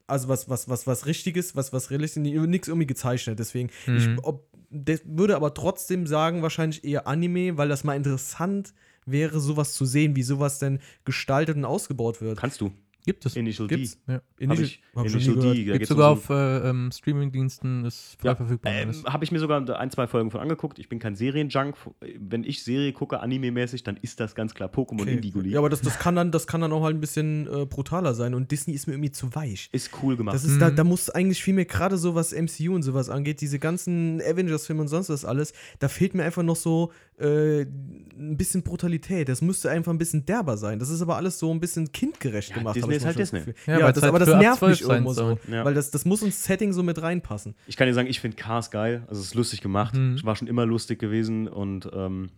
also 0.07 0.29
was, 0.29 0.49
was, 0.49 0.69
was, 0.69 0.87
was 0.87 1.07
Richtiges, 1.07 1.57
was, 1.57 1.73
was 1.73 1.91
Realistisches, 1.91 2.47
nichts 2.47 2.69
irgendwie 2.69 2.87
gezeichnet. 2.87 3.39
Deswegen, 3.39 3.71
ich, 3.87 4.09
Mhm. 4.09 4.21
ob, 4.23 4.47
der 4.75 4.99
würde 5.05 5.37
aber 5.37 5.55
trotzdem 5.55 6.07
sagen, 6.07 6.43
wahrscheinlich 6.43 6.85
eher 6.85 7.07
Anime, 7.07 7.57
weil 7.57 7.69
das 7.69 7.85
mal 7.85 7.97
interessant 7.97 8.75
wäre, 9.07 9.41
sowas 9.41 9.75
zu 9.75 9.85
sehen, 9.85 10.17
wie 10.17 10.23
sowas 10.23 10.59
denn 10.59 10.81
gestaltet 11.05 11.57
und 11.57 11.65
ausgebaut 11.65 12.21
wird. 12.21 12.39
Kannst 12.39 12.61
du. 12.61 12.73
Gibt 13.05 13.27
es. 13.27 13.37
Initial 13.37 13.69
Gibt's? 13.69 13.99
D. 14.07 14.13
Ja. 14.15 14.23
Initial- 14.39 14.65
ich, 14.65 14.83
hab 14.95 15.05
ich 15.07 15.15
nie 15.15 15.25
Initial. 15.25 15.37
D. 15.37 15.43
da 15.43 15.55
Gibt 15.73 15.79
geht's 15.81 15.89
sogar 15.89 16.13
um 16.13 16.17
so- 16.19 16.23
auf 16.25 16.31
äh, 16.31 16.69
ähm, 16.71 16.91
Streaming-Diensten, 16.93 17.85
ist 17.85 18.17
frei 18.19 18.29
Ja, 18.29 18.35
verfügbar. 18.37 18.73
Ähm. 18.73 18.93
Habe 19.07 19.25
ich 19.25 19.33
mir 19.33 19.39
sogar 19.39 19.79
ein, 19.79 19.91
zwei 19.91 20.07
Folgen 20.07 20.31
von 20.31 20.41
angeguckt. 20.41 20.79
Ich 20.79 20.89
bin 20.89 20.99
kein 20.99 21.15
Serienjunk. 21.15 21.77
Wenn 22.19 22.45
ich 22.45 22.65
Serie 22.65 22.93
gucke, 22.93 23.21
anime-mäßig, 23.21 23.83
dann 23.85 23.97
ist 23.99 24.21
das 24.21 24.35
ganz 24.35 24.55
klar 24.55 24.69
Pokémon 24.71 25.03
Okay. 25.03 25.15
Indigo 25.15 25.41
League. 25.41 25.53
Ja, 25.53 25.59
aber 25.59 25.69
das, 25.69 25.81
das, 25.83 25.99
kann 25.99 26.17
dann, 26.17 26.31
das 26.31 26.47
kann 26.47 26.61
dann 26.61 26.73
auch 26.73 26.83
halt 26.83 26.97
ein 26.97 27.01
bisschen 27.01 27.47
äh, 27.47 27.67
brutaler 27.67 28.15
sein 28.15 28.35
und 28.35 28.51
Disney 28.51 28.75
ist 28.75 28.87
mir 28.87 28.95
irgendwie 28.95 29.13
zu 29.13 29.35
weich. 29.35 29.69
ist 29.73 29.91
cool 30.03 30.17
gemacht. 30.17 30.35
Das 30.35 30.45
ist, 30.45 30.61
da, 30.61 30.71
Mhm. 30.71 30.77
da 30.77 30.85
muss 30.85 31.11
eigentlich 31.11 31.43
viel 31.43 31.55
mehr, 31.55 31.65
gerade 31.67 31.99
so 31.99 32.15
was 32.15 32.33
MCU 32.33 32.75
und 32.75 32.83
sowas 32.83 33.11
angeht, 33.11 33.41
diese 33.41 33.59
ganzen 33.59 34.21
Avengers-Filme 34.23 34.81
und 34.83 34.89
sonst 34.89 35.09
was 35.11 35.25
alles, 35.25 35.53
da 35.79 35.89
fehlt 35.89 36.15
mir 36.15 36.25
einfach 36.25 36.43
noch 36.43 36.57
so 36.57 36.91
äh, 37.17 37.61
ein 37.63 38.37
bisschen 38.37 38.63
Brutalität. 38.63 39.29
Das 39.29 39.41
müsste 39.41 39.71
einfach 39.71 39.93
ein 39.93 39.99
bisschen 39.99 40.25
derber 40.27 40.57
sein. 40.57 40.79
Das 40.81 40.89
ist 40.91 41.01
aber 41.01 41.17
alles 41.17 41.39
so 41.39 41.53
ein 41.53 41.61
bisschen 41.61 41.93
kindgerecht 41.93 42.51
Ja, 42.51 42.57
gemacht. 42.59 42.75
Disney 42.77 42.94
ich 42.97 43.03
ist 43.03 43.07
halt 43.07 43.19
das 43.19 43.31
Disney. 43.31 43.53
Gefühl. 43.53 43.55
Ja, 43.67 43.79
Ja, 43.81 43.93
das, 43.93 44.03
halt 44.03 44.15
aber 44.15 44.19
das 44.19 44.29
nervt 44.29 44.59
12 44.59 44.81
mich 44.81 44.89
irgendwo 44.89 45.13
so. 45.13 45.39
Ja. 45.49 45.65
Weil 45.65 45.75
das, 45.75 45.91
das 45.91 46.05
muss 46.05 46.23
ins 46.23 46.45
Setting 46.45 46.73
so 46.73 46.83
mit 46.83 47.01
reinpassen. 47.01 47.55
Ich 47.67 47.77
kann 47.77 47.87
dir 47.87 47.95
sagen, 47.95 48.09
ich 48.09 48.21
finde 48.21 48.37
Cars 48.37 48.71
geil. 48.71 49.05
Also 49.09 49.21
es 49.21 49.29
ist 49.29 49.35
lustig 49.35 49.61
gemacht. 49.61 49.95
Mhm. 49.95 50.15
Es 50.15 50.25
war 50.25 50.37
schon 50.37 50.49
immer 50.49 50.67
lustig 50.67 50.99
gewesen 50.99 51.49
und 51.49 51.89
ähm, 51.93 52.31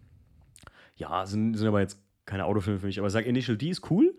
ja, 0.97 1.27
sind, 1.27 1.55
sind 1.55 1.69
aber 1.69 1.81
jetzt 1.81 1.99
keine 2.25 2.45
Autofilme 2.45 2.81
für 2.81 2.87
mich. 2.87 2.99
Aber 2.99 3.07
ich 3.07 3.13
sage, 3.13 3.29
Initial 3.29 3.57
D 3.57 3.71
ist 3.71 3.91
cool. 3.91 4.15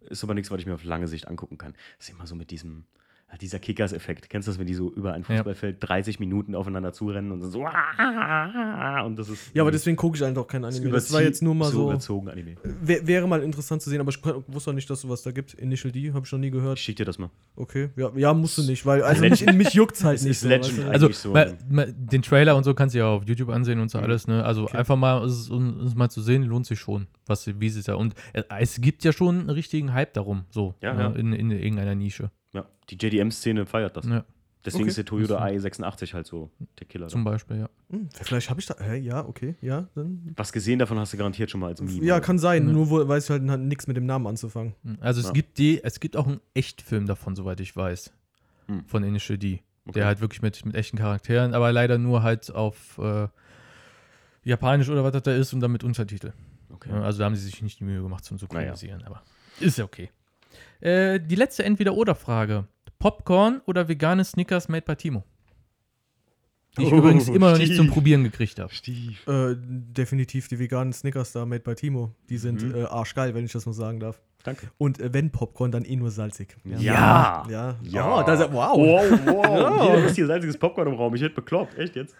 Ist 0.00 0.22
aber 0.22 0.34
nichts, 0.34 0.50
was 0.50 0.60
ich 0.60 0.66
mir 0.66 0.74
auf 0.74 0.84
lange 0.84 1.08
Sicht 1.08 1.28
angucken 1.28 1.58
kann. 1.58 1.74
Das 1.98 2.08
ist 2.08 2.14
immer 2.14 2.26
so 2.26 2.34
mit 2.34 2.50
diesem, 2.50 2.84
dieser 3.40 3.58
Kickers-Effekt. 3.58 4.30
Kennst 4.30 4.48
du 4.48 4.52
das, 4.52 4.58
wenn 4.58 4.66
die 4.66 4.74
so 4.74 4.90
über 4.92 5.12
ein 5.12 5.22
Ja. 5.28 5.36
Fußballfeld 5.36 5.76
30 5.80 6.20
Minuten 6.20 6.54
aufeinander 6.54 6.92
zurennen 6.92 7.32
und 7.32 7.42
so 7.42 7.66
und 9.04 9.16
das 9.18 9.28
ist 9.28 9.50
Ja, 9.54 9.62
aber 9.62 9.70
deswegen 9.70 9.96
gucke 9.96 10.16
ich 10.16 10.24
einfach 10.24 10.42
auch 10.42 10.46
kein 10.46 10.64
Anime. 10.64 10.90
Das 10.90 11.12
war 11.12 11.22
jetzt 11.22 11.42
nur 11.42 11.54
mal 11.54 11.70
so. 11.70 11.90
überzogen 11.90 12.28
Anime. 12.28 12.54
Wär, 12.82 13.06
wäre 13.06 13.26
mal 13.28 13.42
interessant 13.42 13.82
zu 13.82 13.90
sehen, 13.90 14.00
aber 14.00 14.10
ich 14.10 14.18
wusste 14.24 14.70
auch 14.70 14.74
nicht, 14.74 14.88
dass 14.88 15.00
sowas 15.00 15.22
da 15.22 15.32
gibt. 15.32 15.54
Initial 15.54 15.92
D, 15.92 16.12
habe 16.12 16.24
ich 16.24 16.32
noch 16.32 16.38
nie 16.38 16.46
Ich 16.46 16.52
gehört. 16.52 16.78
schick 16.78 16.96
dir 16.96 17.04
das 17.04 17.18
mal. 17.18 17.30
Okay, 17.56 17.90
ja, 17.96 18.10
ja 18.16 18.32
musst 18.34 18.58
du 18.58 18.62
nicht, 18.62 18.84
weil 18.86 19.02
also 19.02 19.22
mich, 19.22 19.44
mich 19.52 19.74
juckt's 19.74 20.04
halt 20.04 20.16
Es 20.16 20.22
nicht 20.22 20.30
ist 20.32 20.40
so. 20.42 20.48
Legend 20.48 20.78
weißt 20.78 20.86
du? 20.86 20.90
Also 20.90 21.10
so. 21.12 21.32
mal, 21.32 21.58
mal, 21.68 21.92
den 21.92 22.22
Trailer 22.22 22.56
und 22.56 22.64
so 22.64 22.74
kannst 22.74 22.94
du 22.94 22.98
ja 23.00 23.06
auf 23.08 23.24
YouTube 23.26 23.48
ansehen 23.50 23.80
und 23.80 23.90
so 23.90 23.98
Mhm. 23.98 24.04
alles, 24.04 24.26
ne? 24.28 24.44
Also 24.44 24.66
einfach 24.68 24.96
mal 24.96 25.24
es, 25.24 25.48
um 25.50 25.80
es 25.80 25.94
mal 25.94 26.08
zu 26.10 26.20
sehen, 26.22 26.42
lohnt 26.44 26.66
sich 26.66 26.78
schon, 26.78 27.06
was 27.26 27.46
wie 27.60 27.68
sie 27.70 27.80
es 27.80 27.86
ja. 27.86 27.94
Und 27.94 28.14
äh, 28.32 28.42
es 28.60 28.80
gibt 28.80 29.04
ja 29.04 29.12
schon 29.12 29.40
einen 29.40 29.50
richtigen 29.50 29.92
Hype 29.92 30.14
darum, 30.14 30.44
so 30.50 30.74
Ja, 30.80 30.94
ne? 30.94 31.00
ja. 31.02 31.10
In, 31.12 31.32
in 31.32 31.50
irgendeiner 31.50 31.94
Nische. 31.94 32.30
Die 32.90 32.96
JDM-Szene 32.96 33.66
feiert 33.66 33.96
das. 33.96 34.06
Ja, 34.06 34.24
Deswegen 34.64 34.82
Okay. 34.82 34.88
ist 34.90 34.96
der 34.98 35.04
Toyota 35.04 35.44
i86 35.44 36.12
halt 36.12 36.26
so 36.26 36.50
der 36.80 36.88
Killer. 36.88 37.06
zum 37.06 37.22
Beispiel, 37.22 37.58
ja. 37.58 37.68
Hm, 37.90 38.08
vielleicht 38.10 38.50
habe 38.50 38.58
ich 38.58 38.66
da. 38.66 38.74
Hä, 38.80 38.96
ja, 38.96 39.24
okay, 39.24 39.54
ja, 39.60 39.88
dann. 39.94 40.32
Was 40.36 40.52
gesehen 40.52 40.80
davon 40.80 40.98
hast 40.98 41.12
du 41.12 41.16
garantiert 41.16 41.50
schon 41.52 41.60
mal 41.60 41.68
als 41.68 41.80
Meme. 41.80 42.04
Ja, 42.04 42.16
oder? 42.16 42.20
kann 42.24 42.38
sein, 42.40 42.66
Ja. 42.66 42.72
nur 42.72 42.90
wo, 42.90 43.06
weiß 43.06 43.24
ich 43.24 43.30
halt 43.30 43.42
nichts 43.60 43.86
mit 43.86 43.96
dem 43.96 44.06
Namen 44.06 44.26
anzufangen. 44.26 44.74
Also 45.00 45.20
es 45.20 45.28
Ja. 45.28 45.32
gibt 45.32 45.58
die, 45.58 45.84
es 45.84 46.00
gibt 46.00 46.16
auch 46.16 46.26
einen 46.26 46.40
Echtfilm 46.54 47.06
davon, 47.06 47.36
soweit 47.36 47.60
ich 47.60 47.76
weiß. 47.76 48.12
Hm. 48.66 48.84
Von 48.86 49.04
Initial 49.04 49.38
D. 49.38 49.60
Okay. 49.84 50.00
Der 50.00 50.06
halt 50.06 50.20
wirklich 50.20 50.42
mit, 50.42 50.64
mit 50.66 50.74
echten 50.74 50.96
Charakteren, 50.98 51.54
aber 51.54 51.70
leider 51.70 51.96
nur 51.96 52.24
halt 52.24 52.50
auf 52.52 52.98
äh, 52.98 53.28
Japanisch 54.42 54.88
oder 54.88 55.04
was 55.04 55.12
das 55.12 55.22
da 55.22 55.32
ist 55.34 55.52
und 55.52 55.60
dann 55.60 55.70
mit 55.70 55.84
Untertitel. 55.84 56.32
Okay. 56.72 56.90
Also 56.90 57.20
da 57.20 57.26
haben 57.26 57.36
sie 57.36 57.42
sich 57.44 57.62
nicht 57.62 57.78
die 57.78 57.84
Mühe 57.84 58.02
gemacht 58.02 58.24
zum 58.24 58.36
Naja. 58.36 58.74
Synchronisieren, 58.74 59.04
aber 59.04 59.22
ist 59.60 59.78
ja 59.78 59.84
okay. 59.84 60.10
Äh, 60.80 61.20
die 61.20 61.36
letzte 61.36 61.64
Entweder-Oder-Frage. 61.64 62.66
Popcorn 63.10 63.60
oder 63.66 63.86
vegane 63.86 64.24
Snickers 64.24 64.68
made 64.68 64.82
by 64.84 64.96
Timo? 64.96 65.22
Die 66.76 66.82
ich 66.82 66.92
Oh, 66.92 66.96
übrigens 66.96 67.28
immer 67.28 67.52
noch 67.52 67.58
nicht 67.58 67.76
zum 67.76 67.84
Stief. 67.86 67.94
Probieren 67.94 68.24
gekriegt 68.24 68.58
habe. 68.58 68.74
Stief. 68.74 69.24
Äh, 69.28 69.54
definitiv 69.56 70.48
die 70.48 70.58
veganen 70.58 70.92
Snickers 70.92 71.30
da 71.30 71.46
made 71.46 71.60
by 71.62 71.76
Timo. 71.76 72.16
Die 72.28 72.36
sind 72.36 72.62
Mhm. 72.62 72.74
äh, 72.74 72.82
arschgeil, 72.82 73.32
wenn 73.32 73.44
ich 73.44 73.52
das 73.52 73.64
mal 73.64 73.74
sagen 73.74 74.00
darf. 74.00 74.20
Danke. 74.42 74.66
Und 74.76 74.98
äh, 75.00 75.14
wenn 75.14 75.30
Popcorn, 75.30 75.70
dann 75.70 75.84
eh 75.84 75.94
nur 75.94 76.10
salzig. 76.10 76.56
Ja. 76.64 77.46
Ja. 77.48 77.76
Ja. 77.84 78.18
Oh, 78.18 78.24
das 78.26 78.40
ist, 78.40 78.52
wow. 78.52 78.76
Wow, 78.76 79.20
wow. 79.24 79.46
Ja. 79.60 79.94
Jeder 79.94 80.04
ist 80.06 80.16
hier 80.16 80.26
salziges 80.26 80.58
Popcorn 80.58 80.88
im 80.88 80.94
Raum. 80.94 81.14
Ich 81.14 81.22
hätte 81.22 81.36
bekloppt. 81.36 81.78
Echt 81.78 81.94
jetzt? 81.94 82.12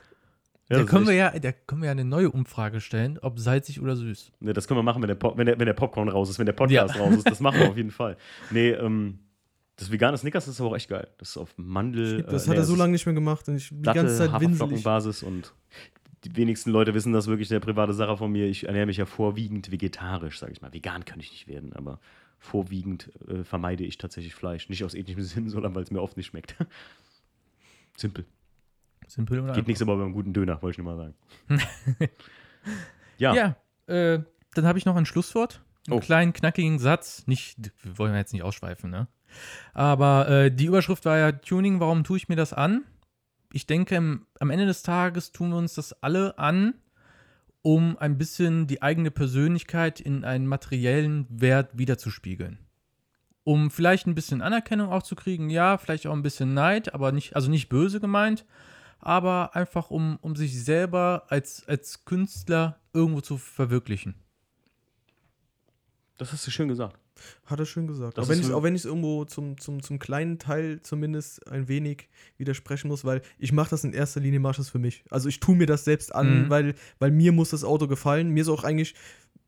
Ja, 0.71 0.79
da, 0.79 0.85
können 0.85 1.09
wir 1.09 1.15
ja, 1.15 1.37
da 1.37 1.51
können 1.51 1.83
wir 1.83 1.87
ja 1.87 1.93
eine 1.93 2.05
neue 2.05 2.31
Umfrage 2.31 2.81
stellen, 2.81 3.19
ob 3.23 3.41
salzig 3.41 3.81
oder 3.81 3.97
süß. 3.97 4.31
Ne, 4.39 4.53
das 4.53 4.69
können 4.69 4.79
wir 4.79 4.83
machen, 4.85 5.03
wenn 5.03 5.09
der, 5.09 5.15
Pop 5.17 5.37
wenn, 5.37 5.47
der, 5.47 5.59
wenn 5.59 5.67
der 5.67 5.75
Popcorn 5.75 6.09
raus 6.09 6.31
ist, 6.31 6.39
wenn 6.39 6.47
der 6.47 6.53
Podcast 6.53 6.95
Ja. 6.95 7.03
raus 7.03 7.17
ist. 7.17 7.29
Das 7.29 7.41
machen 7.41 7.59
wir 7.59 7.71
auf 7.71 7.77
jeden 7.77 7.91
Fall. 7.91 8.17
Nee, 8.53 8.71
ähm, 8.71 9.19
das 9.77 9.91
vegane 9.91 10.17
Snickers 10.17 10.49
ist 10.49 10.61
aber 10.61 10.71
auch 10.71 10.77
echt 10.77 10.89
geil. 10.89 11.09
Das 11.19 11.31
ist 11.31 11.37
auf 11.37 11.53
Mandel. 11.57 12.23
Das 12.23 12.45
äh, 12.45 12.49
hat 12.49 12.55
nee, 12.55 12.61
er 12.63 12.65
so 12.65 12.77
lange 12.77 12.93
nicht 12.93 13.07
mehr 13.07 13.15
gemacht 13.15 13.49
und 13.49 13.57
ich 13.57 13.69
die 13.69 13.83
Dattel, 13.83 14.03
ganze 14.03 14.17
Zeit 14.19 14.33
winselig. 14.33 14.61
Haferflockenbasis 14.61 15.23
und 15.23 15.53
die 16.25 16.35
wenigsten 16.35 16.71
Leute 16.71 16.95
wissen 16.95 17.13
das 17.13 17.27
wirklich, 17.27 17.51
eine 17.51 17.61
private 17.61 17.93
Sache 17.93 18.17
von 18.17 18.33
mir. 18.33 18.47
Ich 18.47 18.67
ernähre 18.67 18.87
mich 18.87 18.97
ja 18.97 19.07
vorwiegend 19.07 19.71
vegetarisch, 19.71 20.39
sage 20.39 20.53
ich 20.53 20.63
mal. 20.63 20.73
Vegan 20.73 21.05
kann 21.05 21.21
ich 21.21 21.31
nicht 21.31 21.47
werden, 21.47 21.73
aber 21.75 22.01
vorwiegend 22.39 23.11
äh, 23.29 23.45
vermeide 23.45 23.85
ich 23.85 23.99
tatsächlich 23.99 24.35
Fleisch. 24.35 24.69
Nicht 24.69 24.83
aus 24.83 24.95
ethischem 24.95 25.23
Sinn, 25.23 25.49
sondern 25.49 25.75
weil 25.75 25.83
es 25.83 25.91
mir 25.91 26.01
oft 26.01 26.17
nicht 26.17 26.27
schmeckt. 26.27 26.57
Simpel. 27.97 28.25
Simpel 29.07 29.39
oder 29.39 29.49
Geht 29.49 29.59
einfach. 29.59 29.67
nichts 29.69 29.83
aber 29.83 29.97
beim 29.97 30.13
guten 30.13 30.33
Döner, 30.33 30.61
wollte 30.63 30.81
ich 30.81 30.85
nur 30.85 30.97
mal 30.97 31.13
sagen. 31.49 31.61
ja. 33.19 33.35
Ja, 33.35 33.57
äh, 33.95 34.21
dann 34.55 34.65
habe 34.67 34.79
ich 34.79 34.85
noch 34.87 34.97
ein 34.97 35.07
Schlusswort. 35.07 35.63
Einen 35.87 35.99
Oh. 35.99 36.01
kleinen, 36.01 36.33
knackigen 36.33 36.81
Satz. 36.81 37.25
Nicht, 37.27 37.73
wir 37.85 37.99
wollen 37.99 38.13
ja 38.13 38.19
jetzt 38.19 38.33
nicht 38.33 38.43
ausschweifen, 38.43 38.91
ne? 38.91 39.07
Aber 39.75 40.29
äh, 40.29 40.51
die 40.51 40.67
Überschrift 40.67 41.05
war 41.05 41.19
ja 41.19 41.33
Tuning, 41.33 41.81
warum 41.81 42.05
tue 42.05 42.17
ich 42.17 42.29
mir 42.29 42.37
das 42.37 42.53
an? 42.53 42.85
Ich 43.53 43.67
denke, 43.67 43.97
im, 43.97 44.27
am 44.41 44.51
Ende 44.51 44.67
des 44.67 44.83
Tages 44.83 45.33
tun 45.33 45.51
wir 45.51 45.57
uns 45.57 45.75
das 45.75 46.03
alle 46.03 46.39
an, 46.39 46.75
um 47.63 47.97
ein 47.99 48.17
bisschen 48.19 48.67
die 48.67 48.83
eigene 48.83 49.11
Persönlichkeit 49.11 50.01
in 50.01 50.25
einen 50.25 50.47
materiellen 50.47 51.27
Wert 51.29 51.77
wiederzuspiegeln. 51.77 52.59
Um 53.45 53.71
vielleicht 53.71 54.07
ein 54.07 54.15
bisschen 54.15 54.43
Anerkennung 54.43 54.91
auch 54.91 55.03
zu 55.03 55.15
kriegen, 55.15 55.51
ja, 55.51 55.79
vielleicht 55.79 56.07
auch 56.07 56.13
ein 56.13 56.23
bisschen 56.23 56.55
Neid, 56.55 56.95
aber 56.95 57.13
nicht, 57.13 57.37
also 57.37 57.51
nicht 57.51 57.69
böse 57.69 58.01
gemeint, 58.01 58.45
aber 58.99 59.55
einfach 59.55 59.91
um, 59.91 60.19
um 60.21 60.37
sich 60.37 60.63
selber 60.65 61.25
als, 61.29 61.67
als 61.69 62.05
Künstler 62.05 62.79
irgendwo 62.93 63.21
zu 63.21 63.37
verwirklichen. 63.37 64.15
Das 66.19 66.33
hast 66.33 66.47
du 66.47 66.51
schön 66.51 66.69
gesagt. 66.69 66.99
Hat 67.47 67.59
er 67.59 67.67
schön 67.67 67.87
gesagt. 67.87 68.19
Das 68.19 68.25
Auch 68.25 68.29
wenn, 68.29 68.41
ich, 68.41 68.53
auch 68.53 68.63
wenn 68.63 68.75
ich 68.75 68.83
es 68.83 68.85
irgendwo 68.87 69.25
zum, 69.25 69.59
zum, 69.59 69.83
zum 69.83 69.99
kleinen 69.99 70.39
Teil 70.39 70.81
zumindest 70.83 71.47
ein 71.49 71.69
wenig 71.69 72.09
widersprechen 72.39 72.89
muss, 72.89 73.05
weil 73.05 73.23
ich 73.39 73.53
mache 73.53 73.71
das 73.71 73.85
in 73.85 73.93
erster 73.93 74.21
Linie, 74.21 74.41
mache 74.41 74.57
das 74.59 74.69
für 74.69 74.79
mich. 74.79 75.05
Also 75.11 75.29
ich 75.29 75.41
tue 75.41 75.57
mir 75.57 75.67
das 75.67 75.85
selbst 75.85 76.15
an, 76.15 76.45
Mhm. 76.45 76.51
weil, 76.51 76.75
weil 76.99 77.11
mir 77.11 77.33
muss 77.33 77.51
das 77.51 77.65
Auto 77.65 77.87
gefallen. 77.89 78.31
Mir 78.31 78.43
ist 78.43 78.49
auch 78.49 78.65
eigentlich, 78.65 78.95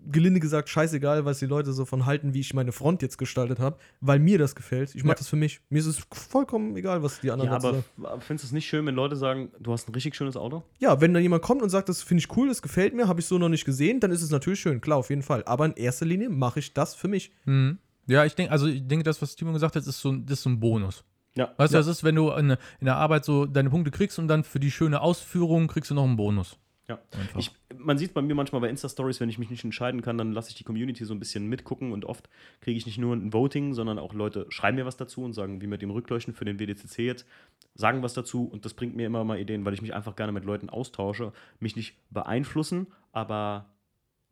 gelinde 0.00 0.40
gesagt, 0.40 0.68
scheißegal, 0.68 1.24
was 1.24 1.38
die 1.40 1.46
Leute 1.46 1.72
so 1.72 1.84
von 1.84 2.06
halten, 2.06 2.32
wie 2.34 2.40
ich 2.40 2.54
meine 2.54 2.72
Front 2.72 3.02
jetzt 3.02 3.18
gestaltet 3.18 3.58
habe, 3.58 3.78
weil 4.00 4.18
mir 4.18 4.38
das 4.38 4.54
gefällt. 4.54 4.94
Ich 4.94 5.02
mache 5.02 5.14
Ja. 5.16 5.18
das 5.18 5.28
für 5.28 5.36
mich. 5.36 5.60
Mir 5.70 5.80
ist 5.80 5.86
es 5.86 6.00
vollkommen 6.12 6.76
egal, 6.76 7.02
was 7.02 7.20
die 7.20 7.30
anderen 7.30 7.50
Ja, 7.50 7.56
aber 7.56 7.72
sagen. 7.72 8.20
findest 8.20 8.44
du 8.44 8.46
es 8.48 8.52
nicht 8.52 8.66
schön, 8.66 8.86
wenn 8.86 8.94
Leute 8.94 9.16
sagen, 9.16 9.50
du 9.58 9.72
hast 9.72 9.88
ein 9.88 9.94
richtig 9.94 10.14
schönes 10.14 10.36
Auto? 10.36 10.62
Ja, 10.78 11.00
wenn 11.00 11.12
da 11.14 11.20
jemand 11.20 11.42
kommt 11.42 11.62
und 11.62 11.70
sagt, 11.70 11.88
das 11.88 12.02
finde 12.02 12.22
ich 12.22 12.36
cool, 12.36 12.48
das 12.48 12.62
gefällt 12.62 12.94
mir, 12.94 13.08
habe 13.08 13.20
ich 13.20 13.26
so 13.26 13.38
noch 13.38 13.48
nicht 13.48 13.64
gesehen, 13.64 13.98
dann 14.00 14.10
ist 14.12 14.22
es 14.22 14.30
natürlich 14.30 14.60
schön, 14.60 14.80
klar, 14.80 14.98
auf 14.98 15.10
jeden 15.10 15.22
Fall. 15.22 15.42
Aber 15.46 15.66
in 15.66 15.72
erster 15.74 16.06
Linie 16.06 16.28
mache 16.30 16.60
ich 16.60 16.72
das 16.74 16.94
für 16.94 17.08
mich. 17.08 17.32
Mhm. 17.44 17.78
Ja, 18.06 18.24
ich 18.24 18.34
denke, 18.34 18.52
also 18.52 18.66
ich 18.66 18.86
denke, 18.86 19.02
das, 19.04 19.20
was 19.20 19.36
Timo 19.36 19.52
gesagt 19.52 19.76
hat, 19.76 19.86
ist 19.86 20.00
so, 20.00 20.10
ein- 20.10 20.24
das 20.24 20.38
ist 20.38 20.42
so 20.44 20.50
ein 20.50 20.60
Bonus. 20.60 21.04
Ja. 21.36 21.52
Weißt 21.56 21.72
Ja. 21.74 21.80
du, 21.80 21.86
das 21.86 21.96
ist, 21.98 22.04
wenn 22.04 22.14
du 22.14 22.30
in, 22.30 22.50
in 22.50 22.84
der 22.86 22.96
Arbeit 22.96 23.24
so 23.24 23.46
deine 23.46 23.68
Punkte 23.70 23.90
kriegst 23.90 24.18
und 24.18 24.28
dann 24.28 24.44
für 24.44 24.58
die 24.60 24.70
schöne 24.70 25.00
Ausführung 25.02 25.66
kriegst 25.68 25.90
du 25.90 25.94
noch 25.94 26.04
einen 26.04 26.16
Bonus. 26.16 26.56
Ja. 26.88 26.98
Ich, 27.36 27.50
man 27.76 27.98
sieht 27.98 28.14
bei 28.14 28.22
mir 28.22 28.34
manchmal 28.34 28.62
bei 28.62 28.70
Insta-Stories, 28.70 29.20
wenn 29.20 29.28
ich 29.28 29.38
mich 29.38 29.50
nicht 29.50 29.62
entscheiden 29.62 30.00
kann, 30.00 30.16
dann 30.16 30.32
lasse 30.32 30.48
ich 30.48 30.54
die 30.54 30.64
Community 30.64 31.04
so 31.04 31.12
ein 31.12 31.18
bisschen 31.18 31.46
mitgucken 31.46 31.92
und 31.92 32.06
oft 32.06 32.30
kriege 32.62 32.78
ich 32.78 32.86
nicht 32.86 32.96
nur 32.96 33.14
ein 33.14 33.32
Voting, 33.34 33.74
sondern 33.74 33.98
auch 33.98 34.14
Leute 34.14 34.46
schreiben 34.48 34.76
mir 34.76 34.86
was 34.86 34.96
dazu 34.96 35.22
und 35.22 35.34
sagen, 35.34 35.60
wie 35.60 35.66
mit 35.66 35.82
dem 35.82 35.90
Rückleuchten 35.90 36.32
für 36.32 36.46
den 36.46 36.58
WDCC 36.58 37.00
jetzt, 37.00 37.26
sagen 37.74 38.02
was 38.02 38.14
dazu 38.14 38.44
und 38.44 38.64
das 38.64 38.72
bringt 38.72 38.96
mir 38.96 39.06
immer 39.06 39.22
mal 39.22 39.38
Ideen, 39.38 39.66
weil 39.66 39.74
ich 39.74 39.82
mich 39.82 39.94
einfach 39.94 40.16
gerne 40.16 40.32
mit 40.32 40.44
Leuten 40.44 40.70
austausche, 40.70 41.32
mich 41.60 41.76
nicht 41.76 41.96
beeinflussen, 42.10 42.86
aber 43.12 43.66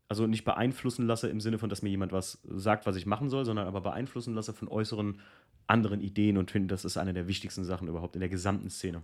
also 0.09 0.27
nicht 0.27 0.45
beeinflussen 0.45 1.07
lasse 1.07 1.29
im 1.29 1.41
Sinne 1.41 1.59
von, 1.59 1.69
dass 1.69 1.83
mir 1.83 1.91
jemand 1.91 2.13
was 2.13 2.41
sagt, 2.45 2.87
was 2.87 2.97
ich 2.97 3.07
machen 3.07 3.29
soll, 3.29 3.45
sondern 3.45 3.67
aber 3.67 3.83
beeinflussen 3.83 4.35
lasse 4.35 4.55
von 4.55 4.69
äußeren 4.69 5.21
anderen 5.67 6.01
Ideen 6.01 6.39
und 6.39 6.51
finde, 6.51 6.69
das 6.69 6.85
ist 6.85 6.97
eine 6.97 7.13
der 7.13 7.29
wichtigsten 7.29 7.65
Sachen 7.65 7.89
überhaupt 7.89 8.15
in 8.15 8.21
der 8.21 8.29
gesamten 8.29 8.71
Szene. 8.71 9.03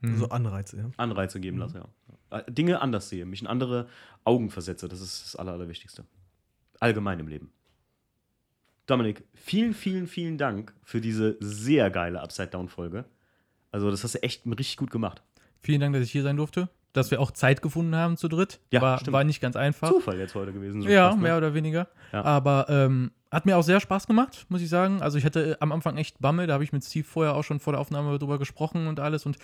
Mhm. 0.00 0.18
So 0.18 0.28
Anreize, 0.28 0.76
ja. 0.76 0.90
Anreize 0.96 1.40
geben 1.40 1.58
lasse, 1.58 1.78
ja. 2.30 2.38
Äh, 2.38 2.50
Dinge 2.50 2.80
anders 2.80 3.08
sehe, 3.08 3.26
mich 3.26 3.40
in 3.40 3.46
andere 3.46 3.88
Augen 4.24 4.50
versetze, 4.50 4.88
das 4.88 5.00
ist 5.00 5.24
das 5.24 5.36
Aller, 5.36 5.52
Allerwichtigste. 5.52 6.04
Allgemein 6.80 7.18
im 7.18 7.28
Leben. 7.28 7.50
Dominik, 8.86 9.24
vielen, 9.34 9.74
vielen, 9.74 10.06
vielen 10.06 10.38
Dank 10.38 10.72
für 10.82 11.00
diese 11.00 11.36
sehr 11.40 11.90
geile 11.90 12.20
Upside-Down-Folge. 12.22 13.04
Also, 13.70 13.90
das 13.90 14.02
hast 14.02 14.14
du 14.14 14.22
echt 14.22 14.46
richtig 14.46 14.78
gut 14.78 14.90
gemacht. 14.90 15.22
Vielen 15.60 15.80
Dank, 15.80 15.94
dass 15.94 16.02
ich 16.02 16.12
hier 16.12 16.22
sein 16.22 16.36
durfte. 16.36 16.70
Dass 16.94 17.10
wir 17.10 17.20
auch 17.20 17.30
Zeit 17.32 17.60
gefunden 17.60 17.94
haben 17.94 18.16
zu 18.16 18.28
dritt. 18.28 18.60
Ja, 18.72 18.80
war, 18.80 18.98
stimmt. 18.98 19.12
war 19.12 19.24
nicht 19.24 19.42
ganz 19.42 19.56
einfach. 19.56 19.90
Zufall 19.90 20.18
jetzt 20.18 20.34
heute 20.34 20.54
gewesen. 20.54 20.80
so 20.80 20.88
Ja, 20.88 21.08
fast, 21.08 21.18
ne? 21.18 21.22
mehr 21.24 21.36
oder 21.36 21.52
weniger. 21.52 21.88
Ja. 22.12 22.24
Aber 22.24 22.66
ähm, 22.70 23.10
hat 23.30 23.44
mir 23.44 23.58
auch 23.58 23.62
sehr 23.62 23.78
Spaß 23.78 24.06
gemacht, 24.06 24.46
muss 24.48 24.62
ich 24.62 24.70
sagen. 24.70 25.02
Also 25.02 25.18
ich 25.18 25.26
hatte 25.26 25.50
äh, 25.52 25.56
am 25.60 25.70
Anfang 25.72 25.98
echt 25.98 26.18
Bammel, 26.20 26.46
da 26.46 26.54
habe 26.54 26.64
ich 26.64 26.72
mit 26.72 26.82
Steve 26.82 27.04
vorher 27.04 27.34
auch 27.34 27.44
schon 27.44 27.60
vor 27.60 27.74
der 27.74 27.80
Aufnahme 27.80 28.18
drüber 28.18 28.38
gesprochen 28.38 28.86
und 28.86 29.00
alles. 29.00 29.26
Und 29.26 29.36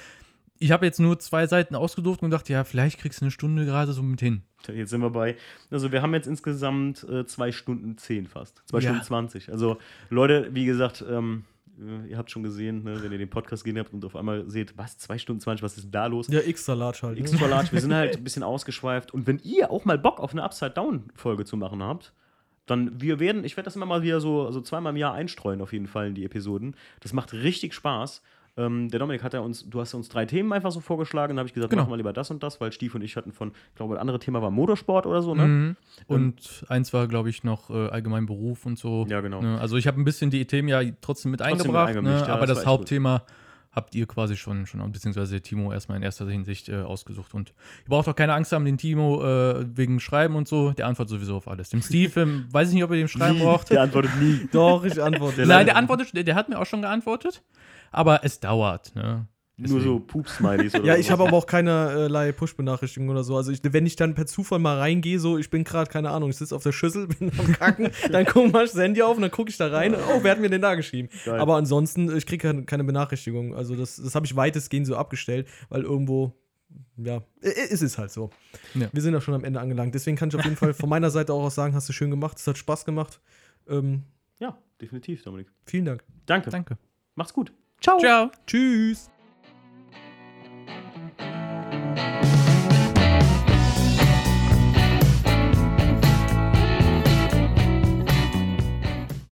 ich 0.58 0.70
habe 0.70 0.86
jetzt 0.86 1.00
nur 1.00 1.18
zwei 1.18 1.46
Seiten 1.46 1.74
ausgedruckt 1.74 2.22
und 2.22 2.30
dachte, 2.30 2.52
ja, 2.52 2.64
vielleicht 2.64 2.98
kriegst 3.00 3.20
du 3.20 3.24
eine 3.24 3.30
Stunde 3.30 3.64
gerade 3.64 3.92
so 3.92 4.02
mit 4.02 4.20
hin. 4.20 4.42
Jetzt 4.72 4.90
sind 4.90 5.02
wir 5.02 5.10
bei, 5.10 5.36
also 5.70 5.92
wir 5.92 6.00
haben 6.00 6.14
jetzt 6.14 6.26
insgesamt 6.26 7.04
äh, 7.04 7.26
zwei 7.26 7.52
Stunden 7.52 7.98
zehn 7.98 8.26
fast. 8.26 8.62
Zwei 8.66 8.78
Ja. 8.78 8.90
Stunden 8.90 9.02
zwanzig. 9.04 9.50
Also 9.50 9.76
Leute, 10.08 10.48
wie 10.52 10.64
gesagt, 10.64 11.04
ähm, 11.08 11.44
äh, 11.78 12.08
ihr 12.10 12.16
habt 12.16 12.30
schon 12.30 12.42
gesehen, 12.42 12.82
ne, 12.84 13.02
wenn 13.02 13.12
ihr 13.12 13.18
den 13.18 13.28
Podcast 13.28 13.64
gesehen 13.64 13.78
habt 13.78 13.92
und 13.92 14.04
auf 14.06 14.16
einmal 14.16 14.48
seht, 14.48 14.78
was, 14.78 14.96
zwei 14.96 15.18
Stunden 15.18 15.40
zwanzig, 15.40 15.62
was 15.62 15.76
ist 15.76 15.84
denn 15.84 15.90
da 15.92 16.06
los? 16.06 16.28
Ja, 16.28 16.40
extra 16.40 16.72
large 16.72 17.00
halt. 17.02 17.18
Ne? 17.18 17.20
Extra 17.20 17.46
large, 17.46 17.72
wir 17.72 17.80
sind 17.80 17.92
halt 17.94 18.16
ein 18.16 18.24
bisschen 18.24 18.42
ausgeschweift. 18.42 19.12
Und 19.12 19.26
wenn 19.26 19.38
ihr 19.40 19.70
auch 19.70 19.84
mal 19.84 19.98
Bock 19.98 20.18
auf 20.18 20.32
eine 20.32 20.42
Upside-Down-Folge 20.44 21.44
zu 21.44 21.56
machen 21.58 21.82
habt, 21.82 22.14
dann 22.66 22.98
wir 23.02 23.20
werden, 23.20 23.44
ich 23.44 23.58
werde 23.58 23.66
das 23.66 23.76
immer 23.76 23.84
mal 23.84 24.02
wieder 24.02 24.20
so, 24.20 24.50
so 24.50 24.62
zweimal 24.62 24.92
im 24.92 24.96
Jahr 24.96 25.12
einstreuen, 25.12 25.60
auf 25.60 25.74
jeden 25.74 25.86
Fall 25.88 26.06
in 26.08 26.14
die 26.14 26.24
Episoden. 26.24 26.74
Das 27.00 27.12
macht 27.12 27.34
richtig 27.34 27.74
Spaß. 27.74 28.22
Ähm, 28.56 28.88
der 28.88 29.00
Dominik 29.00 29.24
hat 29.24 29.34
ja 29.34 29.40
uns, 29.40 29.68
du 29.68 29.80
hast 29.80 29.94
uns 29.94 30.08
drei 30.08 30.26
Themen 30.26 30.52
einfach 30.52 30.70
so 30.70 30.80
vorgeschlagen, 30.80 31.30
dann 31.30 31.38
habe 31.38 31.48
ich 31.48 31.54
gesagt, 31.54 31.70
Genau. 31.70 31.82
machen 31.82 31.92
wir 31.92 31.96
lieber 31.96 32.12
das 32.12 32.30
und 32.30 32.42
das, 32.42 32.60
weil 32.60 32.70
Stief 32.70 32.94
und 32.94 33.02
ich 33.02 33.16
hatten 33.16 33.32
von, 33.32 33.48
ich 33.70 33.74
glaube, 33.74 33.94
das 33.94 34.00
andere 34.00 34.20
Thema 34.20 34.42
war 34.42 34.50
Motorsport 34.52 35.06
oder 35.06 35.22
so, 35.22 35.34
ne? 35.34 35.46
Mhm. 35.46 35.76
Und 36.06 36.64
eins 36.68 36.92
war, 36.92 37.08
glaube 37.08 37.30
ich, 37.30 37.42
noch 37.42 37.70
äh, 37.70 37.88
allgemein 37.88 38.26
Beruf 38.26 38.64
und 38.64 38.78
so. 38.78 39.06
Ja, 39.08 39.20
genau. 39.20 39.40
Ne? 39.42 39.60
Also 39.60 39.76
ich 39.76 39.88
habe 39.88 40.00
ein 40.00 40.04
bisschen 40.04 40.30
die 40.30 40.46
Themen 40.46 40.68
ja 40.68 40.82
trotzdem 41.00 41.32
mit 41.32 41.40
Trotzdem 41.40 41.74
eingebracht, 41.74 42.00
ne? 42.00 42.24
ja, 42.26 42.26
aber 42.28 42.46
das 42.46 42.58
das, 42.58 42.66
Hauptthema 42.66 43.24
habt 43.74 43.94
ihr 43.94 44.06
quasi 44.06 44.36
schon, 44.36 44.66
schon 44.66 44.92
beziehungsweise 44.92 45.40
Timo 45.40 45.72
erstmal 45.72 45.96
in 45.96 46.02
erster 46.02 46.28
Hinsicht 46.28 46.68
äh, 46.68 46.76
ausgesucht. 46.76 47.34
Und 47.34 47.50
ihr 47.84 47.88
braucht 47.88 48.08
auch 48.08 48.14
keine 48.14 48.34
Angst 48.34 48.52
haben, 48.52 48.64
den 48.64 48.78
Timo 48.78 49.24
äh, 49.24 49.66
wegen 49.76 50.00
Schreiben 50.00 50.36
und 50.36 50.46
so, 50.46 50.70
der 50.70 50.86
antwortet 50.86 51.10
sowieso 51.10 51.36
auf 51.36 51.48
alles. 51.48 51.70
Dem 51.70 51.82
Steve, 51.82 52.20
ähm, 52.20 52.46
weiß 52.52 52.68
ich 52.68 52.74
nicht, 52.74 52.84
ob 52.84 52.90
ihr 52.92 52.98
dem 52.98 53.08
Schreiben 53.08 53.40
braucht. 53.40 53.70
Der 53.70 53.82
antwortet 53.82 54.12
nie. 54.20 54.48
Doch, 54.52 54.84
ich 54.84 55.02
antworte. 55.02 55.44
Nein, 55.44 55.66
der 55.66 55.76
antwortet, 55.76 56.14
der, 56.14 56.24
der 56.24 56.34
hat 56.36 56.48
mir 56.48 56.58
auch 56.58 56.66
schon 56.66 56.82
geantwortet, 56.82 57.42
aber 57.94 58.24
es 58.24 58.40
dauert, 58.40 58.94
ne? 58.94 59.26
Nur 59.56 59.80
so 59.80 60.00
Pups-Smileys 60.00 60.74
oder 60.74 60.84
Ja, 60.84 60.96
ich 60.96 61.12
habe 61.12 61.28
aber 61.28 61.36
auch 61.36 61.46
keinerlei 61.46 62.32
Push-Benachrichtigungen 62.32 63.10
oder 63.12 63.22
so. 63.22 63.36
Also, 63.36 63.52
ich, 63.52 63.60
wenn 63.62 63.86
ich 63.86 63.94
dann 63.94 64.14
per 64.14 64.26
Zufall 64.26 64.58
mal 64.58 64.78
reingehe, 64.78 65.20
so, 65.20 65.38
ich 65.38 65.48
bin 65.48 65.62
gerade, 65.62 65.88
keine 65.88 66.10
Ahnung, 66.10 66.30
ich 66.30 66.36
sitze 66.36 66.56
auf 66.56 66.64
der 66.64 66.72
Schüssel, 66.72 67.06
bin 67.18 67.30
am 67.38 67.52
Kacken, 67.52 67.90
dann 68.10 68.26
guck 68.26 68.52
mal 68.52 68.66
das 68.66 68.74
Handy 68.74 69.00
auf 69.02 69.14
und 69.14 69.22
dann 69.22 69.30
gucke 69.30 69.50
ich 69.50 69.56
da 69.56 69.68
rein 69.68 69.94
oh, 69.94 70.18
wer 70.22 70.32
hat 70.32 70.40
mir 70.40 70.50
denn 70.50 70.62
da 70.62 70.74
geschrieben? 70.74 71.08
Geil. 71.24 71.38
Aber 71.38 71.54
ansonsten, 71.54 72.14
ich 72.16 72.26
kriege 72.26 72.64
keine, 72.64 72.84
Benachrichtigung. 72.84 73.54
Also, 73.54 73.76
das, 73.76 73.96
das 73.96 74.16
habe 74.16 74.26
ich 74.26 74.34
weitestgehend 74.34 74.88
so 74.88 74.96
abgestellt, 74.96 75.46
weil 75.68 75.82
irgendwo, 75.82 76.32
ja, 76.96 77.22
es 77.40 77.80
ist 77.80 77.96
halt 77.96 78.10
so. 78.10 78.30
Ja. 78.74 78.88
Wir 78.92 79.02
sind 79.02 79.14
ja 79.14 79.20
schon 79.20 79.34
am 79.34 79.44
Ende 79.44 79.60
angelangt. 79.60 79.94
Deswegen 79.94 80.16
kann 80.16 80.30
ich 80.30 80.34
auf 80.34 80.44
jeden 80.44 80.56
Fall 80.56 80.74
von 80.74 80.88
meiner 80.88 81.10
Seite 81.10 81.32
auch 81.32 81.48
sagen, 81.50 81.74
hast 81.74 81.88
du 81.88 81.92
schön 81.92 82.10
gemacht, 82.10 82.38
es 82.38 82.46
hat 82.48 82.58
Spaß 82.58 82.84
gemacht. 82.84 83.20
Ähm, 83.68 84.02
Ja, 84.40 84.58
definitiv, 84.80 85.22
Dominik. 85.22 85.46
vielen 85.64 85.84
Dank. 85.84 86.02
Danke. 86.26 86.50
Danke. 86.50 86.76
Macht's 87.14 87.32
gut. 87.32 87.52
Ciao. 87.80 88.30
Tschüss. 88.46 89.10